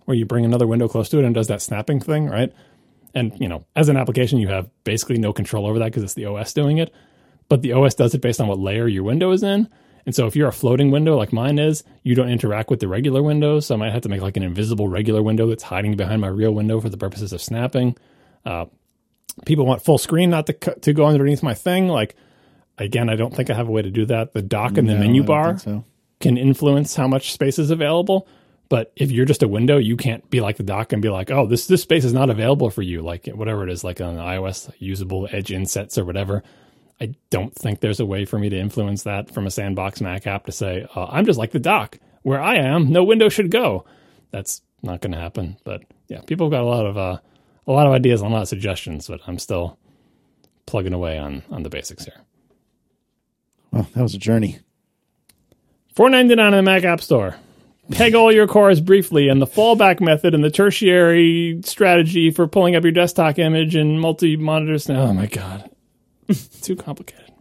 where 0.05 0.15
you 0.15 0.25
bring 0.25 0.45
another 0.45 0.67
window 0.67 0.87
close 0.87 1.09
to 1.09 1.19
it 1.19 1.25
and 1.25 1.35
does 1.35 1.47
that 1.47 1.61
snapping 1.61 1.99
thing, 1.99 2.27
right? 2.27 2.53
And 3.13 3.37
you 3.39 3.49
know, 3.49 3.65
as 3.75 3.89
an 3.89 3.97
application, 3.97 4.39
you 4.39 4.47
have 4.47 4.69
basically 4.85 5.17
no 5.17 5.33
control 5.33 5.65
over 5.65 5.79
that 5.79 5.85
because 5.85 6.03
it's 6.03 6.13
the 6.13 6.25
OS 6.25 6.53
doing 6.53 6.77
it 6.77 6.93
but 7.49 7.61
the 7.61 7.73
OS 7.73 7.95
does 7.95 8.13
it 8.13 8.21
based 8.21 8.41
on 8.41 8.47
what 8.47 8.59
layer 8.59 8.87
your 8.87 9.03
window 9.03 9.31
is 9.31 9.43
in. 9.43 9.69
And 10.05 10.13
so 10.13 10.27
if 10.27 10.35
you're 10.35 10.47
a 10.47 10.53
floating 10.53 10.91
window 10.91 11.17
like 11.17 11.33
mine 11.33 11.57
is, 11.57 11.83
you 12.03 12.13
don't 12.13 12.29
interact 12.29 12.69
with 12.69 12.79
the 12.79 12.87
regular 12.87 13.23
window. 13.23 13.59
So 13.59 13.73
I 13.73 13.77
might 13.77 13.91
have 13.91 14.03
to 14.03 14.09
make 14.09 14.21
like 14.21 14.37
an 14.37 14.43
invisible 14.43 14.87
regular 14.87 15.23
window 15.23 15.47
that's 15.47 15.63
hiding 15.63 15.97
behind 15.97 16.21
my 16.21 16.27
real 16.27 16.51
window 16.51 16.79
for 16.79 16.89
the 16.89 16.97
purposes 16.97 17.33
of 17.33 17.41
snapping. 17.41 17.97
Uh, 18.45 18.65
people 19.45 19.65
want 19.65 19.83
full 19.83 19.97
screen 19.97 20.29
not 20.29 20.45
to 20.47 20.53
to 20.53 20.93
go 20.93 21.05
underneath 21.05 21.43
my 21.43 21.53
thing. 21.53 21.87
Like 21.87 22.15
again, 22.77 23.09
I 23.09 23.15
don't 23.15 23.35
think 23.35 23.49
I 23.49 23.55
have 23.55 23.67
a 23.67 23.71
way 23.71 23.81
to 23.81 23.91
do 23.91 24.05
that. 24.05 24.33
The 24.33 24.41
dock 24.41 24.77
and 24.77 24.87
the 24.87 24.95
menu 24.95 25.23
bar 25.23 25.57
so. 25.57 25.83
can 26.19 26.37
influence 26.37 26.95
how 26.95 27.07
much 27.07 27.33
space 27.33 27.57
is 27.57 27.71
available. 27.71 28.27
But 28.67 28.91
if 28.95 29.11
you're 29.11 29.25
just 29.25 29.43
a 29.43 29.47
window, 29.47 29.77
you 29.77 29.95
can't 29.95 30.27
be 30.29 30.41
like 30.41 30.57
the 30.57 30.63
dock 30.63 30.91
and 30.91 31.01
be 31.01 31.09
like, 31.09 31.29
oh, 31.31 31.45
this 31.45 31.67
this 31.67 31.81
space 31.81 32.05
is 32.05 32.13
not 32.13 32.29
available 32.29 32.69
for 32.69 32.81
you. 32.81 33.01
Like 33.01 33.27
whatever 33.27 33.63
it 33.63 33.71
is, 33.71 33.83
like 33.83 34.01
on 34.01 34.15
iOS, 34.15 34.71
usable 34.79 35.27
edge 35.31 35.51
insets 35.51 35.97
or 35.97 36.05
whatever. 36.05 36.43
I 36.99 37.13
don't 37.29 37.53
think 37.53 37.79
there's 37.79 37.99
a 37.99 38.05
way 38.05 38.25
for 38.25 38.39
me 38.39 38.49
to 38.49 38.57
influence 38.57 39.03
that 39.03 39.33
from 39.33 39.45
a 39.45 39.51
sandbox 39.51 40.01
Mac 40.01 40.27
app 40.27 40.45
to 40.45 40.51
say, 40.51 40.87
uh, 40.95 41.07
I'm 41.09 41.25
just 41.25 41.39
like 41.39 41.51
the 41.51 41.59
dock. 41.59 41.99
Where 42.23 42.41
I 42.41 42.55
am, 42.55 42.91
no 42.91 43.03
window 43.03 43.29
should 43.29 43.51
go. 43.51 43.85
That's 44.31 44.61
not 44.81 45.01
going 45.01 45.11
to 45.11 45.19
happen. 45.19 45.57
But 45.63 45.83
yeah, 46.07 46.21
people 46.21 46.47
have 46.47 46.51
got 46.51 46.63
a 46.63 46.65
lot 46.65 46.85
of 46.85 46.97
uh, 46.97 47.17
a 47.67 47.71
lot 47.71 47.87
of 47.87 47.93
ideas 47.93 48.21
and 48.21 48.31
a 48.31 48.33
lot 48.33 48.43
of 48.43 48.47
suggestions, 48.47 49.07
but 49.07 49.21
I'm 49.27 49.39
still 49.39 49.77
plugging 50.65 50.93
away 50.93 51.19
on 51.19 51.43
on 51.51 51.63
the 51.63 51.69
basics 51.69 52.05
here. 52.05 52.21
Well, 53.71 53.87
that 53.93 54.01
was 54.01 54.15
a 54.15 54.19
journey. 54.19 54.59
Four 55.95 56.09
ninety 56.09 56.35
nine 56.35 56.53
in 56.53 56.57
the 56.57 56.71
Mac 56.71 56.83
App 56.83 57.01
Store. 57.01 57.35
Peg 57.91 58.15
all 58.15 58.31
your 58.31 58.47
cores 58.47 58.81
briefly 58.81 59.29
and 59.29 59.39
the 59.39 59.45
fallback 59.45 60.01
method 60.01 60.33
and 60.33 60.43
the 60.43 60.49
tertiary 60.49 61.61
strategy 61.63 62.31
for 62.31 62.47
pulling 62.47 62.75
up 62.75 62.81
your 62.81 62.91
desktop 62.91 63.37
image 63.37 63.75
and 63.75 64.01
multi 64.01 64.35
monitors. 64.35 64.89
Oh 64.89 65.13
my 65.13 65.27
god, 65.27 65.69
too 66.61 66.75
complicated. 66.75 67.31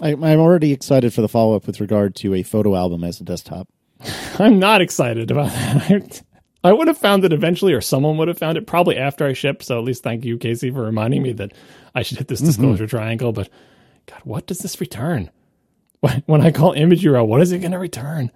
I, 0.00 0.10
I'm 0.12 0.40
already 0.40 0.72
excited 0.72 1.12
for 1.12 1.20
the 1.20 1.28
follow 1.28 1.54
up 1.54 1.66
with 1.66 1.80
regard 1.80 2.14
to 2.16 2.34
a 2.34 2.42
photo 2.42 2.74
album 2.74 3.04
as 3.04 3.20
a 3.20 3.24
desktop. 3.24 3.68
I'm 4.38 4.58
not 4.58 4.80
excited 4.80 5.30
about 5.30 5.50
that. 5.50 6.22
I 6.64 6.72
would 6.72 6.86
have 6.86 6.98
found 6.98 7.24
it 7.24 7.32
eventually, 7.32 7.72
or 7.72 7.80
someone 7.80 8.16
would 8.18 8.28
have 8.28 8.38
found 8.38 8.56
it 8.56 8.66
probably 8.66 8.96
after 8.96 9.26
I 9.26 9.32
shipped. 9.32 9.64
So 9.64 9.78
at 9.78 9.84
least 9.84 10.04
thank 10.04 10.24
you, 10.24 10.38
Casey, 10.38 10.70
for 10.70 10.82
reminding 10.82 11.22
me 11.22 11.32
that 11.32 11.52
I 11.94 12.02
should 12.02 12.18
hit 12.18 12.28
this 12.28 12.40
mm-hmm. 12.40 12.48
disclosure 12.48 12.86
triangle. 12.86 13.32
But 13.32 13.48
God, 14.06 14.20
what 14.24 14.46
does 14.46 14.58
this 14.58 14.80
return? 14.80 15.30
When 16.00 16.22
when 16.26 16.40
I 16.40 16.52
call 16.52 16.72
image 16.72 17.02
URL, 17.02 17.26
what 17.26 17.40
is 17.40 17.52
it 17.52 17.58
going 17.58 17.72
to 17.72 17.78
return? 17.78 18.30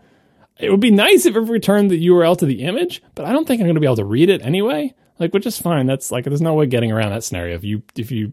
It 0.59 0.71
would 0.71 0.81
be 0.81 0.91
nice 0.91 1.27
if 1.27 1.37
it 1.37 1.41
returned 1.41 1.91
the 1.91 2.07
URL 2.09 2.37
to 2.39 2.47
the 2.47 2.63
image, 2.63 3.03
but 3.15 3.27
I 3.27 3.33
don't 3.33 3.47
think 3.47 3.61
I'm 3.61 3.67
going 3.67 3.75
to 3.75 3.81
be 3.81 3.87
able 3.87 3.97
to 3.97 4.05
read 4.05 4.31
it 4.31 4.43
anyway. 4.43 4.95
Like, 5.19 5.33
which 5.33 5.47
is 5.47 5.59
fine. 5.59 5.87
That's 5.87 6.11
like, 6.11 6.25
there's 6.25 6.43
no 6.43 6.55
way 6.55 6.67
getting 6.67 6.93
around 6.93 7.11
that 7.11 7.25
scenario. 7.25 7.55
If 7.55 7.65
you, 7.65 7.83
if 7.95 8.11
you, 8.11 8.33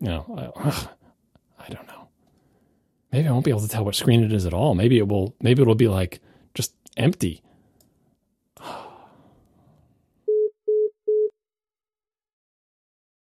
you 0.00 0.08
know, 0.08 0.24
I, 0.36 0.60
ugh, 0.68 0.88
I 1.58 1.68
don't 1.68 1.86
know. 1.86 2.08
Maybe 3.12 3.28
I 3.28 3.32
won't 3.32 3.44
be 3.44 3.50
able 3.50 3.60
to 3.60 3.68
tell 3.68 3.84
what 3.84 3.94
screen 3.94 4.22
it 4.22 4.32
is 4.32 4.46
at 4.46 4.52
all. 4.52 4.74
Maybe 4.74 4.98
it 4.98 5.08
will. 5.08 5.34
Maybe 5.40 5.62
it'll 5.62 5.74
be 5.74 5.88
like 5.88 6.20
just 6.54 6.74
empty. 6.96 7.42